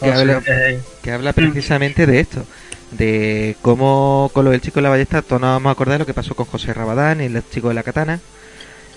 que, 0.00 0.10
Oh, 0.10 0.12
sí, 0.14 0.20
habla, 0.20 0.42
eh, 0.46 0.80
que 1.02 1.12
habla 1.12 1.32
precisamente 1.32 2.06
de 2.06 2.20
esto. 2.20 2.44
De 2.90 3.56
cómo 3.62 4.30
con 4.34 4.44
lo 4.44 4.50
del 4.50 4.60
chico 4.60 4.76
de 4.76 4.82
la 4.82 4.88
ballesta, 4.90 5.22
todos 5.22 5.40
nos 5.40 5.50
vamos 5.50 5.70
a 5.70 5.72
acordar 5.72 5.94
de 5.94 5.98
lo 6.00 6.06
que 6.06 6.14
pasó 6.14 6.34
con 6.34 6.46
José 6.46 6.74
Rabadán 6.74 7.20
y 7.20 7.24
el 7.24 7.42
chico 7.50 7.68
de 7.68 7.74
la 7.74 7.82
katana. 7.84 8.20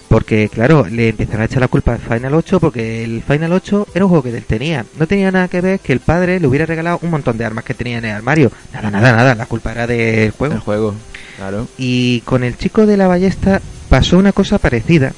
Porque, 0.08 0.50
claro, 0.50 0.88
le 0.90 1.10
empezaron 1.10 1.42
a 1.42 1.46
echar 1.46 1.60
la 1.60 1.68
culpa 1.68 1.94
al 1.94 2.00
Final 2.00 2.34
8 2.34 2.60
porque 2.62 3.04
el 3.04 3.22
Final 3.24 3.52
8 3.52 3.88
era 3.94 4.06
un 4.06 4.10
juego 4.10 4.24
que 4.24 4.38
él 4.38 4.46
tenía. 4.46 4.86
No 4.98 5.06
tenía 5.06 5.32
nada 5.32 5.50
que 5.50 5.60
ver 5.60 5.80
que 5.80 5.92
el 5.92 6.00
padre 6.00 6.40
le 6.40 6.48
hubiera 6.48 6.66
regalado 6.66 7.00
un 7.02 7.10
montón 7.10 7.38
de 7.38 7.44
armas 7.44 7.66
que 7.66 7.74
tenía 7.74 7.98
en 7.98 8.06
el 8.06 8.16
armario. 8.16 8.52
Nada, 8.74 8.90
nada, 8.90 9.12
nada. 9.12 9.36
La 9.36 9.46
culpa 9.46 9.72
era 9.72 9.86
del 9.86 10.32
juego. 10.32 10.56
El 10.56 10.62
juego, 10.62 10.96
claro. 11.36 11.68
Y 11.78 12.22
con 12.22 12.44
el 12.44 12.58
chico 12.58 12.86
de 12.86 12.96
la 12.96 13.08
ballesta 13.08 13.62
pasó 13.90 14.18
una 14.18 14.32
cosa 14.32 14.60
parecida. 14.60 15.14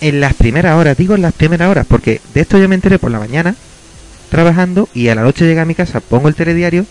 En 0.00 0.20
las 0.20 0.34
primeras 0.34 0.76
horas, 0.76 0.96
digo 0.96 1.14
en 1.14 1.22
las 1.22 1.32
primeras 1.32 1.70
horas, 1.70 1.86
porque 1.88 2.20
de 2.34 2.42
esto 2.42 2.58
yo 2.58 2.68
me 2.68 2.74
enteré 2.74 2.98
por 2.98 3.10
la 3.10 3.18
mañana, 3.18 3.56
trabajando, 4.28 4.88
y 4.92 5.08
a 5.08 5.14
la 5.14 5.22
noche 5.22 5.46
llegué 5.46 5.60
a 5.60 5.64
mi 5.64 5.74
casa, 5.74 6.00
pongo 6.00 6.28
el 6.28 6.34
telediario, 6.34 6.84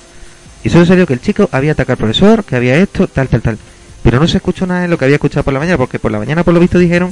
y 0.64 0.70
solo 0.70 0.88
salió 0.88 1.06
que 1.06 1.14
el 1.14 1.22
chico 1.22 1.48
había 1.52 1.74
atacado 1.74 1.94
al 1.94 1.98
profesor, 1.98 2.44
que 2.44 2.56
había 2.56 2.78
esto, 2.78 3.08
tal, 3.08 3.28
tal, 3.28 3.42
tal. 3.44 3.58
Pero 4.06 4.20
no 4.20 4.28
se 4.28 4.38
escuchó 4.38 4.68
nada 4.68 4.82
de 4.82 4.88
lo 4.88 5.00
que 5.00 5.06
había 5.06 5.16
escuchado 5.16 5.44
por 5.44 5.52
la 5.52 5.60
mañana, 5.60 5.80
porque 5.80 5.98
por 5.98 6.12
la 6.12 6.20
mañana, 6.20 6.44
por 6.44 6.54
lo 6.54 6.60
visto, 6.60 6.78
dijeron 6.78 7.12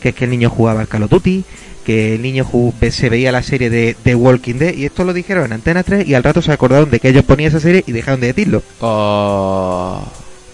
que 0.00 0.10
es 0.10 0.14
que 0.14 0.24
el 0.24 0.30
niño 0.30 0.48
jugaba 0.48 0.80
al 0.80 0.86
Call 0.86 1.02
of 1.02 1.10
Duty, 1.10 1.42
que 1.84 2.14
el 2.14 2.22
niño 2.22 2.46
se 2.92 3.08
veía 3.08 3.32
la 3.32 3.42
serie 3.42 3.70
de 3.70 3.96
The 4.04 4.14
Walking 4.14 4.54
Dead, 4.54 4.72
y 4.72 4.84
esto 4.84 5.02
lo 5.02 5.12
dijeron 5.12 5.46
en 5.46 5.54
Antena 5.54 5.82
3, 5.82 6.06
y 6.06 6.14
al 6.14 6.22
rato 6.22 6.40
se 6.40 6.52
acordaron 6.52 6.90
de 6.90 7.00
que 7.00 7.08
ellos 7.08 7.24
ponían 7.24 7.48
esa 7.48 7.58
serie 7.58 7.82
y 7.88 7.90
dejaron 7.90 8.20
de 8.20 8.28
decirlo. 8.28 8.62
Oh, 8.80 10.00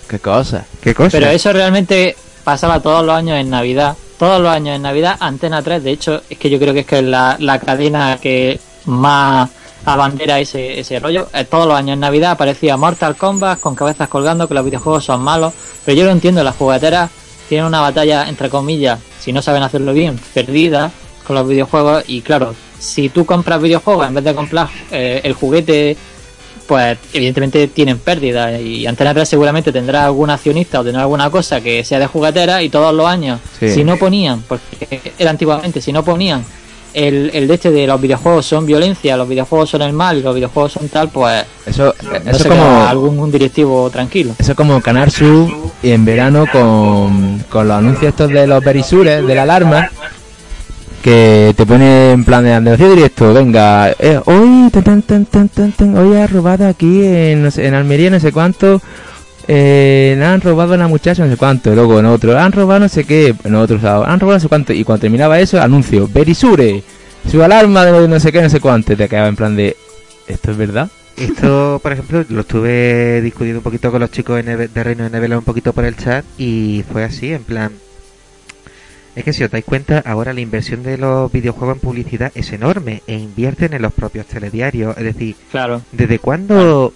qué 0.08 0.18
cosa. 0.20 0.64
¿Qué 0.80 0.94
cosa? 0.94 1.18
Pero 1.18 1.30
eso 1.30 1.52
realmente 1.52 2.16
pasaba 2.44 2.80
todos 2.80 3.04
los 3.04 3.14
años 3.14 3.38
en 3.38 3.50
Navidad. 3.50 3.94
Todos 4.18 4.40
los 4.40 4.50
años 4.50 4.76
en 4.76 4.82
Navidad, 4.82 5.18
Antena 5.20 5.60
3, 5.60 5.84
de 5.84 5.90
hecho, 5.90 6.22
es 6.30 6.38
que 6.38 6.48
yo 6.48 6.58
creo 6.58 6.72
que 6.72 6.80
es 6.80 6.86
que 6.86 7.00
es 7.00 7.04
la, 7.04 7.36
la 7.38 7.60
cadena 7.60 8.16
que 8.22 8.58
más 8.86 9.50
abandera 9.84 10.40
ese, 10.40 10.80
ese 10.80 10.98
rollo. 11.00 11.28
Eh, 11.34 11.44
todos 11.44 11.66
los 11.66 11.76
años 11.76 11.94
en 11.94 12.00
Navidad 12.00 12.32
aparecía 12.32 12.76
Mortal 12.76 13.16
Kombat 13.16 13.60
con 13.60 13.74
cabezas 13.74 14.08
colgando, 14.08 14.48
que 14.48 14.54
los 14.54 14.64
videojuegos 14.64 15.04
son 15.04 15.22
malos. 15.22 15.52
Pero 15.84 15.98
yo 15.98 16.04
lo 16.04 16.10
entiendo, 16.10 16.42
las 16.42 16.56
jugueteras 16.56 17.10
tienen 17.48 17.66
una 17.66 17.80
batalla, 17.80 18.28
entre 18.28 18.48
comillas, 18.48 18.98
si 19.20 19.32
no 19.32 19.42
saben 19.42 19.62
hacerlo 19.62 19.92
bien, 19.92 20.18
perdida 20.32 20.90
con 21.26 21.36
los 21.36 21.46
videojuegos. 21.48 22.04
Y 22.06 22.22
claro, 22.22 22.54
si 22.78 23.08
tú 23.08 23.24
compras 23.26 23.60
videojuegos 23.60 24.06
en 24.06 24.14
vez 24.14 24.24
de 24.24 24.34
comprar 24.34 24.68
eh, 24.90 25.20
el 25.24 25.32
juguete 25.34 25.96
pues 26.66 26.96
evidentemente 27.12 27.68
tienen 27.68 27.98
pérdida 27.98 28.58
y 28.58 28.86
Antena 28.86 29.12
3 29.12 29.28
seguramente 29.28 29.70
tendrá 29.70 30.06
algún 30.06 30.30
accionista 30.30 30.80
o 30.80 30.84
tendrá 30.84 31.02
alguna 31.02 31.28
cosa 31.28 31.60
que 31.60 31.84
sea 31.84 31.98
de 31.98 32.06
juguetera 32.06 32.62
y 32.62 32.70
todos 32.70 32.94
los 32.94 33.06
años 33.06 33.38
Sí. 33.60 33.68
si 33.68 33.84
no 33.84 33.98
ponían 33.98 34.42
porque 34.48 35.12
era 35.18 35.28
antiguamente 35.30 35.82
si 35.82 35.92
no 35.92 36.02
ponían 36.02 36.42
el, 36.94 37.30
el 37.34 37.48
de 37.48 37.54
este 37.54 37.70
de 37.70 37.86
los 37.86 38.00
videojuegos 38.00 38.46
son 38.46 38.64
violencia 38.64 39.16
los 39.16 39.28
videojuegos 39.28 39.70
son 39.70 39.82
el 39.82 39.92
mal 39.92 40.18
y 40.18 40.22
los 40.22 40.34
videojuegos 40.34 40.72
son 40.72 40.88
tal 40.88 41.08
pues 41.10 41.44
Eso, 41.66 41.94
no 42.02 42.30
eso 42.30 42.38
se 42.44 42.48
como. 42.48 42.60
queda 42.60 42.88
algún 42.90 43.18
un 43.18 43.30
directivo 43.30 43.90
tranquilo 43.90 44.34
Eso 44.38 44.52
es 44.52 44.56
como 44.56 44.80
Canal 44.80 45.10
Sur 45.10 45.50
y 45.82 45.90
en 45.90 46.04
verano 46.04 46.46
con, 46.50 47.40
con 47.50 47.68
los 47.68 47.76
anuncios 47.76 48.04
estos 48.10 48.30
de 48.30 48.46
los 48.46 48.64
berisures, 48.64 49.26
de 49.26 49.34
la 49.34 49.42
alarma, 49.42 49.90
que 51.02 51.52
te 51.56 51.66
pone 51.66 52.12
en 52.12 52.24
plan 52.24 52.42
de 52.44 52.54
anuncio 52.54 52.88
directo, 52.94 53.34
venga, 53.34 53.90
eh, 53.98 54.18
hoy, 54.24 54.70
tan, 54.70 54.82
tan, 54.82 55.02
tan, 55.02 55.26
tan, 55.26 55.48
tan, 55.50 55.72
tan, 55.72 55.98
hoy 55.98 56.16
ha 56.16 56.26
robado 56.26 56.66
aquí 56.66 57.04
en, 57.04 57.42
no 57.42 57.50
sé, 57.50 57.66
en 57.66 57.74
Almería 57.74 58.08
no 58.08 58.18
sé 58.18 58.32
cuánto, 58.32 58.80
eh, 59.48 60.20
han 60.24 60.40
robado 60.40 60.72
a 60.72 60.76
una 60.76 60.88
muchacha 60.88 61.24
no 61.24 61.30
sé 61.30 61.36
cuánto, 61.36 61.72
y 61.72 61.74
luego 61.74 61.98
en 61.98 62.06
otro, 62.06 62.38
han 62.38 62.52
robado 62.52 62.80
no 62.80 62.88
sé 62.88 63.04
qué, 63.04 63.34
en 63.44 63.54
otro, 63.54 63.76
o 63.76 63.80
sea, 63.80 63.96
han 63.98 64.20
robado 64.20 64.38
no 64.38 64.40
sé 64.40 64.48
cuánto, 64.48 64.72
y 64.72 64.84
cuando 64.84 65.02
terminaba 65.02 65.38
eso, 65.40 65.60
anuncio, 65.60 66.08
berisure, 66.12 66.82
su 67.30 67.42
alarma 67.42 67.84
de 67.84 68.08
no 68.08 68.20
sé 68.20 68.32
qué, 68.32 68.42
no 68.42 68.50
sé 68.50 68.60
cuánto, 68.60 68.92
y 68.92 68.96
te 68.96 69.08
quedaba 69.08 69.28
en 69.28 69.36
plan 69.36 69.56
de, 69.56 69.76
¿esto 70.26 70.50
es 70.50 70.56
verdad? 70.56 70.88
Esto, 71.16 71.78
por 71.82 71.92
ejemplo, 71.92 72.24
lo 72.28 72.40
estuve 72.40 73.20
discutiendo 73.22 73.60
un 73.60 73.64
poquito 73.64 73.90
con 73.90 74.00
los 74.00 74.10
chicos 74.10 74.44
de 74.44 74.84
Reino 74.84 75.04
de 75.04 75.10
Nevela 75.10 75.38
un 75.38 75.44
poquito 75.44 75.72
por 75.72 75.84
el 75.84 75.96
chat 75.96 76.24
y 76.38 76.84
fue 76.90 77.04
así, 77.04 77.32
en 77.32 77.44
plan... 77.44 77.72
Es 79.14 79.22
que 79.22 79.32
si 79.32 79.44
os 79.44 79.50
dais 79.50 79.64
cuenta, 79.64 80.02
ahora 80.04 80.32
la 80.32 80.40
inversión 80.40 80.82
de 80.82 80.98
los 80.98 81.30
videojuegos 81.30 81.76
en 81.76 81.80
publicidad 81.80 82.32
es 82.34 82.52
enorme 82.52 83.04
e 83.06 83.14
invierten 83.14 83.72
en 83.72 83.82
los 83.82 83.92
propios 83.92 84.26
telediarios. 84.26 84.98
Es 84.98 85.04
decir, 85.04 85.36
claro 85.52 85.82
¿desde 85.92 86.18
cuándo 86.18 86.92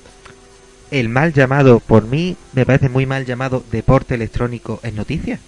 el 0.91 1.09
mal 1.09 1.33
llamado, 1.33 1.81
por 1.81 2.07
mí 2.07 2.37
me 2.53 2.67
parece 2.67 2.89
muy 2.89 3.07
mal 3.07 3.25
llamado, 3.25 3.65
deporte 3.71 4.15
electrónico 4.15 4.81
es 4.83 4.95
noticia? 4.95 5.39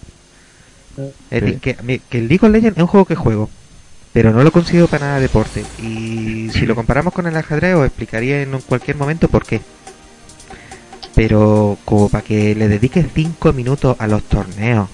Es 1.30 1.42
decir, 1.42 1.60
que, 1.60 1.76
el 2.18 2.28
League 2.28 2.46
of 2.46 2.52
Legends 2.52 2.76
es 2.76 2.82
un 2.82 2.88
juego 2.88 3.06
que 3.06 3.14
juego, 3.14 3.48
pero 4.12 4.32
no 4.32 4.42
lo 4.42 4.52
considero 4.52 4.86
para 4.86 5.06
nada 5.06 5.20
deporte. 5.20 5.64
Y 5.82 6.50
si 6.52 6.66
lo 6.66 6.74
comparamos 6.74 7.12
con 7.12 7.26
el 7.26 7.36
ajedrez, 7.36 7.74
os 7.76 7.86
explicaría 7.86 8.42
en 8.42 8.60
cualquier 8.62 8.96
momento 8.96 9.28
por 9.28 9.44
qué. 9.44 9.60
Pero 11.14 11.78
como 11.84 12.08
para 12.08 12.24
que 12.24 12.54
le 12.54 12.68
dediques 12.68 13.06
5 13.14 13.52
minutos 13.52 13.96
a 13.98 14.06
los 14.06 14.22
torneos 14.24 14.88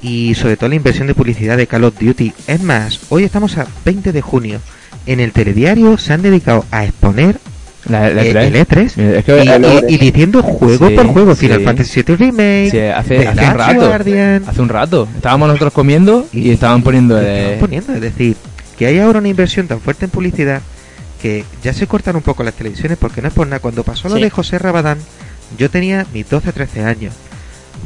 y 0.00 0.34
sobre 0.34 0.56
todo 0.56 0.68
la 0.68 0.76
inversión 0.76 1.06
de 1.06 1.14
publicidad 1.14 1.56
de 1.56 1.66
Call 1.66 1.84
of 1.84 1.98
Duty. 1.98 2.32
Es 2.46 2.62
más, 2.62 3.00
hoy 3.08 3.24
estamos 3.24 3.56
a 3.58 3.66
20 3.84 4.12
de 4.12 4.22
junio. 4.22 4.60
En 5.06 5.20
el 5.20 5.32
telediario 5.32 5.98
se 5.98 6.12
han 6.12 6.22
dedicado 6.22 6.64
a 6.70 6.84
exponer 6.84 7.40
La, 7.88 8.10
la 8.10 8.22
eh, 8.24 8.32
E3. 8.34 8.36
el 8.42 8.54
E3 8.54 8.98
Es 9.16 9.24
que 9.24 9.44
y, 9.44 9.48
eh, 9.48 9.84
y- 9.88 9.94
y 9.94 9.98
diciendo 9.98 10.42
juego 10.42 10.88
Sí, 10.88 10.94
por 10.94 11.06
juego, 11.06 11.34
sí. 11.34 11.46
Final 11.46 11.62
Fantasy 11.64 12.02
VII 12.02 12.16
Remake, 12.16 12.70
Sí, 12.70 12.78
hace, 12.80 13.28
un 13.28 13.36
rato. 13.36 13.86
Guardian, 13.88 14.44
Hace 14.46 14.60
un 14.62 14.68
rato. 14.68 15.08
Estábamos 15.16 15.48
nosotros 15.48 15.72
comiendo 15.72 16.26
y, 16.32 16.50
estaban 16.50 16.82
poniendo. 16.82 17.20
y 17.20 17.24
eh, 17.24 17.38
estaban 17.54 17.60
poniendo, 17.60 17.92
es 17.94 18.00
decir, 18.00 18.36
que 18.78 18.86
hay 18.86 18.98
ahora 18.98 19.18
una 19.20 19.28
inversión 19.28 19.66
tan 19.68 19.80
fuerte 19.80 20.04
en 20.04 20.10
publicidad 20.10 20.60
que 21.22 21.44
ya 21.64 21.72
se 21.72 21.86
cortan 21.86 22.14
un 22.16 22.22
poco 22.22 22.44
las 22.44 22.54
televisiones 22.54 22.96
porque 22.98 23.20
no 23.22 23.28
es 23.28 23.34
por 23.34 23.46
nada. 23.46 23.58
Cuando 23.60 23.82
pasó 23.84 24.08
lo 24.08 24.16
Sí. 24.16 24.22
de 24.22 24.30
José 24.30 24.58
Rabadán, 24.58 24.98
yo 25.58 25.68
tenía 25.70 26.06
mis 26.12 26.28
12, 26.28 26.52
13 26.52 26.84
años. 26.84 27.14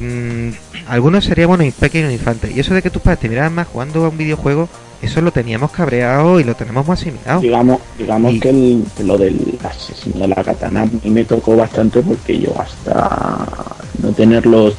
Mm, 0.01 0.51
algunos 0.89 1.25
seríamos 1.25 1.59
pequeños 1.75 2.13
infantes. 2.13 2.55
Y 2.55 2.61
eso 2.61 2.75
de 2.75 2.83
que 2.83 2.91
tus 2.91 3.01
padres 3.03 3.21
te 3.21 3.29
miraban 3.29 3.55
más 3.55 3.69
jugando 3.69 4.05
a 4.05 4.09
un 4.09 4.19
videojuego, 4.19 4.69
eso 5.03 5.21
lo 5.21 5.33
teníamos 5.33 5.71
cabreado 5.73 6.39
y 6.41 6.45
lo 6.45 6.55
tenemos 6.55 6.87
más 6.87 7.01
asimilado. 7.01 7.41
Digamos, 7.41 7.81
digamos 7.99 8.33
Y- 8.35 8.41
que 8.41 8.51
el- 8.51 8.85
lo 9.05 9.19
del 9.19 9.59
asesino 9.65 10.21
de 10.21 10.29
la 10.29 10.43
katana 10.45 10.83
a 10.83 10.87
mí 10.87 11.01
me 11.11 11.25
tocó 11.25 11.57
bastante 11.57 12.01
porque 12.01 12.39
yo 12.39 12.55
hasta 12.61 13.47
no 14.03 14.13
tener 14.13 14.47
los, 14.47 14.75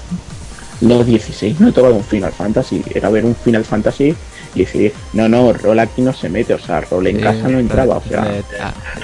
los 0.81 1.05
16 1.05 1.59
no 1.59 1.69
he 1.69 1.71
tocado 1.71 1.95
un 1.95 2.03
Final 2.03 2.31
Fantasy. 2.31 2.83
Era 2.93 3.09
ver 3.09 3.25
un 3.25 3.35
Final 3.35 3.63
Fantasy 3.65 4.15
y 4.55 4.59
decir, 4.59 4.93
no, 5.13 5.27
no, 5.27 5.51
rol 5.53 5.79
aquí 5.79 6.01
no 6.01 6.13
se 6.13 6.29
mete, 6.29 6.53
o 6.53 6.59
sea, 6.59 6.81
rol 6.81 7.07
en 7.07 7.19
casa 7.19 7.47
no 7.47 7.59
entraba, 7.59 7.97
o 7.97 8.03
sea, 8.07 8.41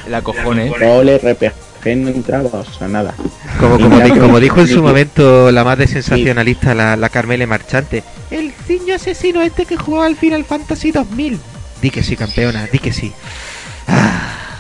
la 0.08 0.22
cojones. 0.22 0.72
rol 0.80 1.10
RPG 1.10 1.52
no 1.96 2.10
entraba, 2.10 2.50
o 2.60 2.66
sea, 2.66 2.88
nada. 2.88 3.14
Como, 3.60 3.76
como, 3.78 3.90
mira 3.90 4.06
di- 4.06 4.12
que- 4.12 4.20
como 4.20 4.40
dijo 4.40 4.60
en 4.62 4.68
su 4.68 4.82
momento 4.84 5.52
la 5.52 5.64
más 5.64 5.78
de 5.78 5.88
sensacionalista, 5.88 6.74
la, 6.76 6.96
la 6.96 7.10
Carmele 7.10 7.48
Marchante. 7.48 8.04
El 8.32 8.52
ciño 8.68 8.96
asesino 8.96 9.42
este 9.42 9.66
que 9.66 9.78
jugaba 9.78 10.06
al 10.06 10.16
Final 10.16 10.44
Fantasy 10.46 10.92
2000. 10.92 11.40
Di 11.82 11.90
que 11.90 12.04
sí, 12.04 12.16
campeona, 12.16 12.68
di 12.72 12.80
que 12.80 12.92
sí. 12.92 13.12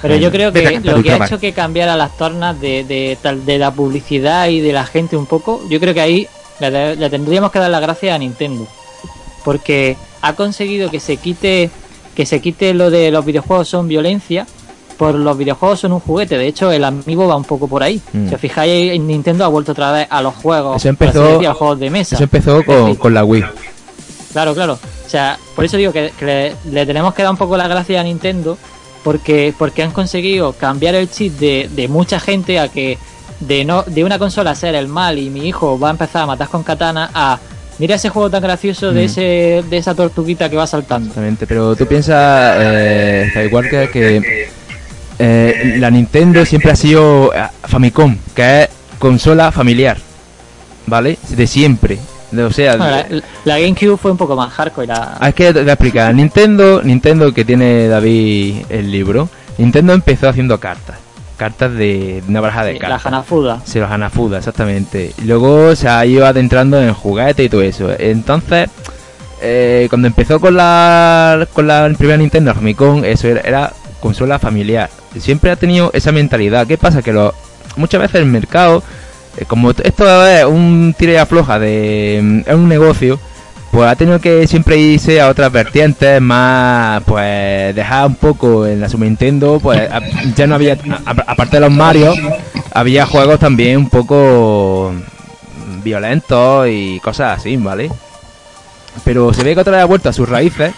Pero 0.01 0.15
yo 0.15 0.31
creo 0.31 0.53
que 0.53 0.79
lo 0.81 1.03
que 1.03 1.11
ha 1.11 1.25
hecho 1.25 1.39
que 1.39 1.51
cambiara 1.51 1.97
las 1.97 2.15
tornas 2.17 2.59
de, 2.61 2.85
de, 2.85 3.17
tal- 3.21 3.45
de 3.45 3.57
la 3.57 3.71
publicidad 3.71 4.47
y 4.47 4.61
de 4.61 4.71
la 4.71 4.85
gente 4.85 5.17
un 5.17 5.25
poco, 5.25 5.61
yo 5.69 5.79
creo 5.81 5.93
que 5.93 5.99
ahí 6.01 6.27
le, 6.61 6.71
de- 6.71 6.95
le 6.95 7.09
tendríamos 7.09 7.51
que 7.51 7.59
dar 7.59 7.69
las 7.69 7.81
gracias 7.81 8.15
a 8.15 8.17
Nintendo. 8.17 8.65
Porque 9.43 9.97
ha 10.21 10.33
conseguido 10.33 10.89
que 10.89 10.99
se 10.99 11.17
quite 11.17 11.69
que 12.15 12.25
se 12.25 12.41
quite 12.41 12.73
lo 12.73 12.89
de 12.89 13.11
los 13.11 13.23
videojuegos 13.25 13.69
son 13.69 13.87
violencia 13.87 14.45
por 14.99 15.15
los 15.15 15.35
videojuegos 15.37 15.79
son 15.79 15.93
un 15.93 15.99
juguete. 16.01 16.37
De 16.37 16.45
hecho, 16.45 16.71
el 16.71 16.83
amigo 16.83 17.27
va 17.27 17.35
un 17.37 17.45
poco 17.45 17.67
por 17.67 17.81
ahí. 17.81 17.99
Mm. 18.13 18.27
Si 18.29 18.35
os 18.35 18.41
fijáis, 18.41 18.91
en 18.91 19.07
Nintendo 19.07 19.45
ha 19.45 19.47
vuelto 19.47 19.71
otra 19.71 19.91
vez 19.93 20.07
a 20.11 20.21
los 20.21 20.35
juegos, 20.35 20.75
Eso 20.75 20.89
empezó- 20.89 21.23
decir, 21.23 21.47
a 21.47 21.49
los 21.49 21.57
juegos 21.57 21.79
de 21.79 21.89
mesa. 21.89 22.15
Eso 22.15 22.23
empezó 22.25 22.63
con, 22.63 22.95
con 22.95 23.13
la 23.13 23.23
Wii. 23.23 23.43
Claro, 24.33 24.53
claro. 24.53 24.73
O 25.05 25.09
sea, 25.09 25.39
por 25.55 25.65
eso 25.65 25.77
digo 25.77 25.91
que, 25.91 26.11
que 26.19 26.25
le, 26.25 26.55
le 26.71 26.85
tenemos 26.85 27.13
que 27.15 27.23
dar 27.23 27.31
un 27.31 27.37
poco 27.37 27.57
la 27.57 27.67
gracia 27.67 27.99
a 27.99 28.03
Nintendo 28.03 28.57
porque 29.03 29.53
porque 29.57 29.81
han 29.81 29.91
conseguido 29.91 30.51
cambiar 30.53 30.93
el 30.95 31.09
chip 31.09 31.39
de, 31.39 31.69
de 31.73 31.87
mucha 31.87 32.19
gente 32.19 32.59
a 32.59 32.67
que 32.67 32.97
de 33.39 33.63
no 33.63 33.83
de 33.87 34.03
una 34.03 34.19
consola 34.19 34.53
ser 34.53 34.75
el 34.75 34.87
mal 34.89 35.17
y 35.17 35.29
mi 35.29 35.47
hijo 35.47 35.79
va 35.79 35.87
a 35.87 35.91
empezar 35.91 36.23
a 36.23 36.25
matar 36.27 36.49
con 36.49 36.61
katana 36.63 37.09
a 37.13 37.39
mira 37.79 37.95
ese 37.95 38.09
juego 38.09 38.29
tan 38.29 38.43
gracioso 38.43 38.91
de 38.91 39.03
Mm. 39.03 39.05
ese 39.05 39.21
de 39.69 39.77
esa 39.77 39.95
tortuguita 39.95 40.49
que 40.49 40.57
va 40.57 40.67
saltando. 40.67 41.07
Exactamente, 41.07 41.47
pero 41.47 41.75
tú 41.77 41.85
piensas, 41.87 42.55
eh, 42.59 43.45
igual 43.47 43.69
que, 43.69 43.89
que 43.89 44.49
eh, 45.19 45.75
la 45.77 45.91
Nintendo 45.91 46.45
siempre 46.45 46.71
ha 46.71 46.75
sido 46.75 47.33
eh, 47.33 47.43
Famicom, 47.63 48.17
que 48.33 48.63
es 48.63 48.69
consola 48.97 49.51
familiar, 49.51 49.97
¿vale? 50.87 51.17
De 51.29 51.45
siempre. 51.45 51.99
O 52.37 52.51
sea, 52.51 52.77
la, 52.77 53.05
la 53.43 53.59
GameCube 53.59 53.97
fue 53.97 54.11
un 54.11 54.17
poco 54.17 54.35
más 54.35 54.53
hardcore. 54.53 54.87
La, 54.87 55.17
Ah, 55.19 55.29
es 55.29 55.35
que 55.35 55.51
te 55.51 55.61
voy 55.61 55.69
a 55.69 55.73
explicar. 55.73 56.13
Nintendo, 56.13 56.81
Nintendo 56.83 57.33
que 57.33 57.43
tiene 57.43 57.87
David 57.87 58.65
el 58.69 58.91
libro, 58.91 59.29
Nintendo 59.57 59.93
empezó 59.93 60.29
haciendo 60.29 60.59
cartas. 60.59 60.97
Cartas 61.37 61.73
de 61.73 62.21
una 62.27 62.41
baraja 62.41 62.65
de 62.65 62.73
sí, 62.73 62.79
la 62.79 62.87
cartas. 62.89 63.05
Hanafuda. 63.07 63.61
Sí, 63.65 63.79
los 63.79 63.89
Hanafuda, 63.89 64.37
exactamente. 64.37 65.13
Y 65.17 65.21
luego 65.23 65.75
se 65.75 65.87
ha 65.89 66.05
ido 66.05 66.25
adentrando 66.25 66.79
en 66.81 66.93
juguetes 66.93 67.45
y 67.45 67.49
todo 67.49 67.61
eso. 67.61 67.89
Entonces, 67.97 68.69
eh, 69.41 69.87
cuando 69.89 70.07
empezó 70.07 70.39
con 70.39 70.55
la, 70.55 71.47
con 71.53 71.65
la 71.65 71.89
primera 71.97 72.17
Nintendo 72.17 72.53
Famicom, 72.53 73.03
eso 73.05 73.27
era, 73.27 73.41
era 73.41 73.73
consola 74.01 74.37
familiar. 74.37 74.89
Siempre 75.17 75.51
ha 75.51 75.55
tenido 75.55 75.91
esa 75.93 76.11
mentalidad. 76.11 76.67
¿Qué 76.67 76.77
pasa? 76.77 77.01
Que 77.01 77.13
lo, 77.13 77.33
muchas 77.75 78.01
veces 78.01 78.15
el 78.15 78.25
mercado, 78.25 78.83
eh, 79.37 79.45
como 79.45 79.71
esto 79.71 80.27
es 80.27 80.45
un 80.45 80.95
tira 80.97 81.13
y 81.13 81.15
afloja 81.15 81.59
de 81.59 82.19
mm, 82.21 82.39
es 82.49 82.55
un 82.55 82.69
negocio, 82.69 83.19
pues 83.71 83.89
ha 83.89 83.95
tenido 83.95 84.19
que 84.19 84.47
siempre 84.47 84.77
irse 84.77 85.21
a 85.21 85.29
otras 85.29 85.51
vertientes 85.51 86.19
más, 86.21 87.03
pues 87.03 87.75
dejar 87.75 88.07
un 88.07 88.15
poco 88.15 88.65
en 88.65 88.81
la 88.81 88.89
Super 88.89 89.07
Nintendo, 89.07 89.59
pues 89.61 89.89
ya 90.35 90.47
no 90.47 90.55
había, 90.55 90.77
aparte 91.05 91.57
de 91.57 91.61
los 91.61 91.71
Mario, 91.71 92.13
había 92.73 93.05
juegos 93.05 93.39
también 93.39 93.77
un 93.77 93.89
poco 93.89 94.93
mm, 94.93 95.83
violentos 95.83 96.67
y 96.69 96.99
cosas 96.99 97.39
así, 97.39 97.57
¿vale? 97.57 97.91
Pero 99.03 99.33
se 99.33 99.43
ve 99.43 99.53
que 99.53 99.61
otra 99.61 99.73
vez 99.73 99.81
ha 99.83 99.85
vuelto 99.85 100.09
a 100.09 100.13
sus 100.13 100.27
raíces. 100.27 100.73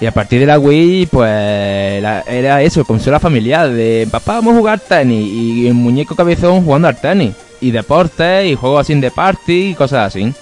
Y 0.00 0.06
a 0.06 0.12
partir 0.12 0.40
de 0.40 0.46
la 0.46 0.58
Wii, 0.58 1.06
pues 1.06 1.28
era 1.28 2.62
eso, 2.62 2.84
consola 2.84 3.18
familiar. 3.18 3.70
De 3.70 4.06
papá, 4.10 4.34
vamos 4.34 4.54
a 4.54 4.58
jugar 4.58 4.80
tenis. 4.80 5.26
Y 5.26 5.66
el 5.66 5.74
muñeco 5.74 6.14
cabezón 6.14 6.64
jugando 6.64 6.88
al 6.88 7.00
tenis. 7.00 7.34
Y 7.60 7.72
deportes, 7.72 8.46
y 8.46 8.54
juegos 8.54 8.82
así 8.82 8.94
de 8.94 9.10
party, 9.10 9.70
y 9.70 9.74
cosas 9.74 10.06
así. 10.06 10.32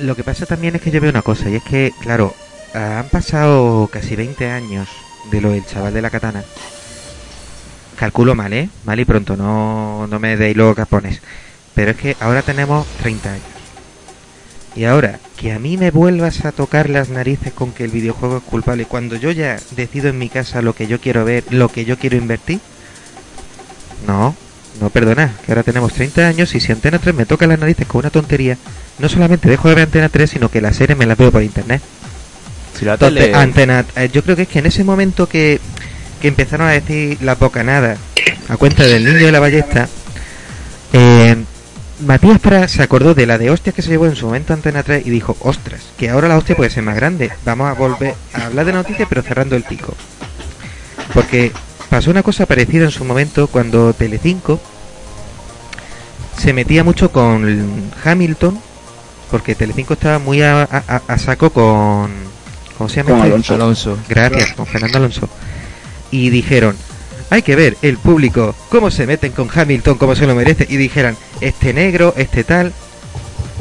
Lo 0.00 0.16
que 0.16 0.24
pasa 0.24 0.44
también 0.44 0.74
es 0.74 0.82
que 0.82 0.90
yo 0.90 1.00
veo 1.00 1.10
una 1.10 1.22
cosa, 1.22 1.48
y 1.48 1.54
es 1.54 1.62
que, 1.62 1.92
claro, 2.00 2.34
han 2.74 3.08
pasado 3.08 3.88
casi 3.92 4.16
20 4.16 4.50
años 4.50 4.88
de 5.30 5.40
lo 5.40 5.50
del 5.50 5.64
chaval 5.64 5.94
de 5.94 6.02
la 6.02 6.10
katana. 6.10 6.42
Calculo 7.96 8.34
mal, 8.34 8.52
¿eh? 8.52 8.68
Mal 8.84 8.98
y 8.98 9.04
pronto, 9.04 9.36
no, 9.36 10.08
no 10.08 10.18
me 10.18 10.36
deis 10.36 10.56
luego 10.56 10.74
capones. 10.74 11.22
Pero 11.74 11.92
es 11.92 11.96
que 11.96 12.16
ahora 12.18 12.42
tenemos 12.42 12.84
30 13.02 13.32
años. 13.32 13.53
Y 14.76 14.84
ahora, 14.84 15.20
que 15.36 15.52
a 15.52 15.58
mí 15.58 15.76
me 15.76 15.90
vuelvas 15.90 16.44
a 16.44 16.52
tocar 16.52 16.90
las 16.90 17.08
narices 17.08 17.52
con 17.52 17.72
que 17.72 17.84
el 17.84 17.92
videojuego 17.92 18.38
es 18.38 18.42
culpable, 18.42 18.86
cuando 18.86 19.14
yo 19.14 19.30
ya 19.30 19.56
decido 19.76 20.08
en 20.08 20.18
mi 20.18 20.28
casa 20.28 20.62
lo 20.62 20.74
que 20.74 20.88
yo 20.88 21.00
quiero 21.00 21.24
ver, 21.24 21.44
lo 21.50 21.68
que 21.68 21.84
yo 21.84 21.96
quiero 21.96 22.16
invertir. 22.16 22.58
No, 24.06 24.34
no 24.80 24.90
perdona, 24.90 25.32
que 25.44 25.52
ahora 25.52 25.62
tenemos 25.62 25.92
30 25.92 26.26
años 26.26 26.54
y 26.54 26.60
si 26.60 26.72
Antena 26.72 26.98
3 26.98 27.14
me 27.14 27.26
toca 27.26 27.46
las 27.46 27.58
narices 27.58 27.86
con 27.86 28.00
una 28.00 28.10
tontería, 28.10 28.58
no 28.98 29.08
solamente 29.08 29.48
dejo 29.48 29.68
de 29.68 29.76
ver 29.76 29.84
Antena 29.84 30.08
3, 30.08 30.30
sino 30.30 30.50
que 30.50 30.60
las 30.60 30.76
series 30.76 30.98
me 30.98 31.06
las 31.06 31.16
veo 31.16 31.30
por 31.30 31.42
internet. 31.42 31.80
Si 32.76 32.84
la 32.84 32.94
Entonces, 32.94 33.26
tele... 33.26 33.34
Antena, 33.34 33.84
eh, 33.94 34.10
yo 34.12 34.24
creo 34.24 34.34
que 34.34 34.42
es 34.42 34.48
que 34.48 34.58
en 34.58 34.66
ese 34.66 34.82
momento 34.82 35.28
que, 35.28 35.60
que 36.20 36.26
empezaron 36.26 36.66
a 36.66 36.72
decir 36.72 37.18
la 37.22 37.36
bocanada 37.36 37.96
a 38.48 38.56
cuenta 38.56 38.82
del 38.82 39.04
niño 39.04 39.26
de 39.26 39.32
la 39.32 39.38
ballesta, 39.38 39.88
eh, 40.92 41.36
Matías 42.00 42.40
Pras 42.40 42.72
se 42.72 42.82
acordó 42.82 43.14
de 43.14 43.24
la 43.26 43.38
de 43.38 43.50
hostias 43.50 43.74
que 43.74 43.82
se 43.82 43.88
llevó 43.90 44.06
en 44.06 44.16
su 44.16 44.26
momento 44.26 44.52
Antena 44.52 44.82
3 44.82 45.06
y 45.06 45.10
dijo, 45.10 45.36
ostras, 45.40 45.80
que 45.96 46.10
ahora 46.10 46.28
la 46.28 46.36
hostia 46.36 46.56
puede 46.56 46.70
ser 46.70 46.82
más 46.82 46.96
grande. 46.96 47.30
Vamos 47.44 47.68
a 47.70 47.74
volver 47.74 48.14
a 48.34 48.46
hablar 48.46 48.66
de 48.66 48.72
noticias 48.72 49.06
pero 49.08 49.22
cerrando 49.22 49.54
el 49.56 49.62
pico. 49.62 49.94
Porque 51.12 51.52
pasó 51.90 52.10
una 52.10 52.22
cosa 52.24 52.46
parecida 52.46 52.84
en 52.84 52.90
su 52.90 53.04
momento 53.04 53.46
cuando 53.46 53.92
Telecinco 53.94 54.60
se 56.36 56.52
metía 56.52 56.82
mucho 56.82 57.12
con 57.12 57.90
Hamilton, 58.04 58.58
porque 59.30 59.54
Telecinco 59.54 59.94
estaba 59.94 60.18
muy 60.18 60.42
a, 60.42 60.62
a- 60.62 61.18
saco 61.18 61.50
con... 61.50 62.10
¿Cómo 62.76 62.88
se 62.90 62.96
llama? 62.96 63.10
Con 63.10 63.18
este? 63.18 63.28
Alonso. 63.28 63.54
Alonso. 63.54 63.98
Gracias, 64.08 64.52
con 64.54 64.66
Fernando 64.66 64.98
Alonso. 64.98 65.28
Y 66.10 66.30
dijeron, 66.30 66.76
hay 67.30 67.42
que 67.42 67.56
ver 67.56 67.76
el 67.82 67.98
público, 67.98 68.54
cómo 68.68 68.90
se 68.90 69.06
meten 69.06 69.32
con 69.32 69.48
Hamilton, 69.52 69.98
cómo 69.98 70.14
se 70.14 70.26
lo 70.26 70.34
merece. 70.34 70.66
Y 70.68 70.76
dijeran, 70.76 71.16
este 71.40 71.72
negro, 71.72 72.14
este 72.16 72.44
tal. 72.44 72.72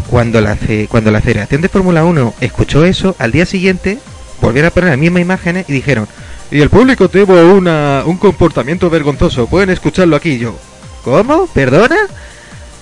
Cuando 0.10 0.42
la, 0.42 0.58
cuando 0.90 1.10
la 1.12 1.22
Federación 1.22 1.62
de 1.62 1.70
Fórmula 1.70 2.04
1 2.06 2.36
escuchó 2.42 2.86
eso, 2.86 3.16
al 3.18 3.32
día 3.32 3.46
siguiente 3.48 3.98
volvieron 4.42 4.68
a 4.68 4.72
poner 4.74 4.90
las 4.92 5.00
mismas 5.00 5.22
imágenes 5.22 5.66
y 5.68 5.74
dijeron, 5.74 6.08
y 6.52 6.60
el 6.62 6.70
público 6.70 7.10
tuvo 7.10 7.54
una, 7.54 8.04
un 8.06 8.18
comportamiento 8.18 8.90
vergonzoso, 8.92 9.48
pueden 9.48 9.72
escucharlo 9.72 10.16
aquí. 10.16 10.32
Y 10.34 10.40
yo, 10.40 10.56
¿cómo? 11.04 11.48
¿Perdona? 11.48 11.96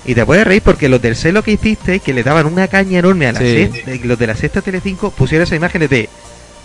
Y 0.03 0.13
te 0.15 0.25
puedes 0.25 0.45
reír 0.45 0.61
porque 0.63 0.89
los 0.89 1.01
del 1.01 1.15
celo 1.15 1.41
que 1.43 1.51
hiciste, 1.51 1.99
que 1.99 2.13
le 2.13 2.23
daban 2.23 2.47
una 2.47 2.67
caña 2.67 2.99
enorme 2.99 3.27
a 3.27 3.31
la 3.33 3.39
Sí. 3.39 3.69
sexta- 3.71 3.91
los 4.05 4.19
de 4.19 4.27
la 4.27 4.35
sexta 4.35 4.61
Telecinco, 4.61 5.11
pusieron 5.11 5.43
esas 5.43 5.55
imágenes 5.57 5.89
de 5.89 6.09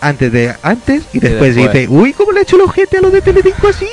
antes 0.00 0.32
de 0.32 0.54
antes 0.62 1.04
y 1.12 1.18
después, 1.18 1.54
después. 1.54 1.72
dice, 1.72 1.88
uy, 1.88 2.12
¿cómo 2.12 2.32
le 2.32 2.40
ha 2.40 2.42
hecho 2.42 2.56
el 2.56 2.62
ojete 2.62 2.98
a 2.98 3.00
los 3.00 3.12
de 3.12 3.22
Telecinco 3.22 3.68
así? 3.68 3.86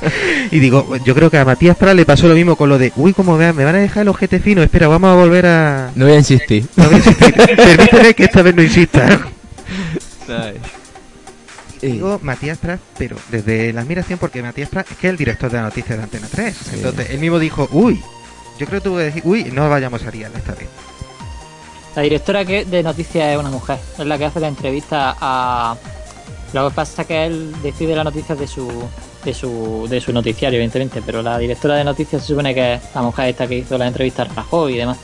y 0.50 0.58
digo, 0.58 0.96
yo 1.04 1.14
creo 1.14 1.30
que 1.30 1.38
a 1.38 1.44
Matías 1.44 1.76
Prat 1.76 1.94
le 1.94 2.04
pasó 2.04 2.28
lo 2.28 2.34
mismo 2.34 2.56
con 2.56 2.68
lo 2.68 2.78
de, 2.78 2.92
uy, 2.96 3.12
como 3.12 3.36
vean, 3.36 3.56
me 3.56 3.64
van 3.64 3.76
a 3.76 3.78
dejar 3.78 4.02
el 4.02 4.08
ojete 4.08 4.40
fino, 4.40 4.62
espera, 4.62 4.88
vamos 4.88 5.10
a 5.10 5.14
volver 5.14 5.46
a... 5.46 5.90
No 5.94 6.06
voy 6.06 6.14
a 6.14 6.18
insistir. 6.18 6.66
No 6.76 6.84
voy 6.84 6.94
a 6.94 6.96
insistir. 6.98 7.34
Permíteme 7.56 8.14
que 8.14 8.24
esta 8.24 8.42
vez 8.42 8.54
no 8.54 8.62
insista. 8.62 9.20
Eh, 11.80 11.92
Digo 11.92 12.18
Matías 12.22 12.58
Prat, 12.58 12.80
pero 12.98 13.16
desde 13.30 13.72
la 13.72 13.82
admiración 13.82 14.18
porque 14.18 14.42
Matías 14.42 14.68
Prat 14.68 14.90
es 14.90 14.96
que 14.96 15.06
es 15.06 15.10
el 15.12 15.16
director 15.16 15.50
de 15.50 15.58
la 15.58 15.64
noticia 15.64 15.96
de 15.96 16.02
Antena 16.02 16.26
3. 16.30 16.56
Entonces, 16.74 17.10
él 17.10 17.18
mismo 17.18 17.38
dijo, 17.38 17.68
uy, 17.72 18.00
yo 18.58 18.66
creo 18.66 18.80
que 18.80 18.88
tuve 18.88 18.98
que 19.00 19.04
decir, 19.06 19.22
uy, 19.24 19.44
no 19.52 19.68
vayamos 19.68 20.04
a 20.04 20.10
liar 20.10 20.30
esta 20.34 20.54
vez. 20.54 20.68
La 21.96 22.02
directora 22.02 22.44
que 22.44 22.64
de 22.64 22.82
noticias 22.82 23.28
es 23.28 23.38
una 23.38 23.50
mujer, 23.50 23.78
es 23.98 24.06
la 24.06 24.18
que 24.18 24.24
hace 24.26 24.40
la 24.40 24.48
entrevista 24.48 25.16
a. 25.20 25.76
Lo 26.52 26.68
que 26.68 26.74
pasa 26.74 27.02
es 27.02 27.08
que 27.08 27.26
él 27.26 27.54
decide 27.62 27.94
las 27.94 28.04
noticias 28.04 28.38
de 28.38 28.46
su, 28.46 28.68
de 29.24 29.34
su, 29.34 29.86
de 29.88 30.00
su 30.00 30.12
noticiario, 30.12 30.56
evidentemente, 30.56 31.02
pero 31.04 31.22
la 31.22 31.38
directora 31.38 31.74
de 31.74 31.84
noticias 31.84 32.22
se 32.22 32.28
supone 32.28 32.54
que 32.54 32.74
es 32.74 32.80
la 32.94 33.02
mujer 33.02 33.28
esta 33.28 33.46
que 33.46 33.58
hizo 33.58 33.76
la 33.76 33.86
entrevista 33.86 34.22
a 34.22 34.26
Rajoy 34.26 34.74
y 34.74 34.76
demás. 34.78 34.98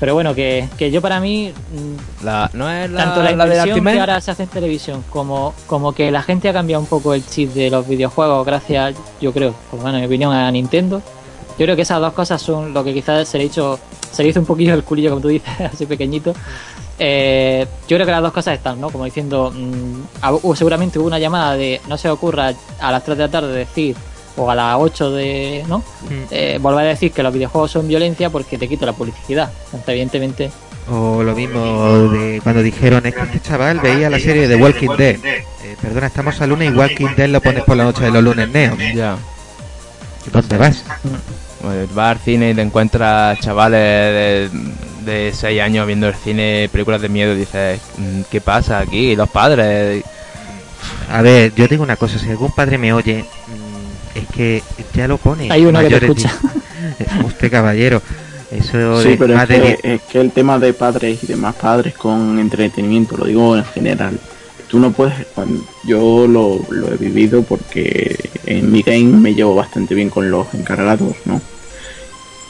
Pero 0.00 0.14
bueno, 0.14 0.34
que, 0.34 0.68
que 0.76 0.90
yo 0.90 1.00
para 1.00 1.20
mí, 1.20 1.50
mm, 1.50 2.24
La, 2.24 2.50
¿No 2.52 2.70
es 2.70 2.90
la, 2.90 3.04
tanto 3.04 3.22
la, 3.22 3.30
la 3.36 3.44
inversión 3.44 3.84
que 3.84 4.00
ahora 4.00 4.20
se 4.20 4.32
hace 4.32 4.42
en 4.42 4.48
televisión 4.48 5.04
como, 5.08 5.54
como 5.66 5.92
que 5.92 6.10
la 6.10 6.22
gente 6.22 6.48
ha 6.48 6.52
cambiado 6.52 6.82
un 6.82 6.88
poco 6.88 7.14
el 7.14 7.24
chip 7.24 7.52
de 7.54 7.70
los 7.70 7.86
videojuegos 7.86 8.44
gracias, 8.44 8.96
yo 9.20 9.32
creo, 9.32 9.54
lo 9.72 9.78
menos 9.78 9.94
en 9.94 10.00
mi 10.00 10.06
opinión, 10.06 10.32
a 10.32 10.50
Nintendo. 10.50 11.00
Yo 11.58 11.66
creo 11.66 11.76
que 11.76 11.82
esas 11.82 12.00
dos 12.00 12.12
cosas 12.12 12.42
son 12.42 12.74
lo 12.74 12.82
que 12.82 12.92
quizás 12.92 13.28
se 13.28 13.38
le 13.38 13.44
hizo, 13.44 13.78
se 14.14 14.22
le 14.22 14.30
hizo 14.30 14.40
un 14.40 14.46
poquillo 14.46 14.72
el 14.74 14.84
culillo, 14.84 15.10
como 15.10 15.20
tú 15.22 15.28
dices, 15.28 15.50
así 15.72 15.84
pequeñito. 15.86 16.32
Eh, 16.98 17.66
yo 17.88 17.96
creo 17.96 18.06
que 18.06 18.12
las 18.12 18.22
dos 18.22 18.32
cosas 18.32 18.54
están, 18.54 18.80
¿no? 18.80 18.88
Como 18.90 19.04
diciendo, 19.04 19.52
mm, 19.54 20.30
hubo- 20.42 20.54
seguramente 20.56 20.98
hubo 20.98 21.08
una 21.08 21.18
llamada 21.18 21.56
de 21.56 21.80
no 21.88 21.98
se 21.98 22.08
ocurra 22.08 22.52
a 22.80 22.92
las 22.92 23.04
3 23.04 23.18
de 23.18 23.24
la 23.24 23.30
tarde 23.30 23.52
decir, 23.52 23.96
o 24.36 24.50
a 24.50 24.54
las 24.54 24.76
8 24.78 25.10
de, 25.10 25.64
¿no? 25.68 25.82
Eh, 26.30 26.58
volver 26.60 26.86
a 26.86 26.88
decir 26.90 27.10
que 27.12 27.22
los 27.22 27.32
videojuegos 27.32 27.70
son 27.72 27.86
violencia 27.88 28.30
porque 28.30 28.58
te 28.58 28.68
quito 28.68 28.86
la 28.86 28.92
publicidad. 28.92 29.50
Entonces, 29.66 29.88
evidentemente, 29.88 30.50
O 30.90 31.22
lo 31.22 31.34
mismo 31.34 32.10
de 32.10 32.40
cuando 32.42 32.62
dijeron, 32.62 33.06
es 33.06 33.14
que 33.14 33.22
este 33.22 33.40
chaval 33.40 33.80
veía 33.80 34.10
la 34.10 34.18
serie 34.20 34.46
de 34.46 34.54
Walking 34.56 34.90
Dead. 34.98 35.16
Eh, 35.24 35.44
perdona, 35.80 36.08
estamos 36.08 36.38
a 36.42 36.46
lunes 36.46 36.70
y 36.72 36.76
Walking 36.76 37.08
Dead 37.16 37.28
lo 37.28 37.40
pones 37.40 37.64
por 37.64 37.74
la 37.76 37.84
noche 37.84 38.04
de 38.04 38.10
los 38.10 38.22
lunes 38.22 38.48
neo. 38.50 38.76
Ya. 38.94 39.16
¿Dónde 40.30 40.58
vas? 40.58 40.84
Vas 41.94 42.10
al 42.12 42.18
cine 42.18 42.50
y 42.50 42.54
te 42.54 42.62
encuentras 42.62 43.38
chavales 43.40 44.50
de, 44.50 44.50
de 45.04 45.32
6 45.34 45.60
años 45.60 45.86
viendo 45.86 46.08
el 46.08 46.14
cine, 46.14 46.68
películas 46.72 47.00
de 47.02 47.08
miedo 47.08 47.34
y 47.34 47.38
dices, 47.38 47.80
mm, 47.98 48.20
¿qué 48.30 48.40
pasa 48.40 48.78
aquí? 48.80 49.14
Los 49.16 49.28
padres. 49.30 50.04
A 51.10 51.22
ver, 51.22 51.54
yo 51.54 51.66
digo 51.68 51.82
una 51.82 51.96
cosa, 51.96 52.18
si 52.18 52.28
algún 52.30 52.52
padre 52.52 52.78
me 52.78 52.92
oye, 52.92 53.24
mm, 53.24 54.18
es 54.18 54.26
que 54.34 54.62
ya 54.94 55.06
lo 55.08 55.18
pone. 55.18 55.50
Hay 55.50 55.64
uno 55.64 55.80
que 55.80 55.88
te 55.88 55.96
escucha. 56.06 56.32
di- 56.98 57.24
Usted 57.24 57.50
caballero, 57.50 58.02
eso 58.50 59.02
Sí, 59.02 59.10
de 59.10 59.16
pero 59.16 59.38
es 59.40 59.48
que, 59.48 59.78
es 59.82 60.02
que 60.02 60.20
el 60.20 60.30
tema 60.32 60.58
de 60.58 60.72
padres 60.74 61.22
y 61.22 61.26
demás 61.26 61.54
padres 61.54 61.94
con 61.94 62.38
entretenimiento, 62.38 63.16
lo 63.16 63.24
digo 63.24 63.56
en 63.56 63.64
general, 63.64 64.18
tú 64.68 64.78
no 64.78 64.92
puedes, 64.92 65.14
yo 65.84 66.26
lo, 66.26 66.60
lo 66.70 66.92
he 66.92 66.96
vivido 66.96 67.42
porque 67.42 68.18
en 68.46 68.70
mi 68.70 68.82
game 68.82 69.04
me 69.04 69.34
llevo 69.34 69.54
bastante 69.54 69.94
bien 69.94 70.10
con 70.10 70.30
los 70.30 70.52
encargados, 70.54 71.14
¿no? 71.24 71.40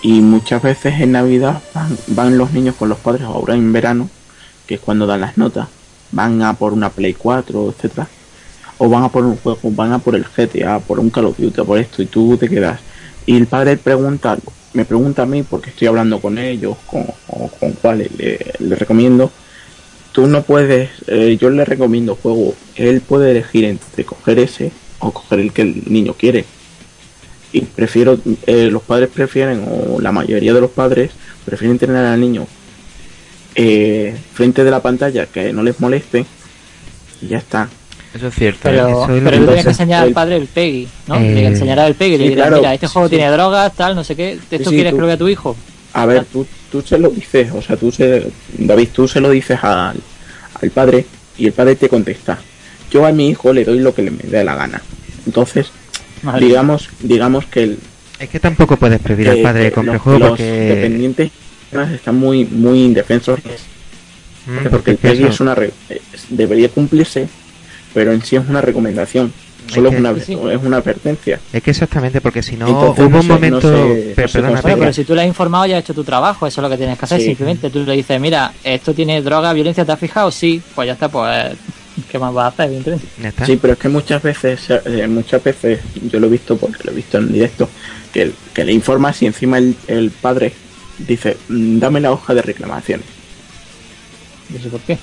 Y 0.04 0.20
muchas 0.20 0.60
veces 0.60 1.00
en 1.00 1.12
Navidad 1.12 1.62
van, 1.72 1.96
van 2.08 2.36
los 2.36 2.52
niños 2.52 2.74
con 2.74 2.90
los 2.90 2.98
padres, 2.98 3.22
ahora 3.22 3.54
en 3.54 3.72
verano, 3.72 4.10
que 4.66 4.74
es 4.74 4.80
cuando 4.80 5.06
dan 5.06 5.22
las 5.22 5.38
notas, 5.38 5.68
van 6.12 6.42
a 6.42 6.52
por 6.52 6.74
una 6.74 6.90
Play 6.90 7.14
4, 7.14 7.70
etcétera, 7.70 8.06
o 8.76 8.90
van 8.90 9.04
a 9.04 9.08
por 9.08 9.24
un 9.24 9.38
juego, 9.38 9.60
van 9.70 9.94
a 9.94 9.98
por 9.98 10.14
el 10.14 10.24
GTA, 10.24 10.80
por 10.80 11.00
un 11.00 11.08
Call 11.08 11.24
of 11.24 11.38
Duty, 11.38 11.62
por 11.62 11.78
esto, 11.78 12.02
y 12.02 12.06
tú 12.06 12.36
te 12.36 12.50
quedas. 12.50 12.80
Y 13.24 13.34
el 13.34 13.46
padre 13.46 13.78
pregunta, 13.78 14.36
me 14.74 14.84
pregunta 14.84 15.22
a 15.22 15.26
mí 15.26 15.42
porque 15.42 15.70
estoy 15.70 15.88
hablando 15.88 16.20
con 16.20 16.36
ellos, 16.36 16.76
con, 16.84 17.06
o 17.28 17.48
con 17.48 17.72
cuáles 17.72 18.10
le, 18.18 18.76
recomiendo. 18.76 19.30
Tú 20.12 20.26
no 20.26 20.42
puedes, 20.42 20.90
eh, 21.06 21.38
yo 21.40 21.48
le 21.48 21.64
recomiendo 21.64 22.14
juego, 22.14 22.54
él 22.74 23.00
puede 23.00 23.30
elegir 23.30 23.64
entre 23.64 24.04
coger 24.04 24.38
ese 24.38 24.70
o 24.98 25.12
coger 25.12 25.40
el 25.40 25.50
que 25.54 25.62
el 25.62 25.82
niño 25.86 26.12
quiere. 26.12 26.44
Y 27.54 27.60
prefiero, 27.62 28.18
eh, 28.46 28.68
los 28.70 28.82
padres 28.82 29.08
prefieren, 29.14 29.64
o 29.70 30.00
la 30.00 30.10
mayoría 30.12 30.52
de 30.52 30.60
los 30.60 30.70
padres 30.72 31.12
prefieren 31.46 31.78
tener 31.78 31.96
al 32.04 32.20
niño 32.20 32.46
eh, 33.54 34.14
frente 34.32 34.64
de 34.64 34.70
la 34.70 34.82
pantalla 34.82 35.26
que 35.26 35.52
no 35.52 35.62
les 35.62 35.78
moleste 35.80 36.26
y 37.22 37.28
ya 37.28 37.38
está. 37.38 37.68
Eso 38.12 38.26
es 38.28 38.34
cierto. 38.34 38.60
Pero, 38.64 38.88
Eso 39.04 39.14
es 39.16 39.22
lo 39.22 39.30
pero 39.30 39.30
que 39.30 39.38
tú 39.38 39.46
tienes 39.46 39.64
que 39.64 39.70
enseñar 39.70 40.02
al 40.02 40.12
padre 40.12 40.36
el 40.36 40.46
PEGI, 40.46 40.88
¿no? 41.08 41.16
Eh, 41.16 41.34
Le 41.34 41.46
enseñará 41.46 41.86
el 41.86 41.94
PEGI 41.94 42.14
y 42.14 42.18
le 42.18 42.24
sí, 42.24 42.30
dirás, 42.30 42.46
claro. 42.48 42.56
mira, 42.62 42.74
este 42.74 42.86
juego 42.88 43.08
Sí, 43.08 43.14
tiene 43.16 43.30
sí. 43.30 43.32
drogas, 43.36 43.72
tal, 43.74 43.94
no 43.94 44.04
sé 44.04 44.16
qué. 44.16 44.32
¿Esto 44.50 44.70
sí, 44.70 44.76
quieres 44.76 44.90
tú- 44.92 44.96
que 44.96 45.00
lo 45.00 45.06
vea 45.06 45.16
tu 45.16 45.28
hijo? 45.28 45.56
A 45.92 46.06
ver, 46.06 46.24
tú, 46.24 46.44
tú 46.72 46.82
se 46.82 46.98
lo 46.98 47.08
dices, 47.10 47.52
o 47.52 47.62
sea, 47.62 47.76
tú 47.76 47.92
se, 47.92 48.26
David, 48.58 48.88
tú 48.92 49.06
se 49.06 49.20
lo 49.20 49.30
dices 49.30 49.62
al, 49.62 49.96
al 50.60 50.70
padre 50.70 51.06
y 51.38 51.46
el 51.46 51.52
padre 51.52 51.76
te 51.76 51.88
contesta. 51.88 52.38
Yo 52.90 53.06
a 53.06 53.12
mi 53.12 53.28
hijo 53.28 53.52
le 53.52 53.64
doy 53.64 53.78
lo 53.78 53.94
que 53.94 54.02
le 54.02 54.10
me 54.10 54.22
dé 54.24 54.42
la 54.42 54.56
gana. 54.56 54.82
Entonces, 55.26 55.68
Madre 56.24 56.46
digamos, 56.46 56.88
digamos 57.00 57.46
que 57.46 57.62
el, 57.62 57.78
Es 58.18 58.28
que 58.28 58.40
tampoco 58.40 58.76
puedes 58.76 58.98
prohibir 59.00 59.28
al 59.28 59.42
padre 59.42 59.60
que 59.60 59.64
de 59.66 59.72
comprar 59.72 59.94
los, 59.94 60.02
juego 60.02 60.18
los 60.18 60.28
porque... 60.30 60.44
dependientes 60.44 61.30
están 61.94 62.16
muy 62.16 62.44
muy 62.44 62.82
indefensos 62.84 63.40
Mm, 64.46 64.68
porque 64.70 64.90
el 64.90 64.96
PEGI 64.98 65.24
es 65.24 65.40
una 65.40 65.54
re- 65.54 65.72
debería 66.28 66.68
cumplirse 66.68 67.26
pero 67.94 68.12
en 68.12 68.20
sí 68.22 68.36
es 68.36 68.42
una 68.46 68.60
recomendación 68.60 69.32
solo 69.72 69.88
Es 69.88 69.94
que- 69.94 70.00
una 70.02 70.14
sí. 70.20 70.32
es 70.34 70.62
una 70.62 70.76
advertencia 70.76 71.40
Es 71.50 71.62
que 71.62 71.70
exactamente, 71.70 72.20
porque 72.20 72.42
si 72.42 72.54
no, 72.54 72.66
Entonces 72.68 73.06
hubo 73.06 73.10
no 73.10 73.20
un 73.20 73.26
momento... 73.26 73.70
no 73.70 73.88
no 73.88 74.14
perdona, 74.14 74.60
pero 74.62 74.92
si 74.92 75.04
tú 75.04 75.14
le 75.14 75.22
has 75.22 75.26
informado 75.28 75.64
ya 75.64 75.78
has 75.78 75.84
hecho 75.84 75.94
tu 75.94 76.04
trabajo, 76.04 76.46
eso 76.46 76.60
es 76.60 76.62
lo 76.62 76.68
que 76.68 76.76
tienes 76.76 76.98
que 76.98 77.04
hacer. 77.06 77.20
Sí. 77.20 77.28
Simplemente 77.28 77.70
tú 77.70 77.84
le 77.86 77.94
dices, 77.94 78.20
mira, 78.20 78.52
esto 78.62 78.92
tiene 78.92 79.22
droga, 79.22 79.54
violencia, 79.54 79.86
¿te 79.86 79.92
has 79.92 79.98
fijado? 79.98 80.30
Sí, 80.30 80.60
pues 80.74 80.88
ya 80.88 80.92
está, 80.92 81.08
pues, 81.08 81.54
¿qué 82.10 82.18
más 82.18 82.32
vas 82.34 82.44
a 82.58 82.64
hacer? 82.64 82.98
Sí, 83.46 83.58
pero 83.60 83.74
es 83.74 83.78
que 83.78 83.88
muchas 83.88 84.22
veces, 84.22 84.60
eh, 84.70 85.06
muchas 85.08 85.42
veces, 85.42 85.80
yo 86.10 86.18
lo 86.20 86.26
he 86.26 86.30
visto 86.30 86.56
porque 86.56 86.84
lo 86.84 86.92
he 86.92 86.94
visto 86.94 87.18
en 87.18 87.32
directo, 87.32 87.68
que, 88.12 88.32
que 88.52 88.64
le 88.64 88.72
informas 88.72 89.20
y 89.22 89.26
encima 89.26 89.58
el, 89.58 89.74
el 89.86 90.10
padre 90.10 90.52
dice, 90.98 91.36
"Mm, 91.48 91.78
dame 91.78 92.00
la 92.00 92.12
hoja 92.12 92.34
de 92.34 92.42
reclamaciones. 92.42 93.06
No 94.50 94.60
sé 94.60 94.68
por 94.68 94.80
qué. 94.80 94.98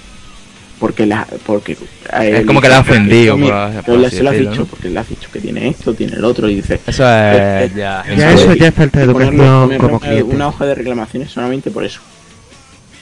Porque 0.79 1.05
la, 1.05 1.27
porque 1.45 1.77
Es 2.23 2.45
como 2.45 2.59
que 2.59 2.67
le 2.67 2.73
ha 2.73 2.79
ofendido, 2.79 3.35
así 3.35 4.15
se 4.17 4.23
lo 4.23 4.31
has 4.31 4.37
dicho, 4.37 4.55
¿no? 4.61 4.65
porque 4.65 4.89
le 4.89 4.99
has 4.99 5.07
dicho 5.09 5.29
que 5.31 5.39
tiene 5.39 5.67
esto, 5.67 5.93
tiene 5.93 6.13
el 6.15 6.25
otro, 6.25 6.49
y 6.49 6.55
dice, 6.55 6.79
Eso 6.87 7.03
es 7.07 7.75
ya. 7.75 8.03
Ya 8.17 8.31
eso 8.31 8.41
eso 8.41 8.51
es- 8.53 8.59
ya 8.59 8.67
es 8.69 8.73
falta 8.73 8.99
de 8.99 9.05
y 9.05 9.09
educación 9.09 9.77
como 9.77 9.97
una- 9.97 9.99
cliente. 10.07 10.35
una 10.35 10.47
hoja 10.47 10.65
de 10.65 10.73
reclamaciones 10.75 11.29
solamente 11.29 11.69
por 11.69 11.83
eso. 11.83 11.99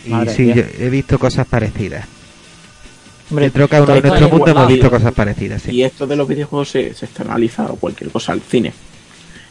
Y 0.06 0.10
Madre 0.10 0.34
sí, 0.34 0.52
he 0.54 0.90
visto 0.90 1.18
cosas 1.18 1.48
parecidas. 1.48 2.06
Hombre, 3.30 3.52
uno 3.54 3.68
de 3.68 3.68
todo 3.68 4.02
nuestro 4.02 4.30
mundo 4.30 4.48
hemos 4.48 4.68
visto 4.68 4.90
cosas 4.90 5.14
parecidas, 5.14 5.62
sí. 5.62 5.72
Y 5.72 5.84
esto 5.84 6.08
de 6.08 6.16
los 6.16 6.28
videojuegos 6.28 6.70
se, 6.70 6.94
se 6.94 7.06
externaliza 7.06 7.66
o 7.66 7.76
cualquier 7.76 8.10
cosa 8.10 8.32
al 8.32 8.42
cine. 8.42 8.74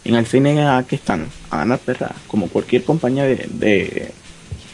En 0.05 0.15
el 0.15 0.27
cine 0.27 0.67
aquí 0.67 0.97
están 0.97 1.27
a 1.51 1.59
ganar 1.59 1.79
perras, 1.79 2.13
como 2.27 2.49
cualquier 2.49 2.83
compañía 2.85 3.25
de, 3.25 3.47
de, 3.51 4.11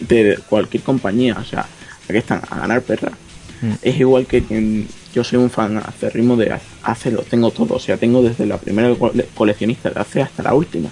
de 0.00 0.38
cualquier 0.48 0.82
compañía, 0.82 1.36
o 1.38 1.44
sea, 1.44 1.66
aquí 2.08 2.18
están 2.18 2.40
a 2.48 2.60
ganar 2.60 2.82
perras. 2.82 3.12
Mm. 3.60 3.72
Es 3.82 4.00
igual 4.00 4.26
que 4.26 4.44
en- 4.50 4.88
yo 5.14 5.22
soy 5.22 5.38
un 5.38 5.48
fan 5.50 5.80
ritmo 6.12 6.36
de 6.36 6.58
hace 6.82 7.10
lo 7.12 7.22
tengo 7.22 7.50
todo, 7.52 7.74
o 7.74 7.78
sea, 7.78 7.96
tengo 7.96 8.20
desde 8.22 8.46
la 8.46 8.58
primera 8.58 8.92
cole- 8.96 9.26
coleccionista 9.34 9.90
de 9.90 10.00
hace 10.00 10.22
hasta 10.22 10.42
la 10.42 10.54
última. 10.54 10.90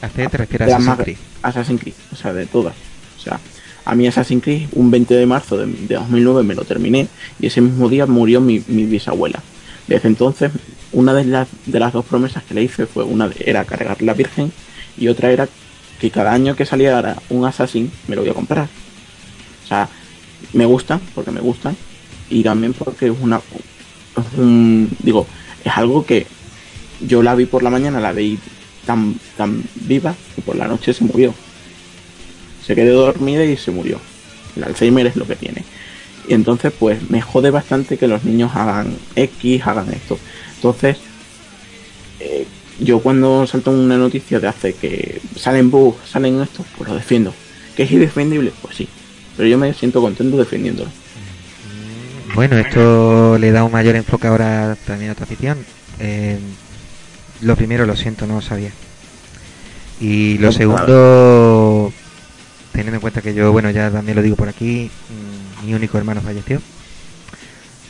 Hace 0.00 0.26
te 0.28 0.36
refieres 0.38 0.72
a 0.72 0.76
Assassin's 0.76 0.96
Creed. 1.02 1.16
Assassin's 1.42 1.80
Creed, 1.80 1.94
o 2.12 2.16
sea, 2.16 2.32
de 2.32 2.46
todas. 2.46 2.74
O 3.18 3.20
sea, 3.20 3.38
a 3.86 3.94
mí 3.94 4.06
Assassin's 4.06 4.42
Creed, 4.42 4.68
un 4.72 4.90
20 4.90 5.14
de 5.14 5.26
marzo 5.26 5.56
de, 5.56 5.66
de 5.66 5.94
2009 5.94 6.42
me 6.42 6.54
lo 6.54 6.64
terminé 6.64 7.06
y 7.40 7.46
ese 7.46 7.60
mismo 7.60 7.88
día 7.88 8.04
murió 8.06 8.40
mi, 8.40 8.58
bisabuela. 8.58 9.40
Desde 9.86 10.08
entonces, 10.08 10.50
una 10.92 11.14
de 11.14 11.24
las, 11.24 11.48
de 11.64 11.78
las 11.78 11.92
dos 11.92 12.04
promesas 12.04 12.42
que 12.42 12.54
le 12.54 12.64
hice 12.64 12.86
fue 12.86 13.04
una 13.04 13.28
de, 13.28 13.36
era 13.46 13.64
cargar 13.64 14.02
la 14.02 14.12
Virgen 14.12 14.52
y 14.98 15.06
otra 15.06 15.30
era 15.30 15.48
que 16.00 16.10
cada 16.10 16.32
año 16.32 16.56
que 16.56 16.66
saliera 16.66 17.16
un 17.30 17.46
Assassin 17.46 17.90
me 18.08 18.16
lo 18.16 18.22
voy 18.22 18.30
a 18.30 18.34
comprar. 18.34 18.68
O 19.64 19.68
sea, 19.68 19.88
me 20.52 20.66
gustan, 20.66 21.00
porque 21.14 21.30
me 21.30 21.40
gustan, 21.40 21.76
y 22.28 22.42
también 22.42 22.72
porque 22.72 23.06
es 23.06 23.14
una 23.20 23.40
digo, 25.02 25.26
es 25.64 25.76
algo 25.76 26.04
que 26.04 26.26
yo 27.00 27.22
la 27.22 27.36
vi 27.36 27.46
por 27.46 27.62
la 27.62 27.70
mañana, 27.70 28.00
la 28.00 28.12
vi 28.12 28.38
tan, 28.84 29.14
tan 29.36 29.62
viva 29.74 30.14
y 30.36 30.40
por 30.40 30.56
la 30.56 30.66
noche 30.66 30.92
se 30.92 31.04
murió. 31.04 31.34
Se 32.66 32.74
quedó 32.74 33.06
dormida 33.06 33.44
y 33.44 33.56
se 33.56 33.70
murió. 33.70 34.00
El 34.56 34.64
Alzheimer 34.64 35.06
es 35.06 35.16
lo 35.16 35.26
que 35.26 35.36
tiene. 35.36 35.64
Y 36.28 36.34
entonces, 36.34 36.72
pues 36.76 37.10
me 37.10 37.20
jode 37.20 37.50
bastante 37.50 37.98
que 37.98 38.08
los 38.08 38.24
niños 38.24 38.52
hagan 38.54 38.96
X, 39.14 39.66
hagan 39.66 39.92
esto. 39.92 40.18
Entonces, 40.56 40.96
eh, 42.20 42.46
yo 42.80 43.00
cuando 43.00 43.46
salto 43.46 43.70
una 43.70 43.96
noticia 43.96 44.40
de 44.40 44.48
hace 44.48 44.72
que 44.74 45.20
salen 45.36 45.70
bugs, 45.70 46.08
salen 46.08 46.40
esto, 46.40 46.64
pues 46.76 46.88
lo 46.88 46.96
defiendo. 46.96 47.32
¿Que 47.76 47.84
es 47.84 47.92
indefendible? 47.92 48.52
Pues 48.62 48.76
sí. 48.76 48.88
Pero 49.36 49.48
yo 49.48 49.58
me 49.58 49.72
siento 49.74 50.00
contento 50.00 50.36
defendiéndolo. 50.36 50.90
Bueno, 52.34 52.58
esto 52.58 53.38
le 53.38 53.52
da 53.52 53.64
un 53.64 53.72
mayor 53.72 53.96
enfoque 53.96 54.26
ahora 54.26 54.76
también 54.86 55.10
a 55.10 55.14
tu 55.14 55.22
afición. 55.22 55.58
Eh, 56.00 56.38
lo 57.42 57.56
primero, 57.56 57.86
lo 57.86 57.96
siento, 57.96 58.26
no 58.26 58.36
lo 58.36 58.40
sabía. 58.42 58.70
Y 60.00 60.38
lo 60.38 60.48
No, 60.48 60.52
segundo, 60.52 61.92
teniendo 62.76 62.96
en 62.96 63.00
cuenta 63.00 63.22
que 63.22 63.32
yo, 63.32 63.52
bueno, 63.52 63.70
ya 63.70 63.90
también 63.90 64.16
lo 64.16 64.22
digo 64.22 64.36
por 64.36 64.50
aquí, 64.50 64.90
mm, 65.08 65.66
mi 65.66 65.74
único 65.74 65.96
hermano 65.96 66.20
falleció. 66.20 66.60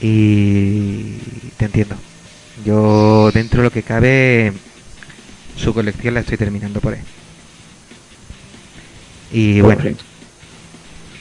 Y 0.00 1.16
te 1.56 1.64
entiendo. 1.64 1.96
Yo, 2.64 3.30
dentro 3.32 3.62
de 3.62 3.64
lo 3.64 3.72
que 3.72 3.82
cabe, 3.82 4.52
su 5.56 5.74
colección 5.74 6.14
la 6.14 6.20
estoy 6.20 6.38
terminando 6.38 6.80
por 6.80 6.94
él. 6.94 7.00
Y 9.32 9.60
bueno, 9.60 9.82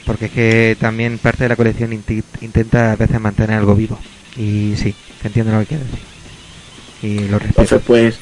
porque 0.04 0.26
es 0.26 0.30
que 0.30 0.76
también 0.78 1.18
parte 1.18 1.42
de 1.42 1.48
la 1.48 1.56
colección 1.56 1.92
intenta 1.92 2.92
a 2.92 2.96
veces 2.96 3.20
mantener 3.20 3.58
algo 3.58 3.74
vivo. 3.74 3.98
Y 4.36 4.74
sí, 4.76 4.94
te 5.20 5.28
entiendo 5.28 5.52
lo 5.52 5.60
que 5.60 5.66
quieres 5.66 5.86
decir. 5.90 6.04
Y 7.02 7.28
lo 7.28 7.38
respeto. 7.40 7.62
Entonces, 7.62 7.82
pues, 7.84 8.18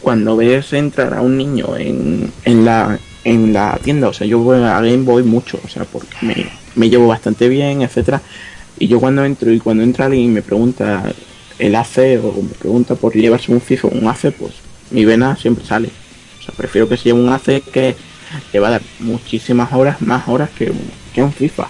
cuando 0.00 0.36
ves 0.36 0.72
entrar 0.72 1.14
a 1.14 1.22
un 1.22 1.36
niño 1.36 1.76
en, 1.76 2.32
en, 2.44 2.64
la, 2.64 2.98
en 3.24 3.52
la 3.52 3.78
tienda, 3.82 4.08
o 4.08 4.12
sea, 4.12 4.26
yo 4.26 4.38
voy 4.38 4.58
a 4.62 4.80
Game 4.80 4.98
Boy 4.98 5.22
mucho, 5.22 5.58
o 5.64 5.68
sea, 5.68 5.84
porque 5.84 6.08
me, 6.22 6.46
me 6.74 6.90
llevo 6.90 7.06
bastante 7.08 7.48
bien, 7.48 7.82
etcétera 7.82 8.20
Y 8.78 8.86
yo 8.88 9.00
cuando 9.00 9.24
entro 9.24 9.50
y 9.52 9.58
cuando 9.60 9.82
entra 9.82 10.06
alguien 10.06 10.24
y 10.24 10.28
me 10.28 10.42
pregunta 10.42 11.04
el 11.58 11.74
AC 11.74 12.18
o 12.22 12.42
me 12.42 12.54
pregunta 12.58 12.94
por 12.96 13.14
llevarse 13.14 13.52
un 13.52 13.60
FIFA 13.60 13.88
o 13.88 13.90
un 13.92 14.08
AC, 14.08 14.32
pues 14.38 14.52
mi 14.90 15.04
vena 15.04 15.36
siempre 15.36 15.64
sale. 15.64 15.88
O 16.40 16.42
sea, 16.44 16.54
prefiero 16.56 16.88
que 16.88 16.96
se 16.96 17.04
lleve 17.04 17.20
un 17.20 17.28
AC 17.30 17.62
que 17.72 17.94
le 18.52 18.58
va 18.60 18.68
a 18.68 18.70
dar 18.72 18.82
muchísimas 19.00 19.72
horas, 19.72 20.02
más 20.02 20.26
horas 20.28 20.50
que, 20.50 20.70
un- 20.70 20.90
que 21.14 21.22
un 21.22 21.32
FIFA. 21.32 21.66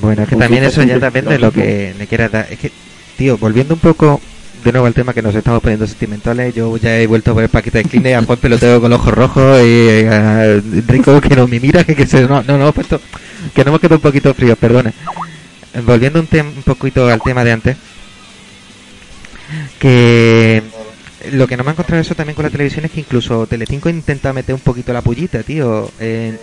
Bueno, 0.00 0.22
es 0.22 0.28
que 0.28 0.34
Un 0.34 0.40
también 0.40 0.64
FIFA 0.64 0.72
eso 0.72 0.82
ya 0.88 0.98
depende 0.98 1.30
de 1.32 1.38
lo 1.38 1.52
que 1.52 1.94
le 1.98 2.06
quieras 2.06 2.32
dar. 2.32 2.46
Es 2.50 2.58
que, 2.58 2.72
tío, 3.18 3.36
volviendo 3.38 3.74
un 3.74 3.80
poco 3.80 4.20
de 4.66 4.72
nuevo 4.72 4.86
al 4.86 4.94
tema 4.94 5.14
que 5.14 5.22
nos 5.22 5.34
estamos 5.34 5.62
poniendo 5.62 5.86
sentimentales, 5.86 6.54
yo 6.54 6.76
ya 6.76 6.98
he 6.98 7.06
vuelto 7.06 7.36
a 7.38 7.42
el 7.42 7.48
paquete 7.48 7.78
de 7.78 7.84
Kleenex, 7.84 8.16
a 8.18 8.22
Juan 8.26 8.38
lo 8.42 8.58
tengo 8.58 8.80
con 8.80 8.90
los 8.90 9.00
ojos 9.00 9.14
rojos 9.14 9.62
y 9.64 10.04
a 10.06 10.60
Rico 10.88 11.20
que 11.20 11.36
no 11.36 11.46
me 11.46 11.60
mira, 11.60 11.84
que, 11.84 11.94
que 11.94 12.06
se, 12.06 12.22
no, 12.26 12.42
no, 12.42 12.58
no, 12.58 12.72
puesto, 12.72 13.00
que 13.54 13.64
no 13.64 13.68
hemos 13.70 13.80
quedado 13.80 13.96
un 13.96 14.02
poquito 14.02 14.34
fríos, 14.34 14.58
perdona. 14.58 14.92
Volviendo 15.84 16.18
un, 16.20 16.28
un 16.56 16.62
poquito 16.64 17.08
al 17.08 17.20
tema 17.22 17.44
de 17.44 17.52
antes, 17.52 17.76
que 19.78 20.62
lo 21.32 21.46
que 21.46 21.56
no 21.56 21.64
me 21.64 21.70
ha 21.70 21.72
encontrado 21.72 22.00
eso 22.00 22.14
también 22.14 22.34
con 22.34 22.44
la 22.44 22.50
televisión 22.50 22.84
es 22.84 22.90
que 22.90 23.00
incluso 23.00 23.46
Telecinco 23.46 23.88
intenta 23.88 24.32
meter 24.32 24.54
un 24.54 24.60
poquito 24.60 24.92
la 24.92 25.02
pullita, 25.02 25.42
tío. 25.42 25.90
En- 26.00 26.38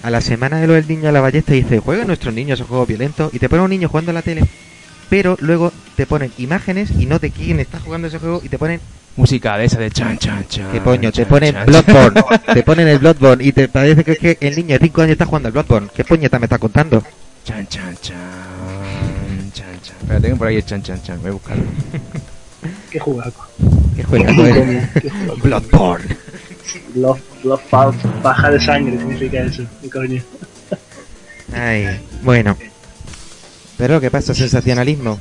a 0.00 0.10
la 0.10 0.20
semana 0.20 0.60
de 0.60 0.68
lo 0.68 0.74
del 0.74 0.86
niño 0.86 1.08
a 1.08 1.12
la 1.12 1.20
ballesta 1.20 1.54
dice, 1.54 1.80
juega 1.80 2.04
nuestros 2.04 2.32
niños 2.32 2.58
esos 2.60 2.68
juegos 2.68 2.86
violentos 2.86 3.34
y 3.34 3.40
te 3.40 3.48
pone 3.48 3.62
un 3.62 3.70
niño 3.70 3.88
jugando 3.88 4.12
a 4.12 4.14
la 4.14 4.22
tele, 4.22 4.44
pero 5.08 5.36
luego 5.40 5.72
te 5.96 6.06
ponen 6.06 6.32
imágenes 6.38 6.90
y 6.98 7.06
no 7.06 7.18
de 7.18 7.30
quién 7.30 7.60
está 7.60 7.80
jugando 7.80 8.08
ese 8.08 8.18
juego 8.18 8.40
y 8.44 8.48
te 8.48 8.58
ponen, 8.58 8.80
Música 9.16 9.58
de 9.58 9.64
esa 9.64 9.80
de 9.80 9.90
chan 9.90 10.16
chan 10.16 10.46
chan. 10.48 10.70
¿qué 10.70 10.80
coño? 10.80 11.10
Te 11.10 11.26
ponen 11.26 11.52
chan, 11.52 11.66
Bloodborne, 11.66 12.22
te 12.54 12.62
ponen 12.62 12.86
el 12.86 12.98
Bloodborne 13.00 13.44
y 13.44 13.50
te 13.50 13.66
parece 13.68 14.04
que, 14.04 14.12
es 14.12 14.18
que 14.18 14.38
el 14.40 14.54
niño 14.54 14.78
de 14.78 14.86
5 14.86 15.02
años 15.02 15.12
está 15.12 15.26
jugando 15.26 15.48
al 15.48 15.52
Bloodborne. 15.52 15.88
¿Qué 15.92 16.04
puñeta 16.04 16.38
me 16.38 16.46
está 16.46 16.58
contando? 16.58 17.02
Chan 17.44 17.66
chan 17.66 17.96
chan. 18.00 18.16
Chan 19.52 19.80
chan. 19.82 19.96
Espera, 20.00 20.20
tengo 20.20 20.36
por 20.36 20.46
ahí 20.46 20.56
el 20.56 20.64
chan 20.64 20.82
chan 20.82 21.02
chan. 21.02 21.20
Voy 21.20 21.30
a 21.30 21.32
buscarlo. 21.32 21.64
Qué 22.90 23.00
jugaco. 23.00 23.48
¿Qué 23.96 24.04
juega? 24.04 24.26
Qué 25.00 25.10
jugaco. 25.10 25.40
Bloodborne. 25.42 26.16
Love 26.94 27.20
Pulse, 27.70 28.08
baja 28.22 28.50
de 28.50 28.60
sangre 28.60 28.98
significa 28.98 29.40
eso. 29.40 29.64
¿Qué 29.80 29.90
coño? 29.90 30.22
Ay, 31.52 32.00
bueno. 32.22 32.56
Pero 33.78 34.00
¿qué 34.00 34.10
pasa? 34.10 34.34
Sensacionalismo. 34.34 35.18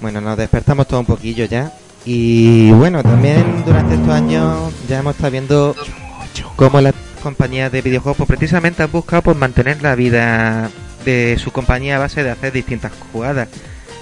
Bueno, 0.00 0.20
nos 0.20 0.36
despertamos 0.36 0.86
todo 0.86 1.00
un 1.00 1.06
poquillo 1.06 1.46
ya. 1.46 1.72
Y 2.04 2.70
bueno, 2.72 3.02
también 3.02 3.64
durante 3.64 3.94
estos 3.94 4.10
años 4.10 4.72
ya 4.88 5.00
hemos 5.00 5.16
estado 5.16 5.32
viendo 5.32 5.74
cómo 6.54 6.80
las 6.80 6.94
compañías 7.22 7.72
de 7.72 7.82
videojuegos 7.82 8.18
pues, 8.18 8.38
precisamente 8.38 8.82
han 8.82 8.92
buscado 8.92 9.22
pues, 9.22 9.36
mantener 9.36 9.82
la 9.82 9.96
vida 9.96 10.70
de 11.04 11.38
su 11.42 11.50
compañía 11.50 11.96
a 11.96 12.00
base 12.00 12.22
de 12.22 12.30
hacer 12.30 12.52
distintas 12.52 12.92
jugadas. 13.12 13.48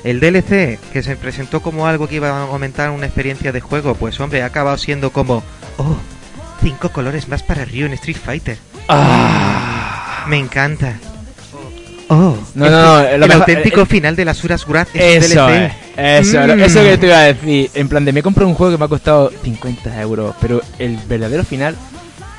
El 0.03 0.21
DLC, 0.21 0.79
que 0.93 1.03
se 1.03 1.17
presentó 1.17 1.63
como 1.63 1.87
algo 1.87 2.09
que 2.09 2.17
iba 2.17 2.29
a 2.29 2.43
aumentar 2.43 2.91
una 2.91 3.07
experiencia 3.07 3.53
de 3.53 3.61
juego, 3.63 3.95
pues 3.95 4.21
hombre, 4.21 4.43
ha 4.43 4.47
acabado 4.47 4.77
siendo 4.77 5.11
como, 5.11 5.43
oh, 5.79 5.97
cinco 6.61 6.91
colores 6.91 7.29
más 7.29 7.43
para 7.43 7.65
Ryu 7.65 7.87
en 7.87 7.95
Street 7.95 8.19
Fighter. 8.23 8.59
Ah. 8.89 10.27
Me 10.29 10.39
encanta. 10.39 10.99
Oh, 12.09 12.37
No, 12.55 12.67
el, 12.67 12.73
no, 12.73 12.83
no, 12.83 13.01
el 13.09 13.33
auténtico 13.33 13.81
eh, 13.83 13.87
final 13.87 14.15
de 14.17 14.25
las 14.27 14.37
Suras 14.37 14.65
Gurat 14.67 14.89
es 14.95 15.31
Eso 15.33 15.47
un 15.47 15.53
es, 15.53 15.59
DLC. 15.61 15.73
eso, 15.97 16.39
Mm. 16.57 16.61
eso 16.61 16.81
que 16.83 16.99
te 16.99 17.07
iba 17.07 17.19
a 17.19 17.23
decir. 17.33 17.71
En 17.75 17.89
plan 17.89 18.05
de 18.05 18.13
me 18.13 18.23
compro 18.23 18.47
un 18.47 18.55
juego 18.55 18.73
que 18.73 18.79
me 18.79 18.85
ha 18.85 18.89
costado 18.89 19.31
50 19.43 20.01
euros, 20.03 20.35
pero 20.41 20.61
el 20.79 20.97
verdadero 21.09 21.45
final 21.45 21.75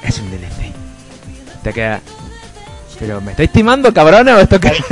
es 0.03 0.19
un 0.19 0.29
DLC. 0.29 0.71
Te 1.63 1.73
queda. 1.73 2.01
Pero 2.99 3.19
me 3.19 3.31
estáis 3.31 3.51
timando, 3.51 3.93
cabrones, 3.93 4.33
o 4.35 4.39
esto 4.39 4.59
qué? 4.59 4.71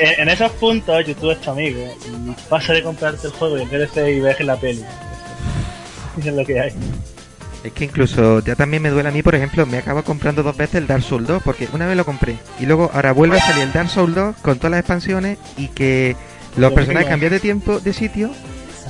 En, 0.00 0.22
en 0.22 0.28
esos 0.28 0.50
puntos, 0.52 1.06
YouTube 1.06 1.30
es 1.32 1.40
tu 1.40 1.50
amigo. 1.52 1.78
Y 2.06 2.48
pasa 2.48 2.72
de 2.72 2.82
comprarte 2.82 3.26
el 3.28 3.32
juego 3.34 3.56
y 3.58 3.62
el 3.62 3.68
DLC 3.68 4.08
y 4.16 4.20
ves 4.20 4.40
la 4.40 4.56
peli. 4.56 4.84
es 6.18 6.26
lo 6.26 6.44
que 6.44 6.58
hay. 6.60 6.72
Es 7.64 7.72
que 7.72 7.84
incluso 7.84 8.40
ya 8.40 8.54
también 8.56 8.82
me 8.82 8.90
duele 8.90 9.08
a 9.08 9.12
mí, 9.12 9.22
por 9.22 9.34
ejemplo, 9.34 9.64
me 9.64 9.78
acabo 9.78 10.04
comprando 10.04 10.42
dos 10.42 10.54
veces 10.54 10.76
el 10.76 10.86
Dark 10.86 11.02
Souls 11.02 11.26
2 11.26 11.42
porque 11.42 11.66
una 11.72 11.86
vez 11.86 11.96
lo 11.96 12.04
compré 12.04 12.36
y 12.60 12.66
luego 12.66 12.90
ahora 12.92 13.12
vuelve 13.12 13.38
a 13.38 13.40
salir 13.40 13.62
el 13.62 13.72
Dark 13.72 13.88
Souls 13.88 14.14
2 14.14 14.36
con 14.42 14.58
todas 14.58 14.72
las 14.72 14.80
expansiones 14.80 15.38
y 15.56 15.68
que 15.68 16.14
los 16.56 16.70
Pero 16.70 16.74
personajes 16.74 17.08
cambian 17.08 17.32
de 17.32 17.40
tiempo, 17.40 17.80
de 17.80 17.94
sitio, 17.94 18.30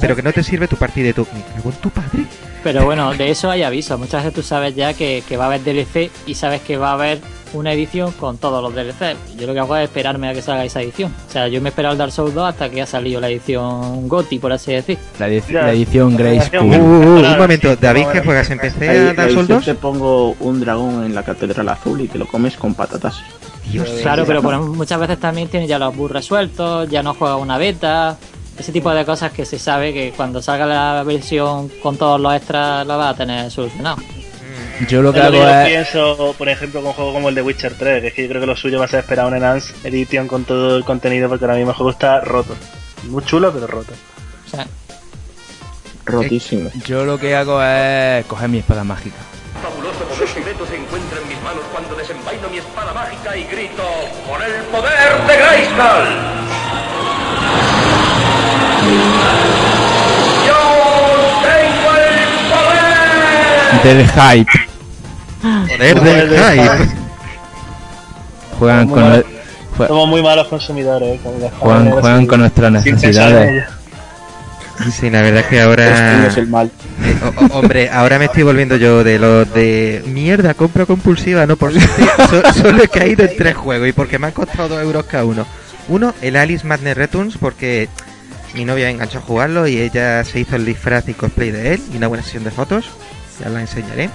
pero 0.00 0.16
que 0.16 0.22
no 0.22 0.32
te 0.32 0.42
sirve 0.42 0.66
tu 0.66 0.76
partida 0.76 1.06
de 1.06 1.14
cago 1.14 1.70
en 1.70 1.76
tu 1.80 1.90
padre. 1.90 2.24
Pero 2.64 2.84
bueno, 2.84 3.14
de 3.14 3.30
eso 3.30 3.48
hay 3.48 3.62
aviso. 3.62 3.96
Muchas 3.96 4.24
veces 4.24 4.34
tú 4.34 4.42
sabes 4.42 4.74
ya 4.74 4.92
que, 4.92 5.22
que 5.28 5.36
va 5.36 5.44
a 5.44 5.46
haber 5.46 5.62
DLC 5.62 6.10
y 6.26 6.34
sabes 6.34 6.60
que 6.62 6.76
va 6.76 6.90
a 6.90 6.94
haber 6.94 7.20
una 7.54 7.72
edición 7.72 8.12
con 8.12 8.36
todos 8.38 8.62
los 8.62 8.74
DLC. 8.74 9.16
Yo 9.38 9.46
lo 9.46 9.54
que 9.54 9.60
hago 9.60 9.76
es 9.76 9.84
esperarme 9.84 10.28
a 10.28 10.34
que 10.34 10.42
salga 10.42 10.64
esa 10.64 10.82
edición. 10.82 11.12
O 11.28 11.30
sea, 11.32 11.48
yo 11.48 11.60
me 11.60 11.68
he 11.68 11.70
esperado 11.70 11.92
el 11.92 11.98
Dark 11.98 12.12
Souls 12.12 12.34
2 12.34 12.44
hasta 12.48 12.68
que 12.68 12.82
ha 12.82 12.86
salido 12.86 13.20
la 13.20 13.28
edición 13.28 14.08
GOTI, 14.08 14.38
por 14.38 14.52
así 14.52 14.72
decir. 14.72 14.98
La, 15.18 15.28
edi- 15.28 15.42
Ya, 15.48 15.62
la 15.62 15.72
edición 15.72 16.12
la 16.12 16.18
Grey 16.18 16.38
edición- 16.38 16.66
Uh, 16.70 16.74
uh, 16.74 17.16
uh, 17.20 17.32
un 17.32 17.38
momento, 17.38 17.70
sí, 17.72 17.78
David, 17.80 18.06
ver. 18.06 18.24
juegas 18.24 18.50
en 18.50 18.58
PC 18.58 18.88
Ahí, 18.88 18.96
a 18.98 19.14
Dark 19.14 19.30
Souls 19.32 19.48
yo 19.48 19.54
2? 19.56 19.64
te 19.64 19.74
pongo 19.74 20.30
un 20.40 20.60
dragón 20.60 21.04
en 21.04 21.14
la 21.14 21.22
catedral 21.22 21.68
azul 21.70 22.00
y 22.00 22.08
te 22.08 22.18
lo 22.18 22.26
comes 22.26 22.56
con 22.56 22.74
patatas. 22.74 23.20
Dios, 23.70 23.88
Claro, 24.02 24.24
pero 24.26 24.42
por- 24.42 24.58
muchas 24.60 25.00
veces 25.00 25.18
también 25.18 25.48
tiene 25.48 25.66
ya 25.66 25.78
los 25.78 25.96
bugs 25.96 26.10
resueltos, 26.12 26.88
ya 26.90 27.02
no 27.02 27.14
juega 27.14 27.36
una 27.36 27.56
beta. 27.58 28.16
Ese 28.58 28.70
tipo 28.70 28.90
de 28.90 29.04
cosas 29.04 29.32
que 29.32 29.44
se 29.44 29.58
sabe 29.58 29.92
que 29.92 30.12
cuando 30.16 30.40
salga 30.40 30.64
la 30.66 31.02
versión 31.04 31.68
con 31.82 31.96
todos 31.96 32.20
los 32.20 32.32
extras 32.34 32.86
lo 32.86 32.96
va 32.98 33.08
a 33.08 33.14
tener 33.16 33.50
solucionado. 33.50 33.96
Yo 34.88 35.02
lo 35.02 35.12
que 35.12 35.20
Es 35.20 35.24
lo 35.26 35.30
que 35.30 35.38
hago 35.42 35.48
es. 35.60 35.66
pienso, 35.68 36.34
por 36.36 36.48
ejemplo, 36.48 36.80
con 36.80 36.88
un 36.88 36.94
juego 36.94 37.12
como 37.12 37.28
el 37.28 37.34
de 37.34 37.42
Witcher 37.42 37.74
3, 37.78 38.00
que 38.02 38.08
es 38.08 38.14
que 38.14 38.22
yo 38.22 38.28
creo 38.28 38.40
que 38.40 38.46
lo 38.46 38.56
suyo 38.56 38.78
va 38.78 38.86
a 38.86 38.88
ser 38.88 39.00
esperar 39.00 39.26
una 39.26 39.36
Enhanced 39.36 39.74
Edition 39.84 40.26
con 40.26 40.44
todo 40.44 40.76
el 40.76 40.84
contenido, 40.84 41.28
porque 41.28 41.44
ahora 41.44 41.56
mismo 41.56 41.70
el 41.70 41.76
juego 41.76 41.90
está 41.90 42.20
roto. 42.20 42.56
Muy 43.04 43.24
chulo, 43.24 43.52
pero 43.52 43.66
roto. 43.66 43.92
O 44.46 44.50
sea, 44.50 44.66
Rotísimo. 46.04 46.70
Yo 46.86 47.04
lo 47.04 47.18
que 47.18 47.34
hago 47.34 47.62
es 47.62 48.26
coger 48.26 48.48
mi 48.48 48.58
espada 48.58 48.84
mágica. 48.84 49.16
fabuloso 49.62 50.04
poder 50.04 50.28
secreto 50.28 50.66
se 50.66 50.76
encuentra 50.76 51.18
en 51.20 51.28
mis 51.28 51.40
manos 51.42 51.62
cuando 51.72 51.94
desenvaino 51.94 52.48
mi 52.50 52.58
espada 52.58 52.92
mágica 52.92 53.36
y 53.36 53.44
grito 53.44 53.82
¡Por 54.28 54.42
el 54.42 54.62
poder 54.64 55.26
de 55.26 55.36
Grayskull! 55.36 56.34
Del 63.82 64.06
hype. 64.08 64.50
Del 65.78 66.28
hype. 66.30 66.94
Juegan 68.58 68.88
con, 68.88 69.02
jue- 69.02 69.86
Somos 69.88 70.08
muy 70.08 70.22
malos 70.22 70.46
consumidores, 70.48 71.20
¿eh? 71.24 71.50
Juegan, 71.58 72.26
con 72.26 72.40
nuestras 72.40 72.72
necesidades. 72.72 73.64
Sí, 74.92 75.08
la 75.08 75.22
verdad 75.22 75.40
es 75.42 75.46
que 75.46 75.60
ahora... 75.60 76.26
es 76.26 76.36
el 76.36 76.48
mal. 76.48 76.68
Eh, 77.04 77.16
hombre, 77.52 77.90
ahora 77.90 78.18
me 78.18 78.24
estoy 78.24 78.42
volviendo 78.42 78.76
yo 78.76 79.04
de 79.04 79.18
los 79.20 79.52
de 79.54 80.02
mierda, 80.06 80.54
compra 80.54 80.84
compulsiva, 80.84 81.46
no 81.46 81.56
por 81.56 81.72
suerte, 81.72 82.04
so- 82.28 82.52
solo 82.62 82.82
he 82.82 82.88
caído 82.88 83.24
en 83.24 83.36
tres 83.36 83.54
juegos 83.56 83.88
y 83.88 83.92
porque 83.92 84.18
me 84.18 84.26
han 84.28 84.32
costado 84.32 84.68
dos 84.70 84.82
euros 84.82 85.04
cada 85.04 85.24
uno. 85.24 85.46
Uno, 85.88 86.12
el 86.22 86.34
Alice 86.36 86.66
Madness 86.66 86.96
Returns, 86.96 87.36
porque 87.38 87.88
mi 88.54 88.64
novia 88.64 88.86
me 88.86 88.92
enganchó 88.92 89.18
a 89.18 89.22
jugarlo 89.22 89.66
y 89.68 89.78
ella 89.78 90.24
se 90.24 90.40
hizo 90.40 90.56
el 90.56 90.64
disfraz 90.64 91.08
y 91.08 91.14
cosplay 91.14 91.50
de 91.52 91.74
él 91.74 91.80
y 91.92 91.96
una 91.96 92.08
buena 92.08 92.24
sesión 92.24 92.42
de 92.42 92.50
fotos, 92.50 92.86
ya 93.40 93.48
la 93.48 93.60
enseñaré. 93.60 94.10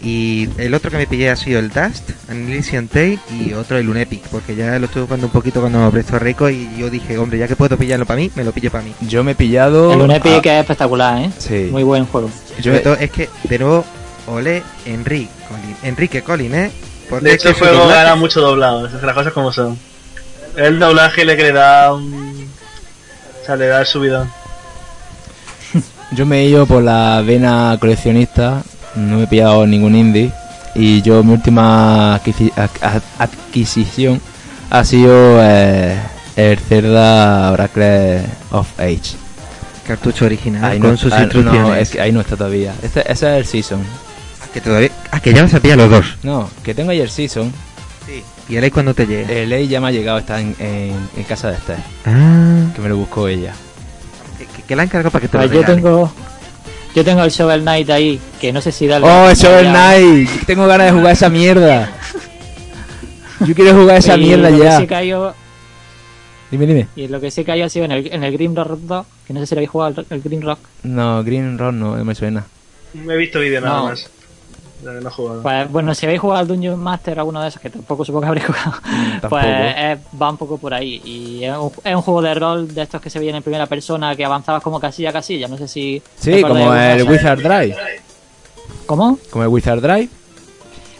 Y 0.00 0.50
el 0.58 0.74
otro 0.74 0.90
que 0.90 0.98
me 0.98 1.06
pillé 1.06 1.30
ha 1.30 1.36
sido 1.36 1.58
el 1.60 1.70
Dust, 1.70 2.10
Annihilation 2.28 2.88
Tale 2.88 3.18
y 3.30 3.54
otro 3.54 3.78
el 3.78 3.88
Unepic, 3.88 4.22
porque 4.24 4.54
ya 4.54 4.78
lo 4.78 4.84
estuve 4.84 5.04
jugando 5.04 5.26
un 5.28 5.32
poquito 5.32 5.60
cuando 5.60 5.78
me 5.80 5.90
prestó 5.90 6.18
Rico 6.18 6.50
y 6.50 6.68
yo 6.76 6.90
dije, 6.90 7.16
hombre, 7.16 7.38
ya 7.38 7.48
que 7.48 7.56
puedo 7.56 7.78
pillarlo 7.78 8.04
para 8.04 8.18
mí, 8.20 8.30
me 8.34 8.44
lo 8.44 8.52
pillo 8.52 8.70
para 8.70 8.84
mí. 8.84 8.92
Yo 9.02 9.24
me 9.24 9.32
he 9.32 9.34
pillado. 9.34 9.94
el 9.94 10.02
Unepic 10.02 10.46
a- 10.46 10.54
es 10.56 10.60
espectacular, 10.60 11.22
¿eh? 11.22 11.30
Sí. 11.38 11.68
Muy 11.70 11.84
buen 11.84 12.04
juego. 12.04 12.30
Yo 12.60 12.74
es 12.74 13.10
que, 13.10 13.30
de 13.44 13.58
nuevo, 13.58 13.84
ole 14.26 14.62
Enrique 14.84 15.28
Colin, 15.48 15.76
Enrique 15.82 16.22
Colin, 16.22 16.54
¿eh? 16.54 16.70
Porque 17.08 17.24
De 17.26 17.34
hecho, 17.34 17.48
el 17.48 17.54
juego 17.54 17.84
doblaje- 17.84 17.94
gana 17.94 18.14
mucho 18.16 18.40
doblado, 18.42 18.86
esas 18.86 19.02
las 19.02 19.14
cosas 19.14 19.32
como 19.32 19.52
son. 19.52 19.78
El 20.56 20.78
doblaje 20.78 21.24
le 21.24 21.34
que 21.36 21.44
le 21.44 21.52
da 21.52 21.94
un. 21.94 22.48
O 23.42 23.46
sea, 23.46 23.56
le 23.56 23.66
da 23.68 23.80
el 23.80 23.86
subidón. 23.86 24.30
Yo 26.14 26.26
me 26.26 26.40
he 26.42 26.48
ido 26.48 26.66
por 26.66 26.82
la 26.82 27.22
vena 27.22 27.76
coleccionista, 27.80 28.62
no 28.94 29.16
me 29.18 29.24
he 29.24 29.26
pillado 29.26 29.66
ningún 29.66 29.96
indie 29.96 30.30
y 30.74 31.02
yo 31.02 31.22
mi 31.24 31.32
última 31.32 32.16
adquisi- 32.20 32.52
ad- 32.56 32.70
ad- 32.82 33.02
adquisición 33.18 34.20
ha 34.70 34.84
sido 34.84 35.38
eh, 35.42 35.98
el 36.36 36.58
Cerda 36.58 37.50
Oracle 37.52 38.20
of 38.52 38.68
Age. 38.78 39.16
cartucho 39.86 40.24
original 40.26 40.64
Ahí 40.64 40.78
con 40.78 40.92
no, 40.92 40.96
sus 40.96 41.12
ah, 41.12 41.22
instrucciones. 41.22 41.62
No, 41.62 41.74
es 41.74 41.90
que 41.90 42.00
ahí 42.00 42.12
no 42.12 42.20
está 42.20 42.36
todavía. 42.36 42.74
Este- 42.82 43.00
ese 43.10 43.26
es 43.32 43.38
el 43.38 43.46
Season. 43.46 43.80
Ah, 44.42 44.46
que 44.52 44.60
todavía... 44.60 44.90
ah, 45.10 45.20
que 45.20 45.32
ya 45.34 45.42
vas 45.42 45.54
a 45.54 45.60
pillar 45.60 45.78
los 45.78 45.90
dos. 45.90 46.16
No, 46.22 46.48
que 46.62 46.74
tengo 46.74 46.90
ahí 46.90 47.00
el 47.00 47.10
Season. 47.10 47.52
Y 48.48 48.56
el 48.56 48.70
cuando 48.72 48.94
te 48.94 49.06
llegue. 49.06 49.42
El 49.42 49.48
ley 49.48 49.66
ya 49.68 49.80
me 49.80 49.88
ha 49.88 49.90
llegado, 49.90 50.18
está 50.18 50.40
en, 50.40 50.54
en- 50.58 51.08
en 51.16 51.24
casa 51.24 51.50
de 51.50 51.56
Esther, 51.56 51.78
Ah, 52.06 52.66
que 52.74 52.80
me 52.82 52.88
lo 52.88 52.96
buscó 52.98 53.26
ella. 53.26 53.52
Que, 54.64 54.68
que- 54.68 54.68
que 54.68 54.76
la 54.76 54.82
han 54.82 54.88
cargado 54.88 55.10
para 55.10 55.22
que 55.22 55.28
te 55.28 55.38
Pues 55.38 55.50
lo 55.50 55.60
yo 55.60 55.66
tengo 55.66 56.12
yo 56.94 57.04
tengo 57.04 57.24
el 57.24 57.30
Shovel 57.30 57.62
Knight 57.62 57.90
ahí, 57.90 58.20
que 58.40 58.52
no 58.52 58.60
sé 58.60 58.70
si 58.70 58.86
darle... 58.86 59.08
¡Oh, 59.08 59.28
el 59.28 59.34
Shovel 59.36 59.64
ya- 59.64 59.70
Knight! 59.72 60.30
Tengo 60.46 60.66
ganas 60.68 60.86
de 60.86 60.92
jugar 60.98 61.12
esa 61.12 61.28
mierda. 61.28 61.90
Yo 63.44 63.52
quiero 63.54 63.74
jugar 63.74 63.96
esa 63.98 64.14
y 64.16 64.20
mierda 64.20 64.48
lo 64.50 64.58
que 64.58 64.62
ya. 64.64 64.78
sí 64.80 64.86
cayó- 64.86 65.34
Dime, 66.52 66.66
dime. 66.66 66.86
y 66.94 67.08
lo 67.08 67.20
que 67.20 67.32
sí 67.32 67.42
cayó 67.44 67.64
ha 67.64 67.68
sido 67.68 67.84
en 67.86 67.90
el, 67.92 68.12
en 68.12 68.22
el 68.22 68.32
Grim 68.32 68.54
Rock 68.54 68.78
2, 68.82 69.06
que 69.26 69.32
no 69.34 69.40
sé 69.40 69.46
si 69.46 69.54
lo 69.56 69.58
habéis 69.58 69.70
jugado 69.70 70.02
el, 70.02 70.06
el 70.08 70.22
Grim 70.22 70.40
Rock. 70.42 70.60
No, 70.84 71.24
Green 71.24 71.58
Rock 71.58 71.72
no, 71.72 71.96
no 71.96 72.04
me 72.04 72.14
suena. 72.14 72.44
Me 72.92 73.14
he 73.14 73.16
visto 73.16 73.40
vídeo 73.40 73.60
nada 73.60 73.90
No. 73.90 73.94
No 74.92 75.08
he 75.08 75.12
jugado. 75.12 75.42
Pues 75.42 75.70
bueno, 75.70 75.94
si 75.94 76.06
habéis 76.06 76.20
jugado 76.20 76.40
al 76.40 76.46
Dungeon 76.48 76.78
Master, 76.78 77.18
alguno 77.18 77.40
de 77.42 77.48
esos, 77.48 77.60
que 77.60 77.70
tampoco 77.70 78.04
supongo 78.04 78.22
que 78.22 78.28
habréis 78.28 78.46
jugado, 78.46 78.72
tampoco. 79.20 79.28
pues 79.30 79.44
eh, 79.46 79.96
va 80.20 80.30
un 80.30 80.36
poco 80.36 80.58
por 80.58 80.74
ahí. 80.74 81.00
Y 81.04 81.44
es 81.44 81.56
un, 81.56 81.70
es 81.82 81.94
un 81.94 82.02
juego 82.02 82.22
de 82.22 82.34
rol 82.34 82.74
de 82.74 82.82
estos 82.82 83.00
que 83.00 83.10
se 83.10 83.18
veían 83.18 83.36
en 83.36 83.42
primera 83.42 83.66
persona, 83.66 84.14
que 84.16 84.24
avanzabas 84.24 84.62
como 84.62 84.78
casilla 84.80 85.10
a 85.10 85.12
casilla. 85.12 85.48
No 85.48 85.56
sé 85.58 85.68
si. 85.68 86.02
Sí, 86.16 86.42
como 86.42 86.74
el. 86.74 87.02
Wizard 87.08 87.38
Drive. 87.42 87.76
¿Cómo? 88.86 89.18
Como 89.30 89.44
el 89.44 89.48
Wizard 89.50 89.80
Drive. 89.80 90.08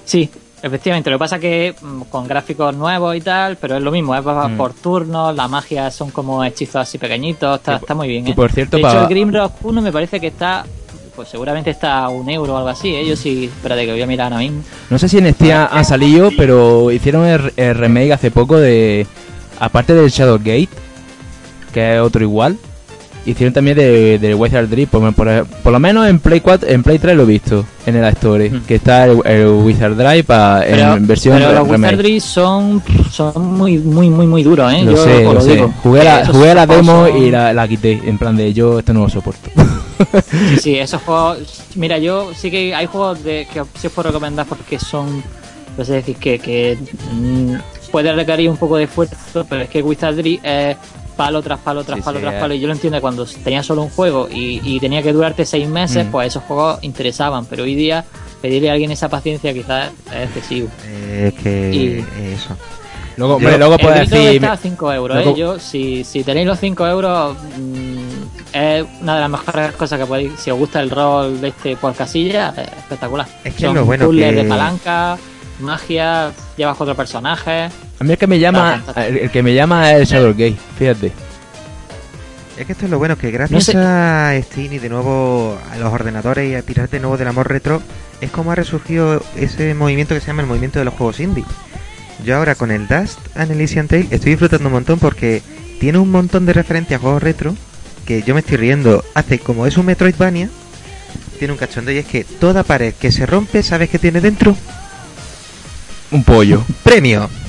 Sí, 0.04 0.28
efectivamente. 0.62 1.10
Lo 1.10 1.16
que 1.16 1.20
pasa 1.20 1.38
que 1.38 1.74
mm, 1.80 2.02
con 2.10 2.26
gráficos 2.26 2.74
nuevos 2.74 3.14
y 3.16 3.20
tal, 3.20 3.56
pero 3.56 3.76
es 3.76 3.82
lo 3.82 3.90
mismo, 3.90 4.14
es 4.14 4.26
va 4.26 4.48
Mm. 4.48 4.56
por 4.56 4.72
turnos, 4.74 5.34
las 5.34 5.48
magias 5.50 5.94
son 5.94 6.10
como 6.10 6.42
hechizos 6.44 6.76
así 6.76 6.98
pequeñitos, 6.98 7.60
está, 7.66 7.94
muy 7.94 8.08
bien. 8.08 8.26
y 8.28 8.30
¿eh? 8.30 8.34
por 8.34 8.50
cierto, 8.52 8.76
de 8.76 8.82
hecho, 8.82 8.92
pa- 8.92 9.02
el 9.02 9.08
Grimrock 9.08 9.52
1 9.64 9.80
me 9.82 9.92
parece 9.92 10.20
que 10.20 10.28
está. 10.28 10.64
Pues 11.16 11.28
seguramente 11.28 11.70
está 11.70 12.04
a 12.04 12.08
un 12.08 12.28
euro 12.28 12.54
o 12.54 12.56
algo 12.56 12.68
así, 12.68 12.94
¿eh? 12.94 13.06
Yo 13.06 13.14
sí, 13.14 13.44
espérate 13.44 13.86
que 13.86 13.92
voy 13.92 14.02
a 14.02 14.06
mirar 14.06 14.32
ahora 14.32 14.38
mismo. 14.44 14.62
No 14.90 14.98
sé 14.98 15.08
si 15.08 15.18
en 15.18 15.32
Steam 15.32 15.52
ha, 15.52 15.66
ha 15.66 15.84
salido, 15.84 16.30
pero 16.36 16.90
hicieron 16.90 17.24
el, 17.26 17.52
el 17.56 17.74
remake 17.76 18.12
hace 18.12 18.30
poco 18.30 18.58
de. 18.58 19.06
Aparte 19.60 19.94
del 19.94 20.10
Shadowgate, 20.10 20.68
que 21.72 21.94
es 21.94 22.00
otro 22.00 22.22
igual. 22.22 22.58
Hicieron 23.26 23.52
también 23.54 23.76
de, 23.76 24.18
de 24.18 24.34
Wizard 24.34 24.68
por, 24.90 25.14
por- 25.14 25.46
por 25.46 25.72
lo 25.72 25.78
menos 25.78 26.06
en 26.08 26.18
Play 26.18 26.40
4, 26.40 26.68
en 26.68 26.82
Play 26.82 26.98
3 26.98 27.16
lo 27.16 27.22
he 27.22 27.26
visto, 27.26 27.64
en 27.86 27.96
el 27.96 28.04
Store, 28.12 28.50
Mm. 28.50 28.60
que 28.66 28.74
está 28.76 29.04
el, 29.06 29.18
el 29.24 29.46
Wizard 29.48 29.94
Drive 29.96 30.24
pa- 30.24 30.60
Pero, 30.64 30.94
en 30.94 31.06
versión 31.06 31.38
pero 31.38 31.52
los 31.52 31.68
remake. 31.68 31.92
Wizardry 31.92 32.20
son, 32.20 32.82
son 33.10 33.54
muy, 33.56 33.78
muy, 33.78 34.10
muy, 34.10 34.26
muy 34.26 34.42
duros, 34.42 34.72
¿eh? 34.72 34.82
Lo 34.82 34.92
Yo 34.92 35.04
sé, 35.04 35.22
lo 35.24 35.40
sé. 35.40 35.52
digo. 35.54 35.72
Jugué 35.82 36.04
la, 36.04 36.26
jugué 36.26 36.54
la 36.54 36.66
demo 36.66 37.06
son- 37.06 37.16
y 37.22 37.30
la, 37.30 37.52
la 37.52 37.66
quité, 37.68 38.00
en 38.04 38.18
plan 38.18 38.36
de 38.36 38.52
yo 38.52 38.78
esto 38.78 38.92
no 38.92 39.00
lo 39.00 39.08
soporto. 39.08 39.50
Sí, 40.28 40.56
sí, 40.60 40.74
esos 40.78 41.00
juegos. 41.02 41.38
Mira, 41.76 41.98
yo 41.98 42.30
sí 42.34 42.50
que 42.50 42.74
hay 42.74 42.86
juegos 42.86 43.22
de, 43.22 43.46
que 43.52 43.62
sí 43.80 43.86
os 43.86 43.92
puedo 43.92 44.08
recomendar 44.08 44.44
porque 44.44 44.78
son. 44.78 45.22
No 45.78 45.84
sé 45.84 45.94
decir 45.94 46.16
que, 46.16 46.38
que 46.40 46.76
mm, 47.12 47.54
puede 47.92 48.12
requerir 48.12 48.50
un 48.50 48.56
poco 48.56 48.76
de 48.76 48.84
esfuerzo, 48.84 49.46
pero 49.48 49.62
es 49.62 49.68
que 49.68 49.82
Wizardry 49.82 50.40
es 50.42 50.76
palo 51.16 51.42
tras 51.42 51.58
palo 51.60 51.84
tras 51.84 51.98
Sí, 51.98 52.02
palo 52.04 52.18
sí, 52.18 52.22
tras 52.22 52.34
es- 52.34 52.40
palo. 52.40 52.54
Y 52.54 52.60
yo 52.60 52.66
lo 52.66 52.72
entiendo 52.74 53.00
cuando 53.00 53.24
tenía 53.26 53.62
solo 53.62 53.82
un 53.82 53.90
juego 53.90 54.28
y, 54.30 54.60
y 54.64 54.80
tenía 54.80 55.02
que 55.02 55.12
durarte 55.12 55.44
seis 55.44 55.68
meses, 55.68 56.06
Mm. 56.06 56.10
pues 56.10 56.28
esos 56.28 56.42
juegos 56.44 56.78
interesaban. 56.82 57.46
Pero 57.46 57.62
hoy 57.64 57.74
día 57.74 58.04
pedirle 58.42 58.70
a 58.70 58.72
alguien 58.74 58.90
esa 58.90 59.08
paciencia 59.08 59.52
quizás 59.54 59.90
es 60.14 60.24
excesivo. 60.28 60.68
Eh, 60.86 61.32
es 61.34 61.42
que 61.42 61.74
Y- 61.74 62.32
eso. 62.34 62.56
luego, 63.16 63.32
Yo- 63.32 63.36
hombre, 63.36 63.58
luego 63.58 63.78
puedes 63.78 64.10
decir. 64.10 64.34
está 64.36 64.52
a 64.52 64.56
5 64.56 64.92
euros, 64.92 65.16
luego- 65.16 65.30
¿eh? 65.30 65.38
Yo, 65.38 65.58
si, 65.58 66.04
si 66.04 66.22
tenéis 66.24 66.46
los 66.46 66.58
5 66.60 66.86
euros, 66.86 67.36
mm, 67.56 68.54
es 68.56 68.84
una 69.00 69.14
de 69.14 69.20
las 69.20 69.30
mejores 69.30 69.72
cosas 69.72 69.98
que 69.98 70.06
podéis. 70.06 70.32
Si 70.38 70.50
os 70.50 70.58
gusta 70.58 70.80
el 70.80 70.90
rol 70.90 71.40
de 71.40 71.48
este 71.48 71.76
por 71.76 71.94
casilla, 71.94 72.52
es 72.56 72.68
espectacular. 72.78 73.26
Es 73.44 73.54
que 73.54 73.60
Son 73.60 73.70
es 73.70 73.76
lo 73.76 73.84
bueno 73.86 74.06
puzzles 74.06 74.30
que- 74.34 74.42
de 74.42 74.44
palanca, 74.48 75.16
magia, 75.60 76.32
llevas 76.56 76.76
cuatro 76.76 76.94
personajes. 76.94 77.72
A 78.00 78.04
mí 78.04 78.12
el 78.12 78.18
que 78.18 78.26
me 78.26 78.38
llama, 78.38 78.82
Ah, 78.94 79.06
el, 79.06 79.16
el 79.18 79.30
que 79.30 79.42
me 79.42 79.54
llama 79.54 79.92
es 79.92 80.00
el 80.00 80.06
Shadowgate, 80.06 80.56
fíjate. 80.78 81.12
Es 82.56 82.66
que 82.66 82.72
esto 82.72 82.84
es 82.84 82.90
lo 82.90 82.98
bueno, 82.98 83.16
que 83.18 83.30
gracias 83.32 83.52
No 83.52 83.60
sé- 83.60 83.76
a 83.78 84.32
Steam 84.42 84.72
y 84.74 84.78
de 84.78 84.88
nuevo 84.88 85.58
a 85.72 85.76
los 85.76 85.92
ordenadores 85.92 86.50
y 86.50 86.54
a 86.54 86.62
tirar 86.62 86.88
de 86.88 87.00
nuevo 87.00 87.16
del 87.16 87.28
amor 87.28 87.48
retro, 87.48 87.82
es 88.20 88.30
como 88.30 88.52
ha 88.52 88.54
resurgido 88.54 89.24
ese 89.36 89.74
movimiento 89.74 90.14
que 90.14 90.20
se 90.20 90.28
llama 90.28 90.42
el 90.42 90.48
movimiento 90.48 90.78
de 90.78 90.84
los 90.84 90.94
juegos 90.94 91.18
indie. 91.20 91.44
Yo 92.24 92.36
ahora 92.36 92.54
con 92.54 92.70
el 92.70 92.86
Dust 92.86 93.18
and 93.34 93.50
Elysian 93.50 93.88
Tale 93.88 94.06
estoy 94.10 94.30
disfrutando 94.32 94.68
un 94.68 94.72
montón 94.72 94.98
porque 95.00 95.42
tiene 95.80 95.98
un 95.98 96.10
montón 96.10 96.46
de 96.46 96.52
referencias 96.52 96.98
a 96.98 97.02
juegos 97.02 97.22
retro 97.22 97.56
que 98.06 98.22
yo 98.22 98.34
me 98.34 98.40
estoy 98.40 98.56
riendo. 98.56 99.04
Hace 99.14 99.40
como 99.40 99.66
es 99.66 99.76
un 99.76 99.86
Metroidvania, 99.86 100.48
tiene 101.40 101.52
un 101.52 101.58
cachondo 101.58 101.90
y 101.90 101.98
es 101.98 102.06
que 102.06 102.22
toda 102.24 102.62
pared 102.62 102.94
que 102.94 103.10
se 103.10 103.26
rompe, 103.26 103.62
¿sabes 103.64 103.90
qué 103.90 103.98
tiene 103.98 104.20
dentro? 104.20 104.56
Un 106.12 106.22
pollo. 106.22 106.62
Premio. 106.84 107.24
Un- 107.24 107.43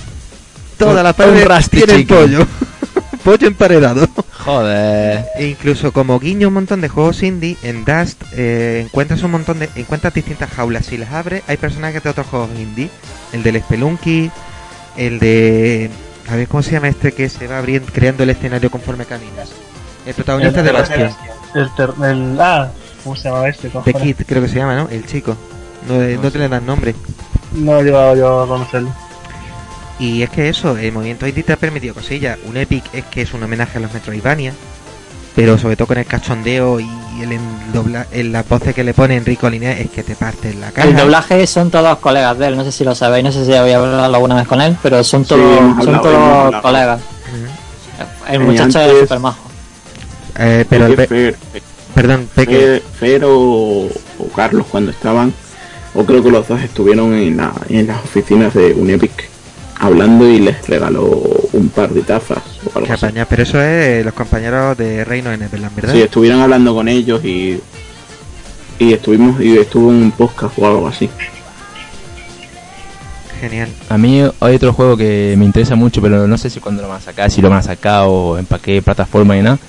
pared 0.78 1.44
un 1.44 1.50
Rusty 1.50 1.78
tiene 1.78 1.96
Chicken. 2.00 2.18
pollo. 2.18 2.48
pollo 3.24 3.48
emparedado. 3.48 4.08
Joder. 4.46 5.26
E 5.38 5.48
incluso 5.48 5.92
como 5.92 6.20
guiño 6.20 6.50
un 6.50 6.54
montón 6.56 6.82
de 6.82 6.90
juegos 6.90 7.24
indie, 7.24 7.58
en 7.64 7.84
Dust 7.86 8.22
eh, 8.34 8.84
encuentras 8.86 9.24
un 9.24 9.32
montón 9.32 9.60
de... 9.60 9.70
encuentras 9.76 10.14
distintas 10.14 10.50
jaulas. 10.52 10.86
Si 10.86 10.98
las 10.98 11.12
abres, 11.12 11.42
hay 11.48 11.58
personajes 11.58 12.04
de 12.04 12.10
otros 12.10 12.28
juegos 12.28 12.50
indie. 12.58 12.90
El 13.34 13.42
del 13.44 13.60
Spelunky, 13.62 14.30
el 14.98 15.20
de... 15.20 15.90
A 16.30 16.36
ver, 16.36 16.48
¿cómo 16.48 16.62
se 16.64 16.72
llama 16.72 16.88
este 16.88 17.12
que 17.12 17.30
se 17.30 17.48
va 17.48 17.58
abriendo, 17.60 17.92
creando 17.92 18.24
el 18.24 18.30
escenario 18.30 18.70
conforme 18.72 19.06
caminas? 19.06 19.50
El 20.06 20.14
protagonista 20.14 20.62
de 20.64 20.72
Bastion. 20.72 21.10
El, 21.56 21.70
ter- 21.76 21.94
el- 22.04 22.38
ah, 22.40 22.70
¿cómo 23.04 23.16
se 23.16 23.24
llamaba 23.30 23.50
este? 23.50 23.70
The? 23.70 23.94
Kid, 23.94 24.16
creo 24.28 24.42
que 24.44 24.48
se 24.50 24.56
llama, 24.56 24.76
¿no? 24.76 24.88
El 24.90 25.06
chico. 25.06 25.36
No, 25.88 26.02
eh, 26.02 26.20
no 26.22 26.30
te 26.32 26.40
le 26.40 26.50
dan 26.50 26.66
nombre. 26.66 26.94
No 27.54 27.80
he 27.80 27.84
llegado 27.84 28.16
yo 28.16 28.42
a 28.44 28.48
conocerlo. 28.48 28.90
Y 30.00 30.22
es 30.24 30.30
que 30.30 30.50
eso, 30.50 30.78
el 30.78 30.92
movimiento 30.92 31.26
indie 31.28 31.44
te 31.44 31.54
ha 31.54 31.58
permitido 31.58 31.94
cosillas. 31.94 32.38
Un 32.46 32.58
Epic 32.58 32.84
es 32.94 33.06
que 33.06 33.22
es 33.22 33.34
un 33.34 33.44
homenaje 33.44 33.78
a 33.78 33.82
los 33.82 33.94
Metroidvania, 33.94 34.54
pero 35.36 35.58
sobre 35.58 35.76
todo 35.78 35.88
con 35.88 35.98
el 35.98 36.06
cachondeo 36.06 36.80
y 36.82 36.88
el 37.22 37.32
endobla, 37.32 38.08
en 38.12 38.34
las 38.34 38.48
voces 38.48 38.76
que 38.76 38.84
le 38.84 38.94
pone 38.94 39.16
Enrico 39.16 39.50
Linea 39.50 39.72
es 39.80 39.90
que 39.90 40.04
te 40.04 40.16
parten 40.16 40.60
la 40.60 40.72
cara. 40.72 40.90
El 40.90 40.98
doblaje 40.98 41.48
son 41.48 41.72
todos 41.72 41.98
colegas 42.00 42.38
de 42.38 42.48
él, 42.48 42.58
no 42.58 42.66
sé 42.66 42.74
si 42.74 42.84
lo 42.84 42.94
sabéis, 42.94 43.24
no 43.24 43.32
sé 43.32 43.46
si 43.46 43.54
había 43.54 43.78
hablado 43.78 44.04
alguna 44.16 44.36
vez 44.36 44.48
con 44.48 44.60
él, 44.60 44.76
pero 44.84 45.02
son 45.04 45.24
Sí, 45.24 45.30
todos, 45.30 45.58
hemos 45.60 45.86
son 45.86 46.02
todos 46.02 46.62
colegas. 46.62 47.00
El 48.30 48.40
muchacho 48.42 48.80
antes- 48.80 48.94
es 48.96 49.00
súper 49.02 49.20
majo. 49.20 49.50
Eh, 50.38 50.66
pero, 50.70 50.88
el 50.88 50.96
Fer, 51.08 51.36
perdón, 51.94 52.28
Peque, 52.36 52.78
Fer- 52.78 52.82
Fer 53.00 53.24
o, 53.26 53.88
o 54.20 54.28
Carlos 54.36 54.66
cuando 54.70 54.92
estaban, 54.92 55.34
o 55.94 56.04
creo 56.06 56.22
que 56.22 56.32
los 56.32 56.46
dos 56.50 56.62
estuvieron 56.62 57.14
en, 57.14 57.38
la- 57.38 57.54
en 57.70 57.88
las 57.88 58.04
oficinas 58.04 58.54
de 58.54 58.74
Unepic 58.74 59.30
hablando 59.80 60.28
y 60.30 60.40
les 60.40 60.68
regaló 60.68 61.06
un 61.54 61.70
par 61.70 61.90
de 61.90 62.02
tazas 62.02 62.40
o 62.66 62.78
algo 62.78 62.88
que 62.88 62.94
así. 62.94 63.08
pero 63.30 63.44
eso 63.44 63.62
es 63.62 64.04
los 64.06 64.14
compañeros 64.14 64.78
de 64.78 65.04
Reino 65.04 65.32
en 65.32 65.42
Neverland, 65.42 65.76
¿verdad? 65.76 65.94
Sí, 65.94 66.02
estuvieron 66.02 66.42
hablando 66.42 66.74
con 66.74 66.88
ellos 66.88 67.24
y 67.24 67.60
y 68.80 68.94
estuvimos 68.94 69.40
y 69.42 69.58
estuvo 69.58 69.90
en 69.90 69.98
un 70.04 70.12
podcast 70.12 70.58
o 70.60 70.68
algo 70.68 70.88
así. 70.88 71.10
Genial. 73.40 73.70
A 73.90 73.98
mí 73.98 74.22
hay 74.40 74.56
otro 74.56 74.74
juego 74.74 74.98
que 74.98 75.36
me 75.38 75.46
interesa 75.46 75.76
mucho, 75.76 76.02
pero 76.02 76.28
no 76.28 76.38
sé 76.38 76.50
si 76.50 76.60
cuándo 76.60 76.82
lo 76.82 76.88
van 76.88 76.98
a 76.98 77.02
sacar, 77.02 77.30
si 77.30 77.42
lo 77.42 77.50
van 77.50 77.60
a 77.60 77.64
sacar 77.64 78.06
o 78.08 78.38
en 78.38 78.48
qué 78.62 78.82
plataforma 78.82 79.38
y 79.38 79.42
nada. 79.42 79.60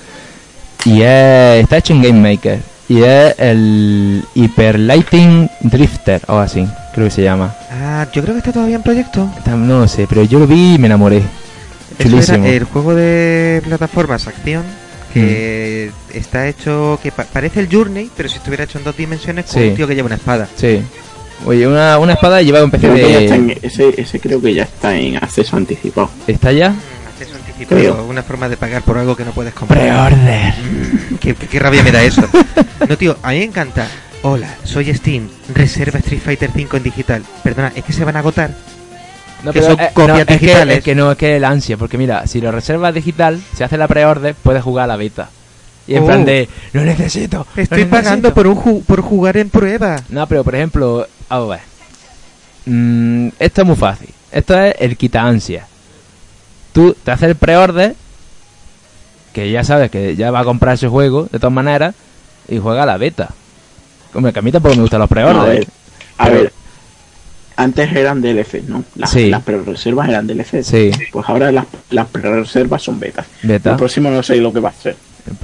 Y 0.85 1.01
es, 1.01 1.63
está 1.63 1.77
hecho 1.77 1.93
en 1.93 2.01
Game 2.01 2.19
Maker. 2.31 2.59
Y 2.89 3.01
es 3.01 3.35
el 3.37 4.23
Hyper 4.33 4.79
Lighting 4.79 5.49
Drifter, 5.61 6.21
o 6.27 6.37
así, 6.37 6.65
creo 6.97 7.07
que 7.07 7.15
se 7.15 7.23
llama. 7.23 7.55
Ah, 7.71 8.07
yo 8.11 8.21
creo 8.23 8.33
que 8.33 8.39
está 8.39 8.51
todavía 8.51 8.75
en 8.75 8.83
proyecto. 8.83 9.29
Está- 9.37 9.55
No 9.55 9.79
lo 9.79 9.87
sé, 9.87 10.05
pero 10.09 10.23
yo 10.23 10.39
lo 10.39 10.47
vi 10.47 10.73
y 10.75 10.77
me 10.77 10.87
enamoré. 10.87 11.17
Eso 11.17 12.09
Chulísimo. 12.09 12.45
era 12.45 12.55
el 12.57 12.63
juego 12.65 12.93
de 12.95 13.61
plataformas 13.65 14.27
acción 14.27 14.63
que 15.13 15.91
está 16.13 16.47
hecho 16.47 16.99
que 17.01 17.11
pa- 17.11 17.23
parece 17.25 17.59
el 17.59 17.69
Journey, 17.71 18.09
pero 18.15 18.29
si 18.29 18.37
estuviera 18.37 18.63
hecho 18.65 18.77
en 18.77 18.83
dos 18.83 18.95
dimensiones 18.97 19.45
con 19.45 19.61
Sí. 19.61 19.69
un 19.69 19.75
tío 19.75 19.87
que 19.87 19.95
lleva 19.95 20.05
una 20.07 20.15
espada. 20.15 20.47
Sí. 20.55 20.81
Oye, 21.45 21.67
una, 21.67 21.97
una 21.99 22.13
espada 22.13 22.41
llevada 22.41 22.65
un 22.65 22.71
PC 22.71 22.87
en, 22.87 23.47
de... 23.47 23.59
ese, 23.61 23.93
ese 24.01 24.19
creo 24.19 24.41
que 24.41 24.53
ya 24.53 24.63
está 24.63 24.95
en 24.97 25.17
acceso 25.17 25.55
anticipado. 25.55 26.09
¿Está 26.27 26.51
ya? 26.51 26.69
Mm, 26.71 26.75
Acceso 27.13 27.35
anticipado, 27.35 27.79
Creo. 27.81 28.05
una 28.05 28.21
forma 28.23 28.49
de 28.49 28.57
pagar 28.57 28.81
por 28.81 28.97
algo 28.97 29.15
que 29.15 29.23
no 29.23 29.31
puedes 29.31 29.53
comprar. 29.53 29.79
Preorder. 30.13 30.53
¿Qué, 31.19 31.33
qué, 31.35 31.47
qué 31.47 31.59
rabia 31.59 31.83
me 31.83 31.91
da 31.91 32.03
eso. 32.03 32.23
No, 32.87 32.95
tío, 32.97 33.17
a 33.23 33.31
mí 33.31 33.39
me 33.39 33.43
encanta. 33.45 33.87
Hola, 34.23 34.55
soy 34.63 34.93
Steam. 34.93 35.29
Reserva 35.53 35.99
Street 35.99 36.21
Fighter 36.21 36.49
5 36.53 36.77
en 36.77 36.83
digital. 36.83 37.23
Perdona, 37.43 37.71
es 37.75 37.83
que 37.83 37.93
se 37.93 38.03
van 38.03 38.15
a 38.15 38.19
agotar. 38.19 38.51
No, 39.43 39.53
Que 39.53 39.59
pero, 39.61 39.73
son 39.75 39.79
eh, 39.83 39.89
copias 39.93 40.07
no, 40.17 40.21
es 40.21 40.25
que- 40.25 40.37
digitales. 40.37 40.77
Es 40.79 40.83
que, 40.83 40.95
no, 40.95 41.11
es 41.11 41.17
que 41.17 41.35
el 41.37 41.45
ansia, 41.45 41.77
porque 41.77 41.97
mira, 41.97 42.25
si 42.27 42.41
lo 42.41 42.51
reservas 42.51 42.93
digital, 42.93 43.39
si 43.55 43.63
haces 43.63 43.77
la 43.77 43.87
preorden, 43.87 44.35
puedes 44.41 44.63
jugar 44.63 44.85
a 44.85 44.87
la 44.87 44.95
beta. 44.97 45.29
Y 45.87 45.95
en 45.95 46.03
Oh. 46.03 46.07
plan 46.07 46.25
de, 46.25 46.49
lo 46.73 46.81
necesito. 46.83 47.45
lo 47.55 47.61
Estoy 47.63 47.85
pagando 47.85 48.29
necesito". 48.29 48.33
por 48.33 48.47
un 48.47 48.55
ju- 48.57 48.83
por 48.83 49.01
jugar 49.01 49.37
en 49.37 49.49
prueba. 49.49 50.01
No, 50.09 50.27
pero 50.27 50.43
por 50.43 50.55
ejemplo, 50.55 51.07
a 51.29 51.39
ver. 51.39 51.59
Mm, 52.65 53.29
esto 53.39 53.61
es 53.61 53.67
muy 53.67 53.75
fácil. 53.77 54.09
Esto 54.31 54.59
es 54.59 54.75
el 54.79 54.97
quita 54.97 55.21
ansia. 55.23 55.65
Tú 56.73 56.93
te 57.01 57.11
haces 57.11 57.29
el 57.29 57.35
preorden, 57.35 57.95
que 59.31 59.49
ya 59.51 59.63
sabes 59.63 59.89
que 59.91 60.15
ya 60.17 60.31
va 60.31 60.41
a 60.41 60.43
comprar 60.43 60.73
ese 60.75 60.87
juego, 60.89 61.29
de 61.31 61.39
todas 61.39 61.53
maneras, 61.53 61.95
y 62.49 62.57
juega 62.57 62.83
a 62.83 62.85
la 62.87 62.97
beta. 62.97 63.29
Hombre, 64.13 64.33
que 64.33 64.39
a 64.39 64.41
mí 64.41 64.51
tampoco 64.51 64.75
me 64.75 64.81
gustan 64.81 64.99
los 64.99 65.09
No, 65.11 65.41
a 65.41 65.45
ver, 65.45 65.67
a 66.17 66.25
Pero- 66.25 66.41
ver, 66.43 66.53
antes 67.55 67.91
eran 67.95 68.21
DLC, 68.21 68.63
¿no? 68.67 68.83
Las, 68.95 69.09
Sí. 69.11 69.29
las 69.29 69.41
pre-reservas 69.43 70.09
eran 70.09 70.27
DLC. 70.27 70.63
Sí, 70.63 70.91
Pues 71.11 71.27
ahora 71.27 71.51
las, 71.51 71.65
las 71.89 72.07
pre-reservas 72.07 72.81
son 72.83 72.99
betas. 72.99 73.25
beta. 73.41 73.71
El 73.71 73.77
próximo 73.77 74.09
no 74.09 74.21
sé 74.23 74.35
lo 74.37 74.53
que 74.53 74.59
va 74.59 74.69
a 74.69 74.73
ser. 74.73 74.95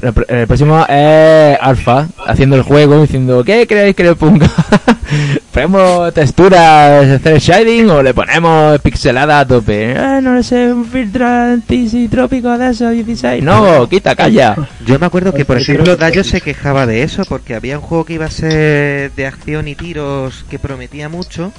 El, 0.01 0.13
pr- 0.13 0.25
el 0.29 0.47
próximo 0.47 0.85
es 0.87 1.57
Alpha, 1.61 2.07
haciendo 2.25 2.55
el 2.55 2.61
juego, 2.61 3.01
diciendo, 3.01 3.43
¿qué 3.43 3.65
queréis 3.67 3.95
que 3.95 4.03
le 4.03 4.15
ponga? 4.15 4.49
¿Ponemos 5.53 6.13
texturas, 6.13 7.07
hacer 7.07 7.39
shading 7.39 7.89
o 7.89 8.01
le 8.01 8.13
ponemos 8.13 8.79
pixelada 8.81 9.39
a 9.39 9.47
tope? 9.47 9.91
Eh, 9.91 10.19
no 10.21 10.33
lo 10.33 10.41
sé, 10.43 10.73
un 10.73 10.85
filtro 10.85 11.27
antisitrópico 11.27 12.57
de 12.57 12.69
eso, 12.71 12.89
16. 12.89 13.43
No, 13.43 13.87
quita, 13.87 14.15
calla. 14.15 14.55
Yo 14.85 14.97
me 14.99 15.05
acuerdo 15.05 15.33
que, 15.33 15.45
por 15.45 15.57
ejemplo. 15.57 15.95
Dayo 15.95 16.23
se 16.23 16.41
quejaba 16.41 16.85
de 16.85 17.03
eso 17.03 17.23
porque 17.25 17.53
había 17.55 17.77
un 17.77 17.83
juego 17.83 18.05
que 18.05 18.13
iba 18.13 18.25
a 18.25 18.31
ser 18.31 19.11
de 19.11 19.27
acción 19.27 19.67
y 19.67 19.75
tiros 19.75 20.45
que 20.49 20.57
prometía 20.59 21.07
mucho. 21.09 21.51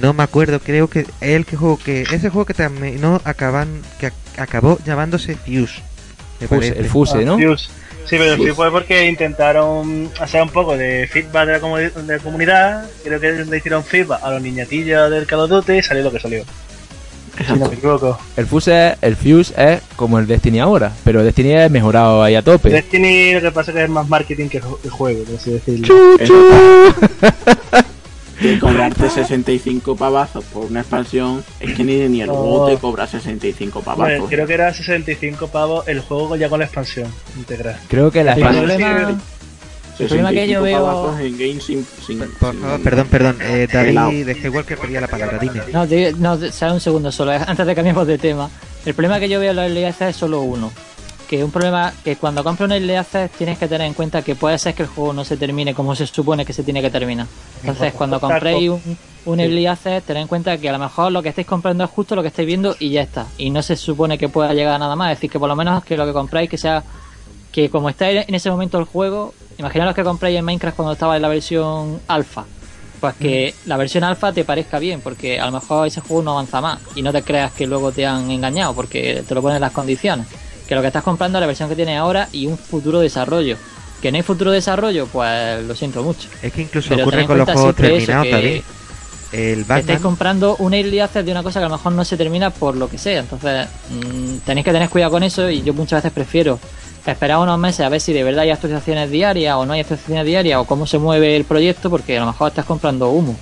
No 0.00 0.12
me 0.14 0.22
acuerdo, 0.22 0.60
creo 0.60 0.88
que 0.88 1.06
el 1.20 1.44
que 1.44 1.56
juego 1.56 1.76
que 1.76 2.02
ese 2.02 2.30
juego 2.30 2.46
que 2.46 2.54
terminó 2.54 3.20
acaban 3.24 3.68
que 3.98 4.08
ac- 4.08 4.12
acabó 4.38 4.78
llamándose 4.86 5.34
Fuse. 5.34 5.82
Me 6.40 6.46
Fuse, 6.46 6.60
parece. 6.60 6.78
el 6.80 6.86
Fuse, 6.86 7.24
¿no? 7.24 7.38
Fuse. 7.38 7.68
Sí, 8.06 8.16
pero 8.16 8.36
sí 8.36 8.50
fue 8.52 8.70
porque 8.70 9.06
intentaron 9.06 10.10
hacer 10.18 10.40
un 10.40 10.48
poco 10.48 10.76
de 10.78 11.06
feedback 11.12 11.46
de 11.46 11.52
la, 11.52 11.60
comu- 11.60 11.92
de 11.92 12.16
la 12.16 12.22
comunidad. 12.22 12.84
Creo 13.04 13.20
que 13.20 13.32
le 13.44 13.56
hicieron 13.58 13.84
feedback 13.84 14.20
a 14.22 14.30
los 14.30 14.40
niñatillos 14.42 15.10
del 15.10 15.26
Call 15.26 15.40
of 15.40 15.50
Duty 15.50 15.72
y 15.74 15.82
salió 15.82 16.04
lo 16.04 16.10
que 16.12 16.18
salió. 16.20 16.42
Si 16.42 17.44
no 17.44 17.54
Exacto. 17.54 17.68
me 17.68 17.74
equivoco. 17.76 18.18
El 18.36 18.46
Fuse, 18.46 18.96
el 19.02 19.14
Fuse 19.14 19.52
es 19.56 19.80
como 19.94 20.18
el 20.18 20.26
Destiny 20.26 20.58
ahora, 20.58 20.90
pero 21.04 21.22
Destiny 21.22 21.52
es 21.52 21.70
mejorado 21.70 22.22
ahí 22.22 22.34
a 22.34 22.42
tope. 22.42 22.70
Destiny 22.70 23.34
lo 23.34 23.40
que 23.42 23.52
pasa 23.52 23.70
es 23.72 23.76
que 23.76 23.84
es 23.84 23.90
más 23.90 24.08
marketing 24.08 24.48
que 24.48 24.60
que 24.82 24.88
juego, 24.88 25.22
por 25.24 25.36
así 25.36 25.50
decirlo. 25.52 25.94
Y 28.54 28.58
cobrarte 28.58 29.10
65 29.10 29.96
pavazos 29.96 30.44
por 30.44 30.66
una 30.66 30.80
expansión 30.80 31.44
es 31.60 31.74
que 31.74 31.82
ni, 31.84 31.96
ni 32.08 32.20
el 32.22 32.28
juego 32.30 32.68
te 32.68 32.76
cobra 32.76 33.06
65 33.06 33.78
Hombre, 33.80 33.94
pavazos. 33.96 34.28
creo 34.30 34.46
que 34.46 34.54
era 34.54 34.72
65 34.72 35.48
pavos 35.48 35.88
el 35.88 36.00
juego 36.00 36.36
ya 36.36 36.48
con 36.48 36.58
la 36.60 36.66
expansión 36.66 37.12
integral. 37.36 37.76
Creo 37.88 38.10
que 38.10 38.22
la 38.22 38.32
El 38.34 38.38
expansión... 38.38 38.64
problema, 38.66 39.20
el 39.98 40.06
problema 40.06 40.30
que 40.30 40.48
yo 40.48 40.60
65 40.60 40.62
veo- 40.62 40.78
pavazos 40.86 41.20
en 41.20 41.32
game 41.38 41.60
sin, 41.60 41.86
sin- 42.06 42.18
Por 42.38 42.52
sin- 42.52 42.82
perdón, 42.84 43.06
perdón. 43.08 43.38
Eh. 43.42 43.66
David 43.72 44.26
de 44.26 44.34
Skywalker 44.34 44.78
pedía 44.78 45.00
la 45.00 45.08
palabra, 45.08 45.38
dime. 45.38 45.60
No, 45.72 45.86
no, 46.18 46.50
sale 46.52 46.72
un 46.74 46.80
segundo 46.80 47.10
solo, 47.10 47.32
antes 47.46 47.66
de 47.66 47.74
cambiemos 47.74 48.06
de 48.06 48.18
tema. 48.18 48.48
El 48.86 48.94
problema 48.94 49.18
que 49.18 49.28
yo 49.28 49.40
veo 49.40 49.50
en 49.50 49.56
los 49.56 49.68
LS 49.70 50.02
es 50.10 50.16
solo 50.16 50.40
uno. 50.42 50.70
Que 51.28 51.44
un 51.44 51.50
problema 51.50 51.92
que 52.02 52.16
cuando 52.16 52.42
compras 52.42 52.70
un 52.70 52.76
LS 52.76 53.30
tienes 53.36 53.58
que 53.58 53.68
tener 53.68 53.86
en 53.86 53.94
cuenta 53.94 54.22
que 54.22 54.34
puede 54.34 54.58
ser 54.58 54.74
que 54.74 54.84
el 54.84 54.88
juego 54.88 55.12
no 55.12 55.24
se 55.24 55.36
termine 55.36 55.74
como 55.74 55.94
se 55.94 56.06
supone 56.06 56.46
que 56.46 56.54
se 56.54 56.62
tiene 56.62 56.80
que 56.80 56.90
terminar. 56.90 57.26
Entonces, 57.60 57.92
cuando 57.92 58.18
compréis 58.18 58.70
un, 58.70 58.98
un 59.26 59.40
Early 59.40 59.66
Access, 59.66 60.04
tened 60.04 60.22
en 60.22 60.28
cuenta 60.28 60.56
que 60.56 60.68
a 60.68 60.72
lo 60.72 60.78
mejor 60.78 61.12
lo 61.12 61.22
que 61.22 61.28
estáis 61.28 61.46
comprando 61.46 61.84
es 61.84 61.90
justo 61.90 62.16
lo 62.16 62.22
que 62.22 62.28
estáis 62.28 62.46
viendo 62.46 62.74
y 62.78 62.90
ya 62.90 63.02
está. 63.02 63.26
Y 63.36 63.50
no 63.50 63.62
se 63.62 63.76
supone 63.76 64.16
que 64.16 64.30
pueda 64.30 64.54
llegar 64.54 64.74
a 64.74 64.78
nada 64.78 64.96
más. 64.96 65.12
Es 65.12 65.18
decir, 65.18 65.30
que 65.30 65.38
por 65.38 65.48
lo 65.48 65.56
menos 65.56 65.84
que 65.84 65.96
lo 65.96 66.06
que 66.06 66.12
compráis 66.14 66.48
que 66.48 66.56
sea 66.56 66.82
que 67.52 67.70
como 67.70 67.88
está 67.88 68.10
en 68.10 68.34
ese 68.34 68.50
momento 68.50 68.78
el 68.78 68.84
juego, 68.84 69.34
imaginaros 69.58 69.94
que 69.94 70.04
compráis 70.04 70.38
en 70.38 70.44
Minecraft 70.44 70.76
cuando 70.76 70.92
estaba 70.92 71.16
en 71.16 71.22
la 71.22 71.28
versión 71.28 72.00
alfa. 72.08 72.44
Pues 73.00 73.14
que 73.14 73.54
la 73.66 73.76
versión 73.76 74.02
alfa 74.02 74.32
te 74.32 74.44
parezca 74.44 74.80
bien, 74.80 75.00
porque 75.00 75.38
a 75.38 75.46
lo 75.46 75.52
mejor 75.52 75.86
ese 75.86 76.00
juego 76.00 76.22
no 76.22 76.32
avanza 76.32 76.60
más 76.60 76.80
y 76.96 77.02
no 77.02 77.12
te 77.12 77.22
creas 77.22 77.52
que 77.52 77.66
luego 77.66 77.92
te 77.92 78.04
han 78.04 78.28
engañado, 78.30 78.74
porque 78.74 79.22
te 79.26 79.34
lo 79.34 79.42
ponen 79.42 79.60
las 79.60 79.72
condiciones. 79.72 80.26
Que 80.68 80.74
lo 80.74 80.80
que 80.82 80.88
estás 80.88 81.02
comprando 81.02 81.38
es 81.38 81.40
la 81.40 81.46
versión 81.46 81.68
que 81.68 81.74
tiene 81.76 81.96
ahora 81.96 82.28
y 82.30 82.46
un 82.46 82.58
futuro 82.58 83.00
desarrollo. 83.00 83.56
Que 84.02 84.12
no 84.12 84.16
hay 84.16 84.22
futuro 84.22 84.50
desarrollo, 84.52 85.06
pues 85.06 85.64
lo 85.64 85.74
siento 85.74 86.02
mucho. 86.02 86.28
Es 86.42 86.52
que 86.52 86.62
incluso 86.62 86.90
Pero 86.90 87.02
ocurre 87.02 87.24
con 87.26 87.38
los 87.38 87.46
juegos 87.50 87.74
eso, 87.74 87.82
terminados, 87.82 88.26
que- 88.26 88.32
David. 88.32 88.62
El 89.30 89.54
Que 89.56 89.60
estáis 89.60 89.66
Batman. 89.86 89.98
comprando 90.02 90.56
un 90.58 90.72
early 90.72 91.00
access 91.00 91.24
de 91.24 91.32
una 91.32 91.42
cosa 91.42 91.60
que 91.60 91.66
a 91.66 91.68
lo 91.68 91.76
mejor 91.76 91.92
no 91.92 92.02
se 92.04 92.16
termina 92.16 92.48
por 92.50 92.74
lo 92.76 92.88
que 92.88 92.96
sea. 92.96 93.20
Entonces, 93.20 93.66
mm, 93.90 94.36
tenéis 94.46 94.64
que 94.64 94.72
tener 94.72 94.88
cuidado 94.88 95.10
con 95.12 95.22
eso 95.22 95.50
y 95.50 95.62
yo 95.62 95.74
muchas 95.74 95.98
veces 96.02 96.12
prefiero 96.12 96.58
esperar 97.04 97.38
unos 97.38 97.58
meses 97.58 97.80
a 97.80 97.88
ver 97.90 98.00
si 98.00 98.12
de 98.14 98.22
verdad 98.22 98.42
hay 98.44 98.50
actualizaciones 98.50 99.10
diarias 99.10 99.56
o 99.56 99.66
no 99.66 99.72
hay 99.74 99.80
actualizaciones 99.80 100.24
diarias 100.26 100.58
o 100.60 100.64
cómo 100.64 100.86
se 100.86 100.98
mueve 100.98 101.36
el 101.36 101.44
proyecto 101.44 101.90
porque 101.90 102.16
a 102.16 102.20
lo 102.20 102.26
mejor 102.26 102.48
estás 102.48 102.64
comprando 102.64 103.08
humo. 103.10 103.36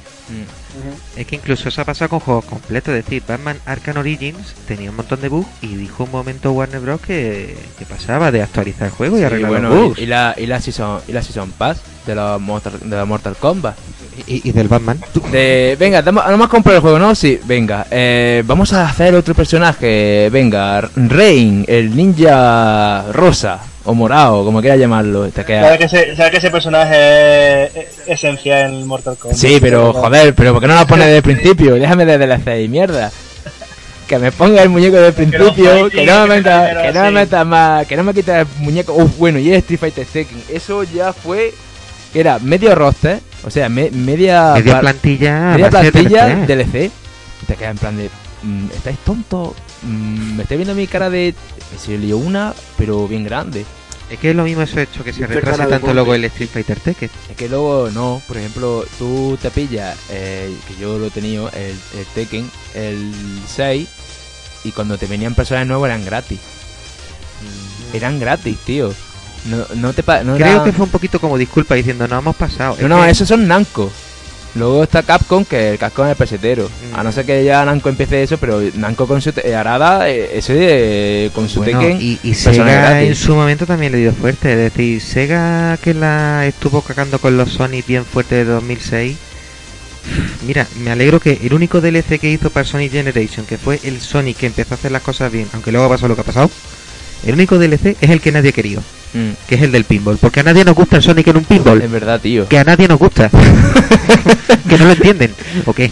Es 1.17 1.27
que 1.27 1.37
incluso 1.37 1.69
eso 1.69 1.81
ha 1.81 1.85
pasado 1.85 2.09
con 2.11 2.21
juegos 2.21 2.45
completos. 2.45 2.95
Es 2.95 3.05
decir, 3.05 3.23
Batman 3.27 3.59
Arkham 3.65 3.99
Origins 3.99 4.55
tenía 4.67 4.91
un 4.91 4.97
montón 4.97 5.21
de 5.21 5.29
bugs 5.29 5.49
y 5.63 5.69
dijo 5.77 6.05
un 6.05 6.11
momento 6.11 6.53
Warner 6.53 6.81
Bros. 6.81 7.01
que, 7.01 7.57
que 7.79 7.85
pasaba 7.87 8.31
de 8.33 8.43
actualizar 8.43 8.87
el 8.89 8.93
juego 8.93 9.17
y 9.17 9.21
Sí, 9.21 9.25
arreglar 9.25 9.51
bueno, 9.51 9.69
los 9.71 9.79
bugs. 9.89 9.99
y, 9.99 10.03
y 10.03 10.07
la, 10.07 10.35
y, 10.37 10.47
la 10.47 10.61
season, 10.61 11.01
y 11.09 11.13
la 11.13 11.23
Season 11.23 11.51
Pass, 11.53 11.81
de 12.07 12.15
los 12.15 12.41
Mortal, 12.41 12.75
de 12.83 12.97
los 12.97 13.09
Mortal 13.09 13.37
Kombat. 13.39 13.77
Y, 14.27 14.49
y 14.49 14.53
del 14.53 14.67
Batman. 14.69 14.99
De, 15.31 15.77
venga, 15.79 16.01
damos- 16.01 16.25
no 16.31 16.39
más 16.39 16.49
comprar 16.49 16.77
el 16.77 16.81
juego, 16.81 16.99
¿no? 16.99 17.15
Sí, 17.15 17.39
venga. 17.45 17.87
eh, 17.91 18.43
vamos 18.47 18.73
a 18.73 18.89
hacer 18.89 19.15
otro 19.15 19.35
personaje. 19.35 20.29
Venga, 20.33 20.89
Rain, 20.97 21.65
el 21.69 21.95
ninja 21.95 23.05
rosa 23.13 23.61
o 23.85 23.93
morado, 23.95 24.43
como 24.45 24.61
quieras 24.61 24.79
llamarlo. 24.81 25.29
Te 25.29 25.45
queda- 25.45 25.63
Sabes 25.65 25.79
que, 25.79 25.85
ese, 25.85 26.31
que 26.31 26.37
ese 26.39 26.51
personaje 26.51 27.65
es, 27.65 27.77
es 27.77 27.89
esencial 28.07 28.73
en 28.73 28.87
Mortal 28.87 29.17
Kombat. 29.19 29.39
Sí, 29.39 29.59
pero 29.61 29.93
joder, 29.93 30.35
pero 30.35 30.53
¿por 30.53 30.63
qué 30.63 30.69
no 30.69 30.77
lo 30.81 30.87
pones 30.87 31.07
desde 31.07 31.19
el 31.19 31.23
principio? 31.23 31.75
Déjame 31.75 32.07
de 32.07 32.19
DLC 32.19 32.63
y 32.65 32.69
mierda. 32.69 33.11
Que 34.09 34.19
me 34.19 34.31
ponga 34.33 34.63
el 34.63 34.69
muñeco 34.69 34.97
desde 34.97 35.25
el 35.25 35.31
Que 35.31 35.37
no 35.39 35.45
principio, 35.47 35.71
fighting, 35.73 35.91
que 35.91 36.07
no 36.07 36.27
me 36.27 36.37
meta, 36.37 36.83
que 36.83 36.93
no 36.93 37.03
me 37.03 37.11
meta 37.11 37.45
más, 37.45 37.87
que 37.87 37.97
no 37.97 38.05
me 38.05 38.15
quite 38.15 38.41
el 38.41 38.47
muñeco. 38.61 38.95
Uf, 38.95 39.19
bueno, 39.19 39.39
y 39.41 39.49
el 39.51 39.57
Street 39.57 39.81
Fighter 39.81 40.07
Tekken. 40.07 40.43
Eso 40.49 40.85
ya 40.85 41.13
fue, 41.13 41.53
era 42.21 42.39
medio 42.39 42.75
roster, 42.75 43.21
o 43.45 43.51
sea, 43.51 43.69
me- 43.69 43.91
media, 43.91 44.55
plantilla. 44.81 45.53
media 45.53 45.71
plantilla 45.71 46.27
DLC. 46.27 46.47
DLC. 46.47 46.91
Y 47.43 47.47
te 47.47 47.55
queda 47.57 47.71
en 47.71 47.79
plan 47.79 47.97
de, 47.97 48.11
mm, 48.43 48.67
¿estáis 48.75 48.99
tontos? 48.99 49.53
Mm, 49.83 50.37
me 50.37 50.43
estáis 50.43 50.59
viendo 50.59 50.75
mi 50.75 50.87
cara 50.87 51.11
de, 51.11 51.35
se 51.79 51.99
lió 51.99 52.19
una, 52.19 52.55
pero 52.79 53.07
bien 53.07 53.25
grande. 53.25 53.65
Es 54.09 54.21
que 54.21 54.31
es 54.31 54.37
lo 54.37 54.45
mismo 54.45 54.63
eso 54.63 54.79
hecho 54.79 55.03
que 55.03 55.13
se 55.13 55.27
de 55.27 55.43
tanto 55.43 55.93
luego 55.93 56.15
el 56.15 56.25
Street 56.27 56.49
Fighter 56.53 56.79
Tekken. 56.79 57.11
Es 57.29 57.37
que 57.37 57.49
luego 57.49 57.91
no, 57.93 58.23
por 58.29 58.37
ejemplo, 58.37 58.85
tú 58.99 59.37
te 59.43 59.51
pillas, 59.51 59.99
eh, 60.11 60.55
que 60.69 60.81
yo 60.81 60.97
lo 60.97 61.07
he 61.07 61.11
tenido, 61.11 61.51
el, 61.51 61.73
el 61.99 62.07
Tekken, 62.15 62.49
el 62.75 63.13
6, 63.49 63.89
y 64.63 64.71
cuando 64.73 64.97
te 64.97 65.07
venían 65.07 65.35
personajes 65.35 65.67
nuevos 65.67 65.87
eran 65.89 66.05
gratis. 66.05 66.39
Eran 67.93 68.19
gratis, 68.21 68.59
tío. 68.65 68.93
No, 69.49 69.65
no 69.77 69.93
te 69.93 70.03
no 70.25 70.35
Creo 70.37 70.47
era- 70.57 70.65
que 70.65 70.73
fue 70.73 70.85
un 70.85 70.91
poquito 70.91 71.21
como 71.21 71.39
disculpa 71.39 71.75
diciendo, 71.75 72.07
no 72.09 72.19
hemos 72.19 72.37
pasado. 72.37 72.77
No, 72.81 72.89
no, 72.89 73.05
que- 73.05 73.11
esos 73.11 73.29
son 73.29 73.47
Namco. 73.47 73.91
Luego 74.55 74.85
está 74.85 75.03
Capcom, 75.03 75.45
que 75.45 75.73
el 75.73 75.79
Capcom 75.79 76.07
es 76.07 76.13
el 76.13 76.17
pesetero. 76.17 76.71
A 76.95 77.03
no 77.03 77.13
ser 77.13 77.27
que 77.27 77.45
ya 77.45 77.63
Namco 77.67 77.91
empiece 77.91 78.23
eso, 78.23 78.39
pero 78.39 78.59
Namco 78.77 79.07
con 79.07 79.21
su 79.21 79.31
te- 79.33 79.55
Arada, 79.55 80.09
eh, 80.09 80.39
ese 80.39 80.55
eh, 81.27 81.31
con 81.35 81.47
su 81.49 81.61
Bueno, 81.61 81.79
Tekken. 81.81 81.99
y, 82.01 82.19
y 82.23 82.33
Sega 82.35 83.03
en 83.03 83.15
su 83.15 83.35
momento 83.35 83.67
también 83.67 83.93
le 83.93 83.99
dio 83.99 84.13
fuerte. 84.13 84.53
Es 84.53 84.59
decir, 84.73 85.01
Sega 85.03 85.77
que 85.83 85.93
la 85.93 86.47
estuvo 86.47 86.81
cagando 86.81 87.19
con 87.19 87.37
los 87.37 87.53
Sonic 87.53 87.87
bien 87.87 88.07
fuerte 88.07 88.37
de 88.37 88.45
2006. 88.47 89.17
Mira, 90.47 90.67
me 90.83 90.91
alegro 90.91 91.19
que 91.21 91.39
el 91.43 91.53
único 91.53 91.81
DLC 91.81 92.19
que 92.21 92.31
hizo 92.31 92.49
para 92.51 92.65
Sonic 92.65 92.93
Generation, 92.93 93.45
que 93.45 93.59
fue 93.59 93.81
el 93.85 94.01
Sonic 94.01 94.37
que 94.39 94.47
empezó 94.47 94.75
a 94.75 94.77
hacer 94.77 94.93
las 94.93 95.03
cosas 95.03 95.31
bien, 95.33 95.49
aunque 95.53 95.73
luego 95.73 95.89
pasó 95.89 96.07
lo 96.09 96.15
que 96.15 96.21
ha 96.21 96.25
pasado, 96.25 96.49
el 97.27 97.35
único 97.35 97.59
DLC 97.59 97.97
es 98.01 98.11
el 98.11 98.21
que 98.21 98.31
nadie 98.31 98.51
ha 98.51 98.53
querido, 98.53 98.83
Mm, 99.17 99.31
que 99.49 99.55
es 99.55 99.63
el 99.63 99.73
del 99.73 99.85
pinball. 99.85 100.19
Porque 100.19 100.41
a 100.41 100.43
nadie 100.43 100.65
nos 100.65 100.75
gusta 100.75 100.97
el 100.97 101.03
Sonic 101.03 101.27
en 101.29 101.39
un 101.39 101.45
pinball. 101.45 101.81
es 101.81 101.91
verdad, 101.91 102.21
tío. 102.21 102.47
Que 102.49 102.59
a 102.59 102.65
nadie 102.65 102.87
nos 102.87 102.99
gusta. 102.99 103.31
que 104.69 104.77
no 104.79 104.85
lo 104.85 104.93
entienden. 104.93 105.33
¿O 105.65 105.73
qué? 105.73 105.91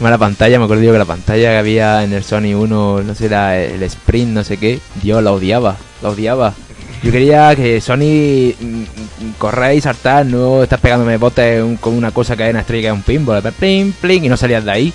La 0.00 0.16
pantalla, 0.16 0.58
me 0.58 0.64
acuerdo 0.64 0.82
yo 0.82 0.92
que 0.92 0.98
la 0.98 1.04
pantalla 1.04 1.50
que 1.50 1.58
había 1.58 2.02
en 2.04 2.14
el 2.14 2.24
Sony 2.24 2.54
1, 2.54 3.02
no 3.02 3.14
sé, 3.14 3.26
era 3.26 3.58
el 3.60 3.82
Sprint, 3.82 4.30
no 4.32 4.42
sé 4.44 4.56
qué. 4.56 4.80
Dios, 5.02 5.22
la 5.22 5.32
odiaba, 5.32 5.76
la 6.02 6.08
odiaba. 6.08 6.54
Yo 7.02 7.12
quería 7.12 7.54
que 7.54 7.80
Sony 7.82 8.54
mm, 8.58 8.64
mm, 8.82 9.32
correr 9.38 9.76
y 9.76 9.80
saltar, 9.82 10.24
no 10.24 10.62
estar 10.62 10.78
pegándome 10.78 11.16
botes 11.18 11.62
un- 11.62 11.76
con 11.76 11.94
una 11.94 12.10
cosa 12.12 12.34
que 12.36 12.44
es 12.44 12.50
una 12.50 12.60
estrella 12.60 12.82
que 12.82 12.86
es 12.88 12.92
un 12.94 13.02
pinball, 13.02 13.42
plin, 13.52 13.92
plin, 14.00 14.24
y 14.24 14.28
no 14.30 14.36
salías 14.38 14.64
de 14.64 14.70
ahí. 14.70 14.92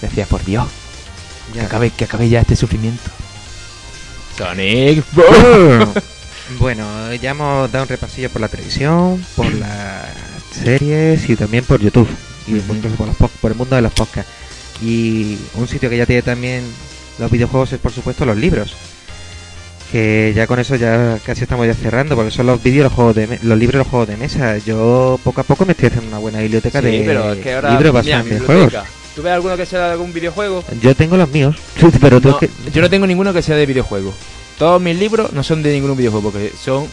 Decías, 0.00 0.26
por 0.28 0.42
Dios, 0.44 0.66
que 1.52 1.60
acabe, 1.60 1.90
que 1.90 2.04
acabe 2.04 2.28
ya 2.28 2.40
este 2.40 2.56
sufrimiento. 2.56 3.10
Sonic, 4.40 5.04
Bueno, 6.58 7.12
ya 7.14 7.32
hemos 7.32 7.70
dado 7.70 7.84
un 7.84 7.88
repasillo 7.90 8.30
por 8.30 8.40
la 8.40 8.48
televisión, 8.48 9.22
por 9.36 9.52
las 9.52 10.06
series 10.50 11.28
y 11.28 11.36
también 11.36 11.62
por 11.62 11.78
YouTube. 11.78 12.08
Y 12.46 12.54
Ujú. 12.54 12.74
incluso 12.74 12.96
por, 12.96 13.06
los 13.08 13.16
por 13.16 13.50
el 13.52 13.56
mundo 13.58 13.76
de 13.76 13.82
los 13.82 13.92
podcasts. 13.92 14.32
Y 14.82 15.36
un 15.54 15.68
sitio 15.68 15.90
que 15.90 15.98
ya 15.98 16.06
tiene 16.06 16.22
también 16.22 16.64
los 17.18 17.30
videojuegos 17.30 17.74
es 17.74 17.80
por 17.80 17.92
supuesto 17.92 18.24
los 18.24 18.38
libros. 18.38 18.74
Que 19.92 20.32
ya 20.34 20.46
con 20.46 20.58
eso 20.58 20.74
ya 20.74 21.18
casi 21.24 21.42
estamos 21.42 21.66
ya 21.66 21.74
cerrando, 21.74 22.16
porque 22.16 22.30
son 22.30 22.46
los 22.46 22.62
vídeos, 22.62 22.84
los 22.84 22.92
juegos 22.94 23.16
de 23.16 23.38
los 23.42 23.58
libros 23.58 23.74
y 23.74 23.78
los 23.78 23.88
juegos 23.88 24.08
de 24.08 24.16
mesa. 24.16 24.56
Yo 24.56 25.20
poco 25.22 25.42
a 25.42 25.44
poco 25.44 25.66
me 25.66 25.72
estoy 25.72 25.88
haciendo 25.88 26.08
una 26.08 26.18
buena 26.18 26.40
biblioteca 26.40 26.80
Sí, 26.80 26.86
de 26.86 27.02
pero 27.04 27.34
es 27.34 27.40
que 27.40 27.54
ahora 27.54 27.72
libros 27.72 27.92
basados 27.92 28.26
en 28.26 28.30
videojuegos. 28.30 28.72
¿Tú 29.20 29.24
ves 29.24 29.34
alguno 29.34 29.54
que 29.54 29.66
sea 29.66 29.84
de 29.86 29.92
algún 29.92 30.14
videojuego? 30.14 30.64
Yo 30.80 30.94
tengo 30.94 31.18
los 31.18 31.28
míos, 31.28 31.54
pero 32.00 32.20
No, 32.20 32.38
que- 32.38 32.48
Yo 32.72 32.80
no 32.80 32.88
tengo 32.88 33.06
ninguno 33.06 33.34
que 33.34 33.42
sea 33.42 33.54
de 33.54 33.66
videojuego. 33.66 34.14
Todos 34.58 34.80
mis 34.80 34.98
libros 34.98 35.34
no 35.34 35.42
son 35.42 35.62
de 35.62 35.74
ningún 35.74 35.94
videojuego, 35.94 36.30
porque 36.30 36.50
son 36.58 36.86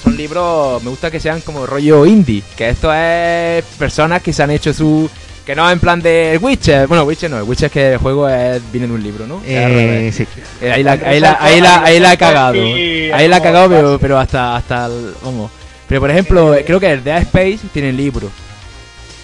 son 0.00 0.16
libros, 0.16 0.80
me 0.84 0.90
gusta 0.90 1.10
que 1.10 1.18
sean 1.18 1.40
como 1.40 1.66
rollo 1.66 2.06
indie, 2.06 2.40
que 2.56 2.68
esto 2.68 2.92
es 2.94 3.64
personas 3.78 4.22
que 4.22 4.32
se 4.32 4.44
han 4.44 4.52
hecho 4.52 4.72
su 4.72 5.10
que 5.44 5.56
no 5.56 5.68
en 5.68 5.80
plan 5.80 6.00
de 6.00 6.38
Witcher, 6.40 6.86
bueno, 6.86 7.02
Witcher 7.02 7.28
no, 7.30 7.38
el 7.38 7.42
Witcher 7.42 7.66
es 7.66 7.72
que 7.72 7.92
el 7.94 7.98
juego 7.98 8.28
es, 8.28 8.62
viene 8.70 8.86
de 8.86 8.92
un 8.92 9.02
libro, 9.02 9.26
¿no? 9.26 9.42
Eh, 9.44 10.12
sí. 10.14 10.24
Eh, 10.60 10.70
ahí 10.70 10.84
la, 10.84 10.92
ahí 10.92 11.18
la, 11.18 11.36
ahí 11.40 11.60
la, 11.60 11.82
ahí 11.82 11.98
la 11.98 12.10
ha 12.12 12.16
cagado. 12.16 12.62
Ahí 12.62 13.26
la 13.26 13.36
ha 13.38 13.42
cagado, 13.42 13.68
pero, 13.68 13.98
pero 13.98 14.18
hasta, 14.20 14.54
hasta 14.54 14.86
el- 14.86 15.14
vamos. 15.24 15.50
Pero 15.88 16.00
por 16.00 16.10
ejemplo, 16.12 16.54
creo 16.64 16.78
que 16.78 16.92
el 16.92 17.02
Dead 17.02 17.22
Space 17.22 17.58
tiene 17.72 17.92
libro. 17.92 18.30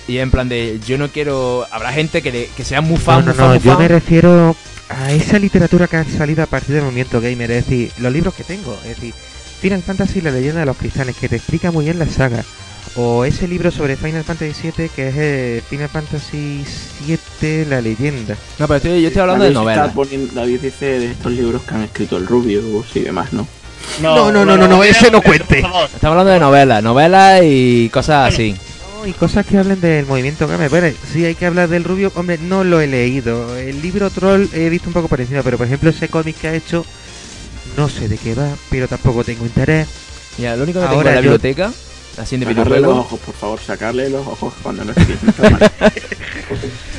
Y 0.08 0.18
en 0.18 0.30
plan 0.30 0.48
de, 0.48 0.80
yo 0.86 0.98
no 0.98 1.08
quiero, 1.08 1.66
habrá 1.70 1.92
gente 1.92 2.22
que, 2.22 2.32
le- 2.32 2.46
que 2.56 2.64
sea 2.64 2.80
muy 2.80 2.96
No, 2.96 3.00
fan, 3.00 3.20
no, 3.20 3.26
muy 3.26 3.34
fan, 3.34 3.46
no, 3.46 3.54
muy 3.54 3.58
yo 3.62 3.70
fan. 3.72 3.78
me 3.82 3.88
refiero 3.88 4.56
a 4.88 5.12
esa 5.12 5.38
literatura 5.38 5.86
que 5.86 5.96
ha 5.96 6.04
salido 6.04 6.42
a 6.42 6.46
partir 6.46 6.74
del 6.74 6.84
movimiento 6.84 7.20
gamer, 7.20 7.50
es 7.52 7.64
decir, 7.66 7.92
los 7.98 8.12
libros 8.12 8.34
que 8.34 8.42
tengo, 8.44 8.76
es 8.84 8.96
decir, 8.96 9.14
Final 9.60 9.82
Fantasy 9.82 10.20
la 10.20 10.32
leyenda 10.32 10.60
de 10.60 10.66
los 10.66 10.76
cristales, 10.76 11.16
que 11.16 11.28
te 11.28 11.36
explica 11.36 11.70
muy 11.70 11.84
bien 11.84 11.98
la 12.00 12.06
saga, 12.08 12.42
o 12.96 13.24
ese 13.24 13.46
libro 13.46 13.70
sobre 13.70 13.96
Final 13.96 14.24
Fantasy 14.24 14.52
VII, 14.76 14.88
que 14.88 15.08
es 15.08 15.14
eh, 15.16 15.62
Final 15.70 15.88
Fantasy 15.88 16.64
VII, 17.06 17.64
la 17.66 17.80
leyenda. 17.80 18.34
No, 18.58 18.66
pero 18.66 18.76
estoy- 18.78 19.00
yo 19.02 19.06
estoy 19.08 19.20
hablando 19.22 19.44
de 19.44 19.52
David 19.52 19.68
está 19.70 19.76
novelas. 19.86 19.94
poniendo- 19.94 20.34
David 20.34 20.60
dice 20.60 20.86
de 20.98 21.10
estos 21.12 21.32
libros 21.32 21.62
que 21.62 21.74
han 21.74 21.82
escrito 21.84 22.16
el 22.16 22.26
Rubius 22.26 22.86
y 22.96 23.00
demás, 23.00 23.32
¿no? 23.32 23.46
No, 24.02 24.30
no, 24.32 24.44
no, 24.44 24.56
no, 24.56 24.66
no, 24.68 24.82
ese 24.84 25.10
no 25.10 25.22
cuente. 25.22 25.60
por 25.60 25.70
favor. 25.70 25.84
Estamos 25.94 26.12
hablando 26.18 26.32
de 26.32 26.40
novelas, 26.40 26.82
novelas 26.82 27.40
y 27.44 27.88
cosas 27.90 28.32
así. 28.34 28.54
No, 29.02 29.08
y 29.08 29.12
cosas 29.14 29.44
que 29.44 29.58
hablen 29.58 29.80
del 29.80 30.06
movimiento 30.06 30.46
gamer. 30.46 30.70
Bueno, 30.70 30.94
sí 31.12 31.24
hay 31.24 31.34
que 31.34 31.44
hablar 31.46 31.68
del 31.68 31.82
Rubio, 31.82 32.12
hombre, 32.14 32.38
no 32.38 32.62
lo 32.62 32.80
he 32.80 32.86
leído. 32.86 33.56
El 33.56 33.82
libro 33.82 34.10
Troll 34.10 34.48
he 34.52 34.68
visto 34.68 34.88
un 34.88 34.92
poco 34.92 35.08
por 35.08 35.20
encima, 35.20 35.42
pero 35.42 35.58
por 35.58 35.66
ejemplo 35.66 35.90
ese 35.90 36.08
cómic 36.08 36.36
que 36.36 36.46
ha 36.48 36.54
hecho, 36.54 36.86
no 37.76 37.88
sé 37.88 38.08
de 38.08 38.16
qué 38.16 38.34
va, 38.36 38.48
pero 38.70 38.86
tampoco 38.86 39.24
tengo 39.24 39.44
interés. 39.44 39.88
Mira, 40.38 40.54
lo 40.56 40.62
único 40.62 40.78
que 40.78 40.86
tengo 40.86 40.98
Ahora 40.98 41.10
en 41.10 41.14
la 41.16 41.20
yo- 41.20 41.32
biblioteca, 41.32 41.72
así 42.16 42.36
de 42.36 42.46
Sacarle 42.46 42.78
los 42.80 42.96
ojos, 42.98 43.18
por 43.20 43.34
favor, 43.34 43.60
sacarle 43.60 44.08
los 44.08 44.24
ojos 44.24 44.54
cuando 44.62 44.84
no 44.84 44.92
esté. 44.92 45.16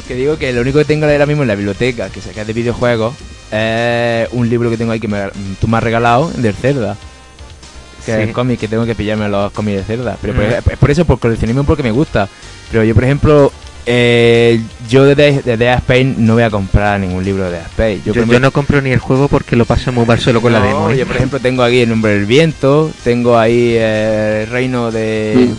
que 0.08 0.16
digo 0.16 0.38
que 0.38 0.52
lo 0.52 0.60
único 0.60 0.80
que 0.80 0.86
tengo 0.86 1.06
ahora 1.06 1.26
mismo 1.26 1.44
en 1.44 1.48
la 1.48 1.56
biblioteca, 1.56 2.10
que 2.10 2.20
se 2.20 2.32
queda 2.32 2.44
de 2.44 2.52
videojuegos, 2.54 3.14
es 3.50 4.28
un 4.34 4.50
libro 4.50 4.70
que 4.70 4.76
tengo 4.78 4.92
ahí 4.92 5.00
que 5.00 5.08
me, 5.08 5.22
tú 5.62 5.70
me 5.70 5.78
has 5.78 5.84
regalado, 5.84 6.32
del 6.36 6.54
Cerda. 6.54 6.98
Que 8.06 8.12
Sí. 8.16 8.22
es 8.22 8.28
el 8.28 8.34
cómic, 8.34 8.60
que 8.60 8.68
tengo 8.68 8.86
que 8.86 8.96
pillarme 8.96 9.30
los 9.30 9.52
cómics 9.52 9.78
de 9.78 9.84
Cerda. 9.84 10.18
Pero 10.22 10.34
por, 10.34 10.44
Mm. 10.44 10.72
es 10.72 10.78
por 10.78 10.92
eso, 10.92 11.06
por 11.06 11.20
coleccionismo, 11.20 11.64
porque 11.64 11.84
me 11.84 11.92
gusta. 11.92 12.28
Pero 12.72 12.84
yo, 12.84 12.94
por 12.96 13.04
ejemplo, 13.04 13.52
eh, 13.86 14.62
yo 14.90 15.04
de, 15.06 15.16
Dead- 15.16 15.44
de 15.44 15.58
Dead 15.58 15.78
Space 15.80 16.04
no 16.18 16.34
voy 16.36 16.44
a 16.44 16.50
comprar 16.50 17.00
ningún 17.00 17.24
libro 17.24 17.44
de 17.46 17.52
Dead 17.52 17.66
Space. 17.66 18.02
Yo, 18.06 18.14
por 18.14 18.26
yo 18.28 18.40
no 18.40 18.52
compro 18.52 18.82
ni 18.82 18.92
el 18.92 19.00
juego 19.00 19.28
porque 19.28 19.56
lo 19.56 19.66
paso 19.66 19.92
muy 19.92 20.06
mal 20.06 20.20
solo 20.20 20.42
con 20.42 20.54
la 20.54 20.60
demo. 20.62 20.90
¿eh? 20.90 20.98
Yo, 20.98 21.06
por 21.06 21.16
ejemplo, 21.18 21.40
tengo 21.40 21.64
aquí 21.64 21.82
el 21.82 21.90
nombre 21.90 22.14
del 22.14 22.26
viento, 22.26 22.92
tengo 23.04 23.38
ahí 23.38 23.76
eh, 23.78 24.44
el 24.44 24.50
reino 24.50 24.90
de. 24.92 25.50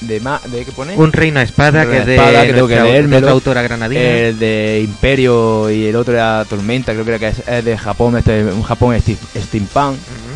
de, 0.00 0.18
ma- 0.20 0.40
¿De 0.46 0.64
qué 0.64 0.72
pone? 0.72 0.96
Un 0.96 1.12
reino 1.12 1.38
a 1.38 1.42
espada 1.44 1.86
que 1.88 1.98
es 1.98 2.06
de, 2.06 2.14
espada 2.16 2.46
que 2.46 2.52
tengo 2.54 2.66
que 2.68 2.74
nuestra- 2.76 3.20
de 3.20 3.28
autora 3.30 3.62
granadina. 3.62 4.00
El 4.00 4.38
de 4.38 4.80
Imperio 4.84 5.70
y 5.70 5.86
el 5.86 5.94
otro 5.96 6.14
era 6.14 6.44
Tormenta, 6.48 6.92
creo 6.92 7.04
que 7.04 7.10
era 7.10 7.18
que 7.20 7.28
es, 7.28 7.42
es 7.46 7.64
de 7.64 7.76
Japón, 7.78 8.16
este, 8.16 8.44
un 8.44 8.62
Japón 8.62 8.96
steam- 8.96 9.16
steampunk. 9.36 9.94
Ujú. 9.94 10.31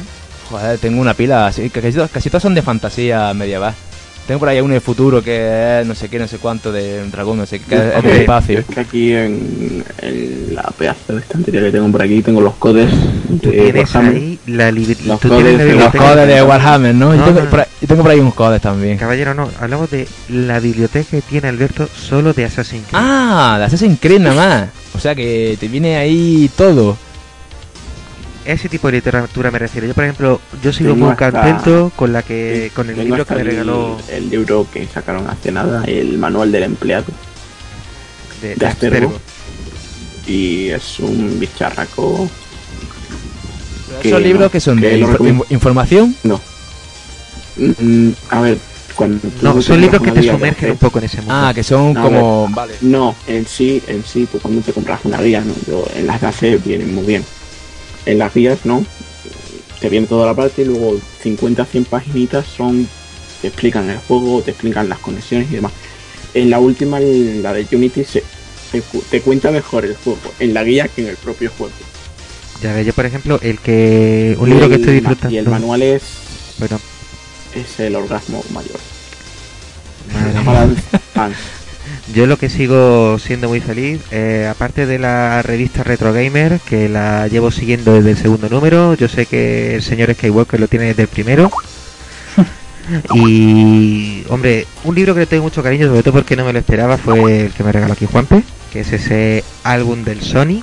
Joder, 0.51 0.79
tengo 0.79 1.01
una 1.01 1.15
pila 1.15 1.47
así, 1.49 1.71
que 1.71 1.81
casi, 1.81 1.95
todas- 1.95 2.11
casi 2.11 2.31
todas 2.31 2.43
son 2.43 2.55
de 2.55 2.63
fantasía 2.63 3.33
medieval. 3.35 3.75
Tengo 4.27 4.41
por 4.41 4.49
ahí 4.49 4.61
uno 4.61 4.75
de 4.75 4.81
futuro 4.81 5.23
que 5.23 5.81
es 5.81 5.87
no 5.87 5.95
sé 5.95 6.09
qué, 6.09 6.19
no 6.19 6.27
sé 6.27 6.39
cuánto, 6.39 6.73
de 6.73 7.01
un 7.01 7.13
dragón, 7.13 7.39
no 7.39 7.47
sé 7.47 7.61
qué, 7.61 7.77
es, 7.97 8.03
del 8.03 8.17
espacio. 8.23 8.59
Es 8.59 8.65
que 8.67 8.81
aquí 8.81 9.13
en, 9.13 9.85
en 10.03 10.49
la 10.53 10.63
pedazo 10.77 11.13
de 11.15 11.21
estantería 11.21 11.61
que 11.63 11.71
tengo 11.71 11.89
por 11.93 12.03
aquí 12.03 12.23
tengo 12.23 12.41
los 12.41 12.55
codes 12.57 12.91
Tú 13.41 13.51
de 13.51 13.61
tienes 13.63 13.95
Warhammer. 13.95 14.17
ahí 14.17 14.39
la, 14.49 14.73
Los 14.73 15.21
tú 15.21 15.29
codes 15.29 15.45
tienes 15.45 15.45
la 15.45 15.49
de 15.51 15.57
Los 15.59 15.69
biblioteca. 15.75 16.05
codes 16.13 16.27
de 16.29 16.43
Warhammer, 16.43 16.95
¿no? 16.97 17.15
Yo 17.15 17.21
No, 17.21 17.25
tengo, 17.25 17.39
no, 17.39 17.45
no. 17.45 17.51
por 17.51 17.61
ahí- 17.61 17.67
yo 17.81 17.87
tengo 17.87 18.03
por 18.03 18.11
ahí 18.11 18.19
unos 18.19 18.35
codes 18.35 18.61
también. 18.63 18.99
Caballero, 18.99 19.33
no, 19.35 19.49
hablamos 19.61 19.91
de 19.93 20.09
la 20.29 20.59
biblioteca 20.59 21.09
que 21.13 21.23
tiene 21.23 21.47
Alberto 21.49 21.89
solo 21.95 22.33
de 22.33 22.45
Assassin's 22.47 22.85
Creed. 22.89 23.01
Ah, 23.01 23.57
de 23.61 23.65
Assassin's 23.67 24.01
Creed 24.01 24.19
nada 24.21 24.35
más. 24.35 24.69
O 24.93 24.99
sea 24.99 25.15
que 25.15 25.57
te 25.61 25.69
viene 25.69 25.99
ahí 25.99 26.51
todo. 26.57 26.97
Ese 28.47 28.69
tipo 28.69 28.87
de 28.89 28.93
literatura 28.95 29.51
me 29.51 29.59
refiero. 29.59 29.87
Yo, 29.89 29.95
por 29.95 30.05
ejemplo, 30.05 30.41
yo 30.63 30.73
sigo 30.73 30.93
Tengo 30.93 31.07
muy 31.07 31.13
hasta- 31.13 31.33
contento 31.33 31.93
con 31.97 32.13
la 32.13 32.23
que 32.23 32.71
con 32.75 32.89
el 32.89 32.95
Tengo 32.95 33.09
libro 33.09 33.27
que 33.27 33.35
me 33.35 33.43
regaló 33.45 33.99
El, 34.09 34.31
libro 34.31 34.67
que 34.73 34.87
sacaron 34.87 35.29
hace 35.29 35.51
nada, 35.51 35.83
el 35.85 36.17
manual 36.19 36.53
del 36.53 36.63
empleado. 36.63 37.07
de, 38.41 38.55
de. 38.55 39.09
Y 40.27 40.69
es 40.69 40.99
un 41.01 41.39
bicharraco. 41.41 42.29
Que 44.03 44.09
Esos 44.09 44.21
no, 44.21 44.27
libros 44.27 44.51
que 44.51 44.61
son 44.61 44.81
que 44.81 44.89
de 44.91 45.45
información. 45.51 46.15
No. 46.25 46.41
Mm, 47.57 48.11
a 48.31 48.41
ver, 48.43 48.59
cuando 48.95 49.19
tú 49.29 49.31
No, 49.43 49.63
son 49.63 49.81
libros 49.81 50.03
que 50.03 50.13
te 50.13 50.23
sumergen 50.23 50.71
un 50.73 50.79
poco 50.79 50.99
en 50.99 51.05
ese 51.05 51.19
mundo. 51.19 51.35
Ah, 51.35 51.53
que 51.55 51.63
son 51.63 51.97
A 51.97 52.03
como. 52.03 52.49
Vale. 52.51 52.75
No, 52.81 53.15
en 53.27 53.47
sí, 53.47 53.83
en 53.87 54.05
sí, 54.05 54.29
tú 54.31 54.39
cuando 54.41 54.61
te 54.63 54.73
compras 54.73 55.01
una 55.05 55.21
guía, 55.21 55.41
no, 55.41 55.55
yo, 55.67 55.85
en 55.97 56.07
las 56.07 56.21
de 56.41 56.57
vienen 56.59 56.95
muy 56.95 57.05
bien. 57.05 57.25
En 58.07 58.19
las 58.19 58.33
guías, 58.35 58.61
no, 58.65 58.85
te 59.81 59.89
viene 59.89 60.07
toda 60.07 60.27
la 60.27 60.35
parte 60.35 60.63
y 60.63 60.65
luego 60.67 60.99
50, 61.23 61.65
100 61.65 61.85
paginitas 61.87 62.47
son, 62.47 62.89
te 63.43 63.49
explican 63.49 63.91
el 63.91 63.99
juego, 63.99 64.41
te 64.43 64.53
explican 64.53 64.89
las 64.89 64.99
conexiones 65.01 65.51
y 65.51 65.57
demás. 65.57 65.73
En 66.35 66.51
la 66.51 66.59
última, 66.61 67.01
la 67.01 67.53
de 67.53 67.67
Unity, 67.73 68.05
se, 68.05 68.23
te, 68.73 68.81
cu- 68.83 69.03
te 69.11 69.21
cuenta 69.23 69.51
mejor 69.51 69.85
el 69.85 69.97
juego 69.97 70.19
en 70.39 70.55
la 70.55 70.63
guía 70.65 70.87
que 70.89 71.03
en 71.03 71.09
el 71.09 71.17
propio 71.17 71.51
juego. 71.57 71.73
Ya 72.63 72.73
ves, 72.73 72.87
yo 72.87 72.93
por 72.95 73.05
ejemplo, 73.07 73.39
el 73.43 73.59
que. 73.59 74.37
Un 74.39 74.49
libro 74.51 74.69
que 74.69 74.77
estoy 74.77 74.95
disfrutando. 74.95 75.35
Y 75.35 75.39
el 75.39 75.49
manual 75.49 75.83
es, 75.83 76.03
Bueno, 76.59 76.81
es 77.55 77.81
el 77.81 77.97
orgasmo 77.97 78.43
mayor. 78.53 78.79
madre. 80.45 80.77
Yo 82.15 82.27
lo 82.27 82.39
que 82.39 82.49
sigo 82.49 83.19
siendo 83.19 83.49
muy 83.49 83.61
feliz, 83.61 84.01
eh, 84.13 84.49
aparte 84.49 84.87
de 84.87 84.99
la 84.99 85.43
revista 85.43 85.83
Retro 85.83 86.13
Gamer, 86.13 86.61
que 86.61 86.89
la 86.89 87.27
llevo 87.27 87.51
siguiendo 87.51 87.95
desde 87.95 88.13
el 88.13 88.17
segundo 88.17 88.49
número, 88.49 88.95
yo 88.95 89.09
sé 89.09 89.27
que 89.27 89.75
el 89.75 89.83
señor 89.83 90.15
Skywalker 90.15 90.61
lo 90.61 90.69
tiene 90.69 90.87
desde 90.87 91.03
el 91.03 91.09
primero. 91.09 91.51
Y, 93.13 94.23
hombre, 94.29 94.65
un 94.85 94.95
libro 94.95 95.13
que 95.13 95.19
le 95.19 95.27
tengo 95.27 95.43
mucho 95.43 95.61
cariño, 95.61 95.89
sobre 95.89 96.05
todo 96.05 96.15
porque 96.15 96.37
no 96.37 96.45
me 96.45 96.53
lo 96.53 96.61
esperaba, 96.61 96.97
fue 96.97 97.47
el 97.47 97.53
que 97.53 97.65
me 97.65 97.73
regaló 97.73 97.95
aquí 97.95 98.07
Juanpe, 98.07 98.45
que 98.73 98.83
es 98.83 98.93
ese 98.93 99.43
álbum 99.65 100.05
del 100.05 100.23
Sonic, 100.23 100.63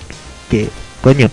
que, 0.49 0.69
coño, 1.01 1.29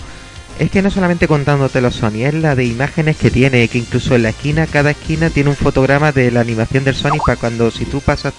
es 0.58 0.68
que 0.68 0.82
no 0.82 0.90
solamente 0.90 1.28
contándote 1.28 1.80
los 1.80 1.94
Sonic, 1.94 2.26
es 2.26 2.34
la 2.34 2.56
de 2.56 2.64
imágenes 2.64 3.16
que 3.18 3.30
tiene, 3.30 3.68
que 3.68 3.78
incluso 3.78 4.16
en 4.16 4.24
la 4.24 4.30
esquina, 4.30 4.66
cada 4.66 4.90
esquina 4.90 5.30
tiene 5.30 5.50
un 5.50 5.56
fotograma 5.56 6.10
de 6.10 6.32
la 6.32 6.40
animación 6.40 6.82
del 6.82 6.96
Sonic 6.96 7.24
para 7.24 7.38
cuando 7.38 7.70
si 7.70 7.84
tú 7.84 8.00
pasas 8.00 8.34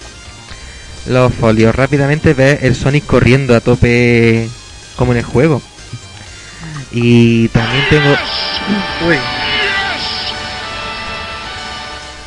los 1.07 1.33
folios 1.33 1.75
rápidamente 1.75 2.33
ves 2.33 2.63
el 2.63 2.75
Sonic 2.75 3.05
corriendo 3.05 3.55
a 3.55 3.61
tope 3.61 4.47
como 4.95 5.11
en 5.13 5.19
el 5.19 5.23
juego. 5.23 5.61
Y 6.91 7.47
también 7.49 7.83
tengo... 7.89 8.15
Uy. 9.07 9.17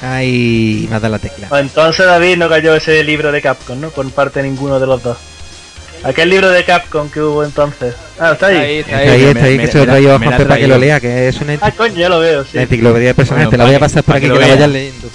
Ay, 0.02 0.86
me 0.90 0.96
ha 0.96 1.00
dado 1.00 1.12
la 1.12 1.18
tecla. 1.18 1.48
O 1.50 1.56
entonces 1.56 2.04
David 2.04 2.36
no 2.36 2.48
cayó 2.48 2.74
ese 2.74 3.02
libro 3.04 3.32
de 3.32 3.40
Capcom, 3.40 3.80
¿no? 3.80 3.90
Por 3.90 4.08
parte 4.10 4.42
de 4.42 4.48
ninguno 4.48 4.78
de 4.78 4.86
los 4.86 5.02
dos. 5.02 5.16
Aquel 6.02 6.28
libro 6.28 6.50
de 6.50 6.64
Capcom 6.64 7.08
que 7.08 7.22
hubo 7.22 7.42
entonces. 7.44 7.94
Ah, 8.18 8.32
está 8.32 8.48
ahí. 8.48 8.80
Está 8.80 8.98
ahí, 8.98 9.24
está 9.24 9.44
ahí, 9.44 9.58
que 9.58 9.66
se 9.68 9.78
lo 9.78 9.84
traigo 9.86 10.12
a 10.12 10.18
Juanpe 10.18 10.44
para 10.44 10.60
que 10.60 10.68
lo 10.68 10.76
lea, 10.76 11.00
que 11.00 11.28
es 11.28 11.40
una 11.40 11.56
Ah, 11.62 11.72
coño, 11.72 11.94
ya 11.94 12.10
lo 12.10 12.18
veo, 12.20 12.44
sí. 12.44 12.50
la 12.54 12.62
enciclopedia 12.62 13.08
de 13.08 13.14
personajes. 13.14 13.48
Bueno, 13.48 13.50
te 13.50 13.56
la 13.56 13.64
voy 13.64 13.74
a 13.74 13.80
pasar 13.80 14.02
por 14.02 14.14
para 14.14 14.18
aquí 14.18 14.26
que 14.26 14.32
que 14.32 14.38
lo 14.38 14.46
la 14.46 14.54
vayas 14.54 14.70
leyendo. 14.70 15.08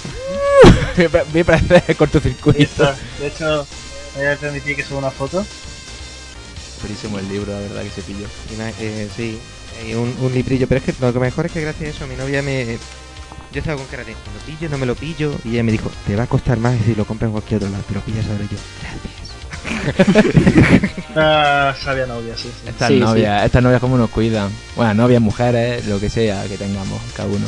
Me 1.32 1.44
parece 1.44 1.94
cortocircuito. 1.98 2.94
De 3.20 3.26
hecho, 3.26 3.66
voy 4.16 4.26
a 4.26 4.36
permitir 4.36 4.76
que 4.76 4.84
suba 4.84 4.98
una 4.98 5.10
foto. 5.10 5.44
Buenísimo 6.82 7.18
el 7.18 7.28
libro, 7.28 7.52
la 7.52 7.58
verdad 7.60 7.82
que 7.82 7.90
se 7.90 8.02
pilló. 8.02 8.26
Eh, 8.80 9.08
sí, 9.14 9.38
eh, 9.84 9.96
un, 9.96 10.14
un 10.20 10.32
librillo, 10.32 10.66
pero 10.66 10.78
es 10.78 10.84
que 10.84 10.94
lo 11.04 11.12
que 11.12 11.18
mejor 11.18 11.46
es 11.46 11.52
que 11.52 11.60
gracias 11.60 11.88
a 11.88 11.96
eso 11.96 12.06
mi 12.06 12.16
novia 12.16 12.42
me... 12.42 12.78
Yo 13.52 13.58
estaba 13.58 13.76
con 13.76 13.86
cara 13.86 14.04
de, 14.04 14.12
¿me 14.12 14.16
lo 14.16 14.46
pillo, 14.46 14.68
no 14.70 14.78
me 14.78 14.86
lo 14.86 14.94
pillo? 14.94 15.34
Y 15.44 15.50
ella 15.54 15.64
me 15.64 15.72
dijo, 15.72 15.90
te 16.06 16.14
va 16.16 16.22
a 16.22 16.26
costar 16.26 16.58
más 16.58 16.76
si 16.84 16.94
lo 16.94 17.04
compras 17.04 17.28
en 17.28 17.32
cualquier 17.32 17.58
otro 17.58 17.70
lado, 17.70 17.82
te 17.88 17.94
lo 17.94 18.00
pillas 18.00 18.24
ahora 18.28 18.44
yo. 18.44 18.58
Gracias. 18.82 19.20
Ah, 21.16 21.74
sabia 21.82 22.06
novia, 22.06 22.36
sí. 22.36 22.44
sí. 22.62 22.68
Estas 22.68 22.88
Sí, 22.88 22.94
sí. 22.94 23.00
novias, 23.00 23.44
estas 23.44 23.62
novias 23.62 23.80
como 23.80 23.96
nos 23.98 24.08
cuidan. 24.10 24.48
Bueno, 24.76 24.94
novias, 24.94 25.20
mujeres, 25.20 25.84
lo 25.86 25.98
que 25.98 26.08
sea 26.08 26.44
que 26.46 26.56
tengamos 26.56 27.00
cada 27.16 27.28
uno. 27.28 27.46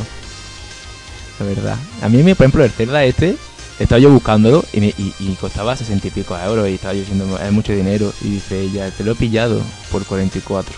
La 1.39 1.45
verdad. 1.45 1.77
A 2.01 2.09
mí, 2.09 2.21
por 2.35 2.45
ejemplo, 2.45 2.63
el 2.63 2.71
Zelda 2.71 3.03
este, 3.03 3.35
estaba 3.79 3.99
yo 3.99 4.09
buscándolo 4.09 4.63
y, 4.71 4.79
me, 4.79 4.87
y, 4.87 5.13
y 5.19 5.35
costaba 5.39 5.75
60 5.75 6.07
y 6.07 6.11
pico 6.11 6.37
euros 6.37 6.69
y 6.69 6.75
estaba 6.75 6.93
yo 6.93 7.01
diciendo, 7.01 7.39
es 7.39 7.51
mucho 7.51 7.73
dinero. 7.73 8.13
Y 8.21 8.31
dice 8.31 8.61
ella, 8.61 8.91
te 8.91 9.03
lo 9.03 9.13
he 9.13 9.15
pillado 9.15 9.61
por 9.91 10.05
44. 10.05 10.75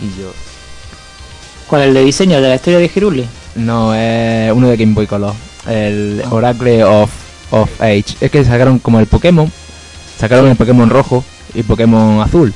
Y 0.00 0.20
yo, 0.20 0.30
¿Cuál 1.66 1.82
es 1.82 1.88
el 1.88 1.94
de 1.94 2.04
diseño 2.04 2.40
de 2.40 2.48
la 2.48 2.54
historia 2.54 2.78
de 2.78 2.90
Hiruli? 2.94 3.26
no, 3.56 3.94
es 3.94 4.52
uno 4.52 4.68
de 4.68 4.76
Game 4.76 4.94
Boy 4.94 5.06
Color. 5.06 5.34
El 5.66 6.22
Oracle 6.30 6.84
of, 6.84 7.10
of 7.50 7.80
Age. 7.80 8.04
Es 8.20 8.30
que 8.30 8.44
sacaron 8.44 8.78
como 8.78 9.00
el 9.00 9.06
Pokémon. 9.06 9.50
Sacaron 10.18 10.48
el 10.48 10.56
Pokémon 10.56 10.88
rojo 10.88 11.24
y 11.54 11.62
Pokémon 11.62 12.20
azul. 12.20 12.54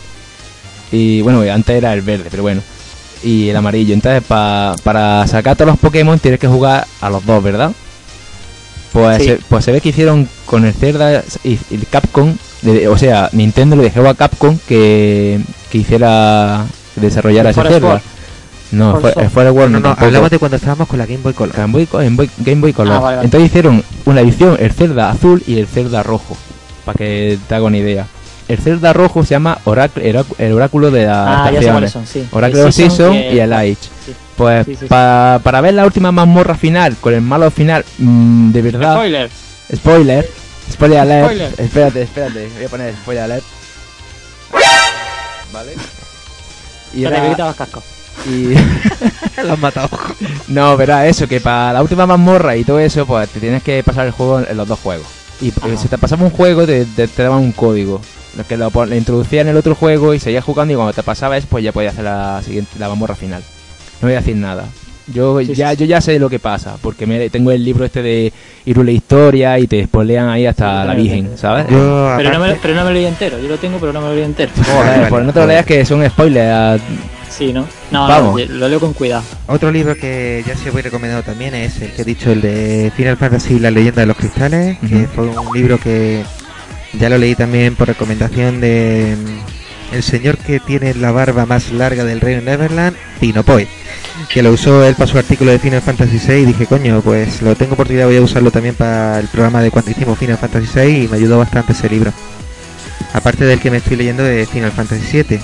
Y 0.92 1.22
bueno, 1.22 1.40
antes 1.52 1.76
era 1.76 1.92
el 1.92 2.02
verde, 2.02 2.28
pero 2.30 2.42
bueno. 2.42 2.62
Y 3.22 3.48
el 3.50 3.56
amarillo. 3.56 3.92
Entonces, 3.94 4.22
pa- 4.26 4.74
para 4.82 5.26
sacar 5.26 5.56
todos 5.56 5.70
los 5.72 5.78
Pokémon 5.78 6.18
tienes 6.18 6.40
que 6.40 6.48
jugar 6.48 6.86
a 7.00 7.10
los 7.10 7.24
dos, 7.26 7.42
¿verdad? 7.42 7.72
Pues, 8.92 9.18
Sí. 9.18 9.24
se, 9.28 9.36
pues 9.48 9.64
se 9.64 9.72
ve 9.72 9.80
que 9.80 9.90
hicieron 9.90 10.28
con 10.46 10.64
el 10.64 10.72
Zelda 10.74 11.22
y 11.44 11.58
el 11.70 11.86
Capcom. 11.88 12.34
de- 12.62 12.88
o 12.88 12.98
sea, 12.98 13.28
Nintendo 13.32 13.74
le 13.76 13.84
dejó 13.84 14.06
a 14.08 14.14
Capcom 14.14 14.58
que, 14.68 15.40
que 15.70 15.78
hiciera. 15.78 16.66
que 16.94 17.00
desarrollara 17.00 17.50
ese 17.50 17.62
Zelda. 17.62 18.00
No, 18.72 19.00
fue, 19.00 19.10
World. 19.12 19.30
fue 19.30 19.42
el 19.42 19.48
No, 19.48 19.54
World, 19.54 19.80
no, 19.82 19.96
hablamos 19.98 20.30
de 20.30 20.38
cuando 20.38 20.56
estábamos 20.56 20.86
con 20.86 20.98
la 20.98 21.06
Game 21.06 21.20
Boy 21.22 21.32
Color. 21.32 21.56
Game 21.56 21.72
Boy, 21.72 21.88
Game 21.92 22.16
Boy, 22.16 22.30
Game 22.38 22.60
Boy 22.60 22.72
Color. 22.72 22.94
Ah, 22.94 23.00
vale, 23.00 23.16
vale. 23.16 23.24
Entonces 23.26 23.46
hicieron 23.48 23.82
una 24.04 24.20
edición, 24.20 24.56
el 24.60 24.72
Zelda 24.72 25.10
azul 25.10 25.42
y 25.46 25.58
el 25.58 25.66
Zelda 25.66 26.02
rojo. 26.02 26.36
Para 26.84 26.96
que 26.98 27.38
te 27.48 27.54
haga 27.54 27.64
una 27.64 27.78
idea. 27.78 28.06
El 28.50 28.58
Zelda 28.58 28.92
rojo 28.92 29.22
se 29.24 29.30
llama 29.30 29.58
Oracle, 29.64 30.08
el 30.10 30.16
oráculo- 30.16 30.36
el 30.38 30.52
oráculo 30.52 30.90
de 30.90 31.06
las 31.06 31.16
Ah, 31.28 31.48
estaciones. 31.50 31.92
son, 31.92 32.06
sí. 32.06 32.26
Oracle 32.32 32.62
of 32.64 32.74
Season 32.74 33.12
que- 33.12 33.34
y 33.34 33.38
el 33.38 33.52
Age. 33.52 33.76
Sí. 34.04 34.14
Pues 34.36 34.66
Sí, 34.66 34.72
sí, 34.74 34.78
sí. 34.80 34.86
pa- 34.86 35.38
para 35.42 35.60
ver 35.60 35.74
la 35.74 35.84
última 35.86 36.10
mazmorra 36.10 36.54
final 36.56 36.96
con 37.00 37.14
el 37.14 37.20
malo 37.20 37.50
final, 37.50 37.84
mm, 37.98 38.50
de 38.52 38.62
verdad. 38.62 38.94
Spoiler. 38.94 39.30
Spoiler. 39.74 40.30
Spoiler 40.72 40.98
alert. 40.98 41.24
Spoiler. 41.26 41.54
Espérate, 41.58 42.02
espérate. 42.02 42.48
Voy 42.56 42.64
a 42.64 42.68
poner 42.68 42.94
spoiler 42.94 43.22
alert. 43.24 43.44
Vale. 45.52 45.72
Y 46.92 47.04
Espera, 47.04 47.26
era- 47.28 47.46
los 47.46 47.54
cascos. 47.56 47.84
y 48.26 48.48
Lo 49.46 49.52
has 49.52 49.58
matado. 49.60 49.88
No, 50.48 50.76
verá 50.76 51.06
eso, 51.06 51.28
que 51.28 51.40
para 51.40 51.72
la 51.72 51.82
última 51.82 52.04
mazmorra 52.04 52.56
y 52.56 52.64
todo 52.64 52.80
eso, 52.80 53.06
pues 53.06 53.28
te 53.28 53.38
tienes 53.38 53.62
que 53.62 53.82
pasar 53.84 54.06
el 54.06 54.12
juego 54.12 54.40
en 54.40 54.56
los 54.56 54.66
dos 54.66 54.80
juegos. 54.80 55.06
Y 55.40 55.50
Ajá. 55.50 55.76
si 55.80 55.86
te 55.88 55.96
pasaba 55.98 56.24
un 56.24 56.30
juego, 56.30 56.66
te, 56.66 56.84
te, 56.84 57.06
te 57.06 57.22
daban 57.22 57.38
un 57.38 57.52
código. 57.52 58.00
Lo 58.36 58.46
que 58.46 58.56
lo, 58.56 58.70
lo 58.70 58.94
introducía 58.94 59.40
en 59.40 59.48
el 59.48 59.56
otro 59.56 59.74
juego 59.74 60.14
y 60.14 60.18
seguías 60.20 60.44
jugando 60.44 60.72
y 60.72 60.76
cuando 60.76 60.92
te 60.92 61.02
pasabas, 61.02 61.44
pues 61.46 61.64
ya 61.64 61.72
podías 61.72 61.92
hacer 61.94 62.04
la 62.04 62.40
siguiente, 62.44 62.70
la 62.78 62.88
mazmorra 62.88 63.14
final. 63.16 63.42
No 64.00 64.06
voy 64.08 64.14
a 64.14 64.20
decir 64.20 64.36
nada. 64.36 64.64
Yo 65.12 65.40
Sí, 65.40 65.54
ya 65.54 65.70
sí. 65.70 65.76
yo 65.78 65.86
ya 65.86 66.00
sé 66.00 66.18
lo 66.20 66.30
que 66.30 66.38
pasa, 66.38 66.76
porque 66.80 67.04
me, 67.06 67.28
tengo 67.30 67.50
el 67.50 67.64
libro 67.64 67.84
este 67.84 68.00
de 68.02 68.32
Irule 68.64 68.92
Historia 68.92 69.58
y 69.58 69.66
te 69.66 69.84
spoilean 69.84 70.28
ahí 70.28 70.46
hasta 70.46 70.82
Sí, 70.82 70.88
la 70.88 70.94
Virgen. 70.94 71.30
¿sabes? 71.36 71.66
Yo, 71.68 72.14
Pero 72.16 72.30
no, 72.32 72.38
me, 72.38 72.54
pero 72.54 72.74
no 72.74 72.80
me 72.84 72.90
lo 72.90 72.94
leí 72.94 73.06
entero. 73.06 73.38
Yo 73.40 73.48
lo 73.48 73.56
tengo, 73.58 73.78
pero 73.78 73.92
no 73.92 74.00
me 74.00 74.08
lo 74.08 74.14
leí 74.14 74.24
entero. 74.24 74.52
Joder, 74.72 75.08
pues 75.08 75.24
no 75.24 75.32
te 75.32 75.40
lo 75.40 75.46
leas 75.46 75.66
que 75.66 75.84
son 75.84 76.08
spoilers. 76.08 76.80
Sí, 77.28 77.52
¿no? 77.52 77.66
No, 77.90 78.06
Vamos. 78.06 78.40
no, 78.48 78.54
lo 78.56 78.68
leo 78.68 78.78
con 78.78 78.92
cuidado. 78.92 79.22
Otro 79.48 79.72
libro 79.72 79.96
que 79.96 80.44
ya 80.46 80.54
se 80.56 80.70
voy 80.70 80.82
recomendado 80.82 81.22
también 81.22 81.54
es 81.54 81.80
el 81.80 81.90
que 81.92 82.02
he 82.02 82.04
dicho, 82.04 82.30
el 82.30 82.40
de 82.40 82.92
Final 82.96 83.16
Fantasy 83.16 83.58
La 83.58 83.70
leyenda 83.70 84.02
de 84.02 84.06
los 84.06 84.16
cristales, 84.16 84.78
que 84.80 85.06
fue 85.08 85.26
un 85.28 85.52
libro 85.54 85.78
que 85.78 86.22
ya 86.98 87.08
lo 87.08 87.18
leí 87.18 87.34
también 87.34 87.76
por 87.76 87.88
recomendación 87.88 88.60
de 88.60 89.16
mm, 89.16 89.94
el 89.94 90.02
señor 90.02 90.38
que 90.38 90.60
tiene 90.60 90.94
la 90.94 91.10
barba 91.10 91.46
más 91.46 91.72
larga 91.72 92.04
del 92.04 92.20
reino 92.20 92.42
Neverland, 92.42 92.96
Pino 93.18 93.42
Poe, 93.42 93.68
que 94.28 94.42
lo 94.42 94.52
usó 94.52 94.84
él 94.84 94.94
para 94.94 95.10
su 95.10 95.18
artículo 95.18 95.50
de 95.50 95.58
Final 95.58 95.82
Fantasy 95.82 96.20
VI 96.24 96.34
y 96.34 96.44
dije, 96.46 96.66
coño, 96.66 97.00
pues 97.00 97.42
lo 97.42 97.54
tengo 97.56 97.74
oportunidad, 97.74 98.06
voy 98.06 98.16
a 98.16 98.22
usarlo 98.22 98.50
también 98.50 98.74
para 98.74 99.18
el 99.18 99.28
programa 99.28 99.62
de 99.62 99.70
cuando 99.70 99.90
hicimos 99.90 100.18
Final 100.18 100.38
Fantasy 100.38 100.68
VI 100.74 101.04
y 101.04 101.08
me 101.08 101.16
ayudó 101.16 101.38
bastante 101.38 101.72
ese 101.72 101.88
libro. 101.88 102.12
Aparte 103.12 103.44
del 103.44 103.58
que 103.58 103.70
me 103.70 103.78
estoy 103.78 103.96
leyendo 103.96 104.22
de 104.22 104.46
Final 104.46 104.72
Fantasy 104.72 105.22
VII. 105.22 105.40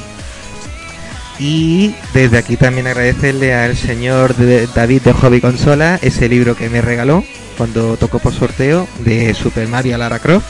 Y 1.39 1.95
desde 2.15 2.39
aquí 2.39 2.57
también 2.57 2.87
agradecerle 2.87 3.55
al 3.55 3.77
señor 3.77 4.35
David 4.75 5.03
de 5.03 5.13
Hobby 5.13 5.41
Consola 5.41 5.99
ese 6.01 6.29
libro 6.29 6.57
que 6.57 6.71
me 6.71 6.81
regaló 6.81 7.25
cuando 7.59 7.97
tocó 7.97 8.21
por 8.21 8.33
sorteo 8.33 8.89
de 9.01 9.35
Super 9.35 9.69
Mario 9.69 9.99
Lara 9.99 10.19
Croft. 10.19 10.47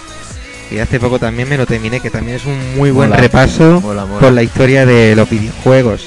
Y 0.71 0.79
hace 0.79 0.99
poco 0.99 1.19
también 1.19 1.49
me 1.49 1.57
lo 1.57 1.65
terminé, 1.67 2.01
que 2.01 2.11
también 2.11 2.37
es 2.39 2.45
un 2.45 2.77
muy 2.77 2.91
buen 2.91 3.09
Mola. 3.11 3.21
repaso 3.21 3.81
Mola, 3.81 4.05
mola. 4.05 4.21
por 4.21 4.33
la 4.33 4.43
historia 4.43 4.85
de 4.85 5.15
los 5.15 5.29
videojuegos. 5.31 6.07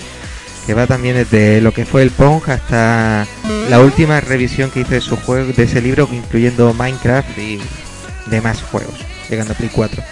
Que 0.65 0.73
va 0.73 0.85
también 0.85 1.15
desde 1.15 1.61
lo 1.61 1.71
que 1.73 1.85
fue 1.85 2.03
el 2.03 2.11
Pong 2.11 2.43
hasta 2.47 3.25
la 3.69 3.79
última 3.79 4.19
revisión 4.21 4.69
que 4.69 4.81
hice 4.81 4.95
de 4.95 5.01
su 5.01 5.15
juego, 5.17 5.51
de 5.51 5.63
ese 5.63 5.81
libro, 5.81 6.07
incluyendo 6.11 6.73
Minecraft 6.73 7.37
y 7.39 7.59
demás 8.27 8.61
juegos, 8.61 8.93
llegando 9.29 9.53
a 9.53 9.55
Play 9.57 9.71
4. 9.73 10.03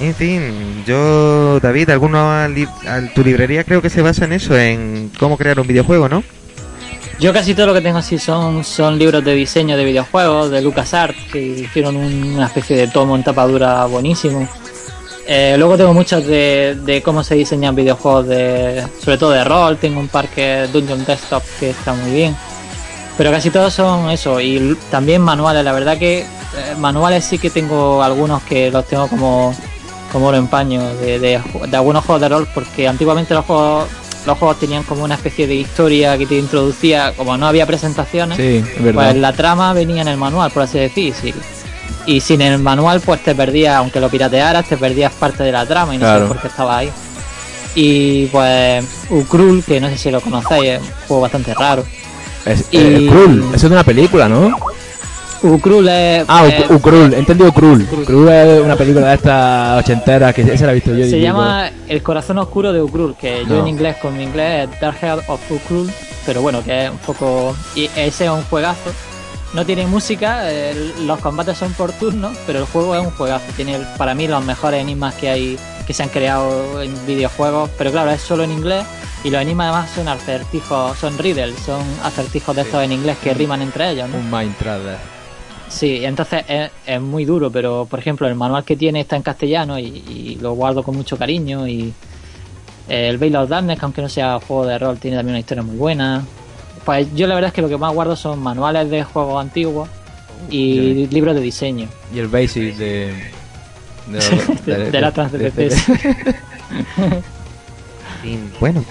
En 0.00 0.14
fin, 0.14 0.82
yo, 0.86 1.60
David, 1.60 1.90
alguno 1.90 2.48
li- 2.48 2.66
al- 2.88 3.12
tu 3.12 3.22
librería 3.22 3.64
creo 3.64 3.82
que 3.82 3.90
se 3.90 4.00
basa 4.00 4.24
en 4.24 4.32
eso, 4.32 4.58
en 4.58 5.10
cómo 5.18 5.36
crear 5.36 5.60
un 5.60 5.66
videojuego, 5.66 6.08
¿no? 6.08 6.24
Yo 7.20 7.34
casi 7.34 7.54
todo 7.54 7.66
lo 7.66 7.74
que 7.74 7.82
tengo 7.82 7.98
así 7.98 8.18
son, 8.18 8.64
son 8.64 8.98
libros 8.98 9.22
de 9.22 9.34
diseño 9.34 9.76
de 9.76 9.84
videojuegos, 9.84 10.50
de 10.50 10.62
LucasArts, 10.62 11.18
que 11.30 11.38
hicieron 11.40 11.96
un- 11.96 12.32
una 12.36 12.46
especie 12.46 12.76
de 12.76 12.88
tomo 12.88 13.14
en 13.14 13.22
tapadura 13.22 13.84
buenísimo. 13.84 14.48
Eh, 15.26 15.54
luego 15.58 15.76
tengo 15.76 15.92
muchos 15.92 16.26
de, 16.26 16.78
de 16.82 17.02
cómo 17.02 17.22
se 17.22 17.34
diseñan 17.34 17.74
videojuegos, 17.76 18.26
de, 18.26 18.82
sobre 19.04 19.18
todo 19.18 19.30
de 19.32 19.44
rol. 19.44 19.76
Tengo 19.76 20.00
un 20.00 20.08
par 20.08 20.28
que 20.28 20.66
Dungeon 20.72 21.04
Desktop 21.04 21.42
que 21.60 21.70
está 21.70 21.92
muy 21.92 22.10
bien. 22.10 22.34
Pero 23.18 23.30
casi 23.30 23.50
todos 23.50 23.74
son 23.74 24.10
eso, 24.10 24.40
y 24.40 24.76
también 24.90 25.20
manuales. 25.20 25.62
La 25.62 25.72
verdad 25.72 25.98
que 25.98 26.20
eh, 26.20 26.26
manuales 26.78 27.22
sí 27.26 27.38
que 27.38 27.50
tengo 27.50 28.02
algunos 28.02 28.42
que 28.44 28.70
los 28.70 28.86
tengo 28.86 29.08
como, 29.08 29.54
como 30.10 30.28
oro 30.28 30.38
en 30.38 30.46
paño 30.46 30.82
de, 30.94 31.18
de, 31.18 31.40
de 31.68 31.76
algunos 31.76 32.02
juegos 32.02 32.22
de 32.22 32.28
rol, 32.30 32.48
porque 32.54 32.88
antiguamente 32.88 33.34
los 33.34 33.44
juegos, 33.44 33.88
los 34.26 34.38
juegos 34.38 34.58
tenían 34.58 34.82
como 34.82 35.04
una 35.04 35.14
especie 35.14 35.46
de 35.46 35.54
historia 35.54 36.16
que 36.18 36.26
te 36.26 36.36
introducía, 36.38 37.12
como 37.16 37.36
no 37.36 37.46
había 37.46 37.66
presentaciones, 37.66 38.36
Sí, 38.36 38.62
pues 38.92 39.16
la 39.16 39.32
trama 39.32 39.72
venía 39.72 40.02
en 40.02 40.08
el 40.08 40.16
manual, 40.16 40.50
por 40.50 40.62
así 40.62 40.78
decir. 40.78 41.14
sí. 41.20 41.32
Y 42.06 42.20
sin 42.20 42.40
el 42.40 42.58
manual, 42.58 43.00
pues 43.00 43.22
te 43.22 43.34
perdías, 43.34 43.76
aunque 43.76 44.00
lo 44.00 44.08
piratearas, 44.08 44.66
te 44.66 44.76
perdías 44.76 45.12
parte 45.12 45.42
de 45.42 45.52
la 45.52 45.66
trama 45.66 45.94
y 45.94 45.98
no 45.98 46.04
Claro. 46.06 46.22
sé 46.22 46.28
por 46.28 46.40
qué 46.42 46.48
estaba 46.48 46.78
ahí. 46.78 46.90
Y 47.74 48.26
pues 48.26 48.84
Ukrul, 49.10 49.62
que 49.64 49.80
no 49.80 49.88
sé 49.88 49.96
si 49.98 50.10
lo 50.10 50.20
conocéis, 50.20 50.64
es 50.64 50.80
un 50.80 50.86
juego 51.06 51.22
bastante 51.22 51.54
raro. 51.54 51.84
Es, 52.44 52.64
y- 52.70 52.78
eh, 52.78 53.06
Krull, 53.08 53.40
eso 53.48 53.54
es 53.54 53.62
de 53.62 53.68
una 53.68 53.84
película, 53.84 54.28
¿no? 54.28 54.56
Ukrul 55.42 55.88
es. 55.88 56.24
Ah, 56.28 56.46
eh, 56.46 56.66
U- 56.70 56.74
Ukrul, 56.74 57.14
he 57.14 57.18
entendido 57.18 57.52
Krull. 57.52 57.86
Krull 57.86 58.28
es 58.28 58.60
una 58.62 58.76
película 58.76 59.08
de 59.08 59.14
estas 59.14 59.78
ochenteras 59.84 60.34
que 60.34 60.42
esa 60.42 60.66
la 60.66 60.72
he 60.72 60.74
visto 60.74 60.90
yo. 60.92 60.98
y 61.04 61.10
se 61.10 61.16
digo, 61.16 61.22
llama 61.28 61.70
El 61.88 62.02
corazón 62.02 62.38
oscuro 62.38 62.72
de 62.72 62.82
Ukrul, 62.82 63.14
que 63.16 63.44
yo 63.48 63.60
en 63.60 63.68
inglés 63.68 63.96
con 63.96 64.16
mi 64.16 64.24
inglés 64.24 64.68
es 64.72 64.80
Dark 64.80 64.96
Heart 65.00 65.24
of 65.28 65.40
Ukrul, 65.50 65.90
pero 66.26 66.42
bueno, 66.42 66.62
que 66.62 66.84
es 66.86 66.90
un 66.90 66.98
poco. 66.98 67.56
Y 67.74 67.84
ese 67.96 68.24
es 68.26 68.30
un 68.30 68.42
juegazo. 68.44 68.90
No 69.54 69.66
tiene 69.66 69.84
música, 69.86 70.48
el- 70.50 71.06
los 71.06 71.18
combates 71.18 71.58
son 71.58 71.72
por 71.72 71.90
turnos, 71.92 72.36
pero 72.46 72.60
el 72.60 72.66
juego 72.66 72.94
es 72.94 73.00
un 73.04 73.10
juegazo. 73.10 73.46
Tiene 73.56 73.78
para 73.98 74.14
mí 74.14 74.28
los 74.28 74.44
mejores 74.44 74.80
enigmas 74.80 75.14
que 75.14 75.28
hay 75.28 75.58
que 75.86 75.94
se 75.94 76.04
han 76.04 76.08
creado 76.08 76.80
en 76.82 76.94
videojuegos, 77.04 77.68
pero 77.76 77.90
claro, 77.90 78.10
es 78.12 78.20
solo 78.20 78.44
en 78.44 78.52
inglés 78.52 78.84
y 79.24 79.30
los 79.30 79.42
enigmas 79.42 79.72
además 79.72 79.90
son 79.92 80.06
acertijos, 80.06 80.96
son 80.98 81.18
riddles, 81.18 81.56
son 81.66 81.82
acertijos 82.04 82.54
de 82.54 82.62
estos 82.62 82.84
en 82.84 82.92
inglés 82.92 83.16
que 83.20 83.34
riman 83.34 83.60
entre 83.60 83.90
ellos, 83.90 84.08
¿no? 84.08 84.18
Un 84.18 84.30
Minecraft. 84.30 84.84
Sí, 85.70 86.04
entonces 86.04 86.44
es, 86.48 86.70
es 86.84 87.00
muy 87.00 87.24
duro, 87.24 87.50
pero 87.50 87.86
por 87.88 88.00
ejemplo 88.00 88.26
el 88.26 88.34
manual 88.34 88.64
que 88.64 88.76
tiene 88.76 89.00
está 89.00 89.14
en 89.16 89.22
castellano 89.22 89.78
y, 89.78 89.84
y 89.86 90.38
lo 90.40 90.52
guardo 90.54 90.82
con 90.82 90.96
mucho 90.96 91.16
cariño 91.16 91.66
y 91.68 91.92
eh, 92.88 93.08
el 93.08 93.18
Veil 93.18 93.36
of 93.36 93.48
Darkness, 93.48 93.78
que 93.78 93.84
aunque 93.84 94.02
no 94.02 94.08
sea 94.08 94.40
juego 94.40 94.66
de 94.66 94.78
rol, 94.78 94.98
tiene 94.98 95.16
también 95.16 95.34
una 95.34 95.40
historia 95.40 95.62
muy 95.62 95.76
buena. 95.76 96.24
Pues 96.84 97.06
yo 97.14 97.26
la 97.28 97.34
verdad 97.36 97.48
es 97.48 97.54
que 97.54 97.62
lo 97.62 97.68
que 97.68 97.76
más 97.76 97.94
guardo 97.94 98.16
son 98.16 98.40
manuales 98.40 98.90
de 98.90 99.04
juegos 99.04 99.40
antiguos 99.40 99.88
y 100.50 101.06
libros 101.06 101.34
de 101.36 101.40
diseño. 101.40 101.88
Y 102.12 102.18
el 102.18 102.26
Basic 102.28 102.74
de. 102.76 103.30
De- 104.08 104.90
de 104.90 105.00
la 105.00 105.12
trans 105.12 105.30
de 105.30 105.52
bueno, 108.60 108.84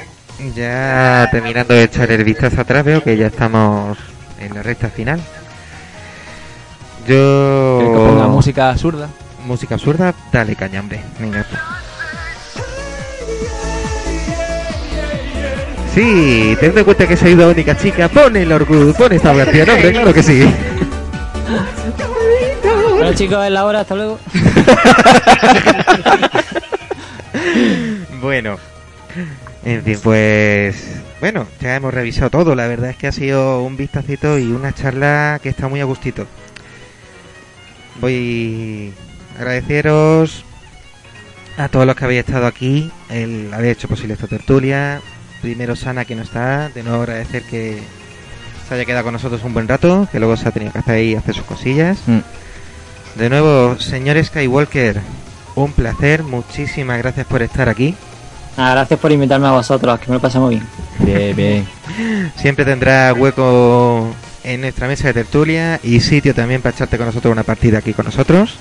ya 0.55 1.27
terminando 1.31 1.73
de 1.73 1.83
echar 1.83 2.09
el 2.11 2.23
vistazo 2.23 2.61
atrás, 2.61 2.85
veo 2.85 3.03
que 3.03 3.17
ya 3.17 3.27
estamos 3.27 3.97
en 4.39 4.53
la 4.53 4.63
recta 4.63 4.89
final. 4.89 5.19
Yo. 7.09 7.77
¿Quieres 7.79 7.97
que 7.97 8.05
ponga 8.05 8.27
música 8.27 8.69
absurda? 8.69 9.09
Música 9.43 9.73
absurda, 9.75 10.13
dale 10.31 10.55
cañambre. 10.55 11.01
Venga. 11.19 11.43
Sí, 15.95 16.55
teniendo 16.59 16.81
en 16.81 16.85
cuenta 16.85 17.07
que 17.07 17.17
soy 17.17 17.33
la 17.33 17.47
única 17.47 17.75
chica, 17.75 18.07
pone 18.09 18.43
el 18.43 18.51
orgullo, 18.51 18.93
pone 18.93 19.15
esta 19.15 19.33
canción, 19.35 19.67
hombre, 19.69 19.91
claro 19.93 20.13
que 20.13 20.21
sí. 20.21 20.53
Bueno 22.93 23.13
chicos, 23.13 23.43
es 23.43 23.51
la 23.51 23.65
hora, 23.65 23.79
hasta 23.79 23.95
luego. 23.95 24.19
Bueno, 28.21 28.57
en 29.63 29.81
fin, 29.81 29.97
pues 30.03 31.01
bueno, 31.21 31.47
ya 31.61 31.75
hemos 31.75 31.93
revisado 31.93 32.29
todo. 32.29 32.53
La 32.53 32.67
verdad 32.67 32.89
es 32.89 32.97
que 32.97 33.07
ha 33.07 33.13
sido 33.13 33.63
un 33.63 33.77
vistacito 33.77 34.37
y 34.37 34.51
una 34.51 34.73
charla 34.73 35.39
que 35.41 35.47
está 35.47 35.69
muy 35.69 35.79
a 35.79 35.85
gustito. 35.85 36.27
Voy 38.01 38.93
a 39.35 39.39
agradeceros 39.39 40.45
a 41.57 41.67
todos 41.67 41.85
los 41.85 41.95
que 41.95 42.05
habéis 42.05 42.21
estado 42.21 42.47
aquí, 42.47 42.89
el 43.09 43.53
haber 43.53 43.71
hecho 43.71 43.89
posible 43.89 44.13
esta 44.13 44.27
tertulia. 44.27 45.01
Primero 45.41 45.75
Sana 45.75 46.05
que 46.05 46.15
no 46.15 46.23
está, 46.23 46.69
de 46.69 46.83
nuevo 46.83 47.01
agradecer 47.01 47.43
que 47.43 47.81
se 48.67 48.73
haya 48.73 48.85
quedado 48.85 49.03
con 49.03 49.13
nosotros 49.13 49.43
un 49.43 49.53
buen 49.53 49.67
rato, 49.67 50.07
que 50.11 50.19
luego 50.19 50.37
se 50.37 50.47
ha 50.47 50.51
tenido 50.51 50.71
que 50.71 50.79
hacer 50.79 50.95
ahí 50.95 51.11
y 51.11 51.15
hacer 51.15 51.35
sus 51.35 51.43
cosillas. 51.43 51.97
Mm. 52.07 52.19
De 53.19 53.29
nuevo, 53.29 53.77
señor 53.79 54.23
Skywalker, 54.23 55.01
un 55.55 55.73
placer, 55.73 56.23
muchísimas 56.23 56.97
gracias 56.99 57.25
por 57.25 57.41
estar 57.41 57.67
aquí. 57.67 57.95
Nada, 58.55 58.75
gracias 58.75 58.99
por 58.99 59.11
invitarme 59.11 59.47
a 59.47 59.51
vosotros, 59.51 59.99
que 59.99 60.07
me 60.07 60.13
lo 60.13 60.21
pasamos 60.21 60.51
bien. 60.51 60.65
Bien, 60.99 61.35
bien. 61.35 61.67
Siempre 62.37 62.63
tendrá 62.63 63.13
hueco 63.13 64.13
en 64.43 64.61
nuestra 64.61 64.87
mesa 64.87 65.07
de 65.07 65.13
tertulia 65.13 65.79
y 65.83 65.99
sitio 65.99 66.33
también 66.33 66.61
para 66.61 66.75
echarte 66.75 66.97
con 66.97 67.05
nosotros 67.07 67.31
una 67.31 67.43
partida 67.43 67.79
aquí 67.79 67.93
con 67.93 68.05
nosotros. 68.05 68.55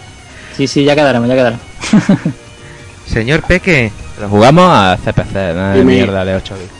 Sí, 0.56 0.66
sí, 0.66 0.84
ya 0.84 0.94
quedaremos, 0.94 1.28
ya 1.28 1.34
quedaremos. 1.34 1.64
Señor 3.06 3.42
Peque, 3.42 3.90
Pero 4.16 4.28
jugamos 4.28 4.64
a 4.70 4.98
CPC, 5.02 5.32
nada 5.34 5.72
de 5.74 5.84
mierda 5.84 6.24
de 6.24 6.34
8 6.34 6.54
bits. 6.58 6.70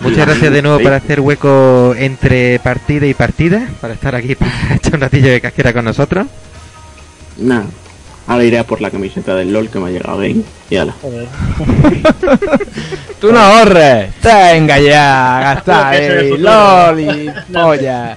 muchas 0.00 0.26
gracias 0.26 0.52
de 0.52 0.62
nuevo 0.62 0.78
Sí. 0.78 0.84
por 0.84 0.92
hacer 0.92 1.20
hueco 1.20 1.94
entre 1.96 2.58
partida 2.58 3.06
y 3.06 3.14
partida, 3.14 3.68
para 3.80 3.94
estar 3.94 4.14
aquí 4.14 4.34
para 4.34 4.74
echar 4.74 4.94
un 4.94 5.00
ratillo 5.00 5.30
de 5.30 5.40
casquera 5.40 5.72
con 5.72 5.84
nosotros. 5.84 6.26
Nada. 7.38 7.64
Ahora 8.26 8.44
iré 8.44 8.58
a 8.58 8.64
por 8.64 8.80
la 8.80 8.90
camiseta 8.90 9.34
del 9.34 9.52
LOL 9.52 9.68
que 9.68 9.78
me 9.78 9.88
ha 9.88 9.92
llegado 9.92 10.18
bien. 10.18 10.44
Y 10.70 10.76
ala. 10.76 10.94
Joder. 11.02 11.28
¡Tú 13.20 13.32
no 13.32 13.38
ahorres! 13.38 14.10
¡Venga 14.22 14.78
ya! 14.78 15.40
¡Gasta 15.42 15.90
Que 15.90 15.96
se 15.98 16.08
ve 16.08 16.20
ahí! 16.20 16.30
futuro. 16.30 16.50
¡LOL 16.50 17.00
y 17.00 17.32
polla! 17.52 18.16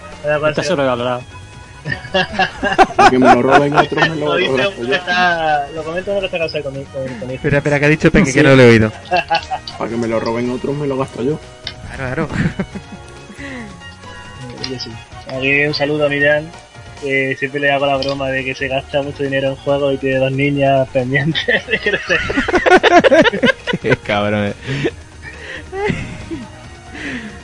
Está 0.50 0.64
sobrevalorado. 0.64 1.22
Que 3.10 3.18
me 3.18 3.34
lo 3.34 3.42
roben 3.42 3.74
otros, 3.77 4.10
me 4.10 4.16
lo 4.18 4.26
roben. 4.38 4.58
Lo 5.74 5.82
uno 5.84 6.19
que 6.19 6.26
está 6.26 6.38
casado 6.40 6.64
con. 6.66 6.76
Espera, 7.32 7.58
espera, 7.60 7.80
que 7.80 7.86
ha 7.86 7.90
dicho 7.90 8.11
Peque 8.11 8.26
Sí. 8.32 8.34
que 8.34 8.44
no 8.44 8.56
lo 8.58 8.64
he 8.64 8.69
oído. 8.72 8.92
Para 9.77 9.90
que 9.90 9.95
me 9.95 10.08
lo 10.08 10.19
roben 10.19 10.50
otros, 10.52 10.76
me 10.76 10.86
lo 10.86 10.98
gasto 10.98 11.24
yo. 11.24 11.40
Claro, 11.95 12.27
claro. 12.27 12.27
Yo 14.69 14.80
sí. 14.80 14.92
Aquí 15.34 15.66
un 15.66 15.74
saludo 15.74 16.08
a 16.08 16.10
Millán, 16.10 16.50
que 17.01 17.35
siempre 17.38 17.59
le 17.59 17.72
hago 17.72 17.85
la 17.85 17.98
broma 17.98 18.30
de 18.30 18.43
que 18.43 18.56
se 18.56 18.67
gasta 18.67 19.01
mucho 19.01 19.24
dinero 19.24 19.50
en 19.50 19.56
juegos 19.56 19.93
y 19.93 19.98
tiene 19.98 20.17
dos 20.17 20.32
niñas 20.32 20.88
pendientes 20.90 21.45
de 21.67 21.80
crecer. 21.80 22.19
¡Qué 23.82 23.95
cabrón! 23.98 24.48
eh. 24.48 24.53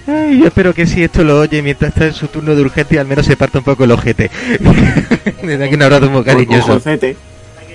Ay, 0.06 0.40
yo 0.40 0.48
espero 0.48 0.74
que 0.74 0.86
si 0.86 1.04
esto 1.04 1.24
lo 1.24 1.40
oye 1.40 1.62
mientras 1.62 1.94
está 1.94 2.06
en 2.06 2.14
su 2.14 2.28
turno 2.28 2.56
de 2.56 2.62
urgencia, 2.62 3.00
al 3.00 3.08
menos 3.08 3.26
se 3.26 3.38
parta 3.38 3.60
un 3.60 3.64
poco 3.64 3.86
el 3.86 3.92
ojete. 3.92 4.30
Desde 5.42 5.64
aquí 5.64 5.76
un 5.76 5.82
abrazo 5.82 6.10
muy 6.10 6.24
cariñoso. 6.24 6.82
Hay 6.86 7.00
que, 7.00 7.16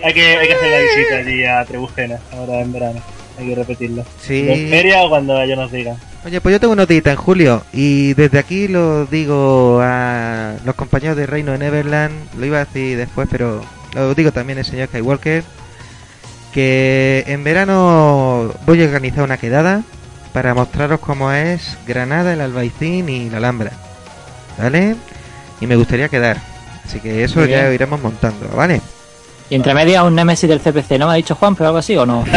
hay 0.02 0.12
que 0.46 0.54
hacer 0.54 0.70
la 0.70 0.78
visita 0.78 1.16
allí 1.16 1.44
a 1.44 1.64
Trebujena, 1.64 2.18
ahora 2.32 2.60
en 2.60 2.72
verano. 2.72 3.02
Hay 3.38 3.46
que 3.46 3.54
repetirlo. 3.54 4.04
Sí. 4.20 4.46
¿En 4.48 4.68
feria 4.68 5.04
o 5.04 5.08
cuando 5.08 5.40
ellos 5.40 5.56
nos 5.56 5.70
digan? 5.70 5.96
Oye, 6.24 6.40
pues 6.40 6.52
yo 6.52 6.60
tengo 6.60 6.72
una 6.72 6.82
notita 6.82 7.12
en 7.12 7.16
julio 7.16 7.62
y 7.72 8.12
desde 8.14 8.38
aquí 8.40 8.66
lo 8.66 9.06
digo 9.06 9.78
a 9.80 10.56
los 10.64 10.74
compañeros 10.74 11.16
de 11.16 11.26
Reino 11.26 11.52
de 11.52 11.58
Neverland, 11.58 12.12
lo 12.36 12.44
iba 12.44 12.58
a 12.58 12.64
decir 12.64 12.96
después, 12.98 13.28
pero 13.30 13.62
lo 13.94 14.14
digo 14.14 14.32
también 14.32 14.58
el 14.58 14.64
señor 14.64 14.88
Skywalker, 14.88 15.44
que 16.52 17.24
en 17.28 17.44
verano 17.44 18.52
voy 18.66 18.82
a 18.82 18.86
organizar 18.86 19.22
una 19.22 19.38
quedada 19.38 19.82
para 20.32 20.54
mostraros 20.54 20.98
cómo 20.98 21.30
es 21.30 21.78
Granada, 21.86 22.32
el 22.32 22.40
Albaicín 22.40 23.08
y 23.08 23.30
la 23.30 23.36
Alhambra, 23.36 23.70
¿vale? 24.58 24.96
Y 25.60 25.66
me 25.66 25.76
gustaría 25.76 26.08
quedar, 26.08 26.38
así 26.84 26.98
que 26.98 27.22
eso 27.22 27.46
ya 27.46 27.72
iremos 27.72 28.02
montando, 28.02 28.48
¿vale? 28.56 28.80
Y 29.50 29.54
entre 29.54 29.74
medias 29.74 30.04
un 30.04 30.14
Nemesis 30.14 30.48
del 30.48 30.60
CPC, 30.60 30.98
¿no 30.98 31.06
me 31.06 31.12
ha 31.12 31.16
dicho 31.16 31.34
Juan, 31.34 31.54
pero 31.54 31.68
algo 31.68 31.78
así 31.78 31.96
o 31.96 32.04
no? 32.04 32.24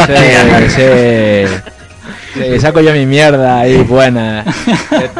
Sí, 0.68 0.76
sí. 0.76 1.72
Sí, 2.34 2.60
saco 2.60 2.80
yo 2.80 2.94
mi 2.94 3.06
mierda 3.06 3.60
ahí 3.60 3.78
buena. 3.84 4.44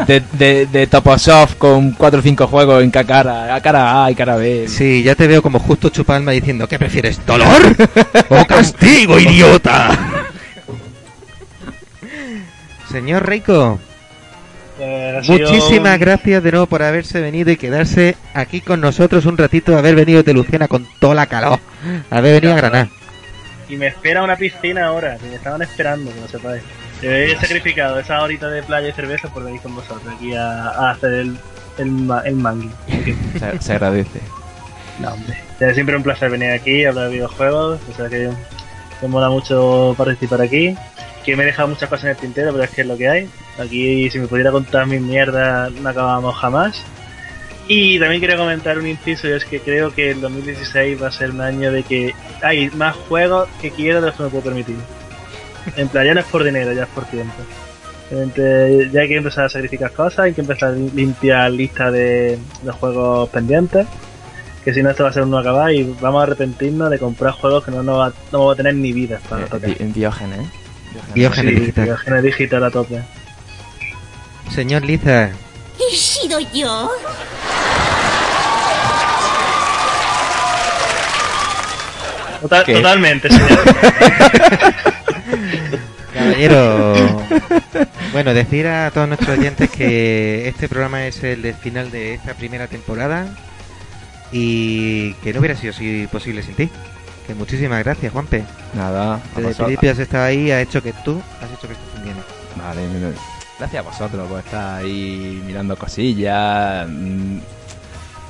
De, 0.06 0.20
de, 0.20 0.22
de, 0.32 0.66
de 0.66 0.86
Toposoft 0.86 1.56
con 1.56 1.92
4 1.92 2.20
o 2.20 2.22
5 2.22 2.46
juegos 2.46 2.82
en 2.82 2.90
cara. 2.90 3.54
A 3.54 3.60
cara 3.60 4.04
A 4.04 4.10
y 4.10 4.14
cara 4.14 4.36
B. 4.36 4.66
Sí, 4.66 5.02
ya 5.02 5.14
te 5.14 5.26
veo 5.26 5.42
como 5.42 5.58
justo 5.58 5.90
chupalma 5.90 6.32
diciendo, 6.32 6.66
¿qué 6.66 6.78
prefieres, 6.78 7.24
dolor 7.26 7.76
o 8.30 8.44
castigo, 8.48 9.18
idiota? 9.18 9.98
Señor 12.90 13.26
Reiko, 13.26 13.78
Eh, 14.84 15.20
sido 15.22 15.48
muchísimas 15.52 15.94
un- 15.94 16.00
gracias 16.00 16.42
de 16.42 16.50
nuevo 16.50 16.66
por 16.66 16.82
haberse 16.82 17.20
venido 17.20 17.50
y 17.52 17.56
quedarse 17.56 18.16
aquí 18.34 18.60
con 18.60 18.80
nosotros 18.80 19.26
un 19.26 19.38
ratito, 19.38 19.78
haber 19.78 19.94
venido 19.94 20.22
de 20.24 20.32
Luciana 20.34 20.66
con 20.66 20.86
toda 20.98 21.14
la 21.14 21.26
calor, 21.26 21.60
haber 22.10 22.34
venido 22.40 22.52
a 22.52 22.56
Granada. 22.56 22.88
Y 23.68 23.76
me 23.76 23.86
espera 23.86 24.22
una 24.24 24.36
piscina 24.36 24.86
ahora, 24.86 25.16
que 25.18 25.26
me 25.28 25.36
estaban 25.36 25.62
esperando, 25.62 26.12
que 26.12 26.20
lo 26.20 26.28
sepáis. 26.28 26.62
He 27.00 27.34
sacrificado 27.40 27.98
esa 28.00 28.22
horita 28.22 28.48
de 28.48 28.62
playa 28.62 28.88
y 28.88 28.92
cerveza 28.92 29.28
por 29.28 29.44
venir 29.44 29.60
con 29.60 29.74
vosotros 29.74 30.02
aquí 30.16 30.34
a, 30.34 30.68
a 30.70 30.90
hacer 30.90 31.12
el, 31.12 31.36
el, 31.78 31.90
ma- 31.90 32.22
el 32.24 32.34
mangui. 32.36 32.66
Ok. 32.88 33.38
Se, 33.38 33.60
se 33.62 33.72
agradece. 33.72 34.20
No, 34.98 35.12
hombre. 35.14 35.36
Es 35.60 35.74
siempre 35.74 35.96
un 35.96 36.02
placer 36.02 36.28
venir 36.30 36.50
aquí 36.50 36.84
a 36.84 36.90
hablar 36.90 37.06
de 37.06 37.12
videojuegos. 37.14 37.80
O 37.90 37.96
sea 37.96 38.08
que 38.08 38.30
me 39.00 39.08
mola 39.08 39.28
mucho 39.30 39.94
participar 39.96 40.42
aquí. 40.42 40.76
Que 41.24 41.36
me 41.36 41.42
he 41.44 41.46
dejado 41.46 41.68
muchas 41.68 41.88
cosas 41.88 42.04
en 42.04 42.10
el 42.10 42.16
tintero, 42.16 42.52
pero 42.52 42.64
es 42.64 42.70
que 42.70 42.80
es 42.82 42.86
lo 42.86 42.96
que 42.96 43.08
hay. 43.08 43.28
Aquí, 43.58 44.10
si 44.10 44.18
me 44.18 44.26
pudiera 44.26 44.50
contar 44.50 44.86
mis 44.86 45.00
mierdas, 45.00 45.70
no 45.72 45.88
acabábamos 45.88 46.34
jamás. 46.36 46.82
Y 47.68 47.98
también 48.00 48.20
quería 48.20 48.36
comentar 48.36 48.76
un 48.76 48.86
inciso, 48.86 49.28
y 49.28 49.32
es 49.32 49.44
que 49.44 49.60
creo 49.60 49.94
que 49.94 50.10
el 50.10 50.20
2016 50.20 51.00
va 51.00 51.08
a 51.08 51.12
ser 51.12 51.30
un 51.30 51.40
año 51.40 51.70
de 51.70 51.84
que 51.84 52.12
hay 52.42 52.68
más 52.70 52.96
juegos 53.08 53.48
que 53.60 53.70
quiero 53.70 54.00
de 54.00 54.08
los 54.08 54.16
que 54.16 54.24
me 54.24 54.28
puedo 54.30 54.44
permitir. 54.44 54.76
En 55.76 55.88
plan, 55.88 56.04
ya 56.04 56.14
no 56.14 56.20
es 56.20 56.26
por 56.26 56.42
dinero, 56.42 56.72
ya 56.72 56.82
es 56.82 56.88
por 56.88 57.04
tiempo. 57.04 57.34
Realmente, 58.10 58.90
ya 58.92 59.02
hay 59.02 59.08
que 59.08 59.16
empezar 59.16 59.44
a 59.44 59.48
sacrificar 59.48 59.92
cosas, 59.92 60.18
hay 60.20 60.32
que 60.32 60.40
empezar 60.40 60.70
a 60.70 60.72
limpiar 60.72 61.50
lista 61.52 61.90
de, 61.90 62.38
de 62.62 62.72
juegos 62.72 63.28
pendientes. 63.30 63.86
Que 64.64 64.74
si 64.74 64.82
no, 64.82 64.90
esto 64.90 65.04
va 65.04 65.10
a 65.10 65.12
ser 65.12 65.22
un 65.22 65.30
no 65.30 65.38
acabar 65.38 65.72
y 65.72 65.82
vamos 66.00 66.20
a 66.20 66.24
arrepentirnos 66.24 66.90
de 66.90 66.98
comprar 66.98 67.32
juegos 67.32 67.64
que 67.64 67.70
no, 67.70 67.82
no, 67.82 67.98
va, 67.98 68.08
no 68.32 68.38
vamos 68.40 68.54
a 68.54 68.56
tener 68.56 68.74
ni 68.74 68.92
vida 68.92 69.18
para 69.28 69.46
tocar. 69.46 69.70
Eh, 69.70 69.76
En 69.78 69.92
Diógenes. 69.92 70.48
Diógenes 71.14 71.54
Sí, 71.54 71.60
digital. 71.60 71.84
Diógenes 71.84 72.22
digital 72.22 72.64
a 72.64 72.70
tope. 72.70 73.02
Señor 74.54 74.84
Liza, 74.84 75.30
¿He 75.78 75.96
sido 75.96 76.38
yo? 76.52 76.90
Totalmente, 82.40 83.28
señor. 83.28 83.48
caballero. 86.12 86.94
bueno, 88.12 88.34
decir 88.34 88.66
a 88.66 88.90
todos 88.90 89.08
nuestros 89.08 89.38
oyentes 89.38 89.70
que 89.70 90.48
este 90.48 90.68
programa 90.68 91.06
es 91.06 91.22
el 91.24 91.42
del 91.42 91.54
final 91.54 91.90
de 91.90 92.14
esta 92.14 92.34
primera 92.34 92.66
temporada 92.66 93.26
y 94.30 95.14
que 95.14 95.32
no 95.32 95.40
hubiera 95.40 95.56
sido 95.56 95.72
así 95.72 96.06
posible 96.10 96.42
sin 96.42 96.54
ti. 96.54 96.70
Que 97.26 97.34
muchísimas 97.34 97.82
gracias, 97.84 98.12
Juanpe. 98.12 98.44
Nada, 98.74 99.20
Desde 99.36 99.50
el 99.50 99.54
principio 99.56 99.92
has 99.92 99.98
estado 99.98 100.24
ahí, 100.24 100.50
ha 100.50 100.60
hecho 100.60 100.82
que 100.82 100.92
tú 101.04 101.22
has 101.40 101.50
hecho 101.50 101.68
que 101.68 101.74
esto 101.74 101.84
funcione. 101.94 102.20
Vale, 102.56 102.86
mira, 102.88 103.10
gracias 103.58 103.84
a 103.84 103.88
vosotros 103.88 104.28
por 104.28 104.40
estar 104.40 104.82
ahí 104.82 105.42
mirando 105.46 105.76
cosillas, 105.76 106.86
mm, 106.88 107.38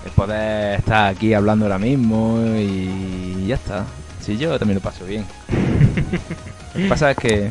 el 0.05 0.13
poder 0.15 0.79
estar 0.79 1.09
aquí 1.09 1.33
hablando 1.33 1.65
ahora 1.65 1.79
mismo 1.79 2.39
y 2.57 3.47
ya 3.47 3.55
está. 3.55 3.85
Si 4.21 4.37
yo 4.37 4.59
también 4.59 4.77
lo 4.77 4.83
paso 4.83 5.05
bien. 5.05 5.27
Lo 6.75 6.81
que 6.83 6.89
pasa 6.89 7.11
es 7.11 7.17
que 7.19 7.51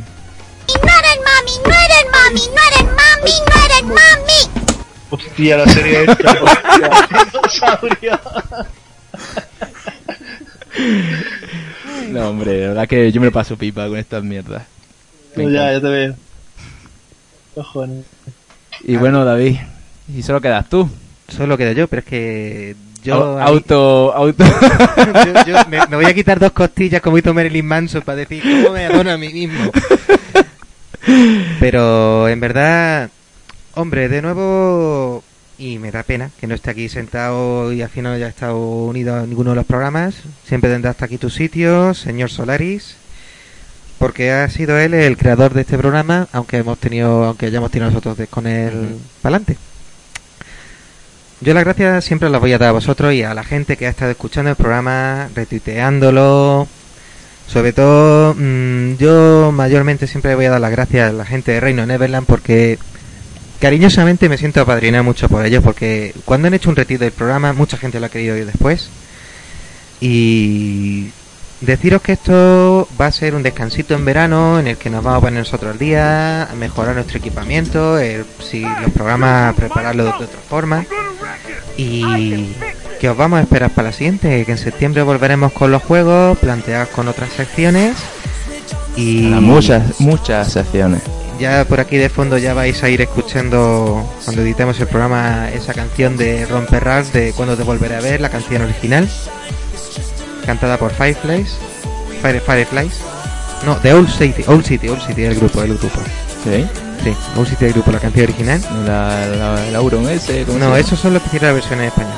No 0.68 0.92
eres 0.98 1.20
mami, 1.24 1.52
no 1.64 1.74
eres 1.86 2.06
mami, 2.11 2.42
no 2.48 2.61
eres 2.68 2.86
mami, 2.95 3.34
no 3.48 3.56
eres 3.66 3.84
mami. 3.84 4.42
Hostia, 5.11 5.58
la 5.58 5.66
serie 5.68 6.06
esta. 6.06 6.34
Dinosaurio. 7.32 8.20
no, 8.24 8.81
hombre, 12.27 12.61
la 12.61 12.68
verdad 12.69 12.88
que 12.88 13.11
yo 13.11 13.19
me 13.22 13.27
lo 13.27 13.32
paso 13.34 13.58
pipa 13.58 13.88
con 13.88 13.98
estas 13.98 14.24
mierdas. 14.24 14.64
Me 15.35 15.51
ya, 15.51 15.72
ya 15.72 15.82
te 15.82 15.88
veo. 15.88 16.16
Cojones. 17.56 18.06
Y 18.84 18.95
bueno, 18.95 19.24
David, 19.26 19.58
y 20.14 20.22
solo 20.24 20.42
quedas 20.42 20.69
tú. 20.69 20.90
Solo 21.27 21.58
queda 21.58 21.72
yo, 21.74 21.88
pero 21.88 22.01
es 22.01 22.06
que 22.06 22.76
yo, 23.03 23.38
ahí- 23.40 23.48
auto, 23.48 24.14
auto. 24.14 24.43
yo, 25.26 25.45
yo 25.48 25.56
me, 25.69 25.88
me 25.88 25.95
voy 25.95 26.06
a 26.06 26.14
quitar 26.14 26.40
dos 26.40 26.51
costillas 26.51 27.01
como 27.01 27.18
hizo 27.18 27.34
Marilyn 27.34 27.66
Manson 27.66 28.01
para 28.01 28.18
decir 28.18 28.42
cómo 28.43 28.72
me 28.74 28.85
adoro 28.85 29.11
a 29.11 29.18
mí 29.18 29.30
mismo. 29.30 29.72
Pero 31.60 32.27
en 32.27 32.40
verdad, 32.40 33.10
hombre, 33.76 34.08
de 34.10 34.22
nuevo, 34.22 35.24
y 35.61 35.77
me 35.77 35.91
da 35.91 36.01
pena 36.03 36.31
que 36.40 36.48
no 36.48 36.56
esté 36.56 36.72
aquí 36.72 36.90
sentado 36.90 37.72
y 37.72 37.81
al 37.83 37.90
final 37.90 38.14
no 38.14 38.15
haya 38.15 38.27
estado 38.27 38.57
unido 38.57 39.15
a 39.15 39.25
ninguno 39.27 39.51
de 39.51 39.57
los 39.57 39.65
programas. 39.65 40.15
Siempre 40.48 40.72
tendrá 40.72 40.90
hasta 40.91 41.06
aquí 41.06 41.17
tu 41.19 41.30
sitio, 41.30 41.93
señor 41.93 42.31
Solaris, 42.31 42.95
porque 43.99 44.31
ha 44.31 44.49
sido 44.49 44.80
él 44.80 44.93
el 44.95 45.17
creador 45.17 45.53
de 45.53 45.61
este 45.61 45.77
programa, 45.77 46.27
aunque 46.31 46.57
hemos 46.57 46.80
tenido, 46.80 47.25
aunque 47.25 47.45
hayamos 47.45 47.69
tenido 47.69 47.90
nosotros 47.91 48.17
de- 48.17 48.25
con 48.27 48.48
él 48.48 48.73
Ujú. 48.73 48.99
para 49.22 49.35
adelante. 49.35 49.57
Yo 51.41 51.53
las 51.53 51.64
gracias 51.64 52.06
siempre 52.06 52.30
las 52.30 52.40
voy 52.41 52.53
a 52.53 52.57
dar 52.59 52.69
a 52.69 52.73
vosotros 52.73 53.14
y 53.14 53.23
a 53.23 53.33
la 53.33 53.43
gente 53.43 53.77
que 53.77 53.88
ha 53.88 53.90
estado 53.90 54.11
escuchando 54.11 54.49
el 54.51 54.56
programa, 54.56 55.27
retuiteándolo. 55.35 56.67
Sobre 57.48 57.73
todo, 57.73 58.35
mm, 58.38 58.95
yo 58.98 59.51
mayormente 59.51 60.07
siempre 60.07 60.35
voy 60.35 60.45
a 60.45 60.51
dar 60.51 60.61
las 60.61 60.72
gracias 60.72 61.09
a 61.09 61.14
la 61.14 61.25
gente 61.25 61.51
de 61.51 61.59
Reino 61.59 61.85
Neverland 61.85 62.25
porque 62.27 62.77
cariñosamente 63.61 64.27
me 64.27 64.38
siento 64.38 64.59
apadrinado 64.59 65.03
mucho 65.03 65.30
por 65.30 65.45
ellos 65.45 65.64
porque 65.64 66.14
cuando 66.25 66.48
han 66.48 66.56
hecho 66.56 66.69
un 66.69 66.75
retiro 66.75 67.01
del 67.01 67.11
programa 67.11 67.53
mucha 67.53 67.77
gente 67.77 67.99
lo 67.99 68.07
ha 68.07 68.09
querido 68.09 68.35
ir 68.35 68.45
después. 68.45 68.90
Y 70.01 71.11
deciros 71.61 72.01
que 72.01 72.14
esto 72.14 72.88
va 72.99 73.06
a 73.06 73.11
ser 73.11 73.35
un 73.35 73.43
descansito 73.43 73.93
en 73.93 74.03
verano 74.03 74.59
en 74.59 74.67
el 74.67 74.77
que 74.77 74.90
nos 74.90 75.03
vamos 75.03 75.19
a 75.19 75.22
poner 75.22 75.40
nosotros 75.40 75.73
al 75.73 75.77
día, 75.77 76.45
a 76.45 76.56
mejorar 76.56 76.95
nuestro 76.95 77.19
equipamiento, 77.19 77.99
si 78.40 78.61
los 78.61 78.91
programas 78.91 79.53
prepararlo 79.56 80.06
de 80.06 80.09
otra 80.09 80.27
forma 80.49 80.83
y 81.77 82.53
que 82.99 83.09
os 83.09 83.15
vamos 83.15 83.40
a 83.40 83.43
esperar 83.43 83.69
para 83.69 83.90
la 83.90 83.93
siguiente, 83.93 84.43
que 84.43 84.51
en 84.51 84.57
septiembre 84.57 85.03
volveremos 85.03 85.53
con 85.53 85.72
los 85.72 85.83
juegos, 85.83 86.38
planteados 86.40 86.90
con 86.90 87.07
otras 87.07 87.30
secciones 87.31 87.95
y 88.95 89.22
muchas, 89.22 89.99
muchas 89.99 90.51
secciones. 90.51 91.20
Ya 91.42 91.66
por 91.66 91.80
aquí 91.80 91.98
de 91.98 92.08
fondo 92.08 92.38
ya 92.38 92.53
vais 92.53 92.84
a 92.84 92.90
ir 92.90 93.02
escuchando 93.02 94.08
cuando 94.24 94.44
editemos 94.44 94.80
el 94.80 94.88
programa 94.88 95.50
esa 95.50 95.74
canción 95.74 96.16
de 96.16 96.45
Romperras 96.45 97.11
de 97.11 97.34
Cuando 97.34 97.58
te 97.58 97.64
volveré 97.64 97.95
a 97.95 98.00
ver, 98.00 98.22
la 98.22 98.30
canción 98.30 98.61
original, 98.61 99.10
cantada 100.45 100.78
por 100.78 100.92
Fireflies, 100.92 101.58
Fire, 102.22 102.42
Fireflies, 102.42 102.94
no, 103.66 103.80
de 103.80 103.92
Old 103.92 104.10
City, 104.10 104.44
Old 104.45 104.64
City, 104.64 104.88
Old 104.88 105.02
City 105.02 105.24
el 105.24 105.36
grupo, 105.36 105.64
el 105.64 105.78
grupo, 105.78 106.00
¿Sí? 106.44 106.68
sí, 107.03 107.14
Old 107.36 107.50
City 107.50 107.66
el 107.66 107.74
grupo, 107.74 107.92
la 107.92 108.00
canción 108.00 108.24
original. 108.26 108.61
La, 108.86 109.26
la, 109.26 110.11
ese. 110.11 110.45
¿cómo 110.45 110.60
se 110.60 110.66
No, 110.66 110.78
esos 110.78 111.00
son 111.00 111.14
los 111.14 111.24
que 111.24 111.30
hicieron 111.30 111.50
la 111.50 111.53
versión 111.56 111.80
en 111.80 111.86
español. 111.88 112.14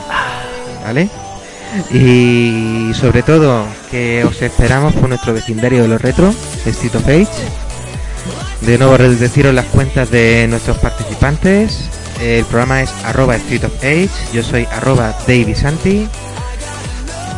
¿Vale? 0.84 1.10
Y 1.92 2.92
sobre 2.94 3.24
todo 3.24 3.66
que 3.90 4.24
os 4.26 4.42
esperamos 4.42 4.94
por 4.94 5.08
nuestro 5.08 5.34
vecindario 5.34 5.82
de 5.82 5.88
los 5.88 6.02
retro, 6.02 6.34
Street 6.66 6.96
of 6.96 7.08
Age. 7.08 7.63
De 8.66 8.78
nuevo 8.78 8.98
deciros 8.98 9.54
las 9.54 9.66
cuentas 9.66 10.10
de 10.10 10.48
nuestros 10.48 10.78
participantes. 10.78 11.90
El 12.22 12.46
programa 12.46 12.82
es 12.82 12.92
arroba 13.04 13.36
Street 13.36 13.66
of 13.66 13.76
Age. 13.80 14.10
Yo 14.34 14.42
soy 14.42 14.66
arroba 14.72 15.14
Davey 15.28 15.54
Santi. 15.54 16.08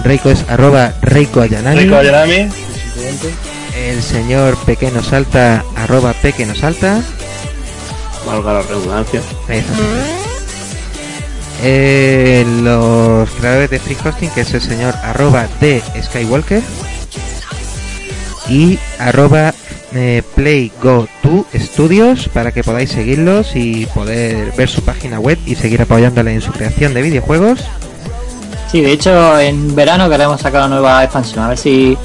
Reiko 0.03 0.29
es 0.29 0.45
arroba 0.49 0.93
Reiko 1.01 1.41
Ayanami. 1.41 1.79
Rico 1.79 1.95
Ayanami. 1.95 2.47
El 3.75 4.03
señor 4.03 4.55
Pequeño 4.65 5.01
Salta 5.01 5.65
arroba 5.75 6.13
Pequeño 6.13 6.53
Salta. 6.53 7.01
Valga 8.27 8.53
la 8.53 8.61
redundancia. 8.61 9.21
Eh, 11.63 12.45
los 12.61 13.27
creadores 13.31 13.71
de 13.71 13.79
Free 13.79 13.97
Hosting, 14.05 14.29
que 14.29 14.41
es 14.41 14.53
el 14.53 14.61
señor 14.61 14.93
arroba 15.03 15.47
de 15.59 15.81
Skywalker 16.03 16.61
y 18.47 18.77
arroba 18.99 19.53
eh, 19.93 20.23
Play 20.35 20.71
Go 20.81 21.07
To 21.21 21.45
Studios 21.53 22.29
para 22.29 22.51
que 22.51 22.63
podáis 22.63 22.91
seguirlos 22.91 23.55
y 23.55 23.85
poder 23.87 24.51
ver 24.57 24.69
su 24.69 24.81
página 24.81 25.19
web 25.19 25.37
y 25.45 25.55
seguir 25.55 25.81
apoyándole 25.81 26.33
en 26.33 26.41
su 26.41 26.51
creación 26.51 26.93
de 26.93 27.01
videojuegos. 27.01 27.59
Sí, 28.71 28.81
de 28.81 28.91
hecho 28.91 29.39
en 29.39 29.75
verano 29.75 30.09
queremos 30.09 30.41
sacar 30.41 30.61
una 30.61 30.75
nueva 30.75 31.03
expansión, 31.03 31.45
a 31.45 31.49
ver 31.49 31.57
si, 31.57 31.97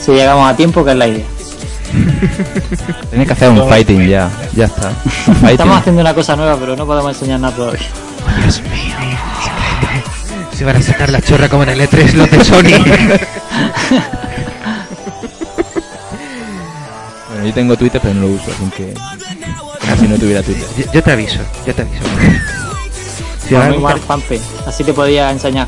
si 0.00 0.12
llegamos 0.12 0.48
a 0.50 0.56
tiempo, 0.56 0.84
que 0.84 0.92
es 0.92 0.96
la 0.96 1.08
idea. 1.08 1.24
Tenéis 3.10 3.26
que 3.26 3.32
hacer 3.32 3.48
un 3.50 3.68
fighting 3.68 4.08
ya. 4.08 4.30
Ya 4.54 4.66
está. 4.66 4.92
Estamos 5.50 5.78
haciendo 5.78 6.00
una 6.00 6.14
cosa 6.14 6.36
nueva, 6.36 6.56
pero 6.56 6.76
no 6.76 6.86
podemos 6.86 7.12
enseñar 7.14 7.40
nada 7.40 7.54
todavía. 7.54 7.88
Dios 8.42 8.62
mío. 8.62 8.94
Se 10.56 10.64
van 10.64 10.76
a 10.76 10.82
sacar 10.82 11.10
la 11.10 11.20
chorra 11.20 11.48
como 11.48 11.64
en 11.64 11.70
el 11.70 11.80
E3 11.80 12.12
los 12.12 12.30
de 12.30 12.44
Sony. 12.44 12.68
Bueno, 17.42 17.48
yo 17.48 17.54
tengo 17.54 17.76
Twitter, 17.76 18.00
pero 18.00 18.14
no 18.14 18.20
lo 18.22 18.26
uso, 18.34 18.44
así 18.52 18.70
que. 18.76 18.94
Como 19.80 19.96
si 19.96 20.06
no 20.06 20.16
tuviera 20.16 20.42
Twitter. 20.44 20.64
yo, 20.78 20.92
yo 20.92 21.02
te 21.02 21.10
aviso, 21.10 21.40
yo 21.66 21.74
te 21.74 21.82
aviso. 21.82 22.04
Si 23.48 23.56
a 23.56 23.58
muy 23.62 23.78
mal, 23.78 23.94
buscar- 23.94 24.00
Juanpe. 24.06 24.40
Así 24.68 24.84
te 24.84 24.92
podía 24.94 25.28
enseñar 25.32 25.66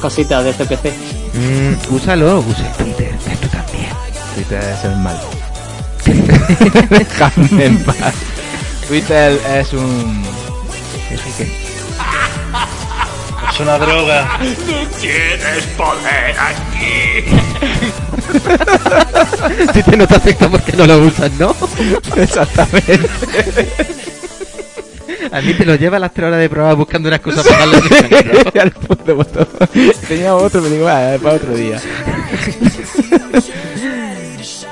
cositas 0.00 0.42
de 0.44 0.52
CPC. 0.54 0.94
Mm, 1.34 1.94
úsalo, 1.94 2.38
usa 2.40 2.66
el 2.66 2.72
Twitter, 2.84 3.14
que 3.18 3.36
tú 3.36 3.48
también. 3.48 3.90
Twitter 4.34 4.62
es 4.64 4.84
el 4.84 4.96
mal. 4.96 5.20
Déjame 6.88 7.64
en 7.66 7.84
paz. 7.84 8.14
Twitter 8.88 9.38
es 9.54 9.72
un. 9.74 10.24
Eso 11.10 11.22
y 11.28 11.32
qué. 11.44 11.61
Es 13.50 13.60
una 13.60 13.78
droga. 13.78 14.38
Tienes 15.00 15.64
poder 15.76 16.36
aquí. 16.38 17.24
Si 19.74 19.82
te 19.82 19.96
no 19.96 20.06
te 20.06 20.14
afecta 20.14 20.48
porque 20.48 20.72
no 20.72 20.86
lo 20.86 20.98
usas, 21.00 21.30
¿no? 21.32 21.54
Exactamente. 22.16 23.08
A 25.32 25.40
mí 25.40 25.54
te 25.54 25.64
lo 25.64 25.74
lleva 25.76 25.96
a 25.96 26.00
las 26.00 26.12
3 26.12 26.26
horas 26.28 26.40
de 26.40 26.48
prueba 26.50 26.74
buscando 26.74 27.08
una 27.08 27.16
excusa 27.16 27.42
para 27.42 27.66
darle. 27.66 27.80
Tenía 30.08 30.34
otro, 30.34 30.60
pero 30.62 30.74
digo, 30.74 30.88
ah, 30.88 31.16
para 31.22 31.36
otro 31.36 31.54
día. 31.54 31.80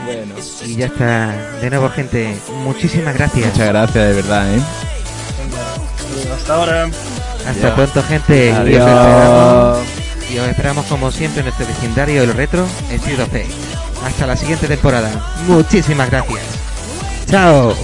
bueno, 0.05 0.34
Y 0.66 0.76
ya 0.76 0.86
está. 0.86 1.34
De 1.60 1.70
nuevo, 1.70 1.89
gente, 1.90 2.34
muchísimas 2.65 3.15
gracias. 3.15 3.52
muchas 3.52 3.68
gracias 3.68 4.08
de 4.08 4.12
verdad, 4.15 4.55
¿eh? 4.55 4.60
Hasta 6.34 6.55
ahora. 6.55 6.89
Hasta 7.47 7.69
Adiós. 7.69 7.75
pronto, 7.75 8.02
gente. 8.02 8.49
Y 8.49 8.51
os, 8.51 8.59
Adiós. 8.59 8.89
esperamos, 8.89 9.78
y 10.31 10.39
os 10.39 10.49
esperamos, 10.49 10.86
como 10.86 11.10
siempre, 11.10 11.41
en 11.41 11.47
nuestro 11.47 11.67
vecindario 11.67 12.23
el 12.23 12.33
retro, 12.35 12.67
en 12.91 13.01
Fate. 13.01 13.47
Hasta 14.05 14.27
la 14.27 14.36
siguiente 14.36 14.67
temporada. 14.69 15.10
Muchísimas 15.47 16.10
gracias. 16.10 16.43
Chao. 17.28 17.75